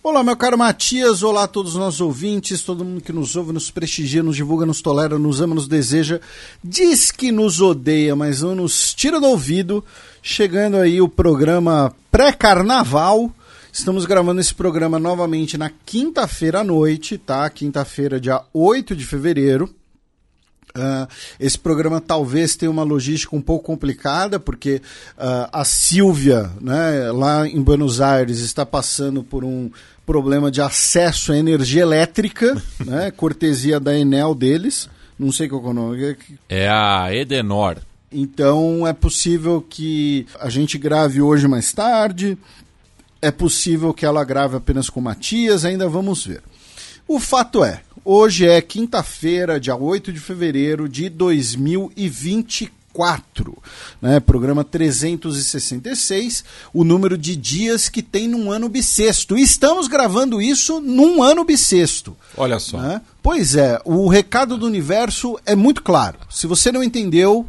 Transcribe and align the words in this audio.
Olá, 0.00 0.22
meu 0.22 0.36
caro 0.36 0.56
Matias, 0.56 1.24
olá 1.24 1.42
a 1.42 1.48
todos 1.48 1.72
os 1.72 1.78
nossos 1.78 2.00
ouvintes, 2.00 2.62
todo 2.62 2.84
mundo 2.84 3.00
que 3.00 3.12
nos 3.12 3.34
ouve, 3.34 3.52
nos 3.52 3.68
prestigia, 3.68 4.22
nos 4.22 4.36
divulga, 4.36 4.64
nos 4.64 4.80
tolera, 4.80 5.18
nos 5.18 5.40
ama, 5.40 5.56
nos 5.56 5.66
deseja, 5.66 6.20
diz 6.62 7.10
que 7.10 7.32
nos 7.32 7.60
odeia, 7.60 8.14
mas 8.14 8.40
não 8.40 8.54
nos 8.54 8.94
tira 8.94 9.18
do 9.18 9.26
ouvido. 9.26 9.84
Chegando 10.22 10.76
aí 10.76 11.00
o 11.00 11.08
programa 11.08 11.92
pré-carnaval. 12.12 13.32
Estamos 13.72 14.06
gravando 14.06 14.40
esse 14.40 14.54
programa 14.54 15.00
novamente 15.00 15.58
na 15.58 15.68
quinta-feira 15.84 16.60
à 16.60 16.64
noite, 16.64 17.18
tá? 17.18 17.50
Quinta-feira, 17.50 18.20
dia 18.20 18.40
8 18.54 18.94
de 18.94 19.04
fevereiro. 19.04 19.68
Uh, 20.78 21.08
esse 21.40 21.58
programa 21.58 22.00
talvez 22.00 22.54
tenha 22.54 22.70
uma 22.70 22.84
logística 22.84 23.34
um 23.34 23.40
pouco 23.40 23.64
complicada, 23.64 24.38
porque 24.38 24.80
uh, 25.16 25.48
a 25.52 25.64
Silvia, 25.64 26.50
né, 26.60 27.10
lá 27.12 27.46
em 27.48 27.60
Buenos 27.60 28.00
Aires, 28.00 28.38
está 28.38 28.64
passando 28.64 29.22
por 29.24 29.44
um 29.44 29.70
problema 30.06 30.50
de 30.50 30.62
acesso 30.62 31.32
à 31.32 31.36
energia 31.36 31.82
elétrica, 31.82 32.56
né, 32.84 33.10
cortesia 33.10 33.80
da 33.80 33.96
Enel 33.96 34.34
deles. 34.34 34.88
Não 35.18 35.32
sei 35.32 35.48
qual 35.48 35.64
é 35.64 35.66
o 35.66 35.72
nome. 35.72 36.16
É 36.48 36.68
a 36.68 37.08
Edenor. 37.12 37.78
Então 38.10 38.86
é 38.86 38.92
possível 38.92 39.60
que 39.60 40.26
a 40.40 40.48
gente 40.48 40.78
grave 40.78 41.20
hoje 41.20 41.48
mais 41.48 41.72
tarde. 41.72 42.38
É 43.20 43.32
possível 43.32 43.92
que 43.92 44.06
ela 44.06 44.24
grave 44.24 44.56
apenas 44.56 44.88
com 44.88 45.00
Matias, 45.00 45.64
ainda 45.64 45.88
vamos 45.88 46.24
ver. 46.24 46.40
O 47.06 47.18
fato 47.18 47.64
é, 47.64 47.80
hoje 48.04 48.46
é 48.46 48.60
quinta-feira, 48.60 49.60
dia 49.60 49.76
8 49.76 50.12
de 50.12 50.20
fevereiro 50.20 50.88
de 50.88 51.08
2024, 51.08 53.56
né? 54.00 54.20
Programa 54.20 54.64
366, 54.64 56.44
o 56.72 56.84
número 56.84 57.16
de 57.16 57.36
dias 57.36 57.88
que 57.88 58.02
tem 58.02 58.28
num 58.28 58.50
ano 58.50 58.68
bissexto. 58.68 59.36
E 59.36 59.42
estamos 59.42 59.88
gravando 59.88 60.42
isso 60.42 60.80
num 60.80 61.22
ano 61.22 61.44
bissexto. 61.44 62.16
Olha 62.36 62.58
só. 62.58 62.78
Né? 62.78 63.00
Pois 63.22 63.54
é, 63.54 63.80
o 63.84 64.08
recado 64.08 64.56
do 64.56 64.66
universo 64.66 65.38
é 65.46 65.54
muito 65.54 65.82
claro. 65.82 66.18
Se 66.30 66.46
você 66.46 66.72
não 66.72 66.82
entendeu, 66.82 67.46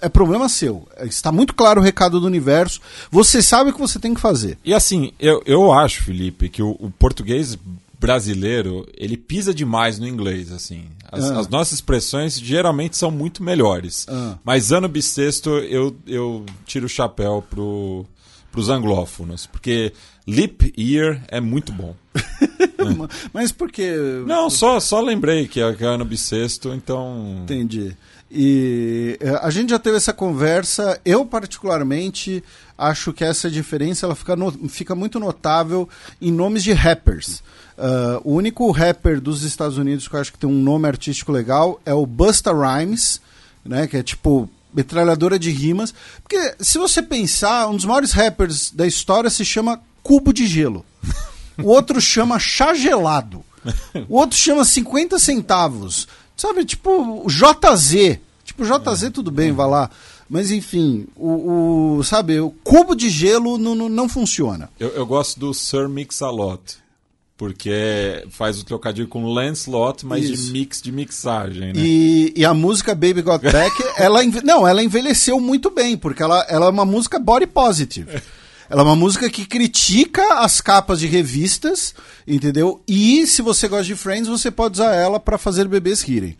é 0.00 0.08
problema 0.08 0.48
seu. 0.48 0.88
Está 1.02 1.30
muito 1.30 1.54
claro 1.54 1.80
o 1.80 1.84
recado 1.84 2.20
do 2.20 2.26
universo. 2.26 2.80
Você 3.10 3.42
sabe 3.42 3.70
o 3.70 3.72
que 3.72 3.80
você 3.80 3.98
tem 3.98 4.14
que 4.14 4.20
fazer. 4.20 4.58
E 4.64 4.72
assim, 4.72 5.12
eu, 5.18 5.42
eu 5.44 5.72
acho, 5.72 6.02
Felipe, 6.02 6.48
que 6.48 6.62
o, 6.62 6.70
o 6.78 6.90
português 6.90 7.58
brasileiro, 8.00 8.88
ele 8.96 9.16
pisa 9.16 9.52
demais 9.52 9.98
no 9.98 10.08
inglês, 10.08 10.50
assim. 10.50 10.86
As, 11.12 11.30
ah. 11.30 11.40
as 11.40 11.48
nossas 11.48 11.74
expressões 11.74 12.40
geralmente 12.40 12.96
são 12.96 13.10
muito 13.10 13.42
melhores. 13.42 14.06
Ah. 14.08 14.38
Mas 14.42 14.72
ano 14.72 14.88
bissexto 14.88 15.50
eu, 15.50 15.94
eu 16.06 16.46
tiro 16.64 16.86
o 16.86 16.88
chapéu 16.88 17.44
pro, 17.48 18.06
pros 18.50 18.70
anglófonos, 18.70 19.44
porque 19.44 19.92
leap 20.26 20.72
year 20.78 21.22
é 21.28 21.40
muito 21.40 21.72
bom. 21.72 21.94
Mas 23.34 23.52
por 23.52 23.70
que... 23.70 23.92
Não, 24.26 24.48
só, 24.48 24.80
só 24.80 25.00
lembrei 25.00 25.46
que 25.46 25.60
é, 25.60 25.74
que 25.74 25.84
é 25.84 25.86
ano 25.86 26.04
bissexto, 26.04 26.72
então... 26.72 27.40
Entendi. 27.42 27.94
E 28.30 29.18
eh, 29.20 29.40
a 29.42 29.50
gente 29.50 29.70
já 29.70 29.78
teve 29.78 29.96
essa 29.96 30.12
conversa. 30.12 31.00
Eu, 31.04 31.26
particularmente, 31.26 32.44
acho 32.78 33.12
que 33.12 33.24
essa 33.24 33.50
diferença 33.50 34.06
ela 34.06 34.14
fica, 34.14 34.36
no, 34.36 34.52
fica 34.68 34.94
muito 34.94 35.18
notável 35.18 35.88
em 36.22 36.30
nomes 36.30 36.62
de 36.62 36.72
rappers. 36.72 37.42
Uh, 37.80 38.20
o 38.24 38.34
único 38.34 38.70
rapper 38.70 39.22
dos 39.22 39.42
Estados 39.42 39.78
Unidos 39.78 40.06
que 40.06 40.14
eu 40.14 40.20
acho 40.20 40.32
que 40.32 40.38
tem 40.38 40.48
um 40.48 40.62
nome 40.62 40.86
artístico 40.86 41.32
legal 41.32 41.80
é 41.86 41.94
o 41.94 42.04
Busta 42.04 42.52
Rhymes, 42.52 43.22
né, 43.64 43.86
que 43.86 43.96
é 43.96 44.02
tipo 44.02 44.50
metralhadora 44.72 45.38
de 45.38 45.50
rimas. 45.50 45.94
Porque 46.22 46.56
se 46.60 46.76
você 46.76 47.02
pensar, 47.02 47.68
um 47.68 47.76
dos 47.76 47.86
maiores 47.86 48.12
rappers 48.12 48.70
da 48.70 48.86
história 48.86 49.30
se 49.30 49.46
chama 49.46 49.80
Cubo 50.02 50.30
de 50.30 50.46
Gelo. 50.46 50.84
O 51.58 51.68
outro 51.68 52.00
chama 52.00 52.38
Chá 52.38 52.74
Gelado. 52.74 53.44
O 54.08 54.16
outro 54.16 54.36
chama 54.36 54.64
50 54.64 55.18
centavos. 55.18 56.06
Sabe, 56.36 56.64
tipo, 56.64 57.26
JZ. 57.26 58.18
Tipo, 58.44 58.64
JZ 58.64 59.10
tudo 59.12 59.30
bem, 59.30 59.52
vai 59.52 59.68
lá. 59.68 59.90
Mas 60.28 60.50
enfim, 60.52 61.06
o, 61.16 61.96
o 61.96 62.04
sabe, 62.04 62.38
o 62.38 62.50
cubo 62.62 62.94
de 62.94 63.10
gelo 63.10 63.58
não, 63.58 63.74
não, 63.74 63.88
não 63.88 64.08
funciona. 64.08 64.70
Eu, 64.78 64.90
eu, 64.90 65.04
gosto 65.04 65.40
do 65.40 65.52
Sir 65.52 65.88
Mix-a-Lot, 65.88 66.78
porque 67.40 68.22
faz 68.28 68.60
o 68.60 68.64
trocadilho 68.66 69.08
com 69.08 69.24
Lancelot, 69.24 70.04
mas 70.04 70.28
Isso. 70.28 70.44
de 70.44 70.52
mix 70.52 70.82
de 70.82 70.92
mixagem, 70.92 71.72
né? 71.72 71.80
E, 71.80 72.34
e 72.36 72.44
a 72.44 72.52
música 72.52 72.94
Baby 72.94 73.22
Got 73.22 73.40
Back, 73.50 73.74
ela, 73.96 74.22
não, 74.44 74.68
ela 74.68 74.82
envelheceu 74.82 75.40
muito 75.40 75.70
bem, 75.70 75.96
porque 75.96 76.22
ela, 76.22 76.44
ela 76.50 76.66
é 76.66 76.68
uma 76.68 76.84
música 76.84 77.18
body 77.18 77.46
positive. 77.46 78.20
Ela 78.68 78.82
é 78.82 78.84
uma 78.84 78.94
música 78.94 79.30
que 79.30 79.46
critica 79.46 80.34
as 80.34 80.60
capas 80.60 81.00
de 81.00 81.06
revistas, 81.06 81.94
entendeu? 82.28 82.82
E 82.86 83.26
se 83.26 83.40
você 83.40 83.68
gosta 83.68 83.86
de 83.86 83.96
Friends, 83.96 84.28
você 84.28 84.50
pode 84.50 84.74
usar 84.74 84.94
ela 84.94 85.18
para 85.18 85.38
fazer 85.38 85.66
bebês 85.66 86.02
rirem. 86.02 86.36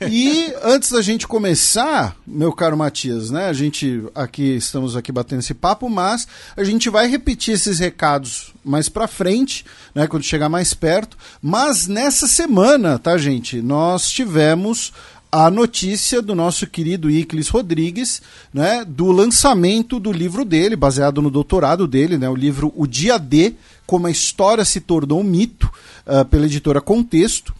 E 0.00 0.52
antes 0.62 0.92
da 0.92 1.02
gente 1.02 1.26
começar, 1.26 2.16
meu 2.24 2.52
caro 2.52 2.76
Matias, 2.76 3.30
né? 3.30 3.46
A 3.46 3.52
gente 3.52 4.04
aqui 4.14 4.54
estamos 4.54 4.94
aqui 4.94 5.10
batendo 5.10 5.40
esse 5.40 5.54
papo, 5.54 5.90
mas 5.90 6.28
a 6.56 6.62
gente 6.62 6.88
vai 6.88 7.08
repetir 7.08 7.54
esses 7.54 7.80
recados 7.80 8.52
mais 8.64 8.88
para 8.88 9.08
frente, 9.08 9.64
né, 9.94 10.06
quando 10.06 10.22
chegar 10.22 10.48
mais 10.48 10.72
perto. 10.72 11.16
Mas 11.42 11.88
nessa 11.88 12.28
semana, 12.28 12.96
tá, 12.98 13.18
gente? 13.18 13.60
Nós 13.60 14.08
tivemos 14.08 14.92
a 15.32 15.50
notícia 15.50 16.22
do 16.22 16.34
nosso 16.34 16.66
querido 16.66 17.10
Iclis 17.10 17.48
Rodrigues, 17.48 18.22
né, 18.54 18.84
do 18.86 19.10
lançamento 19.10 19.98
do 19.98 20.12
livro 20.12 20.44
dele, 20.44 20.76
baseado 20.76 21.20
no 21.20 21.30
doutorado 21.30 21.86
dele, 21.86 22.16
né, 22.16 22.28
o 22.28 22.36
livro 22.36 22.72
O 22.76 22.86
Dia 22.86 23.18
D, 23.18 23.54
como 23.86 24.06
a 24.06 24.10
história 24.10 24.64
se 24.64 24.80
tornou 24.80 25.20
um 25.20 25.24
mito, 25.24 25.70
uh, 26.06 26.24
pela 26.24 26.46
editora 26.46 26.80
Contexto. 26.80 27.54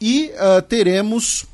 E 0.00 0.30
uh, 0.34 0.62
teremos 0.62 1.44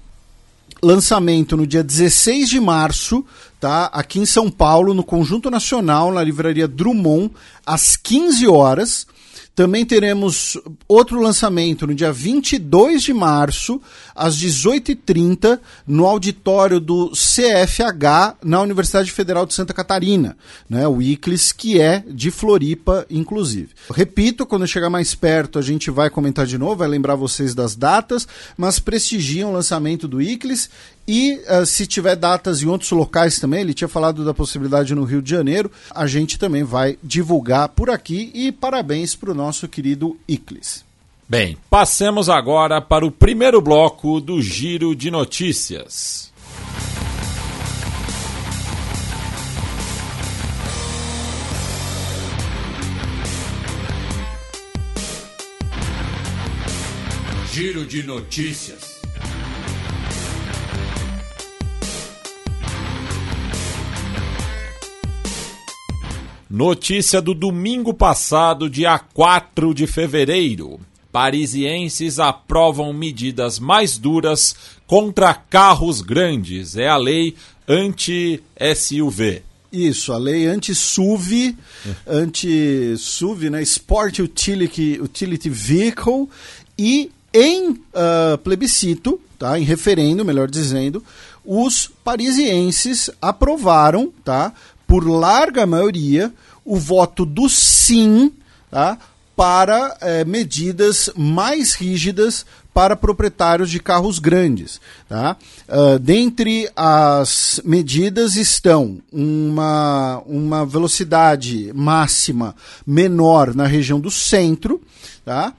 lançamento 0.82 1.56
no 1.56 1.66
dia 1.66 1.82
16 1.82 2.48
de 2.48 2.60
março, 2.60 3.24
tá? 3.60 3.86
Aqui 3.86 4.18
em 4.18 4.26
São 4.26 4.50
Paulo, 4.50 4.94
no 4.94 5.02
Conjunto 5.04 5.50
Nacional, 5.50 6.12
na 6.12 6.22
livraria 6.22 6.68
Drummond, 6.68 7.32
às 7.64 7.96
15 7.96 8.46
horas. 8.46 9.06
Também 9.56 9.86
teremos 9.86 10.58
outro 10.86 11.18
lançamento 11.18 11.86
no 11.86 11.94
dia 11.94 12.12
22 12.12 13.02
de 13.02 13.14
março, 13.14 13.80
às 14.14 14.36
18h30, 14.36 15.58
no 15.86 16.04
auditório 16.04 16.78
do 16.78 17.10
CFH, 17.12 18.36
na 18.44 18.60
Universidade 18.60 19.10
Federal 19.10 19.46
de 19.46 19.54
Santa 19.54 19.72
Catarina, 19.72 20.36
né? 20.68 20.86
o 20.86 21.00
ICLES, 21.00 21.52
que 21.52 21.80
é 21.80 22.04
de 22.06 22.30
Floripa, 22.30 23.06
inclusive. 23.08 23.70
Repito, 23.90 24.44
quando 24.44 24.66
chegar 24.66 24.90
mais 24.90 25.14
perto, 25.14 25.58
a 25.58 25.62
gente 25.62 25.90
vai 25.90 26.10
comentar 26.10 26.44
de 26.44 26.58
novo, 26.58 26.76
vai 26.76 26.88
lembrar 26.88 27.14
vocês 27.14 27.54
das 27.54 27.74
datas, 27.74 28.28
mas 28.58 28.78
prestigiam 28.78 29.48
o 29.48 29.54
lançamento 29.54 30.06
do 30.06 30.20
ICLES 30.20 30.68
e 31.08 31.40
uh, 31.48 31.64
se 31.64 31.86
tiver 31.86 32.16
datas 32.16 32.62
em 32.62 32.66
outros 32.66 32.90
locais 32.90 33.38
também, 33.38 33.60
ele 33.60 33.72
tinha 33.72 33.86
falado 33.86 34.24
da 34.24 34.34
possibilidade 34.34 34.92
no 34.92 35.04
Rio 35.04 35.22
de 35.22 35.30
Janeiro, 35.30 35.70
a 35.90 36.04
gente 36.06 36.36
também 36.36 36.64
vai 36.64 36.98
divulgar 37.02 37.68
por 37.68 37.88
aqui. 37.90 38.30
E 38.34 38.50
parabéns 38.50 39.14
para 39.14 39.30
o 39.30 39.34
nosso 39.34 39.45
querido 39.68 40.16
Iclis. 40.28 40.84
Bem, 41.28 41.56
passemos 41.68 42.28
agora 42.28 42.80
para 42.80 43.04
o 43.04 43.10
primeiro 43.10 43.60
bloco 43.60 44.20
do 44.20 44.40
Giro 44.40 44.94
de 44.94 45.10
Notícias. 45.10 46.32
Giro 57.52 57.84
de 57.86 58.02
Notícias. 58.02 58.85
Notícia 66.48 67.20
do 67.20 67.34
domingo 67.34 67.92
passado, 67.92 68.70
dia 68.70 68.96
4 69.00 69.74
de 69.74 69.84
fevereiro. 69.84 70.78
Parisienses 71.10 72.20
aprovam 72.20 72.92
medidas 72.92 73.58
mais 73.58 73.98
duras 73.98 74.54
contra 74.86 75.34
carros 75.34 76.00
grandes. 76.00 76.76
É 76.76 76.86
a 76.86 76.96
lei 76.96 77.34
anti-SUV. 77.66 79.42
Isso, 79.72 80.12
a 80.12 80.18
lei 80.18 80.46
anti-SUV, 80.46 81.56
anti-SUV, 82.06 83.50
né? 83.50 83.62
Sport 83.62 84.20
Utility, 84.20 85.00
Utility 85.02 85.50
Vehicle, 85.50 86.28
e 86.78 87.10
em 87.34 87.70
uh, 87.70 88.38
plebiscito, 88.44 89.20
tá? 89.36 89.58
em 89.58 89.64
referendo, 89.64 90.24
melhor 90.24 90.48
dizendo, 90.48 91.02
os 91.44 91.90
parisienses 92.02 93.10
aprovaram, 93.20 94.12
tá? 94.24 94.52
Por 94.86 95.08
larga 95.08 95.66
maioria, 95.66 96.32
o 96.64 96.76
voto 96.76 97.24
do 97.24 97.48
sim 97.48 98.32
tá? 98.70 98.98
para 99.36 99.96
eh, 100.00 100.24
medidas 100.24 101.10
mais 101.16 101.74
rígidas 101.74 102.46
para 102.76 102.94
proprietários 102.94 103.70
de 103.70 103.80
carros 103.80 104.18
grandes. 104.18 104.82
Tá? 105.08 105.34
Uh, 105.66 105.98
dentre 105.98 106.70
as 106.76 107.58
medidas 107.64 108.36
estão 108.36 108.98
uma, 109.10 110.22
uma 110.26 110.66
velocidade 110.66 111.72
máxima 111.74 112.54
menor 112.86 113.54
na 113.54 113.66
região 113.66 113.98
do 113.98 114.10
centro, 114.10 114.82
tá? 115.24 115.54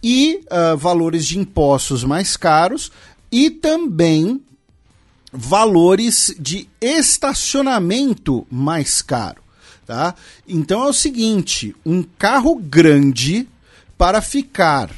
e 0.00 0.42
uh, 0.44 0.76
valores 0.76 1.26
de 1.26 1.40
impostos 1.40 2.04
mais 2.04 2.36
caros, 2.36 2.92
e 3.32 3.50
também 3.50 4.40
valores 5.32 6.34
de 6.38 6.68
estacionamento 6.80 8.46
mais 8.50 9.02
caro. 9.02 9.42
Tá? 9.86 10.14
Então 10.46 10.84
é 10.84 10.88
o 10.88 10.92
seguinte: 10.92 11.74
um 11.84 12.02
carro 12.02 12.56
grande 12.56 13.48
para 13.98 14.22
ficar 14.22 14.90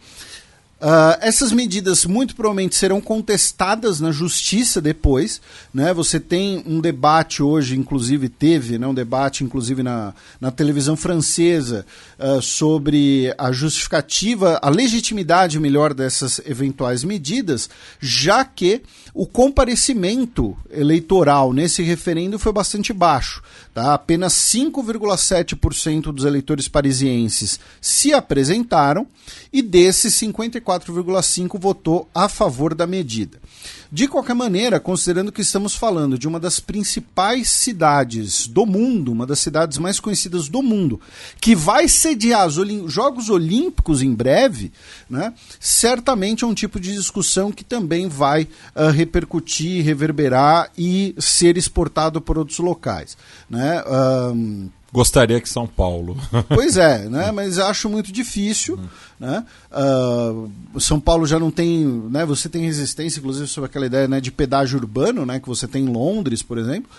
Uh, 0.84 1.16
essas 1.22 1.54
medidas 1.54 2.06
muito 2.06 2.36
provavelmente 2.36 2.76
serão 2.76 3.00
contestadas 3.00 4.02
na 4.02 4.12
justiça 4.12 4.82
depois. 4.82 5.40
Né? 5.74 5.94
Você 5.94 6.20
tem 6.20 6.62
um 6.68 6.82
debate 6.82 7.42
hoje, 7.42 7.78
inclusive 7.78 8.28
teve 8.28 8.78
né, 8.78 8.86
um 8.86 8.94
debate, 8.94 9.46
inclusive 9.46 9.82
na, 9.82 10.14
na 10.42 10.52
televisão 10.52 10.98
francesa, 10.98 11.86
uh, 12.20 12.42
sobre 12.42 13.34
a 13.38 13.50
justificativa, 13.54 14.60
a 14.62 14.70
legitimidade 14.70 15.58
melhor 15.58 15.94
dessas 15.94 16.42
eventuais 16.46 17.06
medidas, 17.06 17.70
já 18.02 18.44
que 18.44 18.82
o 19.14 19.26
comparecimento 19.26 20.58
eleitoral 20.70 21.54
nesse 21.54 21.82
referendo 21.82 22.38
foi 22.38 22.52
bastante 22.52 22.92
baixo. 22.92 23.42
Tá? 23.74 23.94
Apenas 23.94 24.34
5,7% 24.34 26.12
dos 26.12 26.26
eleitores 26.26 26.68
parisienses 26.68 27.58
se 27.80 28.14
apresentaram 28.14 29.08
e 29.52 29.62
desses 29.62 30.16
54,5% 30.80 31.60
votou 31.60 32.10
a 32.14 32.28
favor 32.28 32.74
da 32.74 32.88
medida. 32.88 33.40
De 33.92 34.08
qualquer 34.08 34.34
maneira, 34.34 34.80
considerando 34.80 35.32
que 35.32 35.42
estamos 35.42 35.76
falando 35.76 36.18
de 36.18 36.28
uma 36.28 36.40
das 36.40 36.60
principais 36.60 37.50
cidades 37.50 38.48
do 38.48 38.66
mundo, 38.66 39.12
uma 39.12 39.26
das 39.26 39.40
cidades 39.40 39.78
mais 39.78 40.00
conhecidas 40.00 40.50
do 40.50 40.64
mundo, 40.64 41.00
que 41.40 41.56
vai 41.56 41.88
sediar 41.88 42.48
os 42.48 42.56
Jogos 42.92 43.30
Olímpicos 43.30 44.02
em 44.02 44.14
breve, 44.14 44.72
né, 45.10 45.34
certamente 45.60 46.44
é 46.44 46.48
um 46.48 46.54
tipo 46.54 46.80
de 46.80 46.94
discussão 46.94 47.52
que 47.52 47.64
também 47.64 48.08
vai 48.08 48.48
uh, 48.76 48.90
repercutir, 48.90 49.86
reverberar 49.86 50.72
e 50.78 51.14
ser 51.20 51.56
exportado 51.56 52.20
por 52.20 52.38
outros 52.38 52.58
locais. 52.60 53.16
Né? 53.50 53.84
Gostaria 54.94 55.42
que 55.42 55.50
São 55.50 55.66
Paulo. 55.66 56.16
pois 56.48 56.78
é, 56.78 57.10
né? 57.10 57.32
mas 57.32 57.58
acho 57.58 57.90
muito 57.90 58.12
difícil. 58.12 58.80
Né? 59.20 59.44
Uh, 59.72 60.80
São 60.80 61.00
Paulo 61.00 61.26
já 61.26 61.40
não 61.40 61.50
tem. 61.50 61.84
Né? 62.12 62.24
Você 62.28 62.48
tem 62.48 62.62
resistência, 62.62 63.20
inclusive, 63.20 63.48
sobre 63.48 63.68
aquela 63.68 63.88
ideia 63.88 64.08
né, 64.08 64.22
de 64.22 64.32
pedágio 64.32 64.78
urbano, 64.78 65.26
né, 65.26 65.40
que 65.40 65.48
você 65.48 65.68
tem 65.68 65.86
em 65.86 65.90
Londres, 65.90 66.44
por 66.44 66.60
exemplo. 66.60 66.92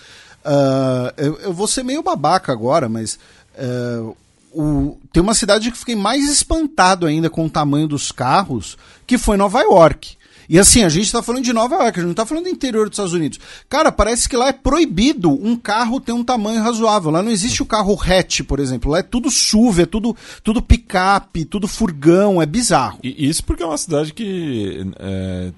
Uh, 0.45 1.15
eu, 1.17 1.39
eu, 1.41 1.53
vou 1.53 1.69
ser 1.69 1.85
meio 1.85 2.03
babaca 2.03 2.53
agora, 2.53 2.89
mas. 2.89 3.17
Uh, 3.57 4.17
o, 4.53 4.99
tem 5.13 5.23
uma 5.23 5.35
cidade 5.35 5.71
que 5.71 5.79
fiquei 5.79 5.97
mais 5.97 6.29
espantado 6.29 7.07
ainda 7.07 7.31
com 7.31 7.47
o 7.47 7.51
tamanho 7.51 7.89
dos 7.89 8.11
carros, 8.11 8.77
que 9.07 9.19
foi 9.19 9.37
Nova 9.37 9.61
York. 9.63 10.17
E 10.49 10.59
assim, 10.59 10.85
a 10.85 10.89
gente 10.89 11.05
está 11.05 11.23
falando 11.23 11.45
de 11.45 11.53
Nova 11.53 11.77
York, 11.77 11.91
a 11.91 12.01
gente 12.01 12.05
não 12.05 12.11
está 12.11 12.27
falando 12.27 12.45
do 12.45 12.51
interior 12.51 12.89
dos 12.89 12.95
Estados 12.97 13.13
Unidos. 13.13 13.39
Cara, 13.69 13.91
parece 13.91 14.29
que 14.29 14.37
lá 14.37 14.49
é 14.49 14.53
proibido 14.53 15.31
um 15.31 15.57
carro 15.57 16.01
ter 16.01 16.13
um 16.13 16.25
tamanho 16.25 16.63
razoável. 16.63 17.11
Lá 17.11 17.23
não 17.23 17.31
existe 17.31 17.63
o 17.63 17.67
carro 17.67 17.99
hatch, 18.01 18.43
por 18.43 18.61
exemplo. 18.61 18.91
Lá 18.91 18.99
é 18.99 19.03
tudo 19.03 19.31
SUV, 19.31 19.83
é 19.83 19.87
tudo, 19.87 20.17
tudo 20.43 20.63
picape, 20.63 21.45
tudo 21.45 21.67
furgão, 21.67 22.41
é 22.41 22.47
bizarro. 22.47 22.99
E 23.03 23.29
isso 23.29 23.45
porque 23.45 23.63
é 23.63 23.67
uma 23.67 23.79
cidade 23.79 24.13
que 24.13 24.87
é, 24.99 25.53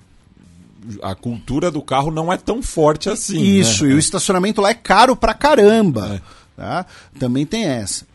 a 1.03 1.15
cultura 1.15 1.71
do 1.71 1.83
carro 1.83 2.11
não 2.11 2.33
é 2.33 2.37
tão 2.37 2.63
forte 2.63 3.09
assim. 3.09 3.41
Isso, 3.41 3.85
né? 3.85 3.93
e 3.93 3.95
o 3.95 3.99
estacionamento 3.99 4.61
lá 4.61 4.71
é 4.71 4.75
caro 4.75 5.17
pra 5.17 5.35
caramba. 5.35 6.21
É. 6.23 6.37
Tá? 6.57 6.87
Também 7.19 7.45
tem 7.45 7.65
essa. 7.65 8.07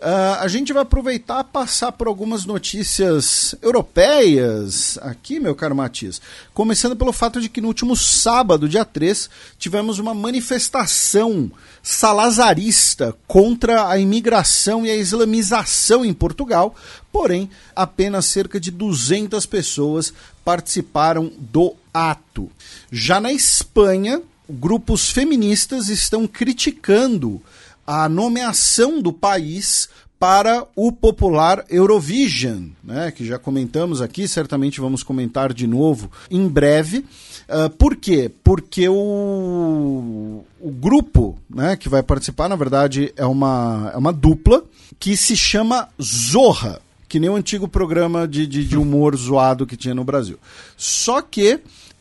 Uh, 0.00 0.40
a 0.40 0.48
gente 0.48 0.72
vai 0.72 0.80
aproveitar 0.80 1.44
passar 1.44 1.92
por 1.92 2.06
algumas 2.06 2.46
notícias 2.46 3.54
europeias 3.60 4.98
aqui, 5.02 5.38
meu 5.38 5.54
caro 5.54 5.76
Matias. 5.76 6.22
Começando 6.54 6.96
pelo 6.96 7.12
fato 7.12 7.38
de 7.38 7.50
que 7.50 7.60
no 7.60 7.68
último 7.68 7.94
sábado, 7.94 8.66
dia 8.66 8.82
3, 8.82 9.28
tivemos 9.58 9.98
uma 9.98 10.14
manifestação 10.14 11.52
salazarista 11.82 13.14
contra 13.26 13.88
a 13.88 13.98
imigração 13.98 14.86
e 14.86 14.90
a 14.90 14.96
islamização 14.96 16.02
em 16.02 16.14
Portugal, 16.14 16.74
porém, 17.12 17.50
apenas 17.76 18.24
cerca 18.24 18.58
de 18.58 18.70
200 18.70 19.44
pessoas 19.44 20.14
participaram 20.42 21.30
do 21.38 21.74
ato. 21.92 22.50
Já 22.90 23.20
na 23.20 23.34
Espanha, 23.34 24.22
grupos 24.48 25.10
feministas 25.10 25.90
estão 25.90 26.26
criticando 26.26 27.42
a 27.90 28.08
nomeação 28.08 29.02
do 29.02 29.12
país 29.12 29.88
para 30.16 30.64
o 30.76 30.92
popular 30.92 31.64
Eurovision, 31.68 32.68
né, 32.84 33.10
que 33.10 33.26
já 33.26 33.36
comentamos 33.36 34.00
aqui, 34.00 34.28
certamente 34.28 34.80
vamos 34.80 35.02
comentar 35.02 35.52
de 35.52 35.66
novo 35.66 36.08
em 36.30 36.46
breve. 36.46 37.04
Uh, 37.48 37.68
por 37.70 37.96
quê? 37.96 38.30
Porque 38.44 38.88
o, 38.88 40.44
o 40.60 40.70
grupo 40.70 41.36
né, 41.52 41.74
que 41.74 41.88
vai 41.88 42.00
participar, 42.00 42.48
na 42.48 42.54
verdade, 42.54 43.12
é 43.16 43.26
uma, 43.26 43.90
é 43.92 43.96
uma 43.96 44.12
dupla 44.12 44.62
que 45.00 45.16
se 45.16 45.36
chama 45.36 45.88
Zorra, 46.00 46.80
que 47.08 47.18
nem 47.18 47.28
o 47.28 47.34
antigo 47.34 47.66
programa 47.66 48.28
de, 48.28 48.46
de, 48.46 48.64
de 48.64 48.78
humor 48.78 49.16
zoado 49.16 49.66
que 49.66 49.76
tinha 49.76 49.96
no 49.96 50.04
Brasil. 50.04 50.38
Só 50.76 51.20
que 51.20 51.58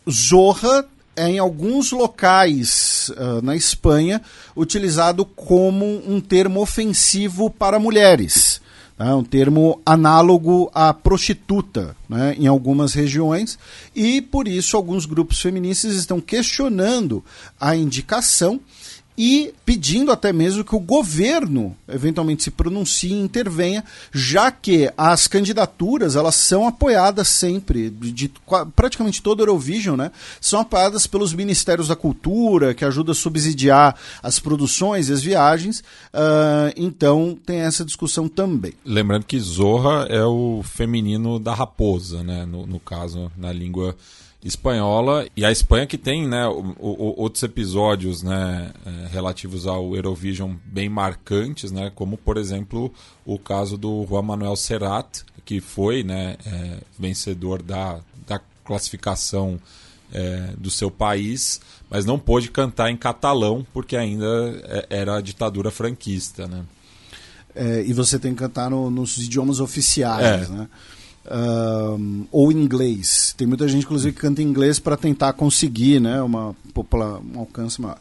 Zorra 0.07 0.85
é 1.19 1.29
em 1.29 1.37
alguns 1.37 1.91
locais 1.91 3.11
uh, 3.17 3.41
na 3.41 3.55
Espanha 3.55 4.21
utilizado 4.55 5.25
como 5.25 6.01
um 6.07 6.21
termo 6.21 6.61
ofensivo 6.61 7.49
para 7.49 7.77
mulheres. 7.77 8.61
Tá? 8.97 9.15
Um 9.15 9.23
termo 9.23 9.81
análogo 9.85 10.71
à 10.73 10.93
prostituta 10.93 11.95
né, 12.07 12.35
em 12.37 12.47
algumas 12.47 12.93
regiões, 12.93 13.59
e 13.93 14.21
por 14.21 14.47
isso 14.47 14.77
alguns 14.77 15.05
grupos 15.05 15.41
feministas 15.41 15.93
estão 15.95 16.21
questionando 16.21 17.23
a 17.59 17.75
indicação 17.75 18.59
e 19.21 19.53
pedindo 19.65 20.13
até 20.13 20.31
mesmo 20.31 20.63
que 20.63 20.73
o 20.73 20.79
governo 20.79 21.75
eventualmente 21.89 22.41
se 22.41 22.49
pronuncie 22.49 23.11
e 23.11 23.19
intervenha, 23.19 23.83
já 24.13 24.49
que 24.49 24.89
as 24.97 25.27
candidaturas 25.27 26.15
elas 26.15 26.35
são 26.35 26.65
apoiadas 26.65 27.27
sempre, 27.27 27.89
de, 27.89 28.13
de 28.13 28.31
praticamente 28.73 29.21
todo 29.21 29.41
Eurovision, 29.41 29.97
né? 29.97 30.13
São 30.39 30.61
apoiadas 30.61 31.05
pelos 31.05 31.33
ministérios 31.33 31.89
da 31.89 31.97
cultura, 31.97 32.73
que 32.73 32.85
ajudam 32.85 33.11
a 33.11 33.15
subsidiar 33.15 33.93
as 34.23 34.39
produções 34.39 35.09
e 35.09 35.13
as 35.13 35.21
viagens. 35.21 35.79
Uh, 36.13 36.71
então 36.77 37.37
tem 37.45 37.59
essa 37.59 37.83
discussão 37.83 38.29
também. 38.29 38.71
Lembrando 38.85 39.25
que 39.25 39.37
Zorra 39.37 40.07
é 40.09 40.23
o 40.23 40.61
feminino 40.63 41.37
da 41.37 41.53
raposa, 41.53 42.23
né? 42.23 42.45
No, 42.45 42.65
no 42.65 42.79
caso, 42.79 43.29
na 43.35 43.51
língua 43.51 43.97
espanhola 44.43 45.27
e 45.35 45.43
a 45.43 45.51
Espanha 45.51 45.85
que 45.85 45.97
tem 45.97 46.27
né, 46.27 46.47
o, 46.47 46.73
o, 46.79 47.21
outros 47.21 47.43
episódios 47.43 48.23
né, 48.23 48.71
é, 48.85 49.07
relativos 49.07 49.67
ao 49.67 49.95
Eurovision 49.95 50.55
bem 50.65 50.87
marcantes, 50.87 51.71
né, 51.71 51.91
como 51.93 52.17
por 52.17 52.37
exemplo 52.37 52.93
o 53.25 53.37
caso 53.37 53.77
do 53.77 54.05
Juan 54.07 54.21
Manuel 54.21 54.55
Serrat, 54.55 55.23
que 55.43 55.59
foi 55.59 56.03
né, 56.03 56.37
é, 56.45 56.77
vencedor 56.97 57.61
da, 57.61 57.99
da 58.25 58.39
classificação 58.63 59.59
é, 60.13 60.53
do 60.57 60.71
seu 60.71 60.89
país, 60.89 61.59
mas 61.89 62.05
não 62.05 62.17
pôde 62.17 62.49
cantar 62.49 62.89
em 62.89 62.97
catalão 62.97 63.65
porque 63.73 63.97
ainda 63.97 64.25
é, 64.63 64.87
era 64.89 65.17
a 65.17 65.21
ditadura 65.21 65.69
franquista, 65.69 66.47
né? 66.47 66.63
É, 67.55 67.83
e 67.83 67.93
você 67.93 68.19
tem 68.19 68.31
que 68.33 68.39
cantar 68.39 68.69
no, 68.69 68.91
nos 68.91 69.17
idiomas 69.17 69.59
oficiais, 69.59 70.49
é. 70.49 70.53
né? 70.53 70.69
Um, 71.31 72.25
ou 72.31 72.51
inglês. 72.51 73.35
Tem 73.37 73.45
muita 73.45 73.67
gente, 73.67 73.83
inclusive, 73.83 74.13
que 74.13 74.21
canta 74.21 74.41
em 74.41 74.45
inglês 74.45 74.79
para 74.79 74.97
tentar 74.97 75.33
conseguir 75.33 75.99
né, 75.99 76.21
uma, 76.23 76.55
um 77.35 77.39
alcance 77.39 77.79
maior. 77.79 77.99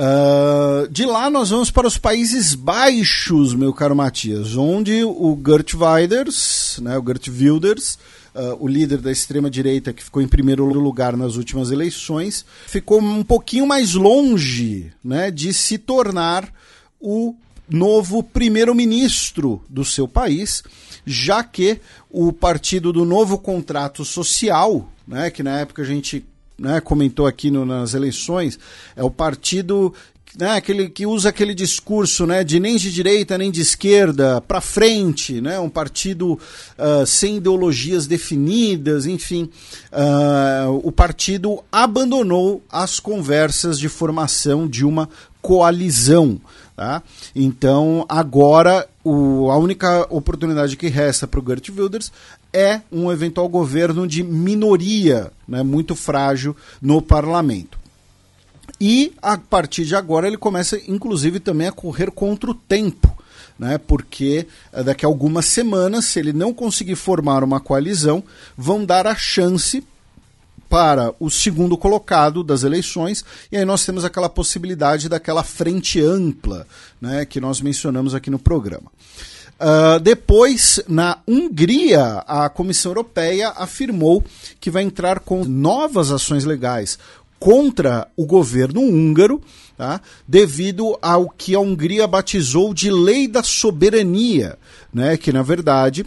Uh, 0.00 0.88
de 0.88 1.04
lá 1.04 1.28
nós 1.28 1.50
vamos 1.50 1.70
para 1.70 1.86
os 1.86 1.98
Países 1.98 2.54
Baixos, 2.54 3.54
meu 3.54 3.70
caro 3.70 3.94
Matias, 3.94 4.56
onde 4.56 5.04
o 5.04 5.38
Gert 5.46 5.74
Wilders, 5.74 6.78
né, 6.80 6.96
o 6.96 7.04
Gert 7.06 7.28
Wilders, 7.28 7.98
uh, 8.34 8.56
o 8.58 8.66
líder 8.66 8.96
da 8.96 9.12
extrema-direita 9.12 9.92
que 9.92 10.02
ficou 10.02 10.22
em 10.22 10.26
primeiro 10.26 10.64
lugar 10.64 11.14
nas 11.18 11.36
últimas 11.36 11.70
eleições, 11.70 12.46
ficou 12.66 12.98
um 12.98 13.22
pouquinho 13.22 13.66
mais 13.66 13.92
longe 13.92 14.90
né, 15.04 15.30
de 15.30 15.52
se 15.52 15.76
tornar 15.76 16.50
o 16.98 17.34
novo 17.68 18.22
primeiro-ministro 18.22 19.62
do 19.68 19.84
seu 19.84 20.08
país, 20.08 20.62
já 21.04 21.42
que 21.42 21.80
o 22.10 22.32
partido 22.32 22.92
do 22.92 23.04
novo 23.04 23.38
contrato 23.38 24.04
social, 24.04 24.88
né, 25.06 25.30
que 25.30 25.42
na 25.42 25.60
época 25.60 25.82
a 25.82 25.84
gente 25.84 26.24
né, 26.58 26.80
comentou 26.80 27.26
aqui 27.26 27.50
no, 27.50 27.64
nas 27.64 27.94
eleições, 27.94 28.58
é 28.94 29.02
o 29.02 29.10
partido 29.10 29.94
né, 30.38 30.52
aquele 30.52 30.88
que 30.88 31.06
usa 31.06 31.30
aquele 31.30 31.54
discurso 31.54 32.26
né, 32.26 32.44
de 32.44 32.60
nem 32.60 32.76
de 32.76 32.92
direita 32.92 33.36
nem 33.36 33.50
de 33.50 33.60
esquerda 33.60 34.40
para 34.40 34.60
frente, 34.60 35.40
né, 35.40 35.58
um 35.58 35.68
partido 35.68 36.34
uh, 36.34 37.06
sem 37.06 37.38
ideologias 37.38 38.06
definidas, 38.06 39.06
enfim, 39.06 39.50
uh, 39.92 40.80
o 40.84 40.92
partido 40.92 41.62
abandonou 41.72 42.62
as 42.70 43.00
conversas 43.00 43.78
de 43.78 43.88
formação 43.88 44.68
de 44.68 44.84
uma 44.84 45.08
coalizão. 45.42 46.40
Tá? 46.80 47.02
Então, 47.36 48.06
agora, 48.08 48.88
o, 49.04 49.50
a 49.50 49.58
única 49.58 50.06
oportunidade 50.08 50.78
que 50.78 50.88
resta 50.88 51.28
para 51.28 51.38
o 51.38 51.44
Gert 51.46 51.68
Wilders 51.68 52.10
é 52.54 52.80
um 52.90 53.12
eventual 53.12 53.46
governo 53.50 54.08
de 54.08 54.22
minoria, 54.22 55.30
né, 55.46 55.62
muito 55.62 55.94
frágil 55.94 56.56
no 56.80 57.02
parlamento. 57.02 57.78
E 58.80 59.12
a 59.20 59.36
partir 59.36 59.84
de 59.84 59.94
agora 59.94 60.26
ele 60.26 60.38
começa, 60.38 60.80
inclusive, 60.88 61.38
também 61.38 61.68
a 61.68 61.72
correr 61.72 62.10
contra 62.10 62.50
o 62.50 62.54
tempo. 62.54 63.14
Né, 63.58 63.76
porque 63.76 64.46
eh, 64.72 64.82
daqui 64.82 65.04
a 65.04 65.08
algumas 65.08 65.44
semanas, 65.44 66.06
se 66.06 66.18
ele 66.18 66.32
não 66.32 66.54
conseguir 66.54 66.96
formar 66.96 67.44
uma 67.44 67.60
coalizão, 67.60 68.24
vão 68.56 68.86
dar 68.86 69.06
a 69.06 69.14
chance 69.14 69.84
para 70.70 71.12
o 71.18 71.28
segundo 71.28 71.76
colocado 71.76 72.44
das 72.44 72.62
eleições, 72.62 73.24
e 73.50 73.56
aí 73.56 73.64
nós 73.64 73.84
temos 73.84 74.04
aquela 74.04 74.28
possibilidade 74.28 75.08
daquela 75.08 75.42
frente 75.42 76.00
ampla 76.00 76.64
né, 77.00 77.24
que 77.24 77.40
nós 77.40 77.60
mencionamos 77.60 78.14
aqui 78.14 78.30
no 78.30 78.38
programa. 78.38 78.90
Uh, 79.58 80.00
depois, 80.00 80.80
na 80.88 81.18
Hungria, 81.28 82.24
a 82.26 82.48
Comissão 82.48 82.92
Europeia 82.92 83.50
afirmou 83.50 84.24
que 84.58 84.70
vai 84.70 84.84
entrar 84.84 85.20
com 85.20 85.44
novas 85.44 86.10
ações 86.12 86.44
legais 86.44 86.98
contra 87.38 88.06
o 88.16 88.24
governo 88.24 88.80
húngaro, 88.80 89.42
tá? 89.76 90.00
devido 90.26 90.96
ao 91.02 91.28
que 91.28 91.54
a 91.54 91.60
Hungria 91.60 92.06
batizou 92.06 92.72
de 92.72 92.90
Lei 92.90 93.26
da 93.26 93.42
Soberania, 93.42 94.56
né? 94.94 95.16
que 95.16 95.32
na 95.32 95.42
verdade 95.42 96.06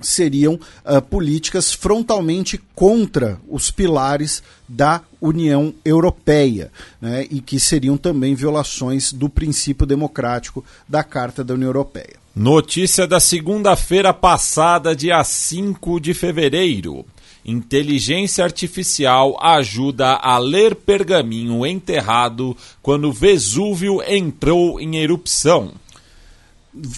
seriam 0.00 0.54
uh, 0.54 1.02
políticas 1.02 1.72
frontalmente 1.72 2.60
contra 2.74 3.40
os 3.48 3.70
pilares 3.70 4.42
da 4.68 5.00
União 5.20 5.72
Europeia, 5.84 6.70
né, 7.00 7.26
e 7.30 7.40
que 7.40 7.58
seriam 7.58 7.96
também 7.96 8.34
violações 8.34 9.12
do 9.12 9.28
princípio 9.28 9.86
democrático 9.86 10.64
da 10.88 11.02
Carta 11.02 11.42
da 11.42 11.54
União 11.54 11.68
Europeia. 11.68 12.16
Notícia 12.34 13.06
da 13.06 13.18
segunda-feira 13.18 14.12
passada, 14.12 14.94
dia 14.94 15.22
5 15.24 15.98
de 15.98 16.12
fevereiro. 16.12 17.04
Inteligência 17.44 18.44
artificial 18.44 19.38
ajuda 19.40 20.14
a 20.14 20.36
ler 20.36 20.74
pergaminho 20.74 21.64
enterrado 21.64 22.56
quando 22.82 23.12
Vesúvio 23.12 24.02
entrou 24.02 24.80
em 24.80 24.96
erupção 24.96 25.72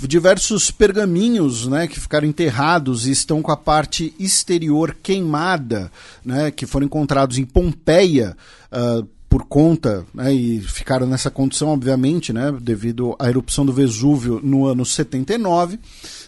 diversos 0.06 0.70
pergaminhos 0.70 1.66
né, 1.66 1.86
que 1.86 2.00
ficaram 2.00 2.26
enterrados 2.26 3.06
e 3.06 3.12
estão 3.12 3.40
com 3.40 3.52
a 3.52 3.56
parte 3.56 4.12
exterior 4.18 4.96
queimada, 5.02 5.90
né, 6.24 6.50
que 6.50 6.66
foram 6.66 6.86
encontrados 6.86 7.38
em 7.38 7.44
Pompeia 7.44 8.36
uh, 8.72 9.06
por 9.28 9.44
conta, 9.44 10.04
né, 10.12 10.32
e 10.32 10.60
ficaram 10.60 11.06
nessa 11.06 11.30
condição, 11.30 11.68
obviamente, 11.68 12.32
né, 12.32 12.52
devido 12.60 13.14
à 13.18 13.28
erupção 13.28 13.64
do 13.64 13.72
Vesúvio 13.72 14.40
no 14.42 14.66
ano 14.66 14.84
79. 14.84 15.78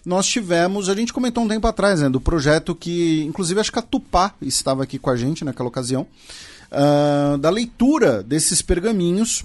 Nós 0.04 0.26
tivemos, 0.26 0.88
a 0.88 0.94
gente 0.94 1.12
comentou 1.12 1.44
um 1.44 1.48
tempo 1.48 1.66
atrás, 1.66 2.00
né, 2.00 2.08
do 2.08 2.20
projeto 2.20 2.74
que, 2.74 3.22
inclusive, 3.24 3.58
acho 3.58 3.72
que 3.72 3.78
a 3.78 3.82
Tupá 3.82 4.34
estava 4.40 4.82
aqui 4.82 4.98
com 4.98 5.10
a 5.10 5.16
gente 5.16 5.44
naquela 5.44 5.68
ocasião, 5.68 6.06
uh, 6.70 7.38
da 7.38 7.50
leitura 7.50 8.22
desses 8.22 8.62
pergaminhos 8.62 9.44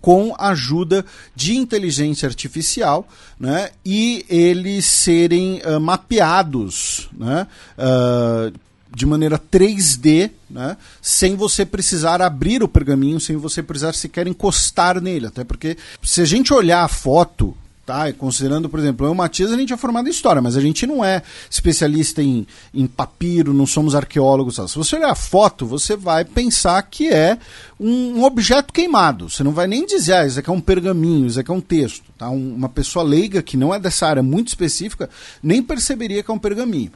com 0.00 0.34
a 0.38 0.50
ajuda 0.50 1.04
de 1.34 1.56
inteligência 1.56 2.26
artificial 2.26 3.08
né, 3.38 3.70
e 3.84 4.24
eles 4.28 4.84
serem 4.84 5.60
uh, 5.64 5.80
mapeados 5.80 7.08
né, 7.16 7.46
uh, 7.78 8.52
de 8.94 9.06
maneira 9.06 9.38
3D, 9.38 10.30
né, 10.48 10.76
sem 11.00 11.36
você 11.36 11.64
precisar 11.64 12.20
abrir 12.20 12.62
o 12.62 12.68
pergaminho, 12.68 13.20
sem 13.20 13.36
você 13.36 13.62
precisar 13.62 13.94
sequer 13.94 14.26
encostar 14.26 15.00
nele. 15.00 15.26
Até 15.26 15.44
porque, 15.44 15.76
se 16.02 16.20
a 16.20 16.24
gente 16.24 16.52
olhar 16.52 16.84
a 16.84 16.88
foto 16.88 17.56
tá? 17.90 18.12
Considerando, 18.12 18.68
por 18.68 18.78
exemplo, 18.78 19.04
eu 19.04 19.10
e 19.10 19.12
o 19.12 19.16
Matias, 19.16 19.50
a 19.50 19.56
gente 19.56 19.72
é 19.72 19.76
formado 19.76 20.06
em 20.06 20.12
história, 20.12 20.40
mas 20.40 20.56
a 20.56 20.60
gente 20.60 20.86
não 20.86 21.04
é 21.04 21.22
especialista 21.50 22.22
em, 22.22 22.46
em 22.72 22.86
papiro, 22.86 23.52
não 23.52 23.66
somos 23.66 23.96
arqueólogos. 23.96 24.60
Se 24.70 24.76
você 24.76 24.94
olhar 24.94 25.10
a 25.10 25.16
foto, 25.16 25.66
você 25.66 25.96
vai 25.96 26.24
pensar 26.24 26.80
que 26.82 27.08
é 27.08 27.36
um, 27.80 28.18
um, 28.18 28.22
objeto 28.22 28.72
queimado. 28.72 29.28
Você 29.28 29.42
não 29.42 29.50
vai 29.50 29.66
nem 29.66 29.84
dizer, 29.84 30.12
ah, 30.12 30.24
isso 30.24 30.38
aqui 30.38 30.48
é 30.48 30.52
um 30.52 30.60
pergaminho, 30.60 31.26
isso 31.26 31.40
aqui 31.40 31.50
é 31.50 31.54
um 31.54 31.60
texto. 31.60 32.04
Tá? 32.16 32.30
Um, 32.30 32.54
uma 32.54 32.68
pessoa 32.68 33.04
leiga 33.04 33.42
que 33.42 33.56
não 33.56 33.74
é 33.74 33.80
dessa 33.80 34.06
área 34.06 34.22
muito 34.22 34.46
específica 34.46 35.10
nem 35.42 35.60
perceberia 35.60 36.22
que 36.22 36.30
é 36.30 36.34
um 36.34 36.38
pergaminho. 36.38 36.92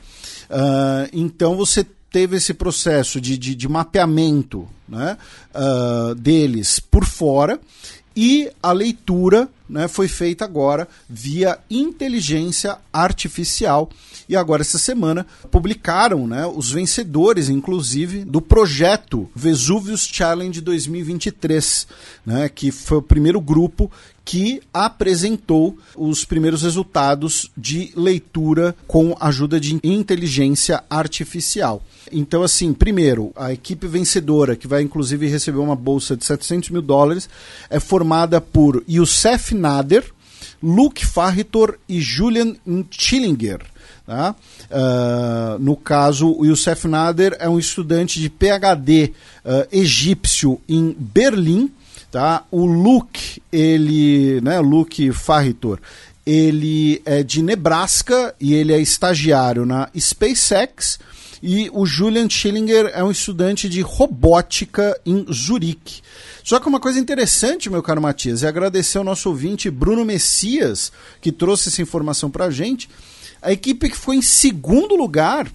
Uh, 0.48 1.10
então 1.12 1.56
você 1.56 1.84
teve 2.08 2.36
esse 2.36 2.54
processo 2.54 3.20
de, 3.20 3.36
de, 3.36 3.56
de 3.56 3.68
mapeamento 3.68 4.68
né, 4.88 5.18
uh, 5.52 6.14
deles 6.14 6.78
por 6.78 7.04
fora 7.04 7.58
e 8.16 8.50
a 8.62 8.73
leitura 8.73 9.49
né, 9.68 9.88
foi 9.88 10.09
feita 10.09 10.44
agora 10.44 10.87
via 11.09 11.59
inteligência 11.71 12.78
artificial. 12.92 13.90
E 14.28 14.37
agora, 14.37 14.62
essa 14.62 14.78
semana, 14.78 15.26
publicaram 15.50 16.26
né, 16.26 16.47
os 16.47 16.71
vencedores, 16.71 17.49
inclusive, 17.49 18.25
do 18.25 18.40
projeto 18.40 19.28
Vesuvius 19.35 20.06
Challenge 20.06 20.61
2023, 20.61 21.87
né, 22.25 22.49
que 22.49 22.71
foi 22.71 22.99
o 22.99 23.02
primeiro 23.02 23.40
grupo 23.40 23.90
que 24.25 24.62
apresentou 24.73 25.78
os 25.97 26.25
primeiros 26.25 26.62
resultados 26.62 27.50
de 27.57 27.93
leitura 27.95 28.75
com 28.87 29.16
ajuda 29.21 29.61
de 29.61 29.78
inteligência 29.83 30.83
artificial. 30.88 31.83
Então, 32.11 32.43
assim, 32.43 32.73
primeiro, 32.73 33.33
a 33.37 33.52
equipe 33.52 33.87
vencedora, 33.87 34.57
que 34.57 34.66
vai 34.66 34.83
inclusive 34.83 35.26
receber 35.26 35.59
uma 35.59 35.76
bolsa 35.76 36.16
de 36.16 36.25
700 36.25 36.71
mil 36.71 36.83
dólares, 36.83 37.28
é 37.69 37.78
formada 37.78 38.40
por 38.40 38.83
Youssef 38.88 39.54
Nader, 39.54 40.04
Luke 40.62 41.04
Farritor 41.04 41.78
e 41.88 42.00
Julian 42.00 42.54
Schillinger. 42.90 43.61
Tá? 44.07 44.35
Uh, 44.71 45.59
no 45.59 45.76
caso, 45.76 46.35
o 46.38 46.45
Youssef 46.45 46.87
Nader 46.87 47.37
é 47.38 47.49
um 47.49 47.59
estudante 47.59 48.21
de 48.21 48.28
PhD 48.28 49.12
uh, 49.45 49.66
egípcio 49.73 50.61
em 50.69 50.95
Berlim. 50.99 51.71
Tá? 52.14 52.44
O 52.49 52.64
Luke, 52.64 53.42
ele, 53.50 54.40
né, 54.40 54.61
Luke 54.61 55.11
Farritor, 55.11 55.80
ele 56.25 57.02
é 57.04 57.25
de 57.25 57.42
Nebraska 57.42 58.33
e 58.40 58.54
ele 58.54 58.73
é 58.73 58.80
estagiário 58.80 59.66
na 59.66 59.90
SpaceX. 59.99 61.00
E 61.42 61.68
o 61.73 61.85
Julian 61.85 62.30
Schillinger 62.30 62.88
é 62.94 63.02
um 63.02 63.11
estudante 63.11 63.68
de 63.68 63.80
robótica 63.80 64.97
em 65.04 65.26
Zurique. 65.28 66.02
Só 66.44 66.61
que 66.61 66.68
uma 66.68 66.78
coisa 66.78 67.00
interessante, 67.00 67.68
meu 67.68 67.83
caro 67.83 68.00
Matias, 68.00 68.44
é 68.44 68.47
agradecer 68.47 68.99
ao 68.99 69.02
nosso 69.02 69.28
ouvinte 69.28 69.68
Bruno 69.68 70.04
Messias, 70.04 70.92
que 71.21 71.33
trouxe 71.33 71.68
essa 71.68 71.83
informação 71.83 72.30
para 72.30 72.44
a 72.44 72.50
gente. 72.52 72.88
A 73.42 73.50
equipe 73.50 73.90
que 73.90 73.97
foi 73.97 74.14
em 74.14 74.23
segundo 74.23 74.94
lugar 74.94 75.50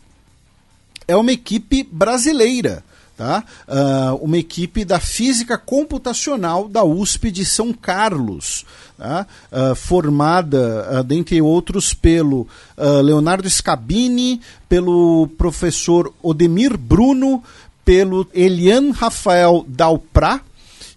é 1.08 1.16
uma 1.16 1.32
equipe 1.32 1.88
brasileira. 1.89 2.84
Tá? 3.20 3.44
Uh, 3.68 4.16
uma 4.24 4.38
equipe 4.38 4.86
da 4.86 4.98
física 4.98 5.58
computacional 5.58 6.70
da 6.70 6.86
USP 6.86 7.30
de 7.30 7.44
São 7.44 7.74
Carlos, 7.74 8.66
tá? 8.98 9.28
uh, 9.52 9.76
formada, 9.76 10.88
uh, 10.90 11.04
dentre 11.04 11.42
outros, 11.42 11.94
pelo 11.94 12.48
Leonardo 12.78 13.50
Scabini, 13.50 14.40
pelo 14.70 15.28
professor 15.38 16.14
Odemir 16.24 16.78
Bruno, 16.78 17.44
pelo 17.84 18.26
Elian 18.34 18.92
Rafael 18.92 19.66
Dalprá, 19.68 20.40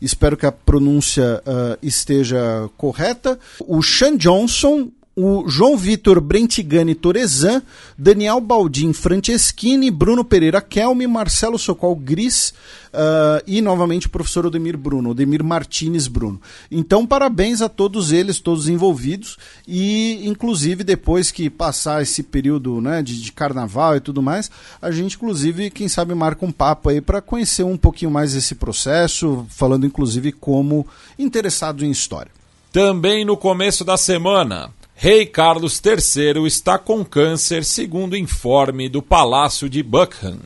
espero 0.01 0.37
que 0.37 0.47
a 0.47 0.53
pronúncia 0.53 1.43
esteja 1.83 2.71
correta, 2.77 3.37
o 3.59 3.83
Sean 3.83 4.17
Johnson, 4.17 4.91
o 5.15 5.47
João 5.47 5.77
Vitor 5.77 6.21
Brentigani 6.21 6.95
Torezan, 6.95 7.63
Daniel 7.99 8.41
Baldin 8.41 8.93
Franceschini, 8.93 9.91
Bruno 9.91 10.25
Pereira 10.25 10.61
Kelme, 10.61 11.07
Marcelo 11.07 11.59
Socol 11.59 11.95
Gris 11.97 12.55
uh, 12.93 13.43
e 13.47 13.61
novamente 13.61 14.07
o 14.07 14.11
professor 14.11 14.47
Odemir 14.47 14.77
Bruno, 14.77 15.11
Odemir 15.11 15.45
Martinez 15.45 16.09
Bruno. 16.09 16.41
Então, 16.71 17.07
parabéns 17.07 17.61
a 17.61 17.69
todos 17.69 18.11
eles, 18.11 18.41
todos 18.41 18.69
envolvidos, 18.69 19.37
e 19.69 20.27
inclusive 20.27 20.83
depois 20.83 21.31
que 21.31 21.51
passar 21.51 22.03
esse 22.03 22.23
período 22.23 22.81
né, 22.81 23.03
de, 23.03 23.21
de 23.21 23.33
carnaval 23.33 23.97
e 23.97 24.01
tudo 24.01 24.23
mais, 24.23 24.51
a 24.81 24.91
gente, 24.91 25.17
inclusive, 25.17 25.71
quem 25.71 25.89
sabe, 25.89 26.15
marca 26.15 26.47
um 26.47 26.53
papo 26.53 26.89
aí 26.89 27.01
para 27.03 27.21
conhecer 27.21 27.65
um 27.65 27.77
pouquinho 27.77 28.11
mais 28.11 28.35
esse 28.35 28.55
processo, 28.55 29.47
falando 29.51 29.87
inclusive 29.87 30.33
como 30.33 30.87
interessado 31.19 31.85
em 31.85 31.91
história. 31.91 32.31
Também 32.73 33.23
no 33.23 33.37
começo 33.37 33.85
da 33.85 33.99
semana, 33.99 34.71
Rei 35.03 35.27
Carlos 35.27 35.83
III 35.85 36.47
está 36.47 36.79
com 36.79 37.05
câncer, 37.05 37.65
segundo 37.65 38.17
informe 38.17 38.89
do 38.89 39.03
Palácio 39.03 39.69
de 39.69 39.83
Buckingham. 39.83 40.39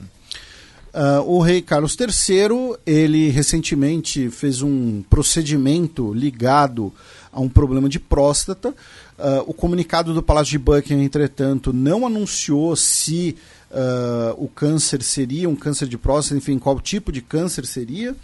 Uh, 0.94 1.20
o 1.26 1.42
rei 1.42 1.60
Carlos 1.60 1.94
III, 1.94 2.78
ele 2.86 3.28
recentemente 3.28 4.30
fez 4.30 4.62
um 4.62 5.02
procedimento 5.10 6.10
ligado 6.14 6.90
a 7.30 7.38
um 7.38 7.50
problema 7.50 7.86
de 7.86 8.00
próstata. 8.00 8.70
Uh, 8.70 9.44
o 9.46 9.52
comunicado 9.52 10.14
do 10.14 10.22
Palácio 10.22 10.52
de 10.52 10.58
Buckingham, 10.58 11.04
entretanto, 11.04 11.70
não 11.70 12.06
anunciou 12.06 12.75
se 12.76 13.36
uh, 13.70 14.42
o 14.42 14.48
câncer 14.48 15.02
seria 15.02 15.50
um 15.50 15.54
câncer 15.54 15.86
de 15.86 15.98
próstata, 15.98 16.38
enfim, 16.38 16.58
qual 16.58 16.80
tipo 16.80 17.12
de 17.12 17.20
câncer 17.20 17.66
seria. 17.66 18.16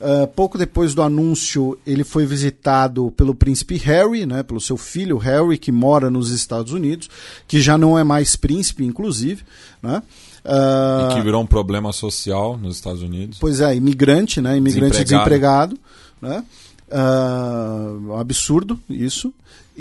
Uh, 0.00 0.26
pouco 0.28 0.56
depois 0.56 0.94
do 0.94 1.02
anúncio, 1.02 1.78
ele 1.86 2.04
foi 2.04 2.24
visitado 2.24 3.12
pelo 3.16 3.34
príncipe 3.34 3.76
Harry, 3.76 4.24
né, 4.24 4.42
pelo 4.42 4.60
seu 4.60 4.78
filho 4.78 5.18
Harry, 5.18 5.58
que 5.58 5.70
mora 5.70 6.08
nos 6.08 6.30
Estados 6.30 6.72
Unidos, 6.72 7.10
que 7.46 7.60
já 7.60 7.76
não 7.76 7.98
é 7.98 8.02
mais 8.02 8.34
príncipe, 8.34 8.82
inclusive. 8.82 9.42
Né? 9.82 10.02
Uh, 10.42 11.10
e 11.10 11.14
que 11.16 11.22
virou 11.22 11.42
um 11.42 11.46
problema 11.46 11.92
social 11.92 12.56
nos 12.56 12.76
Estados 12.76 13.02
Unidos. 13.02 13.38
Pois 13.38 13.60
é, 13.60 13.74
imigrante, 13.74 14.40
né? 14.40 14.56
Imigrante 14.56 15.04
desempregado. 15.04 15.74
desempregado 15.74 15.90
né? 16.20 16.44
Uh, 16.90 18.14
absurdo 18.14 18.80
isso. 18.88 19.32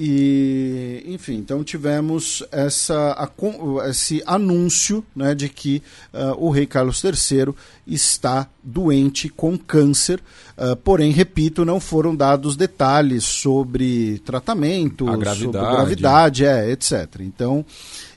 E, 0.02 1.04
enfim, 1.08 1.36
então 1.36 1.62
tivemos 1.64 2.42
essa, 2.52 3.12
a, 3.14 3.90
esse 3.90 4.24
anúncio 4.26 5.04
né, 5.14 5.36
de 5.36 5.50
que 5.50 5.84
uh, 6.14 6.38
o 6.38 6.50
rei 6.50 6.66
Carlos 6.66 7.04
III 7.04 7.54
está 7.86 8.48
doente 8.70 9.30
com 9.30 9.58
câncer. 9.58 10.22
Uh, 10.58 10.76
porém, 10.76 11.12
repito, 11.12 11.64
não 11.64 11.80
foram 11.80 12.16
dados 12.16 12.56
detalhes 12.56 13.24
sobre 13.24 14.20
tratamento, 14.20 15.08
a 15.08 15.16
gravidade, 15.16 15.40
sobre 15.40 15.76
gravidade 15.76 16.46
é, 16.46 16.72
etc. 16.72 17.22
Então, 17.22 17.66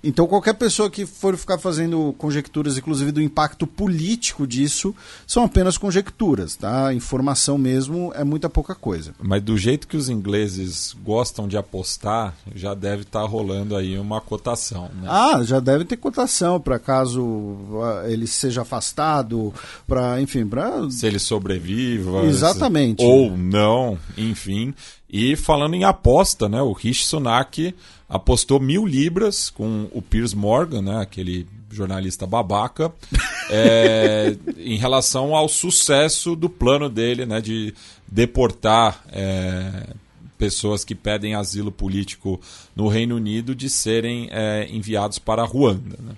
então, 0.05 0.27
qualquer 0.27 0.55
pessoa 0.55 0.91
que 0.91 1.07
for 1.07 1.37
ficar 1.37 1.59
fazendo 1.59 2.13
conjecturas, 2.19 2.77
inclusive 2.77 3.13
do 3.13 3.23
impacto 3.23 3.69
político 3.69 4.47
disso, 4.47 4.93
são 5.25 5.45
apenas 5.45 5.79
conjecturas, 5.79 6.57
tá? 6.57 6.93
Informação 6.93 7.57
mesmo 7.57 8.13
é 8.17 8.25
muita 8.25 8.51
pouca 8.51 8.75
coisa. 8.75 9.15
Mas 9.23 9.41
do 9.43 9.57
jeito 9.57 9.87
que 9.87 9.97
os 9.97 10.09
ingleses 10.09 10.97
gostam 11.05 11.47
de 11.47 11.57
apostar, 11.57 12.35
já 12.53 12.75
deve 12.75 13.03
estar 13.03 13.21
tá 13.21 13.27
rolando 13.27 13.77
aí 13.77 13.97
uma 13.97 14.21
cotação. 14.21 14.91
Né? 15.01 15.07
Ah, 15.09 15.41
já 15.45 15.61
deve 15.61 15.85
ter 15.85 15.97
cotação 15.97 16.61
para 16.61 16.81
caso 16.81 17.57
ah, 17.81 18.03
ele 18.07 18.27
seja 18.27 18.63
afastado, 18.63 19.55
para 19.87 20.21
enfim, 20.21 20.42
para 20.47 20.91
se 20.91 21.07
ele 21.07 21.19
sobreviva, 21.19 22.25
exatamente, 22.25 23.03
ou 23.05 23.37
não, 23.37 23.99
enfim. 24.17 24.75
E 25.11 25.37
falando 25.37 25.75
em 25.75 25.85
aposta, 25.85 26.49
né, 26.49 26.61
o 26.63 26.73
Rishi 26.73 27.05
Sunak 27.05 27.75
apostou 28.09 28.61
mil 28.61 28.87
libras 28.87 29.51
com 29.51 29.89
o 29.93 30.01
Piers 30.01 30.35
Morgan, 30.35 30.83
né, 30.83 31.01
aquele 31.01 31.47
jornalista 31.71 32.27
babaca, 32.27 32.93
é, 33.51 34.37
em 34.57 34.77
relação 34.77 35.35
ao 35.35 35.49
sucesso 35.49 36.37
do 36.37 36.49
plano 36.49 36.89
dele 36.89 37.27
né, 37.27 37.41
de 37.41 37.75
deportar 38.07 39.03
é, 39.11 39.89
pessoas 40.37 40.85
que 40.85 40.95
pedem 40.95 41.35
asilo 41.35 41.73
político 41.73 42.41
no 42.75 42.89
Reino 42.89 43.17
Unido 43.17 43.55
de 43.55 43.71
serem 43.71 44.29
é, 44.31 44.69
enviados 44.71 45.19
para 45.19 45.45
Ruanda. 45.45 45.97
Né? 45.99 46.15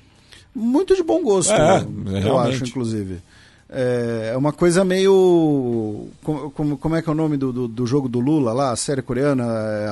Muito 0.54 0.96
de 0.96 1.02
bom 1.02 1.22
gosto, 1.22 1.52
é, 1.52 1.84
né? 1.84 2.22
eu 2.24 2.38
acho, 2.38 2.64
inclusive. 2.64 3.18
É, 3.68 4.30
é 4.34 4.36
uma 4.36 4.52
coisa 4.52 4.84
meio. 4.84 6.08
Como, 6.22 6.76
como 6.76 6.96
é 6.96 7.02
que 7.02 7.08
é 7.08 7.12
o 7.12 7.14
nome 7.14 7.36
do, 7.36 7.52
do, 7.52 7.68
do 7.68 7.86
jogo 7.86 8.08
do 8.08 8.20
Lula 8.20 8.52
lá, 8.52 8.72
a 8.72 8.76
série 8.76 9.02
coreana? 9.02 9.44
É, 9.44 9.90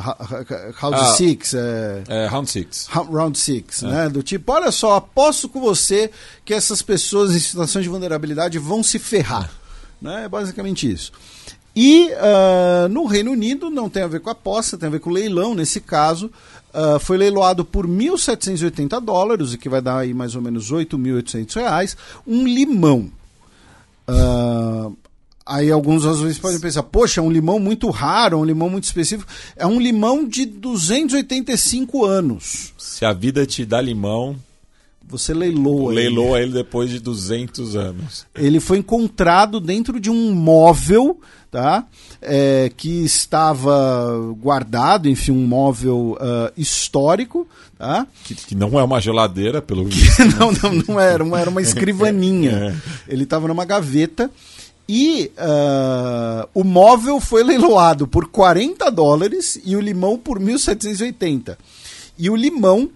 Round 0.75 0.97
ah, 0.97 1.05
Six. 1.15 1.55
É, 1.55 2.03
é, 2.09 2.27
Round 2.27 2.51
Six. 2.51 2.87
Round 2.87 3.39
Six, 3.39 3.83
é. 3.83 3.87
né? 3.87 4.09
Do 4.09 4.23
tipo, 4.23 4.53
olha 4.53 4.71
só, 4.71 4.97
aposto 4.97 5.49
com 5.49 5.61
você 5.61 6.11
que 6.45 6.53
essas 6.53 6.83
pessoas 6.83 7.35
em 7.35 7.41
situação 7.41 7.81
de 7.81 7.89
vulnerabilidade 7.89 8.59
vão 8.59 8.83
se 8.83 8.99
ferrar. 8.99 9.51
Né? 10.01 10.25
É 10.25 10.29
basicamente 10.29 10.91
isso. 10.91 11.13
E 11.75 12.11
uh, 12.11 12.89
no 12.91 13.07
Reino 13.07 13.31
Unido 13.31 13.71
não 13.71 13.89
tem 13.89 14.03
a 14.03 14.07
ver 14.07 14.21
com 14.21 14.29
aposta, 14.29 14.77
tem 14.77 14.89
a 14.89 14.93
ver 14.93 15.01
com 15.01 15.11
leilão 15.11 15.55
nesse 15.55 15.81
caso. 15.81 16.31
Uh, 16.75 16.99
foi 17.01 17.17
leiloado 17.17 17.65
por 17.65 17.87
1.780 17.87 19.01
dólares, 19.01 19.53
o 19.53 19.59
que 19.59 19.69
vai 19.69 19.81
dar 19.81 19.99
aí 19.99 20.13
mais 20.13 20.35
ou 20.35 20.43
menos 20.43 20.71
8.800 20.71 21.55
reais, 21.55 21.97
um 22.27 22.47
limão. 22.47 23.11
Uh, 24.13 24.97
aí 25.47 25.71
alguns 25.71 26.05
às 26.05 26.21
vezes 26.21 26.39
podem 26.39 26.61
pensar, 26.61 26.83
poxa, 26.83 27.21
é 27.21 27.23
um 27.23 27.31
limão 27.31 27.59
muito 27.59 27.91
raro, 27.91 28.39
um 28.39 28.45
limão 28.45 28.69
muito 28.69 28.85
específico. 28.85 29.31
É 29.57 29.67
um 29.67 29.81
limão 29.81 30.27
de 30.27 30.45
285 30.47 32.05
anos. 32.05 32.73
Se 32.79 33.05
a 33.05 33.13
vida 33.13 33.47
te 33.47 33.65
dá 33.65 33.81
limão, 33.81 34.37
você 35.13 35.35
leiloa 35.35 35.93
ele. 35.93 36.01
Leiloa 36.01 36.41
ele 36.41 36.53
depois 36.53 36.89
de 36.89 36.99
200 36.99 37.77
anos. 37.77 38.27
Ele 38.35 38.59
foi 38.59 38.79
encontrado 38.79 39.61
dentro 39.61 40.01
de 40.01 40.11
um 40.11 40.33
móvel, 40.33 41.21
tá? 41.51 41.87
É, 42.23 42.73
que 42.75 43.05
estava 43.05 44.17
guardado, 44.41 45.09
enfim, 45.09 45.33
um 45.33 45.47
móvel 45.47 46.17
uh, 46.19 46.51
histórico, 46.57 47.47
tá? 47.79 48.07
Que, 48.25 48.35
que, 48.35 48.55
não 48.55 48.81
é 48.81 48.83
uma 48.83 49.01
geladeira, 49.01 49.61
pelo 49.61 49.85
visto. 49.85 50.25
não, 50.39 50.51
não, 50.51 50.83
não 50.89 51.01
era, 51.01 51.23
uma, 51.23 51.39
era 51.39 51.51
uma 51.51 51.61
escrivaninha. 51.61 52.75
é. 53.07 53.13
Ele 53.13 53.25
estava 53.25 53.47
numa 53.47 53.67
gaveta. 53.67 54.31
E 54.89 55.31
uh, 55.39 56.49
o 56.53 56.65
móvel 56.65 57.21
foi 57.21 57.45
leiloado 57.45 58.07
por 58.07 58.29
40 58.29 58.91
dólares 58.91 59.61
e 59.65 59.77
o 59.77 59.81
limão 59.81 60.19
por 60.19 60.41
1.780. 60.41 61.57
E 62.19 62.29
o 62.29 62.37
limão 62.37 62.91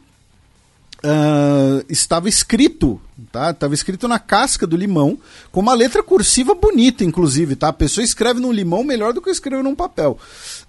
uh, 1.06 1.84
estava 1.88 2.28
escrito, 2.28 3.00
tá? 3.30 3.50
Estava 3.50 3.74
escrito 3.74 4.08
na 4.08 4.18
casca 4.18 4.66
do 4.66 4.76
limão, 4.76 5.18
com 5.52 5.60
uma 5.60 5.74
letra 5.74 6.02
cursiva 6.02 6.54
bonita, 6.54 7.04
inclusive, 7.04 7.54
tá? 7.54 7.68
A 7.68 7.72
pessoa 7.72 8.04
escreve 8.04 8.40
no 8.40 8.52
limão 8.52 8.82
melhor 8.82 9.12
do 9.12 9.22
que 9.22 9.30
escreve 9.30 9.62
num 9.62 9.74
papel. 9.74 10.18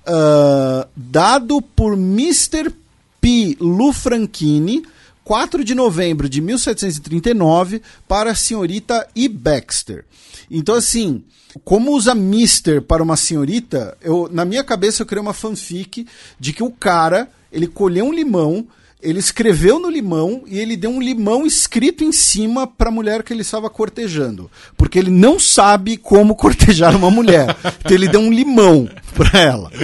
Uh, 0.08 0.88
dado 0.96 1.62
por 1.62 1.94
Mr. 1.94 2.72
P. 3.20 3.58
Lufranchini, 3.60 4.86
4 5.24 5.64
de 5.64 5.76
novembro 5.76 6.30
de 6.30 6.40
1739, 6.40 7.82
para 8.08 8.32
a 8.32 8.36
senhorita 8.36 9.08
E. 9.16 9.28
Baxter. 9.28 10.06
Então, 10.50 10.76
assim, 10.76 11.24
como 11.66 11.92
usa 11.92 12.16
Mister 12.16 12.82
para 12.82 13.04
uma 13.04 13.18
senhorita, 13.18 13.98
eu, 14.02 14.30
na 14.32 14.46
minha 14.46 14.64
cabeça 14.64 15.02
eu 15.02 15.06
criei 15.06 15.22
uma 15.22 15.34
fanfic 15.34 16.08
de 16.40 16.54
que 16.54 16.64
o 16.64 16.72
cara, 16.72 17.30
ele 17.52 17.68
colheu 17.68 18.06
um 18.06 18.14
limão, 18.14 18.66
ele 19.02 19.20
escreveu 19.20 19.80
no 19.80 19.90
limão 19.90 20.44
e 20.48 20.58
ele 20.58 20.76
deu 20.76 20.90
um 20.90 21.02
limão 21.02 21.46
escrito 21.46 22.04
em 22.04 22.12
cima 22.12 22.66
para 22.66 22.90
a 22.90 22.92
mulher 22.92 23.22
que 23.24 23.32
ele 23.32 23.42
estava 23.42 23.70
cortejando. 23.70 24.50
Porque 24.76 24.98
ele 24.98 25.12
não 25.12 25.40
sabe 25.40 25.98
como 25.98 26.36
cortejar 26.36 26.96
uma 26.96 27.12
mulher. 27.12 27.56
então 27.80 27.92
ele 27.96 28.08
deu 28.08 28.20
um 28.20 28.32
limão 28.32 28.90
para 29.16 29.40
ela. 29.40 29.72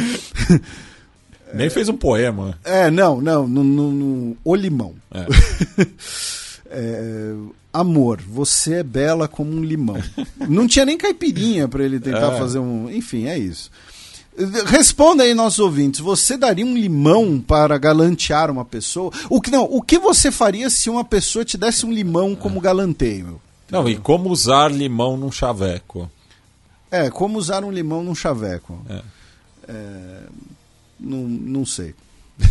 Nem 1.53 1.69
fez 1.69 1.87
um 1.87 1.95
poema. 1.95 2.57
É, 2.63 2.89
não, 2.89 3.21
não, 3.21 3.47
no, 3.47 3.63
no, 3.63 3.91
no 3.91 4.37
O 4.43 4.55
Limão. 4.55 4.95
É. 5.13 5.85
é, 6.65 7.33
amor, 7.71 8.19
você 8.27 8.75
é 8.75 8.83
bela 8.83 9.27
como 9.27 9.51
um 9.51 9.63
limão. 9.63 10.01
não 10.49 10.67
tinha 10.67 10.83
nem 10.83 10.97
caipirinha 10.97 11.67
para 11.67 11.83
ele 11.83 11.99
tentar 11.99 12.33
é. 12.33 12.39
fazer 12.39 12.57
um. 12.57 12.89
Enfim, 12.89 13.27
é 13.27 13.37
isso. 13.37 13.69
Responda 14.65 15.23
aí, 15.23 15.33
nossos 15.33 15.59
ouvintes. 15.59 15.99
Você 15.99 16.35
daria 16.35 16.65
um 16.65 16.75
limão 16.75 17.39
para 17.39 17.77
galantear 17.77 18.49
uma 18.49 18.65
pessoa? 18.65 19.11
O 19.29 19.39
que 19.39 19.51
não? 19.51 19.63
O 19.63 19.81
que 19.81 19.99
você 19.99 20.31
faria 20.31 20.69
se 20.69 20.89
uma 20.89 21.03
pessoa 21.03 21.45
te 21.45 21.57
desse 21.57 21.85
um 21.85 21.91
limão 21.91 22.35
como 22.35 22.59
galanteio? 22.59 23.39
Não, 23.69 23.87
e 23.87 23.95
como 23.95 24.29
usar 24.29 24.71
limão 24.71 25.17
num 25.17 25.31
chaveco? 25.31 26.09
É, 26.89 27.09
como 27.09 27.37
usar 27.37 27.63
um 27.63 27.71
limão 27.71 28.03
num 28.03 28.15
chaveco. 28.15 28.79
É. 28.89 29.01
É, 29.67 30.23
não, 30.99 31.27
não 31.27 31.65
sei. 31.65 31.93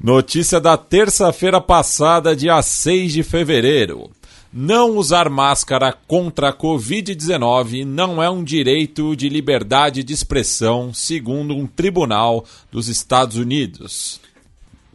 Notícia 0.00 0.60
da 0.60 0.76
terça-feira 0.76 1.60
passada, 1.60 2.36
dia 2.36 2.62
6 2.62 3.12
de 3.12 3.22
fevereiro. 3.22 4.10
Não 4.52 4.96
usar 4.96 5.28
máscara 5.28 5.92
contra 5.92 6.48
a 6.48 6.52
Covid-19 6.52 7.84
não 7.84 8.22
é 8.22 8.30
um 8.30 8.42
direito 8.42 9.14
de 9.14 9.28
liberdade 9.28 10.02
de 10.02 10.14
expressão, 10.14 10.92
segundo 10.94 11.54
um 11.54 11.66
tribunal 11.66 12.46
dos 12.72 12.88
Estados 12.88 13.36
Unidos. 13.36 14.18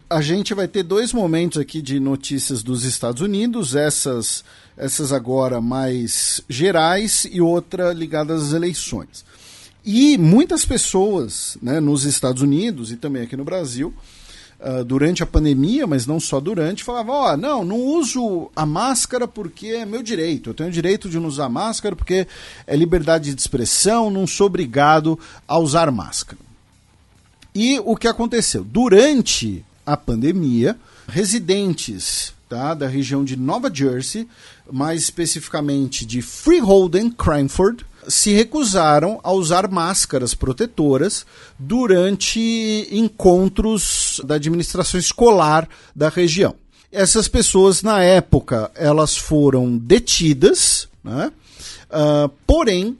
A 0.09 0.21
gente 0.21 0.55
vai 0.55 0.67
ter 0.67 0.81
dois 0.81 1.13
momentos 1.13 1.59
aqui 1.59 1.83
de 1.83 1.99
notícias 1.99 2.63
dos 2.63 2.83
Estados 2.83 3.21
Unidos, 3.21 3.75
essas, 3.75 4.43
essas 4.75 5.11
agora 5.11 5.61
mais 5.61 6.41
gerais 6.49 7.27
e 7.31 7.39
outra 7.39 7.93
ligada 7.93 8.33
às 8.33 8.53
eleições. 8.53 9.23
E 9.85 10.17
muitas 10.17 10.65
pessoas 10.65 11.57
né, 11.61 11.79
nos 11.79 12.05
Estados 12.05 12.41
Unidos 12.41 12.91
e 12.91 12.95
também 12.95 13.21
aqui 13.21 13.37
no 13.37 13.43
Brasil 13.43 13.93
uh, 14.63 14.83
durante 14.83 15.21
a 15.21 15.25
pandemia, 15.25 15.85
mas 15.85 16.07
não 16.07 16.19
só 16.19 16.39
durante, 16.39 16.83
falava: 16.83 17.11
Ó, 17.11 17.33
oh, 17.33 17.37
não, 17.37 17.65
não 17.65 17.79
uso 17.79 18.49
a 18.55 18.65
máscara 18.65 19.27
porque 19.27 19.67
é 19.67 19.85
meu 19.85 20.01
direito. 20.01 20.49
Eu 20.49 20.53
tenho 20.53 20.69
o 20.69 20.73
direito 20.73 21.09
de 21.09 21.19
não 21.19 21.27
usar 21.27 21.49
máscara 21.49 21.95
porque 21.95 22.25
é 22.65 22.75
liberdade 22.75 23.33
de 23.33 23.39
expressão, 23.39 24.09
não 24.09 24.25
sou 24.25 24.47
obrigado 24.47 25.19
a 25.47 25.59
usar 25.59 25.91
máscara. 25.91 26.41
E 27.53 27.79
o 27.85 27.95
que 27.95 28.07
aconteceu? 28.07 28.63
Durante 28.63 29.63
a 29.85 29.95
pandemia, 29.95 30.75
residentes 31.07 32.33
tá, 32.49 32.73
da 32.73 32.87
região 32.87 33.23
de 33.23 33.35
Nova 33.35 33.69
Jersey, 33.73 34.27
mais 34.71 35.03
especificamente 35.03 36.05
de 36.05 36.21
Freehold 36.21 36.95
and 36.95 37.11
Cranford, 37.11 37.85
se 38.07 38.33
recusaram 38.33 39.19
a 39.23 39.31
usar 39.31 39.69
máscaras 39.69 40.33
protetoras 40.33 41.25
durante 41.57 42.87
encontros 42.91 44.21
da 44.25 44.35
administração 44.35 44.99
escolar 44.99 45.67
da 45.95 46.09
região. 46.09 46.55
Essas 46.91 47.27
pessoas, 47.27 47.81
na 47.81 48.01
época, 48.01 48.71
elas 48.75 49.17
foram 49.17 49.77
detidas, 49.77 50.87
né? 51.03 51.31
Uh, 51.89 52.29
porém, 52.45 52.97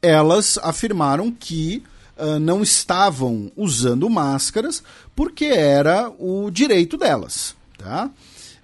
elas 0.00 0.58
afirmaram 0.62 1.30
que 1.32 1.82
uh, 2.16 2.38
não 2.38 2.62
estavam 2.62 3.50
usando 3.56 4.08
máscaras 4.08 4.82
porque 5.14 5.46
era 5.46 6.12
o 6.18 6.50
direito 6.50 6.96
delas. 6.96 7.54
Tá? 7.78 8.10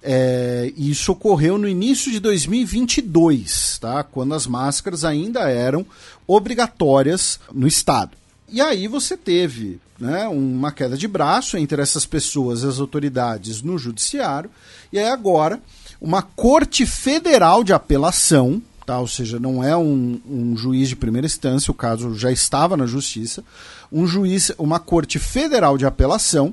É, 0.03 0.73
isso 0.77 1.13
ocorreu 1.13 1.57
no 1.57 1.69
início 1.69 2.11
de 2.11 2.19
2022, 2.19 3.79
tá? 3.81 4.03
quando 4.03 4.35
as 4.35 4.47
máscaras 4.47 5.05
ainda 5.05 5.49
eram 5.49 5.87
obrigatórias 6.27 7.39
no 7.53 7.69
Estado. 7.69 8.17
E 8.49 8.61
aí 8.61 8.89
você 8.89 9.17
teve 9.17 9.81
né, 9.99 10.27
uma 10.27 10.73
queda 10.73 10.97
de 10.97 11.07
braço 11.07 11.57
entre 11.57 11.81
essas 11.81 12.05
pessoas 12.05 12.63
e 12.63 12.67
as 12.67 12.81
autoridades 12.81 13.63
no 13.63 13.79
judiciário, 13.79 14.51
e 14.93 14.99
aí 14.99 15.09
agora 15.09 15.61
uma 16.01 16.21
corte 16.21 16.85
federal 16.85 17.63
de 17.63 17.73
apelação, 17.73 18.61
tá? 18.85 18.99
ou 18.99 19.07
seja, 19.07 19.39
não 19.39 19.63
é 19.63 19.77
um, 19.77 20.21
um 20.29 20.57
juiz 20.57 20.89
de 20.89 20.97
primeira 20.97 21.27
instância, 21.27 21.71
o 21.71 21.75
caso 21.75 22.17
já 22.17 22.33
estava 22.33 22.77
na 22.77 22.87
justiça, 22.87 23.45
um 23.91 24.05
juiz, 24.05 24.51
uma 24.59 24.81
corte 24.81 25.21
federal 25.21 25.79
de 25.79 25.87
apelação, 25.87 26.53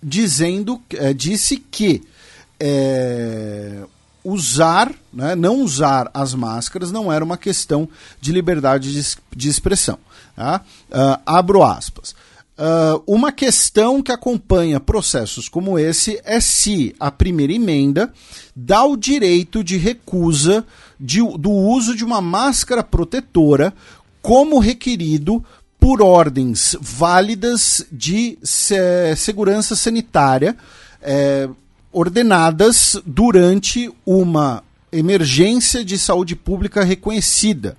dizendo, 0.00 0.80
é, 0.90 1.12
disse 1.12 1.56
que 1.56 2.04
é, 2.58 3.84
usar, 4.24 4.92
né, 5.12 5.34
não 5.36 5.60
usar 5.60 6.10
as 6.12 6.34
máscaras 6.34 6.90
não 6.90 7.12
era 7.12 7.24
uma 7.24 7.36
questão 7.36 7.88
de 8.20 8.32
liberdade 8.32 8.92
de, 8.92 9.16
de 9.34 9.48
expressão. 9.48 9.98
Tá? 10.34 10.60
Uh, 10.90 11.20
abro 11.24 11.62
aspas. 11.62 12.14
Uh, 12.58 13.02
uma 13.06 13.30
questão 13.30 14.02
que 14.02 14.10
acompanha 14.10 14.80
processos 14.80 15.46
como 15.46 15.78
esse 15.78 16.20
é 16.24 16.40
se 16.40 16.96
a 16.98 17.10
primeira 17.10 17.52
emenda 17.52 18.10
dá 18.54 18.82
o 18.84 18.96
direito 18.96 19.62
de 19.62 19.76
recusa 19.76 20.64
de, 20.98 21.18
do 21.38 21.50
uso 21.50 21.94
de 21.94 22.02
uma 22.02 22.22
máscara 22.22 22.82
protetora 22.82 23.74
como 24.22 24.58
requerido 24.58 25.44
por 25.78 26.00
ordens 26.00 26.74
válidas 26.80 27.86
de 27.92 28.38
se, 28.42 28.74
segurança 29.16 29.76
sanitária. 29.76 30.56
É, 31.02 31.48
ordenadas 31.96 33.00
durante 33.06 33.90
uma 34.04 34.62
emergência 34.92 35.82
de 35.82 35.96
saúde 35.96 36.36
pública 36.36 36.84
reconhecida. 36.84 37.74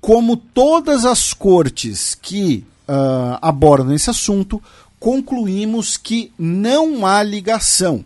Como 0.00 0.38
todas 0.38 1.04
as 1.04 1.34
cortes 1.34 2.14
que 2.14 2.64
uh, 2.88 3.36
abordam 3.42 3.94
esse 3.94 4.08
assunto, 4.08 4.62
concluímos 4.98 5.98
que 5.98 6.32
não 6.38 7.04
há 7.04 7.22
ligação. 7.22 8.02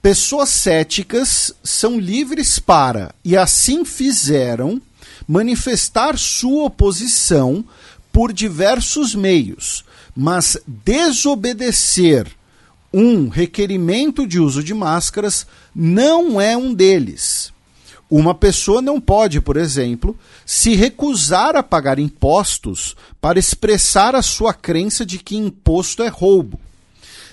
Pessoas 0.00 0.48
céticas 0.48 1.52
são 1.62 2.00
livres 2.00 2.58
para, 2.58 3.14
e 3.22 3.36
assim 3.36 3.84
fizeram, 3.84 4.80
manifestar 5.28 6.16
sua 6.16 6.64
oposição 6.64 7.62
por 8.10 8.32
diversos 8.32 9.14
meios, 9.14 9.84
mas 10.16 10.56
desobedecer 10.66 12.26
um 12.98 13.28
requerimento 13.28 14.26
de 14.26 14.40
uso 14.40 14.64
de 14.64 14.72
máscaras 14.72 15.46
não 15.74 16.40
é 16.40 16.56
um 16.56 16.72
deles. 16.72 17.52
Uma 18.08 18.34
pessoa 18.34 18.80
não 18.80 18.98
pode, 18.98 19.38
por 19.38 19.58
exemplo, 19.58 20.16
se 20.46 20.74
recusar 20.74 21.56
a 21.56 21.62
pagar 21.62 21.98
impostos 21.98 22.96
para 23.20 23.38
expressar 23.38 24.14
a 24.14 24.22
sua 24.22 24.54
crença 24.54 25.04
de 25.04 25.18
que 25.18 25.36
imposto 25.36 26.02
é 26.02 26.08
roubo. 26.08 26.58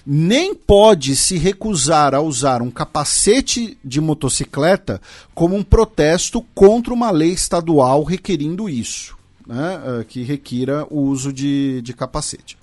Nem 0.05 0.53
pode 0.53 1.15
se 1.15 1.37
recusar 1.37 2.13
a 2.13 2.19
usar 2.19 2.61
um 2.61 2.69
capacete 2.69 3.77
de 3.81 4.01
motocicleta 4.01 4.99
como 5.33 5.55
um 5.55 5.63
protesto 5.63 6.41
contra 6.53 6.93
uma 6.93 7.09
lei 7.09 7.31
estadual 7.31 8.03
requerindo 8.03 8.67
isso, 8.67 9.15
né, 9.47 9.81
eh, 9.85 10.03
que 10.09 10.23
requira 10.23 10.85
o 10.89 11.03
uso 11.03 11.31
de, 11.31 11.81
de 11.81 11.93
capacete. 11.93 12.57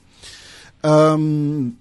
Um, 0.85 1.73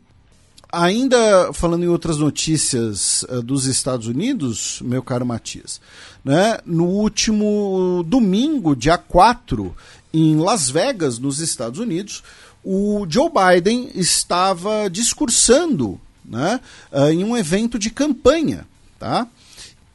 Ainda 0.72 1.52
falando 1.52 1.84
em 1.84 1.88
outras 1.88 2.18
notícias 2.18 3.24
uh, 3.24 3.42
dos 3.42 3.66
Estados 3.66 4.06
Unidos, 4.06 4.80
meu 4.84 5.02
caro 5.02 5.26
Matias, 5.26 5.82
né, 6.24 6.60
no 6.64 6.86
último 6.86 8.06
domingo, 8.08 8.76
dia 8.76 8.98
4, 8.98 9.76
em 10.14 10.36
Las 10.38 10.70
Vegas, 10.70 11.18
nos 11.18 11.40
Estados 11.40 11.80
Unidos, 11.80 12.24
o 12.64 13.06
Joe 13.10 13.30
Biden 13.30 13.90
estava 13.96 14.88
discursando 14.92 16.00
né, 16.24 16.60
uh, 16.92 17.10
em 17.10 17.24
um 17.24 17.36
evento 17.36 17.80
de 17.80 17.90
campanha. 17.90 18.68
Tá? 19.00 19.28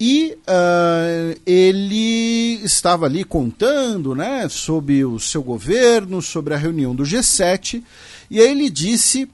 E 0.00 0.36
uh, 0.40 1.40
ele 1.46 2.60
estava 2.64 3.06
ali 3.06 3.22
contando 3.22 4.14
né, 4.14 4.48
sobre 4.48 5.04
o 5.04 5.20
seu 5.20 5.42
governo, 5.42 6.20
sobre 6.20 6.52
a 6.52 6.58
reunião 6.58 6.94
do 6.94 7.04
G7, 7.04 7.82
e 8.28 8.40
aí 8.40 8.50
ele 8.50 8.68
disse 8.68 9.28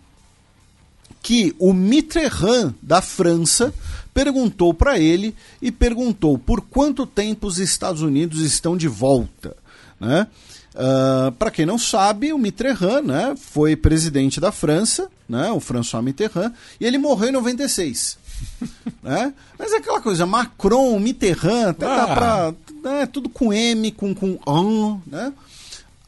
que 1.23 1.55
o 1.59 1.73
Mitterrand 1.73 2.75
da 2.83 3.03
França 3.03 3.73
perguntou 4.13 4.75
para 4.75 4.99
ele 4.99 5.35
e 5.61 5.71
perguntou 5.71 6.39
por 6.39 6.61
quanto 6.63 7.07
tempo 7.07 7.47
os 7.47 7.59
Estados 7.59 8.03
Unidos 8.03 8.41
estão 8.41 8.77
de 8.77 8.89
volta. 8.89 9.57
Né? 9.99 10.27
Uh, 10.75 11.33
para 11.33 11.51
quem 11.51 11.67
não 11.67 11.79
sabe, 11.79 12.33
o 12.33 12.39
Mitterrand 12.39 13.03
né, 13.03 13.35
foi 13.37 13.77
presidente 13.77 14.41
da 14.41 14.53
França, 14.53 15.11
né, 15.29 15.51
o 15.51 15.61
François 15.61 16.03
Mitterrand, 16.03 16.53
e 16.81 16.87
ele 16.87 16.97
morreu 16.97 17.29
em 17.29 17.33
96. 17.33 18.19
né? 19.03 19.35
Mas 19.59 19.73
é 19.73 19.77
aquela 19.77 20.01
coisa, 20.01 20.25
Macron, 20.27 20.99
Mitterrand, 20.99 21.71
até 21.71 21.87
ah. 21.87 21.97
dá 21.97 22.15
pra. 22.15 22.55
Né, 22.83 23.07
tudo 23.07 23.29
com 23.29 23.53
M, 23.53 23.91
com, 23.93 24.15
com 24.15 24.39
an, 24.47 25.01
né? 25.07 25.33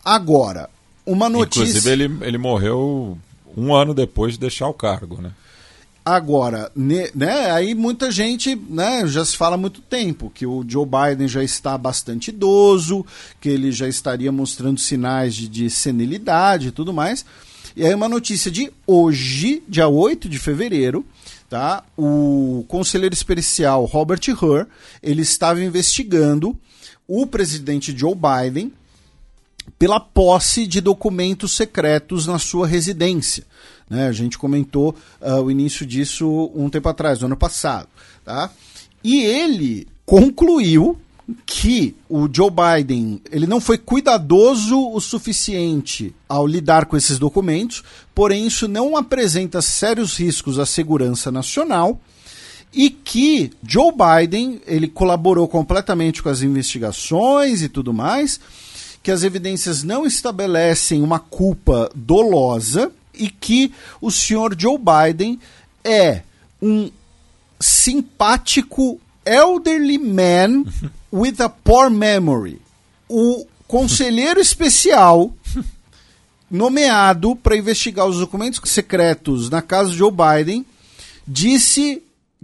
Agora, 0.04 0.70
uma 1.04 1.28
notícia. 1.28 1.64
Inclusive, 1.64 1.90
ele, 1.90 2.18
ele 2.22 2.38
morreu 2.38 3.18
um 3.56 3.74
ano 3.74 3.94
depois 3.94 4.34
de 4.34 4.40
deixar 4.40 4.68
o 4.68 4.74
cargo, 4.74 5.20
né? 5.20 5.32
Agora, 6.04 6.70
né, 6.74 7.12
aí 7.52 7.76
muita 7.76 8.10
gente 8.10 8.56
né, 8.56 9.06
já 9.06 9.24
se 9.24 9.36
fala 9.36 9.54
há 9.54 9.58
muito 9.58 9.80
tempo 9.80 10.32
que 10.34 10.44
o 10.44 10.64
Joe 10.66 10.84
Biden 10.84 11.28
já 11.28 11.44
está 11.44 11.78
bastante 11.78 12.28
idoso, 12.30 13.06
que 13.40 13.48
ele 13.48 13.70
já 13.70 13.86
estaria 13.86 14.32
mostrando 14.32 14.80
sinais 14.80 15.32
de, 15.32 15.46
de 15.48 15.70
senilidade 15.70 16.68
e 16.68 16.70
tudo 16.72 16.92
mais. 16.92 17.24
E 17.76 17.86
aí 17.86 17.94
uma 17.94 18.08
notícia 18.08 18.50
de 18.50 18.72
hoje, 18.84 19.62
dia 19.68 19.86
8 19.86 20.28
de 20.28 20.40
fevereiro, 20.40 21.06
tá? 21.48 21.84
O 21.96 22.64
conselheiro 22.66 23.14
especial 23.14 23.84
Robert 23.84 24.20
Hur, 24.42 24.66
ele 25.00 25.22
estava 25.22 25.62
investigando 25.62 26.58
o 27.06 27.28
presidente 27.28 27.96
Joe 27.96 28.14
Biden 28.14 28.72
pela 29.78 30.00
posse 30.00 30.66
de 30.66 30.80
documentos 30.80 31.52
secretos 31.52 32.26
na 32.26 32.38
sua 32.38 32.66
residência. 32.66 33.44
Né? 33.88 34.06
A 34.06 34.12
gente 34.12 34.38
comentou 34.38 34.94
uh, 35.20 35.40
o 35.42 35.50
início 35.50 35.84
disso 35.84 36.50
um 36.54 36.70
tempo 36.70 36.88
atrás, 36.88 37.20
no 37.20 37.26
ano 37.26 37.36
passado. 37.36 37.88
Tá? 38.24 38.50
E 39.02 39.22
ele 39.22 39.86
concluiu 40.06 40.98
que 41.46 41.94
o 42.08 42.28
Joe 42.32 42.50
Biden 42.50 43.20
ele 43.30 43.46
não 43.46 43.60
foi 43.60 43.78
cuidadoso 43.78 44.90
o 44.90 45.00
suficiente 45.00 46.14
ao 46.28 46.46
lidar 46.46 46.86
com 46.86 46.96
esses 46.96 47.18
documentos, 47.18 47.82
porém 48.14 48.46
isso 48.46 48.66
não 48.68 48.96
apresenta 48.96 49.62
sérios 49.62 50.16
riscos 50.16 50.58
à 50.58 50.66
segurança 50.66 51.30
nacional 51.30 52.00
e 52.72 52.90
que 52.90 53.50
Joe 53.66 53.92
Biden 53.92 54.60
ele 54.66 54.88
colaborou 54.88 55.46
completamente 55.46 56.22
com 56.22 56.28
as 56.28 56.42
investigações 56.42 57.62
e 57.62 57.68
tudo 57.68 57.92
mais, 57.92 58.40
que 59.02 59.10
as 59.10 59.22
evidências 59.22 59.82
não 59.82 60.06
estabelecem 60.06 61.02
uma 61.02 61.18
culpa 61.18 61.90
dolosa 61.94 62.92
e 63.12 63.28
que 63.28 63.72
o 64.00 64.10
senhor 64.10 64.54
Joe 64.58 64.78
Biden 64.78 65.38
é 65.84 66.22
um 66.60 66.90
simpático 67.60 69.00
elderly 69.24 69.98
man 69.98 70.64
with 71.12 71.40
a 71.40 71.48
poor 71.48 71.90
memory. 71.90 72.60
O 73.08 73.46
conselheiro 73.66 74.40
especial 74.40 75.34
nomeado 76.50 77.34
para 77.36 77.56
investigar 77.56 78.06
os 78.06 78.18
documentos 78.18 78.60
secretos 78.70 79.50
na 79.50 79.60
casa 79.60 79.90
de 79.90 79.96
Joe 79.96 80.12
Biden 80.12 80.64
disse 81.26 82.02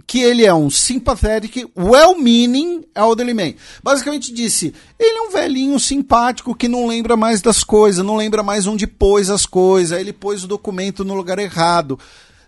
que 0.09 0.23
ele 0.23 0.43
é 0.43 0.51
um 0.51 0.71
sympathetic, 0.71 1.69
well-meaning 1.77 2.83
elderly 2.95 3.31
man. 3.31 3.53
Basicamente 3.83 4.33
disse, 4.33 4.73
ele 4.97 5.19
é 5.19 5.21
um 5.21 5.29
velhinho 5.29 5.79
simpático 5.79 6.55
que 6.55 6.67
não 6.67 6.87
lembra 6.87 7.15
mais 7.15 7.43
das 7.43 7.63
coisas, 7.63 8.03
não 8.03 8.15
lembra 8.15 8.41
mais 8.41 8.65
onde 8.65 8.87
pôs 8.87 9.29
as 9.29 9.45
coisas, 9.45 9.99
ele 9.99 10.11
pôs 10.11 10.43
o 10.43 10.47
documento 10.47 11.05
no 11.05 11.13
lugar 11.13 11.37
errado. 11.37 11.99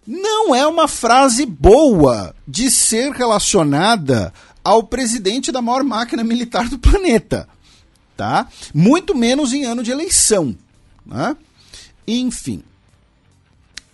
Não 0.07 0.55
é 0.55 0.65
uma 0.65 0.87
frase 0.87 1.45
boa 1.45 2.33
de 2.47 2.71
ser 2.71 3.11
relacionada 3.11 4.33
ao 4.63 4.81
presidente 4.81 5.51
da 5.51 5.61
maior 5.61 5.83
máquina 5.83 6.23
militar 6.23 6.67
do 6.67 6.79
planeta, 6.79 7.47
tá? 8.17 8.47
Muito 8.73 9.13
menos 9.13 9.53
em 9.53 9.65
ano 9.65 9.83
de 9.83 9.91
eleição, 9.91 10.57
né? 11.05 11.37
Enfim, 12.07 12.63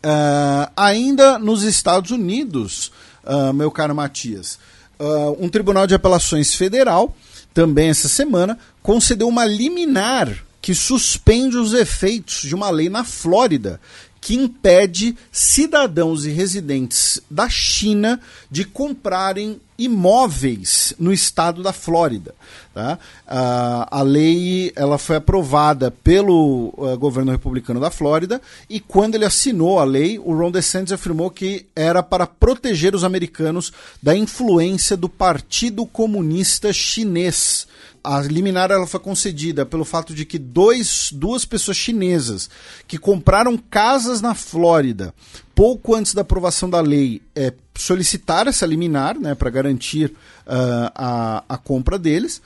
uh, 0.05 0.71
ainda 0.73 1.37
nos 1.37 1.63
Estados 1.63 2.11
Unidos, 2.11 2.93
uh, 3.27 3.53
meu 3.53 3.69
caro 3.69 3.93
Matias, 3.93 4.57
uh, 4.99 5.35
um 5.39 5.49
tribunal 5.49 5.85
de 5.85 5.93
apelações 5.93 6.55
federal, 6.55 7.15
também 7.53 7.89
essa 7.89 8.07
semana, 8.07 8.57
concedeu 8.81 9.27
uma 9.27 9.45
liminar 9.45 10.45
que 10.61 10.73
suspende 10.73 11.57
os 11.57 11.73
efeitos 11.73 12.41
de 12.41 12.55
uma 12.55 12.69
lei 12.69 12.89
na 12.89 13.03
Flórida 13.03 13.79
que 14.27 14.35
impede 14.35 15.15
cidadãos 15.31 16.25
e 16.25 16.31
residentes 16.31 17.21
da 17.31 17.47
China 17.47 18.19
de 18.51 18.65
comprarem 18.65 19.57
imóveis 19.77 20.93
no 20.99 21.13
estado 21.13 21.63
da 21.63 21.71
Flórida. 21.71 22.35
Tá? 22.73 22.99
Uh, 23.25 23.87
a 23.89 24.01
lei 24.01 24.73
ela 24.75 24.97
foi 24.97 25.15
aprovada 25.15 25.91
pelo 25.91 26.73
uh, 26.75 26.97
governo 26.97 27.31
republicano 27.31 27.79
da 27.79 27.89
Flórida 27.89 28.41
e 28.69 28.81
quando 28.81 29.15
ele 29.15 29.23
assinou 29.23 29.79
a 29.79 29.85
lei, 29.85 30.19
o 30.19 30.37
Ron 30.37 30.51
DeSantis 30.51 30.91
afirmou 30.91 31.31
que 31.31 31.65
era 31.73 32.03
para 32.03 32.27
proteger 32.27 32.93
os 32.93 33.05
americanos 33.05 33.71
da 34.03 34.13
influência 34.13 34.97
do 34.97 35.07
Partido 35.07 35.85
Comunista 35.85 36.73
Chinês 36.73 37.65
a 38.07 38.21
liminar 38.21 38.71
ela 38.71 38.87
foi 38.87 39.01
concedida 39.01 39.65
pelo 39.65 39.83
fato 39.83 40.15
de 40.15 40.23
que 40.23 40.39
dois, 40.39 41.09
duas 41.11 41.43
pessoas 41.43 41.75
chinesas 41.75 42.49
que 42.87 42.97
compraram 42.97 43.57
casas 43.57 44.21
na 44.21 44.33
Flórida 44.33 45.13
pouco 45.53 45.93
antes 45.93 46.13
da 46.13 46.21
aprovação 46.21 46.69
da 46.69 46.79
lei 46.79 47.21
é, 47.35 47.51
solicitaram 47.75 48.49
essa 48.49 48.65
liminar 48.65 49.19
né, 49.19 49.35
para 49.35 49.49
garantir 49.49 50.11
uh, 50.45 50.91
a, 50.95 51.43
a 51.49 51.57
compra 51.57 51.99
deles. 51.99 52.41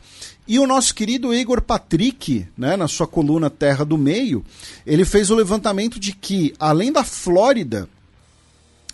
E 0.47 0.57
o 0.57 0.65
nosso 0.65 0.95
querido 0.95 1.31
Igor 1.31 1.61
Patrick, 1.61 2.47
né, 2.57 2.75
na 2.75 2.87
sua 2.87 3.05
coluna 3.05 3.47
Terra 3.47 3.85
do 3.85 3.99
Meio, 3.99 4.43
ele 4.83 5.05
fez 5.05 5.29
o 5.29 5.35
levantamento 5.35 5.99
de 5.99 6.11
que, 6.11 6.55
além 6.57 6.91
da 6.91 7.03
Flórida, 7.03 7.87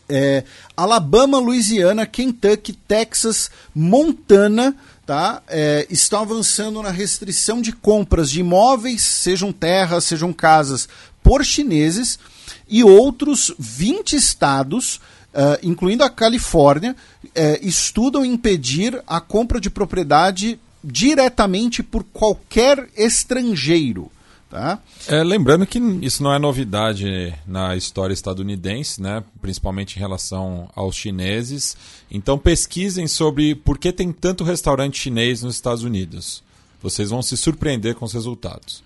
é, 0.09 0.43
Alabama, 0.75 1.39
Louisiana, 1.39 2.05
Kentucky, 2.05 2.73
Texas, 2.73 3.49
Montana 3.73 4.75
tá, 5.07 5.41
é, 5.47 5.87
estão 5.89 6.21
avançando 6.21 6.83
na 6.83 6.91
restrição 6.91 7.61
de 7.61 7.71
compras 7.71 8.29
de 8.29 8.41
imóveis, 8.41 9.01
sejam 9.01 9.53
terras, 9.53 10.03
sejam 10.03 10.33
casas, 10.33 10.89
por 11.23 11.45
chineses 11.45 12.19
e 12.67 12.83
outros 12.83 13.53
20 13.57 14.17
estados, 14.17 14.97
uh, 15.33 15.57
incluindo 15.63 16.03
a 16.03 16.09
Califórnia, 16.09 16.93
uh, 17.23 17.29
estudam 17.61 18.25
impedir 18.25 19.01
a 19.07 19.21
compra 19.21 19.61
de 19.61 19.69
propriedade 19.69 20.59
diretamente 20.83 21.81
por 21.81 22.03
qualquer 22.03 22.89
estrangeiro. 22.95 24.11
Tá? 24.49 24.79
É, 25.09 25.23
lembrando 25.23 25.67
que 25.67 25.77
isso 26.01 26.23
não 26.23 26.33
é 26.33 26.39
novidade 26.39 27.33
na 27.45 27.75
história 27.75 28.13
estadunidense, 28.13 29.01
né? 29.01 29.21
principalmente 29.41 29.97
em 29.97 29.99
relação 29.99 30.69
aos 30.73 30.95
chineses. 30.95 31.75
Então 32.09 32.37
pesquisem 32.37 33.07
sobre 33.07 33.55
por 33.55 33.77
que 33.77 33.91
tem 33.91 34.11
tanto 34.13 34.45
restaurante 34.45 34.99
chinês 34.99 35.43
nos 35.43 35.55
Estados 35.55 35.83
Unidos. 35.83 36.41
Vocês 36.81 37.09
vão 37.09 37.21
se 37.21 37.35
surpreender 37.35 37.95
com 37.95 38.05
os 38.05 38.13
resultados. 38.13 38.83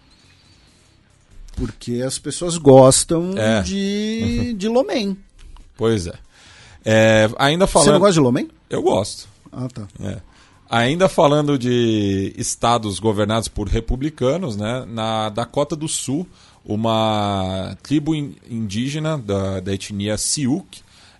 Porque 1.56 2.02
as 2.02 2.17
pessoas 2.17 2.58
gostam 2.58 3.38
é. 3.38 3.62
de, 3.62 4.54
de 4.54 4.67
lomen. 4.67 5.15
Pois 5.78 6.08
é. 6.08 6.13
é. 6.84 7.30
Ainda 7.38 7.67
falando... 7.67 7.86
Você 7.86 7.91
não 7.91 8.00
gosta 8.00 8.13
de 8.13 8.19
lomen? 8.19 8.50
Eu 8.67 8.82
gosto. 8.82 9.28
Ah, 9.52 9.67
tá. 9.71 9.88
É. 10.00 10.21
Ainda 10.73 11.10
falando 11.10 11.60
de 11.60 12.34
estados 12.38 12.97
governados 12.97 13.49
por 13.49 13.67
republicanos, 13.67 14.55
né, 14.55 14.86
na 14.88 15.27
Dakota 15.27 15.75
do 15.75 15.86
Sul, 15.86 16.25
uma 16.63 17.75
tribo 17.84 18.15
indígena 18.15 19.17
da, 19.17 19.60
da 19.60 19.73
etnia 19.73 20.17
Sioux 20.17 20.65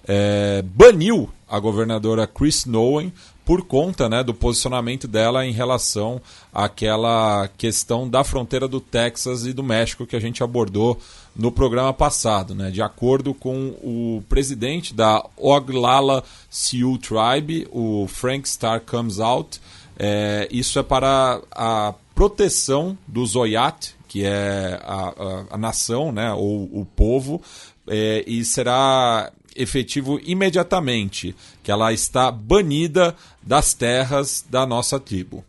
é, 0.08 0.64
baniu 0.64 1.30
a 1.50 1.60
governadora 1.60 2.26
Chris 2.26 2.66
Nowen 2.66 3.12
por 3.52 3.64
conta 3.64 4.08
né, 4.08 4.24
do 4.24 4.34
posicionamento 4.34 5.10
dela 5.10 5.46
em 5.46 5.52
relação 5.52 6.22
àquela 6.54 7.50
questão 7.58 8.10
da 8.10 8.24
fronteira 8.24 8.66
do 8.66 8.80
Texas 8.80 9.46
e 9.46 9.52
do 9.52 9.62
México 9.62 10.06
que 10.06 10.16
a 10.16 10.22
gente 10.22 10.42
abordou 10.42 10.98
no 11.36 11.52
programa 11.52 11.94
passado. 11.94 12.56
Né? 12.56 12.72
De 12.72 12.82
acordo 12.82 13.34
com 13.34 13.72
o 13.84 14.24
presidente 14.30 14.94
da 14.94 15.26
Oglala 15.36 16.24
Sioux 16.50 16.98
Tribe, 16.98 17.68
o 17.74 18.08
Frank 18.08 18.48
Star 18.48 18.80
Comes 18.80 19.20
Out, 19.20 19.60
é, 20.00 20.48
isso 20.50 20.80
é 20.80 20.84
para 20.84 21.42
a 21.52 21.94
proteção 22.16 22.98
dos 23.06 23.36
Oyat, 23.36 23.94
que 24.08 24.24
é 24.24 24.80
a, 24.82 25.10
a, 25.10 25.46
a 25.56 25.58
nação, 25.58 26.14
né, 26.14 26.32
ou 26.32 26.70
o 26.72 26.88
povo, 26.96 27.42
é, 27.86 28.24
e 28.26 28.46
será 28.46 29.30
efetivo 29.56 30.20
imediatamente, 30.24 31.36
que 31.64 31.72
ela 31.72 31.94
está 31.94 32.32
banida 32.32 33.16
das 33.42 33.74
terras 33.74 34.46
da 34.50 34.66
nossa 34.66 35.00
tribo. 35.00 35.44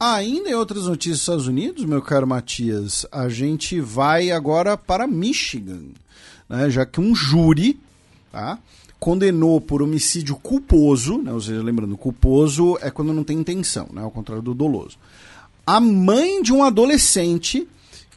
Ainda 0.00 0.50
em 0.50 0.54
outras 0.54 0.84
notícias 0.84 1.16
dos 1.16 1.22
Estados 1.22 1.46
Unidos, 1.48 1.84
meu 1.84 2.00
caro 2.00 2.26
Matias, 2.26 3.04
a 3.10 3.28
gente 3.28 3.80
vai 3.80 4.30
agora 4.30 4.76
para 4.76 5.08
Michigan, 5.08 5.82
né, 6.48 6.70
já 6.70 6.86
que 6.86 7.00
um 7.00 7.14
júri 7.16 7.80
tá, 8.30 8.58
condenou 9.00 9.60
por 9.60 9.82
homicídio 9.82 10.36
culposo, 10.36 11.18
né, 11.18 11.32
ou 11.32 11.40
seja, 11.40 11.60
lembrando, 11.62 11.96
culposo 11.96 12.78
é 12.80 12.92
quando 12.92 13.12
não 13.12 13.24
tem 13.24 13.38
intenção, 13.38 13.88
né, 13.92 14.00
ao 14.00 14.10
contrário 14.10 14.42
do 14.42 14.54
doloso, 14.54 14.96
a 15.66 15.80
mãe 15.80 16.42
de 16.42 16.52
um 16.52 16.62
adolescente 16.62 17.66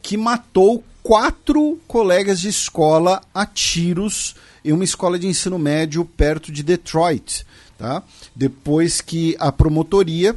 que 0.00 0.16
matou 0.16 0.84
quatro 1.02 1.78
colegas 1.88 2.40
de 2.40 2.48
escola 2.48 3.20
a 3.34 3.44
tiros 3.44 4.36
em 4.64 4.72
uma 4.72 4.84
escola 4.84 5.18
de 5.18 5.26
ensino 5.26 5.58
médio 5.58 6.04
perto 6.04 6.52
de 6.52 6.62
Detroit. 6.62 7.44
Tá? 7.78 8.02
Depois 8.34 9.00
que 9.00 9.36
a 9.38 9.50
promotoria 9.50 10.36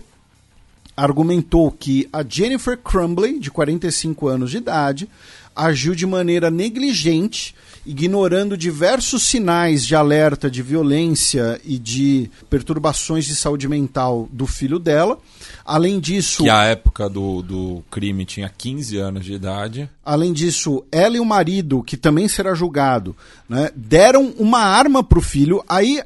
argumentou 0.96 1.72
que 1.72 2.08
a 2.12 2.24
Jennifer 2.28 2.78
Crumbley, 2.78 3.40
de 3.40 3.52
45 3.52 4.28
anos 4.28 4.52
de 4.52 4.58
idade, 4.58 5.10
agiu 5.56 5.94
de 5.96 6.06
maneira 6.06 6.50
negligente, 6.50 7.56
ignorando 7.86 8.58
diversos 8.58 9.24
sinais 9.24 9.86
de 9.86 9.96
alerta 9.96 10.50
de 10.50 10.62
violência 10.62 11.60
e 11.64 11.78
de 11.78 12.30
perturbações 12.50 13.26
de 13.26 13.36
saúde 13.36 13.68
mental 13.68 14.28
do 14.32 14.48
filho 14.48 14.80
dela. 14.80 15.20
Além 15.66 16.00
disso. 16.00 16.44
Que 16.44 16.50
a 16.50 16.64
época 16.66 17.10
do, 17.10 17.42
do 17.42 17.84
crime 17.90 18.24
tinha 18.24 18.48
15 18.48 18.98
anos 18.98 19.26
de 19.26 19.34
idade. 19.34 19.90
Além 20.04 20.32
disso, 20.32 20.86
ela 20.92 21.18
e 21.18 21.20
o 21.20 21.26
marido, 21.26 21.82
que 21.82 21.98
também 21.98 22.28
será 22.28 22.54
julgado, 22.54 23.16
né, 23.50 23.72
deram 23.76 24.34
uma 24.38 24.60
arma 24.60 25.04
para 25.04 25.18
o 25.18 25.24
filho. 25.24 25.64
Aí. 25.68 26.04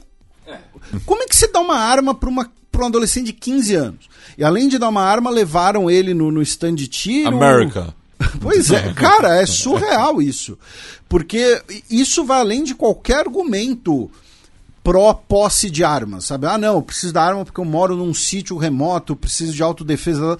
Como 1.06 1.22
é 1.22 1.28
que 1.28 1.36
você 1.36 1.48
dá 1.52 1.60
uma 1.60 1.78
arma 1.78 2.16
para 2.16 2.30
uma 2.30 2.50
para 2.72 2.86
um 2.86 2.88
adolescente 2.88 3.28
de 3.28 3.34
15 3.34 3.76
anos. 3.76 4.10
E 4.38 4.44
além 4.44 4.70
de 4.70 4.78
dar 4.78 4.90
uma 4.90 5.04
arma, 5.04 5.30
levaram 5.30 5.90
ele 5.90 6.14
no, 6.14 6.32
no 6.32 6.42
stand 6.42 6.76
de 6.76 6.88
tiro. 6.88 7.28
America. 7.28 7.94
Pois 8.42 8.70
é, 8.70 8.94
cara, 8.94 9.42
é 9.42 9.46
surreal 9.46 10.22
isso. 10.22 10.58
Porque 11.08 11.62
isso 11.90 12.26
vai 12.26 12.40
além 12.42 12.66
de 12.66 12.76
qualquer 12.76 13.20
argumento 13.20 14.12
pró-posse 14.84 15.70
de 15.70 15.84
armas, 15.84 16.26
sabe? 16.26 16.48
Ah, 16.48 16.58
não, 16.58 16.76
eu 16.76 16.82
preciso 16.82 17.14
da 17.14 17.24
arma 17.24 17.46
porque 17.46 17.60
eu 17.60 17.66
moro 17.66 17.96
num 17.96 18.14
sítio 18.14 18.58
remoto, 18.58 19.16
preciso 19.16 19.54
de 19.54 19.64
autodefesa. 19.64 20.38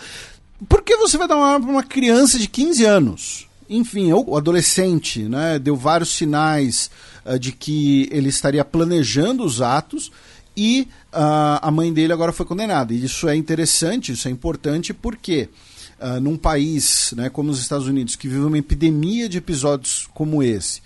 Por 0.68 0.82
que 0.82 0.96
você 0.98 1.18
vai 1.18 1.28
dar 1.28 1.38
uma 1.38 1.48
arma 1.48 1.66
para 1.66 1.72
uma 1.72 1.84
criança 1.84 2.38
de 2.38 2.48
15 2.48 2.86
anos? 2.86 3.48
Enfim, 3.70 4.12
o 4.12 4.36
adolescente 4.36 5.24
né, 5.24 5.60
deu 5.60 5.76
vários 5.76 6.10
sinais 6.10 6.90
uh, 7.24 7.38
de 7.38 7.52
que 7.52 8.10
ele 8.12 8.30
estaria 8.30 8.66
planejando 8.66 9.44
os 9.44 9.62
atos 9.62 10.12
e 10.58 10.88
uh, 11.14 11.62
a 11.62 11.72
mãe 11.72 11.94
dele 11.94 12.12
agora 12.12 12.34
foi 12.34 12.46
condenada. 12.46 12.94
E 12.94 13.04
isso 13.04 13.30
é 13.30 13.36
interessante, 13.36 14.12
isso 14.12 14.28
é 14.28 14.32
importante 14.32 14.94
porque 14.94 15.50
uh, 16.00 16.20
num 16.20 16.36
país 16.36 17.14
né, 17.16 17.30
como 17.30 17.52
os 17.52 17.62
Estados 17.62 17.88
Unidos, 17.88 18.16
que 18.16 18.28
vive 18.28 18.42
uma 18.42 18.58
epidemia 18.58 19.30
de 19.30 19.38
episódios 19.38 20.10
como 20.14 20.42
esse, 20.42 20.82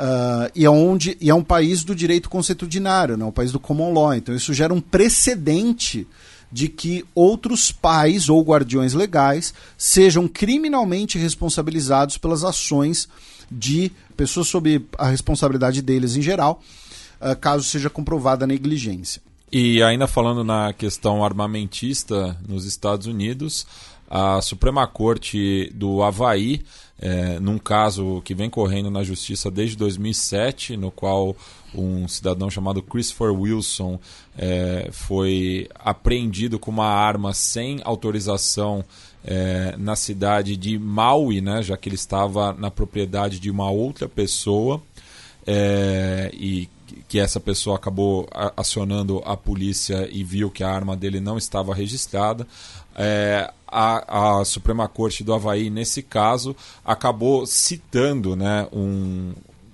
uh, 0.00 0.50
e, 0.54 0.64
é 0.64 0.70
onde, 0.70 1.16
e 1.20 1.28
é 1.28 1.34
um 1.34 1.44
país 1.44 1.84
do 1.84 1.94
direito 1.94 2.30
consuetudinário, 2.30 3.16
né, 3.16 3.24
um 3.24 3.30
país 3.30 3.52
do 3.52 3.60
common 3.60 3.92
law, 3.92 4.14
então 4.14 4.34
isso 4.34 4.54
gera 4.54 4.72
um 4.72 4.80
precedente 4.80 6.06
de 6.50 6.68
que 6.68 7.04
outros 7.14 7.70
pais 7.70 8.28
ou 8.28 8.42
guardiões 8.42 8.94
legais 8.94 9.54
sejam 9.76 10.26
criminalmente 10.26 11.16
responsabilizados 11.18 12.18
pelas 12.18 12.42
ações 12.42 13.08
de 13.50 13.92
pessoas 14.16 14.48
sob 14.48 14.84
a 14.98 15.08
responsabilidade 15.08 15.82
deles 15.82 16.16
em 16.16 16.22
geral, 16.22 16.60
uh, 17.20 17.36
caso 17.36 17.64
seja 17.64 17.90
comprovada 17.90 18.44
a 18.44 18.48
negligência. 18.48 19.22
E 19.52 19.82
ainda 19.82 20.06
falando 20.06 20.44
na 20.44 20.72
questão 20.72 21.24
armamentista 21.24 22.36
nos 22.48 22.64
Estados 22.64 23.06
Unidos, 23.06 23.66
a 24.08 24.40
Suprema 24.40 24.86
Corte 24.86 25.72
do 25.74 26.02
Havaí, 26.02 26.62
é, 27.00 27.40
num 27.40 27.58
caso 27.58 28.20
que 28.22 28.34
vem 28.34 28.50
correndo 28.50 28.90
na 28.90 29.02
justiça 29.02 29.50
desde 29.50 29.74
2007, 29.76 30.76
no 30.76 30.90
qual 30.90 31.34
um 31.74 32.06
cidadão 32.06 32.50
chamado 32.50 32.82
Christopher 32.82 33.32
Wilson 33.32 33.98
é, 34.36 34.90
foi 34.92 35.66
apreendido 35.74 36.58
com 36.58 36.70
uma 36.70 36.88
arma 36.88 37.32
sem 37.32 37.80
autorização 37.84 38.84
é, 39.24 39.74
na 39.78 39.96
cidade 39.96 40.56
de 40.56 40.78
Maui, 40.78 41.40
né, 41.40 41.62
já 41.62 41.76
que 41.76 41.88
ele 41.88 41.96
estava 41.96 42.52
na 42.52 42.70
propriedade 42.70 43.38
de 43.38 43.50
uma 43.50 43.70
outra 43.70 44.06
pessoa 44.06 44.82
é, 45.46 46.30
e 46.34 46.68
que 47.08 47.18
essa 47.18 47.40
pessoa 47.40 47.76
acabou 47.76 48.28
acionando 48.56 49.22
a 49.24 49.36
polícia 49.36 50.08
e 50.12 50.22
viu 50.22 50.50
que 50.50 50.62
a 50.62 50.70
arma 50.70 50.96
dele 50.96 51.20
não 51.20 51.38
estava 51.38 51.74
registrada. 51.74 52.46
É, 52.94 53.50
a, 53.66 54.40
a, 54.40 54.44
Suprema 54.44 54.88
Corte 54.88 55.22
do 55.22 55.32
Havaí, 55.32 55.70
nesse 55.70 56.02
caso, 56.02 56.56
acabou 56.84 57.46
citando 57.46 58.34
né, 58.34 58.66
um, 58.72 59.32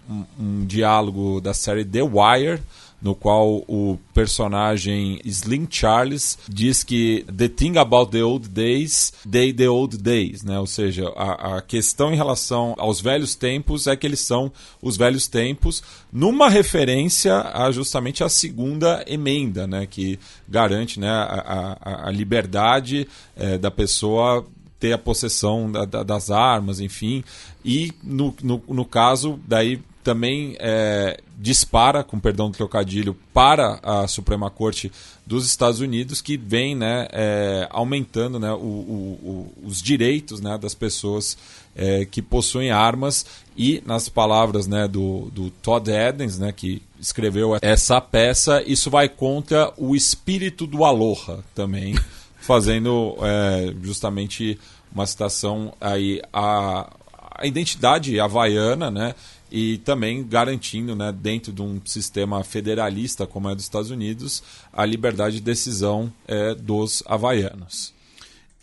um, 0.08 0.24
um 0.38 0.64
diálogo 0.66 1.40
da 1.40 1.54
série 1.54 1.84
The 1.84 2.02
Wire, 2.02 2.62
no 3.00 3.14
qual 3.14 3.62
o 3.68 3.98
personagem 4.14 5.20
Slim 5.24 5.66
Charles 5.70 6.38
diz 6.48 6.82
que 6.82 7.24
the 7.34 7.48
thing 7.48 7.76
about 7.76 8.10
the 8.10 8.22
old 8.22 8.48
days, 8.48 9.12
they 9.30 9.52
the 9.52 9.68
old 9.68 9.98
days, 9.98 10.42
né? 10.42 10.58
Ou 10.58 10.66
seja, 10.66 11.08
a, 11.16 11.56
a 11.56 11.62
questão 11.62 12.12
em 12.12 12.16
relação 12.16 12.74
aos 12.78 13.00
velhos 13.00 13.34
tempos 13.34 13.86
é 13.86 13.94
que 13.94 14.06
eles 14.06 14.20
são 14.20 14.50
os 14.80 14.96
velhos 14.96 15.28
tempos, 15.28 15.82
numa 16.12 16.48
referência 16.48 17.36
a 17.52 17.70
justamente 17.70 18.24
a 18.24 18.28
segunda 18.28 19.04
emenda, 19.06 19.66
né? 19.66 19.86
Que 19.86 20.18
garante 20.48 20.98
né, 20.98 21.08
a, 21.08 21.76
a, 21.80 22.08
a 22.08 22.10
liberdade 22.10 23.06
é, 23.36 23.58
da 23.58 23.70
pessoa 23.70 24.46
ter 24.78 24.92
a 24.92 24.98
possessão 24.98 25.70
da, 25.70 25.84
da, 25.84 26.02
das 26.02 26.30
armas, 26.30 26.80
enfim. 26.80 27.24
E 27.64 27.92
no, 28.02 28.34
no, 28.42 28.62
no 28.68 28.84
caso, 28.84 29.38
daí 29.46 29.80
também 30.06 30.54
é, 30.60 31.20
dispara, 31.36 32.04
com 32.04 32.20
perdão 32.20 32.48
do 32.48 32.56
trocadilho, 32.56 33.16
para 33.34 33.80
a 33.82 34.06
Suprema 34.06 34.48
Corte 34.48 34.92
dos 35.26 35.44
Estados 35.44 35.80
Unidos, 35.80 36.20
que 36.20 36.36
vem 36.36 36.76
né, 36.76 37.08
é, 37.10 37.66
aumentando 37.72 38.38
né, 38.38 38.52
o, 38.52 38.54
o, 38.54 39.52
o, 39.64 39.66
os 39.66 39.82
direitos 39.82 40.40
né, 40.40 40.56
das 40.56 40.76
pessoas 40.76 41.36
é, 41.74 42.04
que 42.04 42.22
possuem 42.22 42.70
armas. 42.70 43.26
E, 43.56 43.82
nas 43.84 44.08
palavras 44.08 44.68
né, 44.68 44.86
do, 44.86 45.28
do 45.32 45.50
Todd 45.50 45.90
Edens, 45.90 46.38
né, 46.38 46.52
que 46.52 46.80
escreveu 47.00 47.58
essa 47.60 48.00
peça, 48.00 48.62
isso 48.64 48.88
vai 48.88 49.08
contra 49.08 49.72
o 49.76 49.96
espírito 49.96 50.68
do 50.68 50.84
Aloha 50.84 51.42
também, 51.52 51.96
fazendo 52.38 53.16
é, 53.22 53.74
justamente 53.82 54.56
uma 54.94 55.04
citação 55.04 55.74
aí 55.80 56.22
a, 56.32 56.92
a 57.38 57.44
identidade 57.44 58.20
havaiana, 58.20 58.88
né? 58.88 59.16
E 59.50 59.78
também 59.78 60.26
garantindo, 60.26 60.96
né, 60.96 61.12
dentro 61.12 61.52
de 61.52 61.62
um 61.62 61.80
sistema 61.84 62.42
federalista 62.42 63.26
como 63.26 63.48
é 63.48 63.54
dos 63.54 63.64
Estados 63.64 63.90
Unidos, 63.90 64.42
a 64.72 64.84
liberdade 64.84 65.36
de 65.36 65.42
decisão 65.42 66.12
é, 66.26 66.54
dos 66.54 67.02
havaianos. 67.06 67.94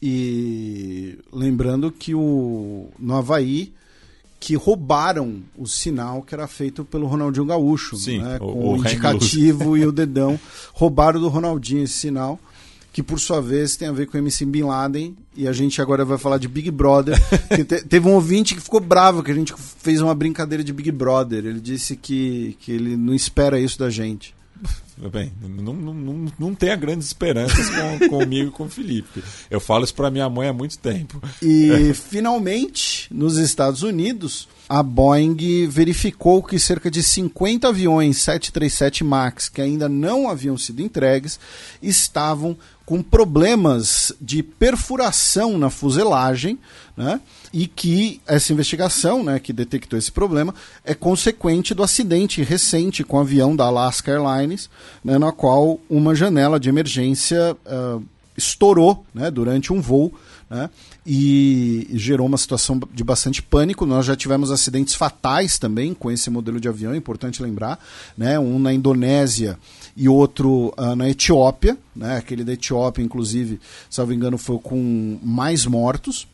E 0.01 1.17
lembrando 1.31 1.91
que 1.91 2.13
o, 2.13 2.89
no 2.99 3.15
Havaí 3.15 3.73
que 4.43 4.55
roubaram 4.55 5.41
o 5.57 5.65
sinal 5.65 6.21
que 6.21 6.35
era 6.35 6.45
feito 6.47 6.83
pelo 6.83 7.07
Ronaldinho 7.07 7.45
Gaúcho, 7.45 7.95
Sim, 7.95 8.17
né, 8.17 8.35
o, 8.35 8.39
com 8.39 8.45
o 8.51 8.73
o 8.73 8.75
indicativo 8.75 9.77
e 9.77 9.85
o 9.85 9.91
dedão. 9.91 10.37
Roubaram 10.73 11.21
do 11.21 11.29
Ronaldinho 11.29 11.85
esse 11.85 11.93
sinal 11.93 12.37
que 12.93 13.01
por 13.01 13.19
sua 13.19 13.41
vez 13.41 13.75
tem 13.75 13.87
a 13.87 13.91
ver 13.91 14.05
com 14.05 14.15
o 14.15 14.19
MC 14.19 14.45
Bin 14.45 14.61
Laden, 14.61 15.17
e 15.35 15.47
a 15.47 15.51
gente 15.51 15.81
agora 15.81 16.05
vai 16.05 16.19
falar 16.19 16.37
de 16.37 16.47
Big 16.47 16.69
Brother. 16.69 17.19
te, 17.67 17.83
teve 17.83 18.07
um 18.07 18.13
ouvinte 18.13 18.53
que 18.53 18.61
ficou 18.61 18.79
bravo 18.79 19.23
que 19.23 19.31
a 19.31 19.33
gente 19.33 19.51
fez 19.79 19.99
uma 19.99 20.13
brincadeira 20.13 20.63
de 20.63 20.71
Big 20.71 20.91
Brother. 20.91 21.43
Ele 21.43 21.59
disse 21.59 21.95
que, 21.95 22.55
que 22.59 22.71
ele 22.71 22.95
não 22.95 23.15
espera 23.15 23.59
isso 23.59 23.79
da 23.79 23.89
gente. 23.89 24.35
Bem, 25.11 25.33
não, 25.41 25.73
não, 25.73 26.25
não 26.37 26.55
tenha 26.55 26.75
grandes 26.75 27.07
esperanças 27.07 27.67
com, 27.69 28.07
comigo 28.19 28.49
e 28.49 28.51
com 28.51 28.65
o 28.65 28.69
Felipe. 28.69 29.23
Eu 29.49 29.59
falo 29.59 29.83
isso 29.83 29.93
para 29.93 30.11
minha 30.11 30.29
mãe 30.29 30.47
há 30.47 30.53
muito 30.53 30.77
tempo. 30.77 31.21
E 31.41 31.93
finalmente, 31.93 33.07
nos 33.13 33.37
Estados 33.37 33.81
Unidos, 33.81 34.47
a 34.69 34.81
Boeing 34.81 35.67
verificou 35.67 36.41
que 36.41 36.57
cerca 36.59 36.89
de 36.89 37.03
50 37.03 37.67
aviões 37.67 38.17
737 38.17 39.03
MAX 39.03 39.49
que 39.49 39.61
ainda 39.61 39.89
não 39.89 40.29
haviam 40.29 40.57
sido 40.57 40.81
entregues 40.81 41.39
estavam 41.81 42.57
com 42.85 43.01
problemas 43.01 44.13
de 44.21 44.43
perfuração 44.43 45.57
na 45.57 45.69
fuselagem, 45.69 46.59
né? 46.95 47.19
E 47.53 47.67
que 47.67 48.19
essa 48.25 48.51
investigação, 48.51 49.23
né, 49.23 49.39
que 49.39 49.53
detectou 49.53 49.97
esse 49.97 50.11
problema, 50.11 50.55
é 50.83 50.95
consequente 50.95 51.73
do 51.73 51.83
acidente 51.83 52.41
recente 52.41 53.03
com 53.03 53.17
o 53.17 53.21
avião 53.21 53.55
da 53.55 53.65
Alaska 53.65 54.11
Airlines, 54.11 54.69
né, 55.03 55.19
na 55.19 55.31
qual 55.31 55.79
uma 55.87 56.15
janela 56.15 56.59
de 56.59 56.67
emergência 56.67 57.55
uh, 57.65 58.03
estourou 58.35 59.05
né, 59.13 59.29
durante 59.29 59.71
um 59.71 59.79
voo 59.79 60.11
né, 60.49 60.69
e 61.05 61.87
gerou 61.93 62.25
uma 62.25 62.37
situação 62.37 62.79
de 62.91 63.03
bastante 63.03 63.41
pânico. 63.41 63.85
Nós 63.85 64.05
já 64.05 64.15
tivemos 64.15 64.49
acidentes 64.49 64.95
fatais 64.95 65.59
também 65.59 65.93
com 65.93 66.09
esse 66.09 66.31
modelo 66.31 66.59
de 66.59 66.67
avião, 66.67 66.93
é 66.93 66.97
importante 66.97 67.41
lembrar, 67.41 67.79
né, 68.17 68.39
um 68.39 68.57
na 68.57 68.73
Indonésia 68.73 69.59
e 69.95 70.09
outro 70.09 70.73
uh, 70.77 70.95
na 70.95 71.09
Etiópia, 71.09 71.77
né? 71.95 72.17
aquele 72.17 72.43
da 72.43 72.53
Etiópia, 72.53 73.03
inclusive, 73.03 73.59
salvo 73.89 74.13
engano, 74.13 74.37
foi 74.37 74.57
com 74.57 75.19
mais 75.21 75.65
mortos. 75.65 76.27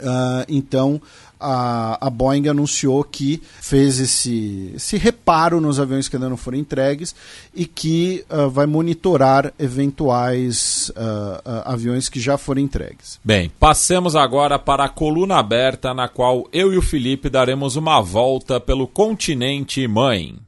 Uh, 0.00 0.44
então 0.48 1.00
a, 1.40 2.06
a 2.06 2.10
Boeing 2.10 2.48
anunciou 2.48 3.02
que 3.04 3.42
fez 3.60 4.00
esse, 4.00 4.72
esse 4.74 4.96
reparo 4.96 5.60
nos 5.60 5.78
aviões 5.78 6.08
que 6.08 6.16
ainda 6.16 6.28
não 6.28 6.36
foram 6.36 6.58
entregues 6.58 7.14
e 7.54 7.64
que 7.66 8.24
uh, 8.30 8.48
vai 8.48 8.66
monitorar 8.66 9.52
eventuais 9.58 10.90
uh, 10.90 11.62
aviões 11.64 12.08
que 12.08 12.20
já 12.20 12.36
foram 12.36 12.60
entregues. 12.60 13.20
Bem, 13.22 13.50
passemos 13.58 14.16
agora 14.16 14.58
para 14.58 14.84
a 14.84 14.88
coluna 14.88 15.36
aberta 15.36 15.94
na 15.94 16.08
qual 16.08 16.48
eu 16.52 16.72
e 16.72 16.78
o 16.78 16.82
Felipe 16.82 17.28
daremos 17.30 17.76
uma 17.76 18.00
volta 18.00 18.60
pelo 18.60 18.86
continente 18.86 19.86
mãe. 19.86 20.47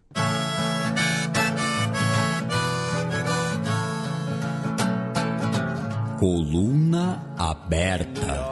Coluna 6.21 7.33
aberta. 7.39 8.45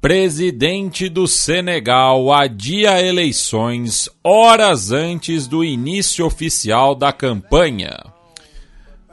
Presidente 0.00 1.08
do 1.08 1.26
Senegal 1.26 2.32
adia 2.32 3.02
eleições 3.02 4.08
horas 4.22 4.92
antes 4.92 5.48
do 5.48 5.64
início 5.64 6.24
oficial 6.24 6.94
da 6.94 7.12
campanha. 7.12 7.98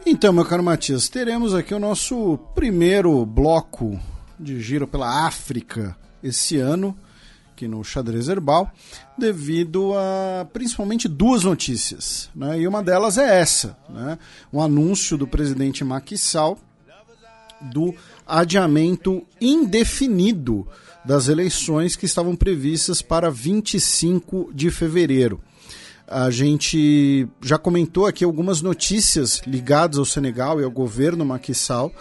Então, 0.05 0.32
meu 0.32 0.45
caro 0.45 0.61
Matias, 0.61 1.09
teremos 1.09 1.55
aqui 1.55 1.74
o 1.74 1.80
nosso 1.80 2.38
primeiro 2.53 3.26
bloco 3.26 3.99
de 4.39 4.61
giro 4.61 4.86
pela 4.86 5.26
África 5.26 5.97
esse 6.22 6.59
ano, 6.59 6.95
aqui 7.58 7.68
no 7.68 7.84
Xadrez 7.84 8.30
Herbal, 8.30 8.72
devido 9.18 9.93
a 9.95 10.45
principalmente 10.53 11.08
duas 11.08 11.43
notícias. 11.43 12.30
Né? 12.36 12.60
E 12.60 12.68
uma 12.68 12.84
delas 12.84 13.18
é 13.18 13.39
essa: 13.39 13.76
né? 13.89 14.20
um 14.53 14.62
anúncio 14.62 15.18
do 15.18 15.26
presidente 15.26 15.84
Macky 15.84 16.16
Sall 16.18 16.60
do 17.60 17.95
adiamento 18.28 19.26
indefinido 19.41 20.68
das 21.03 21.28
eleições 21.28 21.95
que 21.95 22.05
estavam 22.05 22.36
previstas 22.36 23.01
para 23.01 23.32
25 23.32 24.51
de 24.53 24.70
fevereiro. 24.70 25.41
A 26.08 26.30
gente 26.30 27.28
já 27.41 27.58
comentou 27.58 28.05
aqui 28.05 28.24
algumas 28.24 28.62
notícias 28.62 29.41
ligadas 29.47 29.97
ao 29.97 30.05
Senegal 30.05 30.62
e 30.62 30.64
ao 30.64 30.70
governo 30.70 31.26
Macky 31.26 31.55
Sall, 31.55 31.91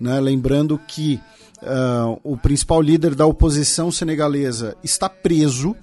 né? 0.00 0.18
lembrando 0.18 0.76
que 0.76 1.20
uh, 1.64 2.20
o 2.22 2.36
principal 2.36 2.80
líder 2.80 3.14
da 3.14 3.26
oposição 3.26 3.90
senegalesa 3.90 4.76
está 4.82 5.08
preso. 5.08 5.74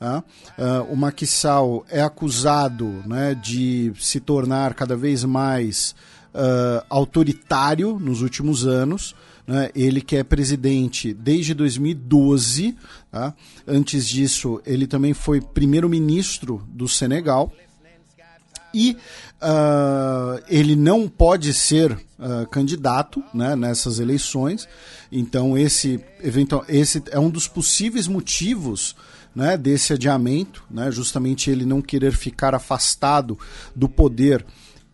Uh, 0.00 0.92
o 0.92 0.96
Macky 0.96 1.26
Sall 1.26 1.84
é 1.88 2.02
acusado 2.02 3.02
né, 3.06 3.34
de 3.34 3.92
se 3.98 4.20
tornar 4.20 4.74
cada 4.74 4.94
vez 4.94 5.24
mais 5.24 5.94
uh, 6.34 6.84
autoritário 6.90 7.98
nos 7.98 8.20
últimos 8.20 8.66
anos. 8.66 9.14
Né? 9.46 9.70
Ele 9.74 10.00
que 10.00 10.16
é 10.16 10.24
presidente 10.24 11.14
desde 11.14 11.54
2012. 11.54 12.76
Tá? 13.10 13.34
Antes 13.66 14.06
disso, 14.08 14.60
ele 14.66 14.86
também 14.86 15.14
foi 15.14 15.40
primeiro-ministro 15.40 16.62
do 16.68 16.88
Senegal. 16.88 17.52
E 18.78 18.94
uh, 19.40 20.38
ele 20.46 20.76
não 20.76 21.08
pode 21.08 21.54
ser 21.54 21.92
uh, 21.92 22.46
candidato 22.50 23.24
né, 23.32 23.56
nessas 23.56 23.98
eleições. 23.98 24.68
Então, 25.10 25.56
esse, 25.56 25.98
eventual, 26.22 26.62
esse 26.68 27.02
é 27.10 27.18
um 27.18 27.30
dos 27.30 27.48
possíveis 27.48 28.06
motivos 28.06 28.94
né, 29.34 29.56
desse 29.56 29.94
adiamento, 29.94 30.62
né, 30.70 30.90
justamente 30.90 31.50
ele 31.50 31.64
não 31.64 31.80
querer 31.80 32.12
ficar 32.12 32.54
afastado 32.54 33.38
do 33.74 33.88
poder 33.88 34.44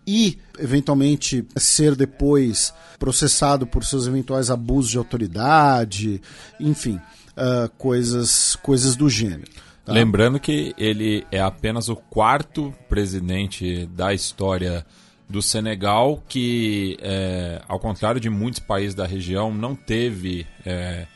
e 0.07 0.39
eventualmente 0.61 1.45
ser 1.57 1.97
depois 1.97 2.73
processado 3.01 3.67
por 3.67 3.85
seus 3.85 4.07
eventuais 4.07 4.49
abusos 4.49 4.93
de 4.93 4.99
autoridade, 4.99 6.23
enfim, 6.61 7.01
uh, 7.37 7.69
coisas, 7.77 8.55
coisas 8.63 8.95
do 8.95 9.11
gênero. 9.11 9.51
Tá? 9.85 9.93
Lembrando 9.93 10.39
que 10.39 10.75
ele 10.79 11.27
é 11.31 11.41
apenas 11.41 11.89
o 11.89 11.97
quarto 11.97 12.73
presidente 12.89 13.87
da 13.87 14.15
história 14.15 14.87
do 15.29 15.43
Senegal 15.43 16.23
que, 16.29 16.97
é, 17.01 17.61
ao 17.67 17.81
contrário 17.81 18.21
de 18.21 18.31
muitos 18.31 18.61
países 18.61 18.95
da 18.95 19.07
região, 19.07 19.53
não 19.53 19.75
teve 19.75 20.47
é, 20.65 21.07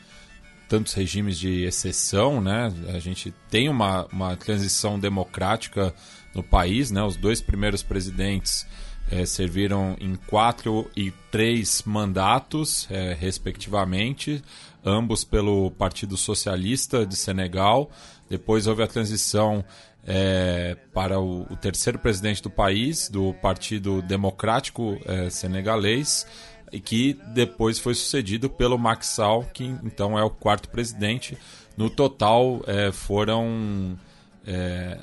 tantos 0.67 0.93
regimes 0.93 1.39
de 1.39 1.63
exceção, 1.63 2.41
né? 2.41 2.73
A 2.93 2.99
gente 2.99 3.33
tem 3.49 3.69
uma, 3.69 4.05
uma 4.11 4.35
transição 4.35 4.99
democrática 4.99 5.93
no 6.35 6.43
país, 6.43 6.91
né? 6.91 7.01
Os 7.03 7.15
dois 7.15 7.41
primeiros 7.41 7.81
presidentes 7.81 8.67
é, 9.09 9.25
serviram 9.25 9.95
em 9.99 10.15
quatro 10.15 10.89
e 10.95 11.11
três 11.31 11.83
mandatos, 11.85 12.87
é, 12.91 13.13
respectivamente, 13.13 14.43
ambos 14.83 15.23
pelo 15.23 15.71
Partido 15.71 16.17
Socialista 16.17 17.05
de 17.05 17.15
Senegal. 17.15 17.89
Depois 18.29 18.67
houve 18.67 18.83
a 18.83 18.87
transição 18.87 19.63
é, 20.05 20.75
para 20.93 21.19
o, 21.19 21.41
o, 21.43 21.55
terceiro 21.55 21.99
presidente 21.99 22.41
do 22.41 22.49
país, 22.49 23.09
do 23.09 23.33
Partido 23.35 24.01
Democrático 24.01 24.99
é, 25.05 25.29
Senegalês, 25.29 26.25
e 26.71 26.79
que 26.79 27.19
depois 27.33 27.79
foi 27.79 27.93
sucedido 27.93 28.49
pelo 28.49 28.77
Macky 28.77 29.05
Sall, 29.05 29.43
que 29.53 29.63
então 29.83 30.17
é 30.17 30.23
o 30.23 30.29
quarto 30.29 30.69
presidente. 30.69 31.37
No 31.75 31.89
total 31.89 32.61
é, 32.65 32.91
foram 32.91 33.97
é, 34.45 34.99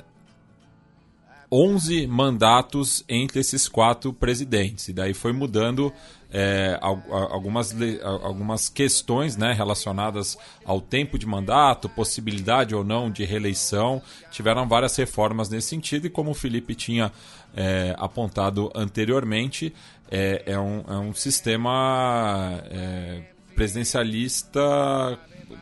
11 1.51 2.07
mandatos 2.07 3.03
entre 3.07 3.39
esses 3.39 3.67
quatro 3.67 4.11
presidentes. 4.11 4.87
E 4.87 4.93
daí 4.93 5.13
foi 5.13 5.31
mudando 5.31 5.93
é, 6.31 6.77
algumas, 6.81 7.75
algumas 8.03 8.69
questões 8.69 9.37
né, 9.37 9.53
relacionadas 9.53 10.37
ao 10.65 10.81
tempo 10.81 11.17
de 11.17 11.25
mandato, 11.25 11.87
possibilidade 11.87 12.75
ou 12.75 12.83
não 12.83 13.09
de 13.09 13.23
reeleição. 13.23 14.01
Tiveram 14.31 14.67
várias 14.67 14.95
reformas 14.95 15.49
nesse 15.49 15.69
sentido, 15.69 16.07
e 16.07 16.09
como 16.09 16.31
o 16.31 16.33
Felipe 16.33 16.75
tinha 16.75 17.11
é, 17.55 17.95
apontado 17.97 18.71
anteriormente, 18.75 19.73
é, 20.11 20.43
é, 20.45 20.59
um, 20.59 20.83
é 20.87 20.97
um 20.97 21.13
sistema 21.13 22.61
é, 22.69 23.21
presidencialista 23.55 25.17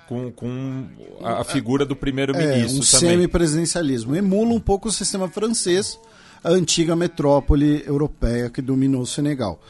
com, 0.07 0.31
com 0.31 0.85
a, 1.21 1.43
figura 1.43 1.85
do 1.85 1.95
primeiro-ministro. 1.95 2.77
É, 2.77 2.79
um 2.79 2.83
semi-presidencialismo. 2.83 4.15
Emula 4.15 4.53
um 4.53 4.59
pouco 4.59 4.89
o 4.89 4.91
sistema 4.91 5.29
francês, 5.29 5.99
a 6.43 6.49
antiga 6.49 6.95
metrópole 6.95 7.83
europeia 7.85 8.49
que 8.49 8.61
dominou 8.61 9.01
o 9.01 9.07
Senegal. 9.07 9.61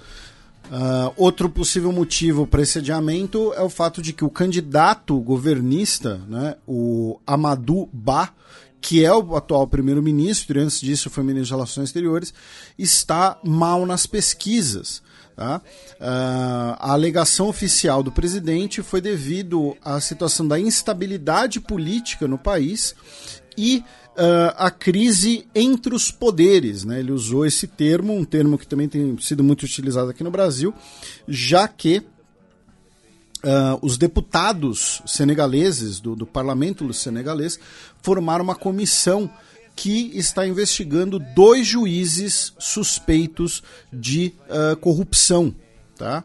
Uh, 0.66 1.14
outro 1.18 1.50
possível 1.50 1.92
motivo 1.92 2.48
para 2.48 2.62
esse 2.62 2.80
adiamento 2.80 3.54
é 3.54 3.62
o 3.62 3.70
fato 3.70 4.02
de 4.02 4.14
que 4.14 4.24
o 4.24 4.30
candidato 4.30 5.20
governista, 5.20 6.22
né, 6.28 6.56
o 6.66 7.20
Amadou 7.28 7.90
Ba, 7.92 8.34
que 8.82 9.04
é 9.04 9.14
o 9.14 9.36
atual 9.36 9.68
primeiro-ministro, 9.68 10.60
e 10.60 10.62
antes 10.62 10.82
disso 10.82 11.10
foi 11.10 11.24
ministro 11.24 11.46
de 11.46 11.52
Relações 11.54 11.90
Exteriores, 11.90 12.34
está 12.78 13.40
mal 13.44 13.86
nas 13.86 14.06
pesquisas. 14.06 15.02
Tá? 15.36 15.62
Uh, 16.00 16.78
a 16.80 16.92
alegação 16.92 17.48
oficial 17.48 18.04
do 18.04 18.12
presidente 18.12 18.84
foi 18.84 19.02
devido 19.02 19.76
à 19.84 20.00
situação 20.00 20.48
da 20.48 20.60
instabilidade 20.60 21.60
política 21.60 22.28
no 22.28 22.38
país 22.38 22.94
e 23.58 23.84
uh, 24.18 24.54
a 24.58 24.72
crise 24.72 25.48
entre 25.54 25.94
os 25.94 26.12
poderes. 26.12 26.84
Né? 26.84 27.00
Ele 27.00 27.12
usou 27.12 27.46
esse 27.46 27.68
termo, 27.68 28.16
um 28.16 28.26
termo 28.26 28.58
que 28.58 28.68
também 28.68 28.88
tem 28.88 29.18
sido 29.20 29.44
muito 29.44 29.64
utilizado 29.64 30.10
aqui 30.10 30.24
no 30.24 30.32
Brasil, 30.32 30.74
já 31.28 31.68
que 31.68 32.04
Uh, 33.46 33.76
os 33.82 33.98
deputados 33.98 35.02
senegaleses 35.06 36.00
do, 36.00 36.16
do 36.16 36.26
parlamento 36.26 36.94
senegalês 36.94 37.60
formaram 38.02 38.42
uma 38.42 38.56
comissão 38.56 39.30
que 39.76 40.18
está 40.18 40.48
investigando 40.48 41.20
dois 41.20 41.68
juízes 41.68 42.54
suspeitos 42.58 43.62
de 43.92 44.34
uh, 44.48 44.78
corrupção. 44.78 45.54
Tá? 45.98 46.24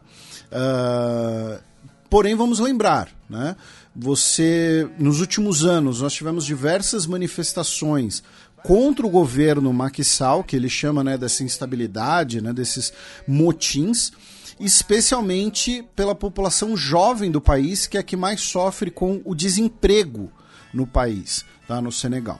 Porém, 2.09 2.35
vamos 2.35 2.59
lembrar, 2.59 3.09
né? 3.29 3.57
Você, 4.01 4.89
nos 4.97 5.19
últimos 5.19 5.65
anos, 5.65 6.01
nós 6.01 6.13
tivemos 6.13 6.45
diversas 6.45 7.05
manifestações 7.05 8.23
contra 8.63 9.05
o 9.05 9.09
governo 9.09 9.73
Macky 9.73 10.05
Sall, 10.05 10.41
que 10.41 10.55
ele 10.55 10.69
chama 10.69 11.03
né, 11.03 11.17
dessa 11.17 11.43
instabilidade, 11.43 12.39
né, 12.39 12.53
desses 12.53 12.93
motins, 13.27 14.11
especialmente 14.57 15.83
pela 15.97 16.15
população 16.15 16.77
jovem 16.77 17.29
do 17.29 17.41
país, 17.41 17.87
que 17.87 17.97
é 17.97 17.99
a 17.99 18.03
que 18.03 18.15
mais 18.15 18.39
sofre 18.39 18.89
com 18.89 19.21
o 19.25 19.35
desemprego 19.35 20.31
no 20.73 20.87
país, 20.87 21.43
tá, 21.67 21.81
no 21.81 21.91
Senegal. 21.91 22.39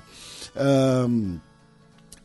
Um, 0.55 1.39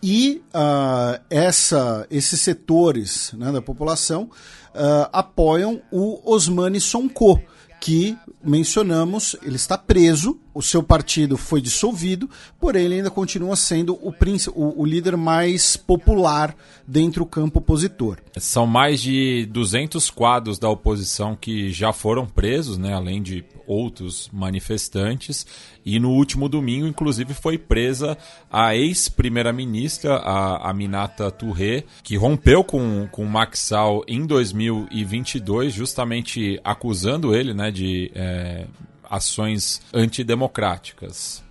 e 0.01 0.43
uh, 0.55 1.21
essa, 1.29 2.07
esses 2.09 2.41
setores 2.41 3.33
né, 3.33 3.51
da 3.51 3.61
população 3.61 4.31
uh, 4.75 5.09
apoiam 5.13 5.83
o 5.91 6.21
Osmani 6.25 6.81
Sonko, 6.81 7.43
que 7.85 8.17
mencionamos, 8.43 9.37
ele 9.43 9.57
está 9.57 9.77
preso, 9.77 10.41
o 10.55 10.63
seu 10.63 10.83
partido 10.83 11.37
foi 11.37 11.61
dissolvido, 11.61 12.31
porém 12.59 12.87
ele 12.87 12.95
ainda 12.95 13.11
continua 13.11 13.57
sendo 13.57 13.93
o, 13.97 14.09
o, 14.55 14.81
o 14.81 14.87
líder 14.87 15.19
mais 15.19 15.77
popular 15.77 16.57
dentro 16.87 17.25
do 17.25 17.27
campo 17.27 17.59
opositor. 17.59 18.17
São 18.39 18.67
mais 18.67 19.03
de 19.03 19.45
200 19.51 20.09
quadros 20.09 20.59
da 20.59 20.67
oposição 20.67 21.37
que 21.37 21.71
já 21.73 21.93
foram 21.93 22.25
presos, 22.25 22.79
né, 22.79 22.95
além 22.95 23.23
de 23.23 23.45
outros 23.67 24.31
manifestantes. 24.33 25.47
E 25.85 26.01
no 26.01 26.11
último 26.11 26.49
domingo, 26.49 26.87
inclusive, 26.87 27.35
foi 27.35 27.59
presa 27.59 28.17
a 28.51 28.75
ex-primeira-ministra, 28.75 30.17
a 30.17 30.71
Aminata 30.71 31.31
Touré, 31.31 31.85
que 32.03 32.17
rompeu 32.17 32.65
com, 32.65 33.07
com 33.13 33.25
Maxal 33.27 34.03
em 34.09 34.27
2022, 34.27 35.75
justamente 35.75 36.59
acusando 36.65 37.35
ele 37.35 37.53
né, 37.53 37.71
de 37.71 38.11
é, 38.15 38.67
ações 39.11 39.83
antidemocráticas. 39.93 41.45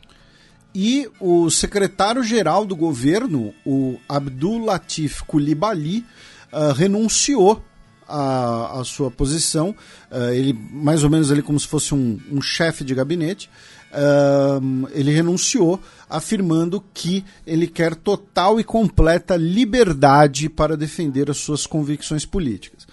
E 0.76 1.08
o 1.20 1.52
secretário-geral 1.52 2.66
do 2.66 2.76
governo, 2.76 3.54
o 3.64 4.00
Abdul 4.10 4.66
Latif 4.66 5.22
Coulibaly, 5.22 6.04
uh, 6.52 6.74
renunciou 6.74 7.64
à, 8.08 8.80
à, 8.80 8.84
sua 8.84 9.12
posição. 9.12 9.76
Uh, 10.12 10.32
ele, 10.34 10.54
mais 10.72 11.04
ou 11.04 11.12
menos, 11.12 11.30
ele 11.30 11.44
como 11.44 11.60
se 11.60 11.68
fosse 11.68 11.94
um, 11.94 12.20
um 12.32 12.42
chefe 12.42 12.84
de 12.84 12.96
gabinete 12.96 13.52
ele 14.92 15.12
renunciou, 15.12 15.80
afirmando 16.10 16.84
que 16.94 17.24
ele 17.46 17.68
quer 17.68 17.96
total 17.96 18.60
e 18.60 18.64
completa 18.64 19.36
liberdade 19.36 20.50
para 20.50 20.76
defender 20.78 21.30
as 21.30 21.38
suas 21.38 21.68
convicções 21.68 22.26
políticas. 22.26 22.88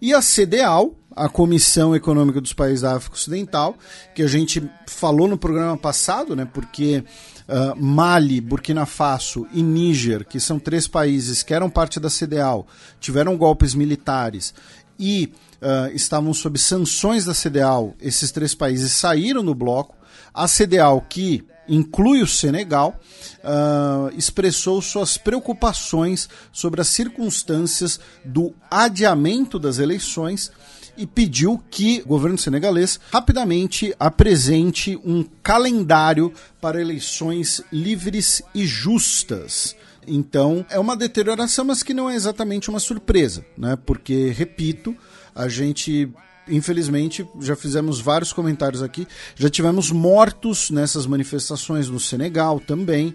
E 0.00 0.12
a 0.12 0.20
CDAO, 0.20 0.96
a 1.14 1.28
Comissão 1.28 1.94
Econômica 1.94 2.40
dos 2.40 2.52
Países 2.52 2.80
da 2.80 2.96
África 2.96 3.16
Ocidental, 3.16 3.76
que 4.14 4.22
a 4.22 4.26
gente 4.26 4.62
falou 4.86 5.28
no 5.28 5.38
programa 5.38 5.76
passado, 5.76 6.34
né? 6.34 6.44
Porque 6.52 7.04
uh, 7.48 7.80
Mali, 7.80 8.40
Burkina 8.40 8.86
Faso 8.86 9.46
e 9.52 9.62
Níger, 9.62 10.26
que 10.26 10.40
são 10.40 10.58
três 10.58 10.88
países 10.88 11.42
que 11.42 11.54
eram 11.54 11.70
parte 11.70 12.00
da 12.00 12.08
CDAO, 12.10 12.66
tiveram 12.98 13.36
golpes 13.36 13.74
militares 13.74 14.52
e 14.98 15.32
uh, 15.60 15.94
estavam 15.94 16.34
sob 16.34 16.58
sanções 16.58 17.24
da 17.24 17.34
CDAO. 17.34 17.94
Esses 18.00 18.32
três 18.32 18.54
países 18.54 18.92
saíram 18.92 19.44
do 19.44 19.54
bloco. 19.54 19.94
A 20.34 20.48
CDAO, 20.48 21.04
que 21.08 21.44
inclui 21.68 22.22
o 22.22 22.26
Senegal, 22.26 22.98
uh, 23.38 24.16
expressou 24.16 24.80
suas 24.82 25.16
preocupações 25.16 26.28
sobre 26.50 26.80
as 26.80 26.88
circunstâncias 26.88 28.00
do 28.24 28.54
adiamento 28.70 29.58
das 29.58 29.78
eleições 29.78 30.50
e 30.96 31.06
pediu 31.06 31.62
que 31.70 32.02
o 32.04 32.08
governo 32.08 32.36
senegalês 32.36 33.00
rapidamente 33.10 33.94
apresente 33.98 34.98
um 35.04 35.24
calendário 35.42 36.32
para 36.60 36.80
eleições 36.80 37.62
livres 37.72 38.42
e 38.54 38.66
justas. 38.66 39.74
Então, 40.06 40.66
é 40.68 40.78
uma 40.78 40.96
deterioração, 40.96 41.64
mas 41.64 41.82
que 41.82 41.94
não 41.94 42.10
é 42.10 42.14
exatamente 42.14 42.68
uma 42.68 42.80
surpresa, 42.80 43.44
né? 43.56 43.76
Porque, 43.86 44.30
repito, 44.30 44.96
a 45.34 45.48
gente 45.48 46.10
infelizmente, 46.48 47.26
já 47.40 47.56
fizemos 47.56 48.00
vários 48.00 48.32
comentários 48.32 48.82
aqui. 48.82 49.06
Já 49.36 49.48
tivemos 49.48 49.90
mortos 49.90 50.70
nessas 50.70 51.06
manifestações 51.06 51.88
no 51.88 52.00
Senegal 52.00 52.60
também. 52.60 53.14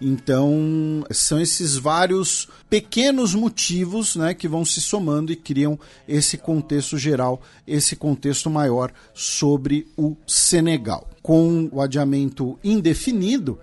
Então, 0.00 1.04
são 1.10 1.40
esses 1.40 1.76
vários 1.76 2.48
pequenos 2.70 3.34
motivos 3.34 4.14
né, 4.14 4.32
que 4.32 4.46
vão 4.46 4.64
se 4.64 4.80
somando 4.80 5.32
e 5.32 5.36
criam 5.36 5.78
esse 6.06 6.38
contexto 6.38 6.96
geral, 6.96 7.42
esse 7.66 7.96
contexto 7.96 8.48
maior 8.48 8.92
sobre 9.12 9.88
o 9.96 10.16
Senegal. 10.26 11.08
Com 11.20 11.68
o 11.72 11.80
adiamento 11.80 12.58
indefinido, 12.62 13.58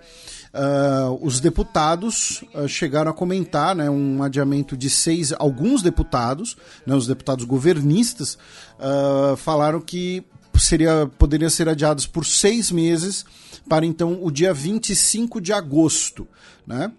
Uh, 0.56 1.18
os 1.20 1.38
deputados 1.38 2.42
uh, 2.54 2.66
chegaram 2.66 3.10
a 3.10 3.14
comentar 3.14 3.76
né, 3.76 3.90
um 3.90 4.22
adiamento 4.22 4.74
de 4.74 4.88
seis. 4.88 5.34
Alguns 5.38 5.82
deputados, 5.82 6.56
né, 6.86 6.94
os 6.94 7.06
deputados 7.06 7.44
governistas, 7.44 8.38
uh, 8.78 9.36
falaram 9.36 9.82
que 9.82 10.24
seria, 10.58 11.10
poderia 11.18 11.50
ser 11.50 11.68
adiados 11.68 12.06
por 12.06 12.24
seis 12.24 12.70
meses 12.70 13.26
para 13.68 13.84
então 13.84 14.18
o 14.22 14.30
dia 14.30 14.54
25 14.54 15.42
de 15.42 15.52
agosto. 15.52 16.26
Né? 16.66 16.90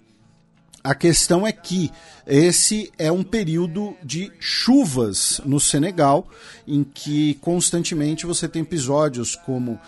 A 0.88 0.96
questão 0.96 1.46
é 1.46 1.52
que 1.52 1.92
esse 2.26 2.94
é 2.98 3.12
um 3.12 3.22
período 3.22 3.94
de 4.02 4.32
chuvas 4.40 5.42
no 5.44 5.60
Senegal, 5.60 6.26
em 6.66 6.82
que 6.82 7.34
constantemente 7.42 8.26
você 8.26 8.48
tem 8.48 8.62
episódios 8.62 9.36
como 9.36 9.74
uh, 9.74 9.80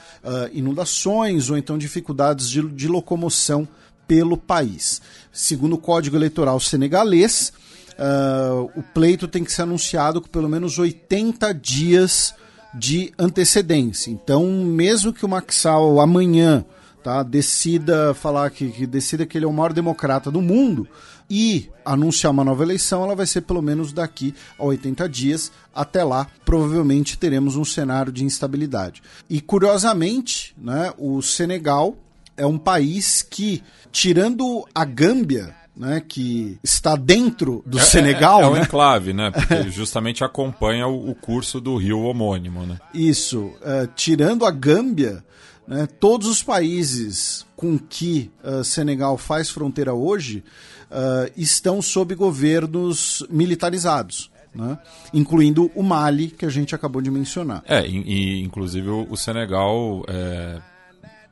inundações 0.52 1.50
ou 1.50 1.58
então 1.58 1.78
dificuldades 1.78 2.50
de, 2.50 2.62
de 2.68 2.90
locomoção 2.90 3.66
pelo 4.06 4.36
país. 4.36 5.02
Segundo 5.32 5.76
o 5.76 5.78
Código 5.78 6.18
Eleitoral 6.18 6.60
senegalês, 6.60 7.54
uh, 7.92 8.70
o 8.76 8.84
pleito 8.84 9.26
tem 9.26 9.46
que 9.46 9.54
ser 9.54 9.62
anunciado 9.62 10.20
com 10.20 10.28
pelo 10.28 10.50
menos 10.50 10.78
80 10.78 11.54
dias 11.54 12.36
de 12.74 13.14
antecedência. 13.18 14.12
Então, 14.12 14.46
mesmo 14.66 15.14
que 15.14 15.26
o 15.26 15.30
Maxal 15.30 16.02
amanhã 16.02 16.66
tá, 17.04 17.24
decida 17.24 18.14
falar 18.14 18.50
que, 18.50 18.70
que 18.70 18.86
decida 18.86 19.26
que 19.26 19.38
ele 19.38 19.46
é 19.46 19.48
o 19.48 19.54
maior 19.54 19.74
democrata 19.74 20.30
do 20.30 20.42
mundo 20.42 20.88
e 21.30 21.70
anunciar 21.86 22.32
uma 22.32 22.44
nova 22.44 22.64
eleição, 22.64 23.04
ela 23.04 23.16
vai 23.16 23.28
ser 23.28 23.42
pelo 23.42 23.62
menos 23.62 23.94
daqui 23.94 24.34
a 24.58 24.64
80 24.64 25.08
dias. 25.08 25.52
Até 25.74 26.04
lá, 26.04 26.28
provavelmente 26.44 27.18
teremos 27.18 27.56
um 27.56 27.64
cenário 27.64 28.12
de 28.12 28.26
instabilidade. 28.26 29.04
E 29.30 29.40
curiosamente, 29.40 30.56
né, 30.58 30.92
o 30.98 31.22
Senegal 31.22 31.96
é 32.36 32.46
um 32.46 32.58
país 32.58 33.22
que, 33.22 33.62
tirando 33.92 34.68
a 34.74 34.84
Gâmbia, 34.84 35.54
né, 35.78 36.02
que 36.06 36.58
está 36.64 36.96
dentro 36.96 37.64
do 37.66 37.78
é, 37.78 37.82
Senegal. 37.82 38.42
É, 38.42 38.44
é, 38.44 38.48
é 38.48 38.50
né? 38.52 38.60
um 38.60 38.64
enclave, 38.64 39.14
né? 39.14 39.32
Porque 39.32 39.70
justamente 39.72 40.24
acompanha 40.24 40.88
o, 40.88 41.12
o, 41.12 41.16
curso 41.16 41.62
do 41.62 41.78
rio 41.78 42.02
homônimo, 42.02 42.66
né? 42.66 42.80
Isso. 42.94 43.46
Uh, 43.62 43.88
tirando 43.96 44.46
a 44.46 44.52
Gâmbia, 44.52 45.24
né, 45.70 45.88
todos 46.00 46.28
os 46.28 46.42
países 46.42 47.46
com 47.56 47.78
que 47.78 48.32
uh, 48.44 48.64
Senegal 48.64 49.20
faz 49.20 49.52
fronteira 49.52 49.94
hoje 49.94 50.44
uh, 50.90 51.32
estão 51.38 51.80
sob 51.80 52.16
governos 52.16 53.24
militarizados. 53.30 54.32
Né? 54.52 54.80
incluindo 55.14 55.70
o 55.76 55.84
Mali, 55.84 56.30
que 56.32 56.44
a 56.44 56.50
gente 56.50 56.74
acabou 56.74 57.04
de 57.04 57.12
mencionar. 57.12 57.64
É, 57.68 57.86
e, 57.86 58.42
inclusive 58.44 58.90
o, 58.90 59.06
o 59.08 59.16
Senegal, 59.16 60.04
é, 60.08 60.60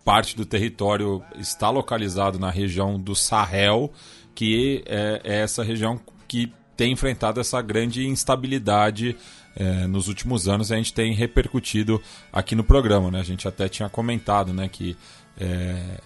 parte 0.05 0.37
do 0.37 0.45
território 0.45 1.23
está 1.35 1.71
localizado 1.71 2.37
na 2.37 2.51
região 2.51 2.99
do 2.99 3.15
Sahel, 3.15 3.91
que 4.35 4.83
é, 4.85 5.19
é 5.23 5.39
essa 5.39 5.63
região 5.63 5.99
que 6.27 6.53
tem 6.77 6.91
enfrentado 6.91 7.39
essa 7.39 7.59
grande 7.59 8.07
instabilidade 8.07 9.17
é, 9.57 9.87
nos 9.87 10.07
últimos 10.07 10.47
anos. 10.47 10.71
A 10.71 10.77
gente 10.77 10.93
tem 10.93 11.13
repercutido 11.13 12.01
aqui 12.31 12.55
no 12.55 12.63
programa, 12.63 13.11
né? 13.11 13.19
A 13.19 13.23
gente 13.23 13.47
até 13.47 13.67
tinha 13.67 13.89
comentado, 13.89 14.53
né, 14.53 14.69
que 14.69 14.95
é, 15.37 15.99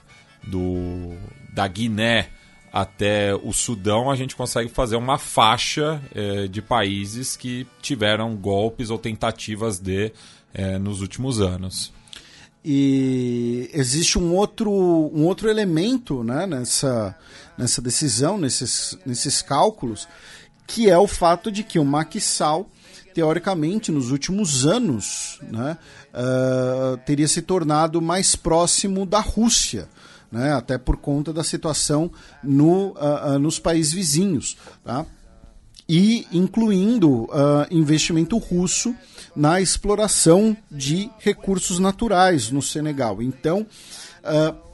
do 0.44 1.16
da 1.54 1.68
Guiné 1.68 2.30
até 2.72 3.36
o 3.36 3.52
Sudão 3.52 4.10
a 4.10 4.16
gente 4.16 4.36
consegue 4.36 4.70
fazer 4.70 4.96
uma 4.96 5.18
faixa 5.18 6.02
é, 6.16 6.48
de 6.48 6.62
países 6.62 7.36
que 7.36 7.68
tiveram 7.82 8.36
golpes 8.36 8.90
ou 8.90 8.98
tentativas 8.98 9.78
de 9.78 10.14
é, 10.54 10.80
nos 10.80 11.02
últimos 11.02 11.42
anos. 11.42 11.92
E 12.64 13.70
existe 13.74 14.20
um 14.20 14.36
outro, 14.36 14.72
um 14.72 15.26
outro 15.26 15.50
elemento 15.50 16.24
né, 16.24 16.46
nessa, 16.46 17.16
nessa 17.58 17.82
decisão, 17.82 18.38
nesses, 18.38 18.98
nesses 19.06 19.42
cálculos, 19.42 20.08
que 20.68 20.90
é 20.90 20.98
o 20.98 21.08
fato 21.08 21.52
de 21.52 21.64
que 21.64 21.80
o 21.80 21.86
Maquissal, 21.86 22.70
teoricamente, 23.14 23.92
nos 23.92 24.12
últimos 24.12 24.66
anos, 24.66 25.40
né, 25.42 25.78
uh, 26.14 26.98
teria 27.06 27.28
se 27.28 27.42
tornado 27.42 28.02
mais 28.02 28.36
próximo 28.36 29.06
da 29.06 29.20
Rússia. 29.20 29.88
Né, 30.32 30.54
até 30.54 30.78
por 30.78 30.96
conta 30.96 31.34
da 31.34 31.44
situação 31.44 32.10
no, 32.42 32.92
uh, 32.92 33.36
uh, 33.36 33.40
nos 33.40 33.60
países 33.60 33.92
vizinhos. 33.92 34.58
Tá? 34.84 35.06
e 35.90 36.26
incluindo 36.32 37.28
investimento 37.70 38.38
russo 38.38 38.96
na 39.36 39.60
exploração 39.60 40.56
de 40.72 41.10
recursos 41.20 41.80
naturais 41.80 42.50
no 42.50 42.62
Senegal. 42.62 43.22
Então, 43.22 43.68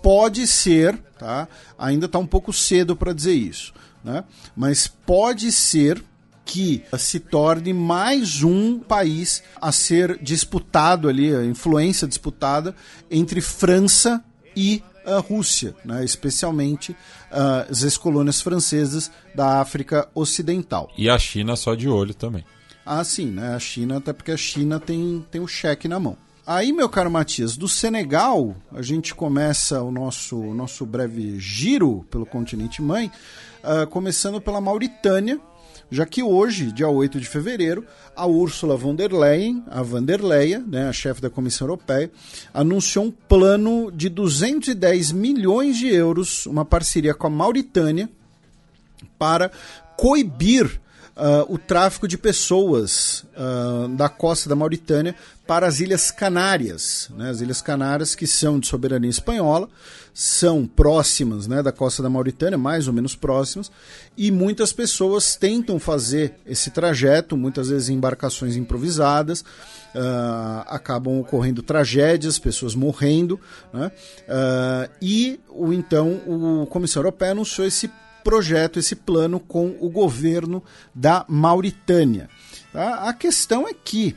pode 0.03 0.45
ser, 0.45 0.95
tá? 1.17 1.47
ainda 1.75 2.05
está 2.05 2.19
um 2.19 2.27
pouco 2.27 2.53
cedo 2.53 2.95
para 2.95 3.13
dizer 3.13 3.33
isso, 3.33 3.73
né? 4.03 4.23
mas 4.55 4.85
pode 4.85 5.51
ser 5.51 6.03
que 6.47 6.81
se 6.97 7.19
torne 7.19 7.73
mais 7.73 8.41
um 8.41 8.79
país 8.79 9.43
a 9.61 9.71
ser 9.71 10.17
disputado 10.19 11.09
ali, 11.09 11.35
a 11.35 11.43
influência 11.43 12.07
disputada 12.07 12.73
entre 13.11 13.41
França 13.41 14.23
e 14.55 14.81
a 15.05 15.19
Rússia, 15.19 15.75
né, 15.85 16.03
especialmente 16.03 16.91
uh, 16.93 17.69
as 17.69 17.83
ex-colônias 17.83 18.41
francesas 18.41 19.11
da 19.35 19.59
África 19.61 20.09
Ocidental. 20.15 20.89
E 20.97 21.09
a 21.09 21.19
China 21.19 21.55
só 21.55 21.75
de 21.75 21.87
olho 21.87 22.13
também. 22.13 22.43
Ah, 22.85 23.03
sim, 23.03 23.27
né? 23.27 23.53
A 23.53 23.59
China, 23.59 23.97
até 23.97 24.13
porque 24.13 24.31
a 24.31 24.37
China 24.37 24.79
tem, 24.79 25.25
tem 25.29 25.41
o 25.41 25.47
cheque 25.47 25.89
na 25.89 25.99
mão. 25.99 26.17
Aí, 26.45 26.71
meu 26.71 26.87
caro 26.87 27.11
Matias, 27.11 27.57
do 27.57 27.67
Senegal, 27.67 28.55
a 28.73 28.81
gente 28.81 29.13
começa 29.13 29.81
o 29.81 29.91
nosso, 29.91 30.37
nosso 30.53 30.85
breve 30.85 31.37
giro 31.37 32.05
pelo 32.09 32.25
continente 32.25 32.81
mãe, 32.81 33.11
uh, 33.61 33.85
começando 33.87 34.39
pela 34.39 34.61
Mauritânia, 34.61 35.41
já 35.89 36.05
que 36.05 36.21
hoje, 36.21 36.71
dia 36.71 36.89
8 36.89 37.19
de 37.19 37.27
fevereiro, 37.27 37.85
a 38.15 38.25
Ursula 38.27 38.75
von 38.75 38.95
der 38.95 39.11
Leyen, 39.11 39.63
a 39.69 39.81
van 39.81 40.03
der 40.03 40.21
Leyen, 40.21 40.63
né, 40.67 40.87
a 40.87 40.93
chefe 40.93 41.21
da 41.21 41.29
Comissão 41.29 41.65
Europeia, 41.65 42.11
anunciou 42.53 43.05
um 43.05 43.11
plano 43.11 43.91
de 43.91 44.09
210 44.09 45.11
milhões 45.11 45.77
de 45.77 45.87
euros, 45.87 46.45
uma 46.45 46.65
parceria 46.65 47.13
com 47.13 47.27
a 47.27 47.29
Mauritânia, 47.29 48.09
para 49.17 49.51
coibir 49.95 50.79
uh, 51.17 51.53
o 51.53 51.57
tráfico 51.57 52.07
de 52.07 52.17
pessoas 52.17 53.25
uh, 53.35 53.87
da 53.89 54.09
costa 54.09 54.47
da 54.47 54.55
Mauritânia 54.55 55.15
para 55.47 55.65
as 55.65 55.79
Ilhas 55.79 56.11
Canárias. 56.11 57.09
Né? 57.15 57.29
As 57.29 57.39
Ilhas 57.39 57.61
Canárias, 57.61 58.13
que 58.13 58.27
são 58.27 58.59
de 58.59 58.67
soberania 58.67 59.09
espanhola, 59.09 59.69
são 60.13 60.67
próximas 60.67 61.47
né, 61.47 61.63
da 61.63 61.71
costa 61.71 62.03
da 62.03 62.09
Mauritânia, 62.09 62.57
mais 62.57 62.87
ou 62.87 62.93
menos 62.93 63.15
próximas, 63.15 63.71
e 64.17 64.31
muitas 64.31 64.73
pessoas 64.73 65.35
tentam 65.35 65.79
fazer 65.79 66.33
esse 66.45 66.71
trajeto, 66.71 67.37
muitas 67.37 67.69
vezes 67.69 67.89
em 67.89 67.93
embarcações 67.93 68.55
improvisadas. 68.55 69.41
Uh, 69.95 70.61
acabam 70.67 71.19
ocorrendo 71.19 71.63
tragédias, 71.63 72.37
pessoas 72.37 72.75
morrendo, 72.75 73.39
né? 73.73 73.91
uh, 74.27 74.91
e 75.01 75.39
o, 75.49 75.71
então 75.71 76.21
o 76.27 76.67
Comissão 76.67 76.99
Europeia 76.99 77.31
anunciou 77.31 77.65
esse 77.65 77.89
projeto, 78.23 78.77
esse 78.77 78.95
plano 78.95 79.39
com 79.39 79.75
o 79.79 79.89
governo 79.89 80.61
da 80.93 81.25
Mauritânia. 81.27 82.29
Tá? 82.73 83.07
A 83.07 83.13
questão 83.13 83.67
é 83.67 83.73
que 83.73 84.15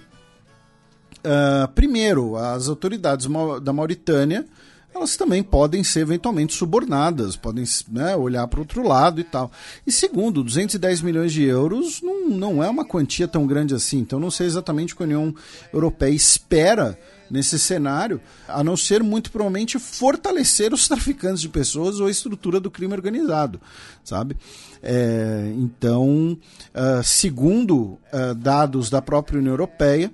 uh, 1.24 1.68
primeiro, 1.74 2.36
as 2.36 2.68
autoridades 2.68 3.26
da 3.62 3.72
Mauritânia 3.72 4.46
elas 4.94 5.16
também 5.16 5.42
podem 5.42 5.84
ser 5.84 6.00
eventualmente 6.00 6.52
subornadas, 6.52 7.36
podem 7.36 7.64
né, 7.88 8.16
olhar 8.16 8.46
para 8.48 8.60
outro 8.60 8.86
lado 8.86 9.20
e 9.20 9.24
tal. 9.24 9.50
E 9.86 9.92
segundo, 9.92 10.42
210 10.42 11.00
milhões 11.00 11.32
de 11.32 11.44
euros 11.44 12.02
não, 12.02 12.28
não 12.28 12.62
é 12.62 12.68
uma 12.68 12.84
quantia 12.84 13.28
tão 13.28 13.46
grande 13.46 13.74
assim, 13.74 13.98
então 13.98 14.18
não 14.18 14.30
sei 14.30 14.46
exatamente 14.46 14.92
o 14.92 14.96
que 14.96 15.02
a 15.02 15.06
União 15.06 15.34
Europeia 15.72 16.10
espera 16.10 16.98
nesse 17.30 17.60
cenário, 17.60 18.20
a 18.48 18.64
não 18.64 18.76
ser 18.76 19.04
muito 19.04 19.30
provavelmente 19.30 19.78
fortalecer 19.78 20.74
os 20.74 20.86
traficantes 20.88 21.40
de 21.40 21.48
pessoas 21.48 22.00
ou 22.00 22.08
a 22.08 22.10
estrutura 22.10 22.58
do 22.58 22.70
crime 22.70 22.92
organizado, 22.92 23.60
sabe? 24.02 24.36
É, 24.82 25.52
então, 25.56 26.36
uh, 26.74 27.04
segundo 27.04 27.98
uh, 28.12 28.34
dados 28.34 28.90
da 28.90 29.00
própria 29.00 29.38
União 29.38 29.52
Europeia, 29.52 30.10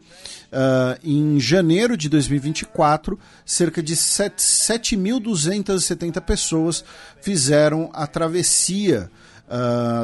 uh, 0.56 0.98
em 1.04 1.38
janeiro 1.38 1.94
de 1.96 2.08
2024, 2.08 3.16
cerca 3.44 3.80
de 3.82 3.94
7.270 3.94 6.20
pessoas 6.22 6.82
fizeram 7.20 7.90
a 7.92 8.06
travessia 8.06 9.10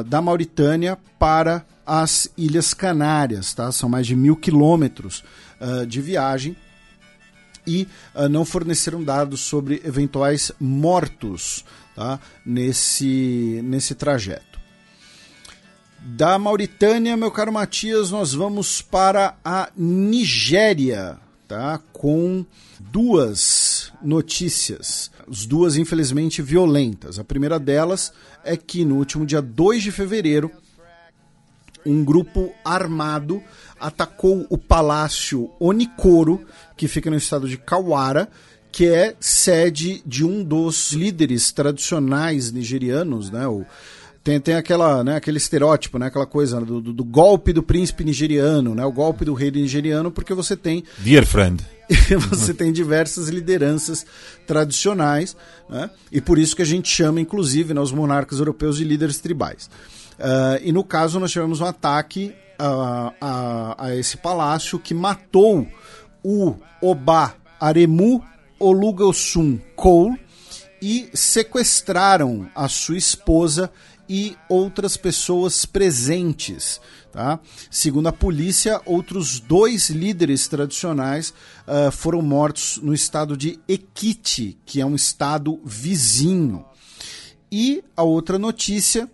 da 0.07 0.21
Mauritânia 0.21 0.97
para 1.19 1.65
as 1.85 2.29
Ilhas 2.37 2.73
Canárias, 2.73 3.53
tá? 3.53 3.69
São 3.73 3.89
mais 3.89 4.07
de 4.07 4.15
mil 4.15 4.37
quilômetros 4.37 5.21
de 5.85 6.01
viagem 6.01 6.55
e 7.65 7.87
uh, 8.15 8.27
não 8.29 8.45
forneceram 8.45 9.03
dados 9.03 9.41
sobre 9.41 9.81
eventuais 9.83 10.51
mortos 10.59 11.65
tá, 11.95 12.19
nesse, 12.45 13.61
nesse 13.63 13.95
trajeto. 13.95 14.52
Da 16.05 16.37
Mauritânia, 16.37 17.15
meu 17.15 17.31
caro 17.31 17.51
Matias, 17.53 18.11
nós 18.11 18.33
vamos 18.33 18.81
para 18.81 19.37
a 19.43 19.69
Nigéria, 19.73 21.17
tá? 21.47 21.79
Com 21.93 22.45
duas 22.77 23.89
notícias, 24.01 25.09
as 25.25 25.45
duas 25.45 25.77
infelizmente 25.77 26.41
violentas. 26.41 27.17
A 27.19 27.23
primeira 27.23 27.57
delas 27.57 28.11
é 28.43 28.57
que 28.57 28.83
no 28.83 28.97
último 28.97 29.25
dia 29.25 29.41
2 29.41 29.81
de 29.81 29.91
fevereiro, 29.91 30.51
um 31.85 32.03
grupo 32.03 32.53
armado 32.65 33.41
atacou 33.79 34.45
o 34.49 34.57
palácio 34.57 35.49
Onikoro, 35.57 36.45
que 36.75 36.89
fica 36.89 37.09
no 37.09 37.15
estado 37.15 37.47
de 37.47 37.57
Kawara, 37.57 38.29
que 38.73 38.87
é 38.87 39.15
sede 39.21 40.03
de 40.05 40.25
um 40.25 40.43
dos 40.43 40.91
líderes 40.91 41.53
tradicionais 41.53 42.51
nigerianos, 42.51 43.31
né? 43.31 43.47
O, 43.47 43.65
tem, 44.23 44.39
tem 44.39 44.55
aquela, 44.55 45.03
né, 45.03 45.17
aquele 45.17 45.37
estereótipo, 45.37 45.99
né, 45.99 46.07
aquela 46.07 46.25
coisa 46.25 46.61
do, 46.61 46.79
do, 46.79 46.93
do, 46.93 47.03
golpe 47.03 47.51
do 47.51 47.61
príncipe 47.61 48.05
nigeriano, 48.05 48.73
né, 48.73 48.85
o 48.85 48.91
golpe 48.91 49.25
do 49.25 49.33
rei 49.33 49.51
nigeriano, 49.51 50.09
porque 50.09 50.33
você 50.33 50.55
tem. 50.55 50.83
Dear 50.99 51.25
friend. 51.25 51.63
você 52.29 52.53
tem 52.53 52.71
diversas 52.71 53.27
lideranças 53.27 54.05
tradicionais, 54.47 55.35
né, 55.69 55.89
e 56.09 56.21
por 56.21 56.39
isso 56.39 56.55
que 56.55 56.61
a 56.61 56.65
gente 56.65 56.89
chama, 56.89 57.19
inclusive, 57.19 57.73
né, 57.73 57.81
os 57.81 57.91
monarcas 57.91 58.39
europeus 58.39 58.77
de 58.77 58.85
líderes 58.85 59.19
tribais. 59.19 59.69
Uh, 60.17 60.61
e 60.63 60.71
no 60.71 60.83
caso, 60.83 61.19
nós 61.19 61.31
tivemos 61.31 61.59
um 61.59 61.65
ataque 61.65 62.33
a, 62.57 63.13
a, 63.19 63.85
a 63.87 63.95
esse 63.95 64.15
palácio 64.15 64.79
que 64.79 64.93
matou 64.93 65.67
o 66.23 66.55
Oba 66.81 67.35
Aremu 67.59 68.23
Olugosun 68.57 69.59
Cole 69.75 70.17
e 70.81 71.09
sequestraram 71.13 72.49
a 72.53 72.67
sua 72.67 72.97
esposa 72.97 73.71
e 74.07 74.35
outras 74.49 74.97
pessoas 74.97 75.65
presentes. 75.65 76.79
Tá? 77.11 77.39
Segundo 77.69 78.07
a 78.07 78.11
polícia, 78.11 78.81
outros 78.85 79.39
dois 79.39 79.89
líderes 79.89 80.47
tradicionais 80.47 81.33
uh, 81.67 81.91
foram 81.91 82.21
mortos 82.21 82.79
no 82.81 82.93
estado 82.93 83.37
de 83.37 83.59
Ekiti, 83.67 84.57
que 84.65 84.81
é 84.81 84.85
um 84.85 84.95
estado 84.95 85.59
vizinho. 85.63 86.65
E 87.51 87.83
a 87.95 88.03
outra 88.03 88.39
notícia 88.39 89.09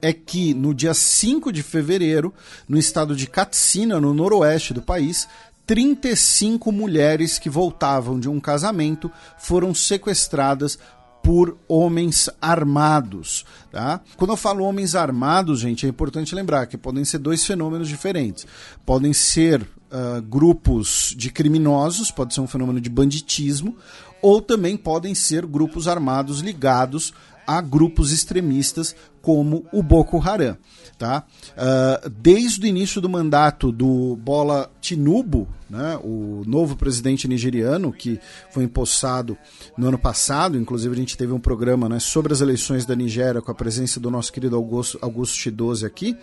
é 0.00 0.12
que 0.12 0.54
no 0.54 0.74
dia 0.74 0.94
5 0.94 1.52
de 1.52 1.62
fevereiro, 1.62 2.32
no 2.68 2.78
estado 2.78 3.14
de 3.14 3.26
Katsina, 3.26 4.00
no 4.00 4.14
noroeste 4.14 4.72
do 4.72 4.82
país, 4.82 5.28
35 5.66 6.70
mulheres 6.70 7.38
que 7.38 7.50
voltavam 7.50 8.20
de 8.20 8.28
um 8.28 8.38
casamento 8.38 9.10
foram 9.36 9.74
sequestradas 9.74 10.78
por 11.26 11.58
homens 11.66 12.30
armados. 12.40 13.44
Tá? 13.72 14.00
Quando 14.16 14.30
eu 14.30 14.36
falo 14.36 14.62
homens 14.62 14.94
armados, 14.94 15.58
gente, 15.58 15.84
é 15.84 15.88
importante 15.88 16.36
lembrar 16.36 16.66
que 16.66 16.78
podem 16.78 17.04
ser 17.04 17.18
dois 17.18 17.44
fenômenos 17.44 17.88
diferentes. 17.88 18.46
Podem 18.86 19.12
ser 19.12 19.60
uh, 19.60 20.22
grupos 20.22 21.12
de 21.18 21.32
criminosos, 21.32 22.12
pode 22.12 22.32
ser 22.32 22.40
um 22.40 22.46
fenômeno 22.46 22.80
de 22.80 22.88
banditismo, 22.88 23.76
ou 24.22 24.40
também 24.40 24.76
podem 24.76 25.16
ser 25.16 25.44
grupos 25.44 25.88
armados 25.88 26.38
ligados 26.38 27.12
a 27.44 27.60
grupos 27.60 28.12
extremistas 28.12 28.94
como 29.26 29.66
o 29.72 29.82
Boko 29.82 30.20
Haram. 30.20 30.56
Tá? 30.96 31.24
Uh, 31.50 32.08
desde 32.08 32.64
o 32.64 32.68
início 32.68 33.00
do 33.00 33.08
mandato 33.08 33.72
do 33.72 34.14
Bola 34.22 34.70
Tinubu, 34.80 35.48
né, 35.68 35.98
o 36.00 36.44
novo 36.46 36.76
presidente 36.76 37.26
nigeriano, 37.26 37.92
que 37.92 38.20
foi 38.52 38.62
empossado 38.62 39.36
no 39.76 39.88
ano 39.88 39.98
passado, 39.98 40.56
inclusive 40.56 40.94
a 40.94 40.98
gente 40.98 41.16
teve 41.16 41.32
um 41.32 41.40
programa 41.40 41.88
né, 41.88 41.98
sobre 41.98 42.32
as 42.32 42.40
eleições 42.40 42.86
da 42.86 42.94
Nigéria 42.94 43.42
com 43.42 43.50
a 43.50 43.54
presença 43.54 43.98
do 43.98 44.12
nosso 44.12 44.32
querido 44.32 44.54
Augusto, 44.54 44.96
Augusto 45.02 45.36
Chidoze 45.36 45.84
aqui. 45.84 46.16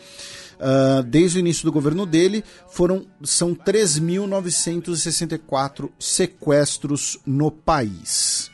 Uh, 0.53 1.03
desde 1.03 1.39
o 1.39 1.41
início 1.41 1.65
do 1.65 1.73
governo 1.73 2.05
dele, 2.05 2.41
foram 2.69 3.05
são 3.21 3.53
3.964 3.53 5.89
sequestros 5.99 7.19
no 7.25 7.51
país. 7.51 8.52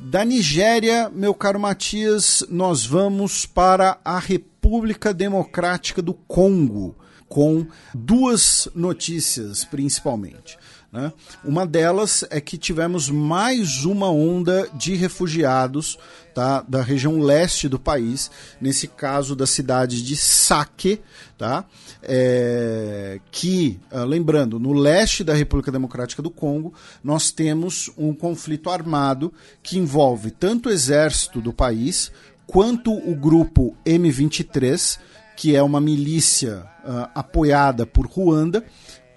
Da 0.00 0.24
Nigéria, 0.24 1.10
meu 1.12 1.34
caro 1.34 1.58
Matias, 1.58 2.44
nós 2.48 2.86
vamos 2.86 3.44
para 3.44 3.98
a 4.04 4.20
República 4.20 5.12
Democrática 5.12 6.00
do 6.00 6.14
Congo, 6.14 6.94
com 7.28 7.66
duas 7.92 8.68
notícias 8.76 9.64
principalmente. 9.64 10.56
Né? 10.92 11.12
Uma 11.44 11.66
delas 11.66 12.24
é 12.30 12.40
que 12.40 12.56
tivemos 12.56 13.10
mais 13.10 13.84
uma 13.84 14.08
onda 14.08 14.70
de 14.72 14.94
refugiados 14.94 15.98
tá, 16.32 16.62
da 16.62 16.80
região 16.80 17.18
leste 17.18 17.68
do 17.68 17.78
país, 17.78 18.30
nesse 18.60 18.86
caso 18.86 19.34
da 19.34 19.46
cidade 19.46 20.02
de 20.02 20.16
Sake, 20.16 21.02
tá? 21.38 21.64
É, 22.02 23.20
que, 23.30 23.78
ah, 23.90 24.02
lembrando, 24.02 24.58
no 24.58 24.72
leste 24.72 25.22
da 25.22 25.32
República 25.32 25.70
Democrática 25.70 26.20
do 26.20 26.30
Congo, 26.30 26.74
nós 27.02 27.30
temos 27.30 27.90
um 27.96 28.12
conflito 28.12 28.68
armado 28.68 29.32
que 29.62 29.78
envolve 29.78 30.32
tanto 30.32 30.68
o 30.68 30.72
exército 30.72 31.40
do 31.40 31.52
país 31.52 32.10
quanto 32.46 32.92
o 32.92 33.14
grupo 33.14 33.76
M23, 33.86 34.98
que 35.36 35.54
é 35.54 35.62
uma 35.62 35.80
milícia 35.80 36.64
uh, 36.84 37.08
apoiada 37.14 37.86
por 37.86 38.06
Ruanda 38.06 38.64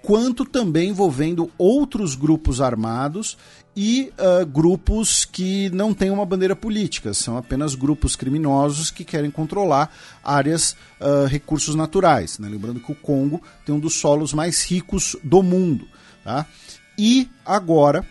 quanto 0.02 0.44
também 0.44 0.90
envolvendo 0.90 1.50
outros 1.56 2.14
grupos 2.14 2.60
armados 2.60 3.38
e 3.74 4.12
uh, 4.18 4.44
grupos 4.44 5.24
que 5.24 5.70
não 5.70 5.94
têm 5.94 6.10
uma 6.10 6.26
bandeira 6.26 6.54
política, 6.54 7.14
são 7.14 7.36
apenas 7.36 7.74
grupos 7.74 8.16
criminosos 8.16 8.90
que 8.90 9.04
querem 9.04 9.30
controlar 9.30 9.90
áreas, 10.22 10.76
uh, 11.00 11.26
recursos 11.26 11.74
naturais. 11.74 12.38
Né? 12.38 12.48
Lembrando 12.48 12.80
que 12.80 12.92
o 12.92 12.96
Congo 12.96 13.40
tem 13.64 13.74
um 13.74 13.80
dos 13.80 13.94
solos 13.94 14.34
mais 14.34 14.62
ricos 14.64 15.16
do 15.24 15.42
mundo. 15.42 15.86
Tá? 16.22 16.46
E 16.98 17.30
agora 17.46 18.04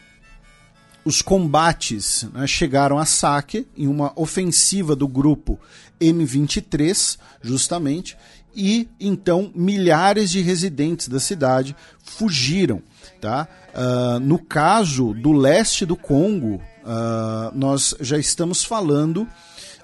os 1.04 1.22
combates 1.22 2.28
né, 2.34 2.48
chegaram 2.48 2.98
a 2.98 3.06
Sake 3.06 3.68
em 3.76 3.88
uma 3.88 4.14
ofensiva 4.16 4.96
do 4.96 5.08
grupo 5.08 5.60
M23, 6.00 7.18
justamente, 7.42 8.18
e 8.56 8.90
então 9.00 9.52
milhares 9.56 10.30
de 10.30 10.42
residentes 10.42 11.08
da 11.08 11.20
cidade 11.20 11.76
fugiram. 12.04 12.82
Tá? 13.20 13.48
Uh, 13.74 14.20
no 14.20 14.40
caso 14.40 15.14
do 15.14 15.32
leste 15.32 15.86
do 15.86 15.96
Congo, 15.96 16.56
uh, 16.56 17.56
nós 17.56 17.96
já 18.00 18.18
estamos 18.18 18.64
falando 18.64 19.28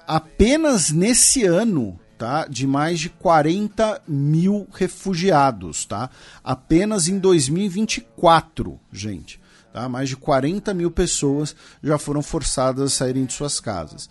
apenas 0.06 0.90
nesse 0.90 1.44
ano 1.44 1.98
tá? 2.18 2.46
de 2.48 2.66
mais 2.66 2.98
de 2.98 3.08
40 3.08 4.02
mil 4.06 4.66
refugiados. 4.72 5.84
Tá? 5.84 6.10
Apenas 6.42 7.08
em 7.08 7.18
2024, 7.18 8.78
gente. 8.92 9.40
Tá? 9.72 9.88
Mais 9.88 10.08
de 10.08 10.16
40 10.16 10.74
mil 10.74 10.90
pessoas 10.90 11.54
já 11.82 11.96
foram 11.96 12.22
forçadas 12.22 12.92
a 12.92 12.94
saírem 12.94 13.24
de 13.24 13.32
suas 13.32 13.60
casas. 13.60 14.10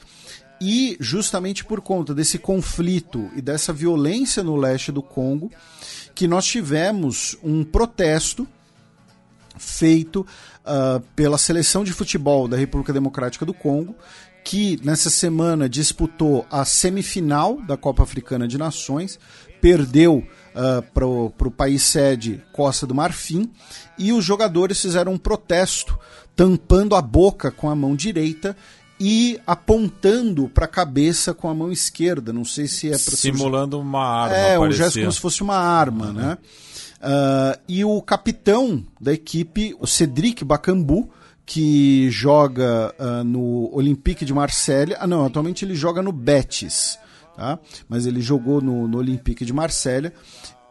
E 0.59 0.97
justamente 0.99 1.63
por 1.63 1.81
conta 1.81 2.13
desse 2.13 2.39
conflito 2.39 3.29
e 3.35 3.41
dessa 3.41 3.71
violência 3.71 4.43
no 4.43 4.55
leste 4.55 4.91
do 4.91 5.03
Congo, 5.03 5.51
que 6.15 6.27
nós 6.27 6.45
tivemos 6.45 7.37
um 7.43 7.63
protesto 7.63 8.47
feito 9.57 10.25
uh, 10.65 10.99
pela 11.15 11.37
seleção 11.37 11.83
de 11.83 11.93
futebol 11.93 12.47
da 12.47 12.57
República 12.57 12.93
Democrática 12.93 13.45
do 13.45 13.53
Congo, 13.53 13.95
que 14.43 14.79
nessa 14.83 15.09
semana 15.09 15.67
disputou 15.67 16.45
a 16.49 16.63
semifinal 16.63 17.61
da 17.61 17.75
Copa 17.75 18.03
Africana 18.03 18.47
de 18.47 18.57
Nações, 18.57 19.19
perdeu 19.59 20.25
uh, 20.55 20.81
para 20.93 21.05
o 21.05 21.51
país 21.51 21.83
sede 21.83 22.41
Costa 22.53 22.87
do 22.87 22.95
Marfim 22.95 23.51
e 23.97 24.13
os 24.13 24.23
jogadores 24.23 24.81
fizeram 24.81 25.13
um 25.13 25.17
protesto 25.17 25.99
tampando 26.35 26.95
a 26.95 27.01
boca 27.01 27.51
com 27.51 27.69
a 27.69 27.75
mão 27.75 27.95
direita 27.95 28.55
e 28.99 29.39
apontando 29.45 30.49
para 30.49 30.65
a 30.65 30.67
cabeça 30.67 31.33
com 31.33 31.49
a 31.49 31.53
mão 31.53 31.71
esquerda. 31.71 32.33
Não 32.33 32.43
sei 32.43 32.67
se 32.67 32.87
é 32.87 32.91
para 32.91 33.15
simulando 33.15 33.79
uma 33.79 34.03
arma. 34.03 34.35
É, 34.35 34.59
um 34.59 34.71
gesto 34.71 34.99
como 34.99 35.11
se 35.11 35.19
fosse 35.19 35.41
uma 35.41 35.57
arma, 35.57 36.07
uhum. 36.07 36.13
né? 36.13 36.37
Uh, 36.97 37.59
e 37.67 37.85
o 37.85 38.01
capitão 38.01 38.83
da 38.99 39.13
equipe, 39.13 39.75
o 39.79 39.85
Cedric 39.85 40.43
Bacambu, 40.43 41.09
que 41.45 42.09
joga 42.09 42.93
uh, 42.99 43.23
no 43.23 43.69
Olympique 43.71 44.25
de 44.25 44.33
Marselha. 44.33 44.97
Ah, 44.99 45.07
não, 45.07 45.25
atualmente 45.25 45.63
ele 45.63 45.75
joga 45.75 46.01
no 46.01 46.11
Betis, 46.11 46.97
tá? 47.35 47.59
Mas 47.87 48.07
ele 48.07 48.19
jogou 48.19 48.61
no, 48.61 48.87
no 48.87 48.97
Olympique 48.97 49.45
de 49.45 49.53
Marselha 49.53 50.11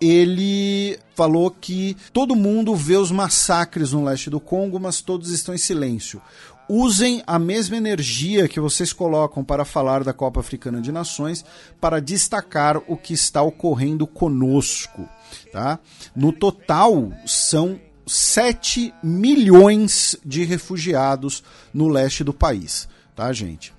ele 0.01 0.99
falou 1.15 1.51
que 1.51 1.97
todo 2.13 2.37
mundo 2.37 2.75
vê 2.75 2.97
os 2.97 3.11
massacres 3.11 3.93
no 3.93 4.05
leste 4.05 4.29
do 4.29 4.39
Congo, 4.39 4.79
mas 4.79 5.01
todos 5.01 5.31
estão 5.31 5.55
em 5.55 5.59
silêncio. 5.59 6.21
Usem 6.69 7.23
a 7.27 7.39
mesma 7.39 7.77
energia 7.77 8.49
que 8.49 8.59
vocês 8.59 8.93
colocam 8.93 9.45
para 9.45 9.65
falar 9.65 10.03
da 10.03 10.13
Copa 10.13 10.41
Africana 10.41 10.81
de 10.81 10.91
Nações 10.91 11.45
para 11.81 12.01
destacar 12.01 12.79
o 12.89 12.97
que 12.97 13.15
está 13.15 13.41
ocorrendo 13.43 14.07
conosco. 14.07 15.09
Tá? 15.53 15.79
No 16.15 16.33
total, 16.33 17.13
são 17.25 17.81
7 18.07 18.95
milhões 19.03 20.17
de 20.25 20.45
refugiados 20.45 21.43
no 21.75 21.89
leste 21.89 22.23
do 22.23 22.33
país, 22.33 22.89
tá, 23.15 23.33
gente? 23.33 23.75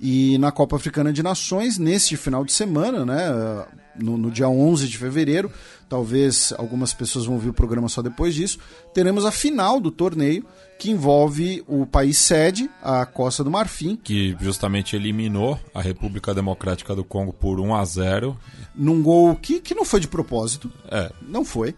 E 0.00 0.38
na 0.38 0.52
Copa 0.52 0.76
Africana 0.76 1.12
de 1.12 1.22
Nações, 1.22 1.78
neste 1.78 2.16
final 2.16 2.44
de 2.44 2.52
semana, 2.52 3.04
né, 3.04 3.66
no, 3.96 4.16
no, 4.16 4.30
dia 4.30 4.48
11 4.48 4.88
de 4.88 4.98
fevereiro, 4.98 5.50
talvez 5.88 6.52
algumas 6.58 6.92
pessoas 6.92 7.26
vão 7.26 7.38
ver 7.38 7.48
o 7.48 7.54
programa 7.54 7.88
só 7.88 8.02
depois 8.02 8.34
disso, 8.34 8.58
teremos 8.92 9.24
a 9.24 9.30
final 9.30 9.80
do 9.80 9.90
torneio, 9.90 10.44
que 10.84 10.90
envolve 10.90 11.64
o 11.66 11.86
país 11.86 12.18
sede, 12.18 12.68
a 12.82 13.06
Costa 13.06 13.42
do 13.42 13.50
Marfim. 13.50 13.96
Que 13.96 14.36
justamente 14.38 14.94
eliminou 14.94 15.58
a 15.72 15.80
República 15.80 16.34
Democrática 16.34 16.94
do 16.94 17.02
Congo 17.02 17.32
por 17.32 17.58
1 17.58 17.74
a 17.74 17.82
0 17.86 18.36
Num 18.76 19.02
gol 19.02 19.34
que, 19.34 19.60
que 19.60 19.74
não 19.74 19.82
foi 19.82 19.98
de 19.98 20.06
propósito. 20.06 20.70
É. 20.90 21.10
Não 21.26 21.42
foi. 21.42 21.74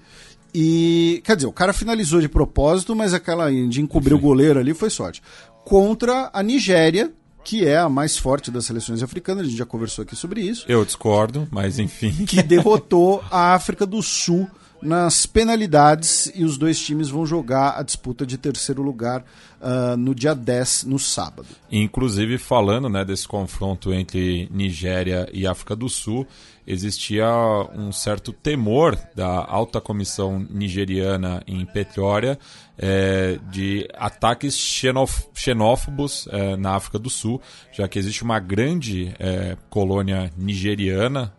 E, 0.52 1.22
quer 1.24 1.36
dizer, 1.36 1.46
o 1.46 1.52
cara 1.52 1.72
finalizou 1.72 2.20
de 2.20 2.28
propósito, 2.28 2.96
mas 2.96 3.14
aquela 3.14 3.48
de 3.48 3.80
encobrir 3.80 4.10
Sim. 4.10 4.18
o 4.18 4.20
goleiro 4.20 4.58
ali 4.58 4.74
foi 4.74 4.90
sorte. 4.90 5.22
Contra 5.64 6.28
a 6.32 6.42
Nigéria, 6.42 7.12
que 7.44 7.64
é 7.64 7.78
a 7.78 7.88
mais 7.88 8.18
forte 8.18 8.50
das 8.50 8.64
seleções 8.64 9.04
africanas, 9.04 9.46
a 9.46 9.48
gente 9.48 9.58
já 9.58 9.66
conversou 9.66 10.02
aqui 10.02 10.16
sobre 10.16 10.40
isso. 10.40 10.64
Eu 10.66 10.84
discordo, 10.84 11.46
mas 11.52 11.78
enfim. 11.78 12.10
Que 12.26 12.42
derrotou 12.42 13.22
a 13.30 13.54
África 13.54 13.86
do 13.86 14.02
Sul 14.02 14.50
nas 14.82 15.26
penalidades 15.26 16.30
e 16.34 16.44
os 16.44 16.58
dois 16.58 16.78
times 16.78 17.08
vão 17.08 17.26
jogar 17.26 17.78
a 17.78 17.82
disputa 17.82 18.26
de 18.26 18.36
terceiro 18.36 18.82
lugar 18.82 19.24
uh, 19.60 19.96
no 19.96 20.14
dia 20.14 20.34
10, 20.34 20.84
no 20.84 20.98
sábado. 20.98 21.48
Inclusive, 21.70 22.38
falando 22.38 22.88
né, 22.88 23.04
desse 23.04 23.26
confronto 23.26 23.92
entre 23.92 24.48
Nigéria 24.50 25.28
e 25.32 25.46
África 25.46 25.74
do 25.74 25.88
Sul, 25.88 26.26
existia 26.66 27.26
um 27.74 27.92
certo 27.92 28.32
temor 28.32 28.98
da 29.14 29.44
alta 29.46 29.80
comissão 29.80 30.44
nigeriana 30.50 31.42
em 31.46 31.64
Petróleo 31.64 32.36
é, 32.76 33.38
de 33.50 33.88
ataques 33.94 34.56
xenof 34.58 35.28
xenófobos 35.32 36.28
é, 36.30 36.56
na 36.56 36.74
África 36.74 36.98
do 36.98 37.08
Sul, 37.08 37.40
já 37.72 37.86
que 37.86 37.98
existe 37.98 38.24
uma 38.24 38.40
grande 38.40 39.14
é, 39.18 39.56
colônia 39.70 40.32
nigeriana 40.36 41.32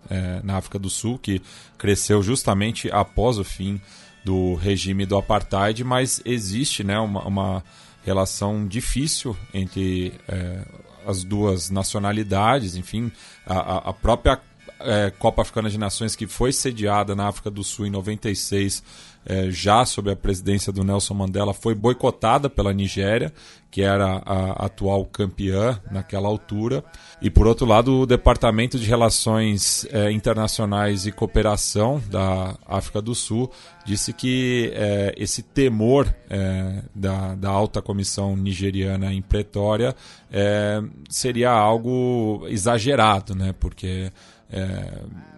na 0.43 0.55
África 0.55 0.79
do 0.79 0.89
Sul 0.89 1.19
que 1.19 1.41
cresceu 1.77 2.23
justamente 2.23 2.89
após 2.91 3.37
o 3.37 3.43
fim 3.43 3.81
do 4.23 4.55
regime 4.55 5.05
do 5.05 5.17
apartheid, 5.17 5.83
mas 5.83 6.21
existe 6.25 6.83
né, 6.83 6.97
uma, 6.99 7.25
uma 7.25 7.63
relação 8.07 8.65
difícil 8.65 9.35
entre 9.53 10.13
é, 10.29 10.65
as 11.05 11.25
duas 11.25 11.69
nacionalidades, 11.69 12.77
enfim, 12.77 13.11
a, 13.45 13.89
a 13.89 13.93
própria 13.93 14.39
é, 14.79 15.11
Copa 15.19 15.41
Africana 15.41 15.69
de 15.69 15.77
Nações 15.77 16.15
que 16.15 16.25
foi 16.25 16.53
sediada 16.53 17.15
na 17.15 17.27
África 17.27 17.51
do 17.51 17.65
Sul 17.65 17.85
em 17.85 17.89
96, 17.89 18.81
é, 19.25 19.51
já 19.51 19.83
sob 19.83 20.09
a 20.09 20.15
presidência 20.15 20.71
do 20.71 20.85
Nelson 20.85 21.13
Mandela, 21.15 21.53
foi 21.53 21.75
boicotada 21.75 22.49
pela 22.49 22.73
Nigéria, 22.73 23.33
que 23.77 23.83
era 23.83 24.23
a 24.25 24.65
atual 24.65 25.05
campeã 25.05 25.79
naquela 25.91 26.27
altura. 26.27 26.83
E 27.21 27.29
por 27.29 27.45
outro 27.45 27.63
lado, 27.63 27.99
o 27.99 28.05
Departamento 28.07 28.79
de 28.79 28.87
Relações 28.87 29.85
é, 29.91 30.11
Internacionais 30.11 31.05
e 31.05 31.11
Cooperação 31.11 32.01
da 32.09 32.57
África 32.67 33.03
do 33.03 33.13
Sul 33.13 33.51
disse 33.85 34.13
que 34.13 34.71
é, 34.73 35.13
esse 35.15 35.43
temor 35.43 36.11
é, 36.27 36.81
da, 36.95 37.35
da, 37.35 37.51
alta 37.51 37.79
comissão 37.79 38.35
nigeriana 38.35 39.13
em 39.13 39.21
Pretória 39.21 39.95
seria 41.07 41.51
algo 41.51 42.47
exagerado, 42.47 43.35
né? 43.35 43.53
Porque 43.59 44.11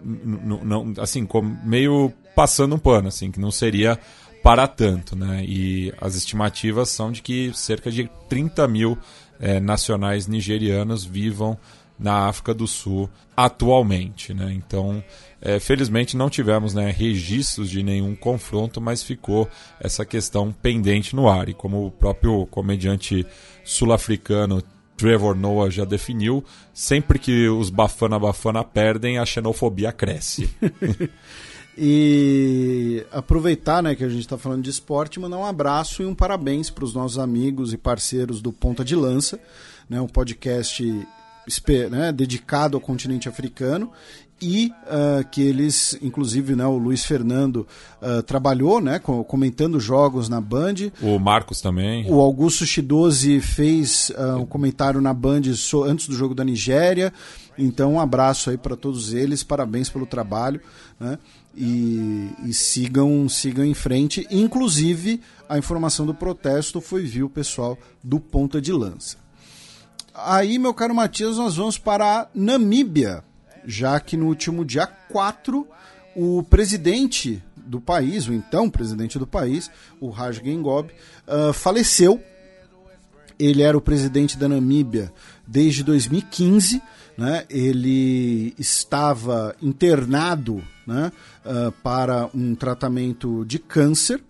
não, 0.02 0.94
assim, 0.98 1.28
meio 1.62 2.10
passando 2.34 2.74
um 2.74 2.78
pano, 2.78 3.08
assim, 3.08 3.30
que 3.30 3.38
não 3.38 3.50
seria 3.50 3.98
para 4.42 4.66
tanto, 4.66 5.14
né? 5.16 5.44
E 5.44 5.92
as 6.00 6.14
estimativas 6.14 6.88
são 6.88 7.12
de 7.12 7.22
que 7.22 7.52
cerca 7.54 7.90
de 7.90 8.10
30 8.28 8.66
mil 8.68 8.98
é, 9.38 9.60
nacionais 9.60 10.26
nigerianos 10.26 11.04
vivam 11.04 11.58
na 11.98 12.28
África 12.28 12.54
do 12.54 12.66
Sul 12.66 13.10
atualmente, 13.36 14.32
né? 14.32 14.52
Então, 14.52 15.04
é, 15.40 15.60
felizmente 15.60 16.16
não 16.16 16.30
tivemos 16.30 16.72
né, 16.72 16.90
registros 16.90 17.68
de 17.68 17.82
nenhum 17.82 18.14
confronto, 18.14 18.80
mas 18.80 19.02
ficou 19.02 19.48
essa 19.78 20.04
questão 20.04 20.50
pendente 20.50 21.14
no 21.14 21.28
ar. 21.28 21.48
E 21.48 21.54
como 21.54 21.86
o 21.86 21.90
próprio 21.90 22.46
comediante 22.46 23.26
sul-africano 23.62 24.62
Trevor 24.96 25.34
Noah 25.34 25.70
já 25.70 25.84
definiu, 25.84 26.44
sempre 26.74 27.18
que 27.18 27.48
os 27.48 27.70
Bafana 27.70 28.18
Bafana 28.18 28.62
perdem, 28.62 29.18
a 29.18 29.24
xenofobia 29.24 29.92
cresce. 29.92 30.50
e 31.82 33.06
aproveitar 33.10 33.82
né, 33.82 33.94
que 33.94 34.04
a 34.04 34.08
gente 34.10 34.20
está 34.20 34.36
falando 34.36 34.62
de 34.62 34.68
esporte, 34.68 35.18
mandar 35.18 35.38
um 35.38 35.46
abraço 35.46 36.02
e 36.02 36.04
um 36.04 36.14
parabéns 36.14 36.68
para 36.68 36.84
os 36.84 36.92
nossos 36.92 37.18
amigos 37.18 37.72
e 37.72 37.78
parceiros 37.78 38.42
do 38.42 38.52
Ponta 38.52 38.84
de 38.84 38.94
Lança, 38.94 39.40
né, 39.88 39.98
um 39.98 40.06
podcast 40.06 40.84
né, 41.90 42.12
dedicado 42.12 42.76
ao 42.76 42.82
continente 42.82 43.30
africano 43.30 43.90
e 44.42 44.70
uh, 44.86 45.26
que 45.30 45.40
eles, 45.40 45.98
inclusive, 46.02 46.54
né, 46.54 46.66
o 46.66 46.76
Luiz 46.76 47.04
Fernando 47.04 47.66
uh, 48.00 48.22
trabalhou, 48.24 48.78
né, 48.80 48.98
comentando 48.98 49.80
jogos 49.80 50.28
na 50.28 50.40
Band. 50.40 50.74
O 51.00 51.18
Marcos 51.18 51.62
também. 51.62 52.10
O 52.10 52.20
Augusto 52.20 52.66
Chidozi 52.66 53.40
fez 53.40 54.10
uh, 54.10 54.36
um 54.36 54.46
comentário 54.46 55.00
na 55.00 55.14
Band 55.14 55.42
antes 55.86 56.06
do 56.06 56.14
jogo 56.14 56.34
da 56.34 56.44
Nigéria. 56.44 57.12
Então, 57.56 57.94
um 57.94 58.00
abraço 58.00 58.50
aí 58.50 58.56
para 58.56 58.76
todos 58.76 59.12
eles, 59.12 59.42
parabéns 59.42 59.90
pelo 59.90 60.06
trabalho, 60.06 60.60
né? 60.98 61.18
E, 61.56 62.30
e, 62.44 62.54
sigam, 62.54 63.28
sigam 63.28 63.64
em 63.64 63.74
frente. 63.74 64.26
Inclusive, 64.30 65.20
a 65.48 65.58
informação 65.58 66.06
do 66.06 66.14
protesto 66.14 66.80
foi 66.80 67.02
viu 67.02 67.28
pessoal 67.28 67.76
do 68.02 68.20
Ponta 68.20 68.60
de 68.60 68.72
Lança. 68.72 69.16
Aí, 70.14 70.58
meu 70.58 70.72
caro 70.72 70.94
Matias, 70.94 71.36
nós 71.36 71.56
vamos 71.56 71.76
para 71.76 72.20
a 72.20 72.28
Namíbia 72.34 73.24
já 73.64 73.98
que 74.00 74.16
no 74.16 74.26
último 74.26 74.64
dia 74.64 74.86
4 74.86 75.66
o 76.14 76.42
presidente 76.42 77.42
do 77.56 77.80
país, 77.80 78.26
o 78.26 78.32
então 78.32 78.68
presidente 78.68 79.18
do 79.18 79.26
país, 79.26 79.70
o 80.00 80.10
Raj 80.10 80.40
Gengob, 80.42 80.92
uh, 81.26 81.52
faleceu. 81.52 82.20
Ele 83.38 83.62
era 83.62 83.76
o 83.76 83.80
presidente 83.80 84.36
da 84.36 84.48
Namíbia 84.48 85.12
desde 85.46 85.82
2015. 85.82 86.82
Né? 87.16 87.44
Ele 87.48 88.54
estava 88.58 89.54
internado 89.62 90.62
né, 90.90 91.12
uh, 91.44 91.70
para 91.82 92.28
um 92.34 92.54
tratamento 92.54 93.44
de 93.44 93.58
câncer. 93.58 94.20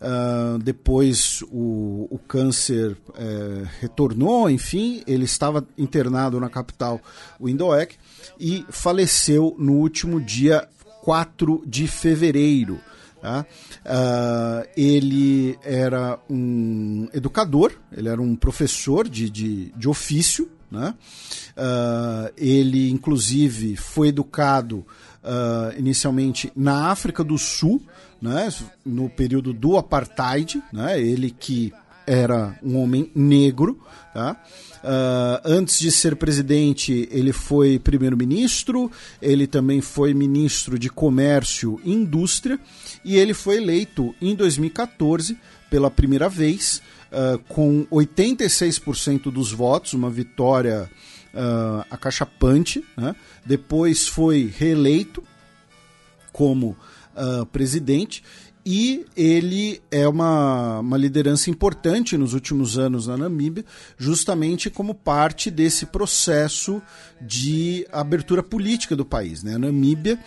Uh, 0.00 0.58
depois 0.58 1.42
o, 1.50 2.06
o 2.08 2.20
câncer 2.26 2.92
uh, 2.92 3.68
retornou, 3.80 4.48
enfim, 4.48 5.02
ele 5.08 5.24
estava 5.24 5.66
internado 5.76 6.38
na 6.38 6.48
capital 6.48 7.00
Windhoek 7.40 7.96
e 8.38 8.64
faleceu 8.70 9.56
no 9.58 9.72
último 9.72 10.20
dia 10.20 10.68
4 11.02 11.64
de 11.66 11.88
fevereiro. 11.88 12.80
Tá? 13.20 13.44
Uh, 13.84 14.68
ele 14.76 15.58
era 15.64 16.20
um 16.30 17.08
educador, 17.12 17.72
ele 17.90 18.08
era 18.08 18.22
um 18.22 18.36
professor 18.36 19.08
de, 19.08 19.28
de, 19.28 19.72
de 19.76 19.88
ofício. 19.88 20.48
Né? 20.70 20.94
Uh, 21.56 22.32
ele, 22.36 22.90
inclusive, 22.90 23.74
foi 23.74 24.08
educado 24.08 24.86
uh, 25.22 25.78
inicialmente 25.78 26.52
na 26.54 26.90
África 26.90 27.22
do 27.22 27.38
Sul, 27.38 27.82
né? 28.20 28.48
no 28.84 29.08
período 29.08 29.52
do 29.52 29.76
apartheid. 29.76 30.62
Né? 30.72 31.00
Ele 31.00 31.30
que 31.30 31.72
era 32.06 32.58
um 32.62 32.78
homem 32.78 33.10
negro, 33.14 33.78
tá? 34.14 34.40
Uh, 34.78 35.40
antes 35.44 35.78
de 35.78 35.90
ser 35.90 36.16
presidente, 36.16 37.08
ele 37.10 37.32
foi 37.32 37.78
primeiro-ministro, 37.78 38.90
ele 39.20 39.46
também 39.46 39.80
foi 39.80 40.14
ministro 40.14 40.78
de 40.78 40.88
Comércio 40.88 41.80
e 41.84 41.92
Indústria, 41.92 42.58
e 43.04 43.16
ele 43.16 43.34
foi 43.34 43.56
eleito 43.56 44.14
em 44.22 44.34
2014 44.34 45.36
pela 45.68 45.90
primeira 45.90 46.28
vez, 46.28 46.80
uh, 47.12 47.38
com 47.48 47.86
86% 47.90 49.30
dos 49.30 49.52
votos, 49.52 49.92
uma 49.92 50.08
vitória 50.08 50.88
uh, 50.88 51.17
acachapante. 51.90 52.84
Né? 52.96 53.14
Depois 53.44 54.06
foi 54.06 54.52
reeleito 54.56 55.22
como 56.32 56.76
presidente 57.50 58.22
e 58.70 59.06
ele 59.16 59.80
é 59.90 60.06
uma, 60.06 60.80
uma 60.80 60.98
liderança 60.98 61.48
importante 61.48 62.18
nos 62.18 62.34
últimos 62.34 62.76
anos 62.76 63.06
na 63.06 63.16
Namíbia, 63.16 63.64
justamente 63.96 64.68
como 64.68 64.94
parte 64.94 65.50
desse 65.50 65.86
processo 65.86 66.82
de 67.18 67.86
abertura 67.90 68.42
política 68.42 68.94
do 68.94 69.06
país. 69.06 69.42
Né? 69.42 69.54
A 69.54 69.58
Namíbia, 69.58 70.18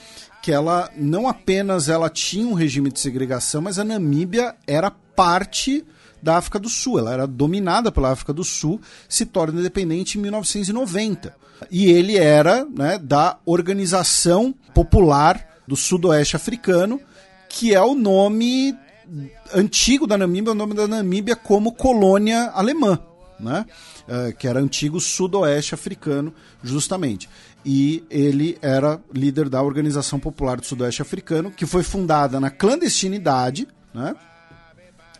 que 0.42 0.52
ela 0.52 0.90
não 0.98 1.28
apenas 1.28 1.88
ela 1.88 2.10
tinha 2.10 2.48
um 2.48 2.54
regime 2.54 2.92
de 2.92 3.00
segregação, 3.00 3.62
mas 3.62 3.78
a 3.78 3.84
Namíbia 3.84 4.56
era 4.66 4.90
parte 4.90 5.86
da 6.22 6.38
África 6.38 6.60
do 6.60 6.70
Sul. 6.70 7.00
Ela 7.00 7.14
era 7.14 7.28
dominada 7.28 7.92
pela 7.92 8.12
África 8.12 8.34
do 8.34 8.44
Sul, 8.44 8.80
se 9.08 9.26
torna 9.26 9.60
independente 9.60 10.18
em 10.18 10.22
1990. 10.22 11.36
E 11.70 11.86
ele 11.86 12.18
era 12.18 12.66
né, 12.66 12.98
da 12.98 13.38
Organização 13.46 14.54
Popular 14.74 15.48
do 15.68 15.76
Sudoeste 15.76 16.36
Africano, 16.36 17.00
que 17.48 17.74
é 17.74 17.82
o 17.82 17.94
nome 17.94 18.76
antigo 19.54 20.08
da 20.08 20.18
Namíbia, 20.18 20.52
o 20.52 20.56
nome 20.56 20.74
da 20.74 20.88
Namíbia 20.88 21.36
como 21.36 21.74
colônia 21.74 22.52
alemã, 22.54 23.00
né? 23.40 23.66
Uh, 24.08 24.36
que 24.36 24.48
era 24.48 24.60
antigo 24.60 25.00
sudoeste 25.00 25.74
africano, 25.74 26.34
justamente. 26.64 27.30
E 27.64 28.04
ele 28.10 28.58
era 28.62 29.00
líder 29.14 29.48
da 29.48 29.62
Organização 29.62 30.20
Popular 30.20 30.60
do 30.60 30.66
Sudoeste 30.66 31.02
Africano, 31.02 31.52
que 31.52 31.66
foi 31.66 31.84
fundada 31.84 32.40
na 32.40 32.50
clandestinidade, 32.50 33.68
né? 33.94 34.16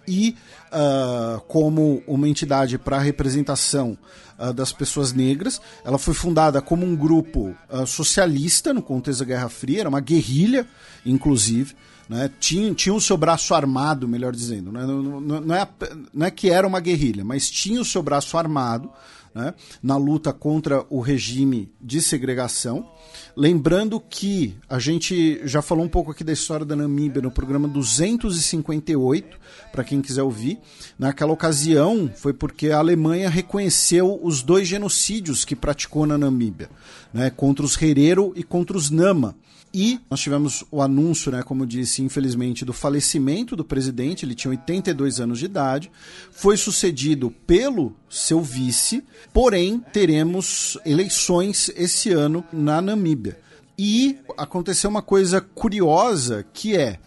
E 0.08 0.36
uh, 0.72 1.40
como 1.42 2.02
uma 2.08 2.28
entidade 2.28 2.78
para 2.78 3.00
representação 3.00 3.98
uh, 4.40 4.54
das 4.54 4.72
pessoas 4.72 5.14
negras. 5.14 5.62
Ela 5.84 5.98
foi 5.98 6.14
fundada 6.14 6.62
como 6.62 6.86
um 6.86 6.96
grupo 6.96 7.56
socialista 7.86 8.74
no 8.74 8.82
contexto 8.82 9.20
da 9.20 9.26
Guerra 9.26 9.50
Fria, 9.50 9.82
era 9.82 9.90
uma 9.90 10.00
guerrilha, 10.00 10.68
inclusive 11.06 11.76
né, 12.12 12.30
tinha, 12.42 12.74
tinha 12.74 12.94
o 12.94 13.00
seu 13.00 13.16
braço 13.16 13.56
armado, 13.56 14.06
melhor 14.06 14.34
dizendo. 14.34 14.70
Né, 14.70 14.86
não, 14.86 15.02
não, 15.02 15.40
não, 15.40 15.56
é, 15.56 15.68
não 16.14 16.26
é 16.26 16.30
que 16.30 16.50
era 16.50 16.68
uma 16.68 16.82
guerrilha, 16.82 17.24
mas 17.24 17.50
tinha 17.50 17.80
o 17.80 17.86
seu 17.86 18.04
braço 18.04 18.38
armado 18.38 18.92
né, 19.34 19.54
na 19.82 19.98
luta 19.98 20.34
contra 20.34 20.86
o 20.90 21.00
regime 21.00 21.72
de 21.80 22.02
segregação. 22.02 22.90
Lembrando 23.36 24.00
que 24.00 24.56
a 24.70 24.78
gente 24.78 25.42
já 25.46 25.62
falou 25.62 25.86
um 25.86 25.90
pouco 25.90 26.12
aqui 26.12 26.24
da 26.24 26.34
história 26.34 26.66
da 26.66 26.76
Namíbia 26.76 27.22
no 27.22 27.32
programa 27.32 27.68
258, 27.68 29.38
para 29.72 29.84
quem 29.84 30.02
quiser 30.02 30.24
ouvir. 30.24 30.60
Naquela 31.00 31.32
ocasião 31.32 32.12
foi 32.16 32.34
porque 32.34 32.70
a 32.70 32.80
Alemanha 32.80 33.30
reconheceu 33.30 34.20
os 34.22 34.44
dois 34.44 34.68
genocídios 34.68 35.46
que 35.46 35.56
praticou 35.56 36.06
na 36.06 36.18
Namíbia, 36.18 36.70
né, 37.14 37.30
contra 37.30 37.66
os 37.66 37.82
Herero 37.82 38.34
e 38.36 38.44
contra 38.44 38.76
os 38.76 38.90
Nama. 38.90 39.36
E 39.74 40.02
nós 40.10 40.20
tivemos 40.20 40.66
o 40.70 40.82
anúncio, 40.82 41.32
né, 41.32 41.44
como 41.44 41.66
disse, 41.66 42.02
infelizmente, 42.02 42.66
do 42.66 42.74
falecimento 42.74 43.56
do 43.56 43.64
presidente. 43.64 44.26
Ele 44.26 44.36
tinha 44.36 44.52
82 44.52 45.20
anos 45.22 45.40
de 45.40 45.46
idade. 45.46 45.92
Foi 46.32 46.58
sucedido 46.58 47.32
pelo 47.48 47.96
seu 48.10 48.42
vice, 48.42 49.04
porém, 49.34 49.80
teremos 49.94 50.78
eleições 50.86 51.72
esse 51.76 52.12
ano 52.12 52.44
na 52.52 52.82
Namíbia. 52.82 53.40
E 53.78 54.18
aconteceu 54.38 54.90
uma 54.90 55.02
coisa 55.02 55.40
curiosa 55.40 56.46
que 56.54 56.76
é 56.76 57.00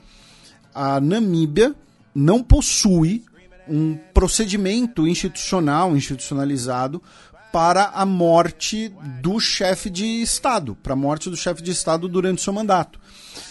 a 0.75 1.01
Namíbia 1.01 1.75
não 2.15 2.43
possui 2.43 3.23
um 3.69 3.97
procedimento 4.13 5.07
institucional, 5.07 5.97
institucionalizado 5.97 7.03
para 7.55 7.93
a 7.95 8.05
morte 8.05 8.93
do 9.23 9.39
chefe 9.39 9.89
de 9.89 10.05
Estado, 10.21 10.77
para 10.83 10.95
a 10.95 10.97
morte 10.97 11.31
do 11.31 11.37
chefe 11.37 11.63
de 11.63 11.71
Estado 11.71 12.09
durante 12.09 12.43
seu 12.43 12.53
mandato. 12.53 12.99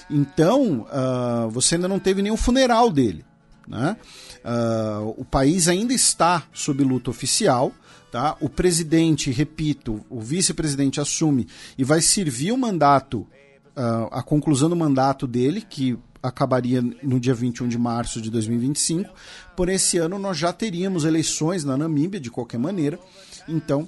Então, 0.10 0.86
uh, 0.90 1.50
você 1.50 1.76
ainda 1.76 1.88
não 1.88 2.00
teve 2.00 2.22
nenhum 2.22 2.36
funeral 2.36 2.92
dele. 2.92 3.24
Né? 3.66 3.96
Uh, 4.44 5.16
o 5.16 5.24
país 5.24 5.70
ainda 5.70 5.94
está 5.94 6.44
sob 6.52 6.84
luta 6.84 7.10
oficial. 7.10 7.72
Tá? 8.12 8.36
O 8.42 8.50
presidente, 8.50 9.32
repito, 9.32 10.06
o 10.10 10.20
vice-presidente 10.20 11.00
assume 11.00 11.48
e 11.78 11.86
vai 11.86 12.02
servir 12.02 12.52
o 12.52 12.58
mandato, 12.58 13.26
uh, 13.70 14.10
a 14.12 14.22
conclusão 14.22 14.70
do 14.70 14.76
mandato 14.76 15.26
dele, 15.26 15.62
que 15.62 15.98
acabaria 16.22 16.82
no 17.02 17.22
dia 17.22 17.34
21 17.34 17.70
de 17.70 17.78
março 17.78 18.22
de 18.22 18.30
2025. 18.30 19.10
Por 19.56 19.70
esse 19.70 19.98
ano 19.98 20.20
nós 20.20 20.38
já 20.38 20.52
teríamos 20.52 21.06
eleições 21.06 21.64
na 21.64 21.78
Namíbia, 21.78 22.20
de 22.20 22.30
qualquer 22.30 22.58
maneira. 22.58 23.00
Então, 23.48 23.88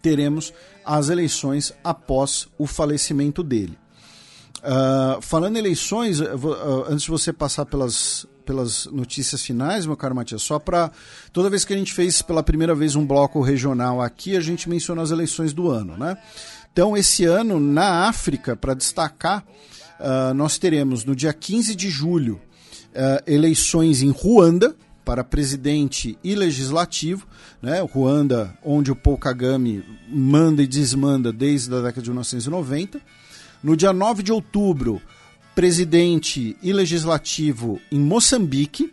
teremos 0.00 0.52
as 0.84 1.08
eleições 1.08 1.72
após 1.82 2.48
o 2.58 2.66
falecimento 2.66 3.42
dele. 3.42 3.78
Uh, 4.58 5.20
falando 5.22 5.56
em 5.56 5.58
eleições, 5.58 6.20
uh, 6.20 6.84
antes 6.86 7.04
de 7.04 7.10
você 7.10 7.32
passar 7.32 7.64
pelas, 7.64 8.26
pelas 8.44 8.86
notícias 8.86 9.42
finais, 9.42 9.86
meu 9.86 9.96
caro 9.96 10.14
Matias, 10.14 10.42
só 10.42 10.58
para. 10.58 10.90
Toda 11.32 11.48
vez 11.48 11.64
que 11.64 11.72
a 11.72 11.76
gente 11.76 11.94
fez 11.94 12.20
pela 12.20 12.42
primeira 12.42 12.74
vez 12.74 12.94
um 12.94 13.06
bloco 13.06 13.40
regional 13.40 14.02
aqui, 14.02 14.36
a 14.36 14.40
gente 14.40 14.68
mencionou 14.68 15.02
as 15.02 15.10
eleições 15.10 15.54
do 15.54 15.70
ano, 15.70 15.96
né? 15.96 16.18
Então, 16.72 16.96
esse 16.96 17.24
ano, 17.24 17.58
na 17.58 18.06
África, 18.06 18.54
para 18.54 18.74
destacar, 18.74 19.44
uh, 19.98 20.34
nós 20.34 20.58
teremos 20.58 21.04
no 21.04 21.16
dia 21.16 21.32
15 21.32 21.74
de 21.74 21.88
julho 21.88 22.40
eleições 23.24 24.02
em 24.02 24.10
Ruanda, 24.10 24.74
para 25.10 25.24
presidente 25.24 26.16
e 26.22 26.36
legislativo, 26.36 27.26
né? 27.60 27.80
Ruanda, 27.80 28.56
onde 28.64 28.92
o 28.92 28.94
Paul 28.94 29.18
Kagame 29.18 29.82
manda 30.08 30.62
e 30.62 30.68
desmanda 30.68 31.32
desde 31.32 31.74
a 31.74 31.80
década 31.80 32.00
de 32.00 32.10
1990. 32.10 33.00
No 33.60 33.76
dia 33.76 33.92
9 33.92 34.22
de 34.22 34.30
outubro, 34.30 35.02
presidente 35.52 36.56
e 36.62 36.72
legislativo 36.72 37.80
em 37.90 37.98
Moçambique. 37.98 38.92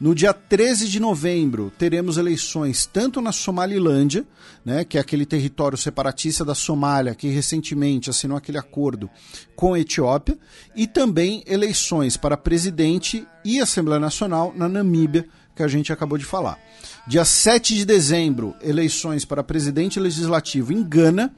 No 0.00 0.14
dia 0.14 0.32
13 0.32 0.88
de 0.88 0.98
novembro, 0.98 1.70
teremos 1.76 2.16
eleições 2.16 2.86
tanto 2.86 3.20
na 3.20 3.32
Somalilândia, 3.32 4.24
né, 4.64 4.82
que 4.82 4.96
é 4.96 5.00
aquele 5.00 5.26
território 5.26 5.76
separatista 5.76 6.42
da 6.42 6.54
Somália 6.54 7.14
que 7.14 7.28
recentemente 7.28 8.08
assinou 8.08 8.38
aquele 8.38 8.56
acordo 8.56 9.10
com 9.54 9.74
a 9.74 9.80
Etiópia, 9.80 10.38
e 10.74 10.86
também 10.86 11.44
eleições 11.46 12.16
para 12.16 12.34
presidente 12.34 13.26
e 13.44 13.60
Assembleia 13.60 14.00
Nacional 14.00 14.54
na 14.56 14.70
Namíbia, 14.70 15.28
que 15.60 15.64
a 15.64 15.68
gente 15.68 15.92
acabou 15.92 16.16
de 16.16 16.24
falar. 16.24 16.58
Dia 17.06 17.22
7 17.22 17.74
de 17.74 17.84
dezembro, 17.84 18.56
eleições 18.62 19.26
para 19.26 19.44
presidente 19.44 20.00
legislativo 20.00 20.72
em 20.72 20.82
Gana 20.82 21.34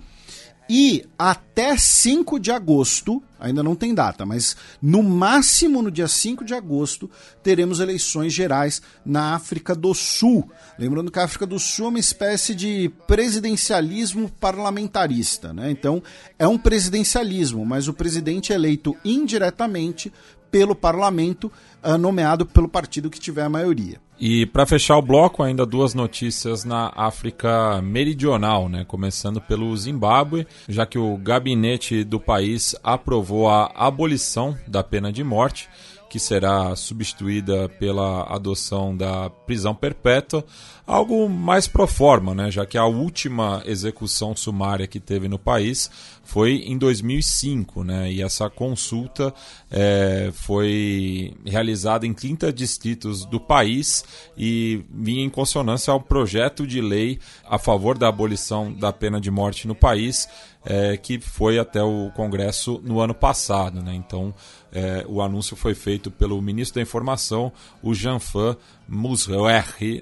e 0.71 1.05
até 1.19 1.77
5 1.77 2.39
de 2.39 2.53
agosto, 2.53 3.21
ainda 3.39 3.65
não 3.65 3.75
tem 3.75 3.93
data, 3.93 4.25
mas 4.25 4.57
no 4.81 5.03
máximo 5.03 5.83
no 5.83 5.91
dia 5.91 6.07
5 6.07 6.45
de 6.45 6.55
agosto, 6.55 7.11
teremos 7.43 7.81
eleições 7.81 8.33
gerais 8.33 8.81
na 9.05 9.35
África 9.35 9.75
do 9.75 9.93
Sul. 9.93 10.49
Lembrando 10.79 11.11
que 11.11 11.19
a 11.19 11.25
África 11.25 11.45
do 11.45 11.59
Sul 11.59 11.87
é 11.87 11.89
uma 11.89 11.99
espécie 11.99 12.55
de 12.55 12.93
presidencialismo 13.09 14.31
parlamentarista. 14.39 15.53
Né? 15.53 15.69
Então, 15.73 16.01
é 16.39 16.47
um 16.47 16.57
presidencialismo, 16.57 17.67
mas 17.67 17.89
o 17.89 17.93
presidente 17.93 18.53
é 18.53 18.55
eleito 18.55 18.97
indiretamente 19.05 20.13
pelo 20.53 20.75
parlamento, 20.75 21.51
uh, 21.83 21.97
nomeado 21.97 22.47
pelo 22.47 22.69
partido 22.69 23.11
que 23.11 23.19
tiver 23.19 23.43
a 23.43 23.49
maioria. 23.49 23.99
E 24.21 24.47
para 24.47 24.67
fechar 24.67 24.97
o 24.99 25.03
bloco, 25.03 25.43
ainda 25.43 25.67
duas 25.67 25.95
notícias 25.95 26.65
na 26.65 26.93
África 26.95 27.83
Meridional, 27.83 28.69
né? 28.69 28.85
Começando 28.87 29.41
pelo 29.41 29.77
Zimbábue, 29.77 30.47
já 30.69 30.87
que 30.87 30.99
o 30.99 31.17
gabinete 31.17 32.05
do 32.05 32.21
país 32.21 32.77
aprovou 32.85 33.49
a 33.49 33.73
abolição 33.75 34.57
da 34.69 34.85
pena 34.85 35.11
de 35.11 35.25
morte 35.25 35.69
que 36.13 36.19
será 36.19 36.77
substituída 36.77 37.71
pela 37.71 38.25
adoção 38.25 38.95
da 38.95 39.31
prisão 39.31 39.75
perpétua, 39.75 40.45
algo 40.87 41.27
mais 41.27 41.67
pro 41.67 41.87
forma, 41.87 42.35
né? 42.35 42.51
já 42.51 42.67
que 42.67 42.77
a 42.77 42.85
última 42.85 43.63
execução 43.65 44.37
sumária 44.37 44.87
que 44.87 45.01
teve 45.01 45.27
no 45.27 45.39
país 45.39 45.91
foi 46.33 46.63
em 46.65 46.79
2005, 46.79 47.85
né? 47.85 48.11
e 48.11 48.23
essa 48.23 48.49
consulta 48.49 49.35
é, 49.71 50.31
foi 50.33 51.35
realizada 51.45 52.07
em 52.07 52.15
30 52.15 52.51
distritos 52.51 53.27
do 53.27 53.39
país 53.39 54.03
e 54.35 54.83
vinha 54.91 55.23
em 55.23 55.29
consonância 55.29 55.93
ao 55.93 56.01
projeto 56.01 56.67
de 56.67 56.81
lei 56.81 57.19
a 57.47 57.59
favor 57.59 57.99
da 57.99 58.09
abolição 58.09 58.73
da 58.73 58.91
pena 58.91 59.21
de 59.21 59.31
morte 59.31 59.69
no 59.69 59.75
país, 59.75 60.27
é, 60.65 60.97
que 60.97 61.21
foi 61.21 61.59
até 61.59 61.83
o 61.83 62.11
Congresso 62.17 62.81
no 62.83 62.99
ano 62.99 63.13
passado. 63.13 63.83
Né? 63.83 63.95
Então, 63.95 64.35
É, 64.75 65.05
o 65.07 65.21
anúncio 65.21 65.55
foi 65.55 65.75
feito 65.75 66.11
pelo 66.11 66.41
ministro 66.41 66.77
da 66.77 66.81
Informação, 66.81 67.53
o 67.83 67.93
Jean-Fan 67.93 68.57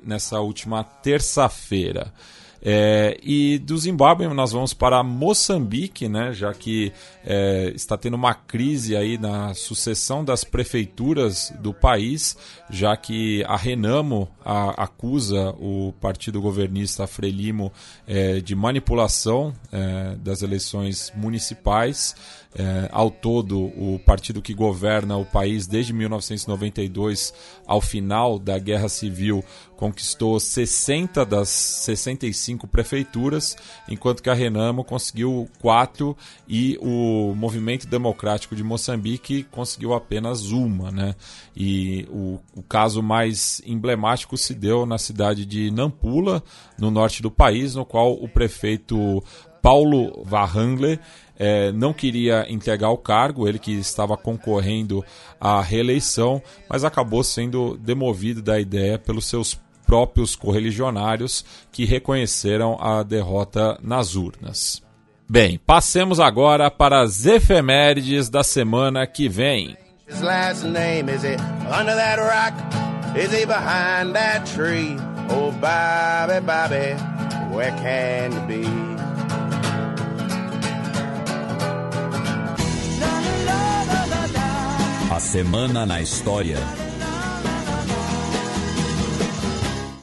nessa 0.05 0.39
última 0.39 0.85
terça-feira. 0.85 2.15
É, 2.63 3.19
e 3.23 3.59
do 3.59 3.77
Zimbábue 3.79 4.29
nós 4.29 4.53
vamos 4.53 4.75
para 4.75 5.03
Moçambique, 5.03 6.09
né, 6.09 6.33
já 6.33 6.53
que 6.53 6.93
é, 7.25 7.73
está 7.75 7.97
tendo 7.97 8.15
uma 8.15 8.35
crise 8.35 8.95
aí 8.97 9.17
na 9.17 9.55
sucessão 9.55 10.25
das 10.25 10.45
prefeituras 10.45 11.53
do 11.59 11.73
país, 11.73 12.37
já 12.69 12.97
que 12.97 13.43
a 13.47 13.57
Renamo 13.57 14.29
a, 14.45 14.85
acusa 14.85 15.55
o 15.59 15.93
partido 16.01 16.41
governista 16.41 17.07
Frelimo 17.07 17.73
é, 18.07 18.41
de 18.41 18.55
manipulação 18.55 19.55
é, 19.73 20.17
das 20.17 20.43
eleições 20.43 21.13
municipais. 21.17 22.15
É, 22.53 22.89
ao 22.91 23.13
todo, 23.13 23.61
o 23.61 24.01
partido 24.05 24.43
que 24.43 24.53
governa 24.53 25.17
o 25.17 25.25
país 25.25 25.69
desde 25.69 25.93
1992 25.93 27.33
ao 27.65 27.81
final 27.81 28.41
da 28.41 28.59
Guerra 28.59 28.89
Civil 28.89 29.45
conquistou 29.77 30.39
60 30.39 31.25
das 31.25 31.49
65 31.49 32.67
prefeituras, 32.67 33.57
enquanto 33.89 34.23
que 34.23 34.29
a 34.29 34.35
Renamo 34.35 34.85
conseguiu 34.85 35.49
quatro 35.61 36.15
e 36.47 36.77
o 36.83 37.35
Movimento 37.35 37.87
Democrático 37.87 38.55
de 38.55 38.65
Moçambique 38.65 39.45
conseguiu 39.45 39.95
apenas 39.95 40.51
uma. 40.51 40.91
Né? 40.91 41.15
E 41.57 42.07
o, 42.11 42.41
o 42.55 42.63
caso 42.63 43.01
mais 43.01 43.63
emblemático 43.65 44.37
se 44.37 44.55
deu 44.55 44.85
na 44.85 44.99
cidade 44.99 45.47
de 45.47 45.71
Nampula, 45.71 46.43
no 46.77 46.91
norte 46.91 47.23
do 47.23 47.31
país, 47.31 47.75
no 47.75 47.87
qual 47.87 48.13
o 48.13 48.29
prefeito 48.29 49.23
Paulo 49.63 50.23
Varhandler 50.25 50.99
é, 51.39 51.73
não 51.73 51.93
queria 51.93 52.45
entregar 52.51 52.91
o 52.91 52.99
cargo, 52.99 53.49
ele 53.49 53.59
que 53.59 53.73
estava 53.73 54.17
concorrendo 54.17 55.03
à 55.41 55.63
reeleição, 55.63 56.43
mas 56.69 56.85
acabou 56.85 57.25
sendo 57.25 57.79
demovido 57.79 58.43
da 58.43 58.61
ideia 58.61 58.99
pelos 58.99 59.27
seus 59.27 59.59
próprios 59.87 60.37
correligionários 60.37 61.45
que 61.73 61.85
reconheceram 61.85 62.77
a 62.81 63.03
derrota 63.03 63.79
nas 63.83 64.15
urnas. 64.15 64.83
Bem, 65.29 65.59
passemos 65.65 66.21
agora 66.21 66.71
para 66.71 67.01
as 67.01 67.25
efemérides 67.25 68.29
da 68.29 68.45
semana 68.45 69.07
que 69.07 69.29
vem. 69.29 69.77
Oh, 75.33 75.53
Bobby, 75.53 76.41
Bobby, 76.41 76.97
where 77.55 77.71
can 77.79 78.33
you 78.33 78.41
be? 78.49 79.00
Semana 85.21 85.87
na 85.87 86.01
História. 86.01 86.57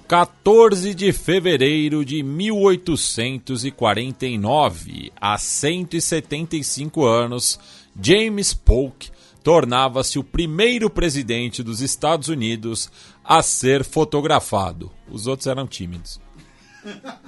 14 0.08 0.94
de 0.94 1.12
fevereiro 1.12 2.06
de 2.06 2.24
1849, 2.24 5.12
há 5.20 5.38
175 5.38 7.06
anos, 7.06 7.60
James 8.02 8.54
Polk 8.54 9.12
tornava-se 9.44 10.18
o 10.18 10.24
primeiro 10.24 10.90
presidente 10.90 11.62
dos 11.62 11.82
Estados 11.82 12.30
Unidos 12.30 12.90
a 13.22 13.42
ser 13.42 13.84
fotografado. 13.84 14.90
Os 15.10 15.28
outros 15.28 15.48
eram 15.48 15.68
tímidos. 15.68 16.22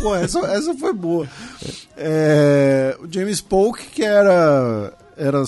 Pô, 0.00 0.14
essa, 0.14 0.40
essa 0.40 0.74
foi 0.74 0.92
boa. 0.92 1.28
É, 1.96 2.96
o 3.00 3.12
James 3.12 3.40
Polk, 3.40 3.86
que 3.86 4.02
era 4.02 4.92
era, 5.16 5.42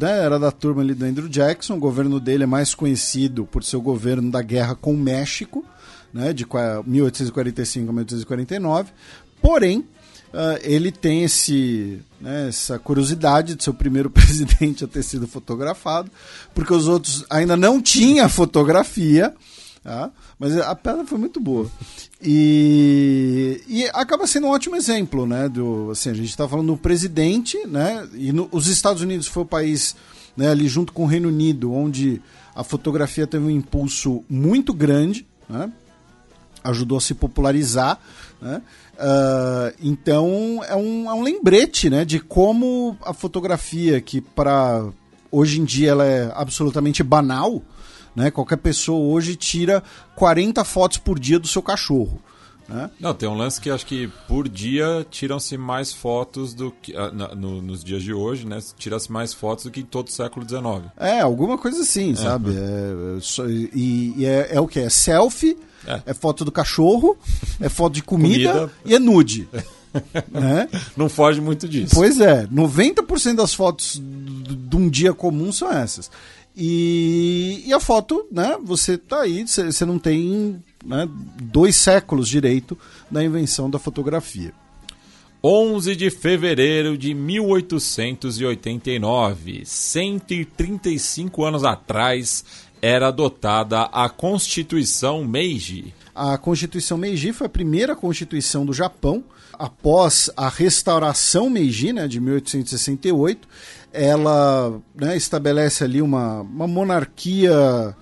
né, 0.00 0.24
era 0.24 0.38
da 0.38 0.50
turma 0.50 0.80
ali 0.80 0.94
do 0.94 1.04
Andrew 1.04 1.28
Jackson, 1.28 1.74
o 1.74 1.80
governo 1.80 2.18
dele 2.18 2.44
é 2.44 2.46
mais 2.46 2.74
conhecido 2.74 3.44
por 3.44 3.62
seu 3.62 3.80
governo 3.80 4.30
da 4.30 4.40
guerra 4.40 4.74
com 4.74 4.94
o 4.94 4.96
México, 4.96 5.64
né, 6.12 6.32
de 6.32 6.46
1845 6.86 7.90
a 7.90 7.92
1849. 7.92 8.90
Porém, 9.42 9.80
uh, 9.80 10.58
ele 10.62 10.90
tem 10.90 11.22
esse, 11.22 12.00
né, 12.20 12.48
essa 12.48 12.78
curiosidade 12.78 13.54
de 13.54 13.62
ser 13.62 13.70
o 13.70 13.74
primeiro 13.74 14.08
presidente 14.10 14.84
a 14.84 14.88
ter 14.88 15.02
sido 15.02 15.28
fotografado, 15.28 16.10
porque 16.54 16.72
os 16.72 16.88
outros 16.88 17.24
ainda 17.28 17.56
não 17.56 17.80
tinham 17.80 18.28
fotografia. 18.28 19.34
Tá? 19.82 20.10
Mas 20.38 20.56
a 20.58 20.74
pedra 20.74 21.06
foi 21.06 21.18
muito 21.18 21.40
boa. 21.40 21.70
E, 22.22 23.62
e 23.66 23.86
acaba 23.94 24.26
sendo 24.26 24.46
um 24.46 24.50
ótimo 24.50 24.76
exemplo, 24.76 25.26
né? 25.26 25.48
Do, 25.48 25.90
assim, 25.90 26.10
a 26.10 26.14
gente 26.14 26.28
está 26.28 26.46
falando 26.46 26.66
do 26.66 26.76
presidente, 26.76 27.58
né? 27.66 28.06
E 28.12 28.30
no, 28.30 28.48
os 28.52 28.66
Estados 28.66 29.00
Unidos 29.00 29.26
foi 29.26 29.42
o 29.42 29.46
país 29.46 29.96
né, 30.36 30.50
ali 30.50 30.68
junto 30.68 30.92
com 30.92 31.04
o 31.04 31.06
Reino 31.06 31.28
Unido, 31.28 31.72
onde 31.72 32.20
a 32.54 32.62
fotografia 32.62 33.26
teve 33.26 33.44
um 33.44 33.50
impulso 33.50 34.22
muito 34.28 34.74
grande, 34.74 35.26
né? 35.48 35.72
ajudou 36.62 36.98
a 36.98 37.00
se 37.00 37.14
popularizar. 37.14 37.98
Né? 38.40 38.62
Uh, 38.94 39.76
então 39.82 40.60
é 40.68 40.76
um, 40.76 41.10
é 41.10 41.14
um 41.14 41.22
lembrete 41.22 41.88
né, 41.88 42.04
de 42.04 42.20
como 42.20 42.96
a 43.02 43.12
fotografia, 43.12 44.00
que 44.00 44.20
para 44.20 44.86
hoje 45.30 45.60
em 45.60 45.64
dia 45.64 45.90
ela 45.90 46.04
é 46.04 46.30
absolutamente 46.34 47.02
banal, 47.02 47.62
né? 48.14 48.30
Qualquer 48.30 48.56
pessoa 48.56 48.98
hoje 48.98 49.36
tira 49.36 49.82
40 50.16 50.64
fotos 50.64 50.98
por 50.98 51.18
dia 51.18 51.38
do 51.38 51.48
seu 51.48 51.62
cachorro. 51.62 52.20
Né? 52.70 52.88
Não, 53.00 53.12
tem 53.12 53.28
um 53.28 53.34
lance 53.34 53.60
que 53.60 53.68
acho 53.68 53.84
que 53.84 54.08
por 54.28 54.48
dia 54.48 55.04
tiram-se 55.10 55.58
mais 55.58 55.92
fotos 55.92 56.54
do 56.54 56.70
que. 56.70 56.92
Uh, 56.92 57.34
no, 57.34 57.60
nos 57.60 57.82
dias 57.82 58.00
de 58.00 58.14
hoje, 58.14 58.46
né? 58.46 58.60
Tira-se 58.78 59.10
mais 59.10 59.34
fotos 59.34 59.64
do 59.64 59.72
que 59.72 59.80
em 59.80 59.84
todo 59.84 60.06
o 60.06 60.12
século 60.12 60.48
XIX. 60.48 60.88
É, 60.96 61.20
alguma 61.20 61.58
coisa 61.58 61.82
assim, 61.82 62.12
é. 62.12 62.16
sabe? 62.16 62.52
É, 62.56 63.48
e, 63.74 64.14
e 64.18 64.24
é, 64.24 64.50
é, 64.52 64.60
o 64.60 64.68
que? 64.68 64.78
É 64.78 64.88
selfie, 64.88 65.58
é. 65.84 66.00
é. 66.06 66.14
foto 66.14 66.44
do 66.44 66.52
cachorro, 66.52 67.18
é 67.60 67.68
foto 67.68 67.94
de 67.94 68.02
comida, 68.04 68.52
comida. 68.52 68.72
e 68.84 68.94
é 68.94 68.98
nude. 69.00 69.48
né? 70.30 70.68
Não 70.96 71.08
foge 71.08 71.40
muito 71.40 71.68
disso. 71.68 71.92
Pois 71.92 72.20
é, 72.20 72.46
90% 72.46 73.34
das 73.34 73.52
fotos 73.52 74.00
de 74.00 74.76
um 74.76 74.88
dia 74.88 75.12
comum 75.12 75.50
são 75.50 75.72
essas. 75.72 76.08
E, 76.62 77.62
e 77.64 77.72
a 77.72 77.80
foto, 77.80 78.26
né? 78.30 78.58
Você 78.62 78.98
tá 78.98 79.22
aí, 79.22 79.48
você 79.48 79.82
não 79.86 79.98
tem 79.98 80.62
né, 80.84 81.08
dois 81.42 81.74
séculos 81.74 82.28
direito 82.28 82.76
da 83.10 83.24
invenção 83.24 83.70
da 83.70 83.78
fotografia. 83.78 84.52
11 85.42 85.96
de 85.96 86.10
fevereiro 86.10 86.98
de 86.98 87.14
1889, 87.14 89.62
135 89.64 91.42
anos 91.42 91.64
atrás, 91.64 92.44
era 92.82 93.08
adotada 93.08 93.84
a 93.84 94.10
Constituição 94.10 95.24
Meiji. 95.24 95.94
A 96.14 96.36
Constituição 96.36 96.98
Meiji 96.98 97.32
foi 97.32 97.46
a 97.46 97.50
primeira 97.50 97.96
constituição 97.96 98.66
do 98.66 98.74
Japão 98.74 99.24
após 99.54 100.28
a 100.36 100.50
restauração 100.50 101.48
Meiji, 101.48 101.94
né, 101.94 102.06
de 102.06 102.20
1868 102.20 103.48
ela 103.92 104.80
né, 104.94 105.16
estabelece 105.16 105.84
ali 105.84 106.00
uma, 106.00 106.40
uma 106.40 106.66
monarquia 106.66 107.94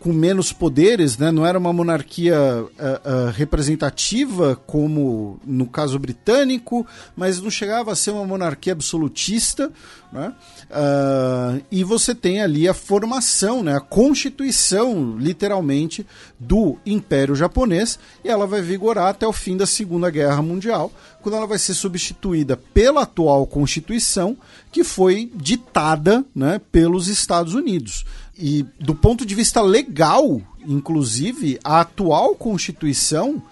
com 0.00 0.14
menos 0.14 0.50
poderes, 0.50 1.18
né? 1.18 1.30
não 1.30 1.44
era 1.44 1.58
uma 1.58 1.74
monarquia 1.74 2.34
uh, 2.34 2.66
uh, 2.66 3.30
representativa 3.32 4.56
como 4.66 5.38
no 5.44 5.66
caso 5.66 5.98
britânico, 5.98 6.86
mas 7.14 7.38
não 7.40 7.50
chegava 7.50 7.92
a 7.92 7.96
ser 7.96 8.10
uma 8.12 8.24
monarquia 8.24 8.72
absolutista. 8.72 9.70
Né? 10.10 10.32
Uh, 10.70 11.62
e 11.70 11.84
você 11.84 12.14
tem 12.14 12.40
ali 12.40 12.66
a 12.66 12.72
formação, 12.72 13.62
né? 13.62 13.76
a 13.76 13.80
constituição, 13.80 15.18
literalmente, 15.18 16.06
do 16.38 16.78
Império 16.86 17.36
Japonês, 17.36 17.98
e 18.24 18.28
ela 18.28 18.46
vai 18.46 18.62
vigorar 18.62 19.08
até 19.08 19.26
o 19.26 19.32
fim 19.34 19.54
da 19.54 19.66
Segunda 19.66 20.08
Guerra 20.08 20.40
Mundial, 20.40 20.90
quando 21.20 21.36
ela 21.36 21.46
vai 21.46 21.58
ser 21.58 21.74
substituída 21.74 22.56
pela 22.56 23.02
atual 23.02 23.46
Constituição, 23.46 24.34
que 24.72 24.82
foi 24.82 25.30
ditada 25.34 26.24
né, 26.34 26.58
pelos 26.72 27.06
Estados 27.06 27.54
Unidos. 27.54 28.06
E 28.40 28.64
do 28.80 28.94
ponto 28.94 29.26
de 29.26 29.34
vista 29.34 29.60
legal, 29.60 30.40
inclusive, 30.66 31.60
a 31.62 31.82
atual 31.82 32.34
Constituição 32.34 33.42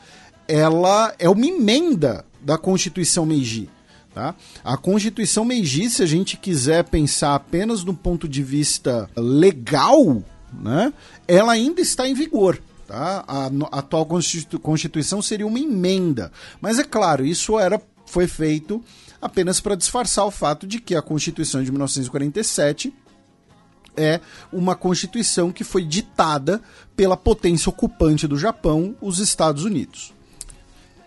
ela 0.49 1.15
é 1.19 1.29
uma 1.29 1.47
emenda 1.47 2.25
da 2.41 2.57
Constituição 2.57 3.27
Meiji. 3.27 3.69
Tá? 4.15 4.35
A 4.65 4.79
Constituição 4.79 5.45
Meiji, 5.45 5.91
se 5.91 6.03
a 6.03 6.07
gente 6.07 6.39
quiser 6.39 6.85
pensar 6.85 7.35
apenas 7.35 7.85
do 7.85 7.93
ponto 7.93 8.27
de 8.27 8.43
vista 8.43 9.11
legal, 9.15 10.25
né, 10.51 10.91
ela 11.29 11.53
ainda 11.53 11.83
está 11.83 12.09
em 12.09 12.15
vigor. 12.15 12.59
Tá? 12.87 13.23
A, 13.29 13.47
a 13.47 13.79
atual 13.79 14.07
Constitu 14.07 14.59
Constituição 14.59 15.21
seria 15.21 15.47
uma 15.47 15.61
emenda. 15.61 16.33
Mas 16.63 16.79
é 16.79 16.85
claro, 16.85 17.27
isso 17.27 17.59
era, 17.59 17.79
foi 18.07 18.27
feito 18.27 18.83
apenas 19.21 19.61
para 19.61 19.75
disfarçar 19.75 20.25
o 20.25 20.31
fato 20.31 20.67
de 20.67 20.81
que 20.81 20.95
a 20.95 21.03
Constituição 21.03 21.63
de 21.63 21.71
1947 21.71 22.95
é 23.99 24.21
uma 24.53 24.77
constituição 24.77 25.51
que 25.51 25.65
foi 25.65 25.85
ditada 25.85 26.61
pela 26.97 27.17
potência 27.17 27.71
ocupante 27.71 28.27
do 28.27 28.39
Japão, 28.39 28.95
os 29.01 29.19
Estados 29.19 29.65
Unidos. 29.65 30.13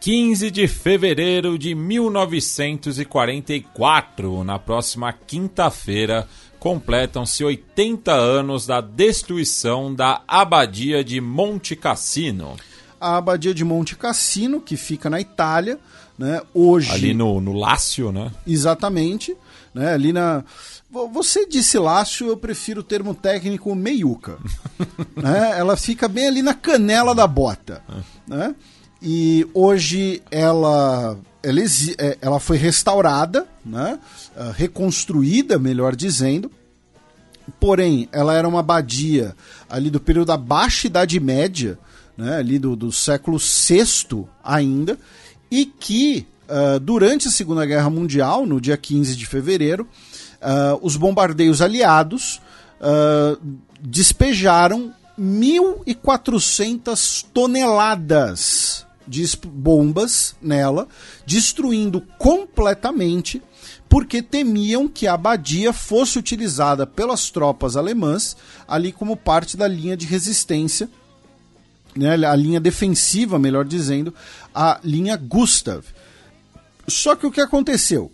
15 0.02 0.50
de 0.50 0.68
fevereiro 0.68 1.60
de 1.60 1.76
1944, 1.76 4.44
na 4.44 4.58
próxima 4.58 5.14
quinta-feira, 5.14 6.28
completam-se 6.60 7.44
80 7.44 8.12
anos 8.12 8.66
da 8.66 8.82
destruição 8.82 9.94
da 9.94 10.24
Abadia 10.28 11.04
de 11.04 11.22
Monte 11.22 11.76
Cassino. 11.76 12.56
A 13.00 13.18
Abadia 13.18 13.54
de 13.54 13.64
Monte 13.64 13.96
Cassino, 13.96 14.60
que 14.60 14.76
fica 14.76 15.08
na 15.08 15.22
Itália, 15.22 15.78
né? 16.18 16.42
Hoje. 16.54 16.92
Ali 16.92 17.14
no, 17.14 17.42
no 17.42 17.54
Lácio, 17.54 18.12
né? 18.12 18.32
Exatamente. 18.46 19.36
Né? 19.74 19.94
Ali 19.94 20.14
na. 20.14 20.44
Você 20.92 21.46
disse 21.46 21.80
Lácio, 21.80 22.28
eu 22.28 22.36
prefiro 22.36 22.82
o 22.82 22.84
termo 22.84 23.16
técnico 23.16 23.74
meiuca. 23.74 24.38
né? 25.16 25.58
Ela 25.58 25.78
fica 25.78 26.08
bem 26.08 26.28
ali 26.28 26.42
na 26.42 26.54
canela 26.54 27.16
da 27.16 27.26
bota. 27.26 27.82
Né? 28.28 28.54
E 29.02 29.48
hoje 29.54 30.22
ela, 30.30 31.18
ela, 31.42 31.60
é, 31.98 32.18
ela 32.22 32.40
foi 32.42 32.58
restaurada, 32.58 33.48
né? 33.66 33.98
Ah, 34.36 34.52
reconstruída, 34.54 35.58
melhor 35.58 35.96
dizendo. 35.96 36.52
Porém, 37.60 38.10
ela 38.12 38.36
era 38.36 38.48
uma 38.48 38.60
abadia 38.60 39.36
ali 39.70 39.90
do 39.90 40.00
período 40.00 40.28
da 40.28 40.38
Baixa 40.38 40.88
Idade 40.88 41.20
Média, 41.20 41.80
né? 42.18 42.36
ali 42.36 42.60
do, 42.60 42.76
do 42.76 42.92
século 42.92 43.38
VI 43.38 44.26
ainda, 44.44 45.00
e 45.50 45.66
que 45.66 46.28
uh, 46.48 46.80
durante 46.80 47.28
a 47.28 47.32
Segunda 47.32 47.66
Guerra 47.66 47.90
Mundial, 47.90 48.46
no 48.46 48.62
dia 48.62 48.78
15 48.78 49.16
de 49.16 49.26
fevereiro, 49.26 49.88
uh, 50.42 50.80
os 50.82 50.96
bombardeios 50.96 51.62
aliados 51.62 52.42
uh, 52.80 53.38
despejaram 53.80 54.92
1.400 55.20 57.26
toneladas 57.34 58.86
de 59.08 59.26
bombas 59.46 60.36
nela, 60.42 60.88
destruindo 61.26 62.02
completamente, 62.18 63.42
porque 63.90 64.22
temiam 64.22 64.88
que 64.88 65.06
a 65.06 65.16
abadia 65.16 65.74
fosse 65.74 66.18
utilizada 66.18 66.88
pelas 66.88 67.30
tropas 67.30 67.76
alemãs 67.76 68.38
ali 68.68 68.92
como 68.92 69.18
parte 69.18 69.58
da 69.58 69.68
linha 69.68 69.98
de 69.98 70.06
resistência, 70.06 70.88
né, 71.96 72.14
a 72.26 72.36
linha 72.36 72.60
defensiva, 72.60 73.38
melhor 73.38 73.66
dizendo, 73.66 74.14
a 74.56 74.80
linha 74.84 75.16
Gustav. 75.18 75.84
Só 76.88 77.16
que 77.16 77.28
o 77.28 77.32
que 77.32 77.42
aconteceu? 77.42 78.12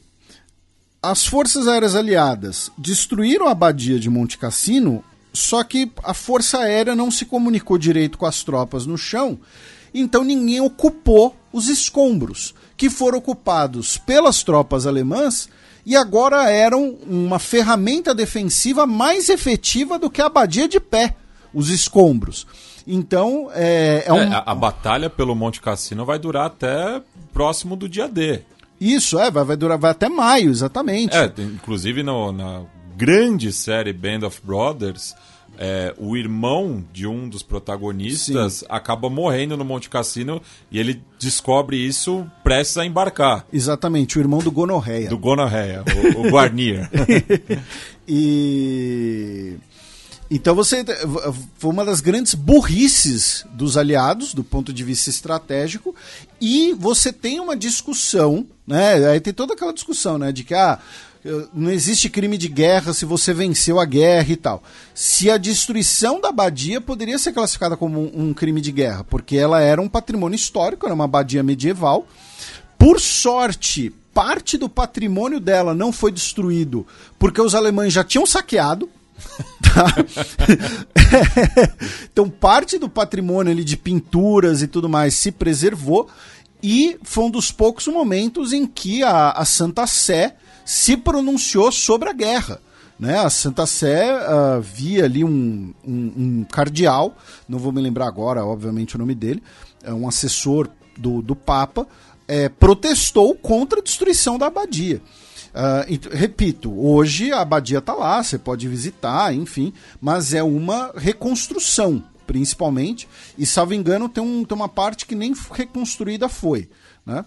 As 1.01 1.25
forças 1.25 1.67
aéreas 1.67 1.95
aliadas 1.95 2.71
destruíram 2.77 3.47
a 3.47 3.51
abadia 3.51 3.99
de 3.99 4.09
Monte 4.09 4.37
Cassino, 4.37 5.03
só 5.31 5.63
que 5.63 5.91
a 6.03 6.13
força 6.13 6.59
aérea 6.59 6.95
não 6.95 7.11
se 7.11 7.25
comunicou 7.25 7.77
direito 7.77 8.17
com 8.17 8.25
as 8.25 8.43
tropas 8.43 8.85
no 8.85 8.97
chão 8.97 9.39
então 9.93 10.23
ninguém 10.23 10.61
ocupou 10.61 11.35
os 11.51 11.67
escombros, 11.67 12.53
que 12.75 12.89
foram 12.89 13.17
ocupados 13.17 13.97
pelas 13.97 14.43
tropas 14.43 14.85
alemãs 14.85 15.49
e 15.85 15.95
agora 15.95 16.49
eram 16.51 16.97
uma 17.07 17.39
ferramenta 17.39 18.13
defensiva 18.13 18.85
mais 18.85 19.29
efetiva 19.29 19.97
do 19.97 20.09
que 20.09 20.21
a 20.21 20.25
abadia 20.25 20.67
de 20.67 20.79
pé, 20.79 21.15
os 21.53 21.69
escombros. 21.69 22.45
Então, 22.85 23.49
é, 23.53 24.03
é, 24.05 24.13
um... 24.13 24.17
é 24.17 24.35
a, 24.35 24.43
a, 24.45 24.55
batalha 24.55 25.09
pelo 25.09 25.35
Monte 25.35 25.61
Cassino 25.61 26.05
vai 26.05 26.19
durar 26.19 26.45
até 26.45 27.01
próximo 27.33 27.75
do 27.75 27.89
dia 27.89 28.07
D. 28.07 28.41
Isso, 28.79 29.19
é, 29.19 29.31
vai, 29.31 29.43
vai 29.43 29.57
durar 29.57 29.77
vai 29.77 29.91
até 29.91 30.07
maio, 30.07 30.49
exatamente. 30.49 31.15
É, 31.15 31.31
inclusive 31.39 32.03
no, 32.03 32.31
na 32.31 32.63
grande 32.95 33.51
série 33.51 33.93
Band 33.93 34.25
of 34.25 34.41
Brothers, 34.43 35.15
é, 35.57 35.93
o 35.97 36.15
irmão 36.15 36.83
de 36.93 37.07
um 37.07 37.27
dos 37.27 37.41
protagonistas 37.41 38.53
Sim. 38.53 38.65
acaba 38.69 39.09
morrendo 39.09 39.57
no 39.57 39.65
Monte 39.65 39.89
Cassino 39.89 40.41
e 40.71 40.79
ele 40.79 41.01
descobre 41.19 41.77
isso 41.77 42.29
prestes 42.43 42.77
a 42.77 42.85
embarcar. 42.85 43.45
Exatamente, 43.51 44.17
o 44.17 44.21
irmão 44.21 44.39
do 44.39 44.51
Gonorreia. 44.51 45.09
Do 45.09 45.17
Gonorreia, 45.17 45.83
o, 46.15 46.27
o 46.27 46.29
Guarnier. 46.29 46.89
e. 48.07 49.55
Então 50.29 50.53
você 50.53 50.83
foi 51.57 51.71
uma 51.71 51.85
das 51.85 52.01
grandes 52.01 52.33
burrices 52.33 53.45
dos 53.53 53.77
aliados 53.77 54.33
do 54.33 54.43
ponto 54.43 54.73
de 54.73 54.83
vista 54.83 55.09
estratégico 55.09 55.95
e 56.41 56.73
você 56.73 57.13
tem 57.13 57.39
uma 57.39 57.55
discussão, 57.55 58.45
né? 58.65 59.07
Aí 59.09 59.21
tem 59.21 59.33
toda 59.33 59.53
aquela 59.53 59.73
discussão, 59.73 60.17
né, 60.17 60.33
de 60.33 60.43
que 60.43 60.53
ah, 60.53 60.79
não 61.53 61.71
existe 61.71 62.09
crime 62.09 62.37
de 62.37 62.47
guerra 62.47 62.93
se 62.93 63.05
você 63.05 63.33
venceu 63.33 63.79
a 63.79 63.85
guerra 63.85 64.31
e 64.31 64.35
tal. 64.35 64.63
Se 64.93 65.29
a 65.29 65.37
destruição 65.37 66.21
da 66.21 66.29
abadia 66.29 66.79
poderia 66.79 67.17
ser 67.17 67.33
classificada 67.33 67.75
como 67.75 68.11
um, 68.13 68.33
crime 68.33 68.61
de 68.61 68.71
guerra, 68.71 69.03
porque 69.03 69.35
ela 69.35 69.61
era 69.61 69.81
um 69.81 69.89
patrimônio 69.89 70.35
histórico, 70.35 70.85
era 70.85 70.95
uma 70.95 71.05
abadia 71.05 71.43
medieval. 71.43 72.07
Por 72.77 72.99
sorte, 72.99 73.93
parte 74.13 74.57
do 74.57 74.69
patrimônio 74.69 75.39
dela 75.39 75.73
não 75.73 75.91
foi 75.91 76.11
destruído 76.11 76.85
porque 77.19 77.41
os 77.41 77.55
alemães 77.55 77.93
já 77.93 78.03
tinham 78.03 78.25
saqueado. 78.25 78.89
Tá? 79.61 79.93
então, 82.11 82.29
parte 82.29 82.77
do 82.77 82.89
patrimônio 82.89 83.51
ali 83.51 83.63
de 83.63 83.77
pinturas 83.77 84.61
e 84.61 84.67
tudo 84.67 84.87
mais 84.87 85.13
se 85.13 85.31
preservou. 85.31 86.07
E 86.61 86.97
foi 87.03 87.25
um 87.25 87.29
dos 87.29 87.51
poucos 87.51 87.87
momentos 87.87 88.53
em 88.53 88.65
que 88.65 89.03
a, 89.03 89.31
a 89.31 89.45
Santa 89.45 89.85
Sé 89.85 90.35
se 90.65 90.97
pronunciou 90.97 91.71
sobre 91.71 92.09
a 92.09 92.13
guerra. 92.13 92.59
Né? 92.99 93.17
A 93.17 93.29
Santa 93.29 93.65
Sé 93.65 94.11
uh, 94.11 94.59
via 94.61 95.05
ali 95.05 95.23
um, 95.23 95.73
um, 95.85 96.13
um, 96.17 96.45
cardeal, 96.51 97.15
não 97.47 97.59
vou 97.59 97.71
me 97.71 97.81
lembrar 97.81 98.07
agora, 98.07 98.43
obviamente, 98.43 98.95
o 98.95 98.99
nome 98.99 99.13
dele, 99.13 99.43
é 99.83 99.93
um 99.93 100.07
assessor 100.07 100.67
do, 100.97 101.21
do 101.21 101.35
Papa, 101.35 101.87
é, 102.27 102.49
protestou 102.49 103.35
contra 103.35 103.79
a 103.79 103.83
destruição 103.83 104.37
da 104.37 104.47
abadia. 104.47 105.01
Uh, 105.57 106.15
repito, 106.15 106.71
hoje 106.71 107.31
a 107.31 107.41
abadia 107.41 107.79
está 107.79 107.95
lá, 107.95 108.21
você 108.21 108.37
pode 108.37 108.67
visitar, 108.67 109.33
enfim, 109.33 109.73
mas 109.99 110.31
é 110.31 110.43
uma 110.43 110.91
reconstrução, 110.95 112.03
principalmente, 112.27 113.09
e 113.35 113.43
salvo 113.43 113.73
engano, 113.73 114.07
tem, 114.07 114.23
um, 114.23 114.45
tem 114.45 114.55
uma 114.55 114.69
parte 114.69 115.07
que 115.07 115.15
nem 115.15 115.33
reconstruída 115.51 116.29
foi. 116.29 116.69
Né? 117.03 117.25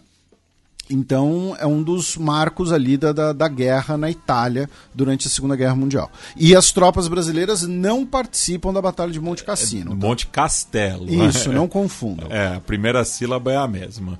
Então, 0.88 1.56
é 1.58 1.66
um 1.66 1.82
dos 1.82 2.16
marcos 2.16 2.72
ali 2.72 2.96
da, 2.96 3.12
da, 3.12 3.32
da, 3.32 3.48
guerra 3.48 3.96
na 3.96 4.08
Itália 4.08 4.70
durante 4.94 5.26
a 5.26 5.30
Segunda 5.30 5.56
Guerra 5.56 5.74
Mundial. 5.74 6.10
E 6.36 6.54
as 6.54 6.70
tropas 6.70 7.08
brasileiras 7.08 7.62
não 7.62 8.06
participam 8.06 8.72
da 8.72 8.82
Batalha 8.82 9.12
de 9.12 9.20
Monte 9.20 9.42
Cassino. 9.42 9.92
É, 9.92 9.96
tá? 9.96 10.06
Monte 10.06 10.26
Castelo. 10.26 11.08
Isso, 11.08 11.48
né? 11.48 11.54
não 11.56 11.66
confundam. 11.66 12.28
É, 12.30 12.56
a 12.56 12.60
primeira 12.60 13.04
sílaba 13.04 13.52
é 13.52 13.56
a 13.56 13.66
mesma. 13.66 14.18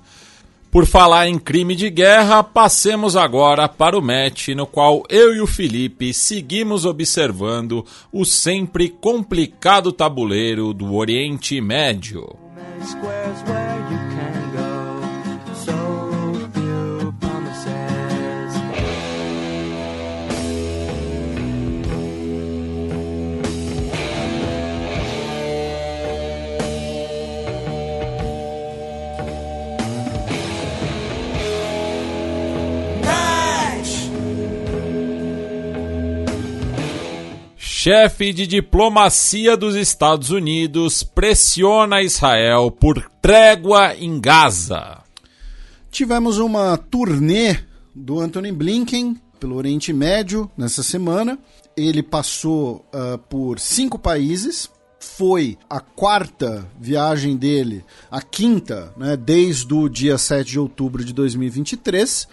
Por 0.71 0.87
falar 0.87 1.27
em 1.27 1.37
crime 1.37 1.75
de 1.75 1.91
guerra, 1.91 2.45
passemos 2.45 3.17
agora 3.17 3.69
para 3.69 3.99
o 3.99 4.03
match 4.03 4.49
no 4.51 4.67
qual 4.67 5.03
eu 5.09 5.35
e 5.35 5.41
o 5.41 5.47
Felipe 5.47 6.15
seguimos 6.15 6.85
observando 6.85 7.85
o 8.13 8.25
sempre 8.25 8.89
complicado 8.89 9.91
tabuleiro 9.91 10.73
do 10.73 10.95
Oriente 10.95 11.61
Médio. 11.61 12.37
Chefe 37.83 38.35
de 38.35 38.47
diplomacia 38.47 39.57
dos 39.57 39.75
Estados 39.75 40.29
Unidos 40.29 41.03
pressiona 41.03 42.03
Israel 42.03 42.71
por 42.71 43.11
trégua 43.23 43.97
em 43.97 44.21
Gaza. 44.21 44.99
Tivemos 45.91 46.37
uma 46.37 46.77
turnê 46.77 47.59
do 47.95 48.21
Anthony 48.21 48.53
Blinken 48.53 49.19
pelo 49.41 49.57
Oriente 49.57 49.95
Médio 49.95 50.51
nessa 50.59 50.83
semana. 50.83 51.39
Ele 51.75 52.03
passou 52.03 52.85
uh, 52.93 53.17
por 53.17 53.59
cinco 53.59 53.99
países. 53.99 54.69
Foi 54.99 55.57
a 55.71 55.81
quarta 55.81 56.71
viagem 56.79 57.35
dele, 57.35 57.83
a 58.11 58.21
quinta, 58.21 58.93
né, 58.95 59.17
desde 59.17 59.73
o 59.73 59.89
dia 59.89 60.19
7 60.19 60.51
de 60.51 60.59
outubro 60.59 61.03
de 61.03 61.15
2023 61.15 62.29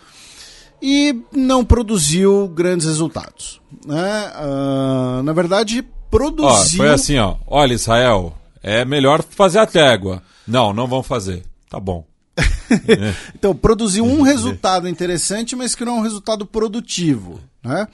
e 0.81 1.15
não 1.31 1.65
produziu 1.65 2.47
grandes 2.47 2.85
resultados. 2.85 3.59
Né? 3.85 4.31
Uh, 4.35 5.23
na 5.23 5.33
verdade, 5.33 5.83
produziu. 6.09 6.47
Ó, 6.47 6.77
foi 6.77 6.89
assim, 6.89 7.17
ó. 7.17 7.35
Olha, 7.47 7.73
Israel, 7.73 8.35
é 8.61 8.85
melhor 8.85 9.23
fazer 9.23 9.59
a 9.59 9.65
trégua. 9.65 10.21
Não, 10.47 10.73
não 10.73 10.87
vão 10.87 11.03
fazer. 11.03 11.43
Tá 11.69 11.79
bom. 11.79 12.05
então, 13.35 13.55
produziu 13.55 14.05
um 14.05 14.21
resultado 14.21 14.87
interessante, 14.87 15.55
mas 15.55 15.73
que 15.73 15.83
não 15.83 15.97
é 15.97 15.99
um 15.99 16.03
resultado 16.03 16.45
produtivo. 16.45 17.39
Né? 17.63 17.87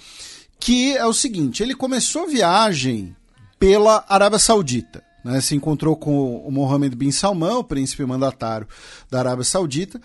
Que 0.60 0.96
é 0.98 1.06
o 1.06 1.14
seguinte: 1.14 1.64
ele 1.64 1.76
começou 1.76 2.24
a 2.24 2.28
viagem 2.28 3.16
pela 3.58 4.04
Arábia 4.10 4.40
Saudita. 4.40 5.02
né, 5.24 5.40
se 5.40 5.56
encontrou 5.56 5.96
com 5.96 6.38
o 6.46 6.52
Mohammed 6.52 6.96
bin 6.96 7.12
Salman, 7.12 7.56
o 7.56 7.64
príncipe 7.64 8.06
mandatário 8.06 8.68
da 9.10 9.20
Arábia 9.20 9.46
Saudita. 9.46 10.02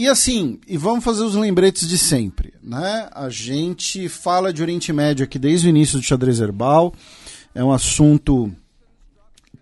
E 0.00 0.08
assim, 0.08 0.58
e 0.66 0.78
vamos 0.78 1.04
fazer 1.04 1.22
os 1.22 1.34
lembretes 1.34 1.86
de 1.86 1.98
sempre, 1.98 2.54
né? 2.62 3.10
A 3.12 3.28
gente 3.28 4.08
fala 4.08 4.50
de 4.50 4.62
Oriente 4.62 4.94
Médio 4.94 5.24
aqui 5.24 5.38
desde 5.38 5.66
o 5.66 5.68
início 5.68 5.98
do 5.98 6.02
xadrez 6.02 6.40
herbal. 6.40 6.94
É 7.54 7.62
um 7.62 7.70
assunto 7.70 8.50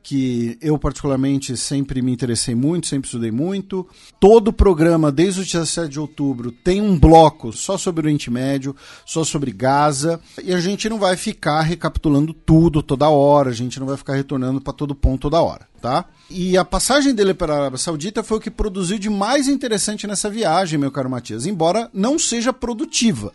que 0.08 0.56
eu 0.62 0.78
particularmente 0.78 1.54
sempre 1.54 2.00
me 2.00 2.10
interessei 2.10 2.54
muito, 2.54 2.86
sempre 2.86 3.08
estudei 3.08 3.30
muito. 3.30 3.86
Todo 4.18 4.54
programa, 4.54 5.12
desde 5.12 5.42
o 5.42 5.44
17 5.44 5.90
de 5.90 6.00
outubro, 6.00 6.50
tem 6.50 6.80
um 6.80 6.98
bloco 6.98 7.52
só 7.52 7.76
sobre 7.76 8.00
o 8.00 8.04
Oriente 8.06 8.30
Médio, 8.30 8.74
só 9.04 9.22
sobre 9.22 9.52
Gaza, 9.52 10.18
e 10.42 10.54
a 10.54 10.60
gente 10.60 10.88
não 10.88 10.98
vai 10.98 11.14
ficar 11.14 11.60
recapitulando 11.60 12.32
tudo 12.32 12.82
toda 12.82 13.10
hora, 13.10 13.50
a 13.50 13.52
gente 13.52 13.78
não 13.78 13.86
vai 13.86 13.98
ficar 13.98 14.14
retornando 14.14 14.62
para 14.62 14.72
todo 14.72 14.94
ponto 14.94 15.20
toda 15.20 15.42
hora, 15.42 15.68
tá? 15.78 16.06
E 16.30 16.56
a 16.56 16.64
passagem 16.64 17.14
dele 17.14 17.34
para 17.34 17.52
a 17.52 17.58
Arábia 17.58 17.78
Saudita 17.78 18.22
foi 18.22 18.38
o 18.38 18.40
que 18.40 18.50
produziu 18.50 18.98
de 18.98 19.10
mais 19.10 19.46
interessante 19.46 20.06
nessa 20.06 20.30
viagem, 20.30 20.78
meu 20.78 20.90
caro 20.90 21.10
Matias, 21.10 21.44
embora 21.44 21.90
não 21.92 22.18
seja 22.18 22.50
produtiva, 22.50 23.30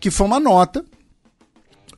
que 0.00 0.10
foi 0.10 0.26
uma 0.26 0.40
nota 0.40 0.82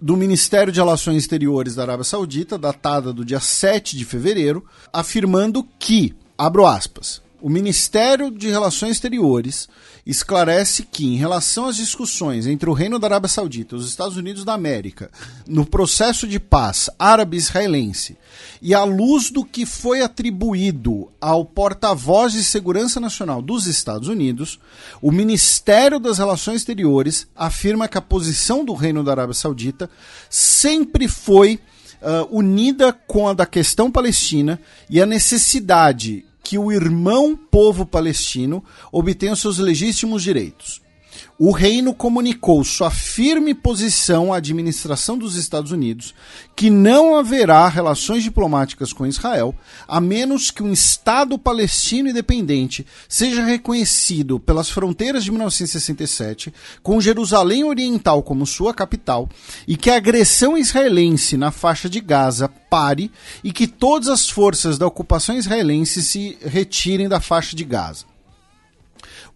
do 0.00 0.16
Ministério 0.16 0.72
de 0.72 0.78
Relações 0.78 1.16
Exteriores 1.18 1.74
da 1.74 1.82
Arábia 1.82 2.04
Saudita, 2.04 2.56
datada 2.56 3.12
do 3.12 3.24
dia 3.24 3.40
7 3.40 3.96
de 3.96 4.04
fevereiro, 4.04 4.64
afirmando 4.92 5.66
que, 5.78 6.14
abro 6.36 6.66
aspas, 6.66 7.20
o 7.40 7.48
Ministério 7.48 8.30
de 8.30 8.48
Relações 8.48 8.92
Exteriores 8.92 9.68
esclarece 10.04 10.84
que, 10.84 11.06
em 11.06 11.16
relação 11.16 11.66
às 11.66 11.76
discussões 11.76 12.46
entre 12.46 12.68
o 12.68 12.72
Reino 12.72 12.98
da 12.98 13.06
Arábia 13.06 13.28
Saudita 13.28 13.74
e 13.74 13.78
os 13.78 13.88
Estados 13.88 14.16
Unidos 14.16 14.44
da 14.44 14.54
América 14.54 15.10
no 15.46 15.66
processo 15.66 16.26
de 16.26 16.40
paz 16.40 16.88
árabe-israelense 16.98 18.16
e 18.62 18.74
à 18.74 18.84
luz 18.84 19.30
do 19.30 19.44
que 19.44 19.66
foi 19.66 20.00
atribuído 20.00 21.10
ao 21.20 21.44
porta-voz 21.44 22.32
de 22.32 22.42
segurança 22.42 22.98
nacional 22.98 23.42
dos 23.42 23.66
Estados 23.66 24.08
Unidos, 24.08 24.58
o 25.02 25.12
Ministério 25.12 26.00
das 26.00 26.18
Relações 26.18 26.56
Exteriores 26.56 27.26
afirma 27.36 27.86
que 27.86 27.98
a 27.98 28.02
posição 28.02 28.64
do 28.64 28.72
Reino 28.72 29.04
da 29.04 29.12
Arábia 29.12 29.34
Saudita 29.34 29.90
sempre 30.30 31.06
foi 31.06 31.60
uh, 32.00 32.36
unida 32.36 32.92
com 32.92 33.28
a 33.28 33.34
da 33.34 33.46
questão 33.46 33.90
palestina 33.90 34.60
e 34.88 35.00
a 35.00 35.06
necessidade 35.06 36.24
que 36.48 36.56
o 36.56 36.72
irmão 36.72 37.36
povo 37.36 37.84
palestino 37.84 38.64
obtenha 38.90 39.34
os 39.34 39.40
seus 39.40 39.58
legítimos 39.58 40.22
direitos. 40.22 40.80
O 41.40 41.52
reino 41.52 41.94
comunicou 41.94 42.64
sua 42.64 42.90
firme 42.90 43.54
posição 43.54 44.34
à 44.34 44.38
administração 44.38 45.16
dos 45.16 45.36
Estados 45.36 45.70
Unidos 45.70 46.12
que 46.56 46.68
não 46.68 47.14
haverá 47.14 47.68
relações 47.68 48.24
diplomáticas 48.24 48.92
com 48.92 49.06
Israel 49.06 49.54
a 49.86 50.00
menos 50.00 50.50
que 50.50 50.64
um 50.64 50.72
Estado 50.72 51.38
palestino 51.38 52.08
independente 52.08 52.84
seja 53.08 53.44
reconhecido 53.44 54.40
pelas 54.40 54.68
fronteiras 54.68 55.22
de 55.22 55.30
1967, 55.30 56.52
com 56.82 57.00
Jerusalém 57.00 57.62
Oriental 57.62 58.20
como 58.20 58.44
sua 58.44 58.74
capital, 58.74 59.28
e 59.68 59.76
que 59.76 59.90
a 59.90 59.96
agressão 59.96 60.58
israelense 60.58 61.36
na 61.36 61.52
faixa 61.52 61.88
de 61.88 62.00
Gaza 62.00 62.48
pare 62.48 63.12
e 63.44 63.52
que 63.52 63.68
todas 63.68 64.08
as 64.08 64.28
forças 64.28 64.76
da 64.76 64.88
ocupação 64.88 65.36
israelense 65.36 66.02
se 66.02 66.36
retirem 66.44 67.08
da 67.08 67.20
faixa 67.20 67.54
de 67.54 67.62
Gaza. 67.62 68.17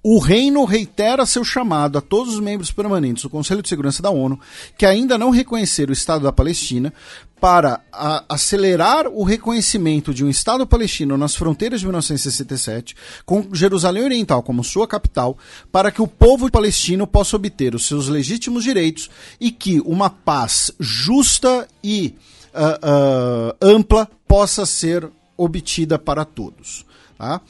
O 0.04 0.18
reino 0.18 0.64
reitera 0.64 1.24
seu 1.24 1.44
chamado 1.44 1.96
a 1.96 2.00
todos 2.00 2.34
os 2.34 2.40
membros 2.40 2.72
permanentes 2.72 3.22
do 3.22 3.30
Conselho 3.30 3.62
de 3.62 3.68
Segurança 3.68 4.02
da 4.02 4.10
ONU 4.10 4.40
que 4.76 4.84
ainda 4.84 5.16
não 5.16 5.30
reconheceram 5.30 5.90
o 5.90 5.92
Estado 5.92 6.24
da 6.24 6.32
Palestina 6.32 6.92
para 7.40 7.80
a, 7.92 8.24
acelerar 8.28 9.06
o 9.06 9.22
reconhecimento 9.22 10.12
de 10.12 10.24
um 10.24 10.28
Estado 10.28 10.66
palestino 10.66 11.16
nas 11.16 11.36
fronteiras 11.36 11.80
de 11.80 11.86
1967, 11.86 12.96
com 13.24 13.48
Jerusalém 13.52 14.02
Oriental 14.02 14.42
como 14.42 14.64
sua 14.64 14.88
capital, 14.88 15.38
para 15.70 15.92
que 15.92 16.02
o 16.02 16.08
povo 16.08 16.50
palestino 16.50 17.06
possa 17.06 17.36
obter 17.36 17.74
os 17.74 17.86
seus 17.86 18.08
legítimos 18.08 18.64
direitos 18.64 19.08
e 19.40 19.52
que 19.52 19.80
uma 19.80 20.10
paz 20.10 20.72
justa 20.80 21.68
e 21.82 22.14
uh, 22.54 23.50
uh, 23.50 23.56
ampla 23.60 24.08
possa 24.26 24.66
ser 24.66 25.08
obtida 25.36 25.98
para 25.98 26.24
todos. 26.24 26.84
Tá? 27.18 27.40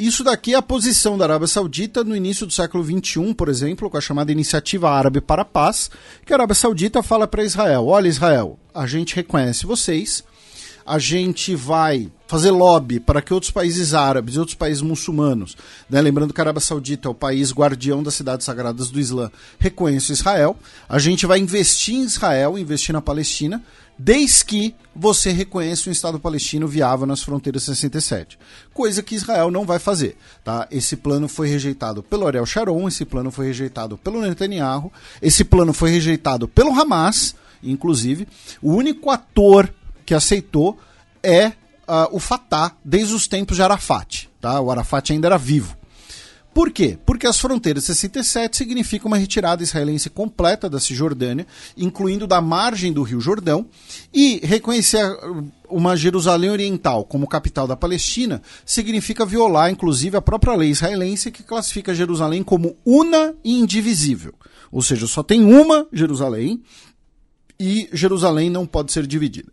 Isso 0.00 0.24
daqui 0.24 0.54
é 0.54 0.56
a 0.56 0.62
posição 0.62 1.18
da 1.18 1.26
Arábia 1.26 1.46
Saudita 1.46 2.02
no 2.02 2.16
início 2.16 2.46
do 2.46 2.52
século 2.54 2.82
XXI, 2.82 3.34
por 3.34 3.50
exemplo, 3.50 3.90
com 3.90 3.98
a 3.98 4.00
chamada 4.00 4.32
Iniciativa 4.32 4.90
Árabe 4.90 5.20
para 5.20 5.42
a 5.42 5.44
Paz, 5.44 5.90
que 6.24 6.32
a 6.32 6.36
Arábia 6.36 6.54
Saudita 6.54 7.02
fala 7.02 7.28
para 7.28 7.44
Israel: 7.44 7.86
olha, 7.86 8.08
Israel, 8.08 8.58
a 8.74 8.86
gente 8.86 9.14
reconhece 9.14 9.66
vocês, 9.66 10.24
a 10.86 10.98
gente 10.98 11.54
vai 11.54 12.10
fazer 12.26 12.50
lobby 12.50 12.98
para 12.98 13.20
que 13.20 13.34
outros 13.34 13.50
países 13.50 13.92
árabes 13.92 14.36
e 14.36 14.38
outros 14.38 14.56
países 14.56 14.80
muçulmanos, 14.80 15.54
né, 15.90 16.00
lembrando 16.00 16.32
que 16.32 16.40
a 16.40 16.44
Arábia 16.44 16.62
Saudita 16.62 17.06
é 17.06 17.10
o 17.10 17.14
país 17.14 17.52
guardião 17.52 18.02
das 18.02 18.14
cidades 18.14 18.46
sagradas 18.46 18.88
do 18.88 18.98
Islã, 18.98 19.30
reconheçam 19.58 20.14
Israel, 20.14 20.56
a 20.88 20.98
gente 20.98 21.26
vai 21.26 21.38
investir 21.38 21.96
em 21.96 22.04
Israel, 22.04 22.56
investir 22.56 22.94
na 22.94 23.02
Palestina, 23.02 23.62
desde 24.02 24.44
que 24.46 24.74
você 24.96 25.30
reconheça 25.30 25.88
um 25.88 25.92
Estado 25.92 26.18
palestino 26.18 26.66
viável 26.66 27.06
nas 27.06 27.22
fronteiras 27.22 27.64
67. 27.64 28.38
Coisa 28.72 29.02
que 29.02 29.14
Israel 29.14 29.50
não 29.50 29.66
vai 29.66 29.78
fazer. 29.78 30.16
Tá? 30.42 30.66
Esse 30.70 30.96
plano 30.96 31.28
foi 31.28 31.48
rejeitado 31.48 32.02
pelo 32.02 32.26
Ariel 32.26 32.46
Sharon, 32.46 32.88
esse 32.88 33.04
plano 33.04 33.30
foi 33.30 33.46
rejeitado 33.46 33.98
pelo 33.98 34.22
Netanyahu, 34.22 34.90
esse 35.20 35.44
plano 35.44 35.74
foi 35.74 35.90
rejeitado 35.90 36.48
pelo 36.48 36.72
Hamas, 36.72 37.34
inclusive. 37.62 38.26
O 38.62 38.72
único 38.72 39.10
ator 39.10 39.72
que 40.06 40.14
aceitou 40.14 40.78
é 41.22 41.48
uh, 41.48 41.52
o 42.10 42.18
Fatah 42.18 42.74
desde 42.82 43.14
os 43.14 43.28
tempos 43.28 43.56
de 43.56 43.62
Arafat. 43.62 44.30
Tá? 44.40 44.58
O 44.60 44.70
Arafat 44.70 45.12
ainda 45.12 45.28
era 45.28 45.36
vivo. 45.36 45.76
Por 46.52 46.72
quê? 46.72 46.98
Porque 47.06 47.26
as 47.26 47.38
fronteiras 47.38 47.84
67 47.84 48.56
significam 48.56 49.06
uma 49.06 49.16
retirada 49.16 49.62
israelense 49.62 50.10
completa 50.10 50.68
da 50.68 50.80
Cisjordânia, 50.80 51.46
incluindo 51.76 52.26
da 52.26 52.40
margem 52.40 52.92
do 52.92 53.02
Rio 53.02 53.20
Jordão, 53.20 53.66
e 54.12 54.40
reconhecer 54.42 55.04
uma 55.68 55.96
Jerusalém 55.96 56.50
Oriental 56.50 57.04
como 57.04 57.28
capital 57.28 57.68
da 57.68 57.76
Palestina 57.76 58.42
significa 58.66 59.24
violar, 59.24 59.70
inclusive, 59.70 60.16
a 60.16 60.22
própria 60.22 60.56
lei 60.56 60.70
israelense 60.70 61.30
que 61.30 61.44
classifica 61.44 61.94
Jerusalém 61.94 62.42
como 62.42 62.76
una 62.84 63.32
e 63.44 63.56
indivisível. 63.56 64.34
Ou 64.72 64.82
seja, 64.82 65.06
só 65.06 65.22
tem 65.22 65.44
uma 65.44 65.86
Jerusalém 65.92 66.62
e 67.58 67.88
Jerusalém 67.92 68.50
não 68.50 68.66
pode 68.66 68.92
ser 68.92 69.06
dividida. 69.06 69.52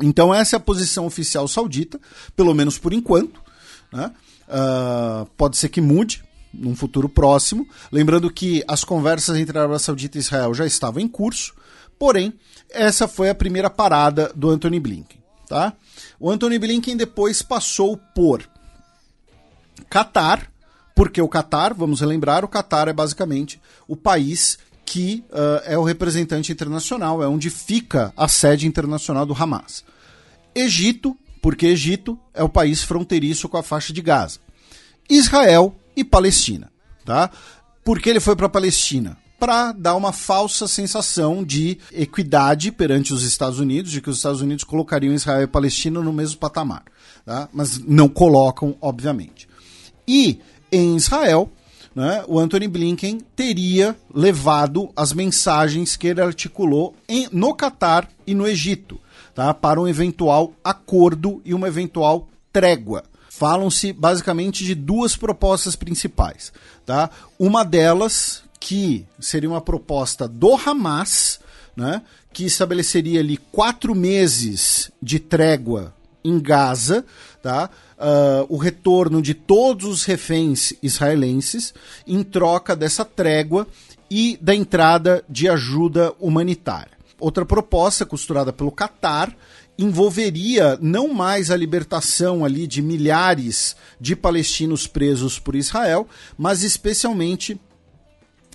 Então, 0.00 0.32
essa 0.32 0.56
é 0.56 0.58
a 0.58 0.60
posição 0.60 1.06
oficial 1.06 1.48
saudita, 1.48 1.98
pelo 2.36 2.54
menos 2.54 2.78
por 2.78 2.92
enquanto. 2.92 3.40
Né? 3.92 4.12
Uh, 4.48 5.26
pode 5.36 5.56
ser 5.56 5.68
que 5.68 5.80
mude 5.80 6.24
num 6.52 6.74
futuro 6.74 7.08
próximo. 7.08 7.66
Lembrando 7.90 8.30
que 8.30 8.64
as 8.66 8.84
conversas 8.84 9.36
entre 9.36 9.56
a 9.56 9.62
Arábia 9.62 9.78
Saudita 9.78 10.18
e 10.18 10.20
Israel 10.20 10.54
já 10.54 10.66
estavam 10.66 11.00
em 11.00 11.08
curso, 11.08 11.54
porém, 11.98 12.32
essa 12.70 13.06
foi 13.06 13.28
a 13.28 13.34
primeira 13.34 13.70
parada 13.70 14.32
do 14.34 14.50
Anthony 14.50 14.80
Blinken. 14.80 15.18
Tá? 15.48 15.72
O 16.18 16.30
Anthony 16.30 16.58
Blinken 16.58 16.96
depois 16.96 17.42
passou 17.42 17.96
por 18.14 18.42
Catar, 19.88 20.50
porque 20.94 21.20
o 21.20 21.28
Catar, 21.28 21.74
vamos 21.74 22.00
relembrar, 22.00 22.44
o 22.44 22.48
Catar 22.48 22.88
é 22.88 22.92
basicamente 22.92 23.60
o 23.86 23.94
país 23.94 24.58
que 24.84 25.24
uh, 25.30 25.62
é 25.64 25.76
o 25.76 25.82
representante 25.82 26.52
internacional, 26.52 27.22
é 27.22 27.28
onde 27.28 27.50
fica 27.50 28.12
a 28.16 28.28
sede 28.28 28.66
internacional 28.66 29.26
do 29.26 29.34
Hamas. 29.34 29.84
Egito, 30.54 31.16
porque 31.46 31.66
Egito 31.66 32.18
é 32.34 32.42
o 32.42 32.48
país 32.48 32.82
fronteiriço 32.82 33.48
com 33.48 33.56
a 33.56 33.62
faixa 33.62 33.92
de 33.92 34.02
Gaza. 34.02 34.40
Israel 35.08 35.76
e 35.94 36.02
Palestina, 36.02 36.72
tá? 37.04 37.30
Por 37.84 38.00
que 38.00 38.10
ele 38.10 38.18
foi 38.18 38.34
para 38.34 38.46
a 38.46 38.48
Palestina? 38.48 39.16
Para 39.38 39.70
dar 39.70 39.94
uma 39.94 40.12
falsa 40.12 40.66
sensação 40.66 41.44
de 41.44 41.78
equidade 41.92 42.72
perante 42.72 43.14
os 43.14 43.22
Estados 43.22 43.60
Unidos, 43.60 43.92
de 43.92 44.00
que 44.00 44.10
os 44.10 44.16
Estados 44.16 44.40
Unidos 44.40 44.64
colocariam 44.64 45.14
Israel 45.14 45.42
e 45.42 45.46
Palestina 45.46 46.02
no 46.02 46.12
mesmo 46.12 46.40
patamar, 46.40 46.82
tá? 47.24 47.48
Mas 47.52 47.78
não 47.78 48.08
colocam, 48.08 48.76
obviamente. 48.80 49.48
E 50.04 50.40
em 50.72 50.96
Israel, 50.96 51.48
né, 51.94 52.24
o 52.26 52.40
Anthony 52.40 52.66
Blinken 52.66 53.20
teria 53.36 53.96
levado 54.12 54.90
as 54.96 55.12
mensagens 55.12 55.94
que 55.94 56.08
ele 56.08 56.20
articulou 56.20 56.96
em, 57.08 57.28
no 57.30 57.54
Catar 57.54 58.08
e 58.26 58.34
no 58.34 58.48
Egito 58.48 58.98
tá? 59.36 59.52
para 59.52 59.78
um 59.78 59.86
eventual 59.86 60.54
acordo 60.64 61.42
e 61.44 61.52
uma 61.52 61.68
eventual 61.68 62.26
trégua. 62.50 63.04
Falam-se 63.28 63.92
basicamente 63.92 64.64
de 64.64 64.74
duas 64.74 65.14
propostas 65.14 65.76
principais. 65.76 66.52
Tá? 66.86 67.10
Uma 67.38 67.62
delas, 67.62 68.42
que 68.58 69.04
seria 69.20 69.50
uma 69.50 69.60
proposta 69.60 70.26
do 70.26 70.54
Hamas, 70.54 71.38
né? 71.76 72.00
que 72.32 72.46
estabeleceria 72.46 73.20
ali 73.20 73.36
quatro 73.36 73.94
meses 73.94 74.90
de 75.02 75.18
trégua 75.20 75.94
em 76.24 76.40
Gaza, 76.40 77.04
tá? 77.40 77.70
Uh, 77.96 78.54
o 78.54 78.56
retorno 78.56 79.22
de 79.22 79.32
todos 79.32 79.86
os 79.86 80.04
reféns 80.04 80.72
israelenses 80.82 81.72
em 82.06 82.22
troca 82.24 82.74
dessa 82.74 83.04
trégua 83.04 83.66
e 84.10 84.36
da 84.42 84.54
entrada 84.54 85.24
de 85.28 85.48
ajuda 85.48 86.12
humanitária 86.18 86.95
outra 87.18 87.44
proposta 87.44 88.04
costurada 88.04 88.52
pelo 88.52 88.70
Catar, 88.70 89.34
envolveria 89.78 90.78
não 90.80 91.12
mais 91.12 91.50
a 91.50 91.56
libertação 91.56 92.44
ali 92.44 92.66
de 92.66 92.80
milhares 92.80 93.76
de 94.00 94.16
palestinos 94.16 94.86
presos 94.86 95.38
por 95.38 95.54
Israel, 95.54 96.08
mas 96.36 96.62
especialmente 96.62 97.60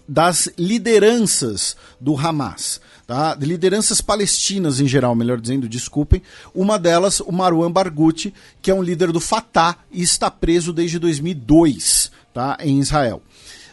das 0.07 0.49
lideranças 0.57 1.77
do 1.99 2.17
Hamas. 2.17 2.81
Tá? 3.07 3.35
De 3.35 3.45
lideranças 3.45 4.01
palestinas 4.01 4.79
em 4.79 4.87
geral, 4.87 5.15
melhor 5.15 5.39
dizendo, 5.39 5.69
desculpem. 5.69 6.21
Uma 6.53 6.79
delas, 6.79 7.19
o 7.19 7.31
Marwan 7.31 7.71
Barghouti, 7.71 8.33
que 8.61 8.71
é 8.71 8.73
um 8.73 8.81
líder 8.81 9.11
do 9.11 9.19
Fatah 9.19 9.77
e 9.91 10.01
está 10.01 10.31
preso 10.31 10.73
desde 10.73 10.97
2002 10.99 12.11
tá? 12.33 12.57
em 12.61 12.79
Israel. 12.79 13.21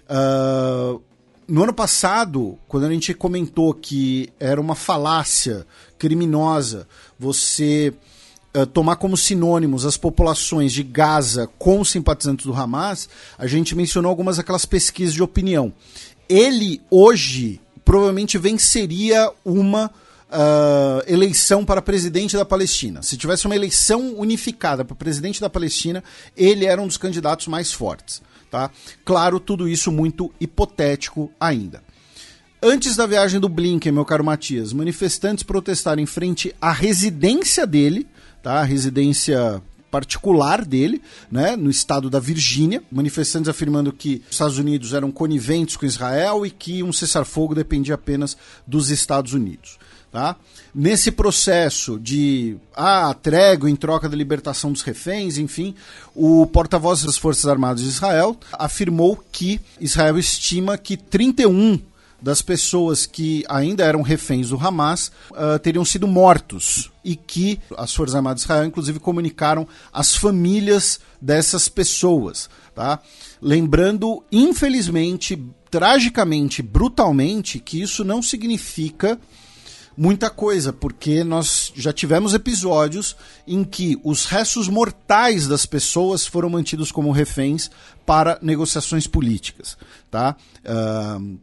Uh, 0.08 1.00
no 1.48 1.62
ano 1.62 1.72
passado, 1.72 2.58
quando 2.68 2.84
a 2.84 2.90
gente 2.90 3.14
comentou 3.14 3.72
que 3.72 4.28
era 4.38 4.60
uma 4.60 4.74
falácia 4.74 5.66
criminosa 5.98 6.86
você 7.18 7.94
uh, 8.54 8.66
tomar 8.66 8.96
como 8.96 9.16
sinônimos 9.16 9.86
as 9.86 9.96
populações 9.96 10.72
de 10.74 10.82
Gaza 10.82 11.48
com 11.58 11.82
simpatizantes 11.82 12.44
do 12.44 12.52
Hamas, 12.52 13.08
a 13.38 13.46
gente 13.46 13.74
mencionou 13.74 14.10
algumas 14.10 14.36
daquelas 14.36 14.66
pesquisas 14.66 15.14
de 15.14 15.22
opinião. 15.22 15.72
Ele 16.28 16.82
hoje 16.90 17.58
provavelmente 17.84 18.36
venceria 18.36 19.32
uma 19.44 19.90
Uh, 20.30 21.00
eleição 21.10 21.64
para 21.64 21.80
presidente 21.80 22.36
da 22.36 22.44
Palestina. 22.44 23.02
Se 23.02 23.16
tivesse 23.16 23.46
uma 23.46 23.56
eleição 23.56 24.12
unificada 24.18 24.84
para 24.84 24.94
presidente 24.94 25.40
da 25.40 25.48
Palestina, 25.48 26.04
ele 26.36 26.66
era 26.66 26.82
um 26.82 26.86
dos 26.86 26.98
candidatos 26.98 27.46
mais 27.46 27.72
fortes. 27.72 28.20
Tá? 28.50 28.70
Claro, 29.04 29.38
tudo 29.38 29.68
isso 29.68 29.92
muito 29.92 30.32
hipotético 30.40 31.30
ainda. 31.38 31.82
Antes 32.62 32.96
da 32.96 33.06
viagem 33.06 33.38
do 33.38 33.48
Blinken, 33.48 33.92
meu 33.92 34.04
caro 34.04 34.24
Matias, 34.24 34.72
manifestantes 34.72 35.44
protestaram 35.44 36.02
em 36.02 36.06
frente 36.06 36.52
à 36.60 36.72
residência 36.72 37.64
dele, 37.66 38.06
tá? 38.42 38.54
A 38.54 38.64
residência 38.64 39.62
particular 39.90 40.64
dele, 40.64 41.00
né, 41.30 41.56
no 41.56 41.70
estado 41.70 42.10
da 42.10 42.18
Virgínia, 42.18 42.82
manifestantes 42.90 43.48
afirmando 43.48 43.92
que 43.92 44.22
os 44.26 44.32
Estados 44.32 44.58
Unidos 44.58 44.92
eram 44.92 45.10
coniventes 45.10 45.76
com 45.76 45.86
Israel 45.86 46.44
e 46.44 46.50
que 46.50 46.82
um 46.82 46.92
cessar-fogo 46.92 47.54
dependia 47.54 47.94
apenas 47.94 48.36
dos 48.66 48.90
Estados 48.90 49.32
Unidos. 49.32 49.77
Tá? 50.10 50.36
Nesse 50.74 51.10
processo 51.10 51.98
de 51.98 52.56
ah, 52.74 53.14
trégua 53.14 53.68
em 53.68 53.76
troca 53.76 54.08
da 54.08 54.16
libertação 54.16 54.72
dos 54.72 54.80
reféns, 54.80 55.36
enfim, 55.36 55.74
o 56.14 56.46
porta-voz 56.46 57.04
das 57.04 57.18
Forças 57.18 57.44
Armadas 57.44 57.82
de 57.82 57.88
Israel 57.88 58.34
afirmou 58.52 59.22
que 59.30 59.60
Israel 59.78 60.18
estima 60.18 60.78
que 60.78 60.96
31 60.96 61.78
das 62.20 62.42
pessoas 62.42 63.06
que 63.06 63.44
ainda 63.48 63.84
eram 63.84 64.02
reféns 64.02 64.48
do 64.48 64.56
Hamas 64.56 65.12
uh, 65.30 65.58
teriam 65.62 65.84
sido 65.84 66.08
mortos 66.08 66.90
e 67.04 67.14
que 67.14 67.60
as 67.76 67.94
Forças 67.94 68.16
Armadas 68.16 68.40
de 68.40 68.46
Israel, 68.46 68.64
inclusive, 68.64 68.98
comunicaram 68.98 69.68
as 69.92 70.16
famílias 70.16 71.00
dessas 71.20 71.68
pessoas. 71.68 72.50
Tá? 72.74 72.98
Lembrando, 73.40 74.22
infelizmente, 74.32 75.40
tragicamente, 75.70 76.62
brutalmente, 76.62 77.58
que 77.58 77.80
isso 77.80 78.04
não 78.04 78.22
significa 78.22 79.18
muita 79.98 80.30
coisa, 80.30 80.72
porque 80.72 81.24
nós 81.24 81.72
já 81.74 81.92
tivemos 81.92 82.32
episódios 82.32 83.16
em 83.44 83.64
que 83.64 84.00
os 84.04 84.26
restos 84.26 84.68
mortais 84.68 85.48
das 85.48 85.66
pessoas 85.66 86.24
foram 86.24 86.48
mantidos 86.48 86.92
como 86.92 87.10
reféns 87.10 87.68
para 88.06 88.38
negociações 88.40 89.08
políticas, 89.08 89.76
tá? 90.08 90.36
Uh, 90.64 91.36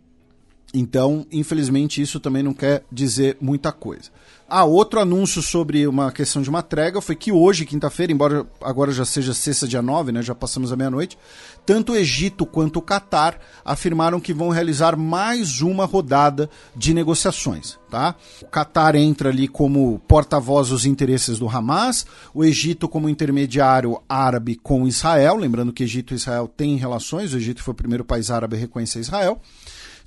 então, 0.76 1.26
infelizmente, 1.32 2.02
isso 2.02 2.20
também 2.20 2.44
não 2.44 2.54
quer 2.54 2.84
dizer 2.92 3.38
muita 3.40 3.72
coisa. 3.72 4.12
Ah, 4.48 4.64
outro 4.64 5.00
anúncio 5.00 5.42
sobre 5.42 5.88
uma 5.88 6.12
questão 6.12 6.40
de 6.40 6.50
uma 6.52 6.62
trégua 6.62 7.02
foi 7.02 7.16
que 7.16 7.32
hoje, 7.32 7.66
quinta-feira, 7.66 8.14
embora 8.14 8.46
agora 8.62 8.92
já 8.92 9.04
seja 9.04 9.34
sexta, 9.34 9.68
dia 9.68 9.82
9, 9.82 10.12
né, 10.12 10.22
já 10.22 10.36
passamos 10.36 10.72
a 10.72 10.76
meia-noite, 10.76 11.18
tanto 11.66 11.94
o 11.94 11.96
Egito 11.96 12.46
quanto 12.46 12.78
o 12.78 12.82
Catar 12.82 13.40
afirmaram 13.64 14.20
que 14.20 14.36
vão 14.36 14.50
realizar 14.50 14.96
mais 14.96 15.62
uma 15.62 15.86
rodada 15.86 16.48
de 16.76 16.94
negociações. 16.94 17.80
Tá? 17.90 18.14
O 18.44 18.46
Catar 18.46 18.94
entra 18.94 19.30
ali 19.30 19.48
como 19.48 20.00
porta-voz 20.08 20.70
dos 20.70 20.86
interesses 20.86 21.40
do 21.40 21.50
Hamas, 21.50 22.06
o 22.32 22.44
Egito 22.44 22.88
como 22.88 23.10
intermediário 23.10 24.00
árabe 24.08 24.56
com 24.62 24.88
Israel, 24.88 25.38
lembrando 25.38 25.74
que 25.74 25.84
Egito 25.84 26.14
e 26.14 26.18
Israel 26.18 26.48
têm 26.48 26.76
relações, 26.76 27.34
o 27.34 27.38
Egito 27.38 27.64
foi 27.64 27.72
o 27.72 27.78
primeiro 27.78 28.06
país 28.06 28.30
árabe 28.30 28.58
a 28.58 28.60
reconhecer 28.60 29.00
Israel. 29.00 29.42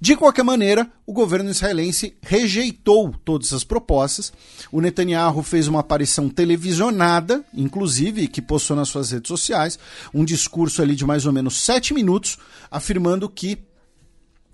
De 0.01 0.15
qualquer 0.15 0.45
maneira, 0.45 0.89
o 1.05 1.13
governo 1.13 1.51
israelense 1.51 2.17
rejeitou 2.23 3.13
todas 3.25 3.53
as 3.53 3.65
propostas. 3.65 4.33
O 4.71 4.81
Netanyahu 4.81 5.43
fez 5.43 5.67
uma 5.67 5.81
aparição 5.81 6.29
televisionada, 6.29 7.45
inclusive, 7.53 8.29
que 8.29 8.41
postou 8.41 8.77
nas 8.77 8.89
suas 8.89 9.11
redes 9.11 9.29
sociais, 9.29 9.77
um 10.15 10.25
discurso 10.25 10.81
ali 10.83 10.95
de 10.95 11.05
mais 11.05 11.27
ou 11.27 11.33
menos 11.33 11.57
sete 11.57 11.93
minutos, 11.93 12.39
afirmando 12.71 13.29
que 13.29 13.59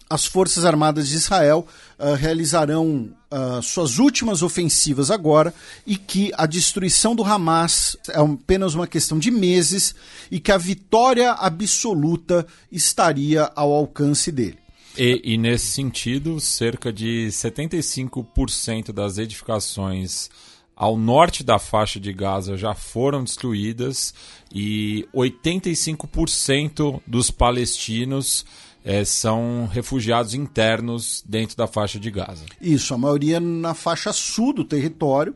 as 0.09 0.25
Forças 0.25 0.65
Armadas 0.65 1.09
de 1.09 1.17
Israel 1.17 1.67
uh, 1.99 2.15
realizarão 2.15 3.11
uh, 3.31 3.61
suas 3.63 3.99
últimas 3.99 4.43
ofensivas 4.43 5.11
agora 5.11 5.53
e 5.87 5.97
que 5.97 6.31
a 6.37 6.47
destruição 6.47 7.15
do 7.15 7.25
Hamas 7.25 7.97
é 8.09 8.19
apenas 8.19 8.75
uma 8.75 8.87
questão 8.87 9.19
de 9.19 9.31
meses 9.31 9.95
e 10.31 10.39
que 10.39 10.53
a 10.53 10.59
vitória 10.59 11.33
absoluta 11.33 12.47
estaria 12.71 13.51
ao 13.55 13.73
alcance 13.73 14.31
dele. 14.31 14.64
E, 14.97 15.21
e 15.25 15.39
nesse 15.39 15.67
sentido, 15.67 16.41
cerca 16.41 16.93
de 16.93 17.27
75% 17.31 18.93
das 18.93 19.19
edificações 19.19 20.31
ao 20.77 20.97
norte 20.97 21.45
da 21.45 21.59
faixa 21.59 22.01
de 22.01 22.13
Gaza 22.13 22.57
já 22.57 22.75
foram 22.75 23.23
destruídas 23.23 24.13
e 24.53 25.07
85% 25.15 27.01
dos 27.07 27.31
palestinos 27.31 28.45
é, 28.85 29.05
são 29.05 29.69
refugiados 29.73 30.35
internos 30.35 31.25
dentro 31.27 31.57
da 31.57 31.67
faixa 31.67 31.99
de 31.99 32.11
Gaza. 32.11 32.45
Isso, 32.61 32.93
a 32.93 32.99
maioria 32.99 33.41
na 33.41 33.73
faixa 33.73 34.13
sul 34.13 34.53
do 34.53 34.65
território. 34.65 35.35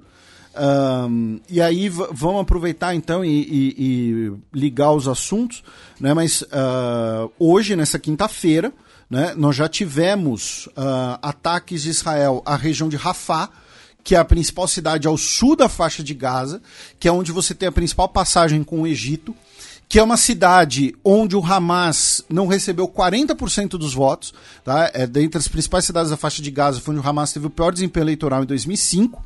Um, 0.61 1.39
e 1.49 1.61
aí 1.61 1.89
vamos 1.89 2.41
aproveitar 2.41 2.93
então 2.95 3.25
e, 3.25 3.29
e, 3.29 3.75
e, 3.79 4.33
ligar 4.53 4.93
os 4.93 5.07
assuntos, 5.07 5.63
né? 6.01 6.13
Mas 6.13 6.43
uh, 6.43 7.31
hoje, 7.39 7.77
nessa 7.77 7.97
quinta-feira, 7.97 8.73
né? 9.11 9.35
Nós 9.37 9.57
já 9.57 9.69
tivemos 9.69 10.67
uh, 10.69 11.19
ataques 11.23 11.83
de 11.83 11.91
Israel 11.91 12.43
à 12.45 12.57
região 12.57 12.89
de 12.89 12.97
Rafah, 12.97 13.49
que 14.05 14.15
é 14.15 14.19
a 14.19 14.25
principal 14.25 14.69
cidade 14.69 15.07
ao 15.07 15.17
sul 15.17 15.57
da 15.57 15.69
faixa 15.69 16.03
de 16.03 16.15
Gaza, 16.15 16.63
que 16.99 17.09
é 17.09 17.13
onde 17.13 17.33
você 17.33 17.55
tem 17.55 17.69
a 17.69 17.73
principal 17.73 18.09
passagem 18.09 18.63
com 18.63 18.83
o 18.83 18.87
Egito, 18.87 19.35
que 19.89 19.99
é 19.99 20.03
uma 20.03 20.19
cidade 20.19 20.95
onde 21.03 21.35
o 21.35 21.45
Hamas 21.45 22.23
não 22.29 22.47
recebeu 22.47 22.87
40% 22.87 23.71
dos 23.71 23.95
votos, 23.95 24.35
tá? 24.63 24.91
É 24.93 25.07
dentre 25.07 25.39
as 25.39 25.49
principais 25.49 25.87
cidades 25.87 26.11
da 26.11 26.17
faixa 26.17 26.43
de 26.43 26.51
Gaza, 26.51 26.81
foi 26.81 26.95
onde 26.95 27.05
o 27.05 27.09
Hamas 27.09 27.33
teve 27.33 27.47
o 27.47 27.51
pior 27.51 27.73
desempenho 27.73 28.05
eleitoral 28.05 28.43
em 28.43 28.47
2005. 28.47 29.25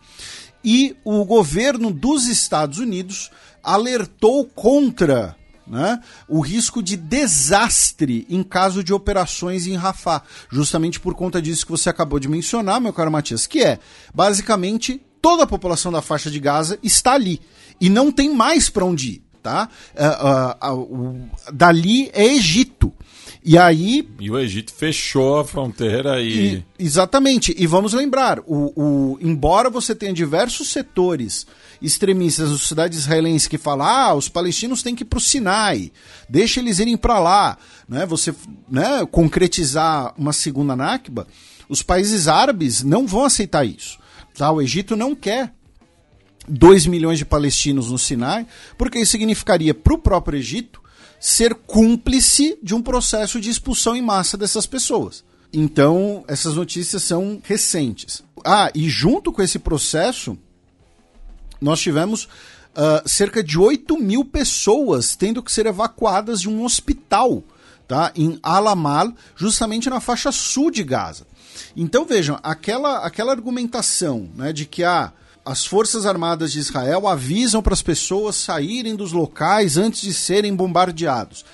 E 0.64 0.96
o 1.04 1.24
governo 1.24 1.90
dos 1.90 2.28
Estados 2.28 2.78
Unidos 2.78 3.30
alertou 3.62 4.44
contra 4.44 5.36
né, 5.72 6.00
o 6.28 6.40
risco 6.40 6.82
de 6.82 6.98
desastre 6.98 8.26
em 8.28 8.42
caso 8.42 8.84
de 8.84 8.92
operações 8.92 9.66
em 9.66 9.74
Rafah, 9.74 10.22
justamente 10.50 11.00
por 11.00 11.14
conta 11.14 11.40
disso 11.40 11.64
que 11.64 11.72
você 11.72 11.88
acabou 11.88 12.20
de 12.20 12.28
mencionar, 12.28 12.78
meu 12.78 12.92
caro 12.92 13.10
Matias, 13.10 13.46
que 13.46 13.62
é 13.62 13.78
basicamente 14.14 15.00
toda 15.22 15.44
a 15.44 15.46
população 15.46 15.90
da 15.90 16.02
faixa 16.02 16.30
de 16.30 16.38
Gaza 16.38 16.78
está 16.82 17.14
ali 17.14 17.40
e 17.80 17.88
não 17.88 18.12
tem 18.12 18.34
mais 18.34 18.68
para 18.68 18.84
onde 18.84 19.12
ir, 19.12 19.22
tá? 19.42 19.66
Uh, 19.94 20.72
uh, 20.74 20.80
uh, 20.80 21.30
dali 21.50 22.10
é 22.12 22.26
Egito. 22.26 22.92
E 23.44 23.58
aí. 23.58 24.08
E 24.20 24.30
o 24.30 24.38
Egito 24.38 24.72
fechou 24.72 25.40
a 25.40 25.44
fronteira 25.44 26.20
e. 26.20 26.56
e 26.56 26.64
exatamente. 26.78 27.54
E 27.58 27.66
vamos 27.66 27.92
lembrar: 27.92 28.38
o, 28.40 28.72
o, 28.76 29.18
embora 29.20 29.68
você 29.68 29.94
tenha 29.94 30.12
diversos 30.12 30.68
setores 30.68 31.46
extremistas 31.80 32.50
da 32.50 32.56
sociedade 32.56 32.96
israelense 32.96 33.48
que 33.48 33.58
falam: 33.58 33.86
ah, 33.86 34.14
os 34.14 34.28
palestinos 34.28 34.82
têm 34.82 34.94
que 34.94 35.02
ir 35.02 35.06
para 35.06 35.16
o 35.16 35.20
Sinai, 35.20 35.90
deixa 36.28 36.60
eles 36.60 36.78
irem 36.78 36.96
para 36.96 37.18
lá, 37.18 37.58
né? 37.88 38.06
você 38.06 38.32
né, 38.70 39.04
concretizar 39.10 40.14
uma 40.16 40.32
segunda 40.32 40.76
Nakba, 40.76 41.26
os 41.68 41.82
países 41.82 42.28
árabes 42.28 42.82
não 42.82 43.06
vão 43.06 43.24
aceitar 43.24 43.66
isso. 43.66 43.98
Tá? 44.36 44.50
O 44.50 44.62
Egito 44.62 44.94
não 44.94 45.14
quer 45.14 45.52
2 46.48 46.86
milhões 46.86 47.18
de 47.18 47.24
palestinos 47.24 47.90
no 47.90 47.98
Sinai, 47.98 48.46
porque 48.78 48.98
isso 48.98 49.12
significaria 49.12 49.74
para 49.74 49.94
o 49.94 49.98
próprio 49.98 50.38
Egito 50.38 50.81
ser 51.22 51.54
cúmplice 51.54 52.58
de 52.60 52.74
um 52.74 52.82
processo 52.82 53.40
de 53.40 53.48
expulsão 53.48 53.94
em 53.94 54.02
massa 54.02 54.36
dessas 54.36 54.66
pessoas. 54.66 55.22
Então, 55.52 56.24
essas 56.26 56.56
notícias 56.56 57.04
são 57.04 57.40
recentes. 57.44 58.24
Ah, 58.44 58.72
e 58.74 58.90
junto 58.90 59.30
com 59.32 59.40
esse 59.40 59.60
processo, 59.60 60.36
nós 61.60 61.80
tivemos 61.80 62.24
uh, 62.24 63.08
cerca 63.08 63.40
de 63.40 63.56
8 63.56 63.96
mil 63.98 64.24
pessoas 64.24 65.14
tendo 65.14 65.44
que 65.44 65.52
ser 65.52 65.66
evacuadas 65.66 66.40
de 66.40 66.48
um 66.48 66.64
hospital 66.64 67.44
tá, 67.86 68.10
em 68.16 68.40
Alamal, 68.42 69.12
justamente 69.36 69.88
na 69.88 70.00
faixa 70.00 70.32
sul 70.32 70.72
de 70.72 70.82
Gaza. 70.82 71.24
Então 71.76 72.04
vejam, 72.04 72.36
aquela, 72.42 72.98
aquela 73.06 73.30
argumentação 73.30 74.28
né, 74.34 74.52
de 74.52 74.66
que 74.66 74.82
ah, 74.82 75.12
as 75.44 75.66
Forças 75.66 76.06
Armadas 76.06 76.52
de 76.52 76.58
Israel 76.58 77.08
avisam 77.08 77.62
para 77.62 77.74
as 77.74 77.82
pessoas 77.82 78.36
saírem 78.36 78.94
dos 78.94 79.12
locais 79.12 79.76
antes 79.76 80.02
de 80.02 80.14
serem 80.14 80.54
bombardeados. 80.54 81.44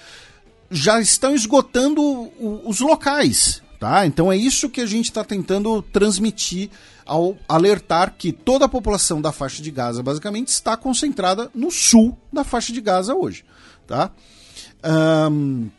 Já 0.71 1.01
estão 1.01 1.35
esgotando 1.35 2.03
o, 2.03 2.63
os 2.67 2.81
locais, 2.81 3.63
tá? 3.81 4.05
Então 4.05 4.31
é 4.31 4.37
isso 4.37 4.69
que 4.69 4.83
a 4.83 4.87
gente 4.87 5.07
está 5.07 5.25
tentando 5.25 5.81
transmitir 5.81 6.69
ao 7.07 7.39
alertar 7.49 8.15
que 8.19 8.33
toda 8.33 8.67
a 8.67 8.69
população 8.69 9.23
da 9.23 9.33
faixa 9.33 9.63
de 9.63 9.71
Gaza 9.71 10.03
basicamente 10.03 10.49
está 10.49 10.77
concentrada 10.77 11.51
no 11.55 11.71
sul 11.71 12.17
da 12.31 12.45
faixa 12.45 12.71
de 12.71 12.83
Gaza 12.83 13.15
hoje, 13.15 13.45
tá? 13.87 14.11
Um, 15.31 15.71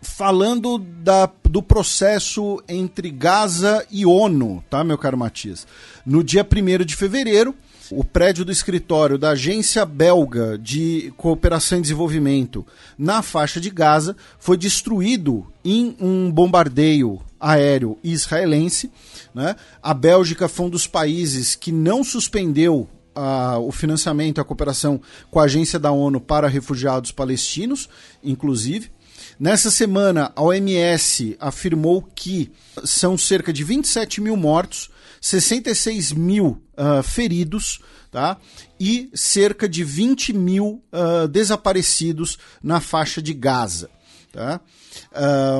falando 0.00 0.78
da, 0.78 1.30
do 1.44 1.62
processo 1.62 2.62
entre 2.68 3.10
Gaza 3.10 3.86
e 3.90 4.06
ONU, 4.06 4.62
tá, 4.70 4.82
meu 4.84 4.98
caro 4.98 5.16
Matias? 5.16 5.66
No 6.04 6.22
dia 6.22 6.44
1 6.44 6.84
de 6.84 6.96
fevereiro, 6.96 7.54
o 7.90 8.04
prédio 8.04 8.44
do 8.44 8.52
escritório 8.52 9.16
da 9.16 9.30
Agência 9.30 9.84
Belga 9.86 10.58
de 10.58 11.12
Cooperação 11.16 11.78
e 11.78 11.82
Desenvolvimento 11.82 12.66
na 12.98 13.22
faixa 13.22 13.60
de 13.60 13.70
Gaza 13.70 14.16
foi 14.38 14.56
destruído 14.56 15.46
em 15.64 15.96
um 15.98 16.30
bombardeio 16.30 17.20
aéreo 17.40 17.98
israelense. 18.04 18.90
Né? 19.34 19.56
A 19.82 19.94
Bélgica 19.94 20.48
foi 20.48 20.66
um 20.66 20.70
dos 20.70 20.86
países 20.86 21.54
que 21.54 21.72
não 21.72 22.04
suspendeu 22.04 22.88
a, 23.14 23.58
o 23.58 23.72
financiamento, 23.72 24.40
a 24.40 24.44
cooperação 24.44 25.00
com 25.30 25.40
a 25.40 25.44
agência 25.44 25.78
da 25.78 25.90
ONU 25.90 26.20
para 26.20 26.46
refugiados 26.46 27.10
palestinos, 27.10 27.88
inclusive. 28.22 28.90
Nessa 29.38 29.70
semana, 29.70 30.32
a 30.34 30.42
OMS 30.42 31.36
afirmou 31.38 32.02
que 32.02 32.50
são 32.84 33.16
cerca 33.16 33.52
de 33.52 33.62
27 33.62 34.20
mil 34.20 34.36
mortos, 34.36 34.90
66 35.20 36.10
mil 36.12 36.60
uh, 36.76 37.02
feridos 37.04 37.78
tá? 38.10 38.36
e 38.80 39.08
cerca 39.14 39.68
de 39.68 39.84
20 39.84 40.32
mil 40.32 40.82
uh, 40.92 41.28
desaparecidos 41.28 42.36
na 42.60 42.80
faixa 42.80 43.22
de 43.22 43.32
Gaza. 43.32 43.88
Tá? 44.32 44.60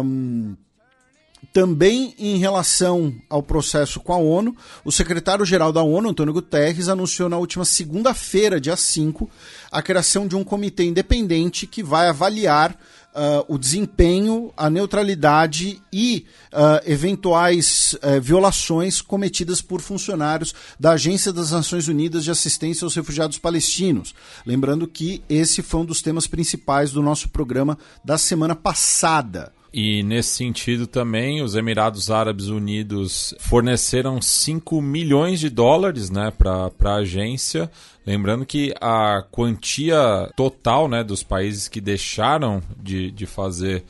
Um, 0.04 0.56
também 1.52 2.14
em 2.18 2.38
relação 2.38 3.14
ao 3.30 3.42
processo 3.42 4.00
com 4.00 4.12
a 4.12 4.16
ONU, 4.16 4.56
o 4.84 4.92
secretário-geral 4.92 5.72
da 5.72 5.82
ONU, 5.82 6.10
Antônio 6.10 6.32
Guterres, 6.32 6.88
anunciou 6.88 7.28
na 7.28 7.38
última 7.38 7.64
segunda-feira, 7.64 8.60
dia 8.60 8.76
5, 8.76 9.30
a 9.70 9.80
criação 9.80 10.26
de 10.26 10.36
um 10.36 10.44
comitê 10.44 10.84
independente 10.84 11.66
que 11.66 11.82
vai 11.82 12.08
avaliar 12.08 12.76
Uh, 13.18 13.44
o 13.52 13.58
desempenho, 13.58 14.52
a 14.56 14.70
neutralidade 14.70 15.82
e 15.92 16.24
uh, 16.52 16.88
eventuais 16.88 17.94
uh, 17.94 18.20
violações 18.20 19.02
cometidas 19.02 19.60
por 19.60 19.80
funcionários 19.80 20.54
da 20.78 20.92
Agência 20.92 21.32
das 21.32 21.50
Nações 21.50 21.88
Unidas 21.88 22.22
de 22.22 22.30
Assistência 22.30 22.84
aos 22.84 22.94
Refugiados 22.94 23.36
Palestinos. 23.36 24.14
Lembrando 24.46 24.86
que 24.86 25.20
esse 25.28 25.62
foi 25.62 25.80
um 25.80 25.84
dos 25.84 26.00
temas 26.00 26.28
principais 26.28 26.92
do 26.92 27.02
nosso 27.02 27.28
programa 27.28 27.76
da 28.04 28.16
semana 28.16 28.54
passada. 28.54 29.52
E 29.72 30.02
nesse 30.02 30.30
sentido 30.30 30.86
também, 30.86 31.42
os 31.42 31.54
Emirados 31.54 32.10
Árabes 32.10 32.46
Unidos 32.46 33.34
forneceram 33.38 34.20
5 34.20 34.80
milhões 34.80 35.40
de 35.40 35.50
dólares 35.50 36.08
né, 36.08 36.30
para 36.30 36.70
a 36.84 36.94
agência. 36.94 37.70
Lembrando 38.06 38.46
que 38.46 38.74
a 38.80 39.22
quantia 39.30 40.30
total 40.34 40.88
né, 40.88 41.04
dos 41.04 41.22
países 41.22 41.68
que 41.68 41.82
deixaram 41.82 42.62
de, 42.82 43.10
de 43.10 43.26
fazer 43.26 43.84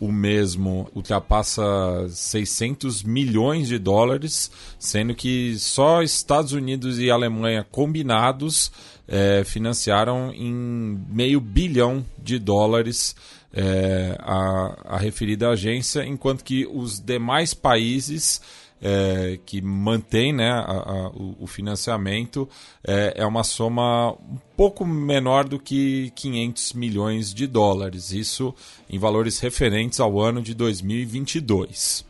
o 0.00 0.10
mesmo 0.10 0.90
ultrapassa 0.94 1.62
600 2.08 3.02
milhões 3.02 3.68
de 3.68 3.78
dólares, 3.78 4.50
sendo 4.78 5.14
que 5.14 5.56
só 5.58 6.02
Estados 6.02 6.52
Unidos 6.52 6.98
e 6.98 7.10
Alemanha 7.10 7.64
combinados 7.70 8.72
é, 9.06 9.42
financiaram 9.44 10.32
em 10.32 10.98
meio 11.08 11.40
bilhão 11.40 12.04
de 12.18 12.38
dólares 12.38 13.14
é, 13.52 14.16
a, 14.20 14.94
a 14.94 14.98
referida 14.98 15.50
agência, 15.50 16.04
enquanto 16.04 16.44
que 16.44 16.66
os 16.66 17.00
demais 17.00 17.52
países 17.54 18.40
é, 18.82 19.38
que 19.44 19.60
mantém 19.60 20.32
né, 20.32 20.50
a, 20.50 20.62
a, 20.62 21.10
o, 21.38 21.46
financiamento 21.46 22.48
é, 22.82 23.14
é, 23.16 23.26
uma 23.26 23.44
soma 23.44 24.12
um 24.12 24.38
pouco 24.56 24.86
menor 24.86 25.46
do 25.46 25.58
que 25.58 26.10
500 26.14 26.72
milhões 26.72 27.34
de 27.34 27.46
dólares, 27.46 28.10
isso 28.10 28.54
em 28.88 28.98
valores 28.98 29.38
referentes 29.38 30.00
ao 30.00 30.18
ano 30.18 30.40
de 30.40 30.54
2022. 30.54 32.08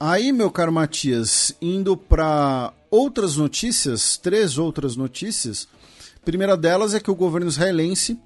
Aí, 0.00 0.32
meu 0.32 0.50
caro 0.50 0.72
Matias, 0.72 1.54
indo 1.62 1.96
para 1.96 2.72
outras 2.90 3.36
notícias, 3.36 4.16
três 4.16 4.58
outras 4.58 4.96
notícias. 4.96 5.68
A 6.16 6.24
primeira 6.24 6.56
delas 6.56 6.94
é 6.94 7.00
que 7.00 7.10
o 7.10 7.14
governo 7.14 7.48
israelense 7.48 8.18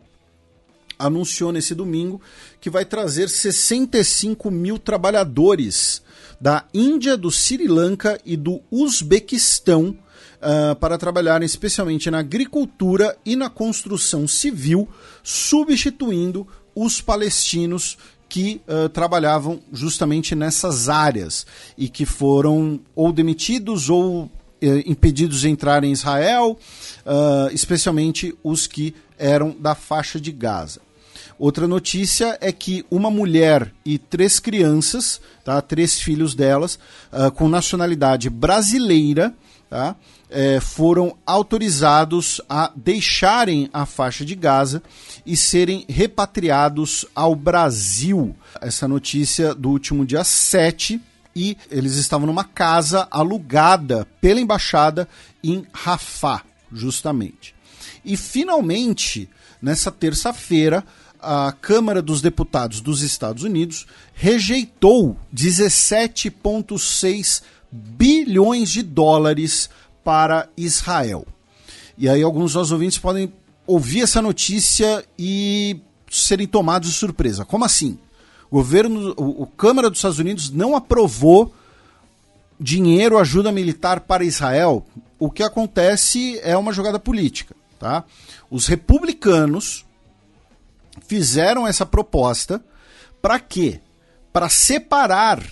anunciou 0.99 1.53
nesse 1.53 1.75
domingo 1.75 2.21
que 2.61 2.71
vai 2.71 2.85
trazer 2.85 3.29
65 3.29 4.51
mil 4.51 4.79
trabalhadores 4.79 6.03
da 6.41 6.65
Índia, 6.73 7.17
do 7.17 7.31
Sri 7.31 7.67
Lanka 7.67 8.21
e 8.25 8.37
do 8.37 8.61
Uzbequistão 8.71 9.97
uh, 10.39 10.75
para 10.77 10.99
trabalharem 10.99 11.47
especialmente 11.47 12.11
na 12.11 12.19
agricultura 12.19 13.17
e 13.25 13.37
na 13.37 13.51
construção 13.51 14.27
civil, 14.27 14.89
substituindo 15.23 16.47
os 16.75 17.01
palestinos 17.01 17.99
que 18.29 18.61
uh, 18.69 18.89
trabalhavam 18.89 19.61
justamente 19.73 20.35
nessas 20.35 20.89
áreas 20.89 21.47
e 21.77 21.89
que 21.89 22.05
foram 22.05 22.79
ou 22.95 23.13
demitidos 23.13 23.89
ou 23.89 24.25
uh, 24.25 24.31
impedidos 24.87 25.41
de 25.41 25.49
entrar 25.49 25.83
em 25.83 25.93
Israel, 25.93 26.59
uh, 27.07 27.53
especialmente 27.53 28.37
os 28.45 28.67
que 28.67 28.95
eram 29.19 29.57
da 29.59 29.75
faixa 29.75 30.21
de 30.21 30.31
Gaza. 30.31 30.81
Outra 31.39 31.69
notícia 31.69 32.37
é 32.41 32.51
que 32.51 32.85
uma 32.91 33.11
mulher 33.11 33.73
e 33.85 33.97
três 33.97 34.41
crianças, 34.41 35.21
tá, 35.45 35.61
três 35.63 36.01
filhos 36.01 36.35
delas, 36.35 36.79
uh, 37.13 37.31
com 37.31 37.49
nacionalidade 37.49 38.29
brasileira, 38.29 39.33
tá, 39.71 39.95
é, 40.31 40.61
foram 40.61 41.17
autorizados 41.25 42.41
a 42.49 42.73
deixarem 42.75 43.71
a 43.73 43.87
faixa 43.87 44.25
de 44.25 44.35
Gaza 44.35 44.83
e 45.25 45.37
serem 45.37 45.85
repatriados 45.89 47.07
ao 47.15 47.35
Brasil. 47.35 48.35
Essa 48.61 48.89
notícia 48.89 49.55
do 49.55 49.71
último 49.71 50.05
dia 50.05 50.25
7 50.25 51.01
e 51.35 51.57
eles 51.71 51.95
estavam 51.95 52.27
numa 52.27 52.45
casa 52.45 53.07
alugada 53.11 54.07
pela 54.21 54.41
embaixada 54.41 55.09
em 55.43 55.65
Rafah, 55.73 56.43
justamente. 56.73 57.55
E 58.05 58.17
finalmente, 58.17 59.29
nessa 59.63 59.91
terça-feira, 59.93 60.85
a 61.21 61.53
Câmara 61.53 62.01
dos 62.01 62.23
Deputados 62.23 62.81
dos 62.81 63.03
Estados 63.03 63.43
Unidos 63.43 63.87
rejeitou 64.15 65.17
17,6 65.35 67.43
bilhões 67.71 68.71
de 68.71 68.83
dólares 68.83 69.69
para 70.05 70.49
Israel. 70.57 71.27
E 71.97 72.09
aí 72.09 72.23
alguns 72.23 72.55
dos 72.55 72.73
ouvintes 72.73 72.99
podem 72.99 73.33
ouvir 73.67 74.03
essa 74.03 74.23
notícia 74.23 75.05
e 75.19 75.81
serem 76.11 76.47
tomados 76.47 76.89
de 76.89 76.95
surpresa. 76.95 77.45
Como 77.45 77.65
assim? 77.65 77.99
O 78.51 78.57
governo, 78.57 79.15
o, 79.17 79.43
o 79.43 79.47
Câmara 79.47 79.91
dos 79.91 79.99
Estados 79.99 80.19
Unidos 80.19 80.51
não 80.51 80.75
aprovou 80.75 81.53
dinheiro, 82.59 83.19
ajuda 83.19 83.53
militar 83.53 84.01
para 84.01 84.25
Israel. 84.25 84.87
O 85.19 85.31
que 85.31 85.43
acontece 85.43 86.41
é 86.43 86.57
uma 86.57 86.73
jogada 86.73 86.99
política, 86.99 87.55
tá? 87.79 88.05
Os 88.51 88.67
republicanos 88.67 89.85
fizeram 91.07 91.67
essa 91.67 91.85
proposta 91.85 92.65
para 93.21 93.39
quê? 93.39 93.81
Para 94.33 94.49
separar 94.49 95.43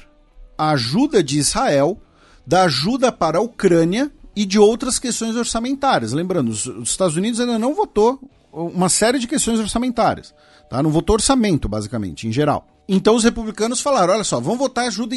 a 0.57 0.71
ajuda 0.71 1.23
de 1.23 1.39
Israel 1.39 2.01
da 2.47 2.63
ajuda 2.63 3.11
para 3.11 3.39
a 3.39 3.43
Ucrânia 3.43 4.11
e 4.35 4.45
de 4.45 4.59
outras 4.59 4.99
questões 4.99 5.35
orçamentárias. 5.35 6.13
Lembrando, 6.13 6.51
os, 6.51 6.67
Estados 6.89 7.17
Unidos 7.17 7.41
ainda 7.41 7.59
não 7.59 7.75
votou 7.75 8.21
uma 8.53 8.89
série 8.89 9.19
de 9.19 9.27
questões 9.27 9.59
orçamentárias. 9.59 10.33
Tá? 10.71 10.83
Não 10.83 10.91
votou 10.91 11.15
orçamento, 11.15 11.69
basicamente, 11.69 12.29
em 12.29 12.33
geral. 12.33 12.67
Então 12.89 13.17
os 13.17 13.25
republicanos 13.25 13.81
falaram: 13.81 14.15
olha 14.15 14.25
só, 14.25 14.39
vamos 14.39 14.59
votar 14.59 14.87
ajuda 14.87 15.17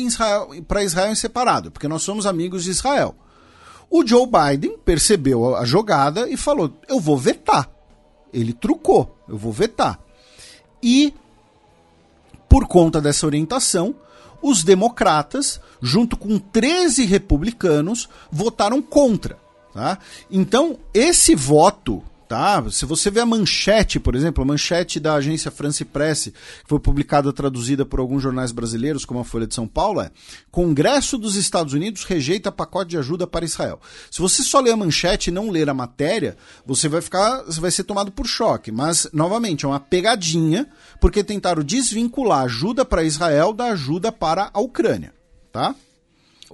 para 0.68 0.84
Israel 0.84 1.11
em 1.11 1.15
separado, 1.15 1.69
porque 1.69 1.88
nós 1.88 2.01
somos 2.01 2.26
amigos 2.26 2.64
de 2.64 2.72
Israel. 2.72 3.15
O 3.91 4.06
Joe 4.06 4.27
Biden 4.27 4.77
percebeu 4.80 5.56
a 5.56 5.65
jogada 5.65 6.27
e 6.27 6.35
falou: 6.35 6.73
eu 6.88 6.99
vou 6.99 7.18
vetar. 7.18 7.69
Ele 8.34 8.53
trucou, 8.53 9.18
eu 9.27 9.38
vou 9.38 9.51
vetar. 9.51 9.99
E, 10.81 11.14
por 12.47 12.68
conta 12.68 13.01
dessa 13.01 13.26
orientação, 13.26 13.95
os 14.41 14.64
democratas, 14.64 15.60
junto 15.81 16.15
com 16.18 16.39
13 16.39 17.06
republicanos, 17.06 18.10
votaram 18.31 18.81
contra. 18.81 19.38
Tá? 19.73 19.99
Então, 20.31 20.77
esse 20.93 21.35
voto 21.35 22.03
Tá? 22.30 22.64
Se 22.69 22.85
você 22.85 23.10
vê 23.10 23.22
a 23.22 23.26
manchete, 23.26 23.99
por 23.99 24.14
exemplo, 24.14 24.43
a 24.43 24.45
manchete 24.45 24.99
da 24.99 25.15
agência 25.15 25.49
France 25.49 25.84
Presse, 25.84 26.30
que 26.30 26.68
foi 26.68 26.80
publicada 26.80 27.34
traduzida 27.34 27.84
por 27.84 27.99
alguns 27.99 28.22
jornais 28.22 28.51
brasileiros, 28.51 29.03
como 29.03 29.19
a 29.19 29.26
Folha 29.26 29.47
de 29.47 29.56
São 29.56 29.68
Paulo, 29.68 29.99
é 29.99 30.11
Congresso 30.51 31.18
dos 31.18 31.35
Estados 31.35 31.73
Unidos 31.73 32.03
rejeita 32.03 32.51
pacote 32.51 32.91
de 32.91 32.99
ajuda 32.99 33.26
para 33.26 33.45
Israel. 33.45 33.81
Se 34.11 34.22
você 34.22 34.43
só 34.43 34.60
ler 34.60 34.73
a 34.73 34.77
manchete 34.77 35.31
e 35.31 35.34
não 35.34 35.49
ler 35.49 35.72
a 35.72 35.73
matéria, 35.73 36.38
você 36.64 36.88
vai 36.88 37.01
ficar, 37.01 37.41
você 37.45 37.60
vai 37.60 37.72
ser 37.72 37.84
tomado 37.84 38.11
por 38.11 38.27
choque. 38.27 38.72
Mas, 38.72 39.10
novamente, 39.11 39.65
é 39.65 39.68
uma 39.68 39.80
pegadinha, 39.80 40.68
porque 41.01 41.23
tentaram 41.23 41.64
desvincular 41.64 42.43
ajuda 42.43 42.85
para 42.85 43.03
Israel 43.03 43.51
da 43.53 43.72
ajuda 43.72 44.11
para 44.11 44.51
a 44.53 44.60
Ucrânia. 44.60 45.11
Tá? 45.51 45.73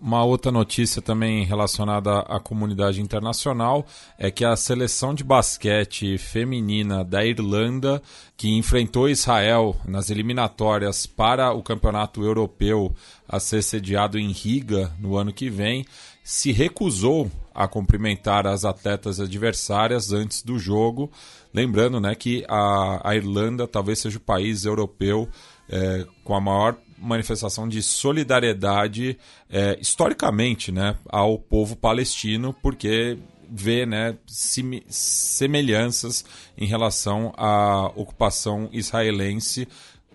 Uma 0.01 0.25
outra 0.25 0.51
notícia 0.51 1.01
também 1.01 1.45
relacionada 1.45 2.19
à 2.19 2.39
comunidade 2.39 3.01
internacional 3.01 3.85
é 4.17 4.29
que 4.29 4.43
a 4.43 4.55
seleção 4.55 5.13
de 5.13 5.23
basquete 5.23 6.17
feminina 6.17 7.03
da 7.03 7.25
Irlanda, 7.25 8.01
que 8.35 8.49
enfrentou 8.49 9.07
Israel 9.07 9.75
nas 9.85 10.09
eliminatórias 10.09 11.05
para 11.05 11.53
o 11.53 11.63
Campeonato 11.63 12.23
Europeu 12.23 12.93
a 13.27 13.39
ser 13.39 13.61
sediado 13.63 14.19
em 14.19 14.31
Riga 14.31 14.91
no 14.99 15.15
ano 15.15 15.31
que 15.31 15.49
vem, 15.49 15.85
se 16.23 16.51
recusou 16.51 17.31
a 17.53 17.67
cumprimentar 17.67 18.45
as 18.45 18.65
atletas 18.65 19.21
adversárias 19.21 20.11
antes 20.11 20.41
do 20.41 20.59
jogo. 20.59 21.09
Lembrando 21.53 22.01
né, 22.01 22.13
que 22.15 22.43
a, 22.49 22.99
a 23.01 23.15
Irlanda 23.15 23.65
talvez 23.65 23.99
seja 23.99 24.17
o 24.17 24.21
país 24.21 24.65
europeu 24.65 25.29
é, 25.69 26.05
com 26.23 26.35
a 26.35 26.41
maior 26.41 26.75
manifestação 26.97 27.67
de 27.67 27.81
solidariedade 27.81 29.17
é, 29.49 29.77
historicamente 29.79 30.71
né, 30.71 30.95
ao 31.07 31.37
povo 31.37 31.75
palestino, 31.75 32.55
porque 32.61 33.17
vê 33.49 33.85
né, 33.85 34.17
semelhanças 34.27 36.25
em 36.57 36.65
relação 36.65 37.33
à 37.37 37.91
ocupação 37.95 38.69
israelense 38.71 39.67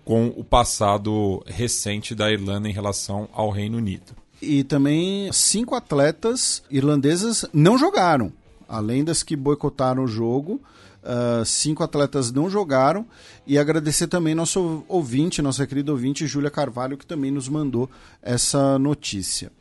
com 0.03 0.27
o 0.27 0.43
passado 0.43 1.43
recente 1.45 2.13
da 2.15 2.31
Irlanda 2.31 2.67
em 2.67 2.73
relação 2.73 3.29
ao 3.33 3.49
Reino 3.49 3.77
Unido. 3.77 4.15
E 4.41 4.63
também 4.63 5.31
cinco 5.31 5.75
atletas 5.75 6.63
irlandesas 6.69 7.45
não 7.53 7.77
jogaram, 7.77 8.33
além 8.67 9.03
das 9.03 9.21
que 9.21 9.35
boicotaram 9.35 10.03
o 10.03 10.07
jogo. 10.07 10.59
Uh, 11.03 11.43
cinco 11.43 11.83
atletas 11.83 12.31
não 12.31 12.49
jogaram. 12.49 13.05
E 13.45 13.57
agradecer 13.57 14.07
também 14.07 14.35
nosso 14.35 14.83
ouvinte, 14.87 15.41
nossa 15.41 15.65
querida 15.65 15.91
ouvinte, 15.91 16.27
Júlia 16.27 16.51
Carvalho, 16.51 16.97
que 16.97 17.05
também 17.05 17.31
nos 17.31 17.49
mandou 17.49 17.89
essa 18.21 18.77
notícia. 18.77 19.51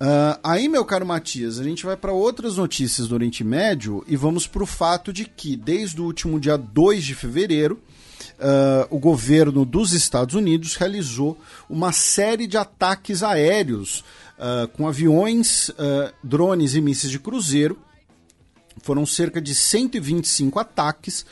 Uh, 0.00 0.34
aí, 0.42 0.68
meu 0.68 0.84
caro 0.84 1.06
Matias, 1.06 1.60
a 1.60 1.62
gente 1.62 1.84
vai 1.84 1.96
para 1.96 2.12
outras 2.12 2.56
notícias 2.56 3.06
do 3.06 3.14
Oriente 3.14 3.44
Médio 3.44 4.02
e 4.08 4.16
vamos 4.16 4.46
para 4.46 4.62
o 4.62 4.66
fato 4.66 5.12
de 5.12 5.26
que, 5.26 5.56
desde 5.56 6.00
o 6.00 6.04
último 6.04 6.40
dia 6.40 6.56
2 6.56 7.04
de 7.04 7.14
fevereiro, 7.14 7.78
uh, 8.38 8.86
o 8.90 8.98
governo 8.98 9.64
dos 9.64 9.92
Estados 9.92 10.34
Unidos 10.34 10.74
realizou 10.74 11.38
uma 11.68 11.92
série 11.92 12.46
de 12.46 12.56
ataques 12.56 13.22
aéreos 13.22 14.04
com 14.72 14.88
aviões, 14.88 15.70
drones 16.20 16.74
e 16.74 16.80
mísseis 16.80 17.12
de 17.12 17.20
cruzeiro 17.20 17.78
foram 18.80 19.04
cerca 19.04 19.40
de 19.40 19.54
125 19.54 20.58
ataques 20.58 21.26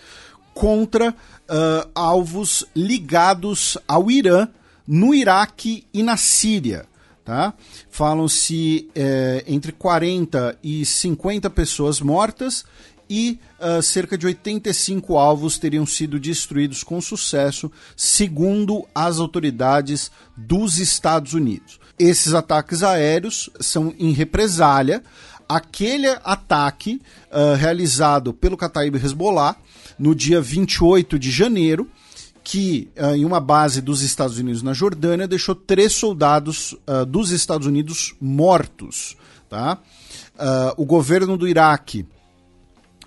contra 0.54 1.10
uh, 1.10 1.90
alvos 1.94 2.64
ligados 2.74 3.78
ao 3.86 4.10
Irã, 4.10 4.48
no 4.86 5.14
Iraque 5.14 5.86
e 5.94 6.02
na 6.02 6.16
Síria. 6.16 6.84
Tá? 7.24 7.54
Falam-se 7.88 8.88
é, 8.92 9.44
entre 9.46 9.70
40 9.70 10.58
e 10.64 10.84
50 10.84 11.48
pessoas 11.50 12.00
mortas 12.00 12.64
e 13.08 13.40
uh, 13.58 13.82
cerca 13.82 14.16
de 14.16 14.24
85 14.26 15.18
alvos 15.18 15.58
teriam 15.58 15.84
sido 15.84 16.18
destruídos 16.18 16.84
com 16.84 17.00
sucesso, 17.00 17.70
segundo 17.96 18.86
as 18.94 19.18
autoridades 19.18 20.12
dos 20.36 20.78
Estados 20.78 21.34
Unidos. 21.34 21.80
Esses 21.98 22.34
ataques 22.34 22.82
aéreos 22.82 23.50
são 23.60 23.92
em 23.98 24.12
represália 24.12 25.02
aquele 25.50 26.06
ataque 26.22 27.02
uh, 27.32 27.56
realizado 27.56 28.32
pelo 28.32 28.56
Kataib 28.56 28.94
Hezbollah 28.94 29.56
no 29.98 30.14
dia 30.14 30.40
28 30.40 31.18
de 31.18 31.28
janeiro, 31.28 31.90
que 32.44 32.88
uh, 32.96 33.16
em 33.16 33.24
uma 33.24 33.40
base 33.40 33.80
dos 33.80 34.00
Estados 34.00 34.38
Unidos 34.38 34.62
na 34.62 34.72
Jordânia 34.72 35.26
deixou 35.26 35.56
três 35.56 35.92
soldados 35.92 36.72
uh, 36.86 37.04
dos 37.04 37.32
Estados 37.32 37.66
Unidos 37.66 38.14
mortos. 38.20 39.16
Tá? 39.48 39.78
o 40.76 40.86
governo 40.86 41.36
do 41.36 41.48
Iraque 41.48 42.06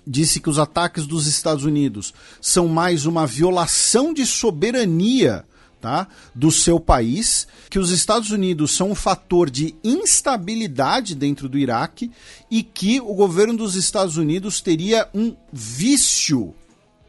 disse 0.06 0.38
que 0.40 0.50
os 0.50 0.58
ataques 0.58 1.06
dos 1.06 1.26
Estados 1.26 1.64
Unidos 1.64 2.12
são 2.38 2.68
mais 2.68 3.06
uma 3.06 3.26
violação 3.26 4.12
de 4.12 4.26
soberania 4.26 5.46
tá, 5.84 6.08
do 6.34 6.50
seu 6.50 6.80
país, 6.80 7.46
que 7.68 7.78
os 7.78 7.90
Estados 7.90 8.30
Unidos 8.30 8.74
são 8.74 8.92
um 8.92 8.94
fator 8.94 9.50
de 9.50 9.74
instabilidade 9.84 11.14
dentro 11.14 11.46
do 11.46 11.58
Iraque 11.58 12.10
e 12.50 12.62
que 12.62 13.02
o 13.02 13.12
governo 13.12 13.54
dos 13.54 13.74
Estados 13.74 14.16
Unidos 14.16 14.62
teria 14.62 15.06
um 15.12 15.36
vício 15.52 16.54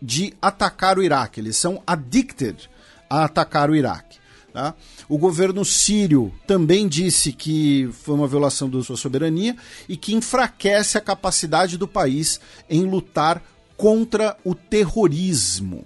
de 0.01 0.33
atacar 0.41 0.99
o 0.99 1.03
Iraque. 1.03 1.39
Eles 1.39 1.55
são 1.55 1.81
addicted 1.87 2.69
a 3.09 3.23
atacar 3.23 3.69
o 3.69 3.75
Iraque. 3.75 4.17
Tá? 4.51 4.75
O 5.07 5.17
governo 5.17 5.63
sírio 5.63 6.33
também 6.45 6.85
disse 6.85 7.31
que 7.31 7.89
foi 8.03 8.15
uma 8.15 8.27
violação 8.27 8.69
da 8.69 8.83
sua 8.83 8.97
soberania 8.97 9.55
e 9.87 9.95
que 9.95 10.13
enfraquece 10.13 10.97
a 10.97 11.01
capacidade 11.01 11.77
do 11.77 11.87
país 11.87 12.41
em 12.69 12.83
lutar 12.83 13.41
contra 13.77 14.35
o 14.43 14.53
terrorismo. 14.53 15.85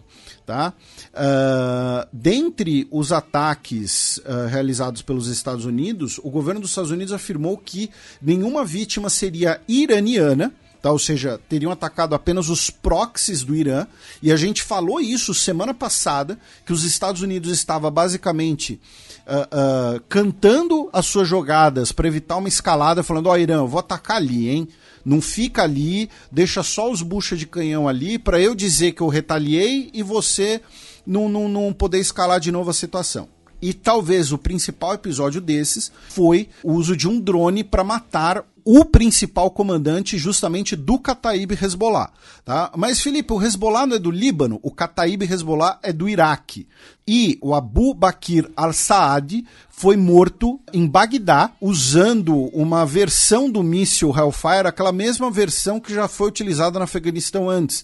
Tá? 0.50 0.74
Uh, 1.14 2.10
dentre 2.12 2.88
os 2.90 3.12
ataques 3.12 4.18
uh, 4.18 4.48
realizados 4.50 5.04
pelos 5.04 5.28
Estados 5.28 5.64
Unidos, 5.64 6.20
o 6.24 6.30
governo 6.32 6.60
dos 6.60 6.72
Estados 6.72 6.90
Unidos 6.90 7.14
afirmou 7.14 7.56
que 7.56 7.92
nenhuma 8.20 8.66
vítima 8.66 9.12
seria 9.12 9.62
iraniana, 9.68 10.52
tá? 10.82 10.92
ou 10.92 10.98
seja, 10.98 11.40
teriam 11.48 11.72
atacado 11.72 12.16
apenas 12.16 12.50
os 12.50 12.72
proxies 12.72 13.44
do 13.44 13.56
Irã, 13.56 13.86
e 14.24 14.32
a 14.32 14.36
gente 14.36 14.64
falou 14.64 15.00
isso 15.00 15.36
semana 15.36 15.72
passada, 15.72 16.40
que 16.66 16.74
os 16.74 16.84
Estados 16.84 17.22
Unidos 17.22 17.52
estava 17.52 17.92
basicamente 17.92 18.82
uh, 19.28 20.02
cantando 20.10 20.90
as 20.92 21.06
suas 21.06 21.28
jogadas 21.28 21.92
para 21.92 22.08
evitar 22.08 22.38
uma 22.38 22.48
escalada, 22.48 23.04
falando: 23.04 23.28
Ó, 23.28 23.34
oh, 23.34 23.38
Irã, 23.38 23.58
eu 23.58 23.68
vou 23.68 23.80
atacar 23.80 24.18
ali, 24.18 24.50
hein? 24.50 24.68
Não 25.04 25.22
fica 25.22 25.64
ali, 25.64 26.10
deixa 26.32 26.64
só 26.64 26.92
os 26.92 27.02
buchas 27.02 27.40
de 27.40 27.48
canhão 27.48 27.88
ali 27.88 28.20
para 28.20 28.40
eu 28.40 28.54
dizer 28.54 28.92
que 28.92 29.02
eu 29.02 29.08
retaliei 29.08 29.90
e 29.94 30.04
você 30.04 30.62
não, 31.06 31.30
não, 31.30 31.48
não 31.48 31.74
poder 31.74 32.00
escalar 32.00 32.40
de 32.40 32.52
novo 32.52 32.70
a 32.70 32.74
situação. 32.74 33.28
E 33.62 33.74
talvez 33.74 34.32
o 34.32 34.38
principal 34.38 34.94
episódio 34.94 35.42
desses 35.42 35.92
foi 36.10 36.50
o 36.64 36.74
uso 36.74 36.96
de 36.96 37.08
um 37.08 37.20
drone 37.20 37.64
para 37.64 37.84
matar 37.84 38.46
o 38.72 38.86
principal 38.86 39.50
comandante 39.50 40.18
justamente 40.18 40.76
do 40.76 41.00
Kataib 41.00 41.52
Hezbollah. 41.52 42.12
Tá? 42.46 42.72
Mas, 42.78 43.02
Felipe, 43.02 43.34
o 43.34 43.42
Hezbollah 43.42 43.88
não 43.88 43.96
é 43.96 44.00
do 44.00 44.12
Líbano, 44.12 44.60
o 44.62 44.72
Kataib 44.72 45.24
Hezbollah 45.24 45.80
é 45.82 45.92
do 45.92 46.08
Iraque. 46.08 46.68
E 47.08 47.40
o 47.42 47.56
Abu 47.56 47.94
Bakr 47.94 48.50
al-Saad 48.56 49.44
foi 49.70 49.98
morto 49.98 50.60
em 50.72 50.86
Bagdá 50.86 51.52
usando 51.60 52.36
uma 52.54 52.86
versão 52.86 53.50
do 53.50 53.64
míssil 53.64 54.14
Hellfire, 54.16 54.68
aquela 54.68 54.92
mesma 54.92 55.32
versão 55.32 55.80
que 55.80 55.94
já 55.94 56.08
foi 56.08 56.28
utilizada 56.28 56.78
no 56.78 56.86
Afeganistão 56.86 57.50
antes, 57.50 57.84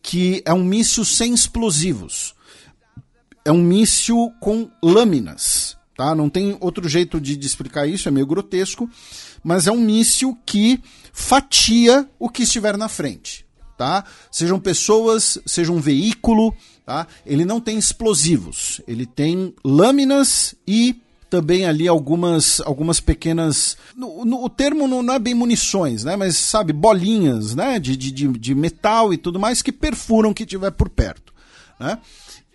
que 0.00 0.42
é 0.46 0.54
um 0.54 0.62
míssil 0.62 1.04
sem 1.04 1.34
explosivos 1.34 2.34
é 3.44 3.52
um 3.52 3.62
míssil 3.62 4.32
com 4.40 4.70
lâminas, 4.82 5.76
tá? 5.96 6.14
Não 6.14 6.28
tem 6.28 6.56
outro 6.60 6.88
jeito 6.88 7.20
de, 7.20 7.36
de 7.36 7.46
explicar 7.46 7.86
isso, 7.86 8.08
é 8.08 8.12
meio 8.12 8.26
grotesco, 8.26 8.88
mas 9.42 9.66
é 9.66 9.72
um 9.72 9.80
míssil 9.80 10.38
que 10.44 10.80
fatia 11.12 12.08
o 12.18 12.28
que 12.28 12.42
estiver 12.42 12.76
na 12.76 12.88
frente, 12.88 13.46
tá? 13.76 14.04
Sejam 14.30 14.58
pessoas, 14.58 15.38
seja 15.46 15.72
um 15.72 15.80
veículo, 15.80 16.54
tá? 16.84 17.06
Ele 17.24 17.44
não 17.44 17.60
tem 17.60 17.78
explosivos, 17.78 18.80
ele 18.86 19.06
tem 19.06 19.54
lâminas 19.64 20.54
e 20.66 21.00
também 21.30 21.64
ali 21.64 21.86
algumas 21.86 22.60
algumas 22.62 22.98
pequenas 22.98 23.76
no, 23.94 24.24
no, 24.24 24.44
o 24.44 24.50
termo 24.50 24.88
não, 24.88 25.00
não, 25.00 25.14
é 25.14 25.18
bem 25.18 25.32
munições 25.32 26.02
né 26.02 26.16
mas 26.16 26.36
sabe 26.36 26.72
bolinhas 26.72 27.54
né 27.54 27.78
de, 27.78 27.96
de, 27.96 28.10
de 28.10 28.52
metal 28.52 29.14
e 29.14 29.16
tudo 29.16 29.38
mais 29.38 29.62
que 29.62 29.70
perfuram 29.70 30.30
o 30.30 30.34
que 30.34 30.44
tiver 30.44 30.72
por 30.72 30.88
perto 30.88 31.32
né 31.78 31.98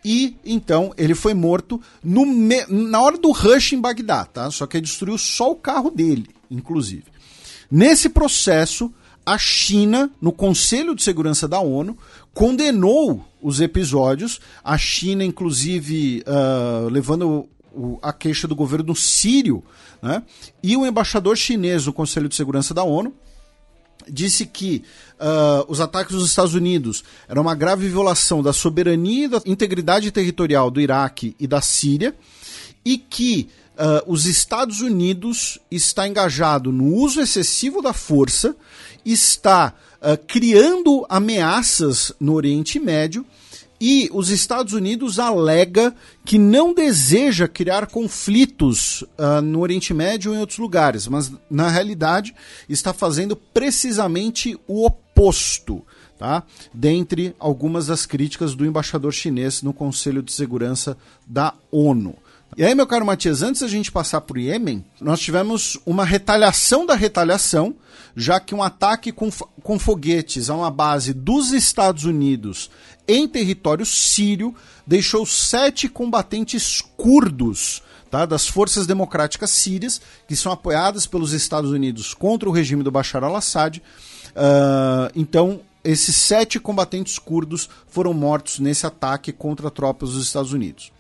e 0.06 0.38
então 0.46 0.94
ele 0.96 1.16
foi 1.16 1.34
morto 1.34 1.82
me... 2.04 2.64
na 2.70 3.02
hora 3.02 3.18
do 3.18 3.32
rush 3.32 3.74
em 3.74 3.82
Bagdá, 3.82 4.24
tá? 4.24 4.52
Só 4.52 4.68
que 4.68 4.78
ele 4.78 4.86
destruiu 4.86 5.18
só 5.18 5.52
o 5.52 5.56
carro 5.56 5.90
dele, 5.90 6.28
inclusive. 6.50 7.06
Nesse 7.72 8.08
processo, 8.08 8.94
a 9.26 9.36
China, 9.40 10.12
no 10.22 10.32
Conselho 10.32 10.94
de 10.94 11.02
Segurança 11.02 11.48
da 11.48 11.60
ONU, 11.60 11.98
condenou 12.36 13.26
os 13.42 13.60
episódios. 13.60 14.40
A 14.64 14.78
China, 14.78 15.26
inclusive, 15.26 16.24
uh, 16.28 16.88
levando 16.88 17.50
o, 17.74 17.98
a 18.00 18.14
queixa 18.14 18.48
do 18.48 18.56
governo 18.56 18.96
sírio, 18.96 19.64
né? 20.04 20.22
E 20.62 20.78
o 20.78 20.86
embaixador 20.86 21.36
chinês 21.36 21.88
no 21.88 21.94
Conselho 21.94 22.30
de 22.30 22.36
Segurança 22.36 22.76
da 22.76 22.84
ONU 22.84 23.12
disse 24.10 24.46
que 24.46 24.84
uh, 25.20 25.66
os 25.68 25.80
ataques 25.80 26.16
dos 26.16 26.30
Estados 26.30 26.54
Unidos 26.54 27.04
eram 27.28 27.42
uma 27.42 27.56
grave 27.56 27.88
violação 27.88 28.42
da 28.42 28.54
soberania 28.54 29.26
e 29.26 29.28
da 29.28 29.42
integridade 29.46 30.12
territorial 30.12 30.70
do 30.70 30.82
Iraque 30.82 31.36
e 31.40 31.48
da 31.48 31.62
Síria 31.62 32.16
e 32.84 32.98
que 32.98 33.50
uh, 33.76 34.12
os 34.12 34.26
Estados 34.26 34.82
Unidos 34.82 35.60
está 35.70 36.08
engajado 36.08 36.72
no 36.72 36.94
uso 36.94 37.22
excessivo 37.22 37.82
da 37.82 37.94
força, 37.94 38.56
está 39.06 39.74
uh, 40.02 40.18
criando 40.28 41.06
ameaças 41.10 42.12
no 42.20 42.34
Oriente 42.34 42.80
Médio 42.80 43.26
e 43.80 44.10
os 44.14 44.30
Estados 44.30 44.74
Unidos 44.74 45.20
alega 45.20 45.94
que 46.24 46.38
não 46.38 46.74
deseja 46.74 47.48
criar 47.48 47.88
conflitos 47.88 49.02
uh, 49.02 49.42
no 49.44 49.60
Oriente 49.60 49.94
Médio 49.94 50.32
ou 50.32 50.38
em 50.38 50.40
outros 50.40 50.60
lugares, 50.60 51.08
mas 51.08 51.32
na 51.50 51.68
realidade 51.68 52.34
está 52.70 52.94
fazendo 52.94 53.36
precisamente 53.36 54.58
o 54.68 54.86
oposto. 54.86 55.84
Tá? 56.18 56.44
Dentre 56.74 57.36
algumas 57.38 57.88
das 57.88 58.06
críticas 58.06 58.56
do 58.56 58.66
embaixador 58.66 59.12
chinês 59.12 59.62
no 59.62 59.74
Conselho 59.74 60.24
de 60.24 60.32
Segurança 60.32 60.98
da 61.28 61.54
ONU. 61.70 62.16
E 62.58 62.64
aí, 62.64 62.74
meu 62.74 62.88
caro 62.88 63.06
Matias, 63.06 63.42
antes 63.42 63.62
da 63.62 63.68
gente 63.68 63.92
passar 63.92 64.22
para 64.22 64.38
o 64.38 64.40
Iêmen, 64.40 64.86
nós 65.02 65.20
tivemos 65.20 65.78
uma 65.86 66.06
retaliação 66.06 66.86
da 66.86 66.96
retaliação, 66.96 67.76
já 68.16 68.40
que 68.40 68.56
um 68.56 68.64
ataque 68.64 69.12
com, 69.12 69.30
com 69.62 69.78
foguetes 69.78 70.50
a 70.50 70.56
uma 70.56 70.72
base 70.72 71.14
dos 71.14 71.52
Estados 71.52 72.06
Unidos 72.06 72.72
em 73.08 73.28
território 73.28 73.86
sírio 73.86 74.54
deixou 74.86 75.26
sete 75.26 75.88
combatentes 75.88 76.82
curdos 76.98 77.82
tá, 78.10 78.26
das 78.26 78.48
forças 78.48 78.88
democráticas 78.88 79.50
sírias, 79.50 80.02
que 80.28 80.36
são 80.36 80.52
apoiadas 80.52 81.06
pelos 81.06 81.34
Estados 81.34 81.72
Unidos 81.72 82.14
contra 82.14 82.48
o 82.48 82.52
regime 82.52 82.84
do 82.84 82.92
Bashar 82.92 83.24
al-Assad. 83.24 83.82
Uh, 84.32 85.12
então, 85.16 85.62
esses 85.84 86.16
sete 86.16 86.60
combatentes 86.60 87.20
curdos 87.20 87.70
foram 87.88 88.14
mortos 88.14 88.60
nesse 88.60 88.86
ataque 88.86 89.32
contra 89.32 89.70
tropas 89.70 90.12
dos 90.12 90.26
Estados 90.26 90.52
Unidos. 90.52 90.92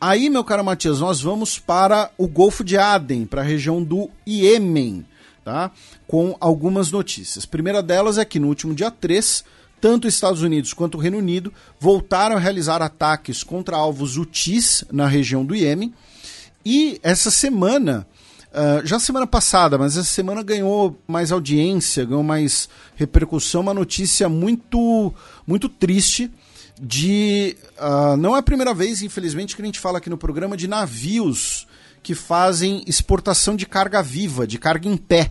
Aí, 0.00 0.30
meu 0.30 0.44
caro 0.44 0.64
Matias, 0.64 1.00
nós 1.00 1.20
vamos 1.20 1.58
para 1.58 2.10
o 2.16 2.28
Golfo 2.28 2.62
de 2.62 2.76
Aden, 2.76 3.26
para 3.26 3.40
a 3.40 3.44
região 3.44 3.82
do 3.82 4.08
Iêmen, 4.24 5.04
tá? 5.44 5.72
com 6.06 6.36
algumas 6.38 6.92
notícias. 6.92 7.44
Primeira 7.44 7.82
delas 7.82 8.16
é 8.16 8.24
que 8.24 8.38
no 8.38 8.46
último 8.46 8.74
dia 8.74 8.92
3, 8.92 9.44
tanto 9.80 10.08
os 10.08 10.14
Estados 10.14 10.42
Unidos 10.42 10.72
quanto 10.72 10.96
o 10.96 11.00
Reino 11.00 11.18
Unido 11.18 11.52
voltaram 11.78 12.36
a 12.36 12.40
realizar 12.40 12.82
ataques 12.82 13.42
contra 13.42 13.76
alvos 13.76 14.16
UTIs 14.16 14.84
na 14.92 15.06
região 15.06 15.44
do 15.44 15.54
Iêmen. 15.54 15.92
E 16.64 17.00
essa 17.02 17.30
semana, 17.30 18.06
uh, 18.52 18.86
já 18.86 18.98
semana 18.98 19.26
passada, 19.26 19.78
mas 19.78 19.96
essa 19.96 20.08
semana 20.08 20.42
ganhou 20.42 20.98
mais 21.06 21.32
audiência, 21.32 22.04
ganhou 22.04 22.22
mais 22.22 22.68
repercussão, 22.96 23.60
uma 23.62 23.74
notícia 23.74 24.28
muito, 24.28 25.14
muito 25.46 25.68
triste 25.68 26.30
de. 26.80 27.56
Uh, 27.78 28.16
não 28.16 28.36
é 28.36 28.40
a 28.40 28.42
primeira 28.42 28.74
vez, 28.74 29.02
infelizmente, 29.02 29.56
que 29.56 29.62
a 29.62 29.64
gente 29.64 29.80
fala 29.80 29.98
aqui 29.98 30.10
no 30.10 30.18
programa 30.18 30.56
de 30.56 30.68
navios 30.68 31.66
que 32.02 32.14
fazem 32.14 32.82
exportação 32.86 33.56
de 33.56 33.66
carga 33.66 34.02
viva, 34.02 34.46
de 34.46 34.58
carga 34.58 34.88
em 34.88 34.96
pé, 34.96 35.30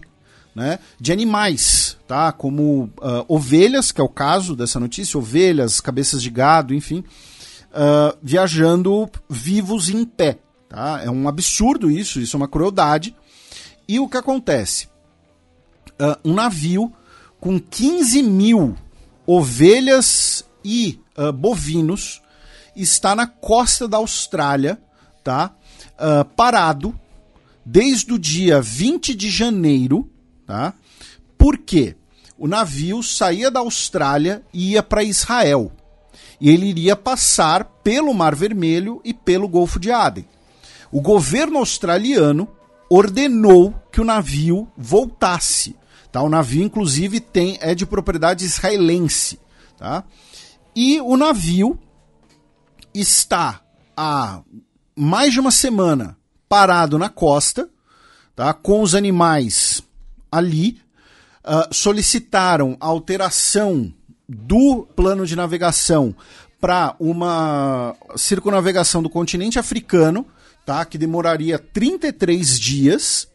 né? 0.57 0.79
De 0.99 1.11
animais, 1.11 1.95
tá? 2.07 2.31
Como 2.31 2.85
uh, 2.85 3.23
ovelhas, 3.27 3.91
que 3.91 4.01
é 4.01 4.03
o 4.03 4.09
caso 4.09 4.55
dessa 4.55 4.79
notícia, 4.79 5.19
ovelhas, 5.19 5.79
cabeças 5.79 6.19
de 6.19 6.31
gado, 6.31 6.73
enfim, 6.73 7.03
uh, 7.71 8.17
viajando 8.23 9.07
vivos 9.29 9.87
em 9.87 10.03
pé, 10.03 10.39
tá? 10.67 10.99
É 11.03 11.11
um 11.11 11.27
absurdo 11.27 11.91
isso, 11.91 12.19
isso 12.19 12.35
é 12.35 12.39
uma 12.39 12.47
crueldade. 12.47 13.15
E 13.87 13.99
o 13.99 14.09
que 14.09 14.17
acontece? 14.17 14.89
um 16.23 16.35
navio 16.35 16.93
com 17.39 17.59
15 17.59 18.21
mil 18.21 18.75
ovelhas 19.25 20.45
e 20.63 20.99
uh, 21.17 21.33
bovinos 21.33 22.21
está 22.75 23.15
na 23.15 23.25
costa 23.25 23.87
da 23.87 23.97
Austrália, 23.97 24.79
tá? 25.23 25.55
Uh, 25.95 26.23
parado 26.35 26.93
desde 27.65 28.13
o 28.13 28.19
dia 28.19 28.61
20 28.61 29.15
de 29.15 29.29
janeiro, 29.31 30.09
tá? 30.47 30.73
Por 31.37 31.57
quê? 31.57 31.95
O 32.37 32.47
navio 32.47 33.03
saía 33.03 33.51
da 33.51 33.59
Austrália 33.59 34.41
e 34.53 34.71
ia 34.71 34.81
para 34.81 35.03
Israel. 35.03 35.71
E 36.39 36.49
ele 36.49 36.67
iria 36.67 36.95
passar 36.95 37.65
pelo 37.83 38.13
Mar 38.13 38.35
Vermelho 38.35 39.01
e 39.03 39.13
pelo 39.13 39.47
Golfo 39.47 39.79
de 39.79 39.91
Aden. 39.91 40.25
O 40.91 41.01
governo 41.01 41.57
australiano 41.57 42.47
ordenou 42.89 43.73
que 43.91 43.99
o 43.99 44.05
navio 44.05 44.67
voltasse. 44.77 45.75
Tá? 46.11 46.21
O 46.21 46.29
navio, 46.29 46.63
inclusive, 46.63 47.19
tem, 47.19 47.57
é 47.59 47.75
de 47.75 47.85
propriedade 47.85 48.45
israelense. 48.45 49.39
Tá? 49.77 50.03
E 50.75 51.01
o 51.01 51.17
navio 51.17 51.77
está 52.93 53.61
há 53.95 54.41
mais 54.95 55.33
de 55.33 55.39
uma 55.39 55.51
semana 55.51 56.17
parado 56.47 56.97
na 56.97 57.09
costa, 57.09 57.69
tá, 58.35 58.53
com 58.53 58.81
os 58.81 58.95
animais 58.95 59.81
ali, 60.31 60.79
uh, 61.43 61.73
solicitaram 61.73 62.75
alteração 62.79 63.93
do 64.27 64.87
plano 64.95 65.25
de 65.25 65.35
navegação 65.35 66.15
para 66.59 66.95
uma 66.99 67.95
circunavegação 68.15 69.01
do 69.01 69.09
continente 69.09 69.59
africano, 69.59 70.25
tá, 70.65 70.83
que 70.83 70.97
demoraria 70.97 71.59
33 71.59 72.59
dias. 72.59 73.27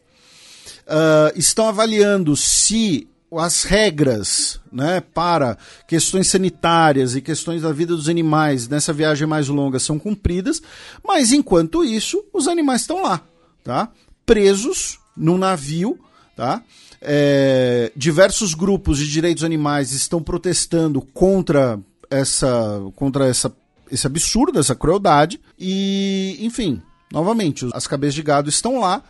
Uh, 0.85 1.37
estão 1.37 1.67
avaliando 1.67 2.35
se 2.35 3.07
as 3.39 3.63
regras 3.63 4.59
né, 4.71 5.01
para 5.01 5.57
questões 5.87 6.27
sanitárias 6.27 7.15
e 7.15 7.21
questões 7.21 7.61
da 7.61 7.71
vida 7.71 7.95
dos 7.95 8.09
animais 8.09 8.67
nessa 8.67 8.93
viagem 8.93 9.25
mais 9.25 9.47
longa 9.47 9.79
são 9.79 9.97
cumpridas, 9.97 10.61
mas 11.03 11.31
enquanto 11.31 11.83
isso, 11.83 12.23
os 12.33 12.47
animais 12.47 12.81
estão 12.81 13.01
lá, 13.01 13.21
tá? 13.63 13.89
presos 14.25 14.99
num 15.15 15.37
navio. 15.37 15.99
Tá? 16.35 16.63
É, 17.05 17.91
diversos 17.95 18.53
grupos 18.53 18.97
de 18.97 19.11
direitos 19.11 19.43
animais 19.43 19.91
estão 19.91 20.23
protestando 20.23 21.01
contra 21.01 21.77
essa, 22.09 22.81
contra 22.95 23.27
essa, 23.27 23.53
esse 23.91 24.07
absurdo, 24.07 24.59
essa 24.59 24.75
crueldade. 24.75 25.39
E, 25.59 26.37
enfim, 26.39 26.81
novamente, 27.11 27.67
as 27.73 27.87
cabeças 27.87 28.15
de 28.15 28.23
gado 28.23 28.49
estão 28.49 28.79
lá 28.79 29.03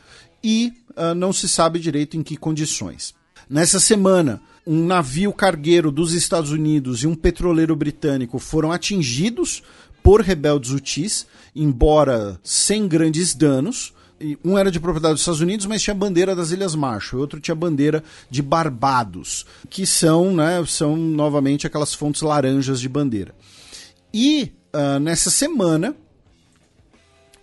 e 0.44 0.74
uh, 0.98 1.14
não 1.14 1.32
se 1.32 1.48
sabe 1.48 1.80
direito 1.80 2.18
em 2.18 2.24
que 2.24 2.36
condições. 2.36 3.14
Nessa 3.50 3.80
semana, 3.80 4.42
um 4.66 4.86
navio 4.86 5.32
cargueiro 5.34 5.92
dos 5.92 6.14
Estados 6.14 6.52
Unidos 6.52 7.04
e 7.04 7.08
um 7.08 7.16
petroleiro 7.16 7.76
britânico 7.76 8.40
foram 8.40 8.72
atingidos 8.72 9.62
por 10.02 10.22
rebeldes 10.22 10.72
hutis, 10.72 11.28
embora 11.56 12.40
sem 12.44 12.88
grandes 12.88 13.34
danos. 13.34 13.94
Um 14.44 14.58
era 14.58 14.72
de 14.72 14.80
propriedade 14.80 15.16
dos 15.16 15.22
Estados 15.22 15.42
Unidos, 15.42 15.66
mas 15.66 15.82
tinha 15.82 15.94
bandeira 15.94 16.36
das 16.36 16.52
Ilhas 16.52 16.76
Marshall, 16.76 17.22
outro 17.22 17.40
tinha 17.40 17.56
bandeira 17.56 18.04
de 18.30 18.42
Barbados, 18.42 19.46
que 19.70 19.86
são, 19.86 20.34
né, 20.34 20.64
são 20.68 20.96
novamente 20.96 21.68
aquelas 21.68 21.94
fontes 21.94 22.22
laranjas 22.22 22.80
de 22.80 22.88
bandeira. 22.88 23.36
E 24.14 24.52
uh, 24.74 25.00
nessa 25.00 25.30
semana, 25.30 25.96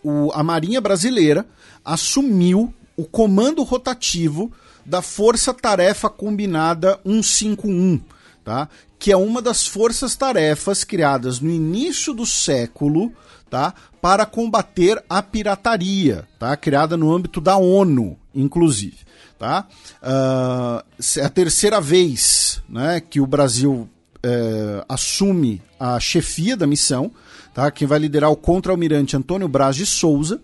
o, 0.03 0.31
a 0.33 0.43
Marinha 0.43 0.81
Brasileira 0.81 1.47
assumiu 1.85 2.73
o 2.97 3.05
comando 3.05 3.63
rotativo 3.63 4.53
da 4.85 5.03
Força 5.03 5.53
Tarefa 5.53 6.09
Combinada 6.09 6.99
151, 7.05 8.01
tá? 8.45 8.69
que 8.99 9.11
é 9.11 9.17
uma 9.17 9.41
das 9.41 9.67
forças-tarefas 9.67 10.85
criadas 10.85 11.41
no 11.41 11.51
início 11.51 12.13
do 12.13 12.27
século 12.27 13.13
tá? 13.51 13.75
para 14.01 14.25
combater 14.25 15.03
a 15.09 15.23
pirataria, 15.23 16.27
tá? 16.39 16.57
criada 16.57 16.97
no 16.97 17.13
âmbito 17.15 17.41
da 17.41 17.57
ONU, 17.57 18.17
inclusive. 18.35 18.99
Tá? 19.39 19.67
Uh, 20.03 21.19
é 21.19 21.25
a 21.25 21.29
terceira 21.29 21.81
vez 21.81 22.63
né, 22.69 23.01
que 23.01 23.21
o 23.21 23.27
Brasil 23.27 23.89
é, 24.23 24.85
assume 24.87 25.63
a 25.79 25.99
chefia 25.99 26.57
da 26.57 26.67
missão, 26.67 27.11
tá? 27.55 27.71
quem 27.71 27.89
vai 27.89 27.99
liderar 27.99 28.31
o 28.31 28.37
contra-almirante 28.37 29.17
Antônio 29.17 29.49
Braz 29.49 29.77
de 29.77 29.87
Souza, 29.87 30.41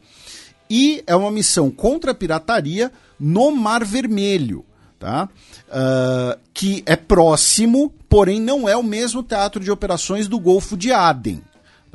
e 0.69 1.05
é 1.07 1.15
uma 1.15 1.31
missão 1.31 1.70
contra 1.70 2.11
a 2.11 2.15
pirataria 2.15 2.91
no 3.20 3.51
Mar 3.53 3.85
Vermelho, 3.85 4.65
tá? 4.99 5.28
Uh, 5.69 6.39
que 6.53 6.83
é 6.87 6.97
próximo, 6.97 7.93
porém 8.09 8.41
não 8.41 8.69
é 8.69 8.77
o 8.77 8.83
mesmo 8.83 9.23
teatro 9.23 9.62
de 9.62 9.70
operações 9.70 10.27
do 10.27 10.41
Golfo 10.41 10.77
de 10.77 10.93
Aden. 10.93 11.41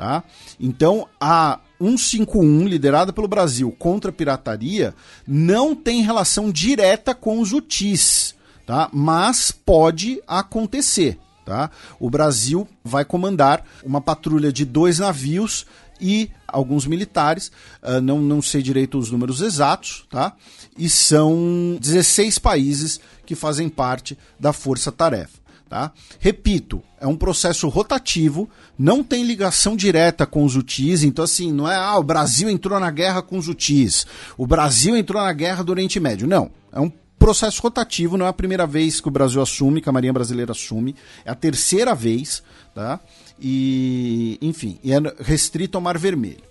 Tá? 0.02 0.24
Então, 0.60 1.08
a 1.20 1.60
151, 1.80 2.68
liderada 2.68 3.14
pelo 3.14 3.28
Brasil 3.28 3.72
contra 3.78 4.10
a 4.10 4.12
pirataria, 4.12 4.96
não 5.28 5.76
tem 5.76 6.02
relação 6.02 6.52
direta 6.52 7.14
com 7.14 7.40
os 7.40 7.54
UTIs, 7.54 8.34
tá? 8.66 8.90
mas 8.92 9.52
pode 9.52 10.20
acontecer. 10.28 11.20
Tá? 11.46 11.70
O 12.00 12.10
Brasil 12.10 12.68
vai 12.84 13.06
comandar 13.06 13.64
uma 13.84 14.02
patrulha 14.02 14.52
de 14.52 14.66
dois 14.66 14.98
navios 14.98 15.68
e 16.02 16.32
alguns 16.48 16.88
militares, 16.88 17.52
uh, 17.84 18.02
não, 18.02 18.20
não 18.20 18.42
sei 18.42 18.64
direito 18.64 18.98
os 18.98 19.12
números 19.12 19.40
exatos, 19.40 20.08
tá? 20.10 20.34
E 20.76 20.90
são 20.90 21.78
16 21.80 22.40
países 22.40 23.00
que 23.24 23.36
fazem 23.36 23.70
parte 23.70 24.18
da 24.40 24.52
força-tarefa. 24.52 25.41
Tá? 25.72 25.94
Repito, 26.20 26.84
é 27.00 27.08
um 27.08 27.16
processo 27.16 27.70
rotativo, 27.70 28.50
não 28.78 29.02
tem 29.02 29.24
ligação 29.24 29.74
direta 29.74 30.26
com 30.26 30.44
os 30.44 30.58
UTIs, 30.58 31.02
então 31.02 31.24
assim, 31.24 31.50
não 31.50 31.66
é 31.66 31.78
ah, 31.78 31.98
o 31.98 32.04
Brasil 32.04 32.50
entrou 32.50 32.78
na 32.78 32.92
guerra 32.92 33.22
com 33.22 33.38
os 33.38 33.48
UTIs, 33.48 34.06
o 34.38 34.46
Brasil 34.46 34.98
entrou 34.98 35.24
na 35.24 35.32
guerra 35.32 35.64
do 35.64 35.70
Oriente 35.70 35.98
Médio. 35.98 36.28
Não, 36.28 36.52
é 36.74 36.80
um 36.82 36.92
processo 37.18 37.62
rotativo, 37.62 38.18
não 38.18 38.26
é 38.26 38.30
a 38.30 38.34
primeira 38.34 38.68
vez 38.68 39.00
que 39.00 39.08
o 39.08 39.12
Brasil 39.12 39.42
assume, 39.42 39.80
que 39.80 39.88
a 39.88 39.94
Marinha 39.94 40.12
Brasileira 40.12 40.52
assume, 40.52 40.94
é 41.24 41.32
a 41.32 41.36
terceira 41.36 41.96
vez, 41.96 42.44
tá? 42.76 43.00
E, 43.40 44.38
enfim, 44.42 44.78
é 44.84 45.24
restrito 45.24 45.78
ao 45.78 45.82
Mar 45.82 45.98
Vermelho. 45.98 46.44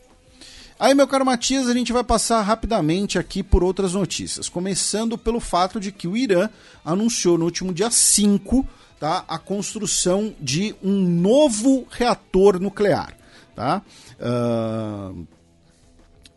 Aí, 0.79 0.95
meu 0.95 1.07
caro 1.07 1.27
Matias, 1.27 1.69
a 1.69 1.75
gente 1.75 1.93
vai 1.93 2.03
passar 2.03 2.41
rapidamente 2.41 3.19
aqui 3.19 3.43
por 3.43 3.63
outras 3.63 3.93
notícias, 3.93 4.49
começando 4.49 5.19
pelo 5.19 5.41
fato 5.41 5.79
de 5.79 5.93
que 5.93 6.09
o 6.09 6.17
Irã 6.17 6.49
anunciou 6.83 7.37
no 7.37 7.45
último 7.45 7.71
dia 7.71 7.91
5 7.91 8.67
tá, 9.01 9.25
a 9.27 9.39
construção 9.39 10.35
de 10.39 10.77
um 10.83 11.01
novo 11.01 11.87
reator 11.91 12.61
nuclear. 12.61 13.17
Tá? 13.57 13.83
Uh, 14.21 15.27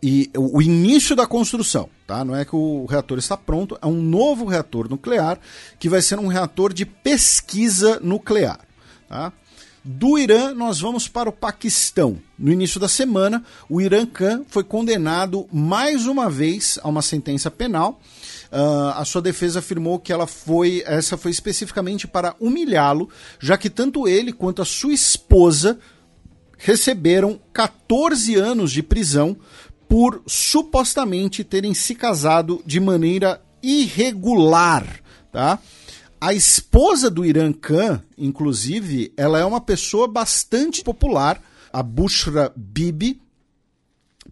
e 0.01 0.29
o 0.35 0.61
início 0.61 1.15
da 1.15 1.25
construção, 1.25 1.89
tá? 2.05 2.25
Não 2.25 2.35
é 2.35 2.43
que 2.43 2.55
o 2.55 2.85
reator 2.85 3.17
está 3.17 3.37
pronto, 3.37 3.77
é 3.81 3.87
um 3.87 4.01
novo 4.01 4.45
reator 4.45 4.89
nuclear 4.89 5.39
que 5.79 5.87
vai 5.87 6.01
ser 6.01 6.19
um 6.19 6.27
reator 6.27 6.73
de 6.73 6.85
pesquisa 6.85 8.01
nuclear, 8.01 8.59
tá? 9.07 9.31
Do 9.81 10.17
Irã, 10.17 10.53
nós 10.53 10.79
vamos 10.79 11.07
para 11.07 11.29
o 11.29 11.33
Paquistão. 11.33 12.17
No 12.39 12.51
início 12.51 12.79
da 12.79 12.87
semana, 12.87 13.43
o 13.69 13.81
Irã 13.81 14.05
Khan 14.05 14.43
foi 14.47 14.63
condenado 14.63 15.47
mais 15.51 16.05
uma 16.05 16.29
vez 16.29 16.79
a 16.81 16.89
uma 16.89 17.01
sentença 17.01 17.51
penal 17.51 17.99
Uh, 18.53 18.93
a 18.95 19.03
sua 19.03 19.19
defesa 19.19 19.57
afirmou 19.57 19.97
que 19.97 20.13
ela 20.13 20.27
foi, 20.27 20.83
essa 20.85 21.17
foi 21.17 21.31
especificamente 21.31 22.05
para 22.05 22.35
humilhá-lo, 22.39 23.09
já 23.39 23.57
que 23.57 23.67
tanto 23.67 24.07
ele 24.07 24.31
quanto 24.31 24.61
a 24.61 24.65
sua 24.65 24.93
esposa 24.93 25.79
receberam 26.55 27.39
14 27.51 28.35
anos 28.35 28.71
de 28.71 28.83
prisão 28.83 29.35
por 29.89 30.21
supostamente 30.27 31.43
terem 31.43 31.73
se 31.73 31.95
casado 31.95 32.61
de 32.63 32.79
maneira 32.79 33.41
irregular, 33.63 34.85
tá? 35.31 35.57
A 36.21 36.31
esposa 36.31 37.09
do 37.09 37.25
Irã 37.25 37.51
Khan, 37.51 38.03
inclusive, 38.15 39.11
ela 39.17 39.39
é 39.39 39.43
uma 39.43 39.59
pessoa 39.59 40.07
bastante 40.07 40.83
popular, 40.83 41.41
a 41.71 41.81
Bushra 41.81 42.53
Bibi, 42.55 43.19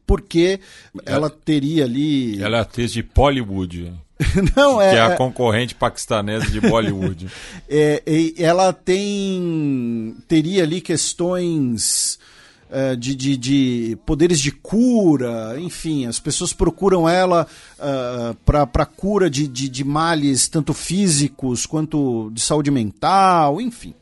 porque 0.05 0.59
ela, 1.05 1.17
ela 1.17 1.29
teria 1.29 1.85
ali. 1.85 2.41
Ela 2.41 2.57
é 2.57 2.61
atriz 2.61 2.93
de 2.93 3.01
Bollywood. 3.01 3.93
Não, 4.55 4.81
é, 4.81 4.91
que 4.91 4.95
é 4.97 5.01
a 5.01 5.11
é- 5.11 5.15
concorrente 5.15 5.75
paquistanesa 5.75 6.45
de 6.47 6.59
Bollywood. 6.59 7.27
é, 7.69 8.03
ela 8.37 8.71
tem 8.73 10.15
teria 10.27 10.63
ali 10.63 10.81
questões 10.81 12.19
uh, 12.69 12.95
de, 12.95 13.15
de, 13.15 13.37
de, 13.37 13.97
poderes 14.05 14.39
de 14.39 14.51
cura, 14.51 15.55
enfim, 15.59 16.05
as 16.05 16.19
pessoas 16.19 16.53
procuram 16.53 17.07
ela 17.07 17.47
uh, 17.79 18.35
para 18.45 18.85
cura 18.85 19.29
de, 19.29 19.47
de, 19.47 19.67
de 19.67 19.83
males 19.83 20.47
tanto 20.47 20.73
físicos 20.73 21.65
quanto 21.65 22.29
de 22.31 22.41
saúde 22.41 22.71
mental, 22.71 23.59
enfim. 23.59 23.93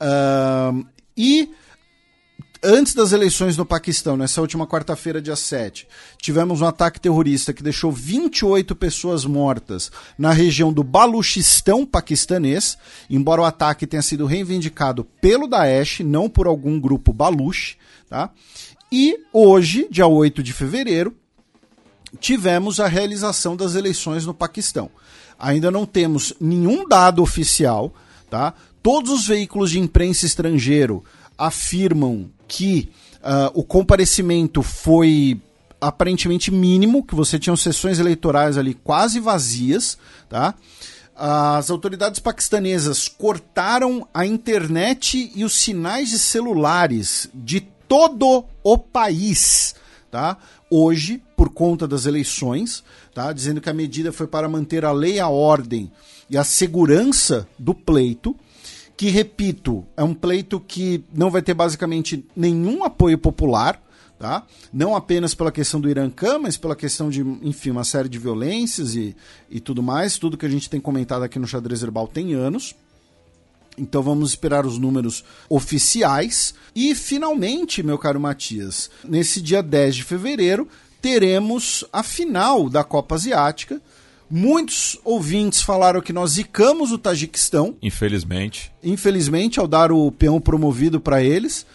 Uh, 0.00 0.84
e 1.16 1.50
antes 2.62 2.94
das 2.94 3.12
eleições 3.12 3.56
no 3.56 3.64
Paquistão, 3.64 4.16
nessa 4.16 4.40
última 4.40 4.66
quarta-feira, 4.66 5.20
dia 5.20 5.36
7, 5.36 5.86
tivemos 6.18 6.60
um 6.60 6.66
ataque 6.66 7.00
terrorista 7.00 7.52
que 7.52 7.62
deixou 7.62 7.90
28 7.90 8.74
pessoas 8.76 9.24
mortas 9.24 9.90
na 10.18 10.32
região 10.32 10.72
do 10.72 10.82
Baluchistão 10.82 11.86
paquistanês, 11.86 12.76
embora 13.08 13.42
o 13.42 13.44
ataque 13.44 13.86
tenha 13.86 14.02
sido 14.02 14.26
reivindicado 14.26 15.04
pelo 15.20 15.46
Daesh, 15.46 16.00
não 16.00 16.28
por 16.28 16.46
algum 16.46 16.78
grupo 16.78 17.12
Baluch, 17.12 17.76
tá? 18.08 18.30
E 18.92 19.18
hoje, 19.32 19.86
dia 19.90 20.06
8 20.06 20.42
de 20.42 20.52
fevereiro, 20.52 21.14
tivemos 22.18 22.80
a 22.80 22.88
realização 22.88 23.56
das 23.56 23.74
eleições 23.74 24.26
no 24.26 24.34
Paquistão. 24.34 24.90
Ainda 25.38 25.70
não 25.70 25.86
temos 25.86 26.34
nenhum 26.40 26.86
dado 26.86 27.22
oficial, 27.22 27.94
tá? 28.28 28.52
Todos 28.82 29.10
os 29.10 29.26
veículos 29.26 29.70
de 29.70 29.78
imprensa 29.78 30.26
estrangeiro 30.26 31.04
afirmam 31.38 32.30
que 32.50 32.90
uh, 33.22 33.52
o 33.54 33.62
comparecimento 33.62 34.60
foi 34.60 35.40
aparentemente 35.80 36.50
mínimo, 36.50 37.04
que 37.04 37.14
você 37.14 37.38
tinha 37.38 37.56
sessões 37.56 38.00
eleitorais 38.00 38.58
ali 38.58 38.74
quase 38.74 39.20
vazias, 39.20 39.96
tá? 40.28 40.52
As 41.14 41.70
autoridades 41.70 42.18
paquistanesas 42.18 43.06
cortaram 43.06 44.06
a 44.12 44.26
internet 44.26 45.30
e 45.34 45.44
os 45.44 45.54
sinais 45.54 46.10
de 46.10 46.18
celulares 46.18 47.28
de 47.32 47.60
todo 47.60 48.44
o 48.64 48.76
país, 48.76 49.76
tá? 50.10 50.36
Hoje, 50.68 51.22
por 51.36 51.50
conta 51.50 51.86
das 51.86 52.04
eleições, 52.04 52.82
tá? 53.14 53.32
Dizendo 53.32 53.60
que 53.60 53.70
a 53.70 53.74
medida 53.74 54.12
foi 54.12 54.26
para 54.26 54.48
manter 54.48 54.84
a 54.84 54.92
lei, 54.92 55.20
a 55.20 55.28
ordem 55.28 55.90
e 56.28 56.36
a 56.36 56.42
segurança 56.42 57.46
do 57.58 57.74
pleito 57.74 58.34
que, 59.00 59.08
repito, 59.08 59.86
é 59.96 60.04
um 60.04 60.12
pleito 60.12 60.60
que 60.60 61.02
não 61.10 61.30
vai 61.30 61.40
ter 61.40 61.54
basicamente 61.54 62.22
nenhum 62.36 62.84
apoio 62.84 63.16
popular, 63.16 63.82
tá? 64.18 64.46
Não 64.70 64.94
apenas 64.94 65.34
pela 65.34 65.50
questão 65.50 65.80
do 65.80 65.88
Irã-Khan, 65.88 66.40
mas 66.40 66.58
pela 66.58 66.76
questão 66.76 67.08
de, 67.08 67.22
enfim, 67.40 67.70
uma 67.70 67.82
série 67.82 68.10
de 68.10 68.18
violências 68.18 68.94
e, 68.94 69.16
e 69.48 69.58
tudo 69.58 69.82
mais. 69.82 70.18
Tudo 70.18 70.36
que 70.36 70.44
a 70.44 70.50
gente 70.50 70.68
tem 70.68 70.78
comentado 70.78 71.22
aqui 71.22 71.38
no 71.38 71.46
Xadrez 71.46 71.82
Herbal 71.82 72.08
tem 72.08 72.34
anos. 72.34 72.74
Então 73.78 74.02
vamos 74.02 74.32
esperar 74.32 74.66
os 74.66 74.76
números 74.76 75.24
oficiais. 75.48 76.52
E 76.76 76.94
finalmente, 76.94 77.82
meu 77.82 77.96
caro 77.96 78.20
Matias, 78.20 78.90
nesse 79.02 79.40
dia 79.40 79.62
10 79.62 79.96
de 79.96 80.04
fevereiro, 80.04 80.68
teremos 81.00 81.86
a 81.90 82.02
final 82.02 82.68
da 82.68 82.84
Copa 82.84 83.14
Asiática 83.14 83.80
Muitos 84.30 84.96
ouvintes 85.04 85.60
falaram 85.60 86.00
que 86.00 86.12
nós 86.12 86.32
zicamos 86.32 86.92
o 86.92 86.98
Tajiquistão. 86.98 87.74
Infelizmente. 87.82 88.70
Infelizmente, 88.82 89.58
ao 89.58 89.66
dar 89.66 89.90
o 89.90 90.12
peão 90.12 90.40
promovido 90.40 91.00
para 91.00 91.22
eles. 91.22 91.66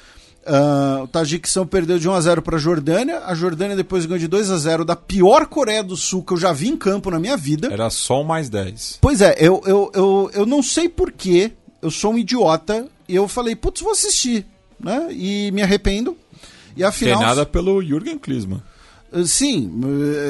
Uh, 0.46 1.04
o 1.04 1.08
Tajiquistão 1.08 1.66
perdeu 1.66 1.98
de 1.98 2.08
1 2.08 2.14
a 2.14 2.22
0 2.22 2.42
para 2.42 2.56
a 2.56 2.60
Jordânia. 2.60 3.24
A 3.26 3.36
Jordânia 3.36 3.76
depois 3.76 4.06
ganhou 4.06 4.20
de 4.20 4.28
2 4.28 4.52
a 4.52 4.58
0 4.58 4.86
da 4.86 4.96
pior 4.96 5.48
Coreia 5.48 5.84
do 5.84 5.98
Sul 5.98 6.24
que 6.24 6.32
eu 6.32 6.38
já 6.38 6.54
vi 6.54 6.70
em 6.70 6.78
campo 6.78 7.12
na 7.12 7.20
minha 7.20 7.36
vida. 7.36 7.68
Era 7.74 7.90
só 7.90 8.22
um 8.22 8.24
mais 8.24 8.48
10. 8.48 9.00
Pois 9.02 9.22
é, 9.22 9.36
eu, 9.38 9.62
eu, 9.66 9.92
eu, 9.94 10.32
eu 10.34 10.46
não 10.46 10.64
sei 10.64 10.88
porquê. 10.88 11.52
Eu 11.82 11.92
sou 11.92 12.14
um 12.14 12.18
idiota. 12.18 12.88
E 13.08 13.16
eu 13.16 13.28
falei, 13.28 13.56
putz, 13.56 13.82
vou 13.82 13.92
assistir. 13.92 14.46
Né? 14.80 15.10
E 15.12 15.52
me 15.52 15.62
arrependo. 15.62 16.16
E 16.78 16.84
afinal. 16.84 17.18
Tem 17.18 17.28
nada 17.28 17.46
pelo 17.46 17.82
Jürgen 17.82 18.18
Klinsmann. 18.18 18.62
Sim, 19.26 19.72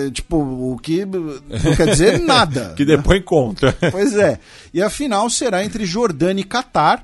eh, 0.07 0.11
tipo, 0.11 0.37
o 0.37 0.77
que 0.77 1.05
não 1.05 1.75
quer 1.75 1.87
dizer 1.87 2.19
nada. 2.25 2.73
que 2.75 2.85
depois 2.85 3.23
conta. 3.23 3.75
Pois 3.91 4.15
é. 4.15 4.39
E 4.73 4.81
a 4.81 4.89
final 4.89 5.29
será 5.29 5.63
entre 5.63 5.85
Jordânia 5.85 6.41
e 6.41 6.45
Catar. 6.45 7.03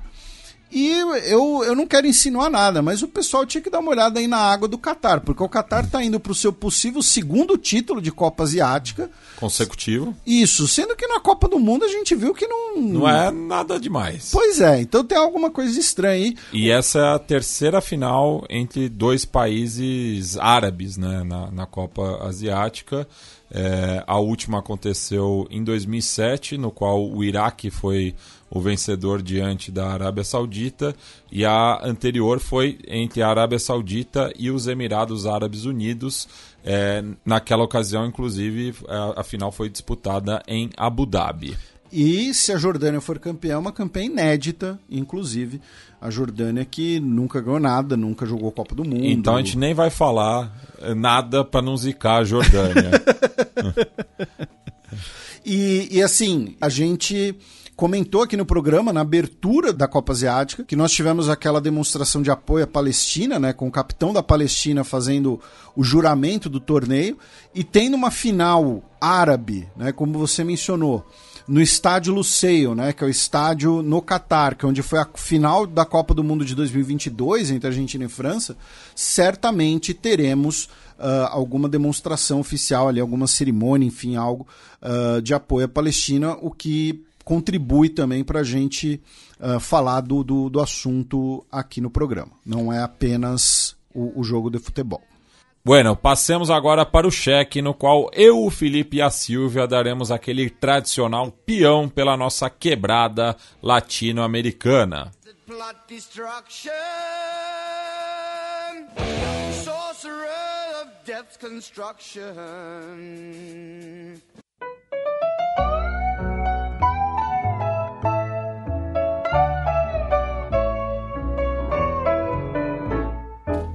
E 0.72 0.88
eu, 1.26 1.62
eu 1.64 1.76
não 1.76 1.86
quero 1.86 2.06
insinuar 2.06 2.50
nada, 2.50 2.80
mas 2.80 3.02
o 3.02 3.08
pessoal 3.08 3.44
tinha 3.44 3.60
que 3.60 3.68
dar 3.68 3.80
uma 3.80 3.90
olhada 3.90 4.18
aí 4.18 4.26
na 4.26 4.38
água 4.38 4.66
do 4.66 4.78
Qatar, 4.78 5.20
porque 5.20 5.42
o 5.42 5.48
Qatar 5.48 5.84
está 5.84 6.02
indo 6.02 6.18
para 6.18 6.32
o 6.32 6.34
seu 6.34 6.50
possível 6.50 7.02
segundo 7.02 7.58
título 7.58 8.00
de 8.00 8.10
Copa 8.10 8.42
Asiática. 8.42 9.10
Consecutivo. 9.36 10.16
Isso, 10.26 10.66
sendo 10.66 10.96
que 10.96 11.06
na 11.06 11.20
Copa 11.20 11.46
do 11.46 11.58
Mundo 11.58 11.84
a 11.84 11.88
gente 11.88 12.14
viu 12.14 12.32
que 12.32 12.46
não. 12.46 12.80
Não 12.80 13.08
é 13.08 13.30
nada 13.30 13.78
demais. 13.78 14.30
Pois 14.32 14.62
é, 14.62 14.80
então 14.80 15.04
tem 15.04 15.18
alguma 15.18 15.50
coisa 15.50 15.78
estranha 15.78 16.12
aí. 16.14 16.36
E 16.52 16.70
essa 16.70 16.98
é 16.98 17.14
a 17.14 17.18
terceira 17.18 17.82
final 17.82 18.46
entre 18.48 18.88
dois 18.88 19.26
países 19.26 20.38
árabes 20.38 20.96
né, 20.96 21.22
na, 21.22 21.50
na 21.50 21.66
Copa 21.66 22.26
Asiática. 22.26 23.06
É, 23.54 24.02
a 24.06 24.18
última 24.18 24.60
aconteceu 24.60 25.46
em 25.50 25.62
2007, 25.62 26.56
no 26.56 26.70
qual 26.70 27.06
o 27.06 27.22
Iraque 27.22 27.68
foi 27.68 28.14
o 28.54 28.60
vencedor 28.60 29.22
diante 29.22 29.72
da 29.72 29.88
Arábia 29.88 30.22
Saudita, 30.22 30.94
e 31.30 31.42
a 31.42 31.80
anterior 31.82 32.38
foi 32.38 32.78
entre 32.86 33.22
a 33.22 33.28
Arábia 33.28 33.58
Saudita 33.58 34.30
e 34.38 34.50
os 34.50 34.66
Emirados 34.66 35.26
Árabes 35.26 35.64
Unidos. 35.64 36.28
É, 36.62 37.02
naquela 37.24 37.64
ocasião, 37.64 38.04
inclusive, 38.04 38.74
a, 38.86 39.22
a 39.22 39.24
final 39.24 39.50
foi 39.50 39.70
disputada 39.70 40.42
em 40.46 40.68
Abu 40.76 41.06
Dhabi. 41.06 41.56
E 41.90 42.34
se 42.34 42.52
a 42.52 42.58
Jordânia 42.58 43.00
for 43.00 43.18
campeã, 43.18 43.54
é 43.54 43.56
uma 43.56 43.72
campanha 43.72 44.06
inédita, 44.06 44.78
inclusive. 44.90 45.58
A 45.98 46.10
Jordânia 46.10 46.64
que 46.64 47.00
nunca 47.00 47.40
ganhou 47.40 47.58
nada, 47.60 47.96
nunca 47.96 48.26
jogou 48.26 48.52
Copa 48.52 48.74
do 48.74 48.84
Mundo. 48.84 49.06
Então 49.06 49.34
a 49.34 49.38
gente 49.38 49.56
nem 49.56 49.72
vai 49.72 49.88
falar 49.88 50.52
nada 50.94 51.42
para 51.42 51.62
não 51.62 51.76
zicar 51.76 52.18
a 52.18 52.24
Jordânia. 52.24 52.90
e, 55.44 55.88
e 55.90 56.02
assim, 56.02 56.54
a 56.60 56.68
gente 56.68 57.34
comentou 57.82 58.22
aqui 58.22 58.36
no 58.36 58.46
programa, 58.46 58.92
na 58.92 59.00
abertura 59.00 59.72
da 59.72 59.88
Copa 59.88 60.12
Asiática, 60.12 60.62
que 60.62 60.76
nós 60.76 60.92
tivemos 60.92 61.28
aquela 61.28 61.60
demonstração 61.60 62.22
de 62.22 62.30
apoio 62.30 62.62
à 62.62 62.66
Palestina, 62.68 63.40
né, 63.40 63.52
com 63.52 63.66
o 63.66 63.72
capitão 63.72 64.12
da 64.12 64.22
Palestina 64.22 64.84
fazendo 64.84 65.40
o 65.74 65.82
juramento 65.82 66.48
do 66.48 66.60
torneio, 66.60 67.18
e 67.52 67.64
tendo 67.64 67.94
uma 67.94 68.12
final 68.12 68.84
árabe, 69.00 69.68
né, 69.76 69.90
como 69.90 70.16
você 70.16 70.44
mencionou, 70.44 71.04
no 71.48 71.60
estádio 71.60 72.14
Luceio, 72.14 72.72
né, 72.72 72.92
que 72.92 73.02
é 73.02 73.06
o 73.08 73.10
estádio 73.10 73.82
no 73.82 74.00
Catar, 74.00 74.54
que 74.54 74.64
é 74.64 74.68
onde 74.68 74.80
foi 74.80 75.00
a 75.00 75.08
final 75.16 75.66
da 75.66 75.84
Copa 75.84 76.14
do 76.14 76.22
Mundo 76.22 76.44
de 76.44 76.54
2022 76.54 77.50
entre 77.50 77.66
Argentina 77.66 78.04
e 78.04 78.08
França, 78.08 78.56
certamente 78.94 79.92
teremos 79.92 80.68
uh, 81.00 81.26
alguma 81.30 81.68
demonstração 81.68 82.38
oficial 82.38 82.88
ali, 82.88 83.00
alguma 83.00 83.26
cerimônia, 83.26 83.86
enfim, 83.86 84.14
algo 84.14 84.46
uh, 84.80 85.20
de 85.20 85.34
apoio 85.34 85.66
à 85.66 85.68
Palestina, 85.68 86.36
o 86.40 86.48
que 86.48 87.02
contribui 87.24 87.88
também 87.88 88.24
para 88.24 88.40
a 88.40 88.44
gente 88.44 89.00
uh, 89.40 89.58
falar 89.60 90.00
do, 90.00 90.22
do, 90.22 90.50
do, 90.50 90.60
assunto 90.60 91.44
aqui 91.50 91.80
no 91.80 91.90
programa. 91.90 92.32
Não 92.44 92.72
é 92.72 92.82
apenas 92.82 93.76
o, 93.94 94.20
o 94.20 94.24
jogo 94.24 94.50
de 94.50 94.58
futebol. 94.58 95.02
Bueno, 95.64 95.94
passemos 95.94 96.50
agora 96.50 96.84
para 96.84 97.06
o 97.06 97.10
cheque, 97.10 97.62
no 97.62 97.72
qual 97.72 98.10
eu, 98.14 98.44
o 98.44 98.50
Felipe 98.50 98.96
e 98.96 99.02
a 99.02 99.10
Silvia 99.10 99.64
daremos 99.64 100.10
aquele 100.10 100.50
tradicional 100.50 101.30
peão 101.30 101.88
pela 101.88 102.16
nossa 102.16 102.50
quebrada 102.50 103.36
latino-americana. 103.62 105.12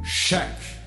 Cheque. 0.07 0.77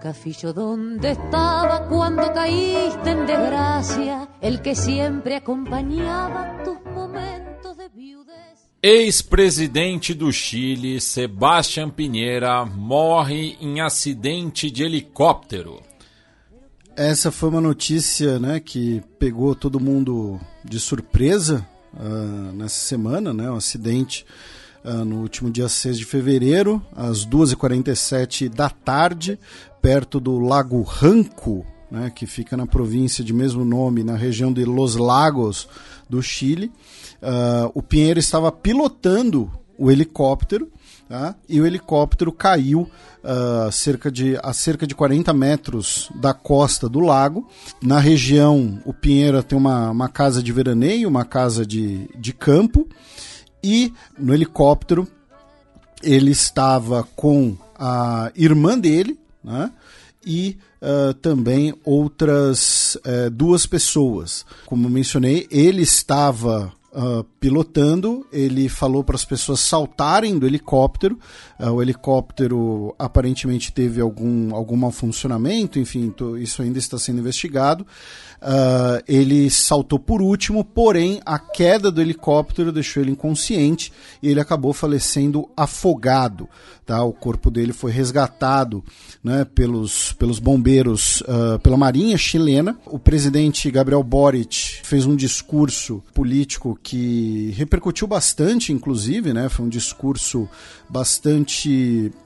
cafillo 0.00 0.52
donde 0.52 1.10
estaba 1.10 1.86
cuando 1.86 2.32
caíste 2.32 3.10
en 3.10 3.26
desgracia, 3.26 4.28
el 4.40 4.62
que 4.62 4.74
siempre 4.74 5.36
acompañaba 5.36 6.62
tus 6.64 6.80
momentos 6.92 7.76
de 7.76 7.88
viudez. 7.90 8.34
Ex-presidente 8.82 10.14
do 10.14 10.32
Chile, 10.32 11.00
Sebastián 11.00 11.90
Pinheira, 11.90 12.64
morre 12.64 13.58
em 13.60 13.80
acidente 13.80 14.70
de 14.70 14.84
helicóptero. 14.84 15.82
Essa 16.96 17.30
foi 17.30 17.50
uma 17.50 17.60
notícia 17.60 18.38
né, 18.38 18.58
que 18.58 19.02
pegou 19.18 19.54
todo 19.54 19.78
mundo 19.78 20.40
de 20.64 20.80
surpresa 20.80 21.66
uh, 21.94 22.52
nessa 22.52 22.80
semana, 22.86 23.32
né, 23.34 23.50
um 23.50 23.56
acidente 23.56 24.24
uh, 24.24 24.59
no 24.84 25.20
último 25.20 25.50
dia 25.50 25.68
6 25.68 25.98
de 25.98 26.04
fevereiro, 26.04 26.82
às 26.96 27.26
2h47 27.26 28.48
da 28.48 28.70
tarde, 28.70 29.38
perto 29.82 30.18
do 30.18 30.38
Lago 30.38 30.82
Ranco, 30.82 31.66
né, 31.90 32.10
que 32.14 32.26
fica 32.26 32.56
na 32.56 32.66
província 32.66 33.24
de 33.24 33.32
mesmo 33.32 33.64
nome, 33.64 34.04
na 34.04 34.16
região 34.16 34.52
de 34.52 34.64
Los 34.64 34.96
Lagos, 34.96 35.68
do 36.08 36.22
Chile. 36.22 36.70
Uh, 37.20 37.70
o 37.74 37.82
Pinheiro 37.82 38.18
estava 38.18 38.50
pilotando 38.50 39.50
o 39.76 39.90
helicóptero 39.90 40.70
tá? 41.08 41.34
e 41.48 41.60
o 41.60 41.66
helicóptero 41.66 42.30
caiu 42.32 42.82
uh, 42.82 43.72
cerca 43.72 44.10
de, 44.10 44.38
a 44.42 44.52
cerca 44.52 44.86
de 44.86 44.94
40 44.94 45.32
metros 45.32 46.10
da 46.14 46.34
costa 46.34 46.88
do 46.88 47.00
lago. 47.00 47.48
Na 47.82 47.98
região, 47.98 48.80
o 48.84 48.92
Pinheiro 48.92 49.42
tem 49.42 49.58
uma, 49.58 49.90
uma 49.90 50.08
casa 50.08 50.42
de 50.42 50.52
veraneio, 50.52 51.08
uma 51.08 51.24
casa 51.24 51.64
de, 51.66 52.08
de 52.18 52.32
campo, 52.32 52.86
e 53.62 53.92
no 54.18 54.34
helicóptero 54.34 55.06
ele 56.02 56.30
estava 56.30 57.06
com 57.14 57.56
a 57.74 58.32
irmã 58.34 58.78
dele, 58.78 59.18
né? 59.42 59.70
e 60.24 60.58
uh, 60.80 61.14
também 61.14 61.74
outras 61.84 62.96
uh, 62.96 63.30
duas 63.30 63.66
pessoas. 63.66 64.44
Como 64.66 64.88
mencionei, 64.88 65.46
ele 65.50 65.82
estava 65.82 66.72
uh, 66.92 67.24
pilotando, 67.38 68.26
ele 68.32 68.68
falou 68.68 69.02
para 69.02 69.16
as 69.16 69.24
pessoas 69.24 69.60
saltarem 69.60 70.38
do 70.38 70.46
helicóptero. 70.46 71.18
Uh, 71.60 71.70
o 71.72 71.82
helicóptero 71.82 72.94
aparentemente 72.98 73.70
teve 73.70 74.00
algum, 74.00 74.54
algum 74.54 74.76
mau 74.76 74.90
funcionamento, 74.90 75.78
enfim, 75.78 76.12
isso 76.38 76.62
ainda 76.62 76.78
está 76.78 76.98
sendo 76.98 77.18
investigado. 77.18 77.86
Uh, 78.40 79.04
ele 79.06 79.50
saltou 79.50 79.98
por 79.98 80.22
último, 80.22 80.64
porém 80.64 81.20
a 81.26 81.38
queda 81.38 81.90
do 81.90 82.00
helicóptero 82.00 82.72
deixou 82.72 83.02
ele 83.02 83.12
inconsciente 83.12 83.92
e 84.22 84.28
ele 84.28 84.40
acabou 84.40 84.72
falecendo 84.72 85.46
afogado. 85.54 86.48
Tá? 86.86 87.04
O 87.04 87.12
corpo 87.12 87.50
dele 87.50 87.72
foi 87.72 87.92
resgatado 87.92 88.82
né, 89.22 89.44
pelos, 89.44 90.12
pelos 90.14 90.38
bombeiros, 90.38 91.20
uh, 91.20 91.58
pela 91.62 91.76
Marinha 91.76 92.16
chilena. 92.16 92.76
O 92.86 92.98
presidente 92.98 93.70
Gabriel 93.70 94.02
Boric 94.02 94.80
fez 94.82 95.04
um 95.04 95.14
discurso 95.14 96.02
político 96.14 96.78
que 96.82 97.54
repercutiu 97.56 98.06
bastante, 98.06 98.72
inclusive, 98.72 99.34
né? 99.34 99.48
foi 99.50 99.66
um 99.66 99.68
discurso 99.68 100.48
bastante. 100.88 101.49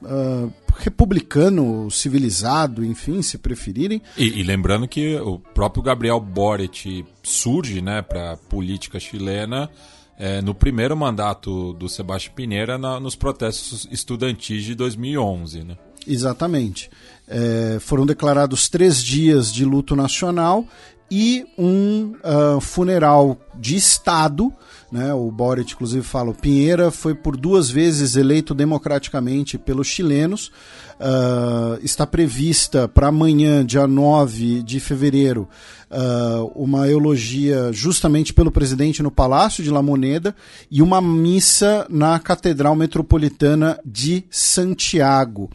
Uh, 0.03 0.51
republicano, 0.77 1.89
civilizado, 1.89 2.83
enfim, 2.83 3.21
se 3.21 3.37
preferirem. 3.37 4.01
E, 4.17 4.39
e, 4.39 4.43
lembrando 4.43 4.87
que 4.87 5.15
o 5.17 5.39
próprio 5.39 5.81
Gabriel 5.81 6.19
Boric 6.19 7.05
surge 7.23 7.81
né, 7.81 8.01
para 8.01 8.33
a 8.33 8.37
política 8.37 8.99
chilena 8.99 9.69
é, 10.17 10.41
no 10.41 10.53
primeiro 10.53 10.95
mandato 10.95 11.73
do 11.73 11.87
Sebastião 11.89 12.35
Pinheira 12.35 12.77
na, 12.77 12.99
nos 12.99 13.15
protestos 13.15 13.87
estudantis 13.91 14.63
de 14.63 14.75
2011. 14.75 15.63
Né? 15.63 15.77
Exatamente. 16.07 16.89
É, 17.27 17.77
foram 17.79 18.05
declarados 18.05 18.69
três 18.69 19.03
dias 19.03 19.51
de 19.51 19.65
luto 19.65 19.95
nacional 19.95 20.65
e 21.09 21.45
um 21.57 22.15
uh, 22.23 22.59
funeral 22.59 23.37
de 23.55 23.75
Estado. 23.75 24.51
Né? 24.95 25.13
O 25.13 25.29
Boric, 25.29 25.73
inclusive, 25.73 26.05
fala: 26.05 26.29
o 26.29 26.33
Pinheira 26.33 26.89
foi 26.89 27.13
por 27.13 27.35
duas 27.35 27.69
vezes 27.69 28.15
eleito 28.15 28.53
democraticamente 28.53 29.57
pelos 29.57 29.87
chilenos. 29.87 30.53
Uh, 30.97 31.77
está 31.83 32.07
prevista 32.07 32.87
para 32.87 33.07
amanhã, 33.07 33.65
dia 33.65 33.85
9 33.85 34.63
de 34.63 34.79
fevereiro, 34.79 35.49
uh, 35.91 36.45
uma 36.55 36.87
eulogia 36.87 37.73
justamente 37.73 38.33
pelo 38.33 38.49
presidente 38.49 39.03
no 39.03 39.11
Palácio 39.11 39.61
de 39.61 39.69
La 39.69 39.81
Moneda 39.81 40.33
e 40.71 40.81
uma 40.81 41.01
missa 41.01 41.85
na 41.89 42.17
Catedral 42.17 42.77
Metropolitana 42.77 43.77
de 43.85 44.23
Santiago. 44.29 45.49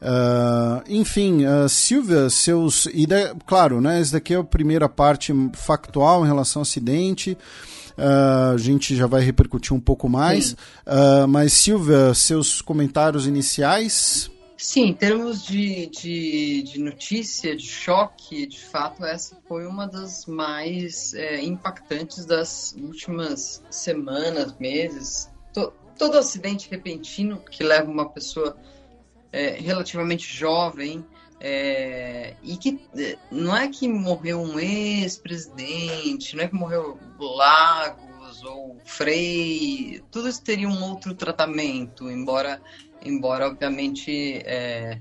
Uh, 0.00 0.84
enfim, 0.88 1.40
Silvia, 1.68 2.30
seus. 2.30 2.86
E 2.86 3.08
claro, 3.44 3.80
né, 3.80 4.00
essa 4.00 4.12
daqui 4.12 4.34
é 4.34 4.36
a 4.36 4.44
primeira 4.44 4.88
parte 4.88 5.34
factual 5.54 6.24
em 6.24 6.28
relação 6.28 6.60
ao 6.60 6.62
acidente. 6.62 7.36
Uh, 7.96 8.54
a 8.54 8.58
gente 8.58 8.94
já 8.94 9.06
vai 9.06 9.22
repercutir 9.22 9.72
um 9.72 9.80
pouco 9.80 10.08
mais. 10.08 10.52
Uh, 10.52 11.26
mas, 11.28 11.52
Silvia, 11.52 12.12
seus 12.14 12.60
comentários 12.60 13.26
iniciais? 13.26 14.30
Sim, 14.56 14.86
em 14.86 14.94
termos 14.94 15.44
de, 15.44 15.86
de, 15.86 16.62
de, 16.62 16.80
notícia, 16.80 17.54
de 17.54 17.66
choque, 17.66 18.46
de 18.46 18.58
fato, 18.58 19.04
essa 19.04 19.36
foi 19.46 19.66
uma 19.66 19.86
das 19.86 20.24
mais 20.24 21.12
é, 21.12 21.42
impactantes 21.42 22.24
das 22.24 22.74
últimas 22.78 23.62
semanas, 23.68 24.56
meses. 24.58 25.30
To, 25.52 25.72
todo 25.98 26.16
acidente 26.16 26.70
repentino 26.70 27.38
que 27.50 27.62
leva 27.62 27.90
uma 27.90 28.08
pessoa 28.08 28.56
é, 29.30 29.50
relativamente 29.60 30.26
jovem 30.26 31.04
é, 31.40 32.34
e 32.42 32.56
que 32.56 32.80
não 33.30 33.56
é 33.56 33.68
que 33.68 33.86
morreu 33.88 34.40
um 34.40 34.58
ex-presidente, 34.58 36.34
não 36.34 36.44
é 36.44 36.48
que 36.48 36.54
morreu 36.54 36.98
Lagos 37.18 38.42
ou 38.42 38.78
Frei, 38.84 40.02
tudo 40.10 40.28
isso 40.28 40.42
teria 40.42 40.68
um 40.68 40.82
outro 40.84 41.14
tratamento, 41.14 42.10
embora 42.10 42.60
embora 43.04 43.46
obviamente 43.46 44.10
é, 44.44 45.00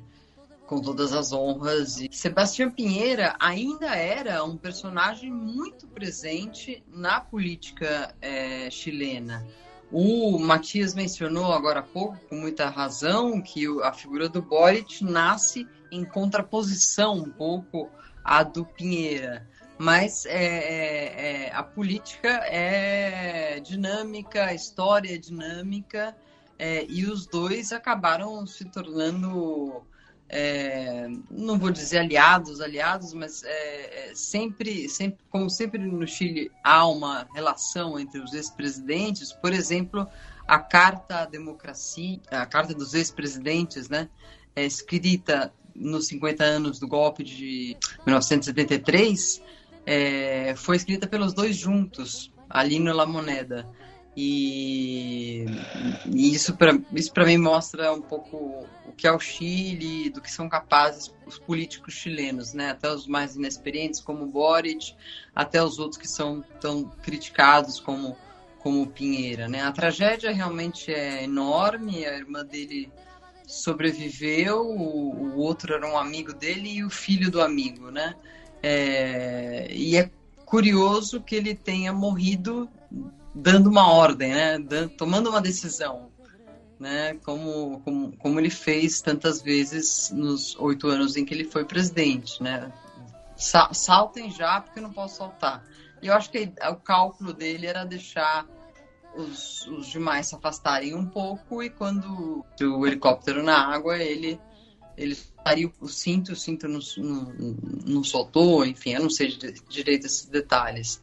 com 0.65 0.81
todas 0.81 1.13
as 1.13 1.31
honras. 1.31 1.99
E 1.99 2.09
Sebastião 2.11 2.69
Pinheira 2.69 3.35
ainda 3.39 3.95
era 3.95 4.43
um 4.43 4.57
personagem 4.57 5.31
muito 5.31 5.87
presente 5.87 6.83
na 6.87 7.19
política 7.19 8.13
é, 8.21 8.69
chilena. 8.69 9.45
O 9.91 10.37
Matias 10.39 10.93
mencionou 10.93 11.53
agora 11.53 11.79
há 11.79 11.83
pouco, 11.83 12.17
com 12.27 12.35
muita 12.35 12.69
razão, 12.69 13.41
que 13.41 13.65
a 13.81 13.93
figura 13.93 14.27
do 14.27 14.41
Boric 14.41 15.03
nasce 15.03 15.67
em 15.91 16.03
contraposição 16.03 17.15
um 17.15 17.29
pouco 17.29 17.89
à 18.23 18.43
do 18.43 18.65
Pinheira. 18.65 19.47
Mas 19.77 20.25
é, 20.25 20.33
é, 20.33 21.47
é 21.47 21.53
a 21.53 21.61
política 21.61 22.29
é 22.45 23.59
dinâmica, 23.59 24.45
a 24.45 24.53
história 24.53 25.13
é 25.13 25.17
dinâmica, 25.17 26.15
é, 26.57 26.85
e 26.87 27.05
os 27.05 27.25
dois 27.25 27.73
acabaram 27.73 28.45
se 28.47 28.63
tornando 28.65 29.85
é, 30.27 31.07
não 31.29 31.59
vou 31.59 31.69
dizer 31.69 31.99
aliados, 31.99 32.59
aliados, 32.59 33.13
mas 33.13 33.43
é, 33.43 34.11
sempre, 34.15 34.89
sempre, 34.89 35.23
como 35.29 35.49
sempre 35.49 35.79
no 35.79 36.07
Chile 36.07 36.51
há 36.63 36.87
uma 36.87 37.27
relação 37.33 37.99
entre 37.99 38.19
os 38.19 38.33
ex-presidentes, 38.33 39.31
por 39.31 39.53
exemplo, 39.53 40.07
a 40.47 40.59
Carta 40.59 41.21
à 41.21 41.25
Democracia, 41.25 42.19
a 42.31 42.45
Carta 42.45 42.73
dos 42.73 42.93
Ex-Presidentes, 42.93 43.87
né, 43.87 44.09
escrita 44.55 45.53
nos 45.75 46.07
50 46.07 46.43
anos 46.43 46.79
do 46.79 46.87
golpe 46.87 47.23
de 47.23 47.77
1973, 48.05 49.41
é, 49.85 50.53
foi 50.55 50.77
escrita 50.77 51.07
pelos 51.07 51.33
dois 51.33 51.55
juntos, 51.55 52.31
ali 52.49 52.79
no 52.79 52.93
La 52.93 53.05
Moneda. 53.05 53.67
E, 54.17 55.45
e 56.05 56.33
isso 56.33 56.55
para 56.55 56.79
isso 56.93 57.11
mim 57.25 57.37
mostra 57.37 57.91
um 57.91 58.01
pouco 58.01 58.65
o 58.87 58.93
que 58.93 59.05
é 59.05 59.11
o 59.11 59.19
Chile, 59.19 60.09
do 60.09 60.21
que 60.21 60.31
são 60.31 60.47
capazes 60.47 61.13
os 61.25 61.37
políticos 61.37 61.95
chilenos, 61.95 62.53
né? 62.53 62.69
Até 62.69 62.89
os 62.89 63.07
mais 63.07 63.35
inexperientes, 63.35 63.99
como 63.99 64.25
Boric, 64.25 64.95
até 65.35 65.61
os 65.61 65.79
outros 65.79 65.99
que 65.99 66.07
são 66.07 66.41
tão 66.61 66.85
criticados, 67.03 67.79
como 67.79 68.15
como 68.59 68.87
Pinheira, 68.87 69.47
né? 69.47 69.61
A 69.61 69.71
tragédia 69.71 70.33
realmente 70.33 70.91
é 70.91 71.23
enorme. 71.23 72.03
A 72.05 72.17
irmã 72.17 72.43
dele 72.43 72.91
sobreviveu, 73.47 74.61
o, 74.61 75.33
o 75.33 75.37
outro 75.37 75.73
era 75.73 75.87
um 75.87 75.97
amigo 75.97 76.33
dele 76.33 76.69
e 76.69 76.83
o 76.83 76.89
filho 76.89 77.29
do 77.31 77.41
amigo, 77.41 77.91
né? 77.91 78.15
É, 78.61 79.67
e 79.71 79.95
é 79.95 80.09
curioso 80.45 81.21
que 81.21 81.35
ele 81.35 81.53
tenha 81.53 81.93
morrido 81.93 82.69
dando 83.33 83.69
uma 83.69 83.91
ordem, 83.91 84.33
né? 84.33 84.57
Dando, 84.59 84.89
tomando 84.91 85.29
uma 85.29 85.41
decisão, 85.41 86.09
né? 86.79 87.15
Como, 87.23 87.79
como, 87.81 88.17
como 88.17 88.39
ele 88.39 88.49
fez 88.49 89.01
tantas 89.01 89.41
vezes 89.41 90.11
nos 90.11 90.55
oito 90.57 90.87
anos 90.87 91.15
em 91.15 91.25
que 91.25 91.33
ele 91.33 91.45
foi 91.45 91.65
presidente, 91.65 92.41
né? 92.41 92.71
Saltem 93.35 94.31
já, 94.31 94.61
porque 94.61 94.79
eu 94.79 94.83
não 94.83 94.93
posso 94.93 95.17
saltar. 95.17 95.63
E 96.01 96.07
eu 96.07 96.13
acho 96.13 96.29
que 96.31 96.51
o 96.69 96.75
cálculo 96.75 97.33
dele 97.33 97.67
era 97.67 97.83
deixar 97.83 98.45
os, 99.17 99.67
os 99.67 99.87
demais 99.87 100.27
se 100.27 100.35
afastarem 100.35 100.93
um 100.93 101.05
pouco 101.05 101.63
e 101.63 101.69
quando 101.69 102.45
o 102.61 102.87
helicóptero 102.87 103.43
na 103.43 103.57
água, 103.57 103.97
ele 103.97 104.39
ele 104.97 105.11
estaria 105.11 105.69
o 105.79 105.87
cinto, 105.87 106.31
o 106.31 106.35
cinto 106.35 106.67
não, 106.67 106.79
não, 106.97 107.33
não 107.85 108.03
soltou, 108.03 108.65
enfim, 108.65 108.93
eu 108.93 109.01
não 109.01 109.09
sei 109.09 109.37
direito 109.67 110.05
esses 110.05 110.25
detalhes. 110.25 111.01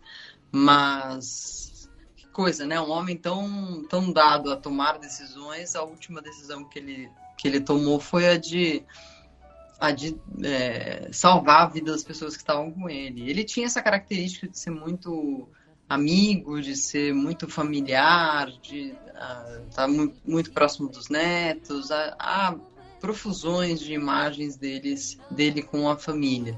Mas 0.50 1.90
que 2.16 2.26
coisa, 2.28 2.66
né? 2.66 2.80
Um 2.80 2.90
homem 2.90 3.16
tão, 3.16 3.84
tão 3.84 4.12
dado 4.12 4.50
a 4.50 4.56
tomar 4.56 4.98
decisões, 4.98 5.74
a 5.74 5.82
última 5.82 6.20
decisão 6.22 6.64
que 6.64 6.78
ele, 6.78 7.10
que 7.36 7.46
ele 7.46 7.60
tomou 7.60 8.00
foi 8.00 8.28
a 8.28 8.36
de, 8.36 8.82
a 9.78 9.90
de 9.90 10.18
é, 10.42 11.08
salvar 11.12 11.62
a 11.62 11.68
vida 11.68 11.92
das 11.92 12.04
pessoas 12.04 12.34
que 12.34 12.42
estavam 12.42 12.70
com 12.70 12.88
ele. 12.88 13.28
Ele 13.28 13.44
tinha 13.44 13.66
essa 13.66 13.82
característica 13.82 14.48
de 14.48 14.58
ser 14.58 14.70
muito 14.70 15.48
amigo, 15.94 16.60
de 16.60 16.76
ser 16.76 17.14
muito 17.14 17.48
familiar, 17.48 18.50
de 18.62 18.94
estar 19.68 19.86
muito, 19.88 20.16
muito, 20.24 20.50
próximo 20.52 20.88
dos 20.88 21.08
netos. 21.08 21.90
Há, 21.90 22.56
profusões 23.00 23.80
de 23.80 23.92
imagens 23.94 24.56
deles, 24.56 25.18
dele 25.28 25.60
com 25.60 25.90
a 25.90 25.96
família. 25.96 26.56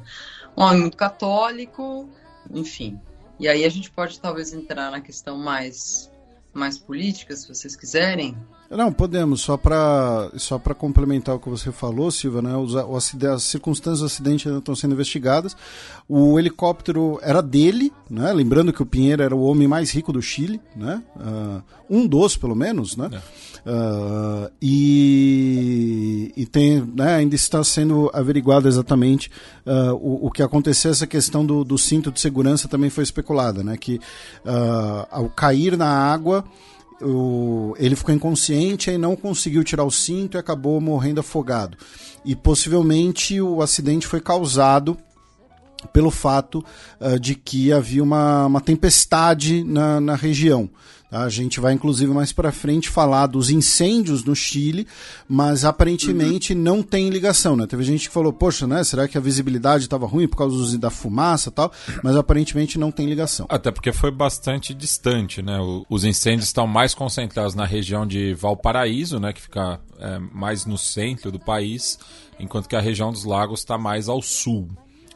Um 0.55 0.62
homem 0.62 0.81
muito 0.82 0.97
católico, 0.97 2.06
enfim. 2.51 3.01
E 3.40 3.48
aí 3.48 3.65
a 3.65 3.69
gente 3.70 3.90
pode 3.90 4.20
talvez 4.20 4.52
entrar 4.52 4.90
na 4.90 5.01
questão 5.01 5.39
mais, 5.39 6.12
mais 6.52 6.77
política, 6.77 7.35
se 7.35 7.48
vocês 7.48 7.74
quiserem. 7.74 8.36
Não, 8.70 8.93
podemos. 8.93 9.41
Só 9.41 9.57
para 9.57 10.31
só 10.36 10.59
complementar 10.59 11.35
o 11.35 11.39
que 11.39 11.49
você 11.49 11.70
falou, 11.70 12.11
Silva, 12.11 12.43
né? 12.43 12.57
Os, 12.57 12.74
o, 12.74 12.97
as 12.97 13.43
circunstâncias 13.43 14.01
do 14.01 14.07
acidente 14.07 14.49
ainda 14.49 14.59
estão 14.59 14.74
sendo 14.74 14.93
investigadas. 14.93 15.57
O 16.09 16.39
helicóptero 16.39 17.19
era 17.23 17.41
dele, 17.43 17.93
né? 18.11 18.32
Lembrando 18.32 18.73
que 18.73 18.82
o 18.82 18.86
Pinheiro 18.86 19.23
era 19.23 19.35
o 19.35 19.43
homem 19.43 19.69
mais 19.69 19.91
rico 19.91 20.12
do 20.12 20.20
Chile, 20.20 20.61
né? 20.74 21.03
Uh, 21.16 21.62
um 21.89 22.07
dos, 22.07 22.36
pelo 22.36 22.55
menos, 22.55 22.97
né? 22.97 23.11
É. 23.12 23.45
Uh, 23.65 24.51
e, 24.61 26.32
e 26.36 26.45
tem, 26.45 26.82
né, 26.95 27.15
ainda 27.15 27.35
está 27.35 27.65
sendo 27.65 28.11
averiguado 28.12 28.69
exatamente 28.69 29.31
uh, 29.65 29.95
o, 29.95 30.27
o 30.27 30.31
que 30.31 30.43
aconteceu. 30.43 30.91
Essa 30.91 31.07
questão 31.07 31.45
do, 31.47 31.65
do 31.65 31.78
cinto 31.78 32.11
de 32.11 32.20
segurança 32.20 32.69
também 32.69 32.91
foi 32.91 33.05
especulada, 33.05 33.62
né? 33.62 33.77
Que 33.77 34.01
ao 35.11 35.28
cair 35.31 35.77
na 35.77 35.89
água 35.89 36.45
o, 37.01 37.75
ele 37.79 37.97
ficou 37.97 38.15
inconsciente 38.15 38.91
e 38.91 38.99
não 38.99 39.16
conseguiu 39.16 39.65
tirar 39.65 39.85
o 39.85 39.91
cinto 39.91 40.37
e 40.37 40.39
acabou 40.39 40.81
morrendo 40.81 41.21
afogado. 41.21 41.77
E 42.25 42.35
possivelmente 42.35 43.41
o 43.41 43.62
acidente 43.62 44.07
foi 44.07 44.21
causado 44.21 44.97
pelo 45.93 46.11
fato 46.11 46.65
uh, 47.01 47.19
de 47.19 47.35
que 47.35 47.73
havia 47.73 48.03
uma, 48.03 48.47
uma 48.47 48.61
tempestade 48.61 49.62
na, 49.65 50.01
na 50.01 50.15
região. 50.15 50.69
A 51.11 51.29
gente 51.29 51.61
vai, 51.61 51.73
inclusive, 51.73 52.13
mais 52.13 52.33
para 52.33 52.51
frente 52.51 52.89
falar 52.89 53.27
dos 53.27 53.49
incêndios 53.49 54.25
no 54.25 54.35
Chile, 54.35 54.87
mas 55.29 55.65
aparentemente 55.65 56.53
uhum. 56.53 56.61
não 56.61 56.83
tem 56.83 57.09
ligação, 57.09 57.55
né? 57.55 57.67
Teve 57.67 57.85
gente 57.85 58.09
que 58.09 58.15
falou, 58.15 58.33
poxa, 58.33 58.67
né? 58.67 58.83
Será 58.83 59.07
que 59.07 59.17
a 59.17 59.21
visibilidade 59.21 59.85
estava 59.85 60.07
ruim 60.07 60.27
por 60.27 60.37
causa 60.37 60.77
da 60.77 60.91
fumaça 60.91 61.51
e 61.51 61.53
tal? 61.53 61.73
Mas 62.03 62.17
aparentemente 62.17 62.79
não 62.79 62.91
tem 62.91 63.07
ligação. 63.07 63.47
Até 63.49 63.71
porque 63.71 63.93
foi 63.93 64.11
bastante 64.11 64.75
distante, 64.75 65.41
né? 65.41 65.59
os 65.89 66.05
incêndios 66.05 66.47
estão 66.47 66.67
mais 66.67 66.95
concentrados 66.95 67.55
na 67.55 67.65
região 67.65 68.07
de 68.07 68.35
Valparaíso, 68.35 69.21
né? 69.21 69.33
Que 69.33 69.43
fica 69.43 69.81
é, 69.99 70.19
mais 70.19 70.67
no 70.67 70.77
centro 70.77 71.31
do 71.31 71.39
país, 71.39 71.99
enquanto 72.39 72.69
que 72.69 72.77
a 72.77 72.81
região 72.81 73.13
dos 73.13 73.25
lagos 73.25 73.61
está 73.61 73.79
mais 73.79 74.09
ao 74.09 74.21
sul. 74.21 74.69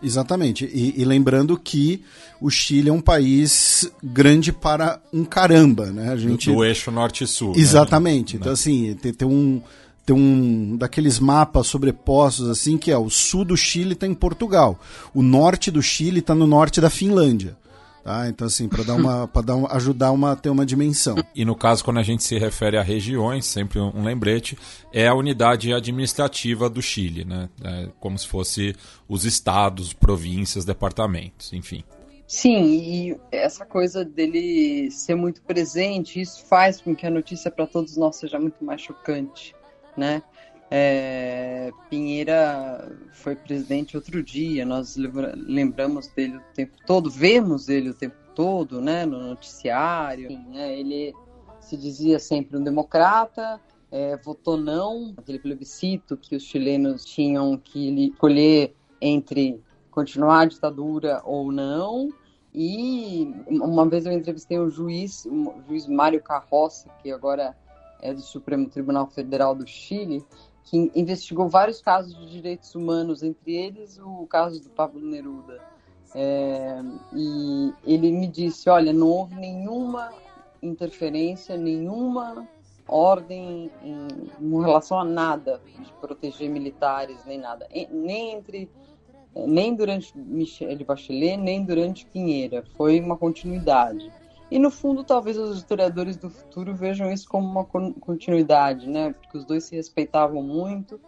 Exatamente. 0.03 0.65
E, 0.65 1.01
e, 1.01 1.05
lembrando 1.05 1.59
que 1.59 2.03
o 2.41 2.51
Chile 2.51 2.89
é 2.89 2.93
um 2.93 3.01
país 3.01 3.91
grande 4.03 4.53
para 4.53 5.01
um 5.13 5.25
caramba, 5.25 5.87
né? 5.87 6.13
A 6.13 6.17
gente... 6.17 6.51
Do, 6.51 6.57
do 6.57 6.65
eixo 6.65 6.91
norte-sul. 6.91 7.55
Né? 7.55 7.61
Exatamente. 7.61 8.35
Né? 8.35 8.41
Então, 8.41 8.53
assim, 8.53 8.95
tem, 8.95 9.13
tem, 9.13 9.27
um, 9.27 9.61
tem 10.07 10.15
um 10.15 10.77
daqueles 10.77 11.19
mapas 11.19 11.67
sobrepostos, 11.67 12.49
assim, 12.49 12.79
que 12.79 12.91
é 12.91 12.97
o 12.97 13.11
sul 13.11 13.45
do 13.45 13.57
Chile 13.57 13.95
está 13.95 14.07
em 14.07 14.15
Portugal. 14.15 14.79
O 15.13 15.23
norte 15.23 15.71
do 15.71 15.83
Chile 15.83 16.21
está 16.21 16.35
no 16.35 16.47
norte 16.47 16.81
da 16.81 16.91
Finlândia. 16.91 17.57
Tá? 18.09 18.27
Então, 18.27 18.47
assim, 18.47 18.71
para 18.71 18.83
dar 18.83 18.95
uma, 18.95 19.29
para 19.29 19.43
dar 19.43 19.55
uma, 19.55 19.71
ajudar 19.75 20.13
uma, 20.13 20.33
a 20.33 20.37
ter 20.37 20.49
uma 20.49 20.65
dimensão. 20.65 21.15
E 21.35 21.45
no 21.45 21.55
caso, 21.55 21.85
quando 21.85 21.99
a 21.99 22.03
gente 22.03 22.25
se 22.25 22.39
refere 22.39 22.79
a 22.79 22.83
regiões, 22.83 23.45
sempre 23.45 23.79
um 23.79 24.03
lembrete, 24.03 24.57
é 24.91 25.07
a 25.07 25.15
unidade 25.15 25.75
administrativa 25.75 26.71
do 26.71 26.81
Chile, 26.81 27.27
né? 27.27 27.51
É 27.63 27.91
como 28.01 28.19
se 28.19 28.27
fosse 28.27 28.75
os 29.07 29.27
estados, 29.27 29.93
províncias, 29.93 30.65
departamentos, 30.65 31.53
enfim. 31.53 31.85
Sim, 32.27 32.65
e 32.65 33.17
essa 33.31 33.67
coisa 33.67 34.07
dele 34.07 34.91
ser 34.91 35.15
muito 35.15 35.43
presente, 35.43 36.19
isso 36.19 36.47
faz 36.47 36.81
com 36.81 36.97
que 36.97 37.07
a 37.07 37.11
notícia 37.11 37.51
para 37.51 37.67
todos 37.67 37.99
nós 37.99 38.17
seja 38.17 38.39
muito 38.39 38.65
mais 38.65 38.81
chocante, 38.81 39.55
né? 39.95 40.23
É, 40.71 41.71
Pinheira 41.89 42.95
foi 43.13 43.35
presidente 43.35 43.97
outro 43.97 44.23
dia, 44.23 44.67
nós 44.67 44.97
lembramos 44.97 46.09
dele 46.09 46.37
o 46.37 46.43
tempo 46.55 46.77
todo, 46.87 47.11
vemos 47.11 47.69
ele 47.69 47.91
o 47.91 47.95
tempo 47.95 48.17
todo, 48.35 48.81
né, 48.81 49.07
no 49.07 49.19
noticiário. 49.19 50.29
Né, 50.51 50.79
ele 50.79 51.15
se 51.61 51.77
dizia 51.77 52.19
sempre 52.19 52.57
um 52.57 52.63
democrata, 52.63 53.61
é, 53.91 54.17
votou 54.17 54.57
não, 54.59 55.15
aquele 55.17 55.39
plebiscito 55.39 56.17
que 56.17 56.37
os 56.37 56.43
chilenos 56.43 57.05
tinham 57.05 57.57
que 57.57 58.07
escolher 58.07 58.75
entre 59.01 59.63
continuar 59.91 60.41
a 60.41 60.47
ditadura 60.47 61.23
ou 61.25 61.51
não. 61.51 62.11
E 62.55 63.33
uma 63.49 63.89
vez 63.89 64.05
eu 64.07 64.13
entrevistei 64.13 64.59
um 64.59 64.71
juiz, 64.71 65.25
o 65.27 65.55
juiz 65.67 65.87
Mário 65.87 66.23
Carrossi, 66.23 66.89
que 67.03 67.11
agora 67.11 67.57
é 68.01 68.13
do 68.13 68.21
Supremo 68.21 68.69
Tribunal 68.69 69.07
Federal 69.09 69.55
do 69.55 69.67
Chile, 69.67 70.25
que 70.69 70.91
investigou 70.95 71.49
vários 71.49 71.81
casos 71.81 72.15
de 72.19 72.31
direitos 72.31 72.75
humanos, 72.75 73.23
entre 73.23 73.55
eles 73.55 73.99
o 73.99 74.27
caso 74.27 74.63
do 74.63 74.69
Pablo 74.71 75.01
Neruda. 75.01 75.61
É, 76.15 76.81
e 77.15 77.73
ele 77.85 78.13
me 78.13 78.27
disse: 78.27 78.69
olha, 78.69 78.93
não 78.93 79.09
houve 79.09 79.35
nenhuma 79.35 80.11
interferência, 80.63 81.57
nenhuma 81.57 82.47
ordem 82.87 83.71
em, 83.83 84.09
em 84.41 84.61
relação 84.61 84.99
a 84.99 85.05
nada 85.05 85.61
de 85.79 85.93
proteger 86.01 86.49
militares, 86.49 87.25
nem 87.25 87.39
nada, 87.39 87.69
nem 87.91 88.33
entre 88.33 88.71
nem 89.47 89.75
durante 89.75 90.17
Michelle 90.19 90.83
Bachelet, 90.83 91.37
nem 91.37 91.65
durante 91.65 92.07
Pinheira. 92.07 92.65
Foi 92.77 92.99
uma 92.99 93.17
continuidade. 93.17 94.11
E 94.51 94.59
no 94.59 94.71
fundo, 94.71 95.05
talvez 95.05 95.37
os 95.37 95.59
historiadores 95.59 96.17
do 96.17 96.31
futuro 96.31 96.75
vejam 96.75 97.13
isso 97.13 97.29
como 97.29 97.47
uma 97.47 97.65
continuidade, 97.65 98.89
né? 98.89 99.13
Porque 99.13 99.37
os 99.37 99.45
dois 99.45 99.65
se 99.65 99.77
respeitavam 99.77 100.43
muito 100.43 100.99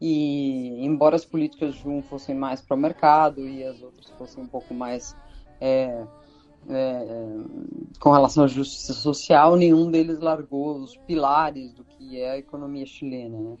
e, 0.00 0.84
embora 0.84 1.16
as 1.16 1.24
políticas 1.24 1.74
de 1.74 1.88
um 1.88 2.02
fossem 2.02 2.34
mais 2.34 2.60
para 2.60 2.76
o 2.76 2.78
mercado 2.78 3.48
e 3.48 3.64
as 3.64 3.82
outras 3.82 4.10
fossem 4.10 4.44
um 4.44 4.46
pouco 4.46 4.72
mais 4.72 5.16
é, 5.60 6.04
é, 6.68 7.26
com 7.98 8.10
relação 8.10 8.44
à 8.44 8.46
justiça 8.46 8.92
social, 8.92 9.56
nenhum 9.56 9.90
deles 9.90 10.20
largou 10.20 10.78
os 10.78 10.96
pilares 10.96 11.72
do 11.72 11.84
que 11.84 12.20
é 12.20 12.30
a 12.32 12.38
economia 12.38 12.86
chilena, 12.86 13.38
né? 13.38 13.56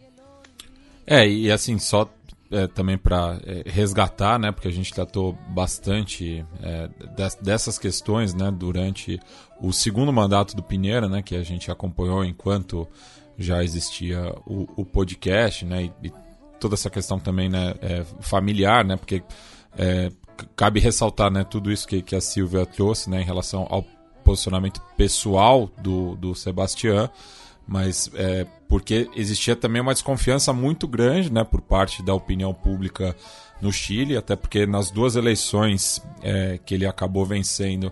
É, 1.06 1.28
e 1.28 1.50
assim, 1.50 1.78
só 1.78 2.08
é, 2.50 2.66
também 2.66 2.96
para 2.96 3.38
é, 3.44 3.62
resgatar, 3.66 4.38
né, 4.38 4.52
porque 4.52 4.68
a 4.68 4.72
gente 4.72 4.92
tratou 4.92 5.36
bastante 5.48 6.44
é, 6.62 6.88
dessas 7.40 7.78
questões 7.78 8.34
né, 8.34 8.50
durante 8.50 9.18
o 9.60 9.72
segundo 9.72 10.12
mandato 10.12 10.54
do 10.54 10.62
Pinheira, 10.62 11.08
né, 11.08 11.22
que 11.22 11.34
a 11.34 11.42
gente 11.42 11.70
acompanhou 11.70 12.24
enquanto 12.24 12.86
já 13.38 13.64
existia 13.64 14.32
o, 14.46 14.68
o 14.76 14.84
podcast, 14.84 15.64
né, 15.64 15.90
e, 16.02 16.06
e, 16.06 16.12
toda 16.60 16.74
essa 16.74 16.88
questão 16.88 17.18
também 17.18 17.48
né, 17.48 17.74
é, 17.82 18.04
familiar, 18.20 18.84
né, 18.84 18.96
porque 18.96 19.22
é, 19.76 20.10
cabe 20.56 20.80
ressaltar 20.80 21.30
né, 21.30 21.44
tudo 21.44 21.70
isso 21.70 21.86
que, 21.86 22.00
que 22.02 22.14
a 22.14 22.20
Silvia 22.20 22.64
trouxe 22.64 23.10
né, 23.10 23.20
em 23.20 23.24
relação 23.24 23.66
ao 23.68 23.84
posicionamento 24.24 24.80
pessoal 24.96 25.70
do, 25.82 26.16
do 26.16 26.34
Sebastião, 26.34 27.10
mas 27.66 28.10
é, 28.14 28.46
porque 28.68 29.08
existia 29.14 29.56
também 29.56 29.80
uma 29.80 29.92
desconfiança 29.92 30.52
muito 30.52 30.86
grande 30.86 31.32
né, 31.32 31.44
por 31.44 31.60
parte 31.60 32.02
da 32.02 32.14
opinião 32.14 32.52
pública 32.52 33.14
no 33.60 33.72
Chile, 33.72 34.16
até 34.16 34.36
porque 34.36 34.66
nas 34.66 34.90
duas 34.90 35.16
eleições 35.16 36.02
é, 36.22 36.58
que 36.64 36.74
ele 36.74 36.86
acabou 36.86 37.24
vencendo 37.24 37.90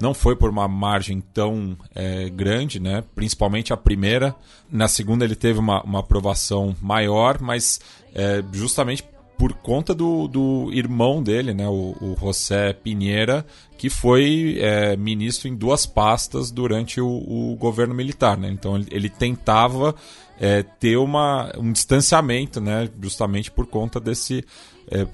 não 0.00 0.12
foi 0.12 0.34
por 0.34 0.50
uma 0.50 0.66
margem 0.66 1.20
tão 1.20 1.76
é, 1.94 2.28
grande, 2.28 2.80
né? 2.80 3.04
principalmente 3.14 3.72
a 3.72 3.76
primeira. 3.76 4.34
Na 4.70 4.88
segunda 4.88 5.24
ele 5.24 5.36
teve 5.36 5.58
uma, 5.58 5.82
uma 5.82 6.00
aprovação 6.00 6.74
maior, 6.80 7.40
mas 7.40 7.80
é, 8.12 8.42
justamente 8.52 9.04
por 9.36 9.52
conta 9.52 9.94
do, 9.94 10.28
do 10.28 10.70
irmão 10.72 11.22
dele, 11.22 11.52
né, 11.52 11.66
o, 11.68 11.96
o 12.00 12.16
José 12.18 12.72
Pinheira, 12.72 13.44
que 13.76 13.90
foi 13.90 14.56
é, 14.60 14.96
ministro 14.96 15.48
em 15.48 15.54
duas 15.54 15.86
pastas 15.86 16.50
durante 16.50 17.00
o, 17.00 17.06
o 17.06 17.56
governo 17.56 17.94
militar. 17.94 18.38
Né? 18.38 18.48
Então 18.50 18.76
ele, 18.76 18.86
ele 18.90 19.10
tentava 19.10 19.94
é, 20.38 20.62
ter 20.62 20.96
uma, 20.96 21.52
um 21.58 21.72
distanciamento, 21.72 22.60
né, 22.60 22.88
justamente 23.02 23.50
por 23.50 23.66
conta 23.66 23.98
desse 23.98 24.44
é, 24.90 25.06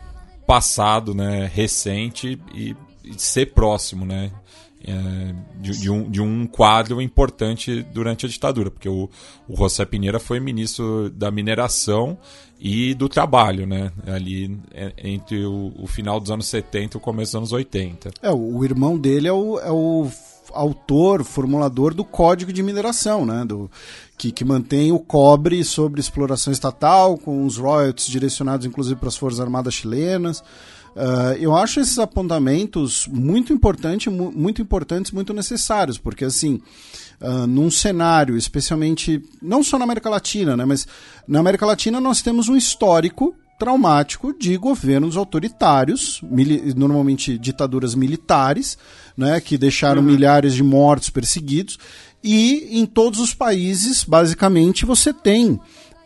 passado 0.47 1.15
né, 1.15 1.51
recente 1.53 2.39
e, 2.55 2.77
e 3.05 3.15
ser 3.17 3.53
próximo. 3.53 4.05
Né? 4.05 4.31
É, 4.82 5.35
de, 5.61 5.78
de, 5.78 5.90
um, 5.90 6.11
de 6.11 6.23
um 6.23 6.47
quadro 6.47 7.02
importante 7.02 7.82
durante 7.93 8.24
a 8.24 8.28
ditadura, 8.28 8.70
porque 8.70 8.89
o, 8.89 9.11
o 9.47 9.55
José 9.55 9.85
Pinheira 9.85 10.19
foi 10.19 10.40
ministro 10.40 11.11
da 11.11 11.31
mineração 11.31 12.16
e 12.59 12.94
do 12.94 13.09
trabalho, 13.09 13.66
né? 13.66 13.93
Ali 14.07 14.59
é, 14.73 14.93
entre 15.05 15.44
o, 15.44 15.73
o, 15.78 15.86
final 15.86 16.19
dos 16.19 16.31
anos 16.31 16.47
70 16.47 16.97
e 16.97 16.98
o 16.98 17.01
começo 17.01 17.32
dos 17.32 17.36
anos 17.36 17.52
80. 17.52 18.11
É, 18.23 18.31
o 18.31 18.65
irmão 18.65 18.98
dele 18.98 19.28
é 19.28 19.32
o, 19.32 19.59
é 19.61 19.70
o 19.70 20.09
autor, 20.52 21.24
formulador 21.24 21.94
do 21.94 22.05
Código 22.05 22.52
de 22.52 22.62
Mineração, 22.62 23.24
né? 23.24 23.44
Do, 23.44 23.70
que, 24.19 24.31
que 24.31 24.44
mantém 24.44 24.93
o 24.93 24.98
cobre 24.98 25.65
sobre 25.65 26.01
exploração 26.01 26.52
estatal, 26.52 27.16
com 27.16 27.47
os 27.47 27.57
royalties 27.57 28.09
direcionados 28.09 28.66
inclusive 28.66 28.97
para 28.97 29.09
as 29.09 29.16
Forças 29.16 29.40
Armadas 29.40 29.73
chilenas. 29.73 30.44
Uh, 30.95 31.37
eu 31.39 31.55
acho 31.55 31.79
esses 31.79 31.99
apontamentos 31.99 33.07
muito, 33.07 33.53
importante, 33.53 34.11
mu 34.11 34.33
muito 34.33 34.61
importantes, 34.61 35.12
muito 35.12 35.33
necessários, 35.33 35.99
porque 35.99 36.25
assim, 36.25 36.61
uh, 37.21 37.47
num 37.47 37.71
cenário, 37.71 38.37
especialmente, 38.37 39.23
não 39.41 39.62
só 39.62 39.79
na 39.79 39.85
América 39.85 40.11
Latina, 40.11 40.57
né, 40.57 40.65
mas 40.65 40.87
na 41.29 41.39
América 41.39 41.65
Latina 41.65 42.01
nós 42.01 42.23
temos 42.23 42.49
um 42.49 42.57
histórico 42.57 43.35
traumático 43.59 44.33
de 44.37 44.57
governos 44.57 45.19
autoritários, 45.19 46.21
normalmente 46.75 47.37
ditaduras 47.37 47.95
militares, 47.95 48.79
né, 49.15 49.39
que 49.39 49.59
deixaram 49.59 50.01
uhum. 50.01 50.09
milhares 50.09 50.55
de 50.55 50.62
mortos 50.62 51.11
perseguidos, 51.11 51.79
e 52.25 52.81
em 52.81 52.87
todos 52.87 53.21
os 53.21 53.35
países, 53.35 54.03
basicamente, 54.03 54.85
você 54.85 55.12
tem 55.12 55.61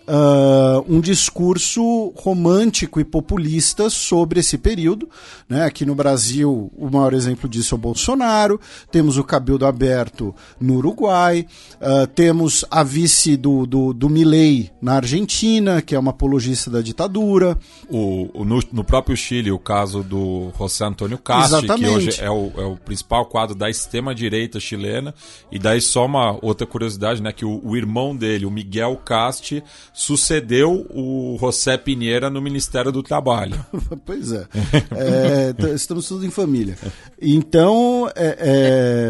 Uh, 0.06 0.84
um 0.86 1.00
discurso 1.00 2.12
romântico 2.16 3.00
e 3.00 3.04
populista 3.04 3.88
sobre 3.88 4.40
esse 4.40 4.58
período. 4.58 5.08
Né? 5.48 5.64
Aqui 5.64 5.86
no 5.86 5.94
Brasil, 5.94 6.70
o 6.76 6.90
maior 6.90 7.14
exemplo 7.14 7.48
disso 7.48 7.74
é 7.74 7.76
o 7.76 7.80
Bolsonaro, 7.80 8.60
temos 8.90 9.16
o 9.16 9.24
Cabildo 9.24 9.64
Aberto 9.64 10.34
no 10.60 10.74
Uruguai, 10.74 11.46
uh, 11.80 12.06
temos 12.08 12.64
a 12.70 12.82
vice 12.82 13.36
do, 13.36 13.66
do, 13.66 13.94
do 13.94 14.10
Milley 14.10 14.70
na 14.80 14.96
Argentina, 14.96 15.80
que 15.80 15.94
é 15.94 15.98
uma 15.98 16.10
apologista 16.10 16.70
da 16.70 16.82
ditadura. 16.82 17.58
O, 17.88 18.28
o 18.34 18.44
no, 18.44 18.60
no, 18.72 18.84
próprio 18.84 19.16
Chile, 19.16 19.50
o 19.50 19.58
caso 19.58 20.02
do 20.02 20.52
José 20.58 20.84
Antônio 20.84 21.18
Castro, 21.18 21.62
que 21.76 21.86
hoje 21.86 22.20
é 22.20 22.30
o, 22.30 22.52
é 22.56 22.64
o 22.64 22.76
principal 22.76 23.26
quadro 23.26 23.54
da 23.54 23.70
extrema-direita 23.70 24.60
chilena. 24.60 25.14
E 25.50 25.58
daí 25.58 25.80
só 25.80 26.06
uma 26.06 26.38
outra 26.42 26.66
curiosidade, 26.66 27.22
né, 27.22 27.32
que 27.32 27.44
o, 27.44 27.60
o 27.64 27.76
irmão 27.76 28.14
dele, 28.14 28.46
o 28.46 28.50
Miguel 28.50 28.96
Casti, 29.04 29.62
sucedeu 29.96 30.84
o 30.90 31.36
José 31.40 31.78
Pinheira 31.78 32.28
no 32.28 32.42
Ministério 32.42 32.90
do 32.90 33.00
Trabalho. 33.00 33.64
pois 34.04 34.32
é. 34.32 34.44
é. 34.90 35.74
Estamos 35.74 36.08
todos 36.08 36.24
em 36.24 36.30
família. 36.30 36.76
Então, 37.22 38.10
é, 38.16 38.36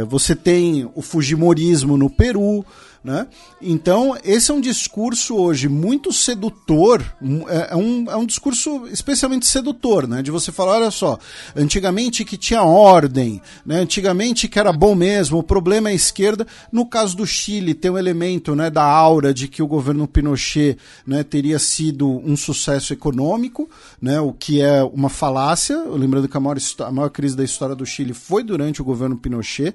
é, 0.02 0.04
você 0.04 0.36
tem 0.36 0.88
o 0.94 1.00
Fujimorismo 1.00 1.96
no 1.96 2.10
Peru, 2.10 2.64
né? 3.04 3.26
Então, 3.60 4.16
esse 4.24 4.50
é 4.50 4.54
um 4.54 4.60
discurso 4.60 5.36
hoje 5.36 5.68
muito 5.68 6.10
sedutor, 6.10 7.04
é, 7.48 7.72
é 7.72 7.76
um, 7.76 8.10
é 8.10 8.16
um 8.16 8.24
discurso 8.24 8.86
especialmente 8.86 9.46
sedutor, 9.46 10.08
né? 10.08 10.22
De 10.22 10.30
você 10.30 10.50
falar, 10.50 10.78
olha 10.78 10.90
só, 10.90 11.18
antigamente 11.54 12.24
que 12.24 12.38
tinha 12.38 12.62
ordem, 12.62 13.42
né? 13.66 13.80
antigamente 13.80 14.48
que 14.48 14.58
era 14.58 14.72
bom 14.72 14.94
mesmo, 14.94 15.38
o 15.38 15.42
problema 15.42 15.90
é 15.90 15.92
a 15.92 15.94
esquerda. 15.94 16.46
No 16.72 16.86
caso 16.86 17.14
do 17.14 17.26
Chile, 17.26 17.74
tem 17.74 17.90
um 17.90 17.98
elemento 17.98 18.56
né, 18.56 18.70
da 18.70 18.82
aura 18.82 19.34
de 19.34 19.48
que 19.48 19.62
o 19.62 19.66
governo 19.66 20.08
Pinochet 20.08 20.78
né, 21.06 21.22
teria 21.22 21.58
sido 21.58 22.08
um 22.08 22.36
sucesso 22.36 22.94
econômico, 22.94 23.68
né? 24.00 24.18
o 24.18 24.32
que 24.32 24.62
é 24.62 24.82
uma 24.82 25.10
falácia. 25.10 25.76
Lembrando 25.90 26.26
que 26.26 26.36
a 26.36 26.40
maior, 26.40 26.56
a 26.80 26.90
maior 26.90 27.10
crise 27.10 27.36
da 27.36 27.44
história 27.44 27.74
do 27.74 27.84
Chile 27.84 28.14
foi 28.14 28.42
durante 28.42 28.80
o 28.80 28.84
governo 28.84 29.16
Pinochet. 29.16 29.74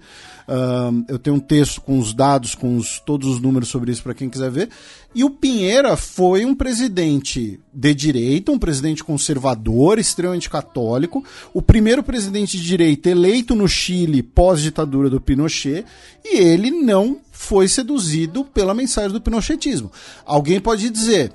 Uh, 0.49 1.05
eu 1.07 1.19
tenho 1.19 1.35
um 1.35 1.39
texto 1.39 1.79
com 1.79 1.99
os 1.99 2.11
dados, 2.11 2.55
com 2.55 2.75
os, 2.75 2.99
todos 2.99 3.27
os 3.27 3.39
números 3.39 3.69
sobre 3.69 3.91
isso 3.91 4.01
para 4.01 4.15
quem 4.15 4.27
quiser 4.27 4.49
ver. 4.49 4.69
E 5.13 5.23
o 5.23 5.29
Pinheira 5.29 5.95
foi 5.95 6.43
um 6.43 6.55
presidente 6.55 7.59
de 7.71 7.93
direita, 7.93 8.51
um 8.51 8.57
presidente 8.57 9.03
conservador, 9.03 9.99
extremamente 9.99 10.49
católico, 10.49 11.23
o 11.53 11.61
primeiro 11.61 12.01
presidente 12.01 12.57
de 12.57 12.63
direita 12.63 13.11
eleito 13.11 13.53
no 13.53 13.67
Chile 13.67 14.23
pós-ditadura 14.23 15.07
do 15.07 15.21
Pinochet, 15.21 15.85
e 16.25 16.37
ele 16.37 16.71
não 16.71 17.19
foi 17.31 17.67
seduzido 17.67 18.43
pela 18.43 18.73
mensagem 18.73 19.11
do 19.11 19.21
pinochetismo. 19.21 19.91
Alguém 20.25 20.59
pode 20.59 20.89
dizer, 20.89 21.31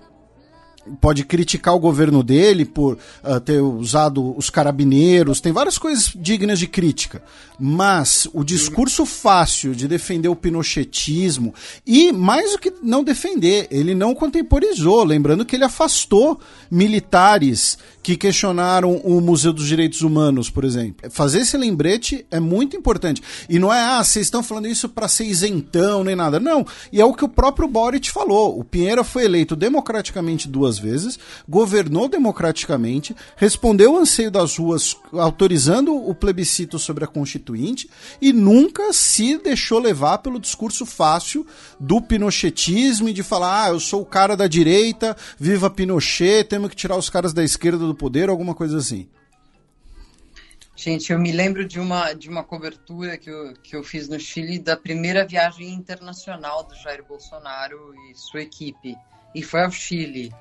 pode 1.00 1.24
criticar 1.24 1.74
o 1.74 1.78
governo 1.78 2.22
dele 2.22 2.64
por 2.64 2.98
uh, 3.22 3.40
ter 3.40 3.60
usado 3.60 4.36
os 4.36 4.50
carabineiros, 4.50 5.40
tem 5.40 5.52
várias 5.52 5.78
coisas 5.78 6.12
dignas 6.14 6.58
de 6.58 6.66
crítica. 6.66 7.22
Mas 7.58 8.28
o 8.32 8.42
discurso 8.42 9.06
fácil 9.06 9.74
de 9.74 9.86
defender 9.86 10.28
o 10.28 10.36
pinochetismo 10.36 11.54
e 11.86 12.12
mais 12.12 12.52
do 12.52 12.58
que 12.58 12.72
não 12.82 13.04
defender, 13.04 13.68
ele 13.70 13.94
não 13.94 14.14
contemporizou, 14.14 15.04
lembrando 15.04 15.44
que 15.44 15.54
ele 15.54 15.64
afastou 15.64 16.40
militares 16.70 17.78
que 18.04 18.18
questionaram 18.18 18.96
o 18.96 19.18
Museu 19.18 19.50
dos 19.50 19.66
Direitos 19.66 20.02
Humanos, 20.02 20.50
por 20.50 20.62
exemplo. 20.62 21.10
Fazer 21.10 21.40
esse 21.40 21.56
lembrete 21.56 22.26
é 22.30 22.38
muito 22.38 22.76
importante. 22.76 23.22
E 23.48 23.58
não 23.58 23.72
é, 23.72 23.80
ah, 23.80 24.04
vocês 24.04 24.26
estão 24.26 24.42
falando 24.42 24.68
isso 24.68 24.90
para 24.90 25.08
ser 25.08 25.24
isentão 25.24 26.04
nem 26.04 26.14
nada. 26.14 26.38
Não. 26.38 26.66
E 26.92 27.00
é 27.00 27.04
o 27.04 27.14
que 27.14 27.24
o 27.24 27.28
próprio 27.28 27.66
Boric 27.66 28.10
falou. 28.10 28.58
O 28.58 28.62
Pinheira 28.62 29.02
foi 29.02 29.24
eleito 29.24 29.56
democraticamente 29.56 30.48
duas 30.48 30.73
vezes, 30.78 31.18
governou 31.48 32.08
democraticamente, 32.08 33.14
respondeu 33.36 33.94
ao 33.94 34.02
anseio 34.02 34.30
das 34.30 34.56
ruas 34.56 34.96
autorizando 35.12 35.94
o 35.94 36.14
plebiscito 36.14 36.78
sobre 36.78 37.04
a 37.04 37.08
Constituinte 37.08 37.88
e 38.20 38.32
nunca 38.32 38.92
se 38.92 39.38
deixou 39.38 39.78
levar 39.78 40.18
pelo 40.18 40.40
discurso 40.40 40.84
fácil 40.84 41.46
do 41.78 42.00
pinochetismo 42.00 43.08
e 43.08 43.12
de 43.12 43.22
falar, 43.22 43.64
ah, 43.64 43.68
eu 43.68 43.80
sou 43.80 44.02
o 44.02 44.06
cara 44.06 44.36
da 44.36 44.46
direita, 44.46 45.16
viva 45.38 45.70
Pinochet, 45.70 46.44
temos 46.44 46.70
que 46.70 46.76
tirar 46.76 46.96
os 46.96 47.10
caras 47.10 47.32
da 47.32 47.44
esquerda 47.44 47.86
do 47.86 47.94
poder, 47.94 48.28
alguma 48.28 48.54
coisa 48.54 48.78
assim. 48.78 49.08
Gente, 50.76 51.12
eu 51.12 51.18
me 51.18 51.30
lembro 51.30 51.64
de 51.64 51.78
uma, 51.78 52.12
de 52.14 52.28
uma 52.28 52.42
cobertura 52.42 53.16
que 53.16 53.30
eu, 53.30 53.54
que 53.62 53.76
eu 53.76 53.84
fiz 53.84 54.08
no 54.08 54.18
Chile 54.18 54.58
da 54.58 54.76
primeira 54.76 55.24
viagem 55.24 55.72
internacional 55.72 56.64
do 56.64 56.74
Jair 56.74 57.04
Bolsonaro 57.04 57.94
e 58.10 58.14
sua 58.14 58.42
equipe. 58.42 58.96
E 59.34 59.42
foi 59.42 59.62
ao 59.62 59.70
Chile. 59.70 60.32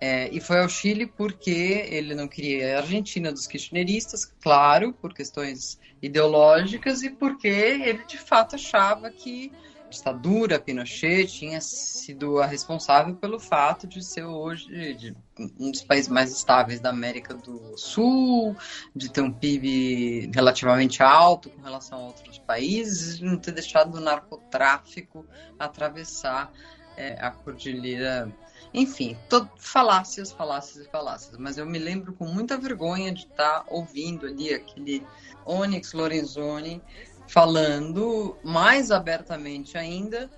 É, 0.00 0.28
e 0.28 0.40
foi 0.40 0.60
ao 0.60 0.68
Chile 0.68 1.06
porque 1.06 1.86
ele 1.90 2.14
não 2.14 2.28
queria 2.28 2.76
a 2.76 2.80
Argentina 2.80 3.32
dos 3.32 3.46
kirchneristas, 3.46 4.24
claro, 4.40 4.92
por 4.92 5.12
questões 5.12 5.78
ideológicas, 6.00 7.02
e 7.02 7.10
porque 7.10 7.48
ele 7.48 8.04
de 8.04 8.18
fato 8.18 8.54
achava 8.54 9.10
que 9.10 9.50
ditadura, 9.88 10.60
Pinochet 10.60 11.26
tinha 11.26 11.60
sido 11.60 12.38
a 12.38 12.46
responsável 12.46 13.14
pelo 13.16 13.40
fato 13.40 13.86
de 13.86 14.04
ser 14.04 14.24
hoje 14.24 14.94
de, 14.94 15.16
um 15.58 15.70
dos 15.70 15.82
países 15.82 16.08
mais 16.08 16.30
estáveis 16.30 16.80
da 16.80 16.90
América 16.90 17.34
do 17.34 17.76
Sul, 17.76 18.56
de 18.94 19.10
ter 19.10 19.22
um 19.22 19.32
PIB 19.32 20.30
relativamente 20.34 21.02
alto 21.02 21.50
com 21.50 21.62
relação 21.62 21.98
a 21.98 22.06
outros 22.06 22.38
países, 22.38 23.18
de 23.18 23.24
não 23.24 23.38
ter 23.38 23.52
deixado 23.52 23.96
o 23.96 24.00
narcotráfico 24.00 25.26
atravessar 25.58 26.52
é, 26.96 27.16
a 27.20 27.30
cordilheira. 27.30 28.30
Enfim, 28.72 29.16
todo, 29.28 29.50
falácias, 29.56 30.32
falácias 30.32 30.86
e 30.86 30.90
falácias. 30.90 31.36
Mas 31.38 31.58
eu 31.58 31.66
me 31.66 31.78
lembro 31.78 32.12
com 32.12 32.26
muita 32.26 32.58
vergonha 32.58 33.12
de 33.12 33.22
estar 33.22 33.64
ouvindo 33.68 34.26
ali 34.26 34.52
aquele 34.52 35.06
Onyx 35.46 35.92
Lorenzoni 35.92 36.82
falando 37.26 38.36
mais 38.42 38.90
abertamente 38.90 39.76
ainda 39.76 40.30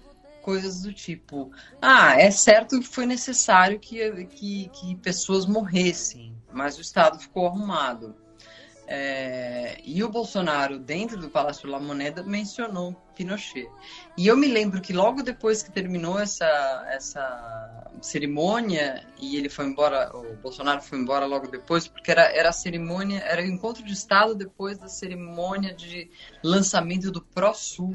coisas 0.43 0.82
do 0.82 0.93
tipo: 0.93 1.51
ah, 1.81 2.19
é 2.19 2.31
certo 2.31 2.78
que 2.78 2.86
foi 2.86 3.07
necessário 3.07 3.78
que, 3.78 4.27
que, 4.27 4.69
que 4.69 4.97
pessoas 4.97 5.47
morressem, 5.47 6.35
mas 6.52 6.78
o 6.78 6.81
Estado 6.81 7.19
ficou 7.19 7.47
arrumado. 7.47 8.15
É, 8.93 9.81
e 9.85 10.03
o 10.03 10.09
Bolsonaro, 10.09 10.77
dentro 10.77 11.17
do 11.17 11.31
Palácio 11.31 11.71
da 11.71 11.79
Moneda, 11.79 12.25
mencionou 12.25 12.93
Pinochet. 13.15 13.69
E 14.19 14.27
eu 14.27 14.37
me 14.37 14.49
lembro 14.49 14.81
que 14.81 14.93
logo 14.93 15.23
depois 15.23 15.62
que 15.62 15.71
terminou 15.71 16.19
essa, 16.19 16.85
essa 16.89 17.89
cerimônia, 18.03 19.07
e 19.17 19.37
ele 19.37 19.49
foi 19.49 19.67
embora, 19.67 20.11
o 20.12 20.35
Bolsonaro 20.39 20.83
foi 20.83 20.99
embora 20.99 21.25
logo 21.25 21.47
depois, 21.47 21.87
porque 21.87 22.11
era, 22.11 22.23
era 22.37 22.49
a 22.49 22.53
cerimônia, 22.53 23.21
era 23.21 23.41
o 23.41 23.45
encontro 23.45 23.85
de 23.85 23.93
Estado 23.93 24.35
depois 24.35 24.77
da 24.77 24.89
cerimônia 24.89 25.73
de 25.73 26.11
lançamento 26.43 27.12
do 27.12 27.23
ProSul, 27.23 27.95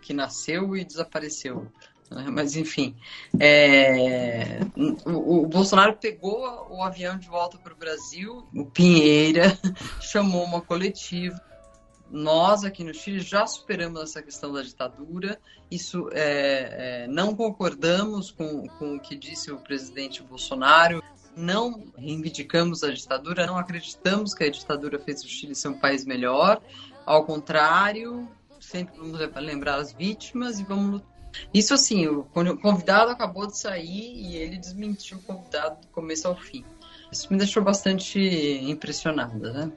que 0.00 0.14
nasceu 0.14 0.74
e 0.74 0.82
desapareceu. 0.82 1.70
Né? 2.10 2.26
Mas, 2.30 2.56
enfim, 2.56 2.94
é, 3.38 4.60
o, 5.04 5.42
o, 5.42 5.46
Bolsonaro 5.46 5.96
pegou 5.96 6.66
o 6.70 6.82
avião 6.82 7.18
de 7.18 7.28
volta 7.28 7.58
para 7.58 7.72
o 7.72 7.76
Brasil, 7.76 8.46
o 8.54 8.64
Pinheira 8.66 9.58
chamou 10.00 10.44
uma 10.44 10.60
coletiva. 10.60 11.40
Nós 12.08 12.62
aqui 12.62 12.84
no 12.84 12.94
Chile 12.94 13.18
já 13.18 13.46
superamos 13.46 14.00
essa 14.00 14.22
questão 14.22 14.52
da 14.52 14.62
ditadura. 14.62 15.40
Isso 15.68 16.08
é, 16.12 17.02
é, 17.04 17.08
não 17.08 17.34
concordamos 17.34 18.30
com, 18.30 18.68
com 18.78 18.94
o 18.94 19.00
que 19.00 19.16
disse 19.16 19.50
o 19.50 19.58
presidente 19.58 20.22
Bolsonaro. 20.22 21.02
Não 21.36 21.92
reivindicamos 21.98 22.84
a 22.84 22.92
ditadura, 22.92 23.44
não 23.44 23.58
acreditamos 23.58 24.32
que 24.32 24.44
a 24.44 24.50
ditadura 24.50 24.98
fez 25.00 25.24
o 25.24 25.28
Chile 25.28 25.54
ser 25.54 25.68
um 25.68 25.78
país 25.78 26.04
melhor. 26.04 26.62
Ao 27.04 27.24
contrário, 27.24 28.28
sempre 28.60 28.96
vamos 28.96 29.18
lembrar 29.36 29.74
as 29.74 29.92
vítimas 29.92 30.60
e 30.60 30.64
vamos 30.64 30.92
lutar 30.92 31.15
isso 31.52 31.74
assim, 31.74 32.06
o 32.06 32.24
convidado 32.62 33.10
acabou 33.10 33.46
de 33.46 33.56
sair 33.56 34.14
e 34.16 34.36
ele 34.36 34.58
desmentiu 34.58 35.18
o 35.18 35.22
convidado 35.22 35.80
do 35.80 35.86
começo 35.88 36.28
ao 36.28 36.36
fim. 36.36 36.64
Isso 37.10 37.28
me 37.30 37.38
deixou 37.38 37.62
bastante 37.62 38.18
impressionada, 38.18 39.52
né? 39.52 39.72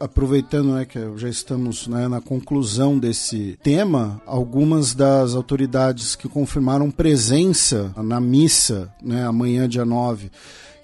aproveitando 0.00 0.72
né, 0.72 0.86
que 0.86 0.98
já 1.18 1.28
estamos 1.28 1.86
né, 1.86 2.08
na 2.08 2.22
conclusão 2.22 2.98
desse 2.98 3.58
tema, 3.62 4.20
algumas 4.24 4.94
das 4.94 5.34
autoridades 5.34 6.16
que 6.16 6.26
confirmaram 6.26 6.90
presença 6.90 7.92
na 7.98 8.18
missa 8.18 8.90
né, 9.02 9.26
amanhã, 9.26 9.68
dia 9.68 9.84
9, 9.84 10.30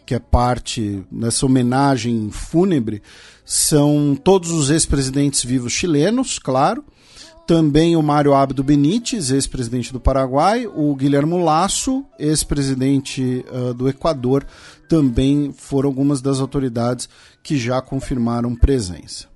que 0.05 0.15
é 0.15 0.19
parte 0.19 1.03
dessa 1.11 1.47
homenagem 1.47 2.29
fúnebre, 2.31 3.03
são 3.43 4.15
todos 4.23 4.51
os 4.51 4.69
ex-presidentes 4.69 5.43
vivos 5.43 5.73
chilenos, 5.73 6.39
claro, 6.39 6.85
também 7.47 7.95
o 7.95 8.03
Mário 8.03 8.35
Abdo 8.35 8.65
Benítez, 8.65 9.31
ex-presidente 9.31 9.93
do 9.93 10.01
Paraguai, 10.01 10.67
o 10.67 10.95
Guilherme 10.97 11.41
Lasso, 11.43 12.05
ex-presidente 12.19 13.45
uh, 13.53 13.73
do 13.73 13.89
Equador, 13.89 14.45
também 14.89 15.53
foram 15.57 15.89
algumas 15.89 16.21
das 16.21 16.41
autoridades 16.41 17.09
que 17.43 17.57
já 17.57 17.81
confirmaram 17.81 18.55
presença. 18.57 19.29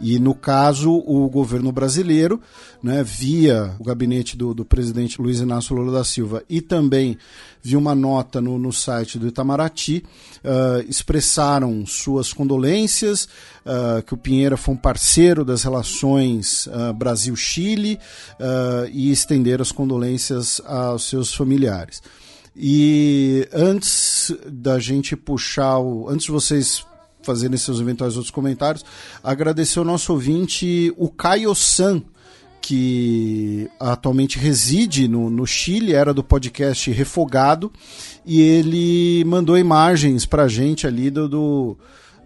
E 0.00 0.18
no 0.18 0.34
caso, 0.34 0.90
o 0.92 1.28
governo 1.28 1.70
brasileiro, 1.70 2.40
né, 2.82 3.02
via 3.02 3.74
o 3.78 3.84
gabinete 3.84 4.36
do, 4.36 4.54
do 4.54 4.64
presidente 4.64 5.20
Luiz 5.20 5.40
Inácio 5.40 5.76
Lula 5.76 5.92
da 5.92 6.04
Silva 6.04 6.42
e 6.48 6.62
também 6.62 7.18
via 7.62 7.78
uma 7.78 7.94
nota 7.94 8.40
no, 8.40 8.58
no 8.58 8.72
site 8.72 9.18
do 9.18 9.28
Itamaraty, 9.28 10.02
uh, 10.42 10.88
expressaram 10.88 11.84
suas 11.84 12.32
condolências, 12.32 13.28
uh, 13.66 14.02
que 14.02 14.14
o 14.14 14.16
Pinheira 14.16 14.56
foi 14.56 14.74
um 14.74 14.78
parceiro 14.78 15.44
das 15.44 15.62
relações 15.62 16.66
uh, 16.68 16.94
Brasil-Chile 16.94 17.98
e 18.92 19.10
estenderam 19.10 19.60
as 19.62 19.72
condolências 19.72 20.60
aos 20.64 21.04
seus 21.04 21.34
familiares. 21.34 22.02
E 22.56 23.48
antes 23.52 24.34
da 24.46 24.78
gente 24.78 25.14
puxar 25.16 25.78
o. 25.78 26.08
Antes 26.08 26.26
de 26.26 26.32
vocês 26.32 26.84
fazendo 27.22 27.56
seus 27.58 27.80
eventuais 27.80 28.16
outros 28.16 28.30
comentários, 28.30 28.84
agradecer 29.22 29.78
ao 29.78 29.84
nosso 29.84 30.12
ouvinte, 30.12 30.92
o 30.96 31.08
Caio 31.08 31.54
San, 31.54 32.02
que 32.60 33.68
atualmente 33.78 34.38
reside 34.38 35.08
no, 35.08 35.30
no 35.30 35.46
Chile, 35.46 35.94
era 35.94 36.12
do 36.12 36.22
podcast 36.22 36.90
Refogado, 36.90 37.72
e 38.24 38.40
ele 38.40 39.24
mandou 39.24 39.56
imagens 39.56 40.26
pra 40.26 40.46
gente 40.46 40.86
ali 40.86 41.10
do, 41.10 41.28
do 41.28 41.78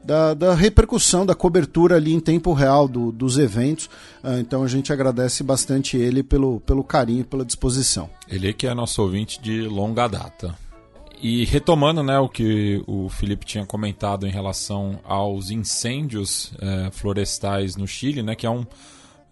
da, 0.05 0.35
da, 0.35 0.55
repercussão, 0.55 1.25
da 1.25 1.35
cobertura 1.35 1.97
ali 1.97 2.13
em 2.13 2.21
tempo 2.21 2.53
real 2.53 2.87
do, 2.87 3.11
dos 3.11 3.39
eventos. 3.39 3.87
Uh, 4.23 4.39
então 4.39 4.63
a 4.63 4.69
gente 4.69 4.93
agradece 4.93 5.43
bastante 5.43 5.97
ele 5.97 6.23
pelo, 6.23 6.61
pelo 6.61 6.85
carinho, 6.85 7.25
pela 7.25 7.45
disposição. 7.45 8.11
Ele 8.29 8.53
que 8.53 8.67
é 8.67 8.75
nosso 8.75 9.01
ouvinte 9.01 9.41
de 9.41 9.63
longa 9.63 10.07
data. 10.07 10.55
E 11.27 11.47
retomando 11.47 12.03
né, 12.03 12.19
o 12.19 12.29
que 12.29 12.85
o 12.87 13.09
Felipe 13.09 13.47
tinha 13.47 13.65
comentado 13.65 14.27
em 14.27 14.31
relação 14.31 15.01
aos 15.05 15.51
incêndios 15.51 16.53
é, 16.61 16.91
florestais 16.91 17.77
no 17.77 17.89
Chile, 17.89 18.23
né, 18.23 18.35
que 18.35 18.45
é 18.45 18.51
um, 18.51 18.67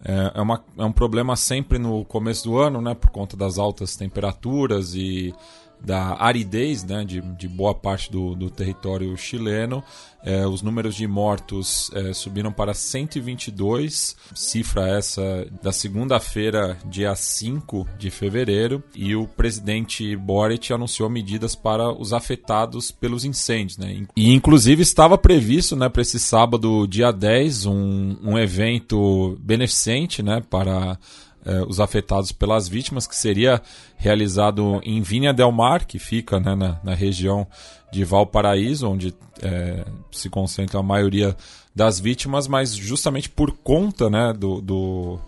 é, 0.03 0.31
é, 0.33 0.41
uma, 0.41 0.65
é 0.75 0.83
um 0.83 0.91
problema 0.91 1.35
sempre 1.35 1.77
no 1.77 2.03
começo 2.03 2.45
do 2.45 2.57
ano, 2.57 2.81
né, 2.81 2.95
por 2.95 3.11
conta 3.11 3.37
das 3.37 3.59
altas 3.59 3.95
temperaturas 3.95 4.95
e 4.95 5.35
da 5.83 6.15
aridez 6.19 6.83
né, 6.83 7.03
de, 7.03 7.21
de 7.21 7.47
boa 7.47 7.75
parte 7.75 8.11
do, 8.11 8.35
do 8.35 8.49
território 8.49 9.15
chileno. 9.17 9.83
É, 10.25 10.47
os 10.47 10.61
números 10.61 10.95
de 10.95 11.05
mortos 11.05 11.91
é, 11.93 12.13
subiram 12.13 12.49
para 12.49 12.73
122, 12.73 14.15
cifra 14.33 14.97
essa 14.97 15.45
da 15.61 15.73
segunda-feira, 15.73 16.77
dia 16.85 17.13
5 17.13 17.85
de 17.99 18.09
fevereiro, 18.09 18.81
e 18.95 19.17
o 19.17 19.27
presidente 19.27 20.15
Boric 20.15 20.71
anunciou 20.71 21.09
medidas 21.09 21.55
para 21.55 21.91
os 21.91 22.13
afetados 22.13 22.89
pelos 22.89 23.25
incêndios. 23.25 23.77
Né? 23.77 24.05
E 24.15 24.33
inclusive 24.33 24.81
estava 24.81 25.17
previsto 25.17 25.75
né, 25.75 25.89
para 25.89 26.01
esse 26.01 26.17
sábado, 26.17 26.87
dia 26.87 27.11
10, 27.11 27.65
um, 27.65 28.17
um 28.23 28.39
evento 28.39 29.37
beneficente 29.41 30.23
né, 30.23 30.41
para 30.49 30.97
eh, 31.45 31.63
os 31.67 31.79
afetados 31.79 32.31
pelas 32.31 32.67
vítimas, 32.67 33.07
que 33.07 33.15
seria 33.15 33.61
realizado 33.97 34.79
em 34.83 35.01
Vinha 35.01 35.33
del 35.33 35.51
Mar, 35.51 35.85
que 35.85 35.99
fica 35.99 36.39
né, 36.39 36.55
na, 36.55 36.79
na, 36.83 36.93
região 36.93 37.47
de 37.91 38.03
Valparaíso, 38.03 38.89
onde 38.89 39.13
eh, 39.41 39.85
se 40.11 40.29
concentra 40.29 40.79
a 40.79 40.83
maioria 40.83 41.35
das 41.75 41.99
vítimas, 41.99 42.47
mas 42.47 42.73
justamente 42.75 43.29
por 43.29 43.51
conta 43.51 44.09
né, 44.09 44.33
do, 44.33 44.61
do 44.61 45.19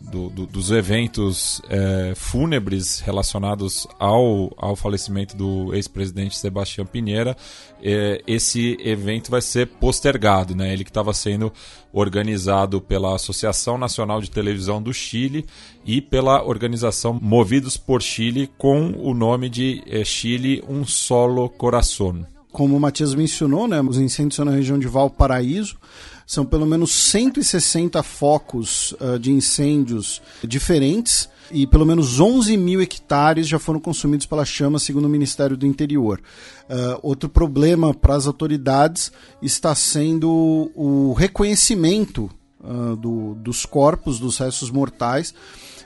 do, 0.00 0.28
do, 0.28 0.46
dos 0.46 0.70
eventos 0.70 1.60
é, 1.68 2.12
fúnebres 2.14 3.00
relacionados 3.00 3.86
ao, 3.98 4.52
ao 4.56 4.76
falecimento 4.76 5.36
do 5.36 5.74
ex-presidente 5.74 6.36
Sebastião 6.36 6.86
Pinheira, 6.86 7.36
é, 7.82 8.22
esse 8.26 8.76
evento 8.80 9.30
vai 9.30 9.40
ser 9.40 9.66
postergado. 9.66 10.54
Né? 10.54 10.72
Ele 10.72 10.84
que 10.84 10.90
estava 10.90 11.12
sendo 11.12 11.52
organizado 11.92 12.80
pela 12.80 13.14
Associação 13.14 13.78
Nacional 13.78 14.20
de 14.20 14.30
Televisão 14.30 14.82
do 14.82 14.92
Chile 14.92 15.46
e 15.84 16.00
pela 16.00 16.44
organização 16.44 17.18
Movidos 17.20 17.76
por 17.76 18.02
Chile, 18.02 18.50
com 18.58 18.92
o 18.98 19.14
nome 19.14 19.48
de 19.48 19.82
é, 19.86 20.04
Chile 20.04 20.62
Um 20.68 20.84
Solo 20.84 21.48
Coração. 21.48 22.26
Como 22.52 22.76
o 22.76 22.80
Matias 22.80 23.14
mencionou, 23.14 23.68
né, 23.68 23.80
os 23.82 23.98
incêndios 23.98 24.38
na 24.38 24.50
região 24.50 24.78
de 24.78 24.86
Valparaíso. 24.86 25.76
São 26.26 26.44
pelo 26.44 26.66
menos 26.66 26.92
160 26.92 28.02
focos 28.02 28.92
uh, 29.00 29.18
de 29.18 29.30
incêndios 29.30 30.20
diferentes 30.42 31.28
e 31.52 31.66
pelo 31.66 31.86
menos 31.86 32.18
11 32.18 32.56
mil 32.56 32.82
hectares 32.82 33.46
já 33.46 33.58
foram 33.58 33.78
consumidos 33.78 34.26
pela 34.26 34.44
chama, 34.44 34.80
segundo 34.80 35.04
o 35.04 35.08
Ministério 35.08 35.56
do 35.56 35.64
Interior. 35.64 36.20
Uh, 36.68 36.98
outro 37.00 37.28
problema 37.28 37.94
para 37.94 38.16
as 38.16 38.26
autoridades 38.26 39.12
está 39.40 39.74
sendo 39.74 40.70
o 40.74 41.12
reconhecimento 41.12 42.28
uh, 42.60 42.96
do, 42.96 43.34
dos 43.36 43.64
corpos, 43.64 44.18
dos 44.18 44.38
restos 44.38 44.70
mortais 44.70 45.32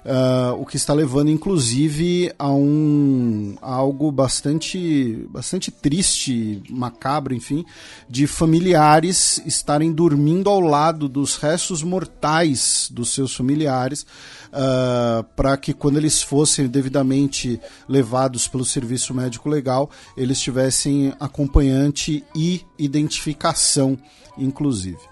Uh, 0.02 0.54
o 0.58 0.64
que 0.64 0.76
está 0.76 0.94
levando 0.94 1.30
inclusive 1.30 2.32
a 2.38 2.50
um 2.50 3.54
a 3.60 3.74
algo 3.74 4.10
bastante 4.10 5.26
bastante 5.28 5.70
triste, 5.70 6.62
macabro, 6.70 7.34
enfim, 7.34 7.66
de 8.08 8.26
familiares 8.26 9.42
estarem 9.44 9.92
dormindo 9.92 10.48
ao 10.48 10.58
lado 10.58 11.06
dos 11.06 11.36
restos 11.36 11.82
mortais 11.82 12.88
dos 12.90 13.10
seus 13.10 13.34
familiares, 13.34 14.06
uh, 14.48 15.22
para 15.36 15.54
que 15.58 15.74
quando 15.74 15.98
eles 15.98 16.22
fossem 16.22 16.66
devidamente 16.66 17.60
levados 17.86 18.48
pelo 18.48 18.64
serviço 18.64 19.12
médico 19.12 19.50
legal, 19.50 19.90
eles 20.16 20.40
tivessem 20.40 21.12
acompanhante 21.20 22.24
e 22.34 22.62
identificação, 22.78 23.98
inclusive. 24.38 25.09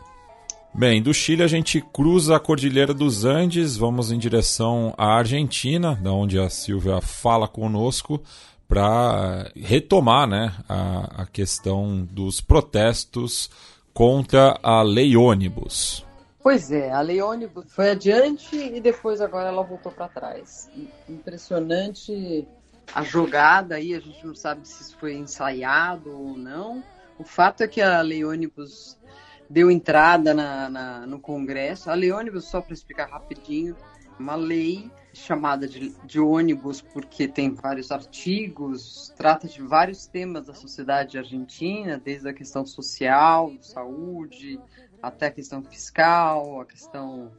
Bem, 0.79 1.03
do 1.03 1.13
Chile 1.13 1.43
a 1.43 1.49
gente 1.49 1.81
cruza 1.81 2.37
a 2.37 2.39
Cordilheira 2.39 2.95
dos 2.95 3.25
Andes, 3.25 3.77
vamos 3.77 4.13
em 4.13 4.19
direção 4.19 4.95
à 4.97 5.17
Argentina, 5.17 5.97
da 5.97 6.13
onde 6.13 6.39
a 6.39 6.49
Silvia 6.49 7.01
fala 7.01 7.49
conosco, 7.49 8.23
para 8.69 9.51
retomar 9.57 10.29
né, 10.29 10.55
a, 10.69 11.23
a 11.23 11.27
questão 11.27 12.07
dos 12.09 12.41
protestos 12.41 13.51
contra 13.93 14.57
a 14.63 14.81
lei 14.83 15.17
ônibus. 15.17 16.07
Pois 16.41 16.71
é, 16.71 16.93
a 16.93 17.01
lei 17.01 17.21
ônibus 17.21 17.65
foi 17.71 17.91
adiante 17.91 18.55
e 18.55 18.81
depois 18.81 19.21
agora 19.21 19.49
ela 19.49 19.65
voltou 19.65 19.91
para 19.91 20.07
trás. 20.07 20.71
Impressionante 21.09 22.47
a 22.95 23.03
jogada 23.03 23.75
aí, 23.75 23.97
a 23.97 24.01
gente 24.01 24.25
não 24.25 24.37
sabe 24.37 24.61
se 24.69 24.81
isso 24.81 24.97
foi 24.97 25.17
ensaiado 25.17 26.09
ou 26.13 26.39
não. 26.39 26.85
O 27.19 27.25
fato 27.25 27.65
é 27.65 27.67
que 27.67 27.81
a 27.81 28.01
lei 28.01 28.25
ônibus 28.25 28.97
deu 29.49 29.71
entrada 29.71 30.35
na, 30.35 30.69
na, 30.69 31.07
no 31.07 31.19
Congresso. 31.21 31.91
A 31.91 31.95
lei 31.95 32.13
ônibus, 32.13 32.45
só 32.45 32.61
para 32.61 32.75
explicar 32.75 33.09
rapidinho, 33.09 33.77
uma 34.19 34.35
lei 34.35 34.91
chamada 35.13 35.67
de, 35.67 35.95
de 36.05 36.21
ônibus 36.21 36.81
porque 36.81 37.27
tem 37.27 37.55
vários 37.55 37.91
artigos, 37.91 39.13
trata 39.17 39.49
de 39.49 39.63
vários 39.63 40.07
temas 40.07 40.47
da 40.47 40.55
sociedade 40.55 41.19
argentina, 41.19 42.01
desde 42.03 42.29
a 42.29 42.33
questão 42.33 42.67
social, 42.67 43.53
saúde, 43.61 44.61
até 45.03 45.27
a 45.27 45.31
questão 45.31 45.63
fiscal, 45.63 46.61
a 46.61 46.65
questão 46.65 47.31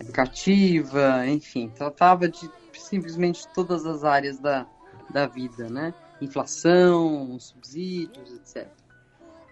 educativa, 0.00 1.26
enfim, 1.26 1.68
tratava 1.68 2.28
de 2.28 2.50
simplesmente 2.72 3.46
todas 3.54 3.86
as 3.86 4.04
áreas 4.04 4.38
da, 4.38 4.66
da 5.10 5.26
vida, 5.26 5.68
né? 5.68 5.94
Inflação, 6.20 7.38
subsídios, 7.38 8.32
etc. 8.32 8.68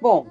Bom, 0.01 0.29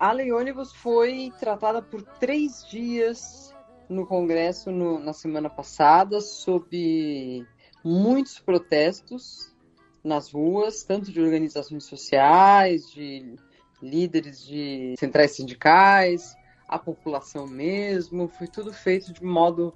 a 0.00 0.12
lei 0.12 0.32
ônibus 0.32 0.72
foi 0.72 1.30
tratada 1.38 1.82
por 1.82 2.00
três 2.18 2.66
dias 2.66 3.54
no 3.86 4.06
Congresso 4.06 4.70
no, 4.70 4.98
na 4.98 5.12
semana 5.12 5.50
passada, 5.50 6.22
sob 6.22 7.46
muitos 7.84 8.38
protestos 8.38 9.54
nas 10.02 10.32
ruas, 10.32 10.82
tanto 10.84 11.12
de 11.12 11.20
organizações 11.20 11.84
sociais, 11.84 12.90
de 12.90 13.36
líderes 13.82 14.42
de 14.46 14.94
centrais 14.98 15.32
sindicais, 15.32 16.34
a 16.66 16.78
população 16.78 17.46
mesmo, 17.46 18.26
foi 18.26 18.46
tudo 18.46 18.72
feito 18.72 19.12
de 19.12 19.22
modo 19.22 19.74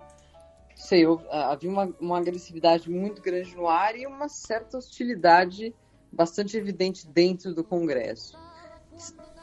sei, 0.74 1.04
havia 1.30 1.68
uma, 1.68 1.94
uma 2.00 2.18
agressividade 2.18 2.90
muito 2.90 3.20
grande 3.20 3.54
no 3.54 3.68
ar 3.68 3.94
e 3.94 4.06
uma 4.06 4.28
certa 4.28 4.78
hostilidade 4.78 5.74
bastante 6.10 6.56
evidente 6.56 7.06
dentro 7.06 7.54
do 7.54 7.62
Congresso. 7.62 8.38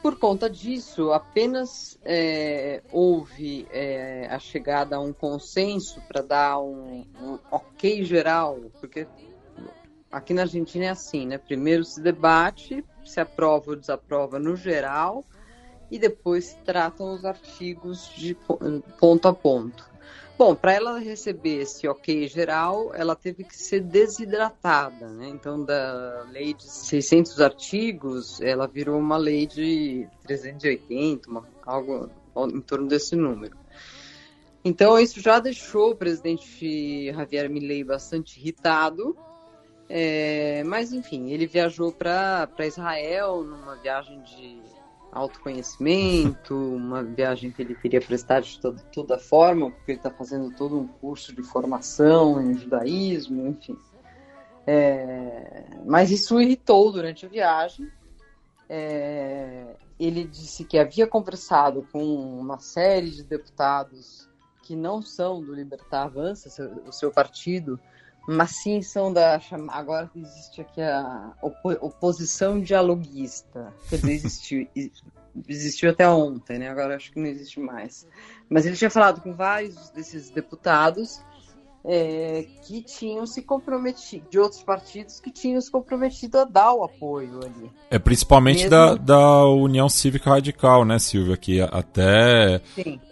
Por 0.02 0.18
conta 0.18 0.50
disso, 0.50 1.12
apenas 1.12 1.96
é, 2.04 2.82
houve 2.90 3.68
é, 3.70 4.26
a 4.28 4.38
chegada 4.40 4.96
a 4.96 5.00
um 5.00 5.12
consenso 5.12 6.00
para 6.08 6.20
dar 6.20 6.58
um, 6.58 7.06
um, 7.20 7.38
ok 7.52 8.04
geral, 8.04 8.58
porque 8.80 9.06
aqui 10.10 10.34
na 10.34 10.42
Argentina 10.42 10.86
é 10.86 10.88
assim, 10.88 11.24
né? 11.24 11.38
Primeiro 11.38 11.84
se 11.84 12.02
debate, 12.02 12.84
se 13.04 13.20
aprova 13.20 13.70
ou 13.70 13.76
desaprova 13.76 14.40
no 14.40 14.56
geral, 14.56 15.24
e 15.88 16.00
depois 16.00 16.46
se 16.46 16.56
tratam 16.64 17.14
os 17.14 17.24
artigos 17.24 18.10
de 18.16 18.36
ponto 18.98 19.28
a 19.28 19.32
ponto. 19.32 19.91
Bom, 20.38 20.54
para 20.54 20.72
ela 20.72 20.98
receber 20.98 21.60
esse 21.60 21.86
ok 21.86 22.26
geral, 22.26 22.92
ela 22.94 23.14
teve 23.14 23.44
que 23.44 23.56
ser 23.56 23.80
desidratada, 23.80 25.08
né? 25.08 25.28
Então, 25.28 25.62
da 25.62 26.26
lei 26.30 26.54
de 26.54 26.64
600 26.64 27.40
artigos, 27.40 28.40
ela 28.40 28.66
virou 28.66 28.98
uma 28.98 29.16
lei 29.16 29.46
de 29.46 30.08
380, 30.24 31.30
uma, 31.30 31.46
algo 31.64 32.10
em 32.36 32.60
torno 32.60 32.88
desse 32.88 33.14
número. 33.14 33.56
Então, 34.64 34.98
isso 34.98 35.20
já 35.20 35.38
deixou 35.38 35.90
o 35.90 35.96
presidente 35.96 37.12
Javier 37.12 37.50
Milei 37.50 37.84
bastante 37.84 38.40
irritado, 38.40 39.16
é, 39.88 40.64
mas 40.64 40.92
enfim, 40.92 41.30
ele 41.30 41.46
viajou 41.46 41.92
para 41.92 42.48
Israel 42.60 43.42
numa 43.42 43.76
viagem 43.76 44.22
de 44.22 44.60
autoconhecimento, 45.12 46.56
uma 46.56 47.02
viagem 47.02 47.50
que 47.50 47.60
ele 47.60 47.74
queria 47.74 48.00
prestar 48.00 48.40
de 48.40 48.58
toda, 48.58 48.82
toda 48.92 49.18
forma, 49.18 49.70
porque 49.70 49.92
ele 49.92 49.98
está 49.98 50.10
fazendo 50.10 50.50
todo 50.56 50.78
um 50.78 50.88
curso 50.88 51.34
de 51.34 51.42
formação 51.42 52.40
em 52.40 52.56
judaísmo, 52.56 53.46
enfim. 53.46 53.78
É, 54.66 55.66
mas 55.84 56.10
isso 56.10 56.40
irritou 56.40 56.90
durante 56.90 57.26
a 57.26 57.28
viagem. 57.28 57.90
É, 58.68 59.76
ele 60.00 60.24
disse 60.24 60.64
que 60.64 60.78
havia 60.78 61.06
conversado 61.06 61.86
com 61.92 62.02
uma 62.02 62.58
série 62.58 63.10
de 63.10 63.22
deputados 63.22 64.28
que 64.62 64.74
não 64.74 65.02
são 65.02 65.42
do 65.42 65.52
Libertar 65.54 66.04
Avança, 66.04 66.48
o 66.86 66.92
seu 66.92 67.10
partido, 67.10 67.78
mas 68.26 68.50
sim 68.62 68.82
são 68.82 69.12
da. 69.12 69.40
Agora 69.68 70.10
existe 70.14 70.60
aqui 70.60 70.80
a 70.80 71.32
oposição 71.80 72.60
dialoguista. 72.60 73.72
Quer 73.88 73.96
dizer, 73.96 74.12
existiu, 74.12 74.68
existiu 75.48 75.90
até 75.90 76.08
ontem, 76.08 76.58
né? 76.58 76.68
Agora 76.68 76.96
acho 76.96 77.12
que 77.12 77.20
não 77.20 77.26
existe 77.26 77.58
mais. 77.58 78.06
Mas 78.48 78.66
ele 78.66 78.76
tinha 78.76 78.90
falado 78.90 79.20
com 79.20 79.32
vários 79.32 79.90
desses 79.90 80.30
deputados 80.30 81.20
é, 81.84 82.46
que 82.62 82.80
tinham 82.82 83.26
se 83.26 83.42
comprometido, 83.42 84.24
de 84.30 84.38
outros 84.38 84.62
partidos 84.62 85.18
que 85.20 85.30
tinham 85.30 85.60
se 85.60 85.70
comprometido 85.70 86.38
a 86.38 86.44
dar 86.44 86.72
o 86.72 86.84
apoio 86.84 87.40
ali. 87.44 87.70
É 87.90 87.98
principalmente 87.98 88.68
Mesmo... 88.68 88.70
da, 88.70 88.94
da 88.94 89.46
União 89.46 89.88
Cívica 89.88 90.30
Radical, 90.30 90.84
né, 90.84 90.98
Silvia? 90.98 91.36
Que 91.36 91.60
até 91.60 92.60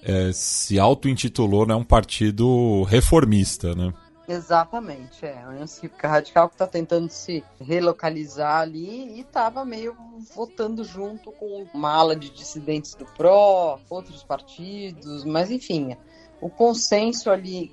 é, 0.03 0.31
se 0.32 0.78
auto-intitulou 0.78 1.66
né, 1.66 1.74
um 1.74 1.85
partido 1.85 2.85
reformista, 2.85 3.74
né? 3.74 3.93
Exatamente, 4.31 5.27
é. 5.27 5.43
A 5.43 5.48
União 5.48 5.66
Cívica 5.66 6.07
Radical 6.07 6.48
que 6.48 6.55
está 6.55 6.65
tentando 6.65 7.11
se 7.11 7.43
relocalizar 7.61 8.61
ali 8.61 9.16
e 9.16 9.23
estava 9.23 9.65
meio 9.65 9.97
votando 10.36 10.85
junto 10.85 11.32
com 11.32 11.66
uma 11.74 11.93
ala 11.93 12.15
de 12.15 12.31
dissidentes 12.31 12.94
do 12.94 13.05
PRO, 13.05 13.81
outros 13.90 14.23
partidos, 14.23 15.24
mas 15.24 15.51
enfim, 15.51 15.97
o 16.40 16.48
consenso 16.48 17.28
ali 17.28 17.73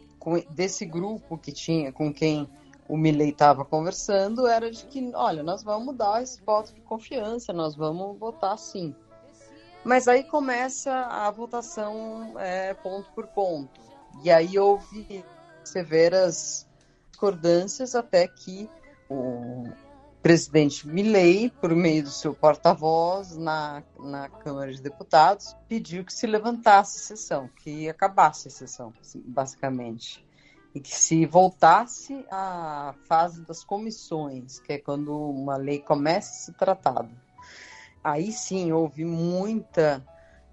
desse 0.50 0.84
grupo 0.84 1.38
que 1.38 1.52
tinha, 1.52 1.92
com 1.92 2.12
quem 2.12 2.50
o 2.90 2.98
Milley 2.98 3.30
estava 3.30 3.64
conversando, 3.64 4.48
era 4.48 4.72
de 4.72 4.84
que, 4.88 5.12
olha, 5.14 5.44
nós 5.44 5.62
vamos 5.62 5.96
dar 5.96 6.24
esse 6.24 6.42
voto 6.42 6.74
de 6.74 6.82
confiança, 6.82 7.54
nós 7.54 7.76
vamos 7.76 8.18
votar 8.18 8.58
sim. 8.58 8.96
Mas 9.84 10.08
aí 10.08 10.24
começa 10.24 10.92
a 10.92 11.30
votação 11.30 12.34
é, 12.40 12.74
ponto 12.74 13.12
por 13.12 13.28
ponto. 13.28 13.80
E 14.24 14.32
aí 14.32 14.58
houve 14.58 15.24
severas 15.68 16.68
discordâncias 17.10 17.96
até 17.96 18.28
que 18.28 18.70
o 19.10 19.66
presidente 20.22 20.88
Milley, 20.88 21.50
por 21.50 21.74
meio 21.74 22.04
do 22.04 22.10
seu 22.10 22.34
porta-voz 22.34 23.38
na, 23.38 23.82
na 23.98 24.28
Câmara 24.28 24.72
de 24.72 24.82
Deputados, 24.82 25.56
pediu 25.68 26.04
que 26.04 26.14
se 26.14 26.28
levantasse 26.28 26.98
a 26.98 27.02
sessão, 27.16 27.50
que 27.64 27.88
acabasse 27.88 28.48
a 28.48 28.52
sessão, 28.52 28.94
basicamente. 29.26 30.26
E 30.76 30.80
que 30.80 30.94
se 30.94 31.26
voltasse 31.26 32.26
à 32.30 32.94
fase 33.08 33.42
das 33.46 33.64
comissões, 33.64 34.60
que 34.60 34.74
é 34.74 34.78
quando 34.78 35.18
uma 35.18 35.56
lei 35.56 35.80
começa 35.80 36.30
a 36.30 36.46
ser 36.46 36.54
tratada. 36.54 37.10
Aí 38.04 38.32
sim 38.32 38.72
houve 38.72 39.04
muita 39.04 40.06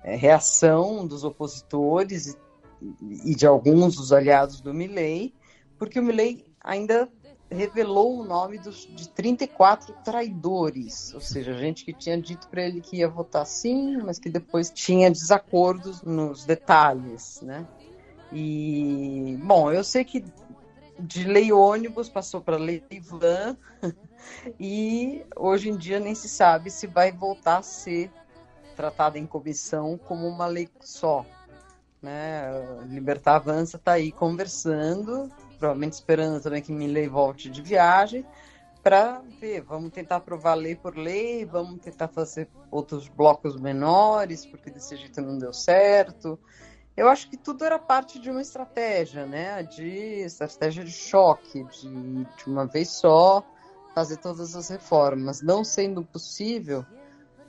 é, 0.03 0.17
reação 0.17 1.07
dos 1.07 1.25
opositores 1.25 2.29
e 2.29 2.44
de 2.81 3.47
alguns 3.47 3.97
dos 3.97 4.13
aliados 4.13 4.61
do 4.61 4.75
Milley, 4.75 5.35
porque 5.79 5.99
o 5.99 6.03
Milley 6.03 6.45
ainda 6.61 7.09
revelou 7.51 8.21
o 8.21 8.25
nome 8.25 8.59
dos, 8.59 8.87
de 8.87 9.09
34 9.09 9.95
traidores, 10.05 11.13
ou 11.15 11.21
seja, 11.21 11.57
gente 11.57 11.85
que 11.85 11.93
tinha 11.93 12.21
dito 12.21 12.49
para 12.49 12.63
ele 12.63 12.81
que 12.81 12.97
ia 12.97 13.09
votar 13.09 13.47
sim, 13.47 13.99
mas 13.99 14.19
que 14.19 14.29
depois 14.29 14.71
tinha 14.71 15.11
desacordos 15.11 16.03
nos 16.03 16.45
detalhes, 16.45 17.41
né? 17.43 17.67
E 18.33 19.39
bom, 19.43 19.71
eu 19.71 19.85
sei 19.85 20.05
que 20.05 20.25
de 20.99 21.25
lei 21.25 21.53
ônibus 21.53 22.09
passou 22.09 22.41
para 22.41 22.57
lei 22.57 22.83
van 23.01 23.57
e 24.59 25.25
hoje 25.37 25.69
em 25.71 25.77
dia 25.77 26.01
nem 26.01 26.15
se 26.15 26.29
sabe 26.29 26.71
se 26.71 26.87
vai 26.87 27.13
voltar 27.13 27.59
a 27.59 27.63
ser 27.63 28.11
tratada 28.75 29.19
em 29.19 29.27
comissão 29.27 29.99
como 29.99 30.27
uma 30.27 30.47
lei 30.47 30.69
só, 30.81 31.25
né? 32.05 32.51
Libertar 32.89 33.37
Avança 33.37 33.77
está 33.79 33.93
aí 33.93 34.13
conversando, 34.13 35.29
provavelmente 35.59 35.95
esperando 35.95 36.41
também 36.41 36.63
que 36.63 36.71
Milley 36.71 37.09
volte 37.09 37.51
de 37.51 37.63
viagem, 37.63 38.25
para 38.83 39.23
ver, 39.41 39.63
vamos 39.63 39.91
tentar 39.91 40.17
aprovar 40.17 40.55
lei 40.55 40.77
por 40.77 40.95
lei, 40.95 41.47
vamos 41.47 41.81
tentar 41.81 42.07
fazer 42.07 42.49
outros 42.71 43.09
blocos 43.09 43.59
menores, 43.59 44.45
porque 44.45 44.71
desse 44.71 44.95
jeito 44.97 45.23
não 45.23 45.39
deu 45.39 45.55
certo. 45.55 46.39
Eu 46.95 47.09
acho 47.09 47.29
que 47.31 47.37
tudo 47.39 47.65
era 47.65 47.79
parte 47.79 48.21
de 48.21 48.31
uma 48.31 48.43
estratégia, 48.43 49.25
né? 49.25 49.63
De 49.63 50.21
estratégia 50.21 50.85
de 50.85 50.93
choque, 50.93 51.65
de, 51.65 52.25
de 52.25 52.47
uma 52.47 52.67
vez 52.67 52.91
só 52.91 53.43
fazer 53.95 54.19
todas 54.19 54.55
as 54.55 54.69
reformas. 54.69 55.41
Não 55.41 55.65
sendo 55.65 56.05
possível, 56.05 56.85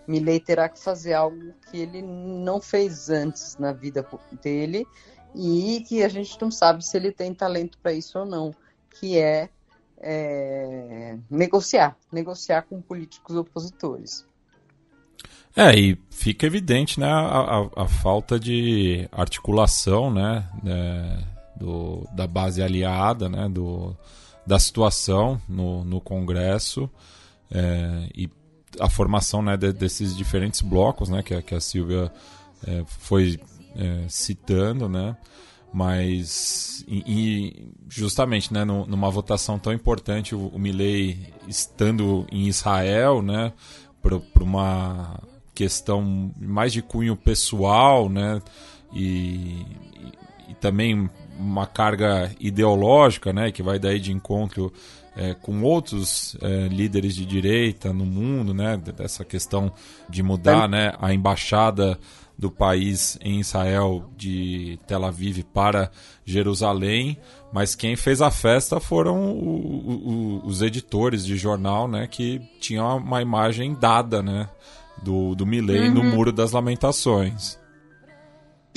Milley 0.08 0.40
terá 0.40 0.70
que 0.70 0.80
fazer 0.80 1.14
algo 1.14 1.54
que 1.70 1.78
ele 1.78 2.02
não 2.02 2.62
fez 2.62 3.10
antes 3.10 3.58
na 3.58 3.72
vida 3.72 4.06
dele 4.42 4.86
e 5.34 5.84
que 5.88 6.04
a 6.04 6.10
gente 6.10 6.40
não 6.40 6.50
sabe 6.50 6.86
se 6.86 6.96
ele 6.96 7.12
tem 7.12 7.34
talento 7.34 7.78
para 7.82 7.92
isso 7.92 8.20
ou 8.20 8.26
não, 8.26 8.56
que 8.90 9.18
é, 9.18 9.50
é, 9.98 11.18
negociar, 11.30 11.98
negociar 12.12 12.64
com 12.64 12.82
políticos 12.82 13.36
opositores. 13.36 14.26
É, 15.56 15.74
e 15.74 15.98
fica 16.10 16.46
evidente 16.46 17.00
né, 17.00 17.08
a, 17.08 17.60
a, 17.78 17.84
a 17.84 17.88
falta 17.88 18.38
de 18.40 19.08
articulação 19.12 20.14
né, 20.14 20.48
né, 20.62 21.24
do, 21.56 22.08
da 22.14 22.28
base 22.28 22.62
aliada, 22.62 23.30
né, 23.30 23.48
do, 23.48 23.96
da 24.46 24.60
situação 24.60 25.42
no, 25.48 25.84
no 25.86 26.02
Congresso 26.02 26.90
é, 27.50 28.10
e 28.14 28.30
a 28.80 28.90
formação 28.90 29.42
né, 29.42 29.58
de, 29.58 29.72
desses 29.72 30.16
diferentes 30.16 30.62
blocos 30.62 31.10
né, 31.10 31.22
que, 31.24 31.40
que 31.42 31.56
a 31.56 31.62
Silvia 31.62 32.12
é, 32.68 32.84
foi 32.88 33.40
é, 33.76 34.06
citando, 34.08 34.88
né? 34.88 35.16
Mas 35.74 36.86
e 36.88 37.74
justamente, 37.90 38.54
né, 38.54 38.64
no, 38.64 38.86
numa 38.86 39.10
votação 39.10 39.60
tão 39.60 39.74
importante, 39.74 40.34
o, 40.34 40.48
o 40.48 40.58
Milley 40.58 41.34
estando 41.48 42.26
em 42.32 42.48
Israel, 42.48 43.22
né, 43.22 43.52
para 44.02 44.44
uma 44.44 45.20
questão 45.54 46.32
mais 46.40 46.72
de 46.72 46.82
cunho 46.82 47.16
pessoal, 47.18 48.08
né, 48.08 48.42
e, 48.94 49.66
e, 50.48 50.52
e 50.52 50.54
também 50.62 51.10
uma 51.38 51.68
carga 51.68 52.32
ideológica, 52.40 53.34
né, 53.34 53.52
que 53.52 53.62
vai 53.62 53.78
daí 53.78 54.00
de 54.00 54.14
encontro 54.14 54.72
é, 55.16 55.34
com 55.34 55.62
outros 55.62 56.36
é, 56.42 56.68
líderes 56.68 57.16
de 57.16 57.26
direita 57.26 57.94
no 57.94 58.06
mundo, 58.06 58.54
né, 58.54 58.78
dessa 58.78 59.24
questão 59.24 59.72
de 60.10 60.22
mudar, 60.22 60.68
né, 60.68 60.94
a 61.00 61.14
embaixada 61.14 61.98
do 62.38 62.52
país 62.52 63.18
em 63.22 63.40
Israel, 63.40 64.10
de 64.18 64.78
Tel 64.86 65.06
Aviv 65.06 65.44
para 65.54 65.90
Jerusalém, 66.26 67.18
mas 67.54 67.76
quem 67.76 67.96
fez 67.96 68.22
a 68.22 68.30
festa 68.30 68.80
foram 68.80 69.32
o, 69.32 70.42
o, 70.42 70.46
os 70.46 70.62
editores 70.62 71.26
de 71.26 71.38
jornal, 71.38 71.88
né, 71.88 72.08
que 72.08 72.42
tinham 72.60 72.98
uma 72.98 73.22
imagem 73.22 73.74
dada, 73.74 74.22
né, 74.22 74.50
do, 75.02 75.34
do 75.36 75.46
Milley 75.46 75.88
uhum. 75.88 75.94
no 75.94 76.04
Muro 76.04 76.32
das 76.32 76.52
Lamentações. 76.52 77.58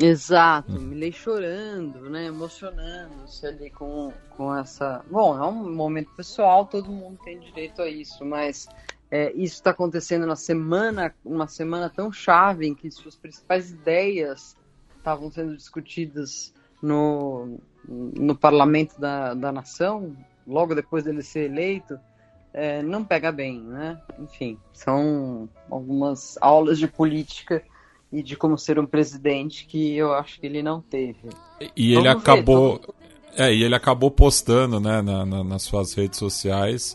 Exato, 0.01 0.73
hum. 0.73 0.79
Milley 0.79 1.13
chorando, 1.13 2.09
né, 2.09 2.27
emocionando-se 2.27 3.45
ali 3.45 3.69
com, 3.71 4.13
com 4.31 4.55
essa... 4.55 5.05
Bom, 5.11 5.37
é 5.37 5.45
um 5.47 5.75
momento 5.75 6.13
pessoal, 6.17 6.67
todo 6.67 6.89
mundo 6.89 7.19
tem 7.25 7.41
direito 7.41 7.83
a 7.83 7.89
isso, 7.89 8.25
mas 8.25 8.69
é, 9.11 9.33
isso 9.33 9.55
está 9.55 9.71
acontecendo 9.71 10.25
na 10.25 10.37
semana, 10.37 11.13
uma 11.25 11.49
semana 11.49 11.91
tão 11.91 12.13
chave 12.13 12.67
em 12.67 12.75
que 12.75 12.89
suas 12.93 13.17
principais 13.17 13.73
ideias 13.73 14.55
estavam 14.97 15.33
sendo 15.33 15.57
discutidas 15.57 16.55
no, 16.81 17.59
no 17.89 18.37
parlamento 18.37 19.01
da, 19.01 19.35
da 19.35 19.51
nação, 19.51 20.17
logo 20.47 20.77
depois 20.77 21.05
dele 21.05 21.23
ser 21.23 21.51
eleito, 21.51 21.99
é, 22.53 22.83
não 22.83 23.05
pega 23.05 23.33
bem, 23.33 23.61
né? 23.61 24.01
Enfim, 24.19 24.59
são 24.73 25.49
algumas 25.69 26.39
aulas 26.41 26.79
de 26.79 26.87
política 26.87 27.63
e 28.13 28.23
de 28.23 28.37
como 28.37 28.57
ser 28.57 28.79
um 28.79 28.87
presidente 28.87 29.67
que 29.67 29.95
eu 29.97 30.13
acho 30.13 30.41
que 30.41 30.47
ele 30.47 30.63
não 30.63 30.81
teve. 30.81 31.29
E 31.77 31.95
ele 31.95 32.09
acabou, 32.09 32.81
é, 33.37 33.55
e 33.55 33.63
ele 33.63 33.75
acabou 33.75 34.11
postando, 34.11 34.81
né, 34.81 35.03
na, 35.03 35.27
na, 35.27 35.45
nas 35.45 35.63
suas 35.63 35.93
redes 35.95 36.19
sociais 36.19 36.95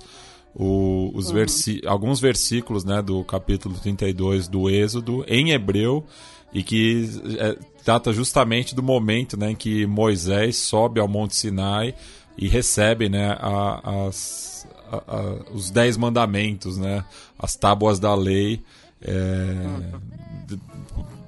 o, 0.56 1.12
os 1.16 1.28
uhum. 1.28 1.34
versi 1.34 1.82
alguns 1.86 2.20
versículos 2.20 2.84
né, 2.84 3.02
do 3.02 3.24
capítulo 3.24 3.76
32 3.76 4.48
do 4.48 4.70
Êxodo 4.70 5.26
em 5.28 5.52
hebreu 5.52 6.06
e 6.54 6.62
que 6.62 7.10
é, 7.40 7.58
trata 7.84 8.14
justamente 8.14 8.76
do 8.76 8.84
momento 8.84 9.38
né, 9.38 9.52
em 9.52 9.56
que 9.56 9.86
Moisés 9.88 10.58
sobe 10.58 11.00
ao 11.00 11.08
Monte 11.08 11.36
Sinai 11.36 11.96
e 12.38 12.48
recebe 12.48 13.10
né, 13.10 13.36
a, 13.40 14.06
as, 14.08 14.68
a, 14.92 14.98
a, 14.98 15.22
os 15.52 15.72
dez 15.72 15.98
mandamentos, 15.98 16.78
né, 16.78 17.04
as 17.38 17.56
tábuas 17.56 18.00
da 18.00 18.14
lei 18.14 18.62
é, 19.04 20.56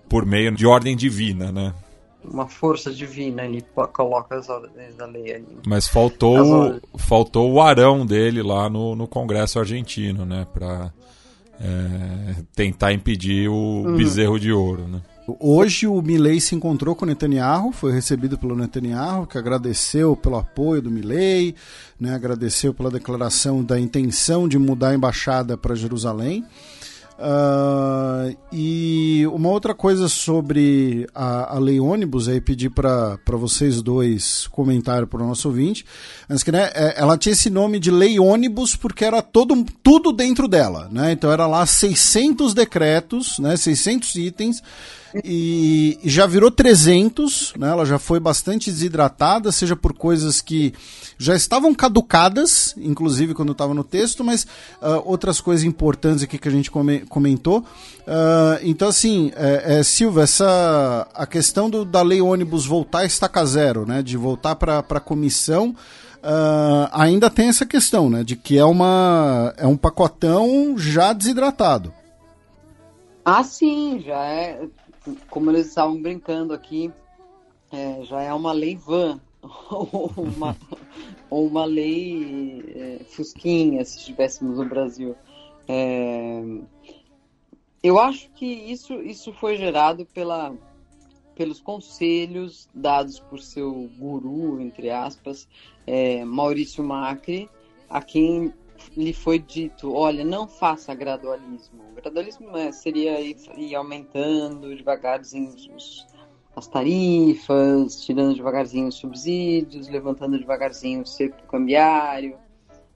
por 0.10 0.26
meio 0.26 0.52
de 0.52 0.66
ordem 0.66 0.96
divina, 0.96 1.52
né? 1.52 1.74
uma 2.32 2.48
força 2.48 2.92
divina, 2.92 3.46
ele 3.46 3.64
coloca 3.94 4.36
as 4.36 4.50
ordens 4.50 4.96
da 4.96 5.06
lei 5.06 5.34
ali. 5.34 5.58
Mas 5.66 5.88
faltou, 5.88 6.80
faltou 6.98 7.52
o 7.52 7.62
arão 7.62 8.06
dele 8.06 8.42
lá 8.42 8.70
no, 8.70 8.96
no 8.96 9.08
Congresso 9.08 9.60
argentino, 9.60 10.26
né? 10.26 10.46
Para 10.52 10.92
é, 11.60 12.36
tentar 12.56 12.94
impedir 12.94 13.48
o 13.50 13.54
uhum. 13.54 13.96
bezerro 13.96 14.40
de 14.40 14.52
ouro, 14.52 14.88
né? 14.88 15.02
Hoje 15.40 15.88
o 15.88 16.00
Milley 16.04 16.40
se 16.40 16.54
encontrou 16.54 16.96
com 16.96 17.04
o 17.04 17.08
Netanyahu, 17.08 17.72
foi 17.72 17.92
recebido 17.92 18.38
pelo 18.38 18.56
Netanyahu, 18.56 19.26
que 19.26 19.40
agradeceu 19.40 20.16
pelo 20.16 20.38
apoio 20.38 20.84
do 20.84 20.92
Milley, 20.92 21.56
né, 22.00 22.14
agradeceu 22.14 22.76
pela 22.76 22.92
declaração 22.92 23.64
da 23.64 23.80
intenção 23.80 24.48
de 24.48 24.60
mudar 24.60 24.90
a 24.90 24.94
embaixada 24.94 25.58
para 25.58 25.74
Jerusalém. 25.74 26.46
Uh, 27.18 28.36
e 28.52 29.26
uma 29.28 29.48
outra 29.48 29.74
coisa 29.74 30.10
sobre 30.10 31.08
a, 31.16 31.56
a 31.56 31.60
lei 31.60 31.80
ônibus, 31.80 32.28
aí 32.28 32.42
pedir 32.42 32.70
para 32.70 33.18
vocês 33.28 33.82
dois 33.82 34.48
comentarem 34.48 35.08
para 35.08 35.24
o 35.24 35.28
nosso 35.28 35.48
ouvinte, 35.48 35.86
mas 36.28 36.44
que 36.44 36.52
né, 36.52 36.70
é, 36.74 36.96
ela 36.98 37.18
tinha 37.18 37.32
esse 37.32 37.50
nome 37.50 37.80
de 37.80 37.90
lei 37.90 38.20
ônibus 38.20 38.76
porque 38.76 39.06
era 39.06 39.22
todo, 39.22 39.66
tudo 39.82 40.12
dentro 40.12 40.46
dela, 40.46 40.90
né? 40.92 41.14
Então 41.14 41.32
era 41.32 41.48
lá 41.48 41.66
600 41.66 42.54
decretos, 42.54 43.40
né, 43.40 43.56
600 43.56 44.16
itens 44.16 44.62
e, 45.24 45.98
já 46.04 46.26
virou 46.26 46.52
300, 46.52 47.54
né? 47.58 47.70
Ela 47.70 47.86
já 47.86 47.98
foi 47.98 48.20
bastante 48.20 48.70
desidratada, 48.70 49.52
seja 49.52 49.76
por 49.76 49.94
coisas 49.94 50.42
que 50.42 50.74
já 51.18 51.36
estavam 51.36 51.74
caducadas, 51.74 52.74
inclusive 52.78 53.34
quando 53.34 53.54
estava 53.54 53.74
no 53.74 53.84
texto, 53.84 54.24
mas 54.24 54.44
uh, 54.82 55.02
outras 55.06 55.40
coisas 55.40 55.64
importantes 55.64 56.24
aqui 56.24 56.38
que 56.38 56.48
a 56.48 56.52
gente 56.52 56.70
comentou. 56.70 57.60
Uh, 57.60 58.60
então, 58.64 58.90
assim, 58.90 59.32
é, 59.36 59.80
é, 59.80 59.84
Silva, 59.84 60.24
essa, 60.24 61.08
a 61.14 61.26
questão 61.26 61.70
do, 61.70 61.86
da 61.86 62.02
lei 62.02 62.22
ônibus 62.22 62.66
voltar 62.66 63.00
a 63.00 63.06
estaca 63.06 63.46
zero, 63.46 63.86
né? 63.86 64.02
De 64.02 64.18
voltar 64.18 64.56
para 64.56 64.80
a 64.80 65.00
comissão. 65.00 65.76
Uh, 66.18 66.90
ainda 66.92 67.30
tem 67.30 67.50
essa 67.50 67.66
questão, 67.66 68.10
né? 68.10 68.24
De 68.24 68.36
que 68.36 68.58
é, 68.58 68.66
uma, 68.66 69.54
é 69.58 69.68
um 69.68 69.78
pacotão 69.78 70.76
já 70.78 71.14
desidratado. 71.14 71.94
Ah, 73.24 73.44
sim, 73.44 74.04
já 74.06 74.24
é 74.24 74.68
como 75.30 75.52
eles 75.52 75.68
estavam 75.68 76.02
brincando 76.02 76.54
aqui, 76.54 76.92
é, 77.72 78.04
já 78.04 78.22
é 78.22 78.34
uma 78.34 78.52
lei 78.52 78.76
van, 78.76 79.20
ou 79.70 80.12
uma, 80.18 80.56
ou 81.30 81.48
uma 81.48 81.66
lei 81.66 82.64
é, 82.76 83.04
fusquinha, 83.06 83.84
se 83.86 83.98
estivéssemos 83.98 84.58
no 84.58 84.66
Brasil. 84.66 85.16
É, 85.68 86.42
eu 87.84 88.00
acho 88.00 88.30
que 88.32 88.46
isso, 88.46 88.94
isso 89.02 89.32
foi 89.34 89.58
gerado 89.58 90.06
pela, 90.08 90.56
pelos 91.36 91.60
conselhos 91.60 92.68
dados 92.74 93.20
por 93.20 93.40
seu 93.40 93.90
guru, 93.98 94.60
entre 94.60 94.90
aspas, 94.90 95.48
é, 95.86 96.24
Maurício 96.26 96.84
Macri, 96.84 97.50
a 97.90 98.02
quem 98.02 98.54
lhe 98.96 99.14
foi 99.14 99.40
dito, 99.40 99.94
olha, 99.94 100.24
não 100.24 100.48
faça 100.48 100.94
gradualismo. 100.94 101.84
O 101.92 101.96
gradualismo 101.96 102.56
é, 102.58 102.72
seria 102.72 103.20
ir, 103.22 103.38
ir 103.58 103.76
aumentando 103.76 104.76
devagarzinho 104.76 105.54
os, 105.76 106.06
as 106.56 106.68
tarifas, 106.68 108.04
tirando 108.06 108.36
devagarzinho 108.36 108.88
os 108.88 108.96
subsídios, 108.96 109.88
levantando 109.88 110.40
devagarzinho 110.40 111.02
o 111.02 111.06
cerco 111.06 111.44
cambiário. 111.48 112.38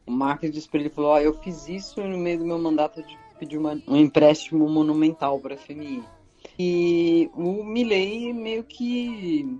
O 0.05 0.11
Macri 0.11 0.49
disse 0.49 0.67
para 0.67 0.79
ele, 0.79 0.89
falou, 0.89 1.13
oh, 1.13 1.19
eu 1.19 1.33
fiz 1.33 1.67
isso 1.67 2.01
no 2.01 2.17
meio 2.17 2.39
do 2.39 2.45
meu 2.45 2.57
mandato 2.57 3.03
de 3.03 3.17
pedir 3.37 3.57
uma, 3.57 3.81
um 3.87 3.95
empréstimo 3.95 4.67
monumental 4.67 5.39
para 5.39 5.55
a 5.55 5.57
FMI. 5.57 6.03
E 6.57 7.29
o 7.35 7.63
Milley 7.63 8.33
meio 8.33 8.63
que 8.63 9.57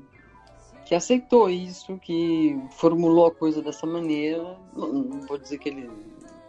que 0.89 0.95
aceitou 0.95 1.51
isso, 1.51 1.99
que 1.99 2.59
formulou 2.71 3.27
a 3.27 3.31
coisa 3.31 3.61
dessa 3.61 3.85
maneira. 3.85 4.57
Não, 4.75 4.91
não, 4.91 5.21
vou 5.21 5.37
dizer 5.37 5.59
que 5.59 5.69
ele 5.69 5.87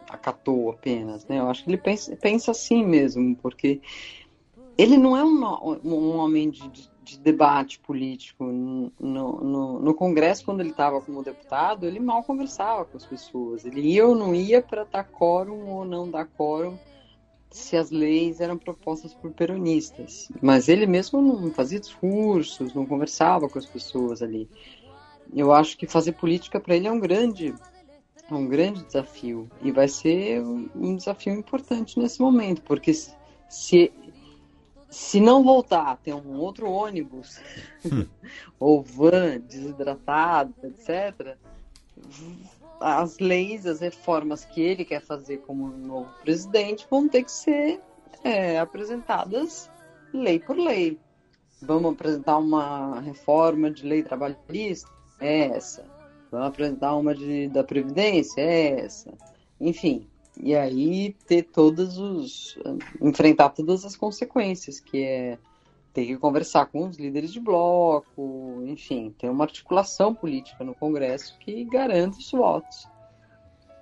acatou 0.09 0.71
apenas, 0.71 1.27
né? 1.27 1.41
Eu 1.41 1.51
acho 1.51 1.63
que 1.63 1.69
ele 1.69 1.77
pensa, 1.77 2.17
pensa 2.17 2.51
assim 2.51 2.83
mesmo, 2.83 3.37
porque 3.37 3.83
ele 4.79 4.97
não 4.97 5.15
é 5.15 5.23
um, 5.23 5.79
um 5.85 6.17
homem 6.17 6.49
de, 6.49 6.67
de, 7.03 7.19
debate 7.19 7.81
político. 7.81 8.43
No, 8.43 8.91
no, 8.99 9.79
no 9.79 9.95
Congresso, 9.95 10.47
quando 10.47 10.61
ele 10.61 10.71
estava 10.71 11.03
como 11.03 11.23
deputado, 11.23 11.87
ele 11.87 12.01
mal 12.01 12.23
conversava 12.23 12.87
com 12.87 12.97
as 12.97 13.05
pessoas. 13.05 13.67
Ele 13.67 13.83
ia 13.83 14.07
ou 14.07 14.15
não 14.15 14.35
ia 14.35 14.63
para 14.63 14.85
dar 14.85 15.05
quórum 15.05 15.69
ou 15.69 15.85
não 15.85 16.11
dar 16.11 16.25
quórum 16.25 16.79
se 17.51 17.77
as 17.77 17.91
leis 17.91 18.41
eram 18.41 18.57
propostas 18.57 19.13
por 19.13 19.33
peronistas. 19.33 20.31
Mas 20.41 20.69
ele 20.69 20.87
mesmo 20.87 21.21
não 21.21 21.51
fazia 21.51 21.81
discursos, 21.81 22.73
não 22.75 22.87
conversava 22.87 23.49
com 23.49 23.59
as 23.59 23.67
pessoas 23.67 24.23
ali. 24.23 24.49
Eu 25.35 25.53
acho 25.53 25.77
que 25.77 25.87
fazer 25.87 26.13
política 26.13 26.61
para 26.61 26.77
ele 26.77 26.87
é 26.87 26.93
um 26.93 27.01
grande, 27.01 27.55
um 28.31 28.47
grande 28.47 28.85
desafio 28.85 29.49
e 29.63 29.71
vai 29.73 29.89
ser 29.89 30.41
um 30.43 30.97
desafio 30.97 31.35
importante 31.35 31.99
nesse 31.99 32.21
momento, 32.21 32.63
porque 32.63 32.93
se, 33.49 33.93
se 34.89 35.21
não 35.21 35.43
voltar, 35.43 35.97
tem 35.99 36.15
um 36.15 36.39
outro 36.39 36.71
ônibus 36.71 37.41
ou 38.59 38.83
van 38.83 39.41
desidratado, 39.41 40.55
etc., 40.65 41.37
as 42.81 43.19
leis, 43.19 43.67
as 43.67 43.81
reformas 43.81 44.45
que 44.45 44.61
ele 44.61 44.85
quer 44.85 45.03
fazer 45.03 45.39
como 45.39 45.69
novo 45.69 46.11
presidente 46.23 46.87
vão 46.91 47.09
ter 47.09 47.25
que 47.25 47.33
ser 47.33 47.81
é, 48.25 48.59
apresentadas 48.59 49.71
lei 50.13 50.39
por 50.39 50.57
lei. 50.57 50.99
Vamos 51.63 51.93
apresentar 51.93 52.39
uma 52.39 53.01
reforma 53.01 53.71
de 53.71 53.87
lei 53.87 54.03
trabalhista? 54.03 54.91
É 55.21 55.57
essa. 55.57 55.85
Vamos 56.31 56.49
apresentar 56.49 56.97
uma 56.97 57.15
de, 57.15 57.49
da 57.49 57.63
Previdência? 57.63 58.41
É 58.41 58.81
essa. 58.81 59.13
Enfim, 59.61 60.09
e 60.43 60.55
aí 60.55 61.15
ter 61.27 61.43
todos 61.43 61.99
os. 61.99 62.59
enfrentar 63.01 63.51
todas 63.51 63.85
as 63.85 63.95
consequências, 63.95 64.81
que 64.81 65.03
é 65.03 65.39
ter 65.93 66.07
que 66.07 66.17
conversar 66.17 66.67
com 66.67 66.89
os 66.89 66.97
líderes 66.97 67.33
de 67.33 67.41
bloco, 67.41 68.63
enfim, 68.67 69.15
ter 69.19 69.29
uma 69.29 69.45
articulação 69.45 70.15
política 70.15 70.65
no 70.65 70.75
Congresso 70.75 71.37
que 71.41 71.65
garanta 71.65 72.19
os 72.19 72.31
votos. 72.31 72.89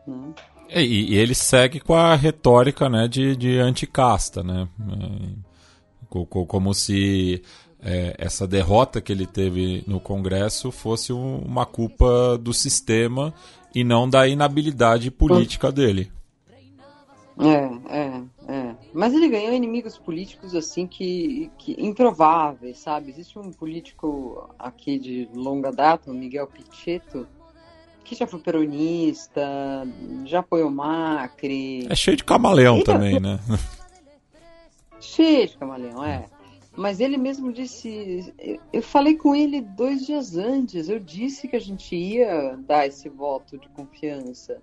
Né? 0.07 0.33
E, 0.71 1.15
e, 1.15 1.17
ele 1.17 1.35
segue 1.35 1.81
com 1.81 1.95
a 1.95 2.15
retórica 2.15 2.89
né, 2.89 3.09
de, 3.09 3.37
de 3.37 3.59
anticasta, 3.59 4.43
né? 4.43 4.69
É, 4.93 6.19
como 6.47 6.75
se 6.75 7.43
é, 7.81 8.15
essa 8.19 8.47
derrota 8.47 9.01
que 9.01 9.13
ele 9.13 9.27
teve 9.27 9.85
no 9.87 10.01
Congresso 10.01 10.71
fosse 10.71 11.13
um, 11.13 11.39
uma 11.39 11.65
culpa 11.65 12.39
do 12.39 12.53
sistema 12.53 13.33
e 13.75 13.85
não 13.85 14.09
da 14.09 14.27
inabilidade 14.27 15.11
política 15.11 15.71
dele. 15.71 16.11
É, 17.39 17.97
é, 17.97 18.07
é. 18.07 18.23
Mas 18.93 19.13
ele 19.13 19.29
ganhou 19.29 19.53
inimigos 19.53 19.99
políticos 19.99 20.55
assim 20.55 20.87
que, 20.87 21.51
que 21.59 21.77
improváveis, 21.79 22.79
sabe? 22.79 23.11
Existe 23.11 23.39
um 23.39 23.53
político 23.53 24.49
aqui 24.59 24.99
de 24.99 25.29
longa 25.35 25.71
data, 25.71 26.11
o 26.11 26.15
Miguel 26.15 26.47
Pichetto, 26.47 27.27
que 28.03 28.15
já 28.15 28.27
foi 28.27 28.41
peronista, 28.41 29.87
já 30.25 30.41
apoiou 30.41 30.71
Macri. 30.71 31.87
É 31.91 31.95
cheio 31.95 32.17
de 32.17 32.25
camaleão 32.25 32.83
também, 32.83 33.21
né? 33.21 33.39
Cheio 35.01 35.47
de 35.47 35.57
camaleão, 35.57 36.05
é. 36.05 36.27
Mas 36.77 37.01
ele 37.01 37.17
mesmo 37.17 37.53
disse. 37.53 38.33
Eu 38.73 38.83
falei 38.83 39.17
com 39.17 39.35
ele 39.35 39.61
dois 39.61 40.07
dias 40.07 40.37
antes. 40.37 40.89
Eu 40.89 40.99
disse 40.99 41.47
que 41.47 41.57
a 41.57 41.61
gente 41.61 41.95
ia 41.95 42.57
dar 42.67 42.87
esse 42.87 43.09
voto 43.09 43.59
de 43.59 43.69
confiança 43.69 44.61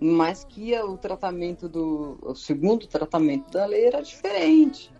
mas 0.00 0.44
que 0.44 0.78
o 0.80 0.96
tratamento 0.96 1.68
do 1.68 2.18
o 2.22 2.34
segundo 2.34 2.86
tratamento 2.86 3.50
da 3.50 3.66
lei 3.66 3.86
era 3.86 4.00
diferente. 4.00 4.92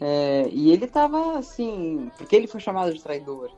É, 0.00 0.48
e 0.52 0.70
ele 0.70 0.84
estava 0.84 1.38
assim, 1.38 2.10
porque 2.16 2.36
ele 2.36 2.46
foi 2.46 2.60
chamado 2.60 2.94
de 2.94 3.02
traidor. 3.02 3.50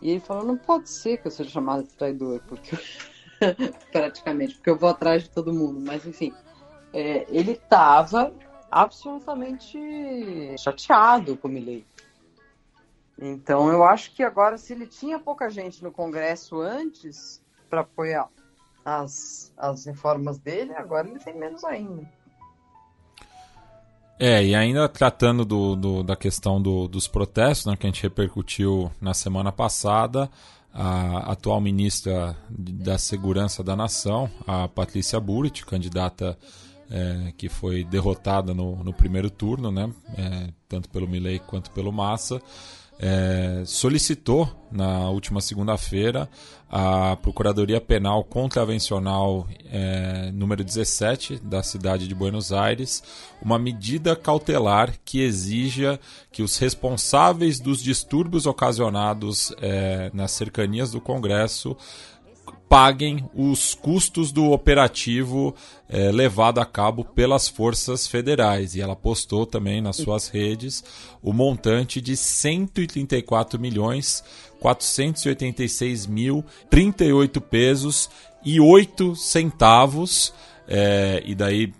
E 0.00 0.10
ele 0.10 0.20
falou: 0.20 0.44
não 0.44 0.56
pode 0.56 0.90
ser 0.90 1.16
que 1.18 1.28
eu 1.28 1.30
seja 1.30 1.48
chamado 1.48 1.84
de 1.84 1.94
traidor, 1.94 2.42
porque 2.46 2.76
praticamente, 3.90 4.54
porque 4.56 4.70
eu 4.70 4.76
vou 4.76 4.90
atrás 4.90 5.22
de 5.22 5.30
todo 5.30 5.52
mundo. 5.52 5.80
Mas 5.80 6.04
enfim, 6.04 6.32
é, 6.92 7.26
ele 7.30 7.52
estava 7.52 8.34
absolutamente 8.70 9.78
chateado 10.58 11.36
com 11.36 11.48
o 11.48 11.50
Milley. 11.50 11.86
Então 13.18 13.70
eu 13.70 13.84
acho 13.84 14.14
que 14.14 14.22
agora, 14.22 14.58
se 14.58 14.74
ele 14.74 14.86
tinha 14.86 15.18
pouca 15.18 15.48
gente 15.48 15.82
no 15.82 15.92
Congresso 15.92 16.60
antes 16.60 17.42
para 17.70 17.80
apoiar 17.80 18.28
as, 18.84 19.52
as 19.56 19.84
reformas 19.86 20.38
dele, 20.38 20.72
agora 20.74 21.08
ele 21.08 21.18
tem 21.18 21.38
menos 21.38 21.64
ainda. 21.64 22.06
É, 24.18 24.44
e 24.44 24.54
ainda 24.54 24.88
tratando 24.88 25.44
do, 25.44 25.74
do 25.74 26.02
da 26.02 26.14
questão 26.14 26.62
do, 26.62 26.86
dos 26.86 27.08
protestos, 27.08 27.66
né, 27.66 27.76
que 27.76 27.86
a 27.86 27.90
gente 27.90 28.02
repercutiu 28.02 28.90
na 29.00 29.14
semana 29.14 29.50
passada, 29.50 30.30
a 30.72 31.32
atual 31.32 31.60
ministra 31.60 32.36
da 32.48 32.98
Segurança 32.98 33.62
da 33.62 33.74
Nação, 33.74 34.30
a 34.46 34.68
Patrícia 34.68 35.18
Burrit, 35.18 35.66
candidata 35.66 36.38
é, 36.88 37.32
que 37.36 37.48
foi 37.48 37.82
derrotada 37.84 38.54
no, 38.54 38.82
no 38.84 38.92
primeiro 38.92 39.28
turno, 39.28 39.72
né, 39.72 39.92
é, 40.16 40.48
tanto 40.68 40.88
pelo 40.88 41.08
Milley 41.08 41.40
quanto 41.40 41.70
pelo 41.72 41.92
Massa, 41.92 42.40
é, 43.04 43.64
solicitou 43.66 44.48
na 44.70 45.10
última 45.10 45.40
segunda-feira 45.40 46.30
a 46.70 47.16
Procuradoria 47.16 47.80
Penal 47.80 48.22
Contravencional 48.22 49.46
é, 49.70 50.30
número 50.32 50.62
17 50.62 51.40
da 51.42 51.64
cidade 51.64 52.06
de 52.06 52.14
Buenos 52.14 52.52
Aires 52.52 53.02
uma 53.42 53.58
medida 53.58 54.14
cautelar 54.14 54.94
que 55.04 55.20
exija 55.20 55.98
que 56.30 56.44
os 56.44 56.56
responsáveis 56.58 57.58
dos 57.58 57.82
distúrbios 57.82 58.46
ocasionados 58.46 59.52
é, 59.60 60.08
nas 60.14 60.30
cercanias 60.30 60.92
do 60.92 61.00
Congresso 61.00 61.76
paguem 62.72 63.28
os 63.34 63.74
custos 63.74 64.32
do 64.32 64.50
operativo 64.50 65.54
é, 65.90 66.10
levado 66.10 66.58
a 66.58 66.64
cabo 66.64 67.04
pelas 67.04 67.46
forças 67.46 68.06
federais. 68.06 68.74
E 68.74 68.80
ela 68.80 68.96
postou 68.96 69.44
também 69.44 69.82
nas 69.82 69.96
suas 69.96 70.28
redes 70.28 70.82
o 71.22 71.34
montante 71.34 72.00
de 72.00 72.16
134 72.16 73.60
milhões 73.60 74.24
486 74.58 76.06
mil 76.06 76.42
38 76.70 77.42
pesos 77.42 78.08
e 78.42 78.58
8 78.58 79.16
centavos. 79.16 80.32
É, 80.66 81.22
e 81.26 81.34
daí 81.34 81.74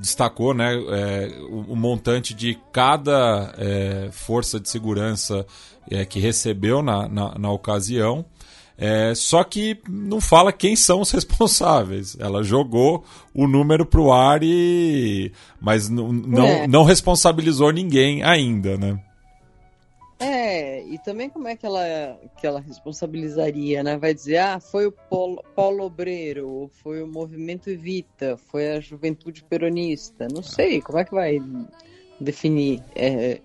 destacou 0.00 0.54
né, 0.54 0.74
é, 0.74 1.40
o, 1.42 1.72
o, 1.72 1.76
montante 1.76 2.32
de 2.32 2.58
cada 2.72 3.54
força 4.12 4.58
de 4.58 4.70
segurança 4.70 5.46
que 6.08 6.18
recebeu 6.18 6.82
na, 6.82 7.06
na, 7.06 7.38
na 7.38 7.50
ocasião. 7.50 8.24
É, 8.84 9.14
só 9.14 9.44
que 9.44 9.78
não 9.88 10.20
fala 10.20 10.52
quem 10.52 10.74
são 10.74 11.00
os 11.00 11.12
responsáveis. 11.14 12.16
Ela 12.18 12.42
jogou 12.42 13.04
o 13.32 13.46
número 13.46 13.86
pro 13.86 14.10
ar 14.10 14.42
e. 14.42 15.30
Mas 15.60 15.88
não, 15.88 16.10
é. 16.44 16.66
não 16.66 16.82
responsabilizou 16.82 17.70
ninguém 17.70 18.24
ainda, 18.24 18.76
né? 18.76 19.00
É, 20.18 20.82
e 20.84 20.98
também 20.98 21.30
como 21.30 21.46
é 21.46 21.54
que 21.54 21.64
ela, 21.64 21.80
que 22.40 22.44
ela 22.44 22.60
responsabilizaria, 22.60 23.84
né? 23.84 23.96
Vai 23.96 24.12
dizer, 24.12 24.38
ah, 24.38 24.58
foi 24.58 24.86
o 24.86 24.92
Polo, 24.92 25.44
Polo 25.54 25.84
Obreiro, 25.84 26.68
foi 26.82 27.02
o 27.02 27.06
Movimento 27.06 27.70
Evita, 27.70 28.36
foi 28.36 28.72
a 28.72 28.80
Juventude 28.80 29.44
Peronista. 29.44 30.26
Não 30.32 30.42
sei, 30.42 30.80
como 30.80 30.98
é 30.98 31.04
que 31.04 31.14
vai 31.14 31.40
definir? 32.20 32.82
É, 32.96 33.40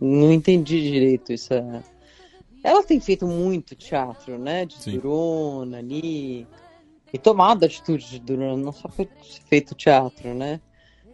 não 0.00 0.32
entendi 0.32 0.90
direito 0.90 1.34
isso. 1.34 1.52
Ela 2.62 2.82
tem 2.82 3.00
feito 3.00 3.26
muito 3.26 3.74
teatro, 3.74 4.38
né? 4.38 4.66
De 4.66 4.82
Sim. 4.82 4.92
Durona 4.92 5.78
ali. 5.78 6.46
E 7.12 7.18
tomado 7.18 7.64
atitude 7.64 8.08
de 8.08 8.18
Durona, 8.20 8.56
não 8.56 8.72
só 8.72 8.88
feito 9.48 9.74
teatro, 9.74 10.34
né? 10.34 10.60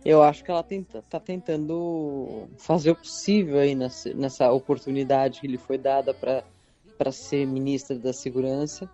Eu 0.04 0.22
acho 0.22 0.44
que 0.44 0.50
ela 0.50 0.62
tenta, 0.62 1.02
tá 1.02 1.18
tentando 1.18 2.48
fazer 2.58 2.92
o 2.92 2.96
possível 2.96 3.58
aí 3.58 3.74
nessa, 3.74 4.14
nessa 4.14 4.52
oportunidade 4.52 5.40
que 5.40 5.48
lhe 5.48 5.58
foi 5.58 5.78
dada 5.78 6.14
para 6.14 7.10
ser 7.10 7.44
ministra 7.46 7.98
da 7.98 8.12
Segurança, 8.12 8.88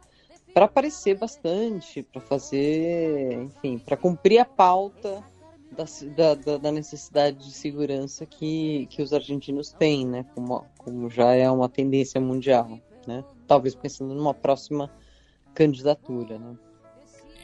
para 0.54 0.64
aparecer 0.64 1.18
bastante, 1.18 2.02
para 2.02 2.20
fazer, 2.20 3.32
enfim, 3.42 3.78
para 3.78 3.96
cumprir 3.96 4.38
a 4.38 4.44
pauta 4.44 5.22
da, 5.74 6.34
da, 6.34 6.58
da, 6.58 6.72
necessidade 6.72 7.38
de 7.38 7.52
segurança 7.52 8.26
que, 8.26 8.86
que 8.90 9.02
os 9.02 9.12
argentinos 9.12 9.70
têm, 9.72 10.06
né? 10.06 10.24
Como, 10.34 10.64
como 10.78 11.08
já 11.10 11.32
é 11.32 11.50
uma 11.50 11.68
tendência 11.68 12.20
mundial, 12.20 12.78
né? 13.06 13.24
Talvez 13.46 13.74
pensando 13.74 14.14
numa 14.14 14.34
próxima 14.34 14.90
candidatura, 15.54 16.38
né? 16.38 16.56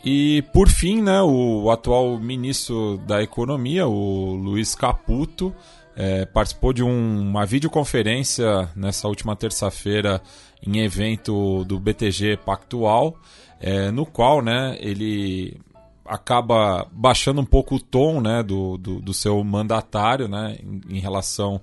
E 0.04 0.42
por 0.52 0.68
fim, 0.68 1.02
né, 1.02 1.20
o 1.22 1.70
atual 1.70 2.18
ministro 2.20 2.98
da 2.98 3.20
Economia, 3.20 3.86
o 3.88 4.34
Luiz 4.34 4.74
Caputo, 4.74 5.52
é, 5.96 6.24
participou 6.24 6.72
de 6.72 6.84
um, 6.84 7.20
uma 7.20 7.44
videoconferência 7.44 8.70
nessa 8.76 9.08
última 9.08 9.34
terça-feira 9.34 10.22
em 10.64 10.78
evento 10.78 11.64
do 11.64 11.80
BTG 11.80 12.36
Pactual, 12.36 13.16
é, 13.60 13.90
no 13.90 14.06
qual 14.06 14.40
né, 14.40 14.76
ele 14.80 15.60
acaba 16.08 16.86
baixando 16.90 17.40
um 17.40 17.44
pouco 17.44 17.76
o 17.76 17.80
tom 17.80 18.20
né, 18.20 18.42
do, 18.42 18.76
do, 18.78 19.00
do 19.00 19.14
seu 19.14 19.42
mandatário 19.44 20.26
né, 20.26 20.58
em, 20.62 20.96
em 20.96 21.00
relação 21.00 21.60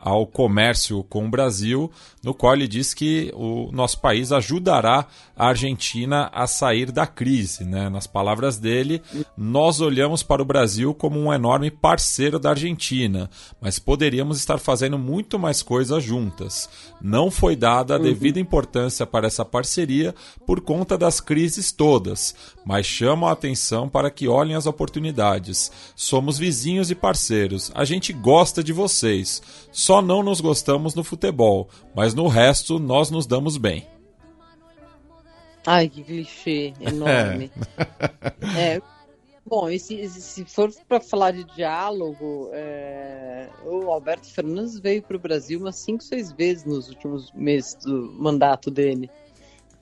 ao 0.00 0.26
comércio 0.26 1.02
com 1.04 1.26
o 1.26 1.30
Brasil, 1.30 1.90
no 2.22 2.34
qual 2.34 2.54
ele 2.54 2.68
diz 2.68 2.94
que 2.94 3.32
o 3.34 3.70
nosso 3.72 4.00
país 4.00 4.32
ajudará 4.32 5.06
a 5.36 5.48
Argentina 5.48 6.30
a 6.32 6.46
sair 6.46 6.90
da 6.90 7.06
crise. 7.06 7.64
Né? 7.64 7.88
Nas 7.88 8.06
palavras 8.06 8.58
dele, 8.58 9.02
nós 9.36 9.80
olhamos 9.80 10.22
para 10.22 10.42
o 10.42 10.44
Brasil 10.44 10.94
como 10.94 11.18
um 11.18 11.32
enorme 11.32 11.70
parceiro 11.70 12.38
da 12.38 12.50
Argentina, 12.50 13.30
mas 13.60 13.78
poderíamos 13.78 14.38
estar 14.38 14.58
fazendo 14.58 14.98
muito 14.98 15.38
mais 15.38 15.62
coisas 15.62 16.02
juntas. 16.02 16.68
Não 17.00 17.30
foi 17.30 17.54
dada 17.54 17.94
a 17.94 17.98
devida 17.98 18.40
importância 18.40 19.06
para 19.06 19.26
essa 19.26 19.44
parceria 19.44 20.14
por 20.46 20.60
conta 20.60 20.98
das 20.98 21.20
crises 21.20 21.72
todas, 21.72 22.34
mas 22.64 22.86
chamo 22.86 23.26
a 23.26 23.32
atenção 23.32 23.88
para 23.88 24.10
que 24.10 24.28
olhem 24.28 24.56
as 24.56 24.66
oportunidades. 24.66 25.70
Somos 25.94 26.38
vizinhos 26.38 26.90
e 26.90 26.94
parceiros, 26.94 27.70
a 27.74 27.84
gente 27.84 28.12
gosta 28.12 28.62
de 28.62 28.72
vocês. 28.72 29.42
Só 29.88 30.02
não 30.02 30.22
nos 30.22 30.42
gostamos 30.42 30.94
no 30.94 31.02
futebol, 31.02 31.66
mas 31.94 32.12
no 32.12 32.26
resto 32.28 32.78
nós 32.78 33.10
nos 33.10 33.26
damos 33.26 33.56
bem. 33.56 33.86
Ai, 35.64 35.88
que 35.88 36.04
clichê 36.04 36.74
enorme. 36.78 37.50
É. 38.54 38.82
bom, 39.46 39.70
e 39.70 39.78
se, 39.78 40.06
se 40.10 40.44
for 40.44 40.70
para 40.86 41.00
falar 41.00 41.30
de 41.30 41.42
diálogo, 41.56 42.50
é, 42.52 43.48
o 43.64 43.90
Alberto 43.90 44.26
Fernandes 44.26 44.78
veio 44.78 45.02
para 45.02 45.16
o 45.16 45.20
Brasil 45.20 45.58
umas 45.58 45.76
5, 45.76 46.04
6 46.04 46.32
vezes 46.32 46.64
nos 46.66 46.90
últimos 46.90 47.32
meses 47.32 47.74
do 47.76 48.12
mandato 48.12 48.70
dele. 48.70 49.08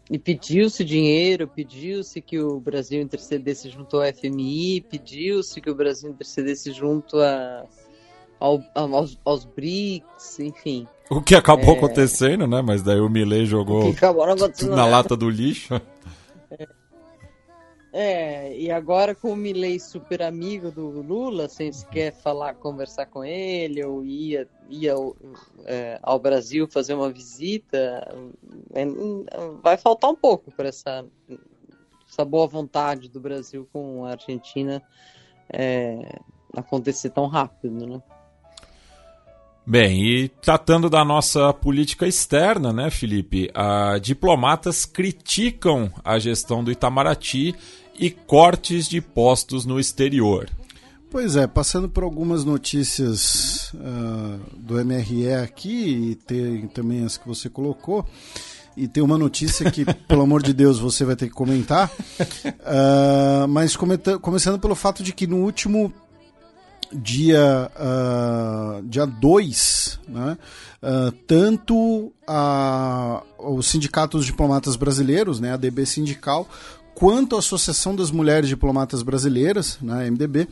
E 0.08 0.20
pediu-se 0.20 0.84
dinheiro, 0.84 1.48
pediu-se 1.48 2.22
que 2.22 2.38
o 2.38 2.60
Brasil 2.60 3.02
intercedesse 3.02 3.70
junto 3.70 3.96
ao 3.96 4.06
FMI, 4.14 4.82
pediu-se 4.82 5.60
que 5.60 5.68
o 5.68 5.74
Brasil 5.74 6.10
intercedesse 6.10 6.70
junto 6.70 7.18
a, 7.18 7.66
ao, 8.38 8.62
aos, 8.74 9.18
aos 9.24 9.44
BRICS, 9.44 10.40
enfim. 10.40 10.86
O 11.10 11.22
que 11.22 11.34
acabou 11.34 11.74
é... 11.74 11.78
acontecendo, 11.78 12.46
né? 12.46 12.62
Mas 12.62 12.82
daí 12.82 13.00
o 13.00 13.08
Milley 13.08 13.46
jogou 13.46 13.94
na 14.70 14.86
lata 14.86 15.16
do 15.16 15.28
lixo. 15.28 15.80
É, 17.98 18.54
e 18.54 18.70
agora 18.70 19.14
com 19.14 19.32
o 19.32 19.36
Milley 19.36 19.80
super 19.80 20.20
amigo 20.20 20.70
do 20.70 21.00
Lula, 21.00 21.48
sem 21.48 21.72
sequer 21.72 22.12
falar, 22.12 22.52
conversar 22.56 23.06
com 23.06 23.24
ele, 23.24 23.82
ou 23.82 24.04
ia, 24.04 24.46
ia 24.68 24.92
é, 25.64 25.98
ao 26.02 26.18
Brasil 26.18 26.68
fazer 26.68 26.92
uma 26.92 27.10
visita, 27.10 28.06
é, 28.74 28.84
vai 29.62 29.78
faltar 29.78 30.10
um 30.10 30.14
pouco 30.14 30.52
para 30.52 30.68
essa, 30.68 31.06
essa 32.06 32.22
boa 32.22 32.46
vontade 32.46 33.08
do 33.08 33.18
Brasil 33.18 33.66
com 33.72 34.04
a 34.04 34.10
Argentina 34.10 34.82
é, 35.50 36.18
acontecer 36.54 37.08
tão 37.08 37.26
rápido, 37.26 37.86
né? 37.86 38.02
Bem, 39.68 40.00
e 40.04 40.28
tratando 40.28 40.88
da 40.88 41.04
nossa 41.04 41.52
política 41.52 42.06
externa, 42.06 42.72
né, 42.72 42.88
Felipe? 42.88 43.50
Diplomatas 44.00 44.84
criticam 44.84 45.90
a 46.04 46.20
gestão 46.20 46.62
do 46.62 46.70
Itamaraty 46.70 47.52
e 47.98 48.08
cortes 48.10 48.88
de 48.88 49.00
postos 49.00 49.66
no 49.66 49.80
exterior. 49.80 50.48
Pois 51.10 51.34
é, 51.34 51.48
passando 51.48 51.88
por 51.88 52.04
algumas 52.04 52.44
notícias 52.44 53.72
uh, 53.74 54.38
do 54.56 54.74
MRE 54.84 55.32
aqui 55.32 56.10
e 56.10 56.14
tem 56.14 56.68
também 56.68 57.04
as 57.04 57.16
que 57.16 57.26
você 57.26 57.48
colocou. 57.48 58.06
E 58.76 58.86
tem 58.86 59.02
uma 59.02 59.16
notícia 59.16 59.68
que, 59.70 59.84
pelo 60.06 60.22
amor 60.22 60.42
de 60.42 60.52
Deus, 60.52 60.78
você 60.78 61.04
vai 61.04 61.16
ter 61.16 61.28
que 61.28 61.34
comentar. 61.34 61.90
Uh, 61.90 63.48
mas 63.48 63.74
começando 63.76 64.60
pelo 64.60 64.74
fato 64.74 65.02
de 65.02 65.12
que 65.12 65.26
no 65.26 65.38
último 65.38 65.92
dia 66.96 67.70
uh, 67.76 68.82
dia 68.82 69.06
2, 69.06 70.00
né, 70.08 70.38
uh, 70.82 71.12
tanto 71.26 72.12
a, 72.26 73.22
os 73.38 73.66
sindicatos 73.66 74.24
diplomatas 74.24 74.76
brasileiros, 74.76 75.40
né, 75.40 75.52
a 75.52 75.56
DB 75.56 75.86
Sindical, 75.86 76.48
quanto 76.96 77.36
a 77.36 77.40
Associação 77.40 77.94
das 77.94 78.10
Mulheres 78.10 78.48
Diplomatas 78.48 79.02
Brasileiras, 79.02 79.78
né, 79.82 80.10
MDB, 80.10 80.48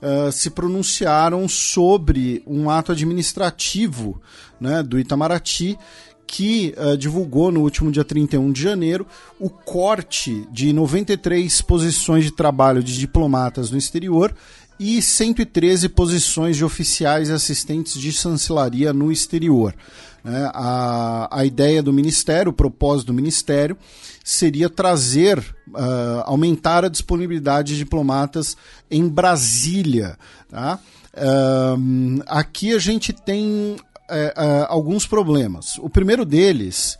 uh, 0.00 0.30
se 0.30 0.50
pronunciaram 0.50 1.48
sobre 1.48 2.42
um 2.46 2.70
ato 2.70 2.92
administrativo 2.92 4.22
né, 4.60 4.82
do 4.82 4.98
Itamaraty 4.98 5.76
que 6.24 6.74
uh, 6.76 6.96
divulgou 6.96 7.50
no 7.50 7.62
último 7.62 7.90
dia 7.90 8.04
31 8.04 8.52
de 8.52 8.62
janeiro 8.62 9.06
o 9.40 9.48
corte 9.48 10.46
de 10.52 10.72
93 10.72 11.62
posições 11.62 12.24
de 12.24 12.30
trabalho 12.30 12.82
de 12.82 12.96
diplomatas 12.96 13.70
no 13.70 13.78
exterior 13.78 14.32
e 14.78 15.02
113 15.02 15.88
posições 15.88 16.56
de 16.56 16.64
oficiais 16.64 17.28
e 17.28 17.32
assistentes 17.32 18.00
de 18.00 18.12
chancelaria 18.12 18.92
no 18.92 19.10
exterior. 19.10 19.74
Né? 20.22 20.50
A, 20.54 21.40
a 21.40 21.44
ideia 21.44 21.82
do 21.82 21.92
Ministério, 21.92 22.50
o 22.50 22.54
propósito 22.54 23.08
do 23.08 23.14
Ministério, 23.14 23.76
seria 24.24 24.68
trazer, 24.68 25.38
uh, 25.68 26.22
aumentar 26.24 26.84
a 26.84 26.88
disponibilidade 26.88 27.72
de 27.72 27.78
diplomatas 27.78 28.56
em 28.90 29.08
Brasília. 29.08 30.18
Tá? 30.48 30.78
Uh, 31.14 32.22
aqui 32.26 32.74
a 32.74 32.78
gente 32.78 33.12
tem 33.12 33.76
uh, 34.10 34.66
alguns 34.68 35.06
problemas. 35.06 35.78
O 35.78 35.88
primeiro 35.88 36.24
deles, 36.24 36.98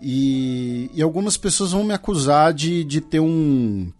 e, 0.00 0.90
e 0.94 1.02
algumas 1.02 1.36
pessoas 1.36 1.72
vão 1.72 1.84
me 1.84 1.94
acusar 1.94 2.52
de, 2.52 2.84
de 2.84 3.00
ter 3.00 3.20
um 3.20 3.90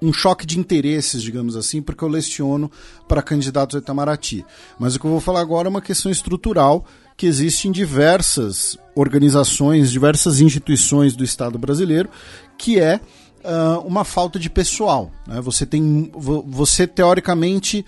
um 0.00 0.12
choque 0.12 0.46
de 0.46 0.58
interesses, 0.58 1.22
digamos 1.22 1.56
assim, 1.56 1.82
porque 1.82 2.04
eu 2.04 2.08
leciono 2.08 2.70
para 3.06 3.22
candidatos 3.22 3.76
a 3.76 3.78
Itamaraty. 3.78 4.44
Mas 4.78 4.94
o 4.94 5.00
que 5.00 5.06
eu 5.06 5.10
vou 5.10 5.20
falar 5.20 5.40
agora 5.40 5.68
é 5.68 5.70
uma 5.70 5.82
questão 5.82 6.10
estrutural 6.10 6.84
que 7.16 7.26
existe 7.26 7.66
em 7.66 7.72
diversas 7.72 8.78
organizações, 8.94 9.90
diversas 9.90 10.40
instituições 10.40 11.16
do 11.16 11.24
Estado 11.24 11.58
brasileiro, 11.58 12.08
que 12.56 12.78
é 12.78 13.00
uh, 13.44 13.80
uma 13.84 14.04
falta 14.04 14.38
de 14.38 14.48
pessoal. 14.48 15.10
Né? 15.26 15.40
Você 15.40 15.66
tem, 15.66 16.12
você 16.14 16.86
teoricamente 16.86 17.84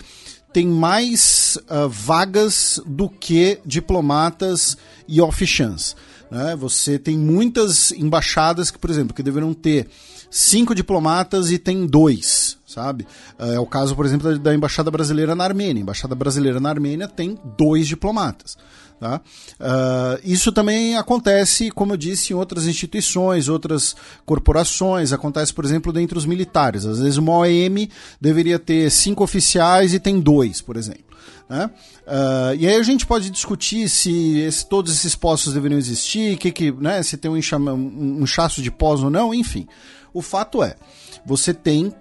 tem 0.52 0.66
mais 0.66 1.56
uh, 1.68 1.88
vagas 1.88 2.80
do 2.84 3.08
que 3.08 3.60
diplomatas 3.64 4.76
e 5.06 5.20
officiants. 5.20 5.94
Né? 6.28 6.56
Você 6.56 6.98
tem 6.98 7.16
muitas 7.16 7.92
embaixadas 7.92 8.70
que, 8.70 8.78
por 8.78 8.90
exemplo, 8.90 9.14
que 9.14 9.22
deveriam 9.22 9.54
ter 9.54 9.88
cinco 10.30 10.74
diplomatas 10.74 11.50
e 11.50 11.58
tem 11.58 11.86
dois, 11.86 12.56
sabe? 12.66 13.06
É 13.38 13.58
o 13.58 13.66
caso, 13.66 13.96
por 13.96 14.06
exemplo, 14.06 14.38
da 14.38 14.54
Embaixada 14.54 14.90
Brasileira 14.90 15.34
na 15.34 15.44
Armênia. 15.44 15.80
A 15.80 15.82
Embaixada 15.82 16.14
Brasileira 16.14 16.60
na 16.60 16.68
Armênia 16.68 17.08
tem 17.08 17.38
dois 17.58 17.88
diplomatas. 17.88 18.56
Tá? 19.00 19.18
Uh, 19.58 20.20
isso 20.22 20.52
também 20.52 20.94
acontece, 20.98 21.70
como 21.70 21.94
eu 21.94 21.96
disse, 21.96 22.34
em 22.34 22.36
outras 22.36 22.66
instituições, 22.66 23.48
outras 23.48 23.96
corporações. 24.26 25.10
Acontece, 25.10 25.54
por 25.54 25.64
exemplo, 25.64 25.90
dentre 25.90 26.18
os 26.18 26.26
militares. 26.26 26.84
Às 26.84 26.98
vezes 26.98 27.16
uma 27.16 27.32
OM 27.32 27.88
deveria 28.20 28.58
ter 28.58 28.90
cinco 28.90 29.24
oficiais 29.24 29.94
e 29.94 29.98
tem 29.98 30.20
dois, 30.20 30.60
por 30.60 30.76
exemplo. 30.76 31.10
Né? 31.48 31.70
Uh, 32.06 32.54
e 32.58 32.68
aí 32.68 32.76
a 32.76 32.82
gente 32.82 33.06
pode 33.06 33.30
discutir 33.30 33.88
se 33.88 34.38
esse, 34.40 34.68
todos 34.68 34.94
esses 34.94 35.16
postos 35.16 35.54
deveriam 35.54 35.78
existir, 35.78 36.36
que, 36.36 36.52
que, 36.52 36.70
né, 36.70 37.02
se 37.02 37.16
tem 37.16 37.30
um, 37.30 37.36
enxama, 37.38 37.72
um 37.72 38.20
inchaço 38.22 38.60
de 38.60 38.70
pós 38.70 39.02
ou 39.02 39.08
não, 39.08 39.32
enfim. 39.32 39.66
O 40.12 40.22
fato 40.22 40.62
é, 40.62 40.76
você 41.24 41.52
tem 41.54 41.92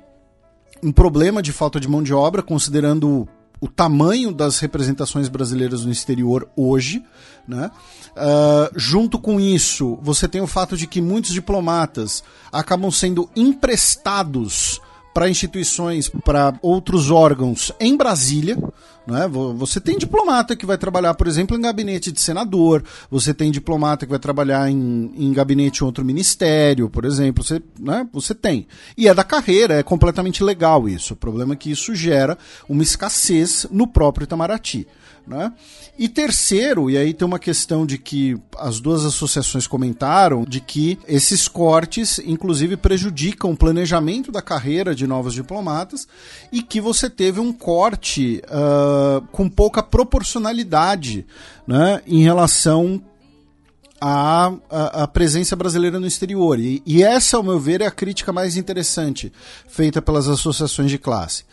um 0.82 0.92
problema 0.92 1.42
de 1.42 1.52
falta 1.52 1.80
de 1.80 1.88
mão 1.88 2.02
de 2.02 2.14
obra, 2.14 2.42
considerando 2.42 3.28
o 3.62 3.68
tamanho 3.68 4.32
das 4.32 4.60
representações 4.60 5.28
brasileiras 5.28 5.84
no 5.84 5.92
exterior 5.92 6.50
hoje, 6.56 7.04
né? 7.48 7.70
Uh, 8.12 8.72
junto 8.76 9.20
com 9.20 9.40
isso, 9.40 10.00
você 10.02 10.28
tem 10.28 10.42
o 10.42 10.48
fato 10.48 10.78
de 10.78 10.88
que 10.88 11.02
muitos 11.02 11.32
diplomatas 11.32 12.24
acabam 12.52 12.90
sendo 12.90 13.30
emprestados 13.36 14.80
para 15.14 15.30
instituições, 15.30 16.10
para 16.24 16.54
outros 16.62 17.12
órgãos 17.12 17.72
em 17.80 17.96
Brasília. 17.96 18.58
Né? 19.08 19.28
Você 19.56 19.82
tem 19.82 19.98
diplomata 19.98 20.56
que 20.56 20.66
vai 20.66 20.78
trabalhar, 20.78 21.16
por 21.16 21.28
exemplo, 21.28 21.58
em 21.58 21.62
gabinete 21.62 22.12
de 22.12 22.22
senador, 22.22 22.84
você 23.10 23.34
tem 23.34 23.50
diplomata 23.50 24.06
que 24.06 24.12
vai 24.12 24.20
trabalhar 24.20 24.70
em, 24.70 25.12
em 25.18 25.34
gabinete 25.34 25.82
em 25.82 25.86
outro 25.86 26.06
ministério, 26.06 26.90
por 26.90 27.06
exemplo. 27.06 27.44
Você, 27.44 27.62
né? 27.80 28.08
você 28.14 28.36
tem. 28.36 28.68
E 28.96 29.08
é 29.08 29.14
da 29.14 29.24
carreira, 29.24 29.76
é 29.76 29.84
completamente 29.84 30.44
legal 30.44 30.88
isso. 30.88 31.14
O 31.14 31.18
problema 31.18 31.54
é 31.54 31.58
que 31.58 31.72
isso 31.72 31.96
gera 31.96 32.38
uma 32.68 32.84
escassez 32.84 33.66
no 33.72 33.88
próprio 33.88 34.26
Itamaraty. 34.26 34.88
Né? 35.30 35.54
E 35.96 36.10
terceiro, 36.10 36.90
e 36.90 36.98
aí 36.98 37.14
tem 37.14 37.24
uma 37.24 37.38
questão 37.38 37.86
de 37.86 38.00
que 38.00 38.36
as 38.58 38.80
duas 38.80 39.06
associações 39.06 39.68
comentaram, 39.68 40.44
de 40.44 40.60
que 40.60 40.98
esses 41.08 41.48
cortes, 41.48 42.18
inclusive, 42.26 42.76
prejudicam 42.76 43.52
o 43.52 43.56
planejamento 43.56 44.32
da 44.32 44.42
carreira 44.42 44.96
de 44.96 45.06
novos 45.06 45.36
diplomatas 45.36 46.08
e 46.52 46.64
que 46.64 46.82
você 46.82 47.08
teve 47.08 47.40
um 47.40 47.54
corte 47.54 48.42
uh, 48.46 49.22
com 49.32 49.48
pouca 49.48 49.84
proporcionalidade 49.84 51.28
né, 51.68 52.02
em 52.08 52.24
relação 52.24 53.00
à, 54.02 55.08
presença 55.14 55.56
brasileira 55.56 56.00
no 56.00 56.08
exterior. 56.08 56.60
E, 56.60 56.82
e 56.88 57.04
essa, 57.04 57.38
ao 57.38 57.44
meu 57.44 57.60
ver, 57.60 57.82
é 57.82 57.86
a 57.86 57.92
crítica 57.92 58.34
mais 58.34 58.58
interessante 58.58 59.32
feita 59.68 60.02
pelas 60.02 60.28
associações 60.28 60.90
de 60.90 60.98
classe. 60.98 61.44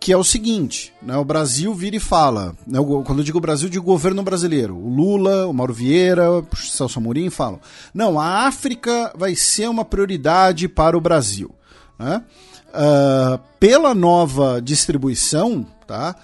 Que 0.00 0.12
é 0.12 0.16
o 0.16 0.24
seguinte, 0.24 0.92
né, 1.00 1.16
o 1.16 1.24
Brasil 1.24 1.72
vira 1.74 1.96
e 1.96 2.00
fala, 2.00 2.54
né, 2.66 2.78
quando 3.04 3.18
eu 3.18 3.24
digo 3.24 3.40
Brasil, 3.40 3.68
eu 3.68 3.72
digo 3.72 3.84
governo 3.84 4.22
brasileiro, 4.22 4.76
o 4.76 4.88
Lula, 4.88 5.46
o 5.46 5.52
Mauro 5.52 5.72
Vieira, 5.72 6.30
o 6.30 6.46
Celso 6.56 6.98
Amorim 6.98 7.30
falam, 7.30 7.60
não, 7.92 8.20
a 8.20 8.46
África 8.46 9.12
vai 9.16 9.34
ser 9.34 9.68
uma 9.68 9.84
prioridade 9.84 10.68
para 10.68 10.96
o 10.96 11.00
Brasil. 11.00 11.54
Né? 11.98 12.22
Uh, 12.68 13.38
pela 13.58 13.94
nova 13.94 14.60
distribuição, 14.60 15.66
tá, 15.86 16.14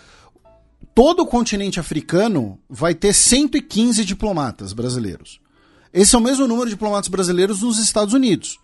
todo 0.94 1.22
o 1.22 1.26
continente 1.26 1.80
africano 1.80 2.58
vai 2.68 2.94
ter 2.94 3.14
115 3.14 4.04
diplomatas 4.04 4.72
brasileiros. 4.72 5.40
Esse 5.92 6.14
é 6.14 6.18
o 6.18 6.22
mesmo 6.22 6.46
número 6.46 6.66
de 6.66 6.74
diplomatas 6.74 7.08
brasileiros 7.08 7.62
nos 7.62 7.78
Estados 7.78 8.14
Unidos. 8.14 8.58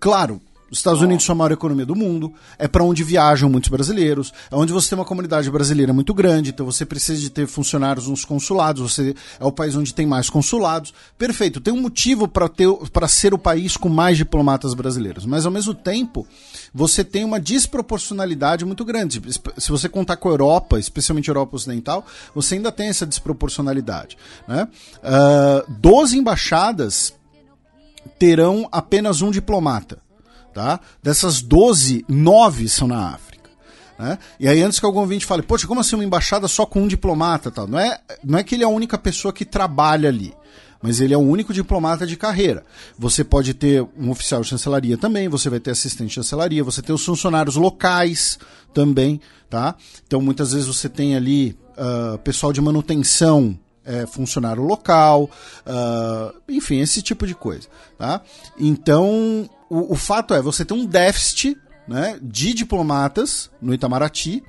Claro, 0.00 0.40
os 0.72 0.78
Estados 0.78 1.02
Unidos 1.02 1.26
são 1.26 1.34
a 1.34 1.36
maior 1.36 1.52
economia 1.52 1.84
do 1.84 1.94
mundo, 1.94 2.32
é 2.58 2.66
para 2.66 2.82
onde 2.82 3.04
viajam 3.04 3.50
muitos 3.50 3.68
brasileiros, 3.68 4.32
é 4.50 4.56
onde 4.56 4.72
você 4.72 4.88
tem 4.88 4.98
uma 4.98 5.04
comunidade 5.04 5.50
brasileira 5.50 5.92
muito 5.92 6.14
grande, 6.14 6.48
então 6.48 6.64
você 6.64 6.86
precisa 6.86 7.20
de 7.20 7.28
ter 7.28 7.46
funcionários 7.46 8.08
nos 8.08 8.24
consulados, 8.24 8.80
você 8.90 9.14
é 9.38 9.44
o 9.44 9.52
país 9.52 9.76
onde 9.76 9.92
tem 9.92 10.06
mais 10.06 10.30
consulados. 10.30 10.94
Perfeito, 11.18 11.60
tem 11.60 11.74
um 11.74 11.80
motivo 11.82 12.26
para 12.26 13.06
ser 13.06 13.34
o 13.34 13.38
país 13.38 13.76
com 13.76 13.90
mais 13.90 14.16
diplomatas 14.16 14.72
brasileiros, 14.72 15.26
mas 15.26 15.44
ao 15.44 15.52
mesmo 15.52 15.74
tempo 15.74 16.26
você 16.72 17.04
tem 17.04 17.22
uma 17.22 17.38
desproporcionalidade 17.38 18.64
muito 18.64 18.82
grande. 18.82 19.20
Se 19.58 19.70
você 19.70 19.90
contar 19.90 20.16
com 20.16 20.30
a 20.30 20.32
Europa, 20.32 20.78
especialmente 20.78 21.30
a 21.30 21.32
Europa 21.32 21.56
Ocidental, 21.56 22.06
você 22.34 22.54
ainda 22.54 22.72
tem 22.72 22.88
essa 22.88 23.04
desproporcionalidade. 23.04 24.16
Né? 24.48 24.66
Uh, 25.04 25.70
12 25.70 26.16
embaixadas 26.16 27.12
terão 28.18 28.66
apenas 28.72 29.20
um 29.20 29.30
diplomata. 29.30 29.98
Tá? 30.52 30.80
Dessas 31.02 31.40
12, 31.40 32.04
9 32.08 32.68
são 32.68 32.86
na 32.86 33.08
África. 33.08 33.50
Né? 33.98 34.18
E 34.38 34.48
aí, 34.48 34.62
antes 34.62 34.78
que 34.78 34.86
algum 34.86 35.00
ouvinte 35.00 35.24
fale, 35.24 35.42
poxa, 35.42 35.66
como 35.66 35.80
assim 35.80 35.94
uma 35.94 36.04
embaixada 36.04 36.46
só 36.48 36.66
com 36.66 36.82
um 36.82 36.88
diplomata? 36.88 37.50
Tal? 37.50 37.66
Não, 37.66 37.78
é, 37.78 38.00
não 38.22 38.38
é 38.38 38.44
que 38.44 38.54
ele 38.54 38.64
é 38.64 38.66
a 38.66 38.70
única 38.70 38.98
pessoa 38.98 39.32
que 39.32 39.44
trabalha 39.44 40.08
ali 40.08 40.34
mas 40.82 41.00
ele 41.00 41.14
é 41.14 41.16
o 41.16 41.20
único 41.20 41.54
diplomata 41.54 42.04
de 42.04 42.16
carreira. 42.16 42.64
Você 42.98 43.22
pode 43.22 43.54
ter 43.54 43.86
um 43.96 44.10
oficial 44.10 44.42
de 44.42 44.48
chancelaria 44.48 44.98
também, 44.98 45.28
você 45.28 45.48
vai 45.48 45.60
ter 45.60 45.70
assistente 45.70 46.08
de 46.08 46.14
chancelaria, 46.14 46.64
você 46.64 46.82
tem 46.82 46.92
os 46.92 47.04
funcionários 47.04 47.54
locais 47.54 48.36
também, 48.74 49.20
tá? 49.48 49.76
Então 50.04 50.20
muitas 50.20 50.52
vezes 50.52 50.66
você 50.66 50.88
tem 50.88 51.14
ali 51.14 51.56
uh, 51.78 52.18
pessoal 52.18 52.52
de 52.52 52.60
manutenção 52.60 53.56
é, 53.84 54.06
funcionário 54.06 54.62
local, 54.62 55.28
uh, 55.66 56.36
enfim, 56.48 56.80
esse 56.80 57.02
tipo 57.02 57.26
de 57.26 57.34
coisa. 57.34 57.68
Tá? 57.98 58.20
Então, 58.58 59.48
o, 59.72 59.94
o 59.94 59.96
fato 59.96 60.34
é, 60.34 60.42
você 60.42 60.66
tem 60.66 60.76
um 60.76 60.84
déficit 60.84 61.56
né, 61.88 62.18
de 62.20 62.52
diplomatas 62.52 63.50
no 63.60 63.72
Itamaraty 63.72 64.44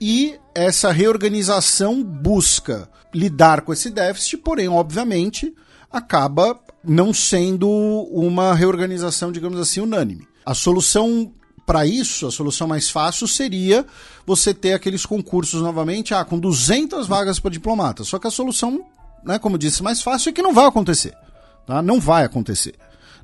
e 0.00 0.38
essa 0.54 0.90
reorganização 0.90 2.02
busca 2.02 2.88
lidar 3.14 3.60
com 3.60 3.72
esse 3.72 3.90
déficit, 3.90 4.38
porém, 4.38 4.68
obviamente, 4.68 5.54
acaba 5.92 6.58
não 6.82 7.12
sendo 7.12 7.68
uma 8.10 8.54
reorganização, 8.54 9.30
digamos 9.30 9.60
assim, 9.60 9.80
unânime. 9.80 10.26
A 10.44 10.54
solução 10.54 11.32
para 11.66 11.84
isso, 11.84 12.26
a 12.26 12.30
solução 12.30 12.66
mais 12.66 12.88
fácil 12.88 13.26
seria 13.28 13.84
você 14.24 14.54
ter 14.54 14.72
aqueles 14.72 15.04
concursos 15.04 15.60
novamente, 15.60 16.14
ah, 16.14 16.24
com 16.24 16.38
200 16.38 17.06
vagas 17.06 17.38
para 17.38 17.50
diplomata. 17.50 18.04
Só 18.04 18.18
que 18.18 18.26
a 18.26 18.30
solução, 18.30 18.86
né, 19.24 19.38
como 19.38 19.58
disse, 19.58 19.82
mais 19.82 20.00
fácil 20.00 20.30
é 20.30 20.32
que 20.32 20.42
não 20.42 20.54
vai 20.54 20.66
acontecer. 20.66 21.14
Tá? 21.66 21.82
Não 21.82 22.00
vai 22.00 22.24
acontecer. 22.24 22.74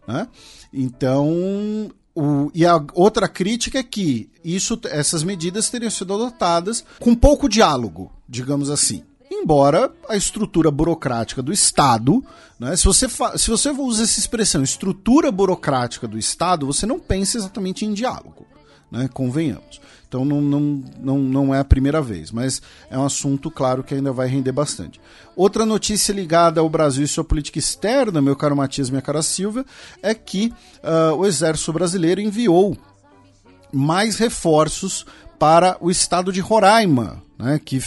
Né? 0.07 0.27
Então, 0.73 1.91
o, 2.15 2.51
e 2.55 2.65
a 2.65 2.83
outra 2.95 3.29
crítica 3.29 3.79
é 3.79 3.83
que 3.83 4.31
isso, 4.45 4.79
essas 4.85 5.23
medidas 5.23 5.71
teriam 5.71 5.91
sido 5.91 6.15
adotadas 6.15 6.85
com 6.99 7.15
pouco 7.15 7.49
diálogo, 7.49 8.11
digamos 8.29 8.71
assim. 8.71 9.03
Embora 9.31 9.91
a 10.09 10.17
estrutura 10.17 10.71
burocrática 10.71 11.43
do 11.43 11.53
Estado, 11.53 12.23
né, 12.61 12.77
se, 12.77 12.85
você 12.85 13.09
se 13.09 13.51
você 13.51 13.71
usa 13.71 14.05
essa 14.05 14.21
expressão 14.21 14.63
estrutura 14.63 15.33
burocrática 15.33 16.07
do 16.07 16.19
Estado, 16.19 16.67
você 16.67 16.85
não 16.87 17.01
pensa 17.01 17.39
exatamente 17.39 17.85
em 17.85 17.95
diálogo, 17.95 18.47
né, 18.91 19.09
convenhamos. 19.13 19.81
Então 20.13 20.27
não, 20.27 20.43
não, 20.43 20.85
não, 21.01 21.19
não 21.19 21.55
é 21.55 21.59
a 21.59 21.65
primeira 21.65 22.03
vez, 22.03 22.31
mas 22.31 22.61
é 22.91 22.99
um 22.99 23.05
assunto, 23.07 23.51
claro, 23.51 23.83
que 23.83 23.95
ainda 23.95 24.13
vai 24.13 24.29
render 24.29 24.53
bastante. 24.53 25.01
Outra 25.35 25.65
notícia 25.65 26.13
ligada 26.13 26.61
ao 26.61 26.69
Brasil 26.69 27.03
e 27.03 27.09
sua 27.09 27.25
política 27.25 27.59
externa, 27.59 28.21
meu 28.21 28.37
caro 28.37 28.55
Matias, 28.55 28.91
minha 28.91 29.01
cara 29.01 29.23
Silvia, 29.23 29.65
é 30.03 30.13
que 30.13 30.53
uh, 30.85 31.17
o 31.17 31.25
Exército 31.25 31.73
Brasileiro 31.73 32.21
enviou 32.21 32.77
mais 33.73 34.19
reforços 34.19 35.07
para 35.39 35.79
o 35.81 35.91
estado 35.91 36.31
de 36.31 36.41
Roraima, 36.41 37.23
né, 37.39 37.59
que 37.59 37.81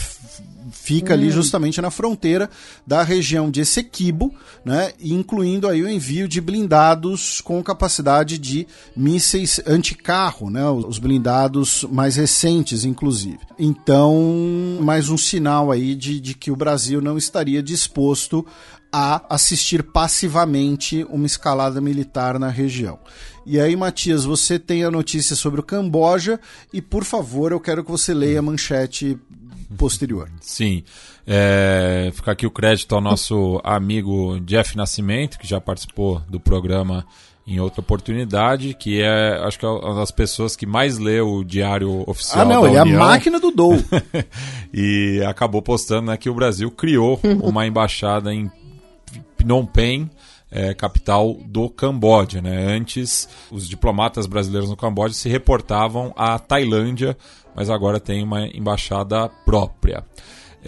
fica 0.86 1.14
ali 1.14 1.26
hum. 1.26 1.32
justamente 1.32 1.80
na 1.80 1.90
fronteira 1.90 2.48
da 2.86 3.02
região 3.02 3.50
de 3.50 3.60
Essequibo, 3.60 4.32
né, 4.64 4.92
incluindo 5.02 5.66
aí 5.66 5.82
o 5.82 5.88
envio 5.88 6.28
de 6.28 6.40
blindados 6.40 7.40
com 7.40 7.60
capacidade 7.60 8.38
de 8.38 8.68
mísseis 8.96 9.60
anticarro, 9.66 10.48
né, 10.48 10.64
os 10.70 11.00
blindados 11.00 11.84
mais 11.90 12.14
recentes, 12.14 12.84
inclusive. 12.84 13.40
Então, 13.58 14.78
mais 14.80 15.08
um 15.08 15.18
sinal 15.18 15.72
aí 15.72 15.96
de, 15.96 16.20
de 16.20 16.34
que 16.34 16.52
o 16.52 16.56
Brasil 16.56 17.00
não 17.00 17.18
estaria 17.18 17.60
disposto 17.60 18.46
a 18.92 19.26
assistir 19.28 19.82
passivamente 19.82 21.04
uma 21.10 21.26
escalada 21.26 21.80
militar 21.80 22.38
na 22.38 22.48
região. 22.48 22.96
E 23.44 23.58
aí, 23.58 23.74
Matias, 23.74 24.24
você 24.24 24.56
tem 24.56 24.84
a 24.84 24.90
notícia 24.90 25.34
sobre 25.34 25.58
o 25.58 25.64
Camboja 25.64 26.38
e, 26.72 26.80
por 26.80 27.02
favor, 27.02 27.50
eu 27.50 27.58
quero 27.58 27.84
que 27.84 27.90
você 27.90 28.14
leia 28.14 28.38
a 28.38 28.42
manchete 28.42 29.18
posterior. 29.76 30.30
Sim. 30.40 30.84
É, 31.26 32.10
fica 32.14 32.32
aqui 32.32 32.46
o 32.46 32.50
crédito 32.50 32.94
ao 32.94 33.00
nosso 33.00 33.60
amigo 33.64 34.38
Jeff 34.40 34.76
Nascimento, 34.76 35.38
que 35.38 35.46
já 35.46 35.60
participou 35.60 36.20
do 36.28 36.38
programa 36.38 37.04
em 37.46 37.60
outra 37.60 37.80
oportunidade, 37.80 38.74
que 38.74 39.00
é, 39.00 39.38
acho 39.44 39.58
que 39.58 39.64
é 39.64 39.68
uma 39.68 39.94
das 39.94 40.10
pessoas 40.10 40.56
que 40.56 40.66
mais 40.66 40.98
lê 40.98 41.20
o 41.20 41.44
diário 41.44 42.02
oficial. 42.06 42.42
Ah, 42.42 42.44
não, 42.44 42.66
ele 42.66 42.76
é 42.76 42.80
a 42.80 42.84
máquina 42.84 43.38
do 43.38 43.52
Dou. 43.52 43.74
e 44.74 45.22
acabou 45.26 45.62
postando 45.62 46.10
né, 46.10 46.16
que 46.16 46.28
o 46.28 46.34
Brasil 46.34 46.70
criou 46.70 47.20
uma 47.42 47.66
embaixada 47.66 48.34
em 48.34 48.50
Phnom 49.38 49.64
Penh. 49.64 50.10
É, 50.48 50.72
capital 50.72 51.34
do 51.44 51.68
Camboja. 51.68 52.40
Né? 52.40 52.72
Antes, 52.72 53.28
os 53.50 53.68
diplomatas 53.68 54.26
brasileiros 54.26 54.70
no 54.70 54.76
Camboja 54.76 55.12
se 55.12 55.28
reportavam 55.28 56.14
à 56.16 56.38
Tailândia 56.38 57.16
mas 57.56 57.70
agora 57.70 57.98
tem 57.98 58.22
uma 58.22 58.46
embaixada 58.46 59.28
própria. 59.46 60.04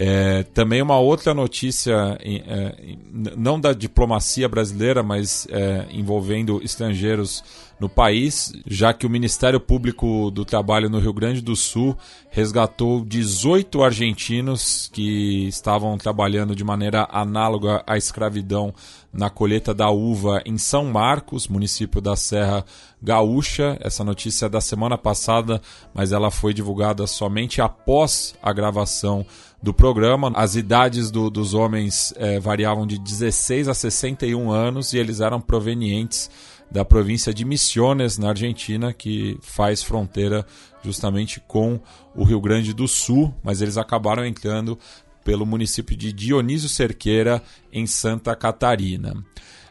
É, 0.01 0.43
também 0.53 0.81
uma 0.81 0.97
outra 0.97 1.33
notícia, 1.33 2.17
é, 2.21 2.95
não 3.35 3.59
da 3.59 3.73
diplomacia 3.73 4.47
brasileira, 4.47 5.03
mas 5.03 5.45
é, 5.51 5.87
envolvendo 5.91 6.61
estrangeiros 6.63 7.43
no 7.77 7.89
país, 7.89 8.53
já 8.65 8.93
que 8.93 9.05
o 9.05 9.09
Ministério 9.09 9.59
Público 9.59 10.31
do 10.31 10.45
Trabalho 10.45 10.89
no 10.89 10.99
Rio 10.99 11.11
Grande 11.11 11.41
do 11.41 11.53
Sul 11.53 11.97
resgatou 12.29 13.03
18 13.03 13.83
argentinos 13.83 14.89
que 14.93 15.47
estavam 15.47 15.97
trabalhando 15.97 16.55
de 16.55 16.63
maneira 16.63 17.05
análoga 17.11 17.83
à 17.85 17.97
escravidão 17.97 18.73
na 19.11 19.29
colheita 19.29 19.73
da 19.73 19.89
uva 19.89 20.41
em 20.45 20.57
São 20.57 20.85
Marcos, 20.85 21.47
município 21.47 21.99
da 21.99 22.15
Serra 22.15 22.63
Gaúcha. 23.01 23.77
Essa 23.81 24.03
notícia 24.03 24.45
é 24.45 24.49
da 24.49 24.61
semana 24.61 24.97
passada, 24.97 25.61
mas 25.93 26.13
ela 26.13 26.31
foi 26.31 26.53
divulgada 26.53 27.05
somente 27.07 27.61
após 27.61 28.33
a 28.41 28.53
gravação 28.53 29.25
do 29.61 29.73
programa. 29.73 30.31
As 30.35 30.55
idades 30.55 31.11
do, 31.11 31.29
dos 31.29 31.53
homens 31.53 32.13
é, 32.17 32.39
variavam 32.39 32.87
de 32.87 32.97
16 32.97 33.67
a 33.67 33.73
61 33.73 34.51
anos 34.51 34.93
e 34.93 34.97
eles 34.97 35.19
eram 35.19 35.41
provenientes 35.41 36.29
da 36.71 36.85
província 36.85 37.33
de 37.33 37.43
Misiones, 37.43 38.17
na 38.17 38.29
Argentina, 38.29 38.93
que 38.93 39.37
faz 39.41 39.81
fronteira 39.81 40.45
justamente 40.83 41.39
com 41.39 41.79
o 42.15 42.23
Rio 42.23 42.39
Grande 42.39 42.73
do 42.73 42.87
Sul, 42.87 43.33
mas 43.43 43.61
eles 43.61 43.77
acabaram 43.77 44.25
entrando 44.25 44.77
pelo 45.23 45.45
município 45.45 45.97
de 45.97 46.13
Dionísio 46.13 46.69
Cerqueira, 46.69 47.41
em 47.71 47.85
Santa 47.85 48.35
Catarina. 48.35 49.23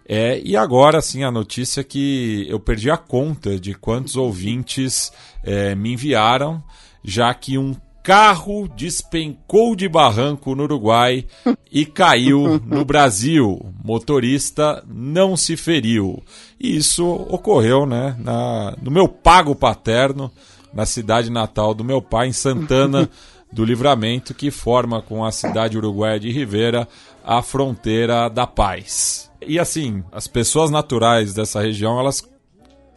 É, 0.09 0.41
e 0.43 0.57
agora, 0.57 1.01
sim, 1.01 1.23
a 1.23 1.31
notícia 1.31 1.85
que 1.85 2.47
eu 2.49 2.59
perdi 2.59 2.91
a 2.91 2.97
conta 2.97 3.59
de 3.61 3.75
quantos 3.75 4.17
ouvintes 4.17 5.13
é, 5.43 5.75
me 5.75 5.93
enviaram, 5.93 6.63
já 7.05 7.33
que 7.35 7.59
um 7.59 7.75
carro 8.09 8.67
despencou 8.75 9.77
de 9.77 9.87
barranco 9.87 10.55
no 10.55 10.63
Uruguai 10.63 11.27
e 11.71 11.85
caiu 11.85 12.59
no 12.65 12.83
Brasil. 12.87 13.61
Motorista 13.85 14.83
não 14.89 15.37
se 15.37 15.59
feriu. 15.59 16.23
E 16.59 16.75
isso 16.75 17.07
ocorreu 17.07 17.85
né, 17.85 18.17
na, 18.19 18.75
no 18.81 18.91
meu 18.91 19.07
pago 19.11 19.55
paterno, 19.55 20.33
na 20.73 20.87
cidade 20.87 21.29
natal 21.29 21.75
do 21.75 21.85
meu 21.85 22.01
pai, 22.01 22.29
em 22.29 22.33
Santana 22.33 23.11
do 23.53 23.63
Livramento, 23.63 24.33
que 24.33 24.51
forma 24.51 25.03
com 25.03 25.23
a 25.23 25.31
cidade 25.31 25.77
uruguaia 25.77 26.19
de 26.19 26.31
Rivera 26.31 26.89
a 27.23 27.43
fronteira 27.43 28.31
da 28.31 28.47
paz. 28.47 29.31
E 29.47 29.59
assim, 29.59 30.03
as 30.11 30.27
pessoas 30.27 30.71
naturais 30.71 31.35
dessa 31.35 31.61
região, 31.61 32.01
elas 32.01 32.27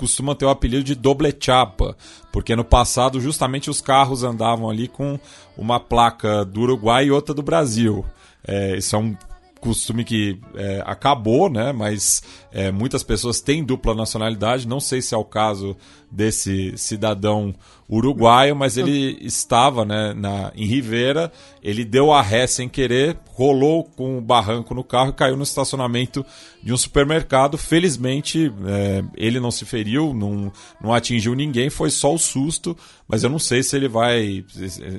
costuma 0.01 0.33
ter 0.33 0.45
o 0.45 0.49
apelido 0.49 0.83
de 0.83 0.95
doble 0.95 1.31
chapa, 1.39 1.95
porque 2.31 2.55
no 2.55 2.65
passado 2.65 3.21
justamente 3.21 3.69
os 3.69 3.79
carros 3.79 4.23
andavam 4.23 4.67
ali 4.67 4.87
com 4.87 5.19
uma 5.55 5.79
placa 5.79 6.43
do 6.43 6.61
Uruguai 6.61 7.05
e 7.05 7.11
outra 7.11 7.35
do 7.35 7.43
Brasil. 7.43 8.03
É, 8.43 8.75
isso 8.75 8.95
é 8.95 8.99
um 8.99 9.15
costume 9.59 10.03
que 10.03 10.39
é, 10.55 10.81
acabou, 10.87 11.47
né? 11.47 11.71
Mas 11.71 12.23
é, 12.51 12.71
muitas 12.71 13.03
pessoas 13.03 13.39
têm 13.39 13.63
dupla 13.63 13.93
nacionalidade. 13.93 14.67
Não 14.67 14.79
sei 14.79 15.03
se 15.03 15.13
é 15.13 15.17
o 15.17 15.23
caso 15.23 15.77
desse 16.09 16.75
cidadão 16.75 17.53
uruguaio, 17.87 18.55
mas 18.55 18.75
ele 18.75 19.19
estava 19.21 19.85
né, 19.85 20.13
na, 20.15 20.51
em 20.55 20.65
Rivera, 20.65 21.31
ele 21.63 21.85
deu 21.85 22.11
a 22.11 22.21
ré 22.21 22.47
sem 22.47 22.67
querer, 22.67 23.17
rolou 23.27 23.83
com 23.83 24.17
um 24.17 24.21
barranco 24.21 24.73
no 24.73 24.83
carro 24.83 25.09
e 25.09 25.13
caiu 25.13 25.37
no 25.37 25.43
estacionamento 25.43 26.25
de 26.61 26.73
um 26.73 26.77
supermercado. 26.77 27.57
Felizmente, 27.57 28.51
é, 28.65 29.03
ele 29.15 29.39
não 29.39 29.51
se 29.51 29.63
feriu, 29.63 30.13
não, 30.13 30.51
não 30.81 30.93
atingiu 30.93 31.35
ninguém, 31.35 31.69
foi 31.69 31.91
só 31.91 32.13
o 32.13 32.17
susto, 32.17 32.75
mas 33.07 33.23
eu 33.23 33.29
não 33.29 33.37
sei 33.37 33.61
se 33.61 33.75
ele 33.75 33.87
vai, 33.87 34.43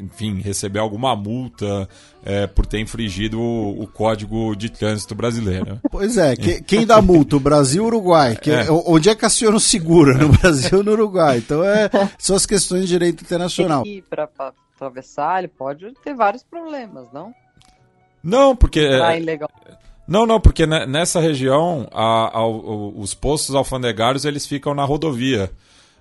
enfim, 0.02 0.40
receber 0.40 0.78
alguma 0.78 1.16
multa 1.16 1.88
é, 2.24 2.46
por 2.46 2.64
ter 2.64 2.78
infringido 2.78 3.40
o, 3.40 3.82
o, 3.82 3.86
código 3.88 4.54
de 4.54 4.70
trânsito 4.70 5.14
brasileiro. 5.14 5.80
Pois 5.90 6.16
é, 6.16 6.36
que, 6.36 6.62
quem 6.62 6.86
dá 6.86 7.02
multa? 7.02 7.36
O 7.36 7.40
Brasil 7.40 7.82
ou 7.82 7.88
o 7.90 7.92
Uruguai? 7.92 8.36
Que, 8.36 8.50
é. 8.50 8.70
Onde 8.70 9.08
é 9.08 9.14
que 9.14 9.24
aciona 9.24 9.56
o 9.56 9.60
seguro? 9.60 10.16
No 10.16 10.28
Brasil 10.28 10.78
ou 10.78 10.84
no 10.84 10.92
Uruguai? 10.92 11.38
Então 11.38 11.64
é, 11.64 11.90
são 12.18 12.36
as 12.36 12.46
questões 12.46 12.82
de 12.82 12.88
direito 12.88 13.22
internacional. 13.24 13.84
E 13.84 14.02
para 14.02 14.28
atravessar, 14.82 15.38
ele 15.38 15.48
pode 15.48 15.92
ter 16.02 16.14
vários 16.14 16.42
problemas, 16.42 17.06
não? 17.12 17.34
Não, 18.22 18.54
porque. 18.54 18.80
Ah, 18.80 19.16
ilegal. 19.16 19.50
Não, 20.06 20.26
não, 20.26 20.40
porque 20.40 20.66
nessa 20.66 21.20
região 21.20 21.88
a, 21.92 22.38
a, 22.38 22.46
os 22.46 23.14
postos 23.14 23.54
alfandegários 23.54 24.24
eles 24.24 24.46
ficam 24.46 24.74
na 24.74 24.84
rodovia. 24.84 25.50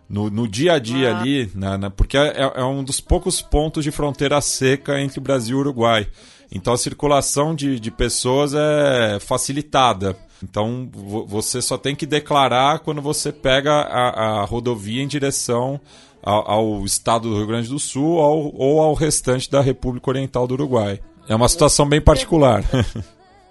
No, 0.09 0.29
no 0.29 0.45
dia 0.45 0.73
a 0.73 0.79
dia 0.79 1.13
ah. 1.13 1.19
ali, 1.19 1.49
na, 1.55 1.77
na, 1.77 1.89
porque 1.89 2.17
é, 2.17 2.51
é, 2.55 2.63
um 2.65 2.83
dos 2.83 2.99
poucos 2.99 3.41
pontos 3.41 3.83
de 3.83 3.91
fronteira 3.91 4.41
seca 4.41 4.99
entre 4.99 5.19
o 5.19 5.21
Brasil 5.21 5.55
e 5.55 5.59
o 5.59 5.61
Uruguai. 5.61 6.07
Então 6.51 6.73
a 6.73 6.77
circulação 6.77 7.55
de, 7.55 7.79
de 7.79 7.89
pessoas 7.89 8.53
é 8.53 9.19
facilitada. 9.21 10.17
Então 10.43 10.89
você 11.27 11.61
só 11.61 11.77
tem 11.77 11.95
que 11.95 12.05
declarar 12.05 12.79
quando 12.79 13.01
você 13.01 13.31
pega 13.31 13.71
a, 13.71 14.41
a 14.41 14.45
rodovia 14.45 15.01
em 15.01 15.07
direção 15.07 15.79
ao, 16.23 16.51
ao, 16.51 16.85
estado 16.85 17.29
do 17.29 17.37
Rio 17.37 17.47
Grande 17.47 17.69
do 17.69 17.79
Sul 17.79 18.19
ao, 18.19 18.53
ou 18.55 18.81
ao 18.81 18.93
restante 18.93 19.49
da 19.49 19.61
República 19.61 20.09
Oriental 20.09 20.47
do 20.47 20.53
Uruguai. 20.53 20.99
É 21.27 21.35
uma 21.35 21.47
situação 21.47 21.87
bem 21.87 22.01
particular. 22.01 22.63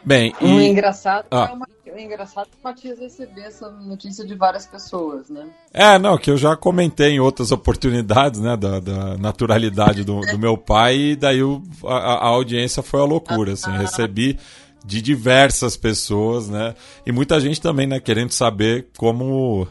Bem, 0.02 0.34
e... 0.40 0.46
o 0.46 0.60
engraçado 0.62 1.26
ah. 1.30 1.50
é 1.50 1.52
uma 1.52 1.66
engraçado 2.02 2.46
é 2.46 2.50
que 2.50 2.56
o 2.60 2.64
Matias 2.64 2.98
receber 2.98 3.42
essa 3.42 3.70
notícia 3.70 4.24
de 4.24 4.34
várias 4.34 4.66
pessoas, 4.66 5.28
né? 5.28 5.46
É, 5.72 5.98
não, 5.98 6.16
que 6.18 6.30
eu 6.30 6.36
já 6.36 6.56
comentei 6.56 7.10
em 7.10 7.20
outras 7.20 7.52
oportunidades, 7.52 8.40
né, 8.40 8.56
da, 8.56 8.80
da 8.80 9.18
naturalidade 9.18 10.04
do, 10.04 10.20
do, 10.20 10.38
meu 10.38 10.56
pai, 10.56 10.96
e 10.96 11.16
daí 11.16 11.42
o, 11.42 11.62
a, 11.84 11.96
a, 11.96 12.26
audiência 12.28 12.82
foi 12.82 13.00
a 13.00 13.04
loucura, 13.04 13.52
assim, 13.52 13.70
recebi 13.72 14.38
de 14.84 15.02
diversas 15.02 15.76
pessoas, 15.76 16.48
né, 16.48 16.74
e 17.06 17.12
muita 17.12 17.40
gente 17.40 17.60
também, 17.60 17.86
né, 17.86 18.00
querendo 18.00 18.32
saber 18.32 18.88
como 18.96 19.66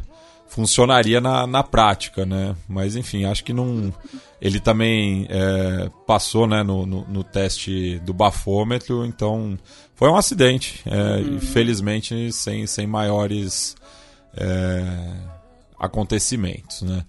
funcionaria 0.49 1.21
na, 1.21 1.47
na 1.47 1.63
prática, 1.63 2.25
né, 2.25 2.55
mas 2.67 2.95
enfim, 2.95 3.23
acho 3.25 3.43
que 3.43 3.53
não... 3.53 3.93
Ele 4.41 4.59
também 4.59 5.27
é, 5.29 5.89
passou 6.07 6.47
né, 6.47 6.63
no, 6.63 6.85
no, 6.85 7.05
no, 7.07 7.23
teste 7.25 7.99
do 7.99 8.13
bafômetro, 8.13 9.05
então 9.05 9.59
foi 9.95 10.09
um 10.09 10.15
acidente. 10.15 10.81
É, 10.85 11.17
uhum. 11.17 11.41
Felizmente 11.41 12.31
sem, 12.31 12.65
sem 12.65 12.87
maiores 12.87 13.75
é, 14.33 15.11
acontecimentos. 15.77 16.81
Né? 16.83 17.03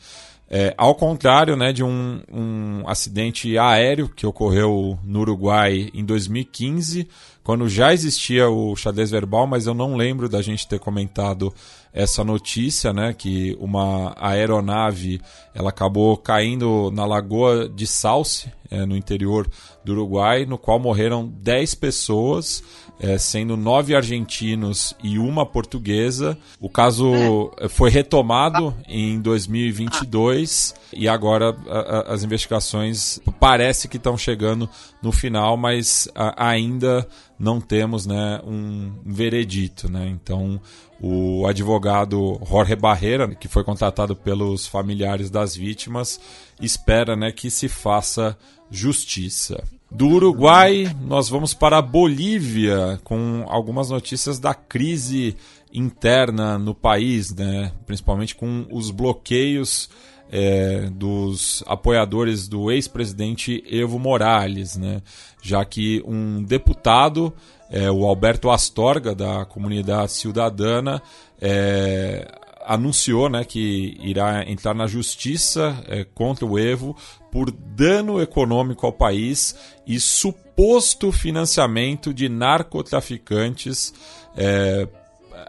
É, 0.52 0.74
ao 0.76 0.96
contrário 0.96 1.54
né, 1.54 1.72
de 1.72 1.84
um, 1.84 2.20
um 2.28 2.82
acidente 2.88 3.56
aéreo 3.56 4.08
que 4.08 4.26
ocorreu 4.26 4.98
no 5.04 5.20
Uruguai 5.20 5.88
em 5.94 6.04
2015, 6.04 7.08
quando 7.44 7.68
já 7.68 7.92
existia 7.92 8.48
o 8.48 8.74
xadrez 8.74 9.12
verbal, 9.12 9.46
mas 9.46 9.68
eu 9.68 9.74
não 9.74 9.94
lembro 9.94 10.28
da 10.28 10.42
gente 10.42 10.66
ter 10.66 10.80
comentado 10.80 11.54
essa 11.92 12.22
notícia, 12.22 12.92
né, 12.92 13.12
que 13.12 13.56
uma 13.60 14.14
aeronave 14.18 15.20
ela 15.54 15.70
acabou 15.70 16.16
caindo 16.16 16.90
na 16.92 17.04
lagoa 17.04 17.68
de 17.68 17.86
Salce, 17.86 18.50
é, 18.70 18.86
no 18.86 18.96
interior 18.96 19.50
do 19.84 19.92
Uruguai, 19.92 20.46
no 20.46 20.56
qual 20.56 20.78
morreram 20.78 21.26
10 21.26 21.74
pessoas, 21.74 22.62
é, 23.00 23.18
sendo 23.18 23.56
nove 23.56 23.96
argentinos 23.96 24.94
e 25.02 25.18
uma 25.18 25.44
portuguesa. 25.44 26.38
O 26.60 26.68
caso 26.68 27.50
é. 27.58 27.68
foi 27.68 27.90
retomado 27.90 28.74
em 28.86 29.20
2022 29.20 30.74
e 30.92 31.08
agora 31.08 31.56
a, 31.66 31.78
a, 31.78 32.14
as 32.14 32.22
investigações 32.22 33.18
parece 33.40 33.88
que 33.88 33.96
estão 33.96 34.16
chegando 34.16 34.68
no 35.02 35.10
final, 35.10 35.56
mas 35.56 36.08
a, 36.14 36.50
ainda 36.50 37.08
não 37.38 37.60
temos 37.60 38.06
né, 38.06 38.40
um 38.44 38.92
veredito. 39.04 39.90
Né? 39.90 40.08
Então, 40.08 40.60
o 41.00 41.46
advogado 41.46 42.38
Jorge 42.46 42.76
Barreira, 42.76 43.34
que 43.34 43.48
foi 43.48 43.64
contratado 43.64 44.14
pelos 44.14 44.66
familiares 44.66 45.30
das 45.30 45.56
vítimas, 45.56 46.20
espera 46.60 47.16
né, 47.16 47.32
que 47.32 47.50
se 47.50 47.68
faça 47.68 48.36
justiça. 48.70 49.64
Do 49.90 50.06
Uruguai, 50.06 50.94
nós 51.02 51.28
vamos 51.28 51.52
para 51.52 51.78
a 51.78 51.82
Bolívia 51.82 53.00
com 53.02 53.44
algumas 53.48 53.90
notícias 53.90 54.38
da 54.38 54.54
crise 54.54 55.36
interna 55.72 56.58
no 56.58 56.74
país, 56.74 57.34
né? 57.34 57.72
principalmente 57.86 58.36
com 58.36 58.66
os 58.70 58.90
bloqueios 58.90 59.90
é, 60.30 60.88
dos 60.92 61.64
apoiadores 61.66 62.46
do 62.46 62.70
ex-presidente 62.70 63.62
Evo 63.68 63.98
Morales, 63.98 64.76
né? 64.76 65.02
já 65.42 65.64
que 65.64 66.02
um 66.06 66.42
deputado, 66.42 67.32
é, 67.70 67.90
o 67.90 68.06
Alberto 68.06 68.50
Astorga, 68.50 69.14
da 69.14 69.44
comunidade 69.44 70.12
cidadana, 70.12 71.02
é, 71.40 72.30
anunciou 72.64 73.28
né, 73.28 73.44
que 73.44 73.96
irá 74.00 74.48
entrar 74.48 74.74
na 74.74 74.86
justiça 74.86 75.82
é, 75.88 76.04
contra 76.04 76.46
o 76.46 76.58
Evo 76.58 76.96
por 77.32 77.50
dano 77.50 78.20
econômico 78.20 78.86
ao 78.86 78.92
país 78.92 79.56
e 79.86 79.98
suposto 79.98 81.10
financiamento 81.10 82.12
de 82.14 82.28
narcotraficantes 82.28 83.92
é, 84.36 84.86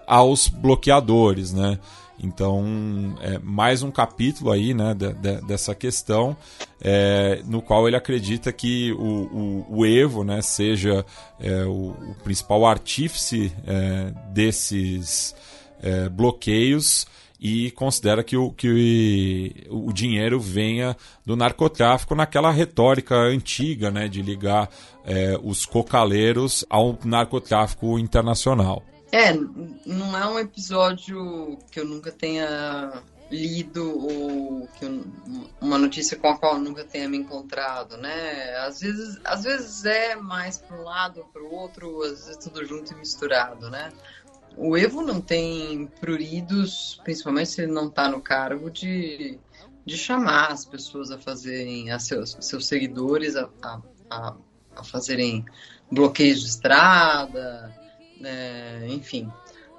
aos 0.08 0.48
bloqueadores, 0.48 1.54
né? 1.54 1.80
Então, 2.24 3.16
é 3.20 3.40
mais 3.40 3.82
um 3.82 3.90
capítulo 3.90 4.52
aí, 4.52 4.76
né, 4.76 4.94
de, 4.94 5.12
de, 5.14 5.42
dessa 5.42 5.74
questão, 5.74 6.38
é, 6.80 7.42
no 7.46 7.64
qual 7.64 7.88
ele 7.88 7.98
acredita 7.98 8.54
que 8.54 8.92
o, 8.92 9.66
o, 9.70 9.80
o 9.80 9.86
Evo, 9.86 10.24
né, 10.24 10.40
seja 10.44 11.04
é, 11.40 11.64
o, 11.64 11.90
o, 11.90 12.16
principal 12.24 12.64
artífice 12.66 13.52
é, 13.66 14.14
desses 14.32 15.36
é, 15.82 16.08
bloqueios 16.10 17.08
e 17.40 17.72
considera 17.72 18.24
que 18.24 18.38
o, 18.38 18.52
que 18.52 19.66
o 19.68 19.92
dinheiro 19.92 20.40
venha 20.40 20.96
do 21.26 21.36
narcotráfico 21.36 22.14
naquela 22.14 22.52
retórica 22.52 23.16
antiga 23.16 23.90
né, 23.90 24.08
de 24.08 24.22
ligar 24.22 24.70
é, 25.04 25.40
os 25.42 25.66
cocaleiros 25.66 26.64
ao 26.70 27.00
narcotráfico 27.04 27.98
internacional. 27.98 28.84
É, 29.12 29.34
não 29.86 30.18
é 30.18 30.26
um 30.26 30.40
episódio 30.40 31.58
que 31.70 31.80
eu 31.80 31.86
nunca 31.86 32.12
tenha 32.12 33.04
lido 33.30 33.98
ou 33.98 34.70
eu, 34.82 35.04
uma 35.60 35.78
notícia 35.78 36.18
com 36.18 36.28
a 36.28 36.38
qual 36.38 36.60
nunca 36.60 36.84
tenha 36.84 37.08
me 37.08 37.18
encontrado, 37.18 37.98
né? 37.98 38.56
Às 38.58 38.82
vezes, 38.82 39.20
às 39.24 39.44
vezes 39.44 39.86
é 39.86 40.16
mais 40.16 40.58
para 40.58 40.78
um 40.78 40.84
lado 40.84 41.26
para 41.32 41.42
o 41.42 41.54
outro, 41.54 42.04
às 42.04 42.26
vezes 42.26 42.38
tudo 42.38 42.64
junto 42.66 42.94
e 42.94 42.96
misturado, 42.96 43.70
né? 43.70 43.92
O 44.58 44.78
Evo 44.78 45.02
não 45.02 45.22
tem 45.22 45.88
pruridos, 46.00 47.00
principalmente 47.04 47.52
se 47.52 47.62
ele 47.62 47.72
não 47.72 47.88
está 47.88 48.10
no 48.10 48.22
cargo, 48.22 48.70
de, 48.70 49.40
de 49.86 49.98
chamar 49.98 50.52
as 50.52 50.66
pessoas 50.66 51.10
a 51.10 51.18
fazerem, 51.18 51.90
a 51.90 52.00
seus, 52.00 52.38
seus 52.42 52.68
seguidores 52.68 53.38
a, 53.38 53.50
a, 54.10 54.36
a 54.76 54.84
fazerem 54.84 55.46
bloqueios 55.90 56.42
de 56.42 56.48
estrada, 56.48 57.81
né? 58.22 58.88
enfim. 58.88 59.32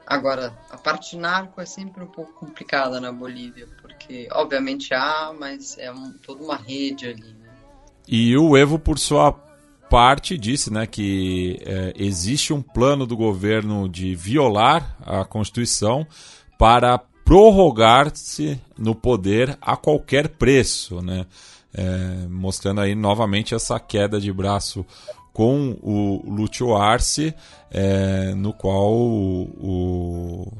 Agora, 0.06 0.52
a 0.68 0.76
parte 0.76 1.16
narco 1.16 1.60
é 1.60 1.64
sempre 1.64 2.02
um 2.02 2.08
pouco 2.08 2.32
complicada 2.34 3.00
na 3.00 3.12
Bolívia, 3.12 3.68
porque 3.80 4.28
obviamente 4.32 4.92
há, 4.92 5.32
mas 5.38 5.78
é 5.78 5.92
um, 5.92 6.12
toda 6.12 6.42
uma 6.42 6.56
rede 6.56 7.06
ali. 7.06 7.22
Né? 7.22 7.48
E 8.06 8.36
o 8.36 8.56
Evo, 8.56 8.78
por 8.78 8.98
sua 8.98 9.32
parte 9.88 10.36
disse 10.36 10.72
né, 10.72 10.86
que 10.86 11.58
é, 11.64 11.92
existe 11.96 12.52
um 12.52 12.60
plano 12.60 13.06
do 13.06 13.16
governo 13.16 13.88
de 13.88 14.14
violar 14.14 14.96
a 15.00 15.24
Constituição 15.24 16.06
para 16.58 16.98
prorrogar-se 17.24 18.60
no 18.76 18.94
poder 18.94 19.56
a 19.60 19.76
qualquer 19.76 20.28
preço, 20.28 21.00
né? 21.00 21.26
É, 21.74 22.26
mostrando 22.28 22.82
aí 22.82 22.94
novamente 22.94 23.54
essa 23.54 23.80
queda 23.80 24.20
de 24.20 24.30
braço 24.30 24.84
com 25.32 25.76
o 25.82 26.22
Lúcio 26.26 26.74
Arce, 26.76 27.34
é, 27.70 28.34
no 28.34 28.52
qual 28.52 28.92
o, 28.92 29.42
o 29.60 30.52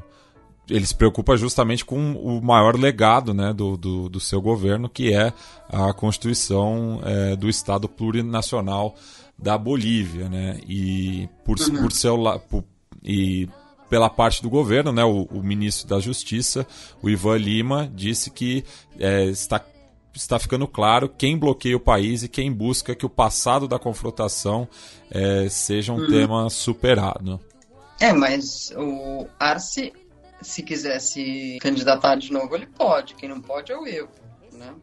ele 0.71 0.87
se 0.87 0.95
preocupa 0.95 1.37
justamente 1.37 1.85
com 1.85 2.13
o 2.15 2.41
maior 2.41 2.79
legado 2.79 3.35
né, 3.35 3.53
do, 3.53 3.77
do, 3.77 4.09
do 4.09 4.21
seu 4.21 4.41
governo, 4.41 4.89
que 4.89 5.13
é 5.13 5.33
a 5.69 5.93
constituição 5.93 7.01
é, 7.05 7.37
do 7.37 7.49
Estado 7.49 7.89
plurinacional 7.89 8.95
da 9.39 9.59
Bolívia. 9.59 10.29
Né? 10.29 10.61
E 10.67 11.29
por, 11.45 11.59
uhum. 11.61 11.83
por 11.83 11.93
seu 11.93 12.17
por, 12.49 12.65
e 13.03 13.49
pela 13.91 14.09
parte 14.09 14.41
do 14.41 14.49
governo, 14.49 14.91
né, 14.91 15.05
o, 15.05 15.25
o, 15.25 15.43
ministro 15.43 15.87
da 15.87 16.01
Justiça, 16.01 16.67
o 17.03 17.11
Ivan 17.11 17.37
Lima, 17.37 17.91
disse 17.95 18.31
que 18.31 18.65
é, 18.99 19.25
está 19.25 19.61
está 20.15 20.39
ficando 20.39 20.67
claro 20.67 21.09
quem 21.09 21.39
bloqueia 21.39 21.77
o 21.77 21.81
país 21.81 22.23
e 22.23 22.29
quem 22.29 22.53
busca 22.53 22.95
que 22.95 23.07
o 23.07 23.11
passado 23.11 23.67
da 23.67 23.79
confrontação 23.79 24.69
é, 25.11 25.49
seja 25.49 25.93
um 25.93 25.99
uhum. 25.99 26.09
tema 26.09 26.51
superado. 26.51 27.41
É, 28.01 28.13
mas 28.13 28.73
o 28.77 29.27
Arce 29.39 29.93
se 30.43 30.63
quiser 30.63 31.01
se 31.01 31.59
candidatar 31.61 32.17
de 32.17 32.33
novo, 32.33 32.55
ele 32.55 32.67
pode. 32.67 33.15
Quem 33.15 33.29
não 33.29 33.41
pode 33.41 33.73
é 33.73 33.79
o 33.79 33.87
eu, 33.87 34.09
né? 34.53 34.75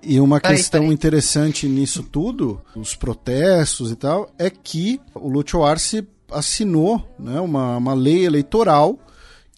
E 0.00 0.20
uma 0.20 0.40
questão 0.40 0.92
interessante 0.92 1.66
nisso 1.66 2.04
tudo, 2.04 2.60
os 2.76 2.94
protestos 2.94 3.90
e 3.90 3.96
tal, 3.96 4.30
é 4.38 4.48
que 4.48 5.00
o 5.12 5.28
Lúcio 5.28 5.64
Arce 5.64 6.06
assinou 6.30 7.02
né, 7.18 7.40
uma, 7.40 7.76
uma 7.76 7.94
lei 7.94 8.24
eleitoral 8.24 8.96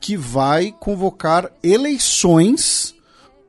que 0.01 0.17
vai 0.17 0.73
convocar 0.73 1.53
eleições 1.63 2.95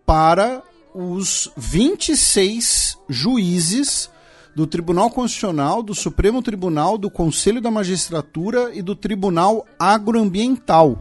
para 0.06 0.61
os 0.93 1.49
26 1.55 2.97
juízes 3.07 4.09
do 4.55 4.67
Tribunal 4.67 5.09
Constitucional, 5.09 5.81
do 5.81 5.95
Supremo 5.95 6.41
Tribunal, 6.41 6.97
do 6.97 7.09
Conselho 7.09 7.61
da 7.61 7.71
Magistratura 7.71 8.71
e 8.73 8.81
do 8.81 8.95
Tribunal 8.95 9.65
Agroambiental. 9.79 10.99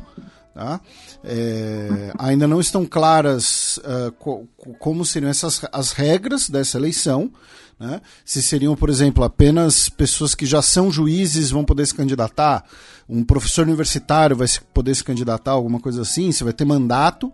Tá? 0.55 0.81
É, 1.25 2.13
ainda 2.19 2.47
não 2.47 2.61
estão 2.61 2.85
claras 2.85 3.79
uh, 3.79 4.13
co 4.19 4.47
como 4.79 5.05
seriam 5.05 5.31
essas 5.31 5.63
as 5.73 5.93
regras 5.93 6.49
dessa 6.49 6.77
eleição. 6.77 7.31
Né? 7.79 8.01
Se 8.25 8.43
seriam, 8.43 8.77
por 8.77 8.91
exemplo, 8.91 9.25
apenas 9.25 9.89
pessoas 9.89 10.35
que 10.35 10.45
já 10.45 10.61
são 10.61 10.93
juízes 10.93 11.51
vão 11.51 11.65
poder 11.65 11.87
se 11.87 11.95
candidatar, 11.95 12.65
um 13.11 13.25
professor 13.25 13.67
universitário 13.67 14.37
vai 14.37 14.47
poder 14.73 14.95
se 14.95 15.03
candidatar, 15.03 15.51
alguma 15.51 15.81
coisa 15.81 16.03
assim, 16.03 16.31
você 16.31 16.45
vai 16.45 16.53
ter 16.53 16.65
mandato, 16.65 17.33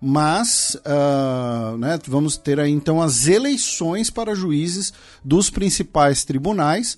mas 0.00 0.76
uh, 0.76 1.76
né, 1.76 1.98
vamos 2.06 2.36
ter 2.38 2.58
aí 2.58 2.70
então 2.70 3.02
as 3.02 3.26
eleições 3.26 4.08
para 4.08 4.34
juízes 4.34 4.92
dos 5.22 5.50
principais 5.50 6.24
tribunais. 6.24 6.96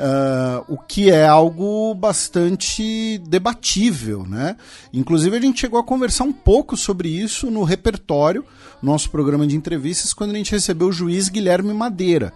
Uh, 0.00 0.64
o 0.66 0.78
que 0.78 1.10
é 1.10 1.26
algo 1.26 1.94
bastante 1.94 3.18
debatível, 3.28 4.24
né? 4.26 4.56
Inclusive 4.94 5.36
a 5.36 5.40
gente 5.40 5.60
chegou 5.60 5.78
a 5.78 5.84
conversar 5.84 6.24
um 6.24 6.32
pouco 6.32 6.74
sobre 6.74 7.10
isso 7.10 7.50
no 7.50 7.64
repertório, 7.64 8.42
nosso 8.82 9.10
programa 9.10 9.46
de 9.46 9.56
entrevistas, 9.56 10.14
quando 10.14 10.30
a 10.30 10.36
gente 10.36 10.52
recebeu 10.52 10.88
o 10.88 10.92
juiz 10.92 11.28
Guilherme 11.28 11.74
Madeira. 11.74 12.32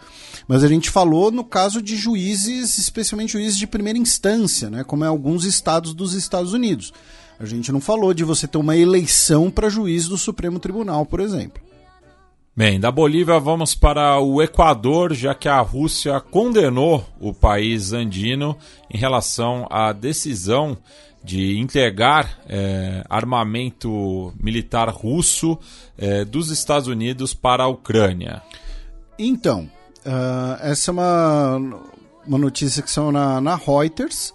Mas 0.46 0.62
a 0.62 0.68
gente 0.68 0.90
falou 0.90 1.30
no 1.30 1.42
caso 1.42 1.80
de 1.80 1.96
juízes, 1.96 2.76
especialmente 2.76 3.32
juízes 3.32 3.56
de 3.56 3.66
primeira 3.66 3.98
instância, 3.98 4.68
né? 4.68 4.84
Como 4.84 5.02
é 5.02 5.08
alguns 5.08 5.46
estados 5.46 5.94
dos 5.94 6.12
Estados 6.12 6.52
Unidos. 6.52 6.92
A 7.40 7.46
gente 7.46 7.72
não 7.72 7.80
falou 7.80 8.12
de 8.12 8.24
você 8.24 8.46
ter 8.46 8.58
uma 8.58 8.76
eleição 8.76 9.50
para 9.50 9.70
juiz 9.70 10.06
do 10.06 10.18
Supremo 10.18 10.58
Tribunal, 10.58 11.06
por 11.06 11.20
exemplo. 11.20 11.62
Bem, 12.56 12.78
da 12.78 12.92
Bolívia 12.92 13.40
vamos 13.40 13.74
para 13.74 14.20
o 14.20 14.40
Equador, 14.40 15.12
já 15.12 15.34
que 15.34 15.48
a 15.48 15.58
Rússia 15.58 16.20
condenou 16.20 17.04
o 17.18 17.34
país 17.34 17.92
andino 17.92 18.56
em 18.88 18.96
relação 18.96 19.66
à 19.68 19.92
decisão 19.92 20.78
de 21.24 21.58
entregar 21.58 22.38
é, 22.48 23.02
armamento 23.10 24.32
militar 24.40 24.88
russo 24.88 25.58
é, 25.98 26.24
dos 26.24 26.52
Estados 26.52 26.86
Unidos 26.86 27.34
para 27.34 27.64
a 27.64 27.68
Ucrânia. 27.68 28.40
Então, 29.18 29.68
uh, 30.06 30.56
essa 30.60 30.90
é 30.90 30.92
uma, 30.92 31.56
uma 32.24 32.38
notícia 32.38 32.84
que 32.84 32.90
são 32.90 33.10
na, 33.10 33.40
na 33.40 33.56
Reuters 33.56 34.32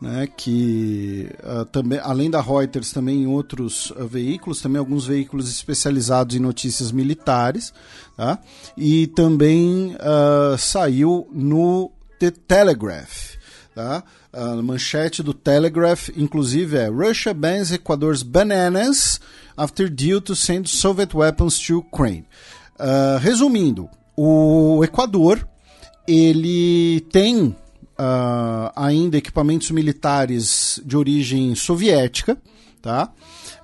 né, 0.00 0.28
que 0.36 1.28
uh, 1.42 1.64
também, 1.66 1.98
além 1.98 2.30
da 2.30 2.40
Reuters, 2.40 2.92
também 2.92 3.22
em 3.22 3.26
outros 3.26 3.90
uh, 3.90 4.06
veículos, 4.06 4.60
também 4.60 4.78
alguns 4.78 5.06
veículos 5.06 5.50
especializados 5.50 6.36
em 6.36 6.38
notícias 6.38 6.92
militares, 6.92 7.72
tá? 8.16 8.38
e 8.76 9.08
também 9.08 9.96
uh, 9.96 10.56
saiu 10.56 11.28
no 11.32 11.90
The 12.18 12.30
Telegraph. 12.30 13.36
Tá? 13.74 14.02
A 14.32 14.56
manchete 14.56 15.22
do 15.22 15.32
Telegraph, 15.32 16.08
inclusive, 16.16 16.76
é 16.76 16.88
Russia 16.88 17.32
bans 17.32 17.72
Equador's 17.72 18.22
bananas 18.22 19.20
after 19.56 19.88
deal 19.88 20.20
to 20.20 20.34
send 20.34 20.68
Soviet 20.68 21.14
weapons 21.14 21.58
to 21.58 21.78
Ukraine. 21.78 22.26
resumindo, 23.20 23.88
o 24.16 24.82
Equador 24.82 25.46
ele 26.08 27.00
tem 27.12 27.54
uh, 27.98 28.70
ainda 28.76 29.16
equipamentos 29.16 29.70
militares 29.70 30.80
de 30.84 30.96
origem 30.96 31.54
soviética, 31.54 32.38
tá? 32.80 33.12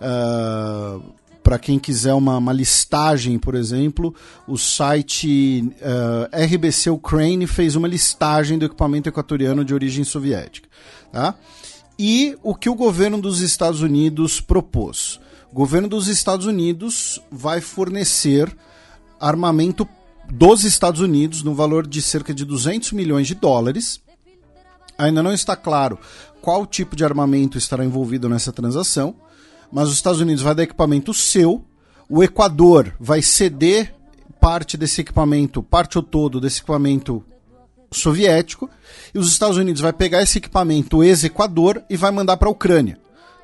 Uh, 0.01 1.15
para 1.43 1.59
quem 1.59 1.79
quiser 1.79 2.15
uma, 2.15 2.39
uma, 2.39 2.55
listagem, 2.55 3.39
por 3.39 3.55
exemplo, 3.55 4.15
o 4.49 4.57
site 4.57 5.63
uh, 5.77 6.27
ah, 6.33 6.43
RBC 6.43 6.89
Ukraine 6.89 7.47
fez 7.47 7.77
uma 7.77 7.87
listagem 7.87 8.59
do 8.59 8.65
equipamento 8.65 9.11
equatoriano 9.11 9.63
de 9.63 9.75
origem 9.75 10.05
soviética. 10.05 10.67
Tá? 11.13 11.35
E 11.99 12.35
o 12.43 12.55
que 12.55 12.71
o 12.71 12.75
governo 12.75 13.21
dos 13.21 13.43
Estados 13.43 13.83
Unidos 13.83 14.41
propôs? 14.41 15.21
O 15.53 15.55
governo 15.55 15.87
dos 15.87 16.09
Estados 16.09 16.47
Unidos 16.47 17.21
vai 17.31 17.61
fornecer 17.61 18.51
armamento 19.21 19.87
dos 20.33 20.65
Estados 20.65 21.03
Unidos 21.03 21.43
no 21.43 21.55
valor 21.55 21.87
de 21.87 22.01
cerca 22.01 22.33
de 22.33 22.47
200 22.47 22.93
milhões 22.93 23.27
de 23.27 23.35
dólares 23.35 24.01
Ainda 24.97 25.23
não 25.23 25.33
está 25.33 25.57
claro 25.57 25.99
qual 26.41 26.67
tipo 26.67 26.95
de 26.95 27.05
armamento 27.05 27.57
estará 27.57 27.85
envolvido 27.85 28.29
nessa 28.29 28.53
transação, 28.53 29.15
mas 29.73 29.89
os 29.89 29.95
Estados 29.95 30.21
Unidos 30.21 30.43
vai 30.43 30.55
dar 30.55 30.63
equipamento 30.63 31.13
seu, 31.15 31.65
o 32.09 32.23
Equador 32.23 32.95
vai 33.01 33.23
ceder 33.23 33.95
parte 34.41 34.77
desse 34.77 35.01
equipamento, 35.01 35.63
parte 35.63 35.97
ou 35.97 36.03
todo 36.03 36.41
desse 36.41 36.59
equipamento 36.59 37.25
soviético, 37.91 38.69
e 39.15 39.19
os 39.19 39.29
Estados 39.29 39.57
Unidos 39.57 39.81
vai 39.81 39.93
pegar 39.93 40.23
esse 40.23 40.39
equipamento 40.39 41.03
ex-Equador 41.03 41.83
e 41.89 41.97
vai 41.97 42.11
mandar 42.11 42.37
para 42.37 42.49
a 42.49 42.53
Ucrânia. 42.53 42.99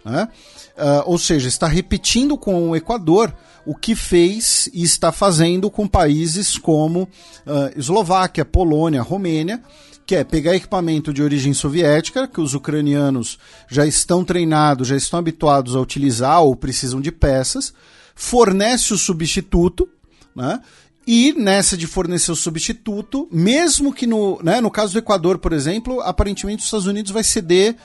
Né? 0.05 0.29
Uh, 0.77 1.03
ou 1.07 1.19
seja, 1.19 1.49
está 1.49 1.67
repetindo 1.67 2.37
com 2.37 2.71
o 2.71 2.77
Equador 2.77 3.35
o 3.67 3.75
que 3.75 3.95
fez 3.95 4.69
e 4.73 4.83
está 4.83 5.13
fazendo 5.13 5.71
com 5.71 5.87
países 5.87 6.57
como 6.57 7.03
uh, 7.03 7.79
Eslováquia, 7.79 8.45
Polônia, 8.45 9.03
Romênia, 9.03 9.63
que 10.11 10.17
é 10.17 10.25
pegar 10.25 10.57
equipamento 10.57 11.15
de 11.15 11.23
origem 11.23 11.55
soviética, 11.55 12.27
que 12.27 12.41
os 12.41 12.53
ucranianos 12.53 13.39
já 13.69 13.87
estão 13.87 14.25
treinados, 14.25 14.89
já 14.89 14.97
estão 14.97 15.21
habituados 15.21 15.77
a 15.77 15.81
utilizar 15.81 16.43
ou 16.43 16.57
precisam 16.57 17.01
de 17.01 17.13
peças, 17.13 17.73
fornece 18.13 18.93
o 18.93 18.99
substituto, 18.99 19.89
né? 20.35 20.61
E 21.07 21.33
nessa 21.35 21.77
de 21.77 21.87
fornecer 21.87 22.33
o 22.33 22.35
substituto, 22.35 23.29
mesmo 23.31 23.95
que 23.95 24.05
no, 24.05 24.43
né, 24.43 24.61
no 24.61 24.69
caso 24.69 24.95
do 24.95 24.99
Equador, 24.99 25.39
por 25.39 25.53
exemplo, 25.53 26.01
aparentemente 26.01 26.59
os 26.59 26.65
Estados 26.65 26.87
Unidos 26.87 27.13
vai 27.13 27.23
ceder 27.23 27.77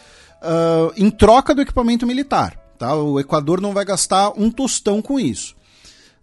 uh, 0.41 0.91
em 0.97 1.11
troca 1.11 1.53
do 1.53 1.61
equipamento 1.61 2.07
militar. 2.07 2.59
Tá? 2.79 2.95
O 2.95 3.19
Equador 3.19 3.61
não 3.61 3.71
vai 3.71 3.85
gastar 3.85 4.31
um 4.35 4.49
tostão 4.49 4.99
com 4.99 5.19
isso. 5.19 5.55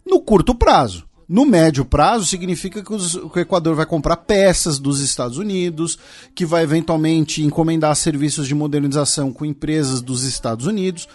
No 0.05 0.19
curto 0.19 0.53
prazo, 0.53 1.05
no 1.27 1.45
médio 1.45 1.85
prazo, 1.85 2.25
significa 2.25 2.83
que, 2.83 2.93
os, 2.93 3.15
que, 3.15 3.39
o 3.39 3.39
Equador 3.39 3.75
vai 3.75 3.85
comprar 3.85 4.17
peças 4.17 4.79
dos 4.79 4.99
Estados 4.99 5.37
Unidos, 5.37 5.97
que 6.35 6.45
vai 6.45 6.63
eventualmente 6.63 7.43
encomendar 7.43 7.95
serviços 7.95 8.47
de 8.47 8.55
modernização 8.55 9.31
com 9.31 9.45
empresas 9.45 10.01
dos 10.01 10.23
Estados 10.23 10.65
Unidos. 10.65 11.07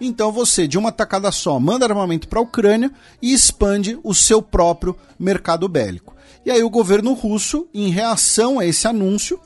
Então 0.00 0.30
você, 0.30 0.68
de 0.68 0.78
uma 0.78 0.92
tacada 0.92 1.32
só, 1.32 1.58
manda 1.58 1.86
armamento 1.86 2.28
para 2.28 2.38
a 2.38 2.42
Ucrânia 2.42 2.90
e 3.20 3.32
expande 3.32 3.98
o 4.02 4.14
seu 4.14 4.42
próprio 4.42 4.96
mercado 5.18 5.68
bélico. 5.68 6.14
E 6.44 6.50
aí 6.50 6.62
o 6.62 6.70
governo 6.70 7.12
russo, 7.12 7.66
em 7.74 7.90
reação 7.90 8.58
a 8.58 8.66
esse 8.66 8.86
anúncio, 8.86 9.40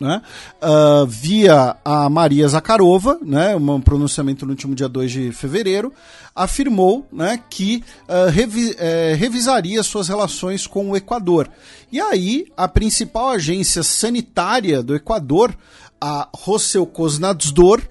né? 0.00 0.22
Uh, 0.62 1.06
via 1.06 1.76
a 1.84 2.08
Maria 2.08 2.46
Zakharova, 2.48 3.18
né, 3.22 3.56
um 3.56 3.80
pronunciamento 3.80 4.46
no 4.46 4.52
último 4.52 4.74
dia 4.74 4.88
2 4.88 5.10
de 5.10 5.32
fevereiro, 5.32 5.92
afirmou 6.34 7.06
né, 7.12 7.40
que 7.50 7.82
uh, 8.08 8.30
revi 8.30 8.74
eh, 8.78 9.16
revisaria 9.18 9.82
suas 9.82 10.08
relações 10.08 10.66
com 10.66 10.90
o 10.90 10.96
Equador. 10.96 11.50
E 11.90 12.00
aí, 12.00 12.46
a 12.56 12.68
principal 12.68 13.30
agência 13.30 13.82
sanitária 13.82 14.82
do 14.82 14.94
Equador, 14.94 15.56
a 16.00 16.28
Roselcosnadzor, 16.32 17.82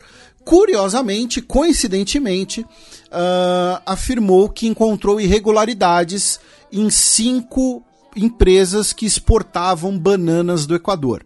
curiosamente, 0.46 1.42
coincidentemente, 1.42 2.62
uh, 2.62 3.82
afirmou 3.86 4.48
que 4.48 4.66
encontrou 4.66 5.20
irregularidades 5.20 6.40
em 6.72 6.90
cinco 6.90 7.84
empresas 8.16 8.94
que 8.94 9.06
exportavam 9.06 9.98
bananas 9.98 10.66
do 10.66 10.74
Equador. 10.74 11.26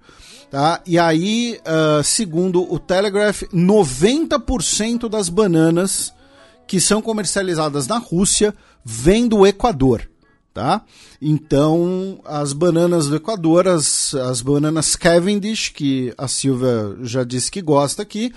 Tá? 0.51 0.81
E 0.85 0.99
aí, 0.99 1.59
uh, 1.61 2.03
segundo 2.03 2.61
o 2.71 2.77
Telegraph, 2.77 3.43
90% 3.53 5.07
das 5.07 5.29
bananas 5.29 6.13
que 6.67 6.79
são 6.79 7.01
comercializadas 7.01 7.87
na 7.87 7.97
Rússia 7.97 8.53
vêm 8.83 9.27
do 9.27 9.47
Equador 9.47 10.11
tá? 10.53 10.81
Então, 11.21 12.19
as 12.25 12.51
bananas 12.51 13.07
do 13.07 13.15
Equador, 13.15 13.67
as, 13.67 14.13
as 14.15 14.41
bananas 14.41 14.95
Cavendish, 14.95 15.69
que 15.69 16.13
a 16.17 16.27
Silvia 16.27 16.95
já 17.03 17.23
disse 17.23 17.51
que 17.51 17.61
gosta 17.61 18.01
aqui, 18.01 18.33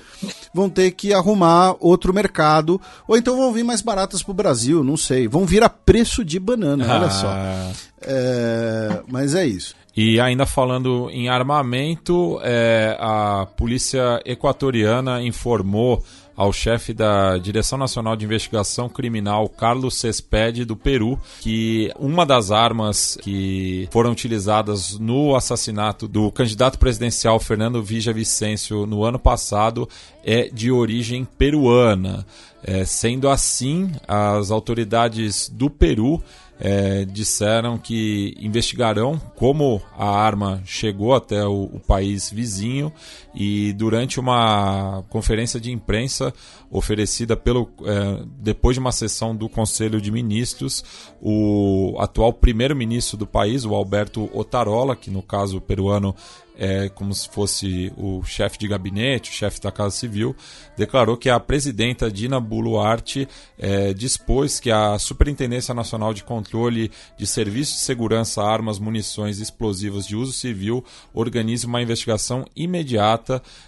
vão 0.52 0.68
ter 0.68 0.90
que 0.92 1.12
arrumar 1.12 1.76
outro 1.80 2.12
mercado, 2.12 2.80
ou 3.08 3.16
então 3.16 3.36
vão 3.36 3.52
vir 3.52 3.64
mais 3.64 3.80
baratas 3.80 4.22
para 4.22 4.30
o 4.30 4.34
Brasil, 4.34 4.84
não 4.84 4.96
sei. 4.96 5.26
Vão 5.26 5.46
vir 5.46 5.62
a 5.62 5.68
preço 5.68 6.24
de 6.24 6.38
banana, 6.38 6.84
olha 6.88 7.10
só. 7.10 7.28
Ah. 7.28 7.72
É, 8.02 9.02
mas 9.08 9.34
é 9.34 9.46
isso. 9.46 9.74
E 9.96 10.18
ainda 10.18 10.44
falando 10.44 11.08
em 11.10 11.28
armamento, 11.28 12.40
é, 12.42 12.96
a 12.98 13.46
polícia 13.56 14.20
equatoriana 14.24 15.22
informou 15.22 16.02
ao 16.36 16.52
chefe 16.52 16.92
da 16.92 17.38
Direção 17.38 17.78
Nacional 17.78 18.16
de 18.16 18.24
Investigação 18.24 18.88
Criminal, 18.88 19.48
Carlos 19.48 19.94
Cespede, 19.94 20.64
do 20.64 20.74
Peru, 20.74 21.18
que 21.40 21.92
uma 21.96 22.26
das 22.26 22.50
armas 22.50 23.16
que 23.22 23.88
foram 23.92 24.10
utilizadas 24.10 24.98
no 24.98 25.36
assassinato 25.36 26.08
do 26.08 26.30
candidato 26.32 26.78
presidencial 26.78 27.38
Fernando 27.38 27.82
Vicencio 27.82 28.86
no 28.86 29.04
ano 29.04 29.18
passado 29.18 29.88
é 30.24 30.48
de 30.48 30.72
origem 30.72 31.24
peruana. 31.24 32.26
É, 32.66 32.84
sendo 32.84 33.28
assim, 33.28 33.92
as 34.08 34.50
autoridades 34.50 35.50
do 35.50 35.68
Peru 35.68 36.22
é, 36.60 37.04
disseram 37.04 37.76
que 37.76 38.34
investigarão 38.38 39.20
como 39.36 39.82
a 39.96 40.08
arma 40.08 40.62
chegou 40.64 41.14
até 41.14 41.44
o, 41.44 41.70
o, 41.72 41.80
país 41.80 42.30
vizinho 42.30 42.92
e 43.34 43.72
durante 43.72 44.20
uma 44.20 45.04
conferência 45.08 45.58
de 45.60 45.72
imprensa 45.72 46.32
oferecida 46.70 47.36
pelo 47.36 47.68
é, 47.84 48.24
depois 48.38 48.76
de 48.76 48.80
uma 48.80 48.92
sessão 48.92 49.34
do 49.34 49.48
Conselho 49.48 50.00
de 50.00 50.10
Ministros, 50.10 50.84
o 51.20 51.96
atual 51.98 52.32
primeiro-ministro 52.32 53.16
do 53.16 53.26
país, 53.26 53.64
o 53.64 53.74
Alberto 53.74 54.30
Otarola, 54.32 54.94
que 54.94 55.10
no 55.10 55.22
caso 55.22 55.60
peruano 55.60 56.14
é, 56.56 56.88
como 56.88 57.12
se 57.12 57.28
fosse 57.28 57.92
o 57.96 58.22
chefe 58.22 58.58
de 58.58 58.68
gabinete, 58.68 59.30
o 59.30 59.34
chefe 59.34 59.60
da 59.60 59.72
Casa 59.72 59.96
Civil, 59.96 60.36
declarou 60.76 61.16
que 61.16 61.28
a 61.28 61.40
presidenta 61.40 62.10
Dina 62.10 62.38
Boluarte 62.38 63.28
é, 63.58 63.92
dispôs 63.92 64.60
que 64.60 64.70
a 64.70 64.98
Superintendência 64.98 65.74
Nacional 65.74 66.14
de 66.14 66.22
Controle 66.22 66.90
de 67.18 67.26
Serviços 67.26 67.74
de 67.74 67.80
Segurança, 67.80 68.42
Armas, 68.42 68.78
Munições 68.78 69.38
e 69.38 69.42
Explosivos 69.42 70.06
de 70.06 70.16
Uso 70.16 70.32
Civil 70.32 70.84
organize 71.12 71.66
uma 71.66 71.82
investigação 71.82 72.44
imediata 72.54 73.23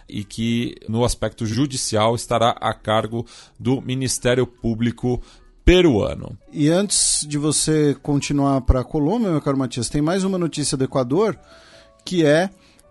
e 0.08 0.24
que, 0.24 0.74
no 0.88 1.04
aspecto 1.04 1.46
judicial, 1.46 2.14
estará 2.14 2.50
a 2.60 2.72
cargo 2.74 3.26
do 3.58 3.80
Ministério 3.80 4.46
Público 4.46 5.22
peruano. 5.64 6.38
E 6.52 6.68
antes 6.68 7.26
de 7.28 7.36
você 7.36 7.96
continuar 8.02 8.60
para 8.60 8.80
a 8.80 8.84
Colômbia, 8.84 9.30
meu 9.30 9.40
caro 9.40 9.58
Matias, 9.58 9.88
tem 9.88 10.00
mais 10.00 10.22
uma 10.22 10.38
notícia 10.38 10.76
do 10.76 10.84
Equador 10.84 11.36
que 12.04 12.24
é 12.24 12.48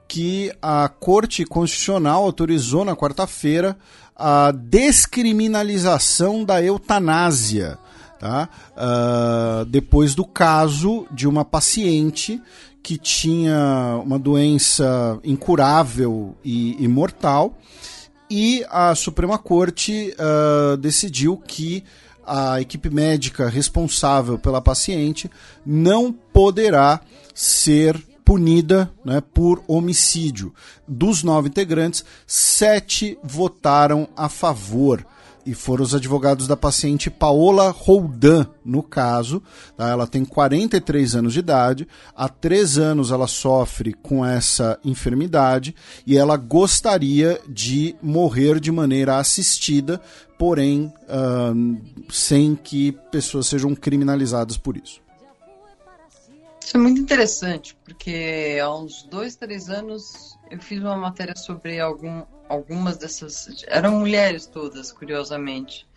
que 0.07 0.51
a 0.61 0.87
Corte 0.89 1.45
Constitucional 1.45 2.23
autorizou 2.23 2.83
na 2.83 2.95
quarta-feira 2.95 3.77
a 4.15 4.51
descriminalização 4.51 6.43
da 6.43 6.61
eutanásia. 6.61 7.79
Tá? 8.19 8.49
Uh, 8.71 9.65
depois 9.65 10.15
do 10.15 10.25
caso 10.25 11.05
de 11.11 11.27
uma 11.27 11.43
paciente 11.43 12.41
que 12.85 12.99
tinha 12.99 13.99
uma 14.05 14.19
doença 14.19 15.19
incurável 15.23 16.35
e, 16.45 16.83
e 16.83 16.87
mortal, 16.87 17.57
e 18.29 18.63
a 18.69 18.93
Suprema 18.93 19.39
Corte 19.39 20.13
uh, 20.19 20.77
decidiu 20.77 21.35
que 21.35 21.83
a 22.23 22.61
equipe 22.61 22.91
médica 22.91 23.49
responsável 23.49 24.37
pela 24.37 24.61
paciente 24.61 25.31
não 25.65 26.13
poderá 26.13 27.01
ser 27.33 27.99
punida 28.23 28.91
né, 29.03 29.19
por 29.33 29.63
homicídio. 29.67 30.53
Dos 30.87 31.23
nove 31.23 31.47
integrantes, 31.47 32.05
sete 32.27 33.17
votaram 33.23 34.07
a 34.15 34.29
favor. 34.29 35.03
E 35.45 35.53
foram 35.53 35.83
os 35.83 35.93
advogados 35.93 36.47
da 36.47 36.57
paciente 36.57 37.09
Paola 37.09 37.69
Roldan, 37.69 38.47
no 38.63 38.81
caso. 38.81 39.43
Tá? 39.77 39.89
Ela 39.89 40.07
tem 40.07 40.25
43 40.25 41.15
anos 41.15 41.33
de 41.33 41.39
idade, 41.39 41.87
há 42.15 42.27
três 42.27 42.77
anos 42.77 43.11
ela 43.11 43.27
sofre 43.27 43.93
com 43.93 44.25
essa 44.25 44.79
enfermidade 44.83 45.75
e 46.05 46.17
ela 46.17 46.35
gostaria 46.35 47.39
de 47.47 47.95
morrer 48.01 48.59
de 48.59 48.71
maneira 48.71 49.17
assistida, 49.17 50.01
porém 50.37 50.91
uh, 51.03 52.11
sem 52.11 52.55
que 52.55 52.91
pessoas 53.11 53.47
sejam 53.47 53.75
criminalizadas 53.75 54.57
por 54.57 54.75
isso. 54.75 55.05
Isso 56.65 56.77
é 56.77 56.79
muito 56.79 56.99
interessante, 56.99 57.77
porque 57.85 58.57
há 58.59 58.75
uns 58.75 59.03
dois, 59.03 59.35
três 59.35 59.69
anos 59.69 60.35
eu 60.49 60.59
fiz 60.59 60.79
uma 60.79 60.97
matéria 60.97 61.35
sobre 61.35 61.79
algum, 61.79 62.23
algumas 62.49 62.97
dessas. 62.97 63.63
Eram 63.67 63.99
mulheres 63.99 64.45
todas, 64.45 64.91
curiosamente, 64.91 65.87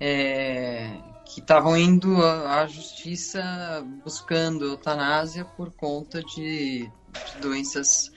é, 0.00 0.90
que 1.24 1.40
estavam 1.40 1.76
indo 1.76 2.24
à 2.24 2.66
justiça 2.66 3.42
buscando 4.04 4.64
eutanásia 4.64 5.44
por 5.44 5.72
conta 5.72 6.22
de, 6.22 6.88
de 6.88 7.40
doenças 7.40 8.12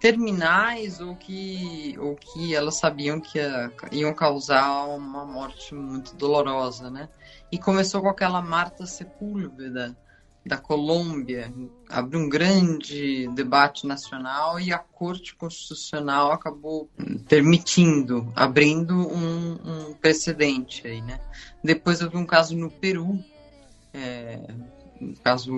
terminais 0.00 1.00
ou 1.00 1.14
que, 1.14 1.96
ou 2.00 2.16
que 2.16 2.56
elas 2.56 2.74
sabiam 2.74 3.20
que 3.20 3.38
ia, 3.38 3.72
iam 3.92 4.12
causar 4.12 4.84
uma 4.86 5.24
morte 5.24 5.74
muito 5.74 6.16
dolorosa, 6.16 6.90
né? 6.90 7.08
E 7.52 7.58
começou 7.58 8.02
com 8.02 8.08
aquela 8.08 8.42
Marta 8.42 8.84
Sepúlveda, 8.84 9.96
da 10.44 10.56
Colômbia 10.56 11.52
abriu 11.88 12.20
um 12.20 12.28
grande 12.28 13.28
debate 13.28 13.86
nacional 13.86 14.58
e 14.58 14.72
a 14.72 14.78
Corte 14.78 15.34
Constitucional 15.36 16.32
acabou 16.32 16.90
permitindo, 17.28 18.32
abrindo 18.34 18.94
um, 18.94 19.52
um 19.52 19.94
precedente 19.94 20.86
aí, 20.86 21.00
né? 21.00 21.20
Depois 21.62 22.02
houve 22.02 22.16
um 22.16 22.26
caso 22.26 22.56
no 22.56 22.70
Peru, 22.70 23.22
é, 23.94 24.40
um 25.00 25.14
caso 25.14 25.52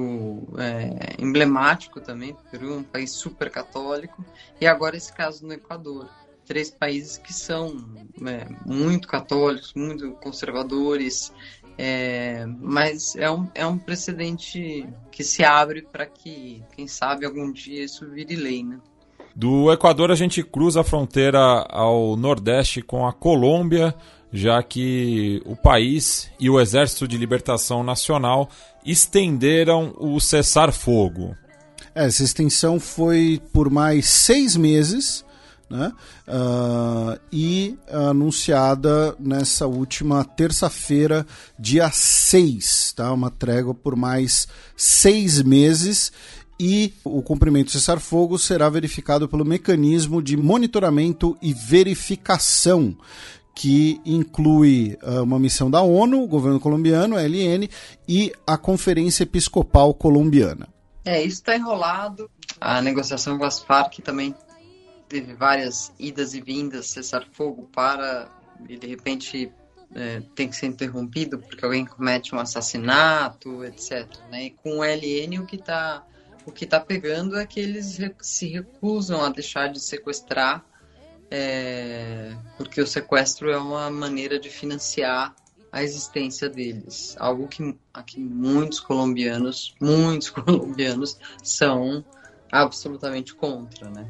é, 0.58 1.16
emblemático 1.18 2.00
também, 2.00 2.36
Peru, 2.50 2.78
um 2.78 2.82
país 2.82 3.10
super 3.10 3.50
católico, 3.50 4.24
e 4.60 4.66
agora 4.66 4.96
esse 4.96 5.12
caso 5.12 5.46
no 5.46 5.52
Equador. 5.52 6.08
Três 6.46 6.70
países 6.70 7.16
que 7.16 7.32
são 7.32 8.04
é, 8.26 8.46
muito 8.66 9.08
católicos, 9.08 9.72
muito 9.72 10.12
conservadores, 10.12 11.32
é, 11.76 12.46
mas 12.60 13.16
é 13.16 13.30
um, 13.30 13.48
é 13.54 13.66
um 13.66 13.76
precedente 13.76 14.86
que 15.10 15.24
se 15.24 15.44
abre 15.44 15.82
para 15.82 16.06
que, 16.06 16.62
quem 16.76 16.86
sabe, 16.86 17.26
algum 17.26 17.52
dia 17.52 17.84
isso 17.84 18.08
vire 18.08 18.36
lei, 18.36 18.62
né? 18.62 18.78
Do 19.34 19.72
Equador 19.72 20.12
a 20.12 20.14
gente 20.14 20.42
cruza 20.44 20.82
a 20.82 20.84
fronteira 20.84 21.40
ao 21.68 22.16
nordeste 22.16 22.80
com 22.80 23.04
a 23.04 23.12
Colômbia, 23.12 23.92
já 24.32 24.62
que 24.62 25.42
o 25.44 25.56
país 25.56 26.30
e 26.38 26.48
o 26.48 26.60
Exército 26.60 27.08
de 27.08 27.18
Libertação 27.18 27.82
Nacional 27.82 28.48
estenderam 28.84 29.94
o 29.98 30.20
cessar-fogo. 30.20 31.36
Essa 31.94 32.22
extensão 32.22 32.78
foi 32.78 33.40
por 33.52 33.70
mais 33.70 34.06
seis 34.06 34.56
meses 34.56 35.23
né? 35.68 35.92
Uh, 36.28 37.18
e 37.32 37.78
anunciada 37.90 39.14
nessa 39.18 39.66
última 39.66 40.24
terça-feira, 40.24 41.26
dia 41.58 41.90
6, 41.90 42.92
tá? 42.94 43.12
uma 43.12 43.30
trégua 43.30 43.74
por 43.74 43.96
mais 43.96 44.46
seis 44.76 45.42
meses. 45.42 46.12
E 46.58 46.94
o 47.02 47.20
cumprimento 47.20 47.66
do 47.66 47.72
cessar-fogo 47.72 48.38
será 48.38 48.68
verificado 48.68 49.28
pelo 49.28 49.44
mecanismo 49.44 50.22
de 50.22 50.36
monitoramento 50.36 51.36
e 51.42 51.52
verificação, 51.52 52.96
que 53.54 54.00
inclui 54.04 54.96
uh, 55.02 55.22
uma 55.22 55.38
missão 55.38 55.68
da 55.68 55.82
ONU, 55.82 56.22
o 56.22 56.28
governo 56.28 56.60
colombiano, 56.60 57.16
a 57.16 57.22
LN, 57.22 57.68
e 58.08 58.32
a 58.46 58.56
Conferência 58.56 59.24
Episcopal 59.24 59.92
Colombiana. 59.94 60.68
É, 61.04 61.22
isso 61.22 61.36
está 61.36 61.56
enrolado. 61.56 62.30
A 62.60 62.80
negociação 62.80 63.36
com 63.36 63.44
as 63.44 63.60
Farc 63.60 63.98
também 63.98 64.34
teve 65.08 65.34
várias 65.34 65.92
idas 65.98 66.34
e 66.34 66.40
vindas, 66.40 66.86
cessar 66.86 67.26
fogo 67.32 67.68
para 67.72 68.28
e 68.68 68.76
de 68.76 68.86
repente 68.86 69.52
é, 69.94 70.22
tem 70.34 70.48
que 70.48 70.56
ser 70.56 70.66
interrompido 70.66 71.38
porque 71.38 71.64
alguém 71.64 71.84
comete 71.84 72.34
um 72.34 72.38
assassinato, 72.38 73.64
etc. 73.64 74.06
Né? 74.30 74.44
E 74.44 74.50
com 74.50 74.78
o 74.78 74.84
LN 74.84 75.38
o 75.40 75.46
que 75.46 75.56
está 75.56 76.04
o 76.46 76.52
que 76.52 76.66
tá 76.66 76.78
pegando 76.78 77.38
é 77.38 77.46
que 77.46 77.58
eles 77.58 77.98
se 78.20 78.48
recusam 78.48 79.24
a 79.24 79.30
deixar 79.30 79.68
de 79.68 79.80
sequestrar 79.80 80.64
é, 81.30 82.36
porque 82.56 82.80
o 82.80 82.86
sequestro 82.86 83.50
é 83.50 83.56
uma 83.56 83.90
maneira 83.90 84.38
de 84.38 84.50
financiar 84.50 85.34
a 85.72 85.82
existência 85.82 86.48
deles, 86.48 87.16
algo 87.18 87.48
que, 87.48 87.76
que 88.06 88.20
muitos 88.20 88.78
colombianos, 88.78 89.74
muitos 89.80 90.30
colombianos 90.30 91.18
são 91.42 92.04
absolutamente 92.52 93.34
contra, 93.34 93.90
né? 93.90 94.06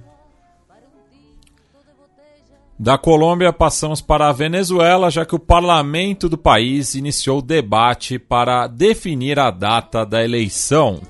Da 2.78 2.99
Colômbia 2.99 3.53
passamos 3.53 4.01
para 4.01 4.28
a 4.28 4.33
Venezuela, 4.33 5.09
já 5.09 5.25
que 5.25 5.35
o 5.35 5.39
parlamento 5.39 6.28
do 6.28 6.36
país 6.36 6.94
iniciou 6.94 7.41
debate 7.41 8.19
para 8.19 8.67
definir 8.67 9.39
a 9.39 9.51
data 9.51 10.05
da 10.05 10.25
eleição. 10.25 11.01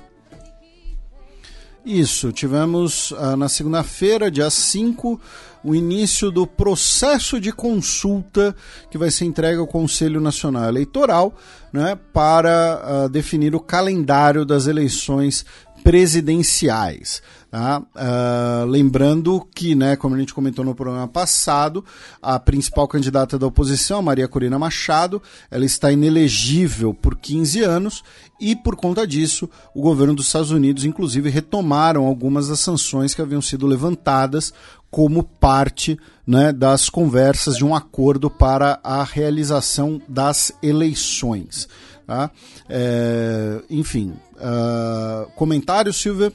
Isso, 1.83 2.31
tivemos 2.31 3.13
ah, 3.17 3.35
na 3.35 3.47
segunda-feira, 3.47 4.31
dia 4.31 4.49
5, 4.49 5.19
o 5.63 5.73
início 5.73 6.31
do 6.31 6.45
processo 6.45 7.39
de 7.39 7.51
consulta 7.51 8.55
que 8.89 8.97
vai 8.97 9.09
ser 9.09 9.25
entregue 9.25 9.59
ao 9.59 9.67
Conselho 9.67 10.21
Nacional 10.21 10.67
Eleitoral 10.67 11.33
né, 11.73 11.97
para 12.13 13.05
ah, 13.05 13.07
definir 13.07 13.55
o 13.55 13.59
calendário 13.59 14.45
das 14.45 14.65
eleições 14.65 15.45
presidenciais. 15.85 17.21
Tá? 17.51 17.79
Uh, 17.79 18.65
lembrando 18.65 19.47
que, 19.53 19.75
né, 19.75 19.95
como 19.95 20.15
a 20.15 20.17
gente 20.17 20.33
comentou 20.33 20.65
no 20.65 20.73
programa 20.73 21.07
passado, 21.07 21.85
a 22.19 22.39
principal 22.39 22.87
candidata 22.87 23.37
da 23.37 23.45
oposição, 23.45 24.01
Maria 24.01 24.27
Corina 24.27 24.57
Machado, 24.57 25.21
ela 25.49 25.63
está 25.63 25.91
inelegível 25.91 26.91
por 26.91 27.15
15 27.15 27.61
anos 27.61 28.03
e, 28.41 28.55
por 28.55 28.75
conta 28.75 29.05
disso, 29.05 29.47
o 29.75 29.81
governo 29.81 30.15
dos 30.15 30.25
Estados 30.25 30.49
Unidos, 30.49 30.83
inclusive, 30.83 31.29
retomaram 31.29 32.07
algumas 32.07 32.47
das 32.47 32.61
sanções 32.61 33.13
que 33.13 33.21
haviam 33.21 33.41
sido 33.41 33.67
levantadas 33.67 34.51
como 34.89 35.23
parte 35.23 35.99
né, 36.25 36.51
das 36.51 36.89
conversas 36.89 37.57
de 37.57 37.63
um 37.63 37.75
acordo 37.75 38.27
para 38.27 38.79
a 38.83 39.03
realização 39.03 40.01
das 40.07 40.51
eleições. 40.63 41.67
Tá? 42.05 42.29
É, 42.69 43.63
enfim, 43.69 44.15
uh, 44.35 45.29
comentário, 45.31 45.91
Silvia? 45.91 46.31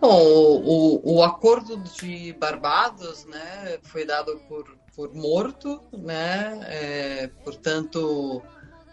Bom, 0.00 0.22
o, 0.22 1.16
o, 1.16 1.22
acordo 1.22 1.76
de 1.78 2.32
Barbados, 2.34 3.24
né, 3.24 3.78
foi 3.82 4.04
dado 4.04 4.38
por, 4.46 4.76
por 4.94 5.12
morto, 5.14 5.80
né, 5.92 6.60
é, 6.68 7.30
portanto, 7.42 8.40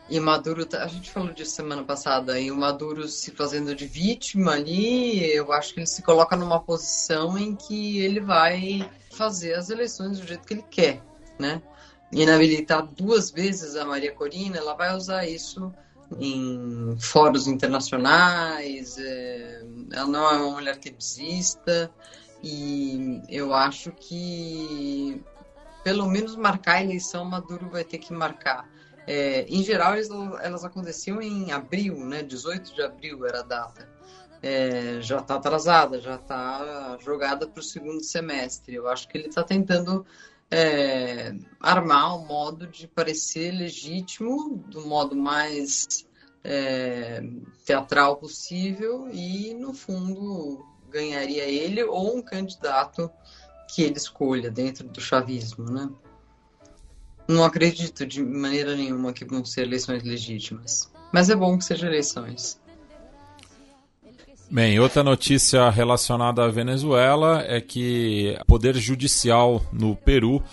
e 0.10 0.20
Maduro, 0.20 0.68
a 0.74 0.88
gente 0.88 1.12
falou 1.12 1.32
disso 1.32 1.52
semana 1.52 1.84
passada, 1.84 2.40
e 2.40 2.50
o 2.50 2.56
Maduro 2.56 3.08
se 3.08 3.32
fazendo 3.32 3.76
de 3.76 3.86
vítima 3.86 4.54
ali, 4.54 5.24
eu 5.36 5.52
acho 5.52 5.74
que 5.74 5.82
ele 5.82 5.88
se 5.88 6.02
coloca 6.02 6.36
numa 6.36 6.60
posição 6.60 7.38
em 7.38 7.54
que 7.56 8.00
ele 8.00 8.22
vai 8.22 8.90
fazer 9.12 9.54
as 9.54 9.70
eleições 9.70 10.20
do 10.20 10.26
jeito 10.26 10.48
que 10.48 10.54
ele 10.54 10.66
quer, 10.72 11.04
né, 11.38 11.62
inabilitar 12.14 12.86
duas 12.86 13.32
vezes 13.32 13.76
a 13.76 13.86
Maria 13.86 14.14
Corina, 14.14 14.58
ela 14.58 14.74
vai 14.74 14.96
usar 14.96 15.28
isso 15.28 15.74
em 16.20 16.96
fóruns 17.00 17.48
internacionais, 17.48 18.98
é, 18.98 19.64
ela 19.92 20.08
não 20.08 20.30
é 20.30 20.38
uma 20.38 20.52
mulher 20.52 20.78
que 20.78 20.92
desista, 20.92 21.92
e 22.42 23.22
eu 23.30 23.54
acho 23.54 23.92
que 23.92 25.24
pelo 25.84 26.08
menos 26.08 26.36
marcar 26.36 26.76
a 26.76 26.84
eleição 26.84 27.26
Maduro 27.26 27.70
vai 27.70 27.84
ter 27.84 27.98
que 27.98 28.14
marcar. 28.14 28.70
É, 29.06 29.46
em 29.50 29.64
geral, 29.64 29.94
elas, 29.94 30.10
elas, 30.42 30.64
aconteciam 30.64 31.22
em 31.22 31.52
abril, 31.52 31.98
né? 31.98 32.24
18 32.24 32.74
de 32.74 32.82
abril 32.82 33.26
era 33.26 33.42
a 33.42 33.44
data. 33.44 33.90
É, 34.42 35.02
já 35.02 35.20
está 35.20 35.36
atrasada, 35.36 36.00
já 36.00 36.16
está 36.16 36.98
jogada 37.02 37.48
para 37.48 37.60
o 37.60 37.64
segundo 37.64 38.02
semestre. 38.04 38.76
Eu 38.76 38.88
acho 38.88 39.08
que 39.08 39.18
ele 39.18 39.28
está 39.28 39.44
tentando 39.44 40.06
é, 40.54 41.36
armar 41.60 42.16
um 42.16 42.28
modo 42.28 42.68
de 42.68 42.88
parecer 42.88 43.52
legítimo, 43.52 44.64
do 44.68 44.86
modo 44.86 45.16
mais 45.16 46.06
é, 46.44 47.24
teatral 47.66 48.18
possível 48.18 49.10
e, 49.12 49.56
no 49.56 49.74
fundo, 49.74 50.64
ganharia 50.92 51.46
ele 51.46 51.84
ou 51.84 52.16
um 52.16 52.22
candidato 52.22 53.10
que 53.68 53.82
ele 53.82 53.98
escolha 53.98 54.52
dentro 54.52 54.88
do 54.88 55.02
chavismo, 55.02 55.66
né? 55.72 55.90
Não 57.28 57.44
acredito 57.44 58.06
de 58.06 58.22
maneira 58.22 58.76
nenhuma 58.76 59.12
que 59.12 59.26
vão 59.26 59.44
ser 59.44 59.62
eleições 59.62 60.04
legítimas. 60.04 60.92
Mas 61.12 61.32
é 61.32 61.36
bom 61.36 61.58
que 61.58 61.66
sejam 61.66 61.90
eleições. 61.90 62.62
Bem, 64.54 64.80
outra 64.80 65.04
notícia 65.04 65.68
relacionada 65.72 66.46
à 66.46 66.48
Venezuela 66.48 67.44
é 67.48 67.60
que 67.60 68.38
o 68.40 68.46
Poder 68.46 68.76
Judicial 68.76 69.60
no 69.74 69.96
Peru 69.96 70.44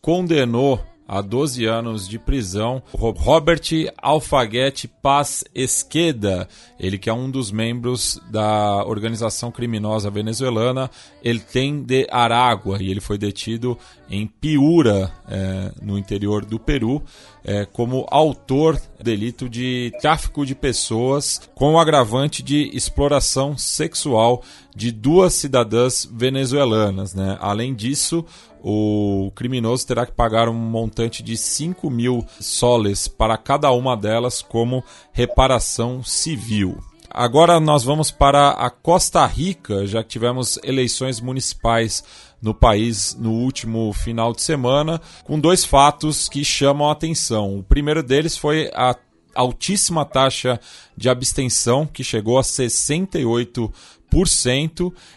condenou 0.00 0.82
a 1.10 1.20
12 1.20 1.64
anos 1.64 2.08
de 2.08 2.20
prisão 2.20 2.80
Robert 2.94 3.62
Alfaguete 4.00 4.86
Paz 4.86 5.42
Esqueda, 5.52 6.46
ele 6.78 6.98
que 6.98 7.10
é 7.10 7.12
um 7.12 7.28
dos 7.28 7.50
membros 7.50 8.20
da 8.30 8.84
organização 8.86 9.50
criminosa 9.50 10.08
venezuelana 10.08 10.88
El 11.24 11.40
Tem 11.40 11.82
de 11.82 12.06
Aragua, 12.12 12.80
e 12.80 12.88
ele 12.88 13.00
foi 13.00 13.18
detido 13.18 13.76
em 14.08 14.24
Piura, 14.24 15.12
é, 15.28 15.72
no 15.82 15.98
interior 15.98 16.44
do 16.44 16.60
Peru, 16.60 17.02
é, 17.44 17.64
como 17.64 18.06
autor 18.08 18.80
do 18.98 19.02
delito 19.02 19.48
de 19.48 19.92
tráfico 20.00 20.46
de 20.46 20.54
pessoas 20.54 21.40
com 21.56 21.74
o 21.74 21.78
agravante 21.78 22.42
de 22.42 22.70
exploração 22.72 23.58
sexual 23.58 24.42
de 24.74 24.92
duas 24.92 25.34
cidadãs 25.34 26.08
venezuelanas. 26.10 27.14
Né? 27.14 27.36
Além 27.40 27.74
disso, 27.74 28.24
o 28.62 29.32
criminoso 29.34 29.86
terá 29.86 30.04
que 30.04 30.12
pagar 30.12 30.48
um 30.48 30.54
montante 30.54 31.22
de 31.22 31.36
5 31.36 31.88
mil 31.90 32.24
soles 32.40 33.08
para 33.08 33.36
cada 33.36 33.70
uma 33.72 33.96
delas 33.96 34.42
como 34.42 34.84
reparação 35.12 36.02
civil. 36.02 36.78
Agora 37.12 37.58
nós 37.58 37.82
vamos 37.82 38.10
para 38.12 38.50
a 38.50 38.70
Costa 38.70 39.26
Rica, 39.26 39.84
já 39.84 40.02
que 40.02 40.10
tivemos 40.10 40.58
eleições 40.62 41.20
municipais 41.20 42.04
no 42.40 42.54
país 42.54 43.16
no 43.18 43.32
último 43.32 43.92
final 43.92 44.32
de 44.32 44.42
semana, 44.42 45.00
com 45.24 45.38
dois 45.38 45.64
fatos 45.64 46.28
que 46.28 46.44
chamam 46.44 46.88
a 46.88 46.92
atenção. 46.92 47.58
O 47.58 47.64
primeiro 47.64 48.02
deles 48.02 48.36
foi 48.36 48.70
a 48.74 48.96
altíssima 49.34 50.04
taxa 50.04 50.60
de 50.96 51.08
abstenção, 51.08 51.84
que 51.86 52.04
chegou 52.04 52.38
a 52.38 52.42
68% 52.42 53.72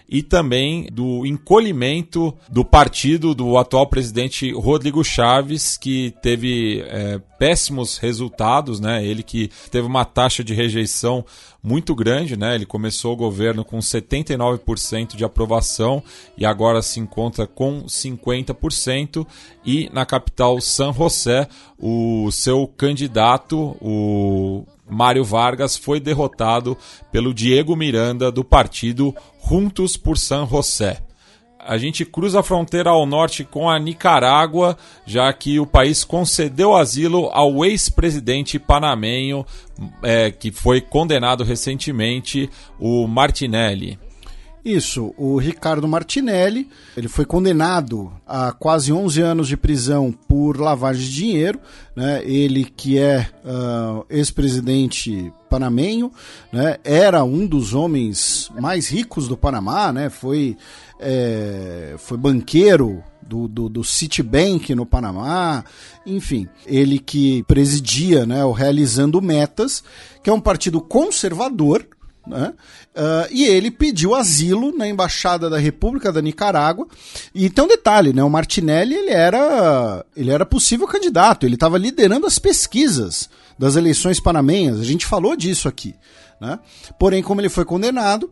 e 0.07 0.21
também 0.21 0.87
do 0.91 1.25
encolhimento 1.25 2.33
do 2.49 2.63
partido 2.63 3.33
do 3.33 3.57
atual 3.57 3.87
presidente 3.87 4.51
Rodrigo 4.51 5.03
Chaves, 5.03 5.75
que 5.77 6.13
teve 6.21 6.81
é, 6.87 7.19
péssimos 7.39 7.97
resultados, 7.97 8.79
né? 8.79 9.03
Ele 9.03 9.23
que 9.23 9.49
teve 9.71 9.87
uma 9.87 10.05
taxa 10.05 10.43
de 10.43 10.53
rejeição 10.53 11.25
muito 11.63 11.95
grande, 11.95 12.37
né? 12.37 12.55
Ele 12.55 12.65
começou 12.65 13.13
o 13.13 13.17
governo 13.17 13.65
com 13.65 13.79
79% 13.79 15.15
de 15.15 15.25
aprovação 15.25 16.03
e 16.37 16.45
agora 16.45 16.81
se 16.81 16.99
encontra 16.99 17.47
com 17.47 17.85
50%. 17.85 19.25
E 19.65 19.89
na 19.91 20.05
capital 20.05 20.61
San 20.61 20.93
José, 20.93 21.47
o 21.79 22.29
seu 22.31 22.67
candidato, 22.67 23.75
o 23.81 24.65
Mário 24.93 25.25
Vargas 25.25 25.75
foi 25.75 25.99
derrotado 25.99 26.77
pelo 27.11 27.33
Diego 27.33 27.75
Miranda 27.75 28.31
do 28.31 28.43
partido 28.43 29.13
Juntos 29.45 29.97
por 29.97 30.17
San 30.17 30.45
José. 30.47 31.01
A 31.65 31.77
gente 31.77 32.03
cruza 32.03 32.41
a 32.41 32.43
fronteira 32.43 32.89
ao 32.89 33.05
norte 33.05 33.45
com 33.45 33.69
a 33.69 33.79
Nicarágua, 33.79 34.77
já 35.05 35.31
que 35.31 35.59
o 35.59 35.65
país 35.65 36.03
concedeu 36.03 36.75
asilo 36.75 37.29
ao 37.31 37.63
ex-presidente 37.63 38.59
panamenho, 38.59 39.45
é, 40.01 40.29
que 40.29 40.51
foi 40.51 40.81
condenado 40.81 41.43
recentemente, 41.43 42.49
o 42.77 43.07
Martinelli. 43.07 43.97
Isso, 44.63 45.13
o 45.17 45.37
Ricardo 45.37 45.85
Martinelli, 45.89 46.69
ele 46.95 47.09
foi 47.09 47.25
condenado 47.25 48.13
a 48.25 48.53
quase 48.53 48.93
11 48.93 49.21
anos 49.21 49.47
de 49.49 49.57
prisão 49.57 50.09
por 50.09 50.57
lavagem 50.57 51.03
de 51.03 51.13
dinheiro, 51.13 51.59
né? 51.93 52.23
Ele 52.23 52.63
que 52.63 52.97
é 52.97 53.29
uh, 53.43 54.05
ex-presidente 54.09 55.33
panamenho, 55.49 56.13
né? 56.49 56.77
Era 56.81 57.25
um 57.25 57.45
dos 57.45 57.73
homens 57.73 58.49
mais 58.57 58.87
ricos 58.87 59.27
do 59.27 59.35
Panamá, 59.35 59.91
né? 59.91 60.09
Foi, 60.09 60.55
é, 60.97 61.95
foi 61.97 62.17
banqueiro 62.17 63.03
do, 63.21 63.49
do, 63.49 63.67
do, 63.67 63.83
Citibank 63.83 64.73
no 64.73 64.85
Panamá, 64.85 65.63
enfim, 66.05 66.47
ele 66.65 66.99
que 66.99 67.43
presidia 67.43 68.25
né, 68.25 68.43
o 68.43 68.51
Realizando 68.51 69.21
Metas, 69.21 69.83
que 70.21 70.29
é 70.29 70.33
um 70.33 70.41
partido 70.41 70.81
conservador, 70.81 71.85
né? 72.25 72.53
Uh, 72.95 73.27
e 73.31 73.45
ele 73.45 73.69
pediu 73.69 74.15
asilo 74.15 74.75
na 74.75 74.87
embaixada 74.87 75.49
da 75.49 75.57
República 75.57 76.11
da 76.11 76.21
Nicarágua. 76.21 76.87
E 77.33 77.49
tem 77.49 77.63
um 77.63 77.67
detalhe, 77.67 78.13
né? 78.13 78.23
O 78.23 78.29
Martinelli 78.29 78.95
ele 78.95 79.11
era, 79.11 80.05
ele 80.15 80.31
era 80.31 80.45
possível 80.45 80.87
candidato, 80.87 81.45
ele 81.45 81.55
estava 81.55 81.77
liderando 81.77 82.25
as 82.25 82.39
pesquisas 82.39 83.29
das 83.57 83.75
eleições 83.75 84.19
panamenhas. 84.19 84.79
A 84.79 84.83
gente 84.83 85.05
falou 85.05 85.35
disso 85.35 85.67
aqui, 85.67 85.95
né? 86.39 86.59
Porém, 86.97 87.21
como 87.21 87.41
ele 87.41 87.49
foi 87.49 87.65
condenado, 87.65 88.31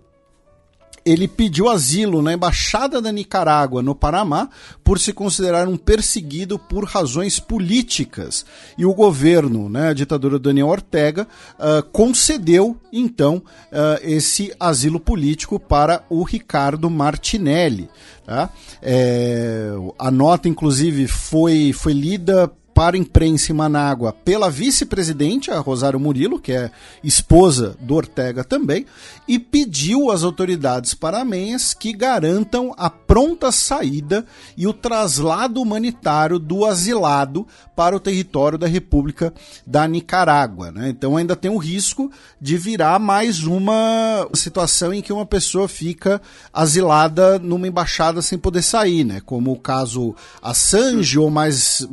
ele 1.06 1.28
pediu 1.28 1.70
asilo 1.70 2.22
na 2.22 2.34
embaixada 2.34 3.02
da 3.02 3.12
Nicarágua 3.12 3.82
no 3.82 3.96
Panamá 3.96 4.50
por 4.84 5.00
se 5.00 5.14
considerar 5.14 5.68
um 5.68 5.78
perseguido 5.78 6.60
por 6.60 6.86
razões 6.86 7.40
políticas. 7.40 8.46
E 8.78 8.86
o 8.86 8.94
governo, 8.94 9.70
né, 9.70 9.90
a 9.90 9.94
ditadura 9.94 10.38
Daniel 10.38 10.68
Ortega, 10.68 11.28
uh, 11.58 11.84
concedeu 11.92 12.78
então 12.92 13.38
uh, 13.38 14.00
esse 14.04 14.54
asilo 14.60 15.00
político 15.00 15.60
para 15.60 16.04
o 16.10 16.24
Ricardo 16.24 16.90
Martinelli. 16.90 17.90
Tá? 18.26 18.50
É, 18.82 19.72
a 19.98 20.12
nota, 20.12 20.48
inclusive, 20.48 21.08
foi, 21.08 21.74
foi 21.74 21.92
lida 21.92 22.52
para 22.74 22.96
a 22.96 23.00
imprensa 23.00 23.52
em 23.52 23.56
Manágua 23.56 24.14
pela 24.14 24.50
vice-presidente, 24.50 25.52
a 25.52 25.60
Rosário 25.60 26.00
Murilo, 26.00 26.40
que 26.40 26.52
é 26.52 26.72
esposa 27.04 27.76
do 27.80 27.96
Ortega 27.96 28.44
também, 28.44 28.86
e 29.28 29.38
pediu 29.38 30.10
às 30.10 30.24
autoridades 30.24 30.94
paramenhas 30.94 31.74
que 31.74 31.94
garantam 31.94 32.74
a 32.78 32.90
pronta 32.90 33.52
saída 33.52 34.26
e 34.58 34.68
o 34.68 34.74
traslado 34.74 35.62
humanitário 35.62 36.40
do 36.40 36.66
asilado 36.66 37.46
para 37.76 37.96
o 37.96 38.00
território 38.00 38.58
da 38.58 38.68
República 38.68 39.34
da 39.66 39.88
Nicarágua. 39.88 40.72
Né? 40.72 40.90
Então 40.90 41.18
ainda 41.18 41.36
tem 41.36 41.52
o 41.52 41.58
risco 41.58 42.12
de 42.40 42.58
virar 42.58 43.00
mais 43.00 43.44
uma 43.44 44.28
situação 44.34 44.94
em 44.94 45.02
que 45.02 45.14
uma 45.14 45.26
pessoa 45.26 45.68
fica 45.68 46.22
asilada 46.54 47.40
numa 47.40 47.68
embaixada 47.68 48.22
sem 48.22 48.38
poder 48.38 48.62
sair, 48.62 49.04
né? 49.04 49.22
como 49.26 49.52
o 49.52 49.60
caso 49.60 50.16
Assange 50.42 51.20
ou 51.20 51.30
mais 51.30 51.88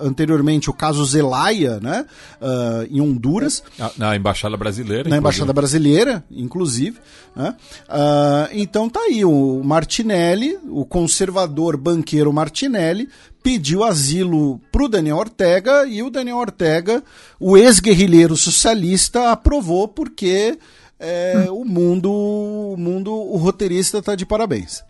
anteriormente 0.00 0.21
anteriormente 0.22 0.70
o 0.70 0.72
caso 0.72 1.04
Zelaya, 1.04 1.80
né, 1.80 2.06
uh, 2.40 2.86
em 2.90 3.00
Honduras. 3.00 3.62
Na, 3.78 3.90
na 3.98 4.16
embaixada 4.16 4.56
brasileira. 4.56 5.08
Na 5.08 5.16
embaixada 5.16 5.52
brasileira, 5.52 6.24
inclusive. 6.30 6.98
Né? 7.34 7.54
Uh, 7.88 8.48
então 8.52 8.88
tá 8.88 9.00
aí 9.00 9.24
o 9.24 9.60
Martinelli, 9.64 10.58
o 10.68 10.84
conservador 10.84 11.76
banqueiro 11.76 12.32
Martinelli, 12.32 13.08
pediu 13.42 13.82
asilo 13.82 14.60
para 14.70 14.84
o 14.84 14.88
Daniel 14.88 15.16
Ortega 15.16 15.84
e 15.86 16.02
o 16.02 16.10
Daniel 16.10 16.36
Ortega, 16.36 17.02
o 17.40 17.56
ex-guerrilheiro 17.56 18.36
socialista, 18.36 19.32
aprovou 19.32 19.88
porque 19.88 20.56
é, 20.98 21.46
hum. 21.50 21.62
o 21.62 21.64
mundo, 21.64 22.12
o 22.12 22.76
mundo, 22.78 23.12
o 23.12 23.36
roteirista 23.36 23.98
está 23.98 24.14
de 24.14 24.24
parabéns. 24.24 24.84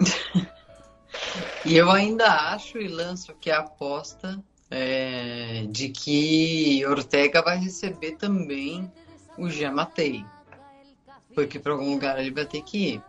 E 1.64 1.76
eu 1.76 1.90
ainda 1.90 2.26
acho 2.52 2.78
e 2.78 2.88
lanço 2.88 3.32
aqui 3.32 3.50
a 3.50 3.60
aposta 3.60 4.38
é, 4.70 5.66
de 5.70 5.88
que 5.88 6.84
Ortega 6.86 7.40
vai 7.42 7.58
receber 7.58 8.12
também 8.12 8.90
o 9.38 9.48
Jamatei. 9.48 10.24
Porque 11.34 11.58
para 11.58 11.72
algum 11.72 11.92
lugar 11.92 12.18
ele 12.18 12.30
vai 12.30 12.44
ter 12.44 12.62
que 12.62 12.94
ir. 12.94 13.02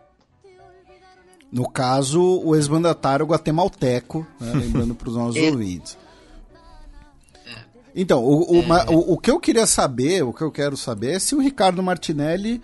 No 1.51 1.69
caso, 1.69 2.21
o 2.21 2.55
ex-mandatário 2.55 3.25
guatemalteco, 3.25 4.25
né, 4.39 4.53
lembrando 4.55 4.95
para 4.95 5.09
os 5.09 5.15
nossos 5.15 5.41
ouvintes. 5.41 5.97
É. 7.45 7.59
Então, 7.93 8.23
o, 8.23 8.59
o, 8.59 8.73
é. 8.73 8.85
o, 8.89 9.13
o, 9.13 9.17
que 9.17 9.31
eu 9.31 9.39
queria 9.39 9.65
saber, 9.65 10.23
o 10.23 10.33
que 10.33 10.41
eu 10.41 10.51
quero 10.51 10.77
saber 10.77 11.13
é 11.13 11.19
se 11.19 11.35
o 11.35 11.39
Ricardo 11.39 11.83
Martinelli, 11.83 12.61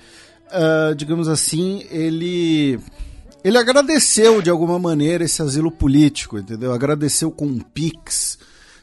uh, 0.47 0.95
digamos 0.95 1.27
assim, 1.27 1.85
ele 1.89 2.79
ele 3.43 3.57
agradeceu 3.57 4.41
de 4.41 4.49
alguma 4.49 4.77
maneira 4.77 5.23
esse 5.23 5.41
asilo 5.41 5.71
político, 5.71 6.37
entendeu? 6.37 6.73
Agradeceu 6.73 7.31
com 7.31 7.45
um 7.45 7.59
pix 7.59 8.37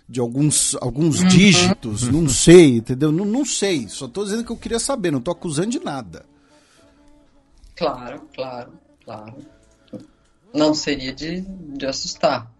de 0.09 0.21
alguns, 0.21 0.75
alguns 0.81 1.21
uhum. 1.21 1.29
dígitos, 1.29 2.09
não 2.09 2.27
sei, 2.31 2.77
entendeu? 2.77 3.13
Não, 3.13 3.25
não 3.25 3.45
sei, 3.45 3.89
só 3.89 4.07
estou 4.07 4.25
dizendo 4.25 4.45
que 4.45 4.51
eu 4.51 4.57
queria 4.57 4.79
saber, 4.79 5.11
não 5.11 5.19
estou 5.19 5.33
acusando 5.33 5.71
de 5.71 5.79
nada. 5.79 6.25
Claro, 7.77 8.23
claro, 8.35 8.73
claro. 9.05 9.37
Não 10.53 10.75
seria 10.75 11.13
de, 11.13 11.43
de 11.43 11.87
assustar. 11.87 12.51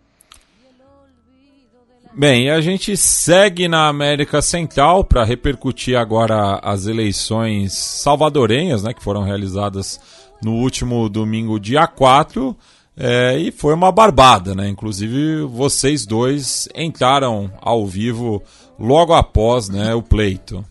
Bem, 2.15 2.51
a 2.51 2.61
gente 2.61 2.97
segue 2.97 3.69
na 3.69 3.89
América 3.89 4.43
Central 4.43 5.05
para 5.05 5.25
repercutir 5.25 5.97
agora 5.97 6.59
as 6.63 6.87
eleições 6.87 7.73
salvadorenhas, 7.75 8.83
né, 8.83 8.93
que 8.93 9.03
foram 9.03 9.23
realizadas 9.23 10.01
no 10.43 10.55
último 10.55 11.09
domingo, 11.09 11.59
dia 11.59 11.87
4, 11.87 12.57
é, 12.97 13.39
e 13.39 13.53
foi 13.53 13.75
uma 13.75 13.93
barbada, 13.93 14.55
né? 14.55 14.69
Inclusive, 14.69 15.43
vocês 15.43 16.05
dois 16.05 16.69
entraram 16.75 17.51
ao 17.61 17.87
vivo 17.87 18.43
logo 18.79 19.15
após 19.15 19.69
né, 19.69 19.95
o 19.95 20.03
pleito. 20.03 20.65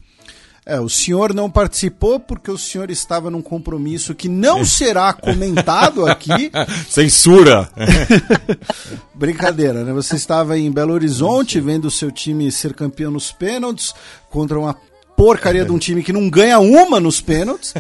É, 0.66 0.82
o 0.82 0.90
senhor 0.90 1.34
não 1.34 1.50
participou 1.50 2.20
porque 2.20 2.52
o 2.52 2.58
senhor 2.58 2.92
estava 2.92 3.32
num 3.32 3.42
compromisso 3.42 4.14
que 4.14 4.28
não 4.28 4.64
será 4.68 5.14
comentado 5.14 6.06
aqui. 6.06 6.52
Censura! 6.90 7.70
Brincadeira, 9.16 9.86
né? 9.86 9.94
Você 9.94 10.18
estava 10.18 10.60
em 10.60 10.70
Belo 10.70 10.92
Horizonte 10.92 11.62
vendo 11.62 11.86
o 11.86 11.92
seu 11.92 12.12
time 12.12 12.52
ser 12.52 12.74
campeão 12.74 13.10
nos 13.10 13.32
pênaltis 13.32 13.96
contra 14.30 14.60
uma 14.60 14.76
porcaria 15.16 15.64
de 15.64 15.72
um 15.72 15.80
time 15.80 16.04
que 16.04 16.12
não 16.12 16.30
ganha 16.30 16.60
uma 16.60 17.00
nos 17.00 17.22
pênaltis. 17.22 17.74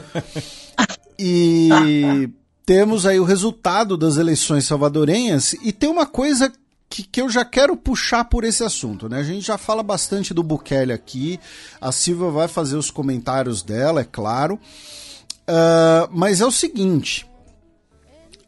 E 1.20 2.30
temos 2.66 3.06
aí 3.06 3.20
o 3.20 3.24
resultado 3.24 3.98
das 3.98 4.18
eleições 4.18 4.66
salvadorenhas 4.66 5.54
e 5.54 5.72
tem 5.72 5.90
uma 5.90 6.06
coisa 6.06 6.52
que, 6.90 7.04
que 7.04 7.22
eu 7.22 7.30
já 7.30 7.44
quero 7.44 7.76
puxar 7.76 8.26
por 8.26 8.44
esse 8.44 8.64
assunto, 8.64 9.10
né? 9.10 9.20
A 9.20 9.24
gente 9.24 9.46
já 9.46 9.58
fala 9.58 9.84
bastante 9.84 10.34
do 10.34 10.44
Bukele 10.44 10.94
aqui, 10.94 11.40
a 11.82 11.92
Silva 11.92 12.30
vai 12.30 12.48
fazer 12.48 12.78
os 12.78 12.92
comentários 12.92 13.64
dela, 13.64 14.02
é 14.02 14.04
claro. 14.04 14.56
Uh, 15.48 16.10
mas 16.12 16.42
é 16.42 16.46
o 16.46 16.52
seguinte: 16.52 17.28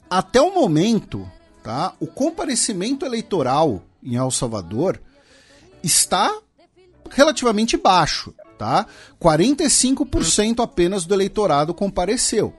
até 0.09 0.41
o 0.41 0.53
momento, 0.53 1.29
tá? 1.63 1.93
O 1.99 2.07
comparecimento 2.07 3.05
eleitoral 3.05 3.83
em 4.03 4.15
El 4.15 4.31
Salvador 4.31 5.01
está 5.83 6.33
relativamente 7.09 7.77
baixo 7.77 8.33
tá? 8.59 8.85
45% 9.19 10.61
apenas 10.61 11.05
do 11.05 11.13
eleitorado 11.13 11.73
compareceu. 11.73 12.53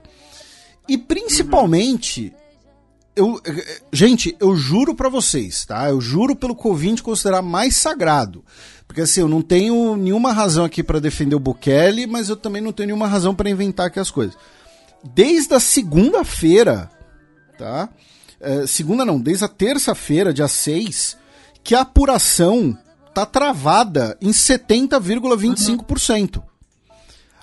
E 0.89 0.97
principalmente, 0.97 2.33
eu, 3.15 3.39
gente, 3.93 4.35
eu 4.39 4.55
juro 4.55 4.95
para 4.95 5.07
vocês, 5.07 5.63
tá? 5.63 5.87
Eu 5.87 6.01
juro 6.01 6.35
pelo 6.35 6.57
ouvinte 6.63 7.03
considerar 7.03 7.43
mais 7.43 7.75
sagrado. 7.77 8.43
Porque 8.87 9.01
assim, 9.01 9.21
eu 9.21 9.29
não 9.29 9.43
tenho 9.43 9.95
nenhuma 9.95 10.33
razão 10.33 10.65
aqui 10.65 10.81
para 10.81 10.99
defender 10.99 11.35
o 11.35 11.39
Bukele, 11.39 12.07
mas 12.07 12.29
eu 12.29 12.35
também 12.35 12.63
não 12.63 12.73
tenho 12.73 12.87
nenhuma 12.87 13.07
razão 13.07 13.35
para 13.35 13.49
inventar 13.49 13.85
aqui 13.85 13.99
as 13.99 14.09
coisas. 14.09 14.35
Desde 15.03 15.53
a 15.53 15.59
segunda-feira, 15.59 16.89
tá? 17.59 17.87
É, 18.39 18.65
segunda 18.65 19.05
não, 19.05 19.21
desde 19.21 19.45
a 19.45 19.47
terça-feira, 19.47 20.33
dia 20.33 20.47
6, 20.47 21.15
que 21.63 21.75
a 21.75 21.81
apuração 21.81 22.75
tá 23.13 23.25
travada 23.25 24.17
em 24.21 24.31
70,25%. 24.31 26.41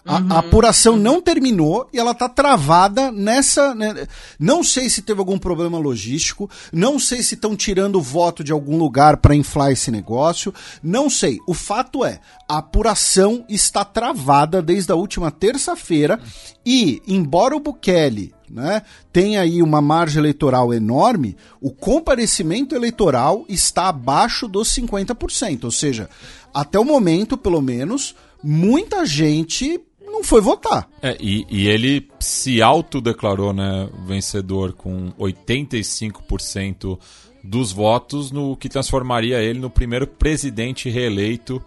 A, 0.09 0.17
uhum. 0.17 0.33
a, 0.33 0.39
apuração 0.39 0.97
não 0.97 1.21
terminou 1.21 1.87
e 1.93 1.99
ela 1.99 2.15
tá 2.15 2.31
travada 2.31 3.13
nessa. 3.13 3.75
Né? 3.75 4.07
Não 4.39 4.65
sei 4.65 4.89
se 4.89 5.03
teve 5.03 5.21
algum 5.21 5.39
problema 5.39 5.79
logístico, 5.79 6.51
não 6.73 6.99
sei 6.99 7.23
se 7.23 7.35
estão 7.35 7.55
tirando 7.55 7.97
o 7.97 8.03
voto 8.03 8.43
de 8.43 8.51
algum 8.51 8.79
lugar 8.79 9.19
para 9.19 9.35
inflar 9.35 9.71
esse 9.71 9.91
negócio, 9.91 10.53
não 10.83 11.11
sei. 11.11 11.39
O 11.47 11.53
fato 11.53 12.07
é, 12.07 12.21
a 12.49 12.59
apuração 12.59 13.45
está 13.51 13.85
travada 13.85 14.63
desde 14.63 14.91
a 14.91 14.97
última 14.97 15.31
terça-feira 15.31 16.19
e, 16.65 17.03
embora 17.07 17.55
o 17.55 17.61
Bukele 17.61 18.33
né, 18.51 18.83
tem 19.13 19.37
aí 19.37 19.63
uma 19.63 19.81
margem 19.81 20.19
eleitoral 20.19 20.73
enorme, 20.73 21.37
o 21.61 21.71
comparecimento 21.71 22.75
eleitoral 22.75 23.45
está 23.49 23.89
abaixo 23.89 24.49
dos 24.49 24.69
50%. 24.69 25.65
Ou 25.65 25.71
seja, 25.71 26.09
até 26.53 26.79
o 26.79 26.85
momento, 26.85 27.37
pelo 27.37 27.61
menos, 27.61 28.15
muita 28.43 29.05
gente 29.07 29.81
não 30.01 30.25
foi 30.25 30.41
votar. 30.41 30.89
É, 31.03 31.17
e, 31.21 31.47
e 31.49 31.69
ele 31.69 32.09
se 32.19 32.61
autodeclarou 32.63 33.53
né, 33.53 33.89
vencedor 34.07 34.73
com 34.73 35.13
85% 35.19 36.99
dos 37.43 37.73
votos, 37.73 38.31
no 38.33 38.57
que 38.57 38.69
transformaria 38.69 39.41
ele 39.41 39.59
no 39.59 39.71
primeiro 39.71 40.07
presidente 40.07 40.89
reeleito 40.89 41.63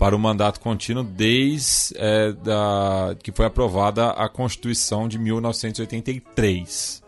para 0.00 0.16
o 0.16 0.18
mandato 0.18 0.60
contínuo 0.60 1.04
desde 1.04 1.94
é, 1.96 2.32
da, 2.32 3.14
que 3.22 3.30
foi 3.30 3.44
aprovada 3.44 4.12
a 4.12 4.30
Constituição 4.30 5.06
de 5.06 5.18
1983. 5.18 7.02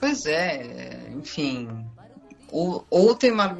Pois 0.00 0.26
é, 0.26 1.12
enfim. 1.14 1.68
Ou, 2.50 2.84
ou 2.90 3.14
tem 3.14 3.30
mar, 3.30 3.56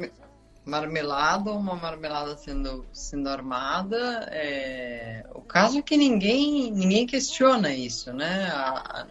marmelada 0.65 1.51
ou 1.51 1.57
uma 1.57 1.75
marmelada 1.75 2.35
sendo, 2.35 2.85
sendo 2.91 3.29
armada. 3.29 4.27
É, 4.29 5.25
o 5.33 5.39
caso 5.39 5.77
é 5.79 5.81
que 5.81 5.95
ninguém, 5.95 6.69
ninguém 6.69 7.07
questiona 7.07 7.73
isso, 7.73 8.11
né? 8.11 8.51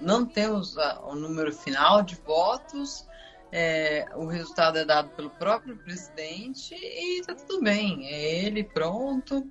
não 0.02 0.26
temos 0.26 0.76
o 1.04 1.14
número 1.14 1.54
final 1.54 2.02
de 2.02 2.16
votos 2.16 3.06
é, 3.56 4.08
o 4.16 4.26
resultado 4.26 4.78
é 4.78 4.84
dado 4.84 5.10
pelo 5.10 5.30
próprio 5.30 5.76
presidente 5.76 6.74
e 6.74 7.22
tá 7.24 7.36
tudo 7.36 7.62
bem. 7.62 8.04
É 8.08 8.44
ele 8.44 8.64
pronto. 8.64 9.48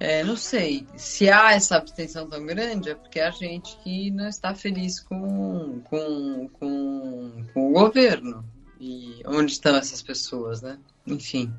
É, 0.00 0.24
não 0.24 0.36
sei. 0.36 0.84
Se 0.96 1.30
há 1.30 1.52
essa 1.52 1.76
abstenção 1.76 2.28
tão 2.28 2.44
grande, 2.44 2.90
é 2.90 2.96
porque 2.96 3.20
a 3.20 3.30
gente 3.30 3.76
que 3.84 4.10
não 4.10 4.26
está 4.26 4.52
feliz 4.52 4.98
com, 4.98 5.80
com, 5.82 6.48
com, 6.54 7.44
com 7.54 7.70
o 7.70 7.72
governo. 7.72 8.44
E 8.80 9.22
onde 9.26 9.52
estão 9.52 9.76
essas 9.76 10.02
pessoas, 10.02 10.60
né? 10.60 10.76
Enfim. 11.06 11.54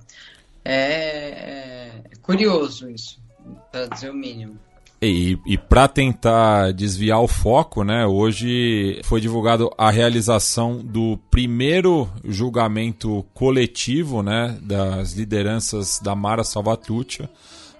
É, 0.65 2.01
é 2.03 2.15
curioso 2.21 2.89
isso, 2.89 3.21
para 3.71 3.87
dizer 3.87 4.09
o 4.09 4.13
mínimo. 4.13 4.59
E, 5.01 5.39
e 5.45 5.57
para 5.57 5.87
tentar 5.87 6.73
desviar 6.73 7.21
o 7.21 7.27
foco, 7.27 7.85
né, 7.85 8.05
hoje 8.05 8.99
foi 9.05 9.21
divulgado 9.21 9.71
a 9.77 9.89
realização 9.89 10.81
do 10.83 11.17
primeiro 11.31 12.09
julgamento 12.25 13.25
coletivo 13.33 14.21
né, 14.21 14.57
das 14.61 15.13
lideranças 15.13 16.01
da 16.03 16.13
Mara 16.15 16.43
Salvatrucha, 16.43 17.29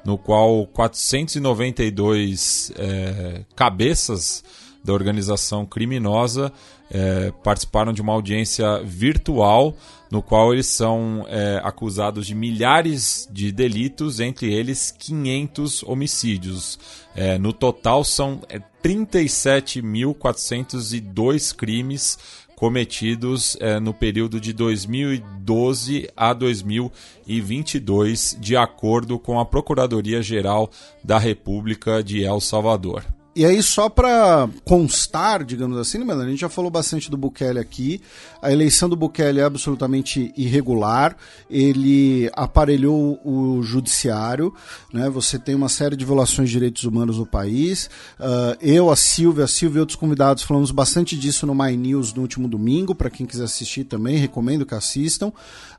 no 0.06 0.18
qual 0.18 0.66
492 0.68 2.72
é, 2.78 3.44
cabeças 3.54 4.42
da 4.82 4.94
organização 4.94 5.66
criminosa 5.66 6.54
é, 6.90 7.34
participaram 7.44 7.92
de 7.92 8.02
uma 8.02 8.14
audiência 8.14 8.82
virtual 8.82 9.76
no 10.10 10.22
qual 10.22 10.54
eles 10.54 10.68
são 10.68 11.26
é, 11.30 11.60
acusados 11.64 12.26
de 12.26 12.34
milhares 12.34 13.30
de 13.32 13.52
delitos, 13.52 14.20
entre 14.20 14.52
eles 14.52 14.92
500 14.98 15.84
homicídios. 15.84 16.80
É, 17.16 17.38
no 17.38 17.54
total 17.54 18.04
são 18.04 18.42
37.402 18.84 21.52
é, 21.52 21.56
crimes 21.56 22.18
cometidos 22.56 23.56
é, 23.62 23.80
no 23.80 23.94
período 23.94 24.40
de 24.40 24.52
2012 24.52 26.10
a 26.18 26.34
2022, 26.34 28.36
de 28.40 28.58
acordo 28.58 29.18
com 29.18 29.40
a 29.40 29.46
Procuradoria-Geral 29.46 30.70
da 31.02 31.18
República 31.18 32.04
de 32.04 32.22
El 32.24 32.42
Salvador. 32.42 33.06
E 33.36 33.46
aí, 33.46 33.62
só 33.62 33.88
para 33.88 34.50
constar, 34.66 35.44
digamos 35.44 35.78
assim, 35.78 36.00
né, 36.00 36.14
a 36.14 36.26
gente 36.28 36.40
já 36.40 36.50
falou 36.50 36.72
bastante 36.72 37.12
do 37.12 37.18
Bukele 37.18 37.60
aqui. 37.60 38.02
A 38.42 38.52
eleição 38.52 38.90
do 38.90 38.96
Bukele 38.96 39.40
é 39.40 39.44
absolutamente 39.44 40.34
irregular. 40.36 41.16
Ele 41.48 42.30
aparelhou 42.34 43.20
o 43.24 43.62
judiciário. 43.62 44.52
Né? 44.92 45.08
Você 45.12 45.38
tem 45.38 45.54
uma 45.54 45.70
série 45.70 45.96
de 45.96 46.04
violações 46.04 46.50
de 46.50 46.54
direitos 46.54 46.84
humanos 46.86 47.20
no 47.20 47.26
país. 47.26 47.88
Uh, 48.20 48.58
eu, 48.62 48.90
a 48.90 48.96
Silvia, 48.96 49.44
a 49.44 49.48
Silvia 49.48 49.78
e 49.78 49.82
outros 49.82 49.96
convidados 49.96 50.42
falamos 50.42 50.72
bastante 50.72 51.16
disso 51.16 51.46
no 51.46 51.54
My 51.54 51.78
News 51.78 52.12
no 52.14 52.24
último 52.24 52.48
domingo. 52.48 52.96
Para 52.96 53.12
quem 53.12 53.28
quiser 53.28 53.44
assistir 53.44 53.84
também, 53.84 54.18
recomendo 54.18 54.66
que 54.66 54.74
assistam, 54.74 55.32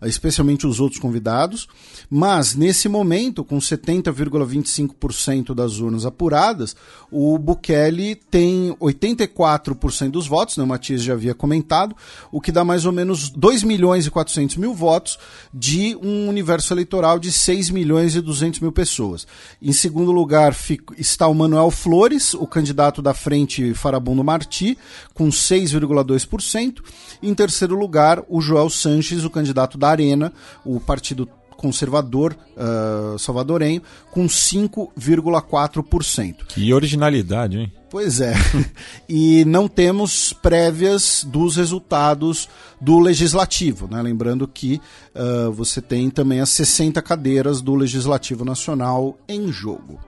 especialmente 0.03 0.69
os 0.69 0.79
outros 0.79 1.01
convidados. 1.01 1.67
Mas, 2.09 2.55
nesse 2.55 2.89
momento, 2.89 3.43
com 3.43 3.59
70,25% 3.59 5.53
das 5.53 5.81
urnas 5.81 6.07
apuradas, 6.07 6.77
o 7.11 7.40
Bukele 7.41 8.15
tem 8.15 8.75
84% 8.81 10.11
dos 10.11 10.27
votos, 10.27 10.57
né, 10.57 10.65
o 10.65 10.67
Matias 10.67 11.03
já 11.03 11.15
havia 11.15 11.35
comentado, 11.35 11.97
o 12.31 12.41
que 12.41 12.53
dá 12.53 12.65
mais 12.65 12.85
ou 12.85 12.93
menos 12.93 13.31
2 13.31 13.63
milhões 13.63 14.07
e 14.07 14.11
400 14.11 14.57
mil 14.57 14.75
votos 14.75 15.19
de 15.53 15.97
um 16.03 16.29
universo 16.29 16.73
eleitoral 16.73 17.19
de 17.19 17.33
6 17.33 17.71
milhões 17.71 18.15
e 18.15 18.21
200 18.21 18.61
mil 18.61 18.73
pessoas. 18.73 19.27
Em 19.61 19.73
segundo 19.73 20.13
lugar 20.13 20.55
está 20.97 21.27
o 21.27 21.35
Manuel 21.35 21.71
Flores, 21.71 22.35
o 22.35 22.47
candidato 22.47 23.03
da 23.03 23.15
frente 23.15 23.75
Farabundo 23.75 24.23
Marti, 24.23 24.77
com 25.15 25.29
6,2%. 25.29 26.83
Em 27.23 27.35
terceiro 27.35 27.75
lugar, 27.75 28.23
o 28.29 28.41
Joel 28.41 28.71
Sanches, 28.71 29.25
o 29.25 29.31
candidato 29.31 29.77
da 29.77 29.89
Arena, 29.89 30.33
o 30.65 30.79
partido 30.81 31.29
conservador 31.61 32.35
uh, 32.57 33.19
salvadorenho, 33.19 33.83
com 34.11 34.27
5,4%. 34.27 36.47
Que 36.49 36.73
originalidade, 36.73 37.59
hein? 37.59 37.71
Pois 37.91 38.23
é. 38.23 38.33
e 39.09 39.45
não 39.45 39.69
temos 39.69 40.33
prévias 40.33 41.23
dos 41.29 41.57
resultados 41.57 42.49
do 42.81 42.99
legislativo. 42.99 43.87
Né? 43.91 44.01
Lembrando 44.01 44.49
que 44.49 44.81
uh, 45.15 45.53
você 45.53 45.83
tem 45.83 46.09
também 46.09 46.41
as 46.41 46.49
60 46.49 47.03
cadeiras 47.03 47.61
do 47.61 47.75
Legislativo 47.75 48.43
Nacional 48.43 49.19
em 49.29 49.53
jogo. 49.53 50.01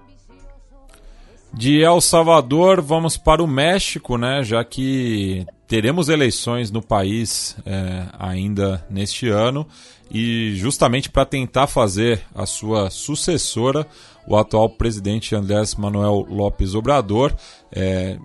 De 1.53 1.83
El 1.83 2.01
Salvador, 2.01 2.81
vamos 2.81 3.19
para 3.19 3.43
o 3.43 3.47
México, 3.47 4.17
né? 4.17 4.43
Já 4.43 4.65
que 4.65 5.45
teremos 5.69 6.09
eleições 6.09 6.71
no 6.71 6.81
país 6.81 7.55
é, 7.67 8.07
ainda 8.19 8.83
neste 8.89 9.29
ano 9.29 9.67
e 10.13 10.55
justamente 10.57 11.09
para 11.09 11.25
tentar 11.25 11.67
fazer 11.67 12.21
a 12.35 12.45
sua 12.45 12.91
sucessora, 12.91 13.87
o 14.27 14.37
atual 14.37 14.69
presidente 14.69 15.35
Andrés 15.35 15.75
Manuel 15.75 16.27
López 16.29 16.75
Obrador 16.75 17.35
é, 17.73 18.19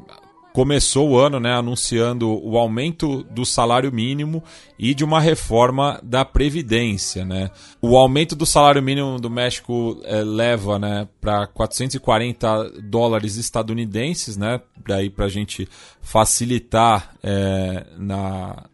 começou 0.58 1.12
o 1.12 1.18
ano 1.18 1.40
né, 1.40 1.54
anunciando 1.54 2.28
o 2.44 2.58
aumento 2.58 3.24
do 3.26 3.46
salário 3.46 3.92
mínimo 3.92 4.44
e 4.78 4.94
de 4.94 5.06
uma 5.06 5.22
reforma 5.22 6.00
da 6.04 6.26
Previdência. 6.26 7.24
Né? 7.24 7.52
O 7.82 7.96
aumento 7.96 8.36
do 8.36 8.46
salário 8.46 8.84
mínimo 8.84 9.18
do 9.18 9.30
México 9.30 10.02
é, 10.04 10.24
leva 10.24 10.78
né, 10.78 11.08
para 11.22 11.48
440 11.48 12.82
dólares 12.82 13.38
estadunidenses, 13.38 14.36
né, 14.36 14.60
para 14.84 15.26
a 15.26 15.30
gente 15.30 15.70
facilitar 16.02 17.14
é, 17.24 17.86
na 17.98 18.66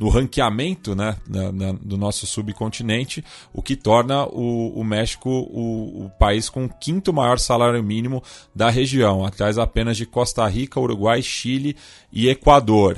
no 0.00 0.08
ranqueamento 0.08 0.94
né, 0.94 1.14
na, 1.28 1.52
na, 1.52 1.72
do 1.72 1.98
nosso 1.98 2.26
subcontinente, 2.26 3.22
o 3.52 3.60
que 3.60 3.76
torna 3.76 4.24
o, 4.24 4.80
o 4.80 4.82
México 4.82 5.28
o, 5.28 6.06
o, 6.06 6.10
país 6.18 6.48
com 6.48 6.64
o 6.64 6.70
quinto 6.70 7.12
maior 7.12 7.38
salário 7.38 7.84
mínimo 7.84 8.22
da 8.54 8.70
região, 8.70 9.26
atrás 9.26 9.58
apenas 9.58 9.98
de 9.98 10.06
Costa 10.06 10.48
Rica, 10.48 10.80
Uruguai, 10.80 11.20
Chile 11.20 11.76
e 12.10 12.30
Equador. 12.30 12.96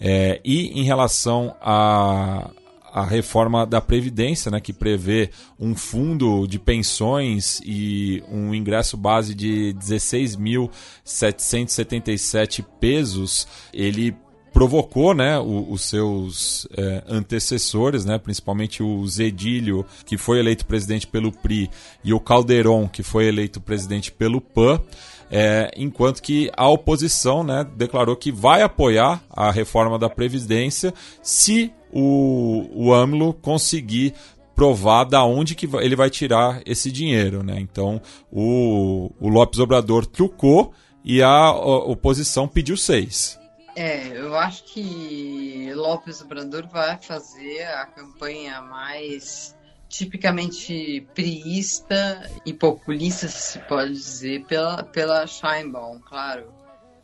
É, 0.00 0.40
e 0.44 0.80
em 0.80 0.84
relação 0.84 1.56
a 1.60 2.48
a 2.94 3.04
reforma 3.04 3.66
da 3.66 3.80
Previdência, 3.80 4.52
né, 4.52 4.60
que 4.60 4.72
prevê 4.72 5.30
um 5.58 5.74
fundo 5.74 6.46
de 6.46 6.60
pensões 6.60 7.60
e 7.64 8.22
um 8.30 8.54
ingresso 8.54 8.96
base 8.96 9.34
de 9.34 9.74
16.777 9.80 12.64
pesos, 12.78 13.48
ele 13.72 14.16
provocou 14.54 15.12
né, 15.12 15.36
o, 15.36 15.66
os 15.68 15.82
seus 15.82 16.66
é, 16.76 17.02
antecessores, 17.08 18.04
né, 18.04 18.18
principalmente 18.18 18.84
o 18.84 19.04
Zedilho, 19.06 19.84
que 20.06 20.16
foi 20.16 20.38
eleito 20.38 20.64
presidente 20.64 21.08
pelo 21.08 21.32
PRI, 21.32 21.68
e 22.04 22.14
o 22.14 22.20
Calderon, 22.20 22.86
que 22.88 23.02
foi 23.02 23.26
eleito 23.26 23.60
presidente 23.60 24.12
pelo 24.12 24.40
PAN, 24.40 24.80
é, 25.28 25.72
enquanto 25.76 26.22
que 26.22 26.52
a 26.56 26.68
oposição 26.68 27.42
né, 27.42 27.66
declarou 27.76 28.14
que 28.14 28.30
vai 28.30 28.62
apoiar 28.62 29.20
a 29.28 29.50
reforma 29.50 29.98
da 29.98 30.08
Previdência 30.08 30.94
se 31.20 31.72
o, 31.92 32.68
o 32.72 32.94
AMLO 32.94 33.34
conseguir 33.34 34.14
provar 34.54 35.02
da 35.02 35.24
onde 35.24 35.56
que 35.56 35.68
ele 35.78 35.96
vai 35.96 36.08
tirar 36.08 36.62
esse 36.64 36.92
dinheiro. 36.92 37.42
Né? 37.42 37.56
Então 37.58 38.00
o, 38.30 39.10
o 39.18 39.28
Lopes 39.28 39.58
Obrador 39.58 40.06
trucou 40.06 40.72
e 41.04 41.20
a 41.20 41.50
oposição 41.50 42.46
pediu 42.46 42.76
seis. 42.76 43.36
É, 43.76 44.16
eu 44.16 44.36
acho 44.36 44.64
que 44.64 45.72
Lopes 45.74 46.20
Obrador 46.20 46.68
vai 46.68 46.96
fazer 46.96 47.64
a 47.64 47.86
campanha 47.86 48.60
mais 48.60 49.56
tipicamente 49.88 51.06
priista 51.14 52.30
e 52.44 52.52
populista, 52.52 53.28
se 53.28 53.58
pode 53.60 53.92
dizer, 53.92 54.44
pela, 54.44 54.82
pela 54.82 55.26
Scheinbaum, 55.26 56.00
claro. 56.00 56.52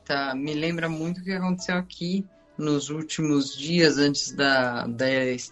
Tá, 0.04 0.34
me 0.34 0.54
lembra 0.54 0.88
muito 0.88 1.20
o 1.20 1.24
que 1.24 1.32
aconteceu 1.32 1.76
aqui 1.76 2.26
nos 2.58 2.90
últimos 2.90 3.56
dias 3.56 3.96
antes 3.96 4.32
da, 4.32 4.86
da, 4.86 5.06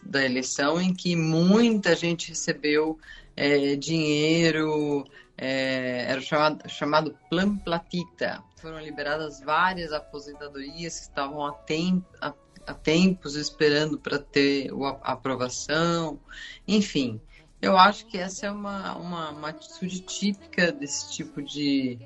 da 0.04 0.24
eleição, 0.24 0.80
em 0.80 0.92
que 0.92 1.16
muita 1.16 1.96
gente 1.96 2.30
recebeu 2.30 2.98
é, 3.36 3.76
dinheiro, 3.76 5.06
é, 5.36 6.06
era 6.08 6.20
chamado, 6.20 6.68
chamado 6.68 7.16
Plan 7.30 7.56
Platita, 7.56 8.42
foram 8.58 8.80
liberadas 8.80 9.40
várias 9.40 9.92
aposentadorias 9.92 10.98
que 10.98 11.02
estavam 11.02 11.50
temp 11.66 12.04
há, 12.20 12.32
há 12.66 12.74
tempos 12.74 13.34
esperando 13.34 13.98
para 13.98 14.18
ter 14.18 14.70
a 15.02 15.12
aprovação. 15.12 16.18
Enfim, 16.66 17.20
eu 17.60 17.76
acho 17.76 18.06
que 18.06 18.16
essa 18.16 18.46
é 18.46 18.50
uma, 18.50 18.96
uma, 18.96 19.30
uma 19.30 19.48
atitude 19.48 20.00
típica 20.00 20.70
desse 20.70 21.10
tipo 21.12 21.42
de, 21.42 21.98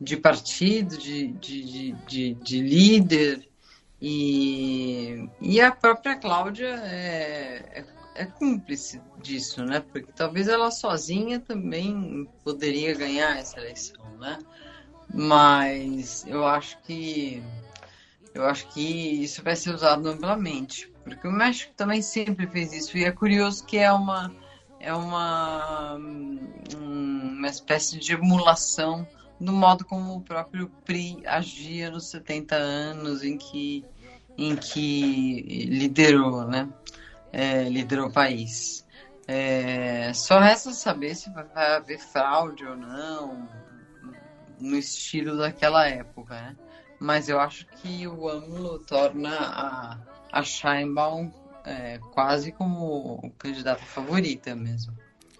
de 0.00 0.16
partido, 0.16 0.96
de, 0.96 1.28
de, 1.28 1.92
de, 2.06 2.34
de, 2.34 2.60
líder. 2.60 3.48
E, 4.00 5.28
e 5.40 5.60
a 5.60 5.70
própria 5.70 6.16
Cláudia 6.16 6.68
é, 6.84 7.80
é, 7.80 7.84
é, 8.14 8.24
cúmplice 8.26 9.00
disso, 9.22 9.64
né? 9.64 9.80
Porque 9.80 10.12
talvez 10.12 10.48
ela 10.48 10.70
sozinha 10.70 11.40
também 11.40 12.28
poderia 12.44 12.94
ganhar 12.94 13.38
essa 13.38 13.58
eleição, 13.58 14.04
né? 14.18 14.38
Mas 15.12 16.24
eu 16.26 16.46
acho 16.46 16.78
que 16.82 17.42
eu 18.32 18.44
acho 18.46 18.68
que 18.68 19.22
isso 19.24 19.42
vai 19.42 19.56
ser 19.56 19.74
usado 19.74 20.08
amplamente, 20.08 20.90
porque 21.02 21.26
o 21.26 21.32
México 21.32 21.72
também 21.76 22.00
sempre 22.00 22.46
fez 22.46 22.72
isso 22.72 22.96
e 22.96 23.04
é 23.04 23.10
curioso 23.10 23.64
que 23.66 23.76
é 23.76 23.92
uma 23.92 24.32
é 24.78 24.94
uma 24.94 25.96
um 25.96 27.30
uma 27.40 27.48
espécie 27.48 27.98
de 27.98 28.12
emulação 28.12 29.08
do 29.40 29.52
modo 29.52 29.84
como 29.86 30.16
o 30.16 30.20
próprio 30.20 30.70
PRI 30.84 31.22
agia 31.26 31.90
nos 31.90 32.10
70 32.10 32.54
anos 32.54 33.24
em 33.24 33.38
que, 33.38 33.82
em 34.36 34.54
que 34.54 35.66
liderou, 35.70 36.44
né? 36.44 36.68
É, 37.32 37.64
liderou 37.64 38.08
o 38.08 38.12
país. 38.12 38.86
É, 39.26 40.12
só 40.12 40.38
resta 40.38 40.72
saber 40.72 41.14
se 41.14 41.30
vai 41.30 41.46
haver 41.54 41.98
fraude 41.98 42.66
ou 42.66 42.76
não 42.76 43.48
no 44.60 44.76
estilo 44.76 45.36
daquela 45.38 45.88
época, 45.88 46.34
né? 46.34 46.56
Mas 46.98 47.28
eu 47.28 47.40
acho 47.40 47.66
que 47.66 48.06
o 48.06 48.28
ângulo 48.28 48.78
torna 48.80 49.34
a, 49.34 49.98
a 50.30 50.42
Scheinbaum 50.42 51.32
é, 51.64 51.98
quase 52.12 52.52
como 52.52 53.32
candidata 53.38 53.82
favorita 53.82 54.54
mesmo. 54.54 54.92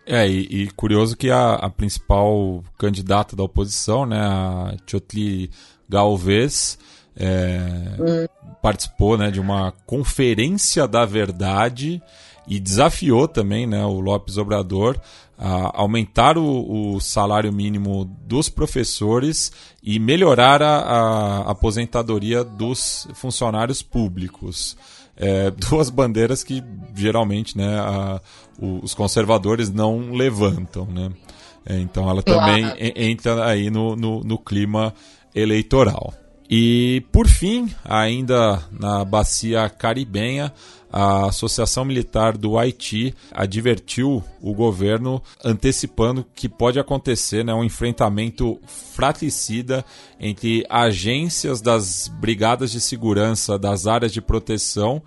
É, 0.07 0.29
e, 0.29 0.63
e 0.65 0.71
curioso 0.71 1.17
que 1.17 1.31
a, 1.31 1.55
a, 1.55 1.71
principal 1.71 2.65
candidata 2.79 3.37
da 3.37 3.43
oposição, 3.43 4.07
né, 4.07 4.19
a 4.19 4.75
Chotli 4.87 5.51
Galvez, 5.89 6.79
é, 7.17 7.59
hum. 7.99 8.55
participou 8.63 9.19
né, 9.19 9.31
de 9.31 9.39
uma 9.39 9.73
conferência 9.87 10.89
da 10.89 11.05
verdade 11.05 12.03
e 12.51 12.59
desafiou 12.59 13.29
também 13.29 13.65
né, 13.65 13.87
o 13.87 14.01
Lopes 14.01 14.37
Obrador 14.37 15.01
a 15.39 15.81
aumentar 15.81 16.37
o, 16.37 16.97
o, 16.97 17.01
salário 17.01 17.51
mínimo 17.53 18.05
dos 18.27 18.49
professores 18.49 19.53
e 19.81 20.01
melhorar 20.01 20.61
a, 20.61 20.75
a 20.75 21.51
aposentadoria 21.53 22.43
dos 22.43 23.09
funcionários 23.15 23.83
públicos. 23.83 24.77
É, 25.17 25.51
duas 25.71 25.89
bandeiras 25.89 26.43
que 26.43 26.63
geralmente 26.95 27.57
né, 27.57 27.79
a, 27.79 28.21
os 28.61 28.93
conservadores 28.95 29.71
não 29.71 30.13
levantam. 30.13 30.87
Né? 30.87 31.11
É, 31.65 31.79
então 31.79 32.11
ela 32.11 32.23
também 32.23 32.65
entra 32.97 33.47
aí 33.47 33.71
no, 33.71 33.95
no, 33.95 34.25
no 34.25 34.37
clima 34.37 34.93
eleitoral. 35.35 36.13
E 36.51 37.05
por 37.13 37.29
fim, 37.29 37.73
ainda 37.85 38.61
na 38.73 39.05
bacia 39.05 39.71
caribenha, 39.71 40.53
a 40.93 41.27
Associação 41.27 41.85
Militar 41.85 42.37
do 42.37 42.59
Haiti 42.59 43.15
advertiu 43.31 44.25
o 44.43 44.53
governo 44.53 45.23
antecipando 45.45 46.27
que 46.35 46.49
pode 46.49 46.81
acontecer 46.81 47.45
né, 47.45 47.55
um 47.55 47.63
enfrentamento 47.63 48.61
fratricida 48.67 49.85
entre 50.19 50.67
agências 50.69 51.61
das 51.61 52.09
brigadas 52.09 52.73
de 52.73 52.81
segurança 52.81 53.57
das 53.57 53.87
áreas 53.87 54.13
de 54.13 54.21
proteção 54.21 55.01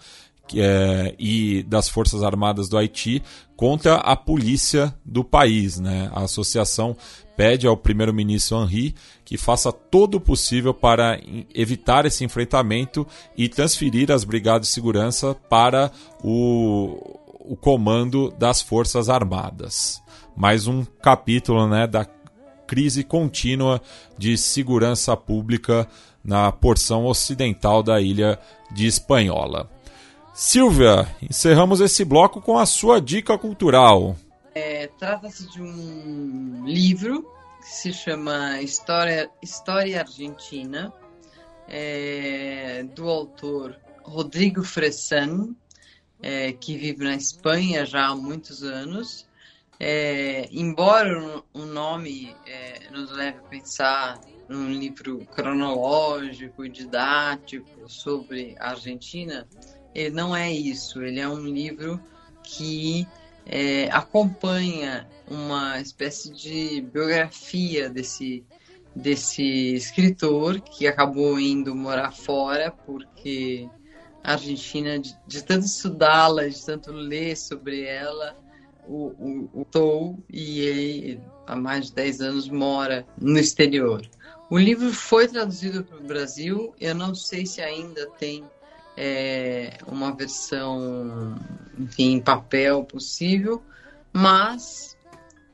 é, 0.55 1.15
e 1.19 1.63
das 1.63 1.89
Forças 1.89 2.23
Armadas 2.23 2.69
do 2.69 2.77
Haiti 2.77 3.21
contra 3.55 3.95
a 3.95 4.15
polícia 4.15 4.93
do 5.05 5.23
país. 5.23 5.79
Né? 5.79 6.09
A 6.13 6.23
associação 6.23 6.95
pede 7.35 7.67
ao 7.67 7.77
primeiro-ministro 7.77 8.61
Henri 8.61 8.95
que 9.25 9.37
faça 9.37 9.71
todo 9.71 10.15
o 10.15 10.21
possível 10.21 10.73
para 10.73 11.19
evitar 11.53 12.05
esse 12.05 12.23
enfrentamento 12.23 13.05
e 13.37 13.49
transferir 13.49 14.11
as 14.11 14.23
brigadas 14.23 14.67
de 14.67 14.73
segurança 14.73 15.35
para 15.49 15.91
o, 16.23 17.19
o 17.39 17.55
comando 17.55 18.31
das 18.37 18.61
Forças 18.61 19.09
Armadas. 19.09 20.01
Mais 20.35 20.67
um 20.67 20.83
capítulo 21.01 21.67
né, 21.67 21.85
da 21.87 22.05
crise 22.67 23.03
contínua 23.03 23.81
de 24.17 24.37
segurança 24.37 25.15
pública 25.15 25.87
na 26.23 26.51
porção 26.51 27.05
ocidental 27.05 27.83
da 27.83 27.99
ilha 27.99 28.39
de 28.71 28.87
Espanhola. 28.87 29.69
Silvia, 30.33 31.07
encerramos 31.21 31.79
esse 31.79 32.03
bloco 32.03 32.41
com 32.41 32.57
a 32.57 32.65
sua 32.65 32.99
dica 32.99 33.37
cultural. 33.37 34.15
É, 34.55 34.87
Trata-se 34.87 35.49
de 35.49 35.61
um 35.61 36.63
livro 36.65 37.23
que 37.59 37.69
se 37.69 37.91
chama 37.91 38.61
História, 38.61 39.31
História 39.41 40.01
Argentina, 40.01 40.93
é, 41.67 42.83
do 42.93 43.09
autor 43.09 43.79
Rodrigo 44.03 44.63
Fressan, 44.63 45.55
é, 46.21 46.51
que 46.51 46.77
vive 46.77 47.03
na 47.03 47.15
Espanha 47.15 47.85
já 47.85 48.07
há 48.07 48.15
muitos 48.15 48.63
anos. 48.63 49.27
É, 49.79 50.47
embora 50.51 51.43
o 51.51 51.65
nome 51.65 52.35
é, 52.45 52.91
nos 52.91 53.11
leve 53.11 53.39
a 53.39 53.49
pensar 53.49 54.21
num 54.47 54.71
livro 54.71 55.25
cronológico 55.25 56.63
e 56.63 56.69
didático 56.69 57.89
sobre 57.89 58.55
a 58.59 58.69
Argentina, 58.69 59.47
ele 59.95 60.11
não 60.11 60.35
é 60.35 60.51
isso. 60.51 61.01
Ele 61.01 61.19
é 61.19 61.27
um 61.27 61.43
livro 61.43 61.99
que 62.43 63.07
é, 63.45 63.89
acompanha 63.91 65.07
uma 65.29 65.79
espécie 65.79 66.31
de 66.31 66.81
biografia 66.81 67.89
desse, 67.89 68.45
desse 68.95 69.75
escritor 69.75 70.59
que 70.61 70.87
acabou 70.87 71.39
indo 71.39 71.75
morar 71.75 72.11
fora 72.11 72.71
porque 72.71 73.67
a 74.23 74.33
Argentina, 74.33 74.97
de, 74.97 75.15
de 75.27 75.43
tanto 75.43 75.65
estudá-la, 75.65 76.47
de 76.47 76.65
tanto 76.65 76.91
ler 76.91 77.35
sobre 77.35 77.83
ela, 77.83 78.37
o, 78.87 79.49
o, 79.53 79.67
o 79.73 80.17
e 80.29 80.61
ele 80.61 81.21
há 81.45 81.55
mais 81.55 81.87
de 81.87 81.93
10 81.93 82.21
anos 82.21 82.49
mora 82.49 83.05
no 83.19 83.37
exterior. 83.37 84.01
O 84.49 84.57
livro 84.57 84.93
foi 84.93 85.27
traduzido 85.27 85.83
para 85.83 85.97
o 85.97 86.03
Brasil, 86.03 86.73
eu 86.79 86.93
não 86.93 87.15
sei 87.15 87.45
se 87.45 87.61
ainda 87.61 88.09
tem 88.19 88.43
é, 88.95 89.77
uma 89.87 90.15
versão, 90.15 91.35
enfim, 91.77 92.13
em 92.13 92.21
papel 92.21 92.83
possível, 92.83 93.63
mas 94.11 94.97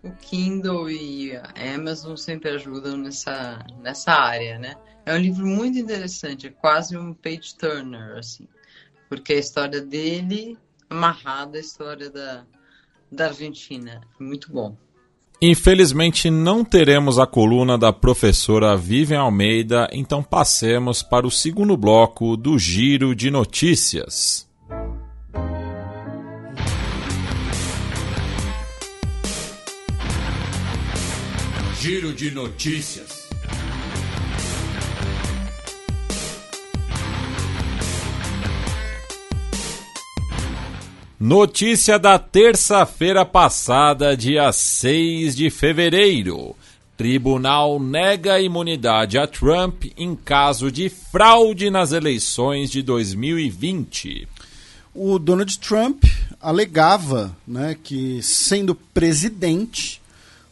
o 0.03 0.11
Kindle 0.11 0.89
e 0.89 1.35
a 1.35 1.75
Amazon 1.75 2.15
sempre 2.15 2.49
ajudam 2.51 2.97
nessa, 2.97 3.65
nessa 3.81 4.11
área, 4.11 4.57
né? 4.57 4.75
É 5.05 5.13
um 5.13 5.17
livro 5.17 5.45
muito 5.45 5.77
interessante, 5.77 6.47
é 6.47 6.51
quase 6.51 6.97
um 6.97 7.13
page 7.13 7.55
turner, 7.57 8.17
assim, 8.17 8.47
porque 9.07 9.33
a 9.33 9.37
história 9.37 9.81
dele 9.81 10.57
amarrada 10.89 11.57
à 11.57 11.61
história 11.61 12.09
da, 12.09 12.45
da 13.11 13.27
Argentina. 13.27 14.01
Muito 14.19 14.51
bom. 14.51 14.75
Infelizmente 15.41 16.29
não 16.29 16.65
teremos 16.65 17.17
a 17.17 17.25
coluna 17.25 17.77
da 17.77 17.93
professora 17.93 18.75
Vivian 18.75 19.21
Almeida, 19.21 19.87
então 19.93 20.21
passemos 20.21 21.01
para 21.01 21.25
o 21.25 21.31
segundo 21.31 21.77
bloco 21.77 22.35
do 22.35 22.59
Giro 22.59 23.15
de 23.15 23.31
Notícias. 23.31 24.45
Giro 31.79 32.11
de 32.13 32.31
Notícias. 32.31 33.18
Notícia 41.19 41.99
da 41.99 42.17
terça-feira 42.17 43.25
passada, 43.25 44.15
dia 44.15 44.53
6 44.53 45.35
de 45.35 45.49
fevereiro. 45.49 46.55
Tribunal 46.95 47.77
nega 47.77 48.39
imunidade 48.39 49.17
a 49.17 49.27
Trump 49.27 49.83
em 49.97 50.15
caso 50.15 50.71
de 50.71 50.87
fraude 50.87 51.69
nas 51.69 51.91
eleições 51.91 52.71
de 52.71 52.81
2020. 52.81 54.29
O 54.95 55.19
Donald 55.19 55.59
Trump 55.59 56.05
alegava 56.39 57.35
né, 57.45 57.75
que, 57.83 58.21
sendo 58.23 58.73
presidente, 58.73 60.01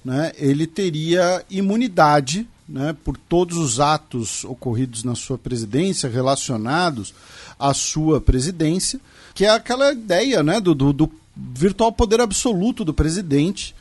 né, 0.04 0.34
ele 0.36 0.68
teria 0.68 1.46
imunidade 1.50 2.46
né, 2.68 2.94
por 3.06 3.16
todos 3.16 3.56
os 3.56 3.80
atos 3.80 4.44
ocorridos 4.44 5.06
na 5.06 5.16
sua 5.16 5.38
presidência 5.38 6.10
relacionados 6.10 7.14
à 7.58 7.74
sua 7.74 8.20
presidência 8.20 9.00
que 9.38 9.46
é 9.46 9.52
aquela 9.52 9.92
ideia 9.92 10.42
né, 10.42 10.60
do, 10.60 10.74
do, 10.74 10.92
do 10.92 11.12
virtual 11.36 11.92
poder 11.92 12.20
absoluto 12.20 12.84
do 12.84 12.92
presidente, 12.92 13.76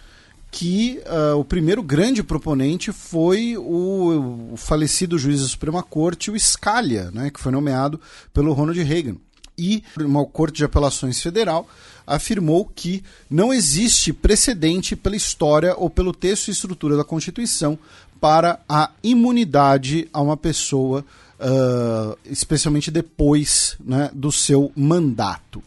que 0.51 1.01
uh, 1.07 1.39
o 1.39 1.47
primeiro 1.47 1.83
grande 1.83 2.23
proponente 2.23 2.93
foi 2.93 3.57
o, 3.57 4.53
o, 4.53 4.57
falecido 4.59 5.19
juiz 5.19 5.41
da 5.41 5.49
Suprema 5.49 5.83
Corte, 5.83 6.31
o 6.31 6.39
Scalia, 6.39 7.11
né, 7.11 7.31
que 7.31 7.41
foi 7.41 7.51
nomeado 7.51 7.99
pelo 8.35 8.53
Ronald 8.53 8.79
Reagan. 8.83 9.17
E 9.57 9.83
uma 9.99 10.27
Corte 10.27 10.59
de 10.59 10.65
Apelações 10.67 11.23
Federal 11.23 11.67
afirmou 12.07 12.67
que 12.67 13.03
não 13.31 13.51
existe 13.51 14.13
precedente 14.13 14.95
pela 14.95 15.17
história 15.17 15.75
ou 15.75 15.89
pelo 15.89 16.13
texto 16.13 16.49
e 16.49 16.51
estrutura 16.51 16.99
da 16.99 17.03
Constituição 17.03 17.79
para 18.21 18.61
a 18.69 18.91
imunidade 19.03 20.07
a 20.13 20.21
uma 20.21 20.37
pessoa 20.37 21.03
uh, 21.41 22.17
especialmente 22.25 22.91
depois 22.91 23.77
né, 23.85 24.11
do 24.13 24.33
seu 24.33 24.73
mandato. 24.77 25.63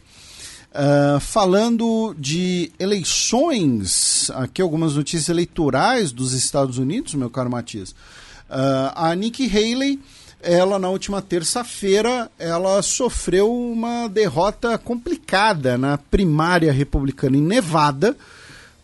Uh, 0.71 1.19
falando 1.19 2.15
de 2.17 2.71
eleições, 2.77 4.29
aqui 4.35 4.61
algumas 4.61 4.95
notícias 4.95 5.27
eleitorais 5.29 6.11
dos 6.11 6.33
Estados 6.33 6.77
Unidos, 6.77 7.15
meu 7.15 7.29
caro 7.29 7.49
Matias. 7.49 7.91
Uh, 7.91 8.93
a 8.95 9.15
Nikki 9.15 9.47
Haley, 9.47 9.99
ela 10.41 10.77
na 10.77 10.89
última 10.89 11.21
terça-feira, 11.21 12.31
ela 12.37 12.81
sofreu 12.83 13.51
uma 13.51 14.07
derrota 14.07 14.77
complicada 14.77 15.77
na 15.77 15.97
primária 15.97 16.71
republicana 16.71 17.35
em 17.35 17.41
Nevada, 17.41 18.15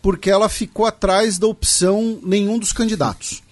porque 0.02 0.30
ela 0.30 0.50
ficou 0.50 0.86
atrás 0.86 1.38
da 1.38 1.48
opção 1.48 2.20
nenhum 2.24 2.58
dos 2.60 2.74
candidatos. 2.74 3.45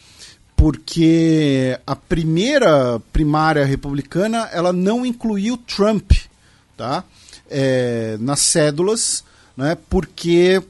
Porque 0.56 1.78
a 1.86 1.96
primeira 1.96 3.00
primária 3.12 3.66
republicana 3.66 4.50
ela 4.52 4.72
não 4.72 5.06
incluiu 5.06 5.58
Trump 5.58 6.12
tá? 6.78 7.04
É, 7.50 8.18
nas 8.20 8.40
cédulas, 8.40 9.24
né? 9.56 9.78
porque 9.90 10.62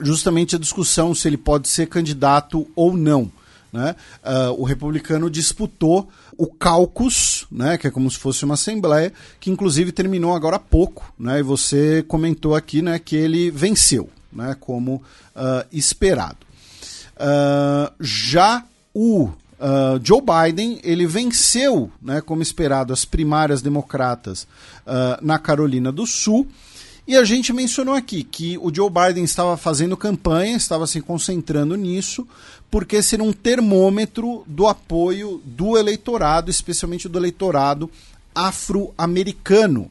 justamente 0.00 0.56
a 0.56 0.58
discussão 0.58 1.14
se 1.14 1.28
ele 1.28 1.36
pode 1.36 1.68
ser 1.68 1.86
candidato 1.86 2.66
ou 2.74 2.96
não. 2.96 3.30
Né? 3.72 3.94
Uh, 4.24 4.60
o 4.60 4.64
republicano 4.64 5.28
disputou 5.28 6.08
o 6.38 6.46
caucus, 6.46 7.46
né, 7.50 7.76
que 7.76 7.86
é 7.86 7.90
como 7.90 8.10
se 8.10 8.18
fosse 8.18 8.44
uma 8.44 8.54
assembleia, 8.54 9.12
que 9.40 9.50
inclusive 9.50 9.92
terminou 9.92 10.34
agora 10.34 10.56
há 10.56 10.60
pouco, 10.60 11.12
né, 11.18 11.40
e 11.40 11.42
você 11.42 12.02
comentou 12.02 12.54
aqui 12.54 12.80
né, 12.80 12.98
que 12.98 13.16
ele 13.16 13.50
venceu, 13.50 14.08
né, 14.32 14.56
como 14.58 14.96
uh, 15.34 15.66
esperado. 15.72 16.38
Uh, 17.16 17.92
já 18.00 18.64
o 18.98 19.30
Joe 20.02 20.22
Biden 20.22 20.80
ele 20.82 21.06
venceu, 21.06 21.90
né, 22.00 22.20
como 22.20 22.42
esperado, 22.42 22.92
as 22.92 23.04
primárias 23.04 23.60
democratas 23.60 24.46
na 25.20 25.38
Carolina 25.38 25.92
do 25.92 26.06
Sul 26.06 26.46
e 27.06 27.14
a 27.14 27.24
gente 27.24 27.52
mencionou 27.52 27.94
aqui 27.94 28.24
que 28.24 28.58
o 28.58 28.74
Joe 28.74 28.90
Biden 28.90 29.22
estava 29.22 29.56
fazendo 29.56 29.96
campanha, 29.96 30.56
estava 30.56 30.88
se 30.88 31.00
concentrando 31.00 31.76
nisso, 31.76 32.26
porque 32.68 33.00
seria 33.00 33.24
um 33.24 33.32
termômetro 33.32 34.42
do 34.44 34.66
apoio 34.66 35.40
do 35.44 35.78
eleitorado, 35.78 36.50
especialmente 36.50 37.08
do 37.08 37.16
eleitorado 37.16 37.88
afro-americano. 38.34 39.88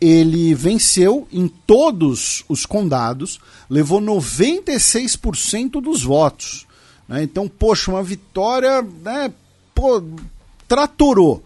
Ele 0.00 0.54
venceu 0.54 1.28
em 1.30 1.48
todos 1.48 2.42
os 2.48 2.64
condados, 2.64 3.38
levou 3.68 4.00
96% 4.00 5.82
dos 5.82 6.02
votos. 6.02 6.66
Né? 7.08 7.22
Então, 7.22 7.48
poxa, 7.48 7.90
uma 7.90 8.02
vitória, 8.02 8.82
né, 8.82 9.32
pô, 9.74 10.02
tratorou. 10.66 11.42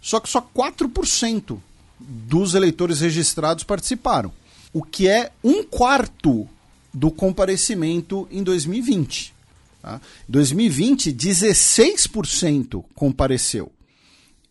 Só 0.00 0.18
que 0.18 0.28
só 0.28 0.40
4% 0.40 1.58
dos 2.00 2.54
eleitores 2.54 3.00
registrados 3.00 3.64
participaram, 3.64 4.32
o 4.72 4.82
que 4.82 5.08
é 5.08 5.30
um 5.42 5.62
quarto 5.62 6.48
do 6.92 7.10
comparecimento 7.10 8.26
em 8.30 8.42
2020. 8.42 9.34
Tá? 9.80 10.00
Em 10.28 10.32
2020, 10.32 11.12
16% 11.12 12.84
compareceu 12.94 13.70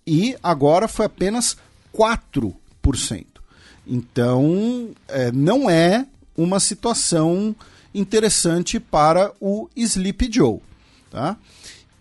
e 0.06 0.36
agora 0.44 0.88
foi 0.88 1.06
apenas 1.06 1.58
4%. 1.96 3.26
Então, 3.86 4.90
é, 5.08 5.32
não 5.32 5.70
é 5.70 6.06
uma 6.36 6.60
situação 6.60 7.56
interessante 7.94 8.80
para 8.80 9.32
o 9.40 9.70
Sleep 9.76 10.30
Joe. 10.32 10.60
Tá? 11.10 11.38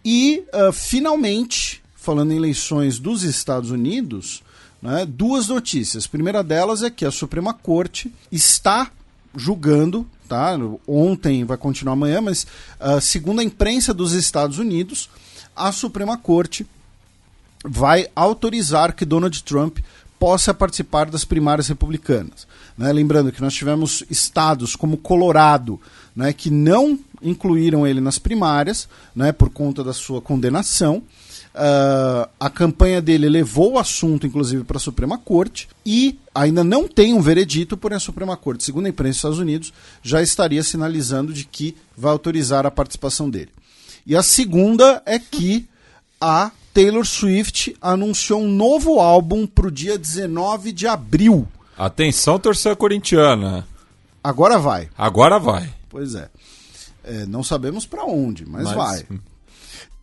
E, 0.04 0.44
uh, 0.52 0.72
finalmente, 0.72 1.82
falando 1.94 2.32
em 2.32 2.36
eleições 2.36 2.98
dos 2.98 3.22
Estados 3.22 3.70
Unidos, 3.70 4.42
né, 4.80 5.06
duas 5.06 5.46
notícias. 5.46 6.06
A 6.06 6.08
primeira 6.08 6.42
delas 6.42 6.82
é 6.82 6.90
que 6.90 7.04
a 7.04 7.10
Suprema 7.10 7.54
Corte 7.54 8.12
está 8.30 8.90
julgando, 9.34 10.06
tá? 10.28 10.58
Ontem 10.86 11.44
vai 11.44 11.56
continuar 11.56 11.92
amanhã, 11.92 12.20
mas 12.20 12.46
uh, 12.80 13.00
segundo 13.00 13.40
a 13.40 13.44
imprensa 13.44 13.94
dos 13.94 14.12
Estados 14.12 14.58
Unidos, 14.58 15.08
a 15.54 15.70
Suprema 15.70 16.18
Corte 16.18 16.66
vai 17.64 18.08
autorizar 18.14 18.94
que 18.94 19.04
Donald 19.04 19.42
Trump 19.44 19.78
possa 20.18 20.52
participar 20.52 21.10
das 21.10 21.24
primárias 21.24 21.68
republicanas. 21.68 22.46
Né? 22.76 22.92
Lembrando 22.92 23.32
que 23.32 23.40
nós 23.40 23.54
tivemos 23.54 24.04
estados 24.10 24.76
como 24.76 24.96
Colorado, 24.96 25.80
né, 26.14 26.32
que 26.32 26.50
não 26.50 26.98
incluíram 27.22 27.86
ele 27.86 28.00
nas 28.00 28.18
primárias, 28.18 28.88
né, 29.14 29.32
por 29.32 29.50
conta 29.50 29.82
da 29.82 29.92
sua 29.92 30.20
condenação. 30.20 31.02
Uh, 31.54 32.26
a 32.40 32.48
campanha 32.48 33.00
dele 33.02 33.28
levou 33.28 33.72
o 33.72 33.78
assunto, 33.78 34.26
inclusive, 34.26 34.64
para 34.64 34.78
a 34.78 34.80
Suprema 34.80 35.18
Corte 35.18 35.68
e 35.84 36.18
ainda 36.34 36.64
não 36.64 36.88
tem 36.88 37.12
um 37.12 37.20
veredito, 37.20 37.76
porém 37.76 37.96
a 37.96 38.00
Suprema 38.00 38.36
Corte, 38.38 38.64
segundo 38.64 38.86
a 38.86 38.88
imprensa 38.88 39.10
dos 39.10 39.16
Estados 39.18 39.38
Unidos, 39.38 39.72
já 40.02 40.22
estaria 40.22 40.62
sinalizando 40.62 41.32
de 41.32 41.44
que 41.44 41.76
vai 41.96 42.10
autorizar 42.10 42.64
a 42.64 42.70
participação 42.70 43.28
dele. 43.28 43.50
E 44.06 44.16
a 44.16 44.22
segunda 44.22 45.02
é 45.04 45.18
que 45.18 45.66
a 46.18 46.50
Taylor 46.72 47.04
Swift 47.04 47.76
anunciou 47.82 48.40
um 48.40 48.48
novo 48.48 48.98
álbum 48.98 49.46
para 49.46 49.66
o 49.66 49.70
dia 49.70 49.98
19 49.98 50.72
de 50.72 50.86
abril. 50.86 51.46
Atenção, 51.76 52.38
torcida 52.38 52.76
corintiana. 52.76 53.66
Agora 54.22 54.58
vai. 54.58 54.88
Agora 54.96 55.38
vai. 55.38 55.72
Pois 55.88 56.14
é. 56.14 56.28
é 57.04 57.26
não 57.26 57.42
sabemos 57.42 57.86
para 57.86 58.04
onde, 58.04 58.46
mas, 58.46 58.64
mas, 58.64 58.74
vai. 58.74 59.06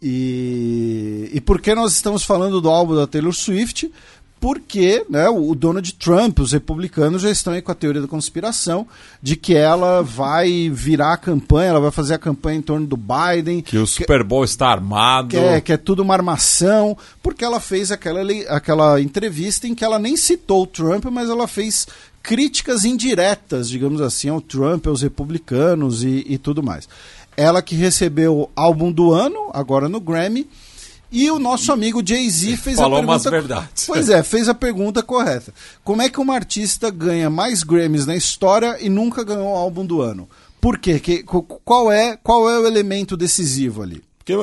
E, 0.01 1.30
e 1.33 1.41
por 1.41 1.61
que 1.61 1.75
nós 1.75 1.93
estamos 1.93 2.23
falando 2.23 2.61
do 2.61 2.69
álbum 2.69 2.95
da 2.95 3.06
Taylor 3.06 3.33
Swift? 3.33 3.91
Porque 4.40 5.06
né, 5.09 5.27
o 5.27 5.53
Donald 5.53 5.93
Trump, 5.95 6.40
os 6.40 6.53
republicanos 6.53 7.22
já 7.22 7.30
estão 7.30 7.51
aí 7.51 7.61
com 7.61 7.72
a 7.72 7.76
teoria 7.76 8.01
da 8.01 8.08
conspiração 8.08 8.88
de 9.22 9.35
que 9.35 9.53
ela 9.53 10.01
vai 10.01 10.69
virar 10.69 11.14
a 11.14 11.18
campanha, 11.18 11.72
ela 11.72 11.80
vai 11.82 11.92
fazer 11.92 12.14
a 12.14 12.18
campanha 12.18 12.59
em 12.59 12.61
torno 12.61 12.88
do 12.88 12.98
Biden. 12.98 13.61
Que 13.61 13.77
o 13.77 13.85
Super 13.85 14.24
Bowl 14.24 14.43
que, 14.43 14.50
está 14.50 14.69
armado. 14.69 15.30
Que 15.30 15.38
é, 15.38 15.59
que 15.59 15.74
é 15.74 15.77
tudo 15.77 16.03
uma 16.03 16.14
armação, 16.14 16.98
porque 17.22 17.43
ela 17.43 17.59
fez 17.59 17.92
aquela, 17.92 18.22
aquela 18.48 19.01
entrevista 19.01 19.68
em 19.68 19.76
que 19.76 19.84
ela 19.84 20.00
nem 20.00 20.16
citou 20.16 20.64
o 20.64 20.68
Trump, 20.68 21.06
mas 21.11 21.30
ela 21.30 21.48
fez 21.48 21.85
críticas 22.24 22.85
indiretas, 22.85 23.69
digamos 23.69 24.00
assim, 24.00 24.30
ao 24.30 24.40
Trump, 24.40 24.88
aos 24.88 25.01
republicanos 25.01 26.03
e, 26.03 26.24
e 26.27 26.38
tudo 26.38 26.64
mais. 26.64 26.88
Ela 27.35 27.61
que 27.61 27.76
recebeu 27.76 28.50
álbum 28.56 28.92
do 28.92 29.11
ano, 29.11 29.50
agora 29.53 29.90
no 29.90 30.00
Grammy. 30.00 30.48
E 31.11 31.29
o 31.31 31.39
nosso 31.39 31.71
amigo 31.71 32.05
Jay-Z 32.05 32.57
fez 32.57 32.77
Falou 32.77 32.97
a 32.97 33.01
pergunta. 33.01 33.13
Umas 33.13 33.23
verdades. 33.23 33.85
Pois 33.88 34.09
é, 34.09 34.21
fez 34.21 34.47
a 34.47 34.53
pergunta 34.53 35.01
correta. 35.01 35.53
Como 35.83 36.01
é 36.01 36.09
que 36.09 36.19
uma 36.19 36.35
artista 36.35 36.91
ganha 36.91 37.29
mais 37.29 37.63
Grammys 37.63 38.05
na 38.05 38.15
história 38.15 38.77
e 38.79 38.89
nunca 38.89 39.23
ganhou 39.23 39.51
o 39.51 39.55
álbum 39.55 39.85
do 39.85 40.01
ano? 40.01 40.29
Por 40.61 40.77
quê? 40.77 40.99
Que, 40.99 41.23
qual, 41.23 41.91
é, 41.91 42.17
qual 42.17 42.49
é 42.49 42.59
o 42.59 42.67
elemento 42.67 43.17
decisivo 43.17 43.81
ali? 43.81 44.03
Porque 44.19 44.35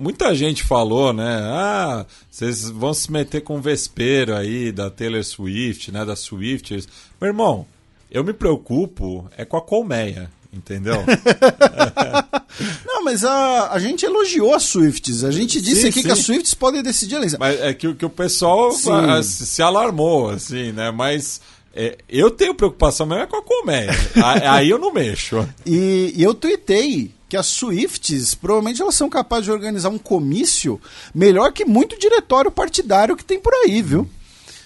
muita 0.00 0.34
gente 0.34 0.62
falou, 0.62 1.12
né? 1.12 1.40
Ah, 1.42 2.06
vocês 2.30 2.70
vão 2.70 2.94
se 2.94 3.12
meter 3.12 3.42
com 3.42 3.58
o 3.58 3.60
vespeiro 3.60 4.34
aí 4.34 4.72
da 4.72 4.88
Taylor 4.88 5.22
Swift, 5.22 5.92
né? 5.92 6.02
Da 6.04 6.16
Swifters. 6.16 6.88
Meu 7.20 7.28
irmão, 7.28 7.66
eu 8.10 8.24
me 8.24 8.32
preocupo 8.32 9.28
é 9.36 9.44
com 9.44 9.58
a 9.58 9.62
colmeia 9.62 10.30
entendeu? 10.52 11.04
Não, 12.84 13.04
mas 13.04 13.24
a, 13.24 13.72
a 13.72 13.78
gente 13.78 14.04
elogiou 14.04 14.54
as 14.54 14.64
Swifts. 14.64 15.24
A 15.24 15.30
gente 15.30 15.60
disse 15.60 15.82
sim, 15.82 15.88
aqui 15.88 16.00
sim. 16.00 16.06
que 16.06 16.12
as 16.12 16.18
Swifts 16.20 16.54
podem 16.54 16.82
decidir 16.82 17.16
a 17.16 17.18
eleição. 17.18 17.38
Mas 17.38 17.60
é 17.60 17.72
que, 17.74 17.94
que 17.94 18.04
o 18.04 18.10
pessoal 18.10 18.70
a, 18.70 19.22
se 19.22 19.62
alarmou, 19.62 20.30
assim, 20.30 20.72
né? 20.72 20.90
Mas 20.90 21.40
é, 21.74 21.98
eu 22.08 22.30
tenho 22.30 22.54
preocupação 22.54 23.06
mesmo 23.06 23.22
é 23.22 23.26
com 23.26 23.36
a 23.36 23.42
colmeia. 23.42 23.90
aí 24.50 24.68
eu 24.68 24.78
não 24.78 24.92
mexo. 24.92 25.48
E, 25.64 26.12
e 26.16 26.22
eu 26.22 26.34
tuitei 26.34 27.12
que 27.28 27.36
as 27.36 27.46
Swifts, 27.46 28.34
provavelmente 28.34 28.80
elas 28.80 28.94
são 28.94 29.08
capazes 29.08 29.44
de 29.44 29.52
organizar 29.52 29.90
um 29.90 29.98
comício 29.98 30.80
melhor 31.14 31.52
que 31.52 31.64
muito 31.64 31.98
diretório 31.98 32.50
partidário 32.50 33.16
que 33.16 33.24
tem 33.24 33.38
por 33.38 33.52
aí, 33.52 33.82
viu? 33.82 34.08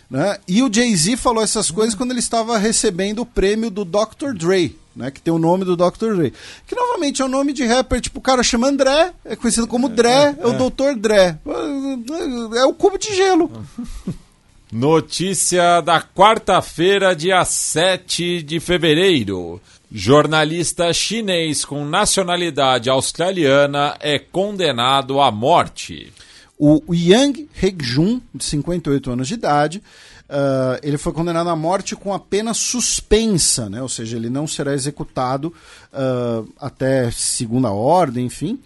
Né? 0.09 0.39
E 0.47 0.62
o 0.62 0.73
Jay-Z 0.73 1.17
falou 1.17 1.43
essas 1.43 1.70
coisas 1.70 1.94
quando 1.94 2.12
ele 2.12 2.20
estava 2.20 2.57
recebendo 2.57 3.20
o 3.20 3.27
prêmio 3.27 3.70
do 3.70 3.85
Dr. 3.85 4.33
Dre 4.35 4.78
né? 4.94 5.10
Que 5.10 5.20
tem 5.20 5.32
o 5.32 5.38
nome 5.38 5.64
do 5.64 5.76
Dr. 5.76 6.14
Dre. 6.14 6.32
Que 6.66 6.74
novamente 6.74 7.22
é 7.22 7.24
o 7.24 7.28
um 7.28 7.30
nome 7.30 7.52
de 7.52 7.64
rapper, 7.64 8.00
tipo, 8.00 8.18
o 8.18 8.22
cara 8.22 8.42
chama 8.42 8.68
André, 8.68 9.12
é 9.24 9.36
conhecido 9.36 9.66
como 9.66 9.88
Dre, 9.88 10.08
é, 10.08 10.36
é 10.38 10.46
o 10.46 10.52
é. 10.52 10.56
Dr. 10.56 10.98
Dre. 10.98 11.38
É 12.56 12.64
o 12.64 12.74
cubo 12.74 12.98
de 12.98 13.14
gelo. 13.14 13.50
Notícia 14.72 15.82
da 15.82 16.00
quarta-feira, 16.00 17.14
dia 17.14 17.44
7 17.44 18.42
de 18.42 18.58
fevereiro. 18.58 19.60
Jornalista 19.94 20.90
chinês 20.94 21.66
com 21.66 21.84
nacionalidade 21.84 22.88
australiana 22.88 23.94
é 24.00 24.18
condenado 24.18 25.20
à 25.20 25.30
morte. 25.30 26.10
O 26.58 26.82
Yang 26.94 27.50
Hejun, 27.60 28.22
de 28.34 28.44
58 28.44 29.10
anos 29.10 29.28
de 29.28 29.34
idade, 29.34 29.82
Uh, 30.33 30.81
ele 30.83 30.97
foi 30.97 31.12
condenado 31.12 31.51
à 31.51 31.55
morte 31.55 31.94
com 31.94 32.15
a 32.15 32.19
pena 32.19 32.55
suspensa, 32.55 33.69
né? 33.69 33.83
ou 33.83 33.89
seja, 33.89 34.17
ele 34.17 34.31
não 34.31 34.47
será 34.47 34.73
executado 34.73 35.52
uh, 35.93 36.51
até 36.59 37.11
segunda 37.11 37.70
ordem, 37.70 38.25
enfim. 38.25 38.59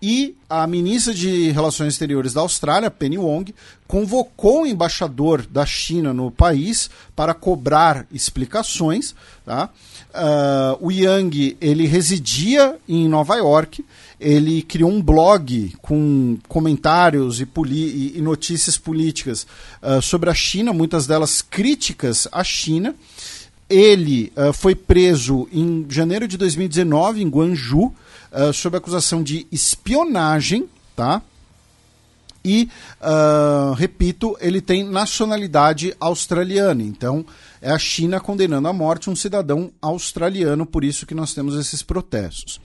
E 0.00 0.34
a 0.48 0.66
ministra 0.66 1.12
de 1.12 1.50
Relações 1.50 1.92
Exteriores 1.92 2.32
da 2.32 2.40
Austrália, 2.40 2.90
Penny 2.90 3.18
Wong, 3.18 3.54
convocou 3.86 4.62
o 4.62 4.66
embaixador 4.66 5.44
da 5.44 5.66
China 5.66 6.14
no 6.14 6.30
país 6.30 6.88
para 7.14 7.34
cobrar 7.34 8.06
explicações. 8.10 9.14
Tá? 9.44 9.68
Uh, 10.08 10.86
o 10.86 10.90
Yang 10.90 11.58
ele 11.60 11.86
residia 11.86 12.78
em 12.88 13.06
Nova 13.08 13.36
York 13.36 13.84
ele 14.20 14.60
criou 14.62 14.90
um 14.90 15.00
blog 15.00 15.72
com 15.80 16.36
comentários 16.46 17.40
e, 17.40 17.48
e, 17.66 18.18
e 18.18 18.20
notícias 18.20 18.76
políticas 18.76 19.46
uh, 19.82 20.02
sobre 20.02 20.28
a 20.28 20.34
China, 20.34 20.72
muitas 20.72 21.06
delas 21.06 21.40
críticas 21.40 22.28
à 22.30 22.44
China. 22.44 22.94
ele 23.68 24.30
uh, 24.36 24.52
foi 24.52 24.74
preso 24.74 25.48
em 25.50 25.86
janeiro 25.88 26.28
de 26.28 26.36
2019 26.36 27.22
em 27.22 27.28
Guangzhou 27.28 27.94
uh, 28.30 28.52
sob 28.52 28.76
acusação 28.76 29.22
de 29.22 29.46
espionagem, 29.50 30.68
tá? 30.94 31.22
E, 32.44 32.68
uh, 33.00 33.74
repito, 33.74 34.36
ele 34.40 34.60
tem 34.60 34.82
nacionalidade 34.84 35.94
australiana. 36.00 36.82
Então, 36.82 37.24
é 37.60 37.70
a 37.70 37.78
China 37.78 38.18
condenando 38.18 38.66
à 38.68 38.72
morte 38.72 39.10
um 39.10 39.16
cidadão 39.16 39.70
australiano, 39.82 40.64
por 40.64 40.82
isso 40.82 41.04
que 41.04 41.14
nós 41.14 41.34
temos 41.34 41.54
esses 41.54 41.82
protestos. 41.82 42.56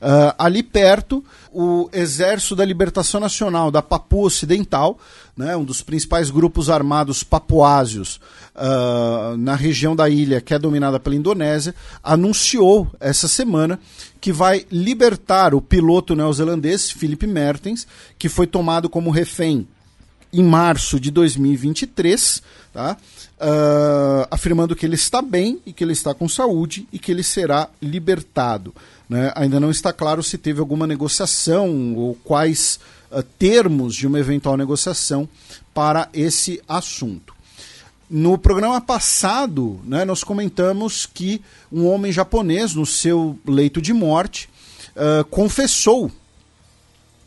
Uh, 0.00 0.34
ali 0.36 0.62
perto, 0.62 1.24
o 1.52 1.88
Exército 1.92 2.56
da 2.56 2.64
Libertação 2.64 3.20
Nacional 3.20 3.70
da 3.70 3.80
Papua 3.80 4.26
Ocidental, 4.26 4.98
né, 5.36 5.56
um 5.56 5.64
dos 5.64 5.80
principais 5.80 6.30
grupos 6.30 6.68
armados 6.68 7.22
papuásios 7.22 8.20
uh, 8.54 9.36
na 9.38 9.54
região 9.54 9.96
da 9.96 10.08
ilha 10.08 10.40
que 10.40 10.52
é 10.52 10.58
dominada 10.58 11.00
pela 11.00 11.16
Indonésia, 11.16 11.74
anunciou 12.02 12.90
essa 13.00 13.26
semana 13.26 13.80
que 14.20 14.32
vai 14.32 14.66
libertar 14.70 15.54
o 15.54 15.60
piloto 15.60 16.14
neozelandês 16.14 16.90
Philip 16.90 17.26
Mertens, 17.26 17.86
que 18.18 18.28
foi 18.28 18.46
tomado 18.46 18.90
como 18.90 19.10
refém 19.10 19.66
em 20.32 20.42
março 20.42 20.98
de 20.98 21.10
2023, 21.10 22.42
tá? 22.72 22.96
Uh, 23.38 24.26
afirmando 24.30 24.74
que 24.74 24.86
ele 24.86 24.94
está 24.94 25.20
bem 25.20 25.60
e 25.66 25.72
que 25.72 25.82
ele 25.82 25.92
está 25.92 26.14
com 26.14 26.28
saúde 26.28 26.86
e 26.92 26.98
que 26.98 27.10
ele 27.10 27.22
será 27.22 27.68
libertado. 27.82 28.72
Né? 29.08 29.32
Ainda 29.34 29.58
não 29.58 29.70
está 29.70 29.92
claro 29.92 30.22
se 30.22 30.38
teve 30.38 30.60
alguma 30.60 30.86
negociação 30.86 31.94
ou 31.96 32.14
quais 32.22 32.78
uh, 33.12 33.22
termos 33.38 33.94
de 33.94 34.06
uma 34.06 34.18
eventual 34.18 34.56
negociação 34.56 35.28
para 35.74 36.08
esse 36.12 36.60
assunto. 36.68 37.34
No 38.10 38.36
programa 38.36 38.80
passado, 38.80 39.80
né, 39.84 40.04
nós 40.04 40.22
comentamos 40.22 41.06
que 41.06 41.40
um 41.70 41.86
homem 41.86 42.12
japonês, 42.12 42.74
no 42.74 42.84
seu 42.84 43.38
leito 43.46 43.80
de 43.80 43.92
morte, 43.92 44.48
uh, 44.96 45.24
confessou 45.26 46.10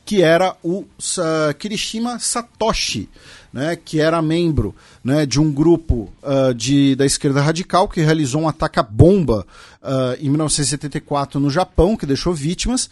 que 0.05 0.21
era 0.21 0.55
o 0.61 0.81
uh, 0.81 1.53
Kirishima 1.57 2.19
Satoshi, 2.19 3.09
né, 3.51 3.75
que 3.75 3.99
era 3.99 4.21
membro 4.21 4.75
né, 5.03 5.25
de 5.25 5.39
um 5.39 5.51
grupo 5.51 6.13
uh, 6.21 6.53
de, 6.53 6.95
da 6.95 7.05
esquerda 7.05 7.41
radical 7.41 7.87
que 7.87 8.01
realizou 8.01 8.41
um 8.41 8.47
ataque 8.47 8.79
à 8.79 8.83
bomba 8.83 9.47
uh, 9.81 10.15
em 10.21 10.29
1974 10.29 11.39
no 11.39 11.49
Japão, 11.49 11.97
que 11.97 12.05
deixou 12.05 12.33
vítimas, 12.33 12.89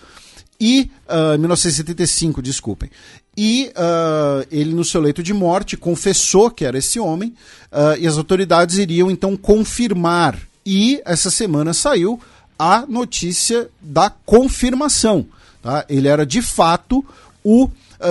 e 0.60 0.90
uh, 1.08 1.38
1975, 1.38 2.42
desculpem. 2.42 2.90
E 3.36 3.72
uh, 3.76 4.48
ele, 4.52 4.74
no 4.74 4.86
seu 4.86 5.02
leito 5.02 5.24
de 5.24 5.34
morte, 5.34 5.76
confessou 5.76 6.52
que 6.52 6.66
era 6.66 6.78
esse 6.78 7.00
homem, 7.00 7.34
uh, 7.72 7.98
e 8.00 8.08
as 8.08 8.18
autoridades 8.18 8.78
iriam 8.78 9.10
então 9.10 9.36
confirmar. 9.36 10.40
E 10.66 11.02
essa 11.06 11.30
semana 11.30 11.74
saiu 11.74 12.20
a 12.58 12.86
notícia 12.88 13.70
da 13.82 14.10
confirmação. 14.10 15.26
Tá? 15.62 15.86
Ele 15.90 16.08
era 16.08 16.26
de 16.26 16.42
fato 16.42 17.04
o 17.44 17.70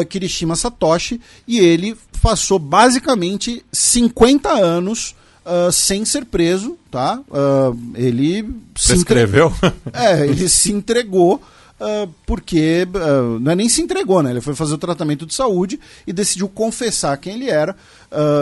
Kirishima 0.09 0.57
Satoshi 0.57 1.21
e 1.47 1.59
ele 1.59 1.97
passou 2.23 2.59
basicamente 2.59 3.65
50 3.73 4.49
anos 4.49 5.15
uh, 5.45 5.71
sem 5.73 6.05
ser 6.05 6.25
preso, 6.25 6.79
tá? 6.91 7.21
Uh, 7.29 7.79
ele 7.95 8.49
se 8.75 8.95
escreveu? 8.95 9.53
É, 9.93 10.27
ele 10.27 10.49
se 10.49 10.73
entregou 10.73 11.43
porque 12.27 12.87
não 13.41 13.53
é 13.53 13.55
nem 13.55 13.69
se 13.69 13.83
entregou, 13.83 14.23
né? 14.23 14.31
Ele 14.31 14.41
foi 14.41 14.55
fazer 14.55 14.75
o 14.75 14.79
tratamento 14.79 15.27
de 15.27 15.35
saúde 15.35 15.81
e 16.07 16.13
decidiu 16.13 16.49
confessar 16.49 17.17
quem 17.17 17.35
ele 17.35 17.51
era 17.51 17.77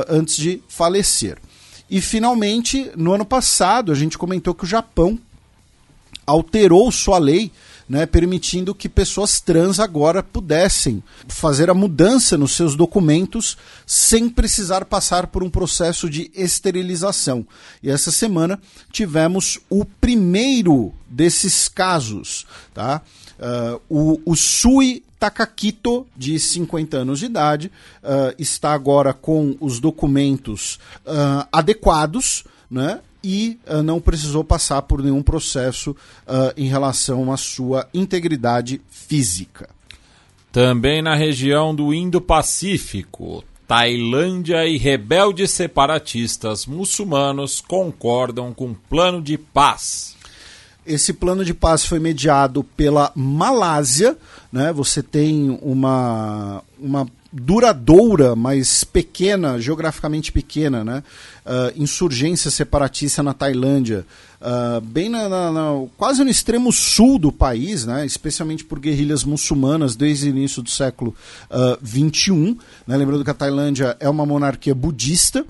antes 0.09 0.37
de 0.37 0.63
falecer. 0.69 1.39
E 1.89 2.01
finalmente, 2.01 2.91
no 2.97 3.13
ano 3.13 3.25
passado, 3.25 3.91
a 3.91 3.95
gente 3.95 4.17
comentou 4.19 4.55
que 4.55 4.65
o 4.65 4.67
Japão 4.67 5.19
alterou 6.27 6.93
sua 6.93 7.19
lei 7.19 7.51
né, 7.91 8.07
permitindo 8.07 8.73
que 8.73 8.89
pessoas 8.89 9.41
trans 9.41 9.81
agora 9.81 10.23
pudessem 10.23 11.03
fazer 11.27 11.69
a 11.69 11.75
mudança 11.75 12.39
nos 12.39 12.53
seus 12.53 12.77
documentos 12.77 13.59
sem 13.85 14.29
precisar 14.29 14.85
passar 14.85 15.27
por 15.27 15.43
um 15.43 15.51
processo 15.51 16.09
de 16.09 16.31
esterilização. 16.33 17.45
E 17.83 17.91
essa 17.91 18.13
semana 18.13 18.61
tivemos 18.93 19.59
o 19.69 19.85
primeiro 19.85 20.95
desses 21.09 21.67
casos. 21.67 22.47
Tá? 22.73 23.03
Uh, 23.41 23.81
o, 23.89 24.21
o 24.25 24.37
Sui 24.37 25.03
Takakito, 25.19 26.07
de 26.17 26.39
50 26.39 26.99
anos 26.99 27.19
de 27.19 27.27
idade, 27.27 27.73
uh, 28.05 28.33
está 28.39 28.73
agora 28.73 29.13
com 29.13 29.57
os 29.59 29.81
documentos 29.81 30.79
uh, 31.05 31.45
adequados, 31.51 32.45
né? 32.71 33.01
E 33.23 33.59
uh, 33.67 33.83
não 33.83 34.01
precisou 34.01 34.43
passar 34.43 34.83
por 34.83 35.03
nenhum 35.03 35.23
processo 35.23 35.91
uh, 35.91 36.53
em 36.57 36.69
relação 36.69 37.33
à 37.33 37.37
sua 37.37 37.89
integridade 37.93 38.81
física. 38.91 39.69
Também 40.53 41.01
na 41.01 41.15
região 41.15 41.75
do 41.75 41.95
Indo-Pacífico, 41.95 43.45
Tailândia 43.69 44.67
e 44.67 44.77
rebeldes 44.77 45.53
separatistas 45.53 46.67
muçulmanos 46.67 47.61
concordam 47.61 48.53
com 48.53 48.69
um 48.69 48.75
plano 48.75 49.23
de 49.23 49.39
paz. 49.39 50.17
Esse 50.85 51.13
plano 51.13 51.45
de 51.45 51.55
paz 51.55 51.85
foi 51.85 52.01
mediado 52.01 52.65
pela 52.65 53.13
Malásia, 53.15 54.19
né? 54.53 54.73
Você 54.73 55.05
tem 55.05 55.57
uma, 55.63 56.65
uma 56.77 57.07
duradoura, 57.33 58.35
mas 58.35 58.83
pequena, 58.83 59.61
geograficamente 59.61 60.33
pequena, 60.33 60.83
né? 60.83 61.03
Uh, 61.47 61.81
insurgência 61.81 62.51
separatista 62.51 63.23
na 63.23 63.33
Tailândia, 63.33 64.05
uh, 64.41 64.81
bem 64.81 65.09
na, 65.09 65.29
na, 65.29 65.53
na, 65.53 65.87
quase 65.97 66.25
no 66.25 66.31
extremo 66.31 66.73
sul 66.73 67.19
do 67.19 67.31
país, 67.31 67.87
né? 67.87 68.05
especialmente 68.05 68.65
por 68.65 68.79
guerrilhas 68.79 69.25
muçulmanas 69.25 69.97
desde 69.97 70.27
o 70.27 70.31
início 70.31 70.63
do 70.63 70.71
século 70.71 71.15
XXI. 71.85 72.31
Uh, 72.33 72.59
né? 72.87 72.97
Lembrando 72.97 73.25
que 73.25 73.31
a 73.31 73.35
Tailândia 73.35 73.97
é 74.01 74.09
uma 74.09 74.27
monarquia 74.27 74.75
budista. 74.75 75.45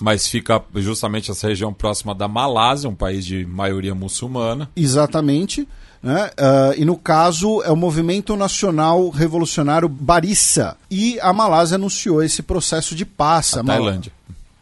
Mas 0.00 0.28
fica 0.28 0.62
justamente 0.76 1.30
essa 1.30 1.48
região 1.48 1.72
próxima 1.72 2.14
da 2.14 2.28
Malásia, 2.28 2.88
um 2.88 2.94
país 2.94 3.26
de 3.26 3.44
maioria 3.44 3.94
muçulmana. 3.94 4.70
Exatamente. 4.76 5.66
Né? 6.02 6.30
Uh, 6.38 6.80
e 6.80 6.84
no 6.84 6.96
caso 6.96 7.62
é 7.62 7.70
o 7.70 7.76
Movimento 7.76 8.36
Nacional 8.36 9.08
Revolucionário 9.10 9.88
Barissa. 9.88 10.76
E 10.90 11.18
a 11.20 11.32
Malásia 11.32 11.74
anunciou 11.74 12.22
esse 12.22 12.42
processo 12.42 12.94
de 12.94 13.04
paz. 13.04 13.56
A, 13.56 13.60
a 13.60 13.64
Tailândia. 13.64 14.12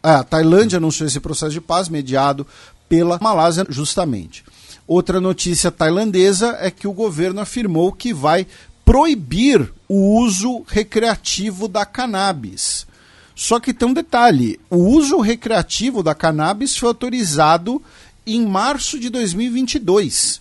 É, 0.03 0.11
a 0.11 0.25
Tailândia 0.25 0.79
anunciou 0.79 1.07
esse 1.07 1.21
processo 1.21 1.53
de 1.53 1.61
paz 1.61 1.89
mediado 1.89 2.47
pela 2.89 3.19
Malásia, 3.21 3.67
justamente. 3.69 4.45
Outra 4.87 5.21
notícia 5.21 5.71
tailandesa 5.71 6.57
é 6.61 6.71
que 6.71 6.87
o 6.87 6.93
governo 6.93 7.41
afirmou 7.41 7.93
que 7.93 8.15
vai 8.15 8.47
proibir 8.85 9.73
o 9.89 10.21
uso 10.21 10.65
recreativo 10.69 11.67
da 11.67 11.85
cannabis. 11.85 12.87
Só 13.35 13.59
que 13.59 13.75
tem 13.75 13.89
um 13.89 13.93
detalhe: 13.93 14.61
o 14.71 14.77
uso 14.77 15.19
recreativo 15.19 16.03
da 16.03 16.15
cannabis 16.15 16.77
foi 16.77 16.89
autorizado 16.89 17.83
em 18.25 18.47
março 18.47 18.99
de 18.99 19.11
2022. 19.11 20.41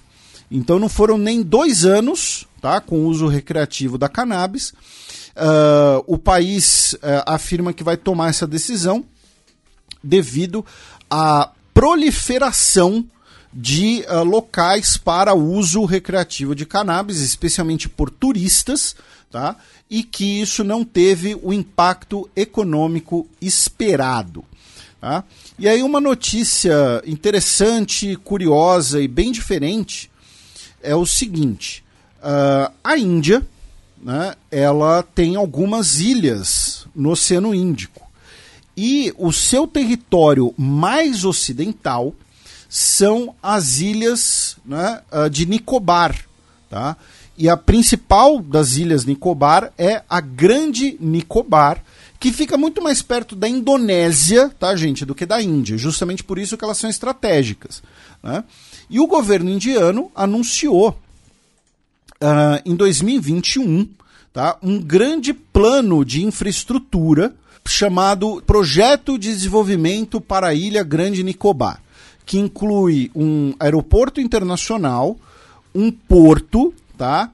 Então 0.49 0.80
não 0.80 0.90
foram 0.90 1.17
nem 1.17 1.41
dois 1.41 1.85
anos 1.85 2.48
tá, 2.61 2.80
com 2.82 3.06
uso 3.06 3.27
recreativo 3.27 3.98
da 3.98 4.09
cannabis. 4.09 4.74
Uh, 5.35 6.01
o 6.07 6.17
país 6.17 6.93
uh, 6.93 7.24
afirma 7.25 7.74
que 7.74 7.83
vai 7.83 7.98
tomar 7.98 8.30
essa 8.30 8.48
decisão 8.48 9.03
devido 10.03 10.65
à 11.09 11.51
proliferação 11.74 13.06
de 13.53 14.06
uh, 14.09 14.24
locais 14.24 14.98
para 14.98 15.33
uso 15.33 15.83
recreativo 15.85 16.56
de 16.56 16.65
cannabis, 16.65 17.19
especialmente 17.19 17.90
por 17.90 18.09
turistas, 18.09 18.95
tá? 19.30 19.56
e 19.90 20.03
que 20.03 20.41
isso 20.41 20.64
não 20.64 20.83
teve 20.83 21.38
o 21.41 21.53
impacto 21.53 22.30
econômico 22.35 23.27
esperado. 23.41 24.43
Tá? 25.01 25.24
E 25.59 25.67
aí, 25.67 25.83
uma 25.83 26.01
notícia 26.01 27.01
interessante, 27.06 28.15
curiosa 28.17 29.01
e 29.01 29.07
bem 29.07 29.32
diferente 29.32 30.09
é 30.85 30.95
o 30.95 31.05
seguinte: 31.05 31.83
uh, 32.19 32.72
a 32.83 32.97
Índia 32.97 33.45
né, 34.01 34.35
ela 34.51 35.01
tem 35.01 35.35
algumas 35.35 35.99
ilhas 35.99 36.85
no 36.95 37.09
Oceano 37.09 37.55
Índico. 37.55 38.05
E 38.77 39.14
o 39.17 39.31
seu 39.31 39.65
território 39.65 40.53
mais 40.57 41.23
ocidental 41.25 42.14
são 42.69 43.33
as 43.41 43.80
ilhas 43.80 44.57
né, 44.65 45.01
uh, 45.11 45.30
de 45.30 45.45
Nicobar. 45.45 46.15
Tá? 46.69 46.95
E 47.38 47.49
a 47.49 47.57
principal 47.57 48.39
das 48.39 48.75
ilhas 48.75 49.05
Nicobar 49.05 49.72
é 49.77 50.03
a 50.09 50.22
Grande 50.22 50.97
Nicobar, 50.99 51.83
que 52.19 52.31
fica 52.31 52.57
muito 52.57 52.81
mais 52.81 53.01
perto 53.01 53.35
da 53.35 53.47
Indonésia, 53.47 54.49
tá, 54.59 54.75
gente, 54.75 55.05
do 55.05 55.15
que 55.15 55.25
da 55.25 55.41
Índia. 55.41 55.77
Justamente 55.77 56.23
por 56.23 56.38
isso 56.38 56.57
que 56.57 56.64
elas 56.64 56.77
são 56.77 56.89
estratégicas. 56.89 57.81
Né? 58.22 58.43
E 58.89 58.99
o 58.99 59.07
governo 59.07 59.49
indiano 59.49 60.11
anunciou 60.15 60.89
uh, 60.89 62.61
em 62.65 62.75
2021 62.75 63.89
tá, 64.31 64.57
um 64.61 64.80
grande 64.80 65.33
plano 65.33 66.03
de 66.03 66.23
infraestrutura 66.23 67.33
chamado 67.67 68.43
Projeto 68.45 69.17
de 69.17 69.30
Desenvolvimento 69.30 70.22
para 70.22 70.47
a 70.47 70.53
Ilha 70.53 70.83
Grande 70.83 71.23
Nicobar, 71.23 71.81
que 72.25 72.38
inclui 72.38 73.11
um 73.15 73.53
aeroporto 73.59 74.22
internacional, 74.22 75.17
um 75.73 75.91
porto, 75.91 76.73
tá? 76.97 77.31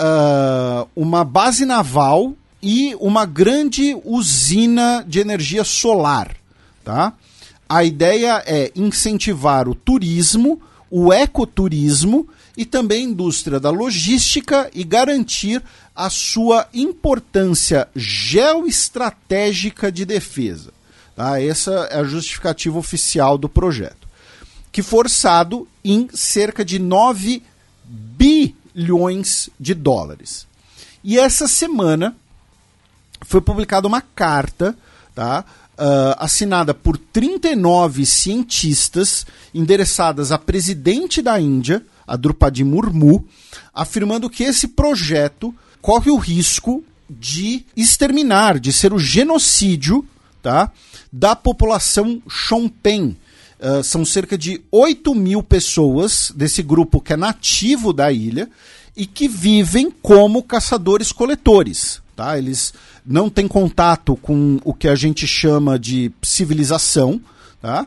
Uh, 0.00 0.88
uma 0.94 1.24
base 1.24 1.64
naval 1.64 2.34
e 2.62 2.94
uma 3.00 3.24
grande 3.24 3.96
usina 4.04 5.04
de 5.06 5.18
energia 5.18 5.64
solar, 5.64 6.36
tá? 6.84 7.14
A 7.68 7.84
ideia 7.84 8.42
é 8.46 8.70
incentivar 8.74 9.68
o 9.68 9.74
turismo, 9.74 10.60
o 10.90 11.12
ecoturismo 11.12 12.28
e 12.56 12.64
também 12.64 13.06
a 13.06 13.10
indústria 13.10 13.60
da 13.60 13.70
logística 13.70 14.68
e 14.74 14.82
garantir 14.82 15.62
a 15.94 16.10
sua 16.10 16.68
importância 16.74 17.88
geoestratégica 17.94 19.92
de 19.92 20.04
defesa. 20.04 20.72
Tá? 21.14 21.40
Essa 21.40 21.88
é 21.90 22.00
a 22.00 22.04
justificativa 22.04 22.78
oficial 22.78 23.38
do 23.38 23.48
projeto. 23.48 24.08
Que 24.72 24.82
forçado 24.82 25.68
em 25.84 26.08
cerca 26.12 26.64
de 26.64 26.78
9 26.78 27.42
bilhões 27.84 29.48
de 29.58 29.74
dólares. 29.74 30.46
E 31.02 31.18
essa 31.18 31.48
semana 31.48 32.16
foi 33.22 33.40
publicada 33.40 33.86
uma 33.86 34.00
carta 34.00 34.76
tá, 35.14 35.44
uh, 35.80 36.14
assinada 36.18 36.74
por 36.74 36.98
39 36.98 38.04
cientistas 38.04 39.26
endereçadas 39.54 40.30
à 40.30 40.38
presidente 40.38 41.22
da 41.22 41.40
Índia, 41.40 41.82
a 42.06 42.16
Drupadi 42.16 42.62
Murmu, 42.62 43.26
afirmando 43.74 44.28
que 44.28 44.44
esse 44.44 44.68
projeto 44.68 45.54
corre 45.80 46.10
o 46.10 46.18
risco 46.18 46.84
de 47.08 47.64
exterminar, 47.76 48.58
de 48.60 48.72
ser 48.72 48.92
o 48.92 48.98
genocídio 48.98 50.06
tá, 50.42 50.70
da 51.10 51.34
população 51.34 52.22
Shompen. 52.28 53.16
Uh, 53.58 53.82
são 53.82 54.04
cerca 54.04 54.38
de 54.38 54.60
8 54.70 55.14
mil 55.14 55.42
pessoas 55.42 56.32
desse 56.34 56.62
grupo 56.62 57.00
que 57.00 57.12
é 57.12 57.16
nativo 57.16 57.92
da 57.92 58.12
ilha 58.12 58.48
e 58.96 59.06
que 59.06 59.28
vivem 59.28 59.90
como 59.90 60.42
caçadores-coletores. 60.42 62.00
Tá? 62.16 62.38
Eles 62.38 62.72
não 63.04 63.30
têm 63.30 63.48
contato 63.48 64.16
com 64.16 64.58
o 64.64 64.74
que 64.74 64.88
a 64.88 64.94
gente 64.94 65.26
chama 65.26 65.78
de 65.78 66.12
civilização. 66.22 67.20
Tá? 67.60 67.86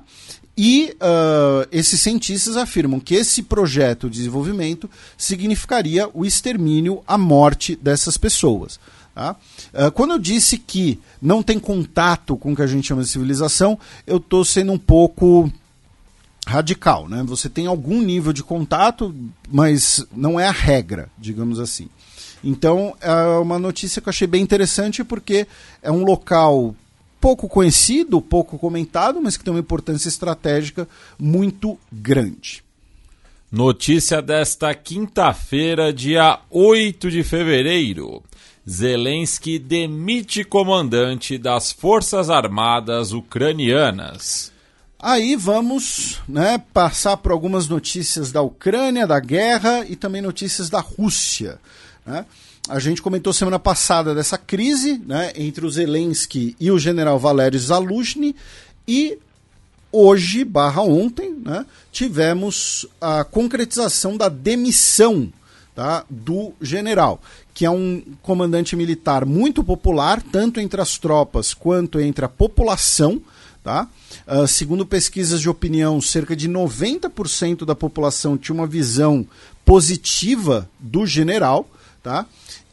E 0.56 0.95
uh, 0.95 1.67
esses 1.72 2.00
cientistas 2.00 2.58
afirmam 2.58 3.00
que 3.00 3.16
esse 3.16 3.42
projeto 3.42 4.09
de 4.09 4.17
desenvolvimento 4.17 4.90
significaria 5.17 6.08
o 6.14 6.25
extermínio, 6.25 7.01
a 7.08 7.17
morte 7.17 7.75
dessas 7.75 8.17
pessoas. 8.17 8.80
Tá? 9.16 9.35
Uh, 9.74 9.92
quando 9.92 10.11
eu 10.11 10.19
disse 10.19 10.58
que 10.58 11.00
não 11.22 11.42
tem 11.42 11.58
contato 11.58 12.38
com 12.38 12.53
o 12.53 12.56
que 12.56 12.61
a 12.61 12.67
gente 12.67 12.88
chama 12.88 13.01
de 13.01 13.09
civilização, 13.09 13.80
eu 14.06 14.17
estou 14.17 14.45
sendo 14.45 14.72
um 14.72 14.77
pouco 14.77 15.51
radical. 16.45 17.08
Né? 17.09 17.24
Você 17.24 17.50
tem 17.50 17.66
algum 17.66 18.01
nível 18.01 18.32
de 18.32 18.43
contato, 18.43 19.16
mas 19.50 20.06
não 20.16 20.40
é 20.40 20.48
a 20.48 20.51
regra, 20.51 21.09
digamos 21.17 21.59
assim. 21.59 21.90
Então, 22.43 22.95
é 22.99 23.13
uma 23.39 23.57
notícia 23.57 24.01
que 24.01 24.09
eu 24.09 24.11
achei 24.11 24.27
bem 24.27 24.41
interessante 24.41 25.03
porque 25.03 25.47
é 25.81 25.91
um 25.91 26.03
local 26.03 26.75
pouco 27.22 27.47
conhecido, 27.47 28.22
pouco 28.22 28.59
comentado, 28.59 29.22
mas 29.22 29.38
que 29.38 29.43
tem 29.45 29.53
uma 29.53 29.59
importância 29.59 30.09
estratégica 30.09 30.88
muito 31.17 31.80
grande. 31.89 32.61
Notícia 33.49 34.22
desta 34.22 34.73
quinta-feira, 34.75 35.93
dia 35.93 36.39
8 36.49 37.09
de 37.09 37.23
fevereiro. 37.23 38.22
Zelensky 38.69 39.59
demite 39.59 40.43
comandante 40.43 41.38
das 41.38 41.72
Forças 41.72 42.30
Armadas 42.30 43.13
Ucranianas. 43.13 44.51
Aí 44.99 45.35
vamos 45.35 46.22
né, 46.27 46.61
passar 46.73 47.17
por 47.17 47.31
algumas 47.31 47.67
notícias 47.67 48.31
da 48.31 48.41
Ucrânia, 48.41 49.05
da 49.05 49.19
guerra 49.19 49.85
e 49.88 49.95
também 49.95 50.22
notícias 50.22 50.69
da 50.69 50.80
Rússia. 50.80 51.59
Né? 52.06 52.25
A 52.69 52.80
gente 52.80 53.01
comentou 53.01 53.33
semana 53.33 53.59
passada 53.59 54.15
dessa 54.15 54.38
crise 54.38 55.01
né, 55.06 55.33
entre 55.35 55.65
o 55.65 55.69
Zelensky 55.69 56.56
e 56.59 56.72
o 56.72 56.80
general 56.80 57.19
Valery 57.19 57.57
Zaluzhny 57.57 58.35
e 58.88 59.17
hoje, 59.91 60.43
barra 60.43 60.82
ontem, 60.82 61.35
né, 61.43 61.65
tivemos 61.91 62.85
a 62.99 63.23
concretização 63.23 64.17
da 64.17 64.27
demissão 64.27 65.32
tá, 65.75 66.03
do 66.09 66.53
general, 66.61 67.22
que 67.53 67.65
é 67.65 67.69
um 67.69 68.01
comandante 68.22 68.75
militar 68.75 69.25
muito 69.25 69.64
popular, 69.64 70.22
tanto 70.22 70.59
entre 70.59 70.82
as 70.82 70.98
tropas 70.98 71.53
quanto 71.53 71.99
entre 71.99 72.25
a 72.25 72.30
população. 72.30 73.22
Tá? 73.64 73.88
Uh, 74.27 74.45
segundo 74.45 74.85
pesquisas 74.85 75.40
de 75.40 75.49
opinião, 75.49 76.01
cerca 76.01 76.35
de 76.35 76.49
90% 76.49 77.64
da 77.64 77.73
população 77.73 78.38
tinha 78.38 78.53
uma 78.53 78.67
visão 78.67 79.25
positiva 79.64 80.69
do 80.80 81.06
general 81.06 81.69
tá? 82.03 82.25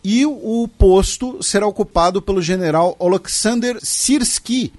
E 0.02 0.26
o 0.26 0.68
posto 0.76 1.42
será 1.42 1.66
ocupado 1.66 2.20
pelo 2.20 2.42
general 2.42 2.96
Alexander 2.98 3.78
Sirsky, 3.80 4.72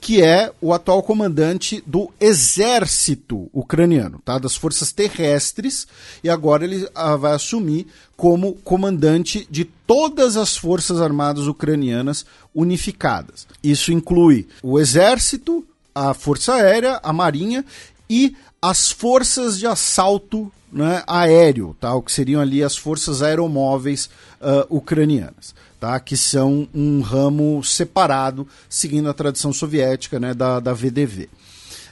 que 0.00 0.22
é 0.22 0.52
o 0.60 0.72
atual 0.72 1.02
comandante 1.02 1.82
do 1.86 2.10
exército 2.20 3.48
ucraniano, 3.52 4.20
tá? 4.24 4.38
das 4.38 4.54
forças 4.54 4.92
terrestres, 4.92 5.86
e 6.22 6.28
agora 6.28 6.64
ele 6.64 6.88
ah, 6.94 7.16
vai 7.16 7.32
assumir 7.32 7.86
como 8.16 8.54
comandante 8.56 9.48
de 9.50 9.64
todas 9.64 10.36
as 10.36 10.56
forças 10.56 11.00
armadas 11.00 11.46
ucranianas 11.46 12.26
unificadas. 12.54 13.46
Isso 13.62 13.92
inclui 13.92 14.46
o 14.62 14.78
exército, 14.78 15.64
a 15.94 16.12
força 16.12 16.54
aérea, 16.54 17.00
a 17.02 17.12
marinha 17.12 17.64
e 18.08 18.36
as 18.60 18.90
forças 18.90 19.58
de 19.58 19.66
assalto 19.66 20.52
né, 20.76 21.02
aéreo, 21.06 21.74
tá? 21.80 21.94
o 21.94 22.02
que 22.02 22.12
seriam 22.12 22.38
ali 22.38 22.62
as 22.62 22.76
forças 22.76 23.22
aeromóveis 23.22 24.10
uh, 24.42 24.76
ucranianas, 24.76 25.54
tá? 25.80 25.98
que 25.98 26.18
são 26.18 26.68
um 26.74 27.00
ramo 27.00 27.64
separado, 27.64 28.46
seguindo 28.68 29.08
a 29.08 29.14
tradição 29.14 29.54
soviética 29.54 30.20
né, 30.20 30.34
da, 30.34 30.60
da 30.60 30.74
VDV. 30.74 31.24
Uh, 31.24 31.28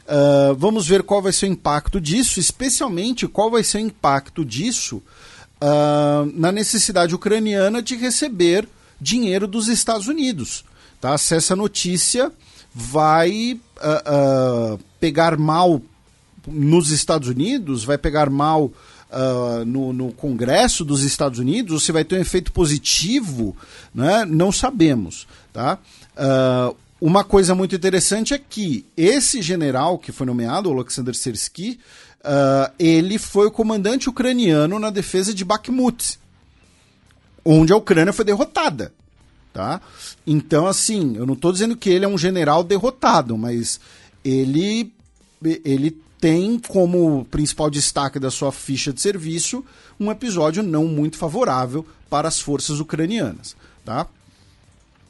ah, 0.07 0.55
vamos 0.59 0.87
ver 0.87 1.03
qual 1.03 1.23
vai 1.23 1.33
ser 1.33 1.47
o 1.47 1.53
impacto 1.53 1.99
disso, 1.99 2.39
especialmente 2.39 3.27
qual 3.27 3.51
vai 3.51 3.65
ser 3.65 3.79
o 3.79 3.81
impacto 3.81 4.45
disso 4.45 4.97
uh, 5.63 6.31
na 6.35 6.53
necessidade 6.53 7.15
ucraniana 7.15 7.83
de 7.83 7.97
receber 7.97 8.69
dinheiro 9.01 9.47
dos 9.47 9.67
Estados 9.69 10.09
Unidos. 10.09 10.63
Tá? 11.01 11.17
Se 11.17 11.35
essa 11.35 11.57
notícia 11.57 12.31
vai 12.75 13.59
pegar 15.01 15.37
mal 15.37 15.81
nos 16.47 16.90
Estados 16.90 17.28
Unidos, 17.28 17.84
vai 17.84 17.98
pegar 17.98 18.31
mal 18.31 18.64
uh, 18.64 19.64
no, 19.64 19.92
no, 19.92 20.12
Congresso 20.12 20.84
dos 20.84 21.02
Estados 21.02 21.39
Unidos, 21.39 21.73
ou 21.73 21.81
se 21.81 21.92
vai 21.92 22.05
ter 22.05 22.16
um 22.16 22.20
efeito 22.20 22.52
positivo, 22.52 23.56
né? 23.94 24.24
não 24.24 24.50
sabemos. 24.50 25.26
Tá? 25.52 25.78
Uh, 26.16 26.76
uma 27.00 27.23
coisa 27.24 27.55
muito 27.55 27.74
interessante 27.74 28.34
é 28.34 28.39
que 28.39 28.84
esse 28.97 29.42
general 29.42 29.98
que 29.98 30.12
foi 30.12 30.26
nomeado, 30.26 30.70
Alexander 30.70 31.14
Sersky, 31.14 31.78
uh, 32.20 32.73
ele 32.78 33.18
foi 33.18 33.47
o 33.47 33.50
comandante 33.50 34.08
ucraniano 34.08 34.78
na 34.78 34.90
defesa 34.90 35.34
de 35.34 35.44
Bakhmut, 35.44 36.18
onde 37.44 37.73
a 37.73 37.76
Ucrânia 37.76 38.12
foi 38.12 38.24
derrotada. 38.24 38.92
Tá? 39.52 39.81
Então, 40.26 40.66
assim, 40.66 41.14
eu 41.16 41.24
não 41.24 41.34
estou 41.34 41.52
dizendo 41.52 41.76
que 41.76 41.89
ele 41.89 42.05
é 42.05 42.08
um 42.08 42.18
general 42.18 42.64
derrotado, 42.64 43.39
mas 43.39 43.78
ele, 44.24 44.92
ele 45.64 45.97
tem 46.25 46.59
como 46.59 47.27
principal 47.27 47.69
destaque 47.69 48.19
da 48.19 48.31
sua 48.31 48.51
ficha 48.51 48.94
de 48.94 49.01
serviço 49.03 49.62
um 50.01 50.11
episódio 50.11 50.62
não 50.62 50.86
muito 50.86 51.19
favorável 51.19 51.86
para 52.09 52.27
as 52.27 52.41
forças 52.41 52.81
ucranianas. 52.81 53.55
Tá? 53.85 54.07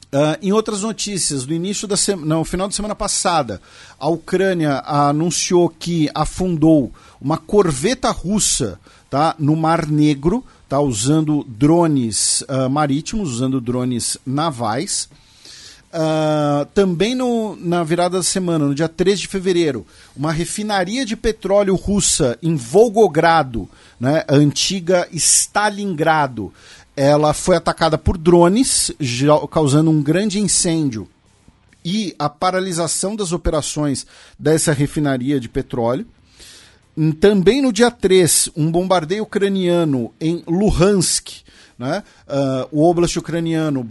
Uh, 0.07 0.35
em 0.41 0.51
outras 0.51 0.81
notícias, 0.81 1.45
no 1.45 1.53
início 1.53 1.87
da 1.87 1.95
semana, 1.95 2.35
no 2.35 2.43
final 2.43 2.67
de 2.67 2.75
semana 2.75 2.93
passada, 2.93 3.61
a 3.97 4.09
Ucrânia 4.09 4.83
anunciou 4.85 5.69
que 5.69 6.09
afundou 6.13 6.91
uma 7.21 7.37
corveta 7.37 8.11
russa 8.11 8.77
tá, 9.09 9.35
no 9.39 9.55
Mar 9.55 9.87
Negro, 9.87 10.43
tá, 10.67 10.81
usando 10.81 11.45
drones 11.47 12.41
uh, 12.41 12.69
marítimos, 12.69 13.35
usando 13.35 13.61
drones 13.61 14.17
navais. 14.25 15.07
Uh, 15.97 16.65
também 16.73 17.15
no, 17.15 17.55
na 17.55 17.81
virada 17.81 18.17
da 18.17 18.23
semana, 18.23 18.65
no 18.65 18.75
dia 18.75 18.89
3 18.89 19.17
de 19.17 19.29
fevereiro, 19.29 19.87
uma 20.13 20.29
refinaria 20.29 21.05
de 21.05 21.15
petróleo 21.15 21.73
russa 21.73 22.37
em 22.43 22.57
Volgogrado, 22.57 23.69
né, 23.97 24.25
a 24.27 24.35
antiga 24.35 25.07
Stalingrado, 25.13 26.51
ela 26.97 27.33
foi 27.33 27.55
atacada 27.55 27.97
por 27.97 28.17
drones, 28.17 28.91
causando 29.49 29.89
um 29.89 30.03
grande 30.03 30.37
incêndio 30.37 31.07
e 31.83 32.15
a 32.19 32.27
paralisação 32.27 33.15
das 33.15 33.31
operações 33.31 34.05
dessa 34.37 34.73
refinaria 34.73 35.39
de 35.39 35.47
petróleo. 35.47 36.05
Também 37.19 37.61
no 37.61 37.71
dia 37.71 37.91
3, 37.91 38.49
um 38.55 38.71
bombardeio 38.71 39.23
ucraniano 39.23 40.13
em 40.19 40.43
Luhansk, 40.47 41.44
né? 41.77 42.03
Uh, 42.27 42.67
o 42.71 42.89
oblast 42.89 43.17
ucraniano, 43.17 43.89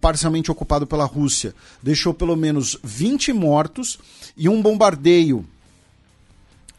parcialmente 0.00 0.50
ocupado 0.50 0.86
pela 0.86 1.04
Rússia, 1.04 1.54
deixou 1.82 2.12
pelo 2.12 2.36
menos 2.36 2.76
20 2.82 3.32
mortos 3.32 3.98
e 4.36 4.48
um 4.48 4.60
bombardeio 4.60 5.46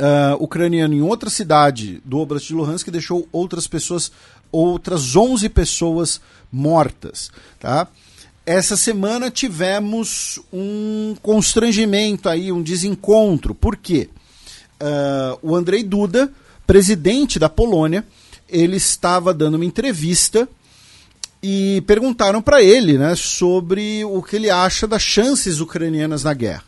uh, 0.02 0.44
ucraniano 0.44 0.94
em 0.94 1.02
outra 1.02 1.30
cidade 1.30 2.02
do 2.04 2.18
Oblast 2.18 2.48
de 2.48 2.54
Luhansk 2.54 2.90
deixou 2.90 3.28
outras 3.32 3.68
pessoas, 3.68 4.12
outras 4.52 5.16
11 5.16 5.48
pessoas 5.50 6.20
mortas. 6.52 7.32
Tá? 7.60 7.88
Essa 8.46 8.76
semana 8.76 9.30
tivemos 9.30 10.40
um 10.52 11.16
constrangimento 11.22 12.28
aí, 12.28 12.52
um 12.52 12.62
desencontro. 12.62 13.54
Por 13.54 13.78
quê? 13.78 14.10
Uh, 14.82 15.52
o 15.52 15.56
Andrei 15.56 15.84
Duda, 15.84 16.32
presidente 16.66 17.38
da 17.38 17.48
Polônia, 17.48 18.04
ele 18.52 18.78
estava 18.78 19.34
dando 19.34 19.56
uma 19.56 19.66
entrevista 19.66 20.48
e 21.42 21.82
perguntaram 21.88 22.42
para 22.42 22.62
ele 22.62 22.98
né, 22.98 23.16
sobre 23.16 24.06
o 24.06 24.22
que 24.22 24.36
ele 24.36 24.50
acha 24.50 24.88
das 24.88 25.02
chances 25.02 25.60
ucranianas 25.60 26.24
na 26.24 26.34
guerra. 26.34 26.66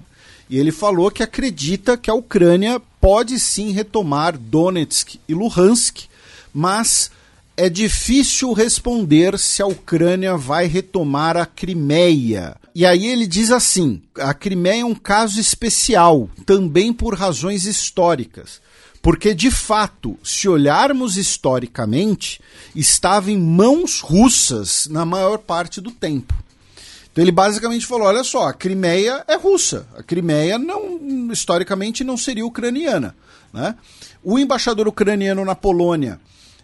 E 0.50 0.58
ele 0.58 0.72
falou 0.72 1.12
que 1.12 1.24
acredita 1.24 1.98
que 1.98 2.10
a 2.10 2.14
Ucrânia 2.14 2.82
pode 3.00 3.40
sim 3.40 3.72
retomar 3.72 4.38
Donetsk 4.38 5.20
e 5.28 5.34
Luhansk, 5.34 6.06
mas 6.54 7.12
é 7.56 7.70
difícil 7.70 8.52
responder 8.54 9.38
se 9.38 9.62
a 9.62 9.68
Ucrânia 9.68 10.36
vai 10.36 10.66
retomar 10.66 11.38
a 11.38 11.46
Crimeia. 11.46 12.56
E 12.76 12.86
aí 12.86 13.06
ele 13.06 13.28
diz 13.28 13.52
assim: 13.52 14.02
a 14.18 14.34
Crimeia 14.34 14.82
é 14.82 14.86
um 14.86 14.96
caso 14.96 15.40
especial, 15.40 16.30
também 16.46 16.92
por 16.92 17.16
razões 17.16 17.66
históricas. 17.66 18.62
Porque, 19.04 19.34
de 19.34 19.52
fato, 19.52 20.18
se 20.24 20.48
olharmos 20.48 21.18
historicamente, 21.18 22.40
estava 22.74 23.30
em 23.30 23.38
mãos 23.38 24.00
russas 24.00 24.88
na 24.90 25.04
maior 25.04 25.40
parte 25.40 25.82
do 25.82 25.92
tempo. 25.92 26.34
Então 27.12 27.22
ele 27.22 27.32
basicamente 27.32 27.86
falou: 27.86 28.08
olha 28.08 28.24
só, 28.24 28.48
a 28.48 28.54
Crimeia 28.54 29.22
é 29.28 29.36
russa. 29.36 29.86
A 29.98 30.02
Crimeia 30.02 30.58
não, 30.58 31.30
historicamente 31.34 32.02
não 32.02 32.16
seria 32.16 32.46
ucraniana. 32.46 33.14
Né? 33.52 33.76
O 34.24 34.40
embaixador 34.40 34.88
ucraniano 34.88 35.44
na 35.44 35.54
Polônia 35.54 36.18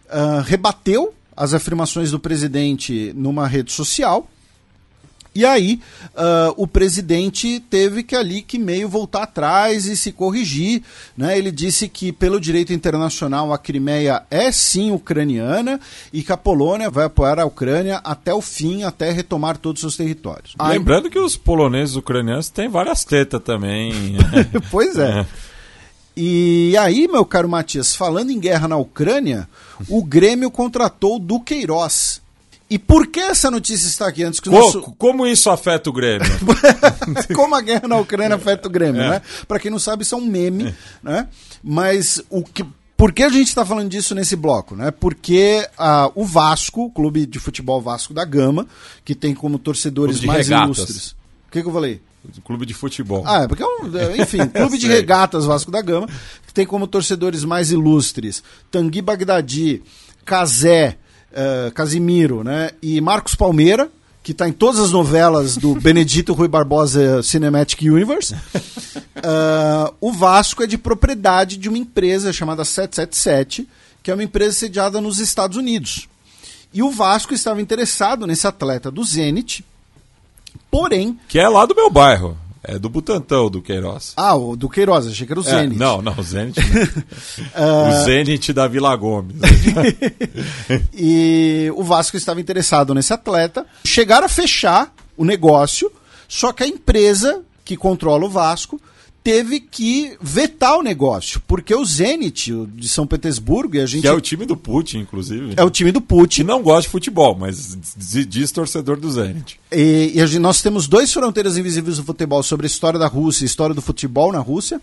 uh, 0.05 0.41
rebateu 0.41 1.13
as 1.35 1.53
afirmações 1.53 2.09
do 2.09 2.21
presidente 2.21 3.11
numa 3.17 3.47
rede 3.47 3.73
social 3.73 4.29
e 5.33 5.45
aí 5.45 5.79
uh, 6.15 6.53
o 6.57 6.65
presidente 6.65 7.59
teve 7.69 8.01
que 8.03 8.15
ali 8.15 8.41
que 8.41 8.57
meio 8.57 8.89
voltar 8.89 9.23
atrás 9.23 9.85
e 9.85 9.95
se 9.95 10.11
corrigir. 10.11 10.81
Né? 11.15 11.37
Ele 11.37 11.51
disse 11.51 11.87
que 11.87 12.11
pelo 12.11 12.39
direito 12.39 12.73
internacional 12.73 13.53
a 13.53 13.57
Crimeia 13.57 14.23
é 14.31 14.51
sim 14.51 14.91
ucraniana 14.91 15.79
e 16.11 16.23
que 16.23 16.31
a 16.31 16.37
Polônia 16.37 16.89
vai 16.89 17.05
apoiar 17.05 17.39
a 17.39 17.45
Ucrânia 17.45 18.01
até 18.03 18.33
o 18.33 18.41
fim, 18.41 18.83
até 18.83 19.11
retomar 19.11 19.57
todos 19.57 19.83
os 19.83 19.93
seus 19.93 19.97
territórios. 19.97 20.55
Lembrando 20.59 21.09
que 21.09 21.19
os 21.19 21.37
poloneses 21.37 21.95
ucranianos 21.95 22.49
têm 22.49 22.67
várias 22.67 23.05
tetas 23.05 23.41
também. 23.41 24.17
pois 24.71 24.97
é. 24.97 25.21
é. 25.21 25.25
E 26.17 26.75
aí, 26.77 27.07
meu 27.07 27.23
caro 27.23 27.47
Matias, 27.47 27.95
falando 27.95 28.29
em 28.29 28.39
guerra 28.39 28.67
na 28.67 28.75
Ucrânia, 28.75 29.47
o 29.87 30.03
Grêmio 30.03 30.51
contratou 30.51 31.15
o 31.15 31.19
Duqueiroz 31.19 32.21
e 32.69 32.77
por 32.77 33.07
que 33.07 33.19
essa 33.19 33.49
notícia 33.49 33.87
está 33.87 34.07
aqui 34.07 34.23
antes 34.23 34.39
que 34.39 34.49
o 34.49 34.51
nosso... 34.51 34.81
Como 34.97 35.25
isso 35.25 35.49
afeta 35.49 35.89
o 35.89 35.93
Grêmio? 35.93 36.27
como 37.35 37.55
a 37.55 37.61
guerra 37.61 37.87
na 37.87 37.97
Ucrânia 37.97 38.35
afeta 38.35 38.67
o 38.67 38.71
Grêmio, 38.71 39.01
é. 39.01 39.09
né? 39.09 39.21
Para 39.47 39.59
quem 39.59 39.71
não 39.71 39.79
sabe, 39.79 40.03
isso 40.03 40.13
é 40.13 40.17
um 40.17 40.25
meme, 40.25 40.75
né? 41.01 41.27
Mas 41.63 42.21
o 42.29 42.43
que 42.43 42.63
por 42.95 43.13
que 43.13 43.23
a 43.23 43.29
gente 43.29 43.47
está 43.47 43.65
falando 43.65 43.89
disso 43.89 44.13
nesse 44.13 44.35
bloco? 44.35 44.75
Né? 44.75 44.91
Porque 44.91 45.65
uh, 45.79 46.11
o 46.15 46.25
Vasco, 46.25 46.83
o 46.83 46.91
clube 46.91 47.25
de 47.25 47.39
futebol 47.39 47.81
Vasco 47.81 48.13
da 48.13 48.25
Gama, 48.25 48.67
que 49.05 49.15
tem 49.15 49.33
como 49.33 49.57
torcedores 49.57 50.21
mais 50.21 50.49
regatas. 50.49 50.77
ilustres. 50.77 51.11
O 51.47 51.51
que, 51.51 51.61
que 51.61 51.67
eu 51.69 51.71
falei? 51.71 52.01
Clube 52.43 52.65
de 52.65 52.73
futebol. 52.73 53.23
Ah, 53.25 53.43
é 53.43 53.47
porque 53.47 53.63
é 53.63 53.65
um. 53.65 53.97
É, 53.97 54.17
enfim, 54.21 54.45
Clube 54.47 54.77
de 54.77 54.85
Regatas 54.87 55.45
Vasco 55.45 55.71
da 55.71 55.81
Gama, 55.81 56.07
que 56.45 56.53
tem 56.53 56.65
como 56.65 56.85
torcedores 56.87 57.45
mais 57.45 57.71
ilustres 57.71 58.43
Tanguy 58.69 59.01
Bagdadi, 59.01 59.81
Cazé, 60.25 60.97
uh, 61.31 61.71
Casimiro, 61.73 62.43
né? 62.43 62.71
E 62.81 62.99
Marcos 63.01 63.35
Palmeira, 63.35 63.89
que 64.23 64.31
está 64.31 64.47
em 64.47 64.51
todas 64.51 64.79
as 64.79 64.91
novelas 64.91 65.57
do 65.57 65.75
Benedito 65.81 66.33
Rui 66.33 66.47
Barbosa 66.47 67.23
Cinematic 67.23 67.81
Universe. 67.81 68.35
Uh, 68.35 69.93
o 69.99 70.11
Vasco 70.11 70.63
é 70.63 70.67
de 70.67 70.77
propriedade 70.77 71.57
de 71.57 71.69
uma 71.69 71.77
empresa 71.77 72.31
chamada 72.31 72.63
777, 72.63 73.67
que 74.03 74.11
é 74.11 74.13
uma 74.13 74.23
empresa 74.23 74.53
sediada 74.53 75.01
nos 75.01 75.19
Estados 75.19 75.57
Unidos. 75.57 76.07
E 76.73 76.83
o 76.83 76.91
Vasco 76.91 77.33
estava 77.33 77.61
interessado 77.61 78.27
nesse 78.27 78.45
atleta 78.45 78.91
do 78.91 79.03
Zenit, 79.03 79.65
porém. 80.69 81.19
Que 81.27 81.39
é 81.39 81.47
lá 81.47 81.65
do 81.65 81.75
meu 81.75 81.89
bairro. 81.89 82.37
É 82.63 82.77
do 82.77 82.89
Butantão, 82.89 83.49
do 83.49 83.61
Queiroz. 83.61 84.13
Ah, 84.17 84.35
o 84.35 84.55
do 84.55 84.67
Queiroz, 84.67 85.07
achei 85.07 85.25
que 85.25 85.31
era 85.31 85.39
o 85.39 85.43
é, 85.43 85.49
Zenit. 85.49 85.79
não, 85.79 86.01
não, 86.01 86.13
o 86.17 86.23
Zenit. 86.23 86.59
o 87.55 88.03
Zenit 88.03 88.51
da 88.51 88.67
Vila 88.67 88.93
Gomes. 88.95 89.37
e 90.93 91.71
o 91.75 91.83
Vasco 91.83 92.17
estava 92.17 92.41
interessado 92.41 92.93
nesse 92.93 93.13
atleta. 93.13 93.65
Chegaram 93.85 94.25
a 94.25 94.29
fechar 94.29 94.93
o 95.15 95.23
negócio, 95.23 95.89
só 96.27 96.51
que 96.51 96.63
a 96.63 96.67
empresa 96.67 97.41
que 97.63 97.77
controla 97.77 98.25
o 98.25 98.29
Vasco 98.29 98.81
teve 99.29 99.59
que 99.59 100.17
vetar 100.19 100.75
o 100.79 100.81
negócio, 100.81 101.39
porque 101.47 101.75
o 101.75 101.85
Zenit 101.85 102.51
de 102.73 102.89
São 102.89 103.05
Petersburgo 103.05 103.75
e 103.75 103.79
a 103.79 103.85
gente 103.85 104.01
que 104.01 104.07
é 104.07 104.11
o 104.11 104.19
time 104.19 104.43
do 104.43 104.57
Putin, 104.57 105.01
inclusive. 105.01 105.53
É 105.55 105.63
o 105.63 105.69
time 105.69 105.91
do 105.91 106.01
Putin. 106.01 106.41
Que 106.41 106.47
não 106.47 106.63
gosta 106.63 106.81
de 106.81 106.89
futebol, 106.89 107.35
mas 107.35 107.77
diz 107.95 108.51
torcedor 108.51 108.99
do 108.99 109.11
Zenit. 109.11 109.59
E, 109.71 110.13
e 110.15 110.27
gente, 110.27 110.39
nós 110.39 110.63
temos 110.63 110.87
dois 110.87 111.13
fronteiras 111.13 111.57
invisíveis 111.57 111.97
do 111.97 112.03
futebol 112.03 112.41
sobre 112.41 112.65
a 112.65 112.69
história 112.69 112.97
da 112.97 113.05
Rússia 113.05 113.43
e 113.43 113.45
a 113.45 113.51
história 113.51 113.75
do 113.75 113.83
futebol 113.83 114.31
na 114.31 114.39
Rússia. 114.39 114.81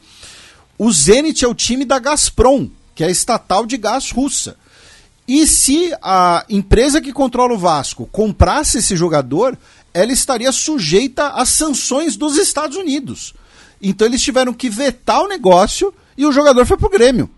O 0.79 0.93
Zenit 0.93 1.45
é 1.45 1.49
o 1.49 1.55
time 1.55 1.85
da 1.85 1.99
Gazprom, 1.99 2.69
que 2.95 3.03
é 3.03 3.09
a 3.09 3.11
estatal 3.11 3.67
de 3.67 3.77
gás 3.77 4.13
russa. 4.13 4.57
E 5.27 5.45
se 5.45 5.93
a 6.01 6.47
empresa 6.49 7.01
que 7.01 7.13
controla 7.13 7.55
o 7.55 7.59
Vasco 7.59 8.09
comprasse 8.13 8.79
esse 8.79 8.95
jogador, 8.95 9.59
ela 9.93 10.13
estaria 10.13 10.53
sujeita 10.53 11.31
às 11.31 11.49
sanções 11.49 12.17
dos 12.17 12.37
Estados 12.37 12.77
Unidos. 12.77 13.35
Então 13.81 14.07
eles 14.07 14.23
tiveram 14.23 14.53
que 14.53 14.69
vetar 14.69 15.23
o 15.23 15.29
negócio 15.29 15.93
e 16.17 16.25
o 16.25 16.33
jogador 16.33 16.65
foi 16.67 16.77
pro 16.77 16.89
Grêmio. 16.89 17.31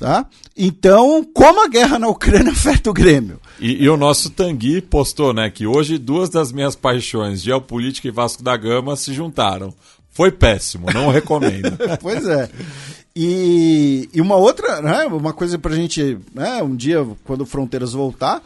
Tá? 0.00 0.26
Então, 0.56 1.24
como 1.32 1.64
a 1.64 1.68
guerra 1.68 1.98
na 1.98 2.08
Ucrânia 2.08 2.50
afeta 2.52 2.90
o 2.90 2.92
Grêmio? 2.92 3.40
E, 3.60 3.84
e, 3.84 3.88
o 3.88 3.96
nosso 3.96 4.30
Tanguy 4.30 4.80
postou, 4.80 5.32
né, 5.32 5.50
que 5.50 5.66
hoje 5.66 5.98
duas 5.98 6.28
das 6.28 6.50
minhas 6.50 6.74
paixões, 6.74 7.42
geopolítica 7.42 8.08
e 8.08 8.10
Vasco 8.10 8.42
da 8.42 8.56
Gama, 8.56 8.96
se 8.96 9.12
juntaram. 9.12 9.72
Foi 10.10 10.32
péssimo, 10.32 10.86
não 10.92 11.10
recomendo. 11.12 11.78
pois 12.00 12.26
é. 12.26 12.50
E, 13.14 14.08
e 14.12 14.20
uma 14.20 14.36
outra, 14.36 14.82
né, 14.82 15.04
uma 15.06 15.32
coisa 15.32 15.58
pra 15.58 15.74
gente, 15.74 16.18
né, 16.34 16.60
um 16.62 16.74
dia, 16.74 17.06
quando 17.24 17.46
Fronteiras 17.46 17.92
voltar, 17.92 18.42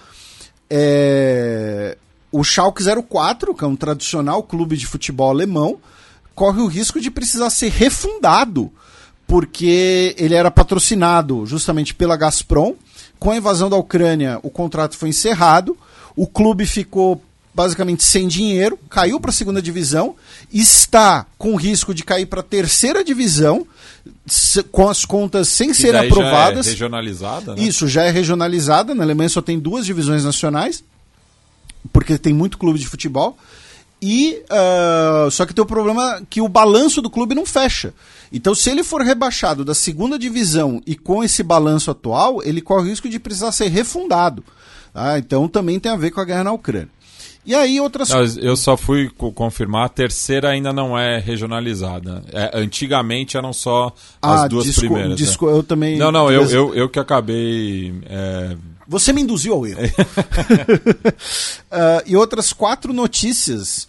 é 0.69 1.97
o 2.33 2.43
Schalke 2.43 2.83
04, 2.83 3.55
que 3.55 3.63
é 3.63 3.67
um 3.67 3.77
tradicional 3.77 4.43
clube 4.43 4.75
de 4.77 4.87
futebol 4.87 5.29
alemão, 5.29 5.79
corre 6.35 6.61
o 6.61 6.67
risco 6.67 7.01
de 7.01 7.11
precisar 7.11 7.51
ser 7.51 7.71
refundado, 7.71 8.71
porque 9.27 10.15
ele 10.19 10.35
era 10.35 10.51
patrocinado 10.51 11.47
justamente 11.47 11.95
pela 11.95 12.17
Gazprom. 12.17 12.75
Com 13.19 13.31
a 13.31 13.37
invasão 13.37 13.71
da 13.71 13.77
Ucrânia, 13.77 14.41
o 14.43 14.51
contrato 14.51 14.97
foi 14.97 15.11
encerrado, 15.11 15.77
o 16.17 16.27
clube 16.27 16.67
ficou 16.67 17.23
basicamente 17.55 18.03
sem 18.03 18.27
dinheiro, 18.27 18.79
caiu 18.89 19.21
para 19.21 19.31
a 19.31 19.35
segunda 19.35 19.61
divisão, 19.61 20.17
está 20.53 21.27
com 21.37 21.55
risco 21.55 21.95
de 21.95 22.03
cair 22.03 22.27
para 22.27 22.41
a 22.41 22.43
terceira 22.43 23.05
divisão, 23.05 23.67
com 24.71 24.89
as 24.89 25.05
contas 25.05 25.49
sem 25.49 25.75
serem 25.75 26.09
aprovadas. 26.09 26.67
Já 26.67 26.71
é 26.71 26.73
regionalizada, 26.73 27.55
né? 27.55 27.63
Isso, 27.63 27.87
já 27.87 28.03
é 28.05 28.11
regionalizada. 28.11 28.95
Na 28.95 29.05
Alemanha 29.05 29.29
só 29.29 29.43
tem 29.43 29.59
duas 29.59 29.85
divisões 29.85 30.25
nacionais, 30.25 30.83
porque 31.93 32.17
tem 32.17 32.33
muito 32.33 32.59
clube 32.59 32.79
de 32.79 32.87
futebol. 32.87 33.37
E 34.05 34.43
uh, 34.51 35.31
só 35.31 35.47
que 35.47 35.55
tem 35.55 35.63
o 35.63 35.67
problema 35.67 36.21
que 36.29 36.41
o 36.41 36.49
balanço 36.49 37.01
do 37.01 37.09
clube 37.09 37.37
não 37.37 37.47
fecha. 37.47 37.95
Então, 38.33 38.53
se 38.53 38.69
ele 38.69 38.83
for 38.83 39.01
rebaixado 39.01 39.65
da 39.65 39.75
segunda 39.75 40.19
divisão 40.19 40.83
e 40.85 40.97
com 40.97 41.23
esse 41.23 41.41
balanço 41.45 41.89
atual, 41.89 42.43
ele 42.43 42.61
corre 42.61 42.83
o 42.83 42.89
risco 42.91 43.09
de 43.09 43.21
precisar 43.21 43.53
ser 43.53 43.69
refundado. 43.69 44.43
Tá? 44.93 45.21
Então, 45.21 45.47
também 45.47 45.79
tem 45.79 45.93
a 45.93 45.97
ver 45.97 46.11
com 46.11 46.21
a 46.21 46.25
guerra 46.25 46.43
na 46.43 46.53
Ucrânia. 46.53 46.89
E 47.45 47.55
aí 47.55 47.81
outras 47.81 48.09
não, 48.09 48.25
Eu 48.41 48.57
só 48.57 48.77
fui 48.77 49.09
confirmar, 49.09 49.87
a 49.87 49.89
terceira 49.89 50.51
ainda 50.51 50.73
não 50.73 50.99
é 50.99 51.19
regionalizada. 51.19 52.25
É, 52.33 52.51
antigamente 52.55 53.37
eram 53.37 53.53
só 53.53 53.93
as 54.21 54.43
ah, 54.43 54.49
duas 54.49 54.65
disco, 54.65 54.81
primeiras. 54.81 55.17
Disco, 55.17 55.47
né? 55.47 55.53
eu 55.53 55.63
também. 55.63 55.97
Não, 55.97 56.11
não, 56.13 56.31
eu, 56.31 56.49
eu, 56.51 56.75
eu 56.75 56.89
que 56.89 57.01
acabei. 57.01 57.95
É... 58.07 58.57
Você 58.87 59.13
me 59.13 59.23
induziu 59.23 59.55
ao 59.55 59.67
erro. 59.67 59.81
uh, 59.81 59.87
e 62.07 62.17
outras 62.17 62.53
quatro 62.53 62.93
notícias 62.93 63.89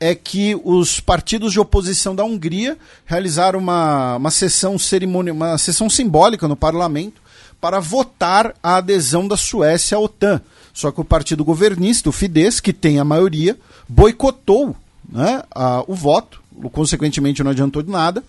é 0.00 0.14
que 0.14 0.58
os 0.64 1.00
partidos 1.00 1.52
de 1.52 1.60
oposição 1.60 2.14
da 2.14 2.24
Hungria 2.24 2.78
realizaram 3.04 3.58
uma, 3.58 4.16
uma 4.16 4.30
sessão 4.30 4.78
cerimônia, 4.78 5.32
uma 5.32 5.58
sessão 5.58 5.90
simbólica 5.90 6.46
no 6.46 6.56
parlamento 6.56 7.20
para 7.60 7.80
votar 7.80 8.54
a 8.62 8.76
adesão 8.76 9.26
da 9.26 9.36
Suécia 9.36 9.96
à 9.96 10.00
OTAN. 10.00 10.40
Só 10.72 10.92
que 10.92 11.00
o 11.00 11.04
partido 11.04 11.44
governista, 11.44 12.08
o 12.08 12.12
Fidesz, 12.12 12.60
que 12.60 12.72
tem 12.72 13.00
a 13.00 13.04
maioria, 13.04 13.58
boicotou 13.88 14.76
né, 15.08 15.42
a, 15.50 15.82
o 15.88 15.94
voto, 15.94 16.40
consequentemente 16.70 17.42
não 17.42 17.50
adiantou 17.50 17.82
de 17.82 17.90
nada. 17.90 18.22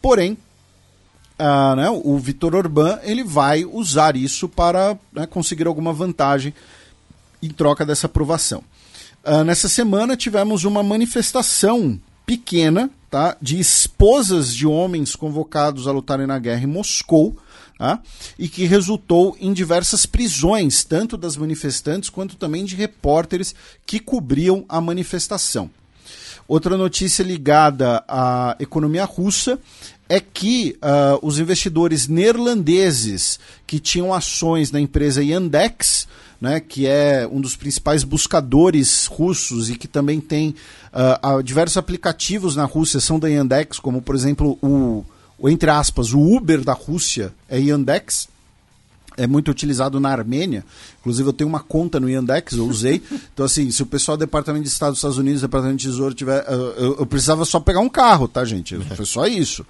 Porém, 0.00 0.38
né, 1.38 1.90
o 1.90 2.16
Vitor 2.18 2.54
Orbán 2.54 2.98
ele 3.02 3.24
vai 3.24 3.64
usar 3.64 4.16
isso 4.16 4.48
para 4.48 4.96
né, 5.12 5.26
conseguir 5.26 5.66
alguma 5.66 5.92
vantagem 5.92 6.54
em 7.42 7.48
troca 7.48 7.84
dessa 7.84 8.06
aprovação. 8.06 8.62
Ah, 9.28 9.42
nessa 9.42 9.68
semana 9.68 10.16
tivemos 10.16 10.62
uma 10.62 10.84
manifestação 10.84 12.00
pequena 12.24 12.88
tá, 13.10 13.36
de 13.42 13.58
esposas 13.58 14.54
de 14.54 14.68
homens 14.68 15.16
convocados 15.16 15.88
a 15.88 15.90
lutarem 15.90 16.28
na 16.28 16.38
guerra 16.38 16.62
em 16.62 16.68
Moscou. 16.68 17.36
Tá, 17.76 18.00
e 18.38 18.48
que 18.48 18.64
resultou 18.64 19.36
em 19.38 19.52
diversas 19.52 20.06
prisões, 20.06 20.82
tanto 20.82 21.14
das 21.16 21.36
manifestantes 21.36 22.08
quanto 22.08 22.36
também 22.36 22.64
de 22.64 22.74
repórteres 22.74 23.54
que 23.84 23.98
cobriam 23.98 24.64
a 24.66 24.80
manifestação. 24.80 25.68
Outra 26.48 26.76
notícia 26.76 27.22
ligada 27.22 28.02
à 28.08 28.56
economia 28.60 29.04
russa 29.04 29.58
é 30.08 30.20
que 30.20 30.78
uh, 30.78 31.18
os 31.20 31.38
investidores 31.38 32.06
neerlandeses 32.06 33.38
que 33.66 33.80
tinham 33.80 34.14
ações 34.14 34.70
na 34.70 34.80
empresa 34.80 35.22
Yandex, 35.22 36.06
né, 36.40 36.60
que 36.60 36.86
é 36.86 37.28
um 37.30 37.40
dos 37.40 37.56
principais 37.56 38.04
buscadores 38.04 39.06
russos 39.06 39.70
e 39.70 39.76
que 39.76 39.88
também 39.88 40.20
tem 40.20 40.54
uh, 40.92 41.42
diversos 41.42 41.76
aplicativos 41.76 42.56
na 42.56 42.64
Rússia, 42.64 43.00
são 43.00 43.18
da 43.18 43.28
Yandex, 43.28 43.78
como 43.78 44.02
por 44.02 44.14
exemplo 44.14 44.58
o, 44.62 45.04
o 45.38 45.48
entre 45.48 45.70
aspas, 45.70 46.12
o 46.12 46.20
Uber 46.20 46.62
da 46.62 46.72
Rússia 46.72 47.32
é 47.48 47.58
Yandex 47.58 48.28
é 49.16 49.26
muito 49.26 49.50
utilizado 49.50 49.98
na 49.98 50.10
Armênia. 50.10 50.64
Inclusive, 51.00 51.28
eu 51.28 51.32
tenho 51.32 51.48
uma 51.48 51.60
conta 51.60 51.98
no 51.98 52.08
Yandex, 52.08 52.52
eu 52.52 52.66
usei. 52.66 53.02
Então, 53.32 53.44
assim, 53.44 53.70
se 53.70 53.82
o 53.82 53.86
pessoal 53.86 54.16
do 54.16 54.20
Departamento 54.20 54.64
de 54.64 54.70
Estado 54.70 54.90
dos 54.90 54.98
Estados 54.98 55.18
Unidos, 55.18 55.42
Departamento 55.42 55.78
de 55.78 55.88
Tesouro 55.88 56.14
tiver. 56.14 56.42
Eu, 56.48 56.96
eu 57.00 57.06
precisava 57.06 57.44
só 57.44 57.60
pegar 57.60 57.80
um 57.80 57.88
carro, 57.88 58.26
tá, 58.26 58.44
gente? 58.46 58.76
Foi 58.94 59.04
só 59.04 59.26
isso. 59.26 59.64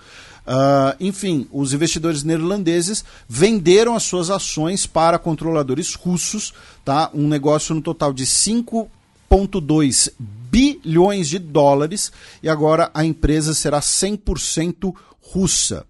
Uh, 0.47 0.95
enfim, 1.01 1.49
os 1.51 1.73
investidores 1.73 2.23
neerlandeses 2.23 3.05
venderam 3.29 3.97
as 3.97 4.05
suas 4.05 4.31
ações 4.31 4.87
para 4.87 5.19
controladores 5.19 5.95
russos, 5.95 6.55
tá? 6.85 7.11
Um 7.13 7.27
negócio 7.27 7.75
no 7.75 7.83
total 7.83 8.13
de 8.13 8.25
5,2 8.25 10.13
bilhões 10.19 11.29
de 11.29 11.41
dólares 11.41 12.13
e 12.43 12.49
agora 12.49 12.91
a 12.95 13.05
empresa 13.05 13.53
será 13.55 13.81
100% 13.81 14.95
russa. 15.21 15.85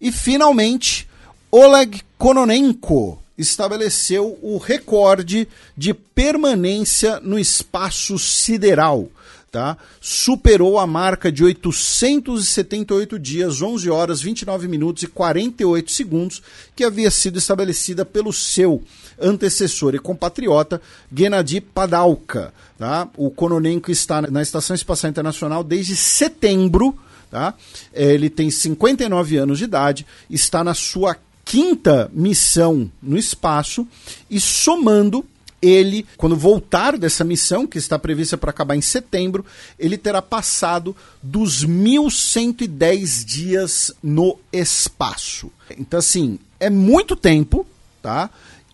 E 0.00 0.10
finalmente, 0.10 1.06
Oleg 1.50 2.00
Kononenko 2.16 3.22
estabeleceu 3.36 4.38
o 4.42 4.58
recorde 4.58 5.46
de 5.76 5.92
permanência 5.92 7.20
no 7.20 7.38
espaço 7.38 8.18
sideral. 8.18 9.08
Tá? 9.50 9.78
Superou 9.98 10.78
a 10.78 10.86
marca 10.86 11.32
de 11.32 11.42
878 11.42 13.18
dias, 13.18 13.62
11 13.62 13.88
horas, 13.88 14.20
29 14.20 14.68
minutos 14.68 15.02
e 15.02 15.06
48 15.06 15.90
segundos 15.90 16.42
que 16.76 16.84
havia 16.84 17.10
sido 17.10 17.38
estabelecida 17.38 18.04
pelo 18.04 18.30
seu 18.30 18.82
antecessor 19.18 19.94
e 19.94 19.98
compatriota 19.98 20.82
Gennady 21.10 21.62
Padalka. 21.62 22.52
Tá? 22.78 23.08
O 23.16 23.30
Kononenko 23.30 23.90
está 23.90 24.20
na 24.20 24.42
Estação 24.42 24.76
Espacial 24.76 25.08
Internacional 25.10 25.64
desde 25.64 25.96
setembro. 25.96 26.94
Tá? 27.30 27.54
Ele 27.94 28.28
tem 28.28 28.50
59 28.50 29.38
anos 29.38 29.58
de 29.58 29.64
idade, 29.64 30.06
está 30.28 30.62
na 30.62 30.74
sua 30.74 31.16
quinta 31.42 32.10
missão 32.12 32.90
no 33.02 33.16
espaço 33.16 33.88
e 34.30 34.38
somando 34.38 35.24
ele, 35.60 36.06
quando 36.16 36.36
voltar 36.36 36.96
dessa 36.96 37.24
missão, 37.24 37.66
que 37.66 37.78
está 37.78 37.98
prevista 37.98 38.36
para 38.36 38.50
acabar 38.50 38.76
em 38.76 38.80
setembro, 38.80 39.44
ele 39.78 39.98
terá 39.98 40.22
passado 40.22 40.96
dos 41.22 41.64
1.110 41.66 43.24
dias 43.24 43.92
no 44.02 44.38
espaço. 44.52 45.50
Então, 45.76 45.98
assim, 45.98 46.38
é 46.60 46.70
muito 46.70 47.16
tempo, 47.16 47.66
tá? 48.00 48.30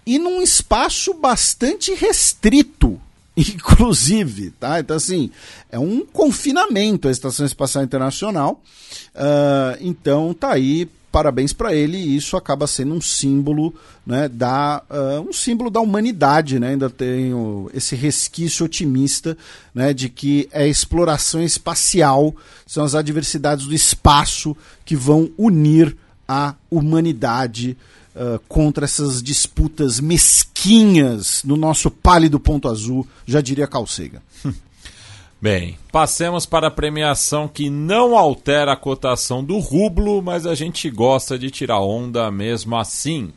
E 0.06 0.18
num 0.18 0.42
espaço 0.42 1.14
bastante 1.14 1.94
restrito, 1.94 3.00
inclusive, 3.36 4.50
tá? 4.52 4.80
Então, 4.80 4.96
assim, 4.96 5.30
é 5.70 5.78
um 5.78 6.04
confinamento 6.04 7.08
a 7.08 7.10
Estação 7.10 7.46
Espacial 7.46 7.82
Internacional. 7.82 8.62
Uh, 9.14 9.78
então, 9.80 10.34
tá 10.34 10.52
aí 10.52 10.88
parabéns 11.14 11.52
para 11.52 11.72
ele 11.72 11.96
e 11.96 12.16
isso 12.16 12.36
acaba 12.36 12.66
sendo 12.66 12.92
um 12.92 13.00
símbolo 13.00 13.72
né, 14.04 14.28
da 14.28 14.82
uh, 14.90 15.20
um 15.20 15.32
símbolo 15.32 15.70
da 15.70 15.80
humanidade 15.80 16.58
né? 16.58 16.70
ainda 16.70 16.90
tenho 16.90 17.70
esse 17.72 17.94
resquício 17.94 18.66
otimista 18.66 19.38
né, 19.72 19.94
de 19.94 20.08
que 20.08 20.48
é 20.50 20.64
a 20.64 20.66
exploração 20.66 21.40
espacial 21.40 22.34
são 22.66 22.82
as 22.82 22.96
adversidades 22.96 23.64
do 23.64 23.72
espaço 23.72 24.56
que 24.84 24.96
vão 24.96 25.30
unir 25.38 25.96
a 26.26 26.56
humanidade 26.68 27.76
uh, 28.16 28.40
contra 28.48 28.84
essas 28.84 29.22
disputas 29.22 30.00
mesquinhas 30.00 31.44
no 31.44 31.56
nosso 31.56 31.92
pálido 31.92 32.40
ponto 32.40 32.68
azul 32.68 33.06
já 33.24 33.40
diria 33.40 33.68
Calcega 33.68 34.20
Bem, 35.44 35.76
passemos 35.92 36.46
para 36.46 36.68
a 36.68 36.70
premiação 36.70 37.46
que 37.46 37.68
não 37.68 38.16
altera 38.16 38.72
a 38.72 38.76
cotação 38.76 39.44
do 39.44 39.58
rublo, 39.58 40.22
mas 40.22 40.46
a 40.46 40.54
gente 40.54 40.88
gosta 40.88 41.38
de 41.38 41.50
tirar 41.50 41.80
onda 41.80 42.30
mesmo 42.30 42.74
assim. 42.74 43.30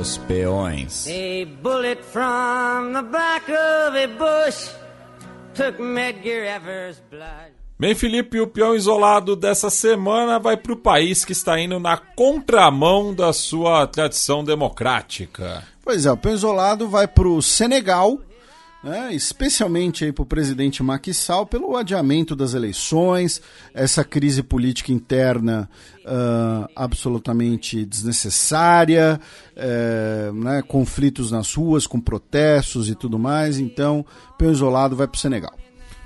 Os 0.00 0.16
peões. 0.16 1.06
A 1.08 1.44
bullet 1.60 2.02
from 2.04 2.94
the 2.94 3.02
back 3.02 3.52
of 3.52 3.98
a 3.98 4.08
bush 4.08 4.70
took 5.54 5.78
Medgar 5.78 6.56
Evers' 6.56 7.02
blood. 7.10 7.61
Bem, 7.82 7.96
Felipe, 7.96 8.38
o 8.38 8.46
peão 8.46 8.76
isolado 8.76 9.34
dessa 9.34 9.68
semana 9.68 10.38
vai 10.38 10.56
para 10.56 10.72
o 10.72 10.76
país 10.76 11.24
que 11.24 11.32
está 11.32 11.58
indo 11.58 11.80
na 11.80 11.96
contramão 11.96 13.12
da 13.12 13.32
sua 13.32 13.88
tradição 13.88 14.44
democrática. 14.44 15.64
Pois 15.82 16.06
é, 16.06 16.12
o 16.12 16.16
peão 16.16 16.32
isolado 16.32 16.88
vai 16.88 17.08
para 17.08 17.26
o 17.26 17.42
Senegal, 17.42 18.20
né, 18.84 19.12
especialmente 19.12 20.12
para 20.12 20.22
o 20.22 20.26
presidente 20.26 20.80
Macky 20.80 21.12
Sall, 21.12 21.44
pelo 21.44 21.76
adiamento 21.76 22.36
das 22.36 22.54
eleições, 22.54 23.42
essa 23.74 24.04
crise 24.04 24.44
política 24.44 24.92
interna 24.92 25.68
uh, 26.04 26.70
absolutamente 26.76 27.84
desnecessária, 27.84 29.20
uh, 29.56 30.32
né, 30.32 30.62
conflitos 30.62 31.32
nas 31.32 31.52
ruas 31.52 31.84
com 31.84 32.00
protestos 32.00 32.88
e 32.88 32.94
tudo 32.94 33.18
mais. 33.18 33.58
Então, 33.58 34.06
o 34.30 34.34
peão 34.34 34.52
isolado 34.52 34.94
vai 34.94 35.08
para 35.08 35.18
o 35.18 35.20
Senegal. 35.20 35.61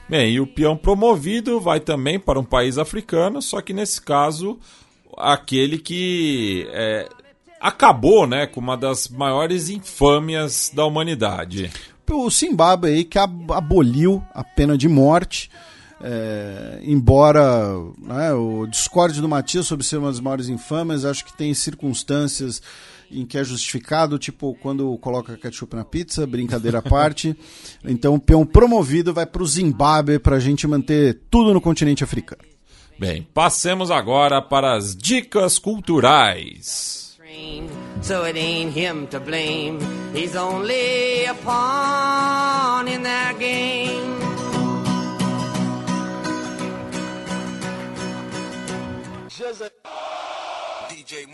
Bem, 0.09 0.35
e 0.35 0.41
o 0.41 0.47
peão 0.47 0.76
promovido 0.76 1.60
vai 1.60 1.81
também 1.81 2.18
para 2.18 2.39
um 2.39 2.44
país 2.44 2.78
africano, 2.78 3.43
só 3.43 3.60
que 3.60 3.73
nesse 3.73 4.01
caso, 4.01 4.59
aquele 5.17 5.78
que 5.78 6.67
é, 6.70 7.09
acabou 7.60 8.26
né, 8.26 8.47
com 8.47 8.60
uma 8.60 8.76
das 8.76 9.09
maiores 9.09 9.68
infâmias 9.68 10.70
da 10.73 10.85
humanidade. 10.85 11.70
O 12.09 12.31
Zimbábue 12.31 12.89
aí 12.89 13.05
que 13.05 13.18
aboliu 13.18 14.23
a 14.33 14.44
pena 14.44 14.78
de 14.78 14.89
morte. 14.89 15.51
É, 16.01 16.78
embora 16.83 17.73
né, 17.99 18.33
o 18.33 18.67
discorde 18.67 19.20
do 19.20 19.28
Matias 19.28 19.67
sobre 19.67 19.85
ser 19.85 19.97
uma 19.97 20.10
das 20.10 20.20
maiores 20.20 20.49
infâmias, 20.49 21.05
acho 21.05 21.25
que 21.25 21.36
tem 21.36 21.52
circunstâncias 21.55 22.62
em 23.10 23.25
que 23.25 23.39
é 23.39 23.44
justificado, 23.44 24.18
tipo 24.18 24.57
quando 24.60 24.97
coloca 24.99 25.36
ketchup 25.36 25.75
na 25.76 25.85
pizza, 25.85 26.26
brincadeira 26.26 26.78
à 26.78 26.83
parte. 26.83 27.36
Então 27.89 28.15
o 28.15 28.20
peão 28.20 28.44
promovido 28.44 29.15
vai 29.15 29.25
para 29.25 29.43
o 29.43 29.47
Zimbábue 29.47 30.18
para 30.18 30.36
a 30.36 30.41
gente 30.41 30.67
manter 30.67 31.20
tudo 31.31 31.55
no 31.55 31.60
continente 31.60 32.02
africano. 32.02 32.43
Bem, 32.99 33.26
passemos 33.33 33.91
agora 33.91 34.43
para 34.43 34.75
as 34.75 34.97
dicas 34.97 35.59
culturais. 35.59 37.07
So 38.02 38.25
it 38.25 38.39
ain't 38.39 38.76
him 38.76 39.07
to 39.09 39.20
blame. 39.20 39.78
He's 40.15 40.36
only 40.36 41.26
a 41.26 41.35
pawn 41.35 42.89
in 42.89 43.02
that 43.02 43.39
game. 43.39 44.17
DJ 50.89 51.26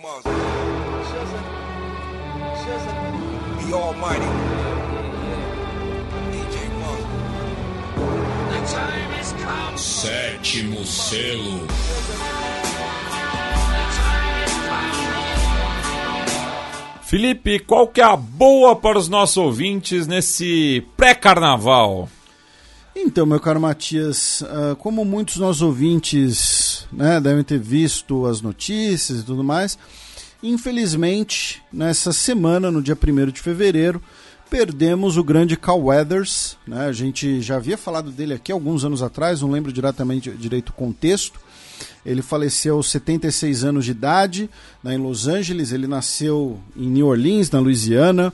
the 2.64 3.74
Almighty. 3.74 4.26
DJ 6.30 6.72
Sétimo 9.76 10.84
selo. 10.84 11.66
Felipe, 17.02 17.58
qual 17.58 17.88
que 17.88 18.00
é 18.00 18.04
a 18.04 18.16
boa 18.16 18.76
para 18.76 18.98
os 18.98 19.08
nossos 19.08 19.36
ouvintes 19.36 20.06
nesse 20.06 20.86
pré-carnaval? 20.96 22.08
Então, 22.94 23.26
meu 23.26 23.40
caro 23.40 23.60
Matias, 23.60 24.42
ah, 24.46 24.76
como 24.78 25.04
muitos 25.04 25.36
nossos 25.36 25.62
ouvintes 25.62 26.86
né, 26.92 27.20
devem 27.20 27.42
ter 27.42 27.58
visto 27.58 28.26
as 28.26 28.40
notícias 28.40 29.20
e 29.20 29.24
tudo 29.24 29.42
mais, 29.42 29.78
Infelizmente, 30.42 31.62
nessa 31.72 32.12
semana, 32.12 32.70
no 32.70 32.82
dia 32.82 32.96
1 32.96 33.30
de 33.30 33.40
fevereiro, 33.40 34.02
perdemos 34.50 35.16
o 35.16 35.22
grande 35.22 35.56
Cal 35.56 35.80
Weathers. 35.80 36.56
Né? 36.66 36.86
A 36.86 36.92
gente 36.92 37.40
já 37.40 37.56
havia 37.56 37.78
falado 37.78 38.10
dele 38.10 38.34
aqui 38.34 38.50
alguns 38.50 38.84
anos 38.84 39.02
atrás, 39.02 39.40
não 39.40 39.50
lembro 39.50 39.72
diretamente 39.72 40.30
direito 40.32 40.70
o 40.70 40.72
contexto. 40.72 41.40
Ele 42.04 42.22
faleceu 42.22 42.76
aos 42.76 42.90
76 42.90 43.62
anos 43.62 43.84
de 43.84 43.92
idade, 43.92 44.50
né, 44.82 44.94
em 44.94 44.98
Los 44.98 45.28
Angeles. 45.28 45.72
Ele 45.72 45.86
nasceu 45.86 46.58
em 46.76 46.88
New 46.88 47.06
Orleans, 47.06 47.50
na 47.50 47.60
Louisiana. 47.60 48.32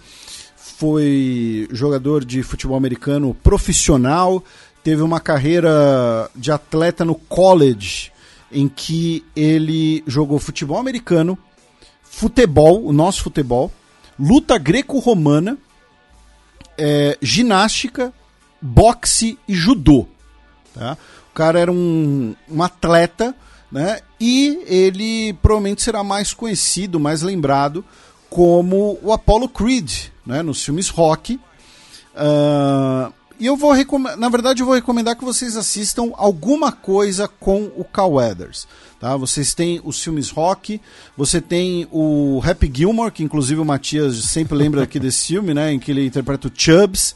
Foi 0.56 1.68
jogador 1.70 2.24
de 2.24 2.42
futebol 2.42 2.76
americano 2.76 3.34
profissional. 3.34 4.42
Teve 4.82 5.02
uma 5.02 5.20
carreira 5.20 6.30
de 6.34 6.50
atleta 6.50 7.04
no 7.04 7.14
college, 7.14 8.10
em 8.50 8.66
que 8.66 9.22
ele 9.36 10.02
jogou 10.06 10.38
futebol 10.38 10.78
americano, 10.78 11.38
futebol, 12.10 12.84
o 12.84 12.92
nosso 12.92 13.22
futebol, 13.22 13.70
luta 14.18 14.58
greco-romana 14.58 15.56
é, 16.76 17.18
ginástica, 17.20 18.12
boxe 18.60 19.38
e 19.46 19.54
judô. 19.54 20.06
Tá? 20.74 20.96
O 21.30 21.34
cara 21.34 21.58
era 21.58 21.72
um, 21.72 22.34
um 22.48 22.62
atleta, 22.62 23.34
né? 23.70 24.00
E 24.20 24.62
ele 24.66 25.34
provavelmente 25.34 25.82
será 25.82 26.02
mais 26.02 26.32
conhecido, 26.32 26.98
mais 26.98 27.22
lembrado 27.22 27.84
como 28.30 28.98
o 29.02 29.12
Apollo 29.12 29.48
Creed, 29.48 30.06
né? 30.26 30.42
Nos 30.42 30.64
filmes 30.64 30.88
rock. 30.88 31.38
Uh, 32.14 33.12
e 33.39 33.47
eu 33.47 33.57
vou 33.57 33.73
na 34.17 34.28
verdade 34.28 34.62
eu 34.62 34.67
vou 34.67 34.75
recomendar 34.75 35.17
que 35.17 35.25
vocês 35.25 35.57
assistam 35.57 36.10
alguma 36.15 36.73
coisa 36.73 37.28
com 37.28 37.70
o 37.76 37.84
Cal 37.84 38.12
Weathers. 38.12 38.67
Tá? 38.99 39.17
Vocês 39.17 39.55
têm 39.55 39.81
os 39.84 40.02
filmes 40.02 40.31
rock, 40.31 40.81
você 41.17 41.41
tem 41.41 41.86
o 41.92 42.42
Happy 42.44 42.70
Gilmore, 42.75 43.12
que 43.12 43.23
inclusive 43.23 43.60
o 43.60 43.65
Matias 43.65 44.17
sempre 44.25 44.57
lembra 44.57 44.83
aqui 44.83 44.99
desse 44.99 45.28
filme, 45.28 45.55
né? 45.55 45.73
Em 45.73 45.78
que 45.78 45.92
ele 45.92 46.07
interpreta 46.07 46.49
o 46.49 46.52
Chubbs. 46.52 47.15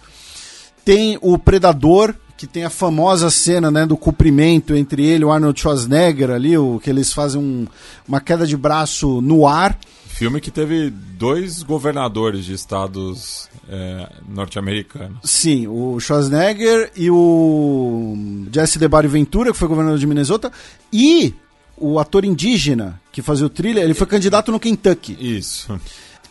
Tem 0.84 1.18
o 1.20 1.39
Predador, 1.39 2.15
que 2.36 2.47
tem 2.47 2.65
a 2.65 2.70
famosa 2.70 3.31
cena 3.31 3.70
né, 3.70 3.86
do 3.86 3.97
cumprimento 3.97 4.75
entre 4.75 5.07
ele 5.07 5.23
e 5.23 5.25
o 5.25 5.31
Arnold 5.31 5.60
Schwarzenegger 5.60 6.31
ali, 6.31 6.59
o, 6.59 6.81
que 6.81 6.91
eles 6.91 7.12
fazem 7.12 7.41
um, 7.41 7.67
uma 8.07 8.20
queda 8.20 8.47
de 8.47 8.57
braço 8.57 9.20
no 9.20 9.47
ar. 9.47 9.78
Filme 10.23 10.41
que 10.41 10.52
teve 10.52 10.89
dois 10.89 11.65
governadores 11.65 12.44
de 12.44 12.55
estados 12.55 13.49
é, 13.68 14.09
norte-americanos. 14.28 15.18
Sim, 15.25 15.67
o 15.67 15.99
Schwarzenegger 15.99 16.92
e 16.94 17.10
o 17.10 18.47
Jesse 18.52 18.78
DeBarry 18.78 19.09
Ventura, 19.09 19.51
que 19.51 19.59
foi 19.59 19.67
governador 19.67 19.99
de 19.99 20.07
Minnesota, 20.07 20.52
e 20.92 21.34
o 21.76 21.99
ator 21.99 22.25
indígena 22.25 23.01
que 23.10 23.20
fazia 23.20 23.47
o 23.47 23.51
thriller, 23.51 23.83
ele 23.83 23.94
foi 23.94 24.07
candidato 24.07 24.52
no 24.52 24.60
Kentucky. 24.60 25.17
Isso. 25.18 25.76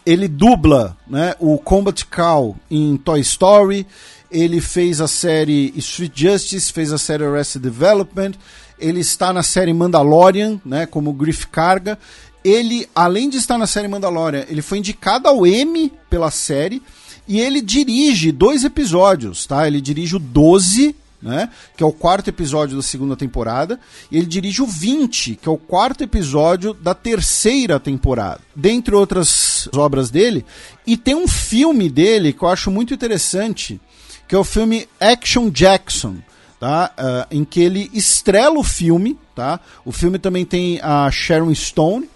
Ele 0.06 0.30
dubla 0.30 0.96
né, 1.06 1.36
o 1.38 1.58
Combat 1.58 2.06
Cow 2.06 2.56
em 2.70 2.96
Toy 2.96 3.20
Story, 3.20 3.86
ele 4.32 4.62
fez 4.62 5.02
a 5.02 5.08
série 5.08 5.74
Street 5.76 6.14
Justice, 6.16 6.72
fez 6.72 6.94
a 6.94 6.98
série 6.98 7.26
Arrested 7.26 7.62
Development, 7.62 8.32
ele 8.80 9.02
está 9.02 9.34
na 9.34 9.44
série 9.44 9.74
Mandalorian, 9.74 10.62
né, 10.64 10.86
como 10.86 11.12
Griff 11.12 11.46
Carga, 11.48 12.00
ele, 12.44 12.88
além 12.96 13.30
de 13.30 13.38
estar 13.38 13.58
na 13.58 13.68
série 13.68 13.88
Mandalorian, 13.88 14.46
ele 14.48 14.62
foi 14.62 14.80
indicado 14.80 15.28
ao 15.28 15.46
Emmy 15.46 15.92
pela 16.10 16.32
série 16.32 16.82
e 17.28 17.40
ele 17.40 17.62
dirige 17.62 18.32
dois 18.32 18.64
episódios, 18.64 19.46
tá? 19.46 19.68
Ele 19.68 19.80
dirige 19.80 20.16
o 20.16 20.20
12, 20.20 20.96
né? 21.22 21.50
Que 21.78 21.84
é 21.84 21.86
o 21.86 21.92
quarto 21.92 22.30
episódio 22.30 22.76
da 22.76 22.82
segunda 22.82 23.16
temporada, 23.16 23.80
e 24.12 24.18
ele 24.18 24.26
dirige 24.26 24.62
o 24.62 24.66
20, 24.66 25.36
que 25.36 25.48
é 25.48 25.52
o 25.52 25.58
quarto 25.58 26.04
episódio 26.04 26.74
da 26.74 26.96
terceira 26.96 27.80
temporada. 27.80 28.42
Dentre 28.56 28.96
outras 28.96 29.70
obras 29.76 30.10
dele, 30.10 30.44
e 30.86 30.98
tem 30.98 31.16
um 31.16 31.28
filme 31.28 31.90
dele 31.90 32.34
que 32.34 32.44
eu 32.44 32.50
acho 32.50 32.72
muito 32.72 32.94
interessante, 32.94 33.80
que 34.28 34.34
é 34.34 34.38
o 34.38 34.44
filme 34.44 34.88
Action 35.00 35.50
Jackson, 35.50 36.16
tá? 36.60 36.92
Uh, 36.98 37.36
em 37.36 37.46
que 37.46 37.62
ele 37.62 37.90
estrela 37.94 38.58
o 38.58 38.64
filme, 38.64 39.18
tá? 39.36 39.60
O 39.86 39.92
filme 39.92 40.18
também 40.18 40.44
tem 40.44 40.80
a 40.82 41.10
Sharon 41.12 41.54
Stone, 41.54 42.10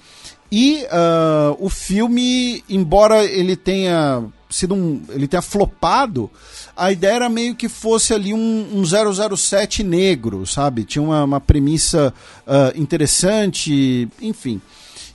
e 0.51 0.83
uh, 0.83 1.57
o 1.59 1.69
filme, 1.69 2.63
embora 2.69 3.23
ele 3.23 3.55
tenha 3.55 4.23
sido 4.49 4.73
um. 4.73 5.01
ele 5.09 5.27
tenha 5.27 5.41
flopado, 5.41 6.29
a 6.75 6.91
ideia 6.91 7.15
era 7.15 7.29
meio 7.29 7.55
que 7.55 7.67
fosse 7.67 8.13
ali 8.13 8.33
um, 8.33 8.67
um 8.73 9.35
007 9.35 9.83
negro, 9.83 10.45
sabe? 10.45 10.83
Tinha 10.83 11.01
uma, 11.01 11.23
uma 11.23 11.41
premissa 11.41 12.13
uh, 12.45 12.79
interessante, 12.79 14.07
enfim. 14.21 14.61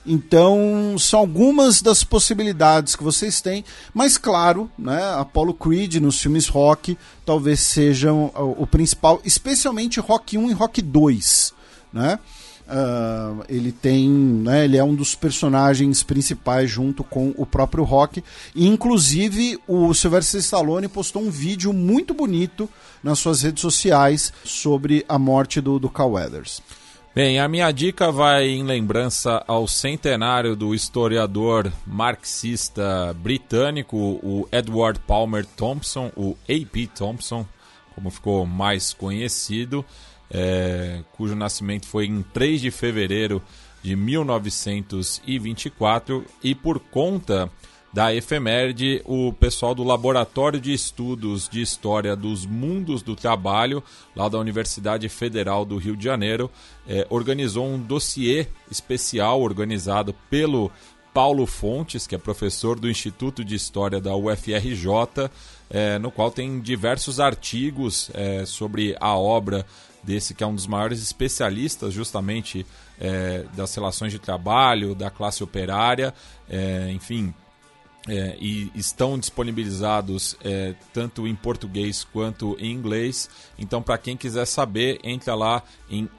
Então, 0.05 0.95
são 0.97 1.19
algumas 1.19 1.81
das 1.81 2.03
possibilidades 2.03 2.95
que 2.95 3.03
vocês 3.03 3.39
têm, 3.39 3.63
mas 3.93 4.17
claro, 4.17 4.69
né, 4.77 4.99
Apollo 5.15 5.53
Creed 5.53 5.95
nos 5.95 6.19
filmes 6.19 6.47
rock 6.47 6.97
talvez 7.23 7.59
sejam 7.59 8.31
o, 8.35 8.63
o 8.63 8.67
principal, 8.67 9.21
especialmente 9.23 9.99
Rock 9.99 10.39
1 10.39 10.49
e 10.49 10.53
Rock 10.53 10.81
2, 10.81 11.53
né? 11.93 12.17
Uh, 12.71 13.43
ele 13.49 13.69
tem, 13.73 14.09
né, 14.09 14.63
ele 14.63 14.77
é 14.77 14.83
um 14.83 14.95
dos 14.95 15.13
personagens 15.13 16.03
principais 16.03 16.69
junto 16.69 17.03
com 17.03 17.33
o 17.35 17.45
próprio 17.45 17.83
Rock. 17.83 18.23
E, 18.55 18.65
inclusive, 18.65 19.59
o 19.67 19.93
Sylvester 19.93 20.39
Stallone 20.39 20.87
postou 20.87 21.21
um 21.21 21.29
vídeo 21.29 21.73
muito 21.73 22.13
bonito 22.13 22.69
nas 23.03 23.19
suas 23.19 23.41
redes 23.41 23.59
sociais 23.59 24.31
sobre 24.45 25.03
a 25.09 25.19
morte 25.19 25.59
do, 25.59 25.77
do 25.77 25.89
Cal 25.89 26.11
Weathers. 26.11 26.61
Bem, 27.13 27.41
a 27.41 27.47
minha 27.49 27.69
dica 27.73 28.09
vai 28.09 28.47
em 28.47 28.63
lembrança 28.63 29.43
ao 29.45 29.67
centenário 29.67 30.55
do 30.55 30.73
historiador 30.73 31.69
marxista 31.85 33.13
britânico, 33.19 33.97
o 33.97 34.47
Edward 34.49 34.97
Palmer 35.05 35.45
Thompson, 35.45 36.09
o 36.15 36.37
A.P. 36.47 36.87
Thompson, 36.87 37.45
como 37.93 38.09
ficou 38.09 38.45
mais 38.45 38.93
conhecido 38.93 39.85
é, 40.31 41.03
cujo 41.11 41.35
nascimento 41.35 41.85
foi 41.85 42.05
em 42.05 42.21
3 42.21 42.61
de 42.61 42.71
fevereiro 42.71 43.43
de 43.83 43.93
1924 43.95 46.25
e 46.43 46.55
por 46.55 46.79
conta 46.79 47.51
da 47.93 48.15
efeméride, 48.15 49.01
o 49.03 49.33
pessoal 49.33 49.75
do 49.75 49.83
Laboratório 49.83 50.61
de 50.61 50.71
Estudos 50.71 51.49
de 51.49 51.61
História 51.61 52.15
dos 52.15 52.45
Mundos 52.45 53.01
do 53.01 53.17
Trabalho, 53.17 53.83
lá 54.15 54.29
da 54.29 54.39
Universidade 54.39 55.09
Federal 55.09 55.65
do 55.65 55.75
Rio 55.77 55.97
de 55.97 56.05
Janeiro, 56.05 56.49
é, 56.87 57.05
organizou 57.09 57.65
um 57.65 57.77
dossiê 57.77 58.47
especial 58.69 59.41
organizado 59.41 60.15
pelo 60.29 60.71
Paulo 61.13 61.45
Fontes, 61.45 62.07
que 62.07 62.15
é 62.15 62.17
professor 62.17 62.79
do 62.79 62.89
Instituto 62.89 63.43
de 63.43 63.55
História 63.55 63.99
da 63.99 64.15
UFRJ, 64.15 65.29
é, 65.69 65.99
no 65.99 66.09
qual 66.09 66.31
tem 66.31 66.61
diversos 66.61 67.19
artigos 67.19 68.09
é, 68.13 68.45
sobre 68.45 68.95
a 69.01 69.17
obra 69.17 69.65
desse 70.03 70.33
que 70.33 70.43
é 70.43 70.47
um 70.47 70.55
dos 70.55 70.67
maiores 70.67 71.01
especialistas 71.01 71.93
justamente 71.93 72.65
é, 72.99 73.45
das 73.55 73.73
relações 73.75 74.11
de 74.11 74.19
trabalho, 74.19 74.95
da 74.95 75.09
classe 75.09 75.43
operária, 75.43 76.13
é, 76.49 76.91
enfim, 76.91 77.33
é, 78.07 78.35
e 78.39 78.71
estão 78.73 79.19
disponibilizados 79.19 80.35
é, 80.43 80.73
tanto 80.91 81.27
em 81.27 81.35
português 81.35 82.03
quanto 82.03 82.57
em 82.59 82.71
inglês. 82.71 83.29
Então, 83.59 83.81
para 83.81 83.97
quem 83.97 84.17
quiser 84.17 84.45
saber, 84.45 84.99
entra 85.03 85.35
lá 85.35 85.61
em 85.89 86.09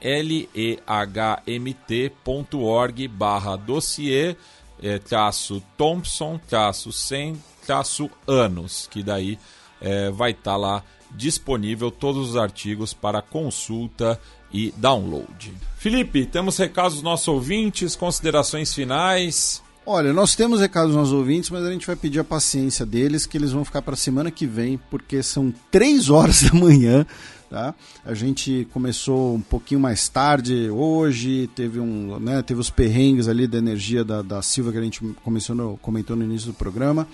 lehmt.org 1.45 3.07
barra 3.09 3.55
dossiê 3.55 4.35
é, 4.81 4.97
traço 4.99 5.61
Thompson 5.77 6.37
traço 6.37 6.91
100 6.91 7.41
traço 7.65 8.09
anos, 8.27 8.87
que 8.91 9.01
daí 9.01 9.39
é, 9.79 10.09
vai 10.11 10.31
estar 10.31 10.51
tá 10.51 10.57
lá 10.57 10.83
disponível 11.15 11.91
todos 11.91 12.29
os 12.29 12.35
artigos 12.35 12.93
para 12.93 13.21
consulta 13.21 14.19
e 14.51 14.73
download. 14.77 15.53
Felipe, 15.77 16.25
temos 16.25 16.57
recados 16.57 16.95
dos 16.95 17.03
nossos 17.03 17.27
ouvintes, 17.27 17.95
considerações 17.95 18.73
finais. 18.73 19.61
Olha, 19.85 20.13
nós 20.13 20.33
temos 20.33 20.61
recados 20.61 20.91
dos 20.91 20.97
nossos 20.97 21.13
ouvintes, 21.13 21.49
mas 21.49 21.65
a 21.65 21.71
gente 21.71 21.85
vai 21.85 21.95
pedir 21.95 22.19
a 22.19 22.23
paciência 22.23 22.85
deles, 22.85 23.25
que 23.25 23.37
eles 23.37 23.51
vão 23.51 23.65
ficar 23.65 23.81
para 23.81 23.95
a 23.95 23.97
semana 23.97 24.31
que 24.31 24.45
vem, 24.45 24.79
porque 24.89 25.21
são 25.21 25.53
três 25.69 26.09
horas 26.09 26.43
da 26.49 26.53
manhã. 26.57 27.05
Tá? 27.49 27.75
A 28.03 28.13
gente 28.13 28.67
começou 28.73 29.35
um 29.35 29.41
pouquinho 29.41 29.79
mais 29.79 30.09
tarde 30.09 30.69
hoje, 30.71 31.47
teve 31.53 31.79
um, 31.79 32.17
né, 32.19 32.41
teve 32.41 32.59
os 32.59 32.71
perrengues 32.71 33.27
ali 33.27 33.45
da 33.45 33.59
energia 33.59 34.03
da, 34.03 34.23
da 34.23 34.41
Silva 34.41 34.71
que 34.71 34.77
a 34.79 34.81
gente 34.81 35.01
começou 35.23 35.55
no, 35.55 35.77
comentou 35.77 36.15
no 36.15 36.23
início 36.23 36.47
do 36.47 36.53
programa. 36.55 37.07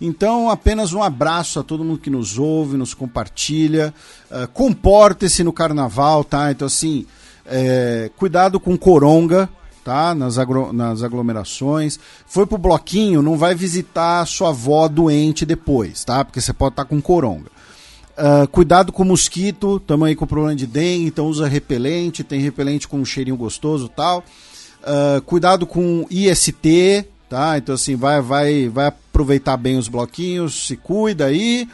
Então, 0.00 0.48
apenas 0.48 0.92
um 0.92 1.02
abraço 1.02 1.58
a 1.58 1.62
todo 1.64 1.84
mundo 1.84 1.98
que 1.98 2.10
nos 2.10 2.38
ouve, 2.38 2.76
nos 2.76 2.94
compartilha. 2.94 3.92
Uh, 4.30 4.46
Comporte-se 4.48 5.42
no 5.42 5.52
carnaval, 5.52 6.22
tá? 6.22 6.52
Então, 6.52 6.66
assim, 6.66 7.04
é, 7.44 8.10
cuidado 8.16 8.60
com 8.60 8.76
coronga, 8.76 9.48
tá? 9.82 10.14
Nas, 10.14 10.38
agro, 10.38 10.72
nas 10.72 11.02
aglomerações. 11.02 11.98
Foi 12.26 12.46
pro 12.46 12.58
bloquinho, 12.58 13.22
não 13.22 13.38
vai 13.38 13.54
visitar 13.54 14.26
sua 14.26 14.50
avó 14.50 14.86
doente 14.86 15.46
depois, 15.46 16.04
tá? 16.04 16.24
Porque 16.24 16.40
você 16.40 16.52
pode 16.52 16.74
estar 16.74 16.84
tá 16.84 16.88
com 16.88 17.00
coronga. 17.00 17.50
Uh, 18.18 18.48
cuidado 18.48 18.92
com 18.92 19.04
mosquito, 19.04 19.80
aí 20.04 20.16
com 20.16 20.26
problema 20.26 20.54
de 20.54 20.66
dengue, 20.66 21.06
então 21.06 21.28
usa 21.28 21.46
repelente, 21.46 22.24
tem 22.24 22.40
repelente 22.40 22.88
com 22.88 22.98
um 22.98 23.04
cheirinho 23.04 23.36
gostoso 23.36 23.88
tal. 23.88 24.24
Uh, 24.82 25.22
cuidado 25.22 25.64
com 25.66 26.04
IST, 26.10 27.06
tá? 27.28 27.56
Então 27.56 27.76
assim, 27.76 27.94
vai 27.94 28.20
vai 28.20 28.68
vai 28.68 28.92
aproveitar 29.18 29.56
bem 29.56 29.76
os 29.76 29.88
bloquinhos, 29.88 30.66
se 30.66 30.76
cuida 30.76 31.26
aí. 31.26 31.68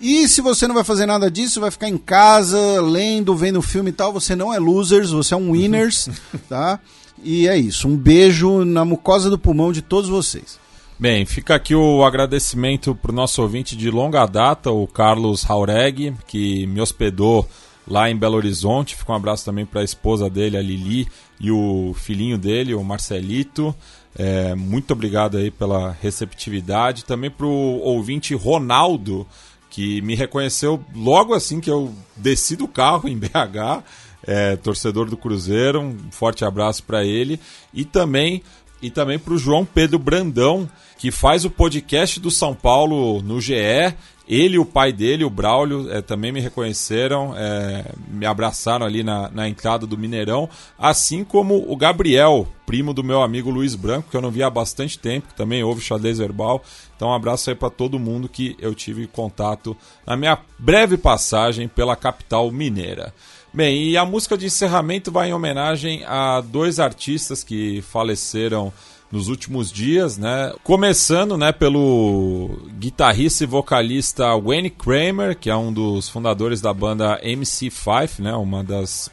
E 0.00 0.26
se 0.26 0.40
você 0.40 0.66
não 0.66 0.74
vai 0.74 0.84
fazer 0.84 1.04
nada 1.04 1.30
disso, 1.30 1.60
vai 1.60 1.70
ficar 1.70 1.88
em 1.88 1.98
casa, 1.98 2.80
lendo, 2.80 3.36
vendo 3.36 3.60
filme 3.60 3.90
e 3.90 3.92
tal, 3.92 4.12
você 4.12 4.34
não 4.34 4.52
é 4.52 4.58
losers, 4.58 5.10
você 5.10 5.34
é 5.34 5.36
um 5.36 5.50
winners, 5.50 6.08
tá? 6.48 6.80
E 7.22 7.46
é 7.46 7.56
isso. 7.56 7.86
Um 7.86 7.96
beijo 7.96 8.64
na 8.64 8.82
mucosa 8.82 9.28
do 9.28 9.38
pulmão 9.38 9.72
de 9.72 9.82
todos 9.82 10.08
vocês. 10.08 10.58
Bem, 10.98 11.26
fica 11.26 11.54
aqui 11.54 11.74
o 11.74 12.02
agradecimento 12.02 12.94
para 12.94 13.10
o 13.10 13.14
nosso 13.14 13.42
ouvinte 13.42 13.76
de 13.76 13.90
longa 13.90 14.24
data, 14.24 14.70
o 14.70 14.86
Carlos 14.86 15.48
Haureg, 15.48 16.14
que 16.26 16.66
me 16.66 16.80
hospedou 16.80 17.46
lá 17.86 18.10
em 18.10 18.16
Belo 18.16 18.36
Horizonte. 18.36 18.96
Fica 18.96 19.12
um 19.12 19.16
abraço 19.16 19.44
também 19.44 19.66
para 19.66 19.82
a 19.82 19.84
esposa 19.84 20.30
dele, 20.30 20.56
a 20.56 20.62
Lili, 20.62 21.08
e 21.38 21.50
o 21.50 21.94
filhinho 21.94 22.38
dele, 22.38 22.74
o 22.74 22.82
Marcelito. 22.82 23.74
É, 24.16 24.54
muito 24.54 24.92
obrigado 24.92 25.36
aí 25.36 25.50
pela 25.50 25.96
receptividade. 26.00 27.04
Também 27.04 27.30
para 27.30 27.46
o 27.46 27.80
ouvinte 27.80 28.34
Ronaldo, 28.34 29.26
que 29.68 30.02
me 30.02 30.14
reconheceu 30.14 30.84
logo 30.94 31.34
assim 31.34 31.60
que 31.60 31.70
eu 31.70 31.94
desci 32.16 32.56
do 32.56 32.66
carro 32.66 33.08
em 33.08 33.16
BH, 33.16 33.84
é, 34.26 34.56
torcedor 34.56 35.08
do 35.08 35.16
Cruzeiro. 35.16 35.80
Um 35.80 35.96
forte 36.10 36.44
abraço 36.44 36.82
para 36.82 37.04
ele. 37.04 37.40
E 37.72 37.84
também, 37.84 38.42
e 38.82 38.90
também 38.90 39.18
para 39.18 39.34
o 39.34 39.38
João 39.38 39.64
Pedro 39.64 39.98
Brandão, 39.98 40.68
que 40.98 41.10
faz 41.10 41.44
o 41.44 41.50
podcast 41.50 42.18
do 42.20 42.30
São 42.30 42.54
Paulo 42.54 43.22
no 43.22 43.40
GE. 43.40 43.94
Ele 44.30 44.54
e 44.54 44.58
o 44.60 44.64
pai 44.64 44.92
dele, 44.92 45.24
o 45.24 45.28
Braulio, 45.28 45.92
é, 45.92 46.00
também 46.00 46.30
me 46.30 46.40
reconheceram, 46.40 47.34
é, 47.36 47.84
me 48.06 48.24
abraçaram 48.24 48.86
ali 48.86 49.02
na, 49.02 49.28
na 49.28 49.48
entrada 49.48 49.88
do 49.88 49.98
Mineirão, 49.98 50.48
assim 50.78 51.24
como 51.24 51.64
o 51.68 51.76
Gabriel, 51.76 52.46
primo 52.64 52.94
do 52.94 53.02
meu 53.02 53.22
amigo 53.22 53.50
Luiz 53.50 53.74
Branco, 53.74 54.08
que 54.08 54.16
eu 54.16 54.20
não 54.20 54.30
via 54.30 54.46
há 54.46 54.50
bastante 54.50 54.96
tempo, 54.96 55.26
que 55.26 55.34
também 55.34 55.64
ouve 55.64 55.80
xadrez 55.80 56.18
verbal. 56.18 56.62
Então, 56.94 57.08
um 57.08 57.12
abraço 57.12 57.50
aí 57.50 57.56
para 57.56 57.70
todo 57.70 57.98
mundo 57.98 58.28
que 58.28 58.56
eu 58.60 58.72
tive 58.72 59.08
contato 59.08 59.76
na 60.06 60.16
minha 60.16 60.38
breve 60.56 60.96
passagem 60.96 61.66
pela 61.66 61.96
capital 61.96 62.52
mineira. 62.52 63.12
Bem, 63.52 63.82
e 63.82 63.96
a 63.96 64.04
música 64.04 64.38
de 64.38 64.46
encerramento 64.46 65.10
vai 65.10 65.30
em 65.30 65.34
homenagem 65.34 66.04
a 66.06 66.40
dois 66.40 66.78
artistas 66.78 67.42
que 67.42 67.82
faleceram 67.82 68.72
nos 69.10 69.28
últimos 69.28 69.72
dias, 69.72 70.16
né? 70.16 70.52
Começando, 70.62 71.36
né, 71.36 71.50
pelo 71.52 72.68
guitarrista 72.78 73.44
e 73.44 73.46
vocalista 73.46 74.36
Wayne 74.38 74.70
Kramer, 74.70 75.36
que 75.36 75.50
é 75.50 75.56
um 75.56 75.72
dos 75.72 76.08
fundadores 76.08 76.60
da 76.60 76.72
banda 76.72 77.20
MC5, 77.22 78.20
né? 78.20 78.34
Uma 78.34 78.62
das 78.62 79.10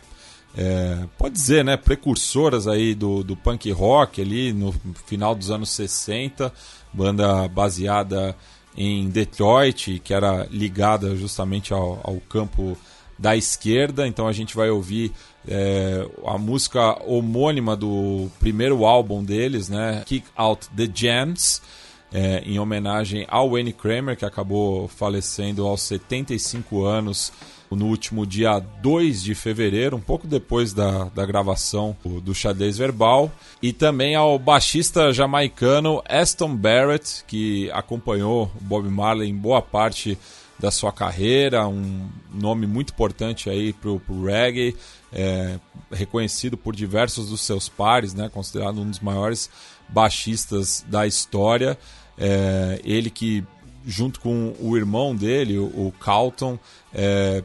é, 0.56 1.06
pode 1.17 1.35
dizer, 1.35 1.64
né, 1.64 1.77
precursoras 1.77 2.67
aí 2.67 2.95
do, 2.95 3.24
do 3.24 3.35
punk 3.35 3.72
rock 3.72 4.19
ali 4.19 4.51
no 4.51 4.74
final 5.06 5.35
dos 5.35 5.51
anos 5.51 5.69
60, 5.69 6.51
banda 6.92 7.48
baseada 7.48 8.35
em 8.76 9.08
Detroit, 9.09 10.00
que 10.03 10.14
era 10.14 10.48
ligada 10.50 11.16
justamente 11.16 11.74
ao, 11.74 12.00
ao 12.03 12.19
campo 12.30 12.77
da 13.17 13.35
esquerda. 13.35 14.08
Então 14.08 14.27
a 14.27 14.32
gente 14.32 14.56
vai 14.56 14.69
ouvir 14.69 15.11
é, 15.48 16.06
a 16.26 16.38
música 16.38 17.01
homônima 17.06 17.76
do 17.76 18.30
primeiro 18.40 18.85
álbum 18.85 19.24
deles, 19.24 19.69
né? 19.69 20.03
Kick 20.06 20.27
Out 20.35 20.67
the 20.76 20.90
Jams. 20.93 21.61
É, 22.09 22.42
em 22.45 22.58
homenagem 22.58 23.26
ao 23.27 23.50
Wayne 23.50 23.74
Kramer, 23.74 24.16
que 24.16 24.24
acabou 24.24 24.88
falecendo 24.88 25.67
aos 25.67 25.82
75 25.82 26.85
anos 26.85 27.34
no 27.69 27.88
último 27.88 28.26
dia 28.26 28.59
2 28.59 29.24
de 29.24 29.35
fevereiro, 29.35 29.98
um 29.98 30.01
pouco 30.01 30.26
depois 30.26 30.74
da, 30.74 31.06
da 31.06 31.26
gravação 31.26 31.95
do, 32.24 32.34
xadrez 32.34 32.77
verbal, 32.77 33.32
e 33.61 33.74
também 33.74 34.16
ao 34.16 34.40
baixista 34.40 35.11
jamaicano 35.11 36.01
Aston 36.08 36.56
Barrett, 36.56 37.24
que 37.27 37.69
acompanhou 37.72 38.50
Bob 38.61 38.88
Marley 38.88 39.30
em 39.30 39.35
boa 39.35 39.61
parte 39.61 40.17
da 40.59 40.72
sua 40.72 40.92
carreira, 40.92 41.67
um 41.67 42.08
nome 42.34 42.66
muito 42.66 42.92
importante 42.92 43.50
aí 43.50 43.74
pro, 43.74 44.00
pro 44.00 44.26
reggae, 44.26 44.76
é, 45.11 45.60
reconhecido 45.92 46.58
por 46.58 46.76
diversos 46.76 47.30
dos 47.30 47.42
seus 47.42 47.69
pares, 47.69 48.14
né, 48.14 48.30
considerado 48.30 48.82
um 48.82 48.90
dos 48.90 49.00
maiores 49.00 49.50
baixistas 49.88 50.86
da 50.88 51.08
história. 51.08 51.77
É, 52.18 52.82
ele 52.84 53.10
que, 53.10 53.44
junto 53.86 54.19
com 54.19 54.53
o 54.60 54.76
irmão 54.76 55.16
dele, 55.16 55.58
o, 55.58 55.94
Carlton, 56.00 56.60
é, 56.94 57.44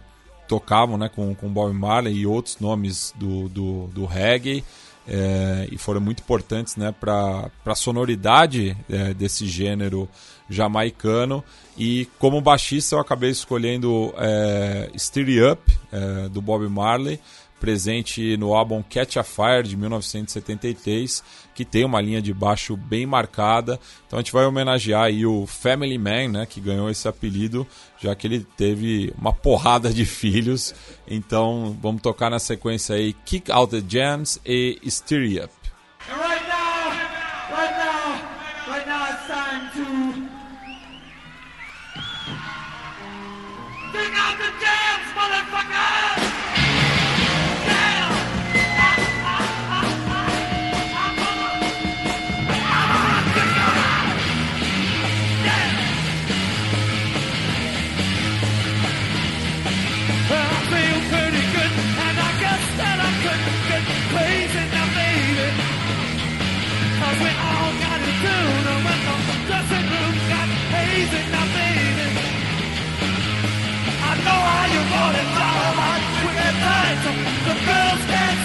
tocavam 0.49 0.99
né, 0.99 1.08
com, 1.08 1.34
com 1.34 1.49
Bob 1.49 1.73
Marley 1.73 2.15
e 2.15 2.26
outros 2.26 2.58
nomes 2.58 3.12
do, 3.16 3.49
do, 3.49 3.86
do 3.89 4.05
reggae. 4.05 4.65
É, 5.07 5.68
e 5.73 5.76
foram 5.76 6.00
muito 6.00 6.20
importantes 6.20 6.76
né, 6.76 6.94
para 6.99 7.50
a 7.66 7.74
sonoridade 7.74 8.76
é, 8.89 9.12
desse 9.12 9.47
gênero 9.49 10.08
jamaicano. 10.49 11.42
E 11.76 12.07
como 12.18 12.41
baixista 12.41 12.94
eu 12.94 13.00
acabei 13.00 13.31
escolhendo 13.31 14.15
é, 14.16 14.91
Steer 14.97 15.52
Up, 15.52 15.73
é, 15.91 16.28
do 16.28 16.41
Bob 16.41 16.68
Marley, 16.68 17.18
presente 17.62 18.36
no 18.39 18.55
álbum 18.55 18.82
Catch 18.82 19.18
a 19.18 19.23
Fire 19.23 19.62
de 19.62 19.76
1973, 19.76 21.23
que 21.55 21.65
tem 21.65 21.84
uma 21.84 22.00
linha 22.00 22.20
de 22.20 22.34
baixo 22.34 22.76
bem 22.76 23.07
marcada. 23.07 23.78
Então 24.05 24.18
a 24.18 24.23
gente 24.23 24.32
vai 24.32 24.44
homenagear 24.44 25.05
aí 25.05 25.24
o 25.24 25.47
Family 25.47 25.97
Man, 25.97 26.28
né, 26.28 26.44
que 26.44 26.60
ganhou 26.60 26.91
esse 26.91 27.07
apelido, 27.07 27.65
já 28.00 28.16
que 28.16 28.26
ele 28.26 28.44
teve 28.57 29.15
uma 29.16 29.32
porrada 29.32 29.94
de 29.94 30.05
filhos. 30.05 30.74
Então 31.07 31.78
vamos 31.81 32.02
tocar 32.02 32.28
na 32.28 32.41
sequência 32.41 32.97
aí 32.97 33.12
Kick 33.12 33.52
Out 33.52 33.81
the 33.81 33.84
Jams 33.89 34.41
e 34.44 34.81
Steer 34.89 35.44
Up. 35.44 35.55
Right 36.08 36.42
Kick 43.92 44.18
out 44.18 44.39
the 44.39 44.50
jams, 44.60 44.82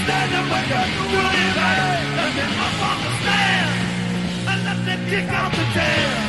girls 0.08 0.20
can't 0.20 0.32
stand 0.32 0.32
it 0.32 0.46
when 0.52 0.64
you're 0.72 0.90
doing 1.12 1.36
it 1.36 1.56
right. 1.58 2.06
Let 2.18 2.30
me 2.36 2.44
up 2.66 2.82
on 2.88 2.98
the 3.04 3.12
stand, 3.22 3.72
and 4.48 4.60
let 4.68 4.78
me 4.86 4.94
kick 5.10 5.30
out 5.30 5.52
the 5.52 5.66
jam. 5.76 6.20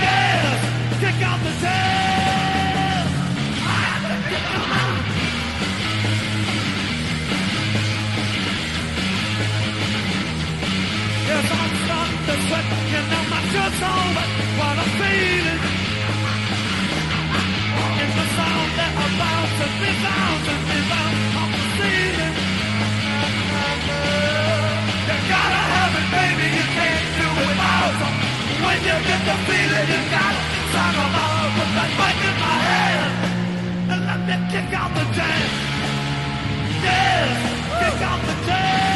Yes, 0.00 0.58
kick 1.00 1.18
out 1.28 1.40
the 1.44 1.52
jam. 1.60 1.82
Yes, 11.26 11.46
I'm 11.50 11.72
starting 11.84 12.22
to 12.26 12.34
sweat, 12.46 12.66
you 12.92 13.00
know 13.10 13.22
my 13.32 13.40
shirt's 13.50 13.82
all 13.82 14.08
wet, 14.14 14.30
what 14.58 14.76
I'm 14.82 14.90
feeling. 15.00 15.62
In 18.02 18.10
the 18.18 18.26
sound 18.36 18.70
that 18.78 18.92
about 19.04 19.48
to 19.58 19.66
be 19.80 19.90
bound 20.04 20.63
you 28.94 29.00
get 29.08 29.20
the 29.26 29.34
feeling, 29.46 29.88
you 29.90 30.00
gotta 30.14 30.40
sound 30.72 30.96
along 31.04 31.50
with 31.58 31.72
that 31.74 31.90
mic 31.98 32.18
in 32.30 32.36
my 32.44 32.56
hand. 32.68 33.14
And 33.90 34.00
let 34.06 34.20
me 34.28 34.36
kick 34.52 34.70
out 34.72 34.90
the 34.94 35.04
jam. 35.16 35.50
Yes, 36.86 37.34
kick 37.80 38.02
out 38.08 38.20
the 38.22 38.34
jam. 38.46 38.93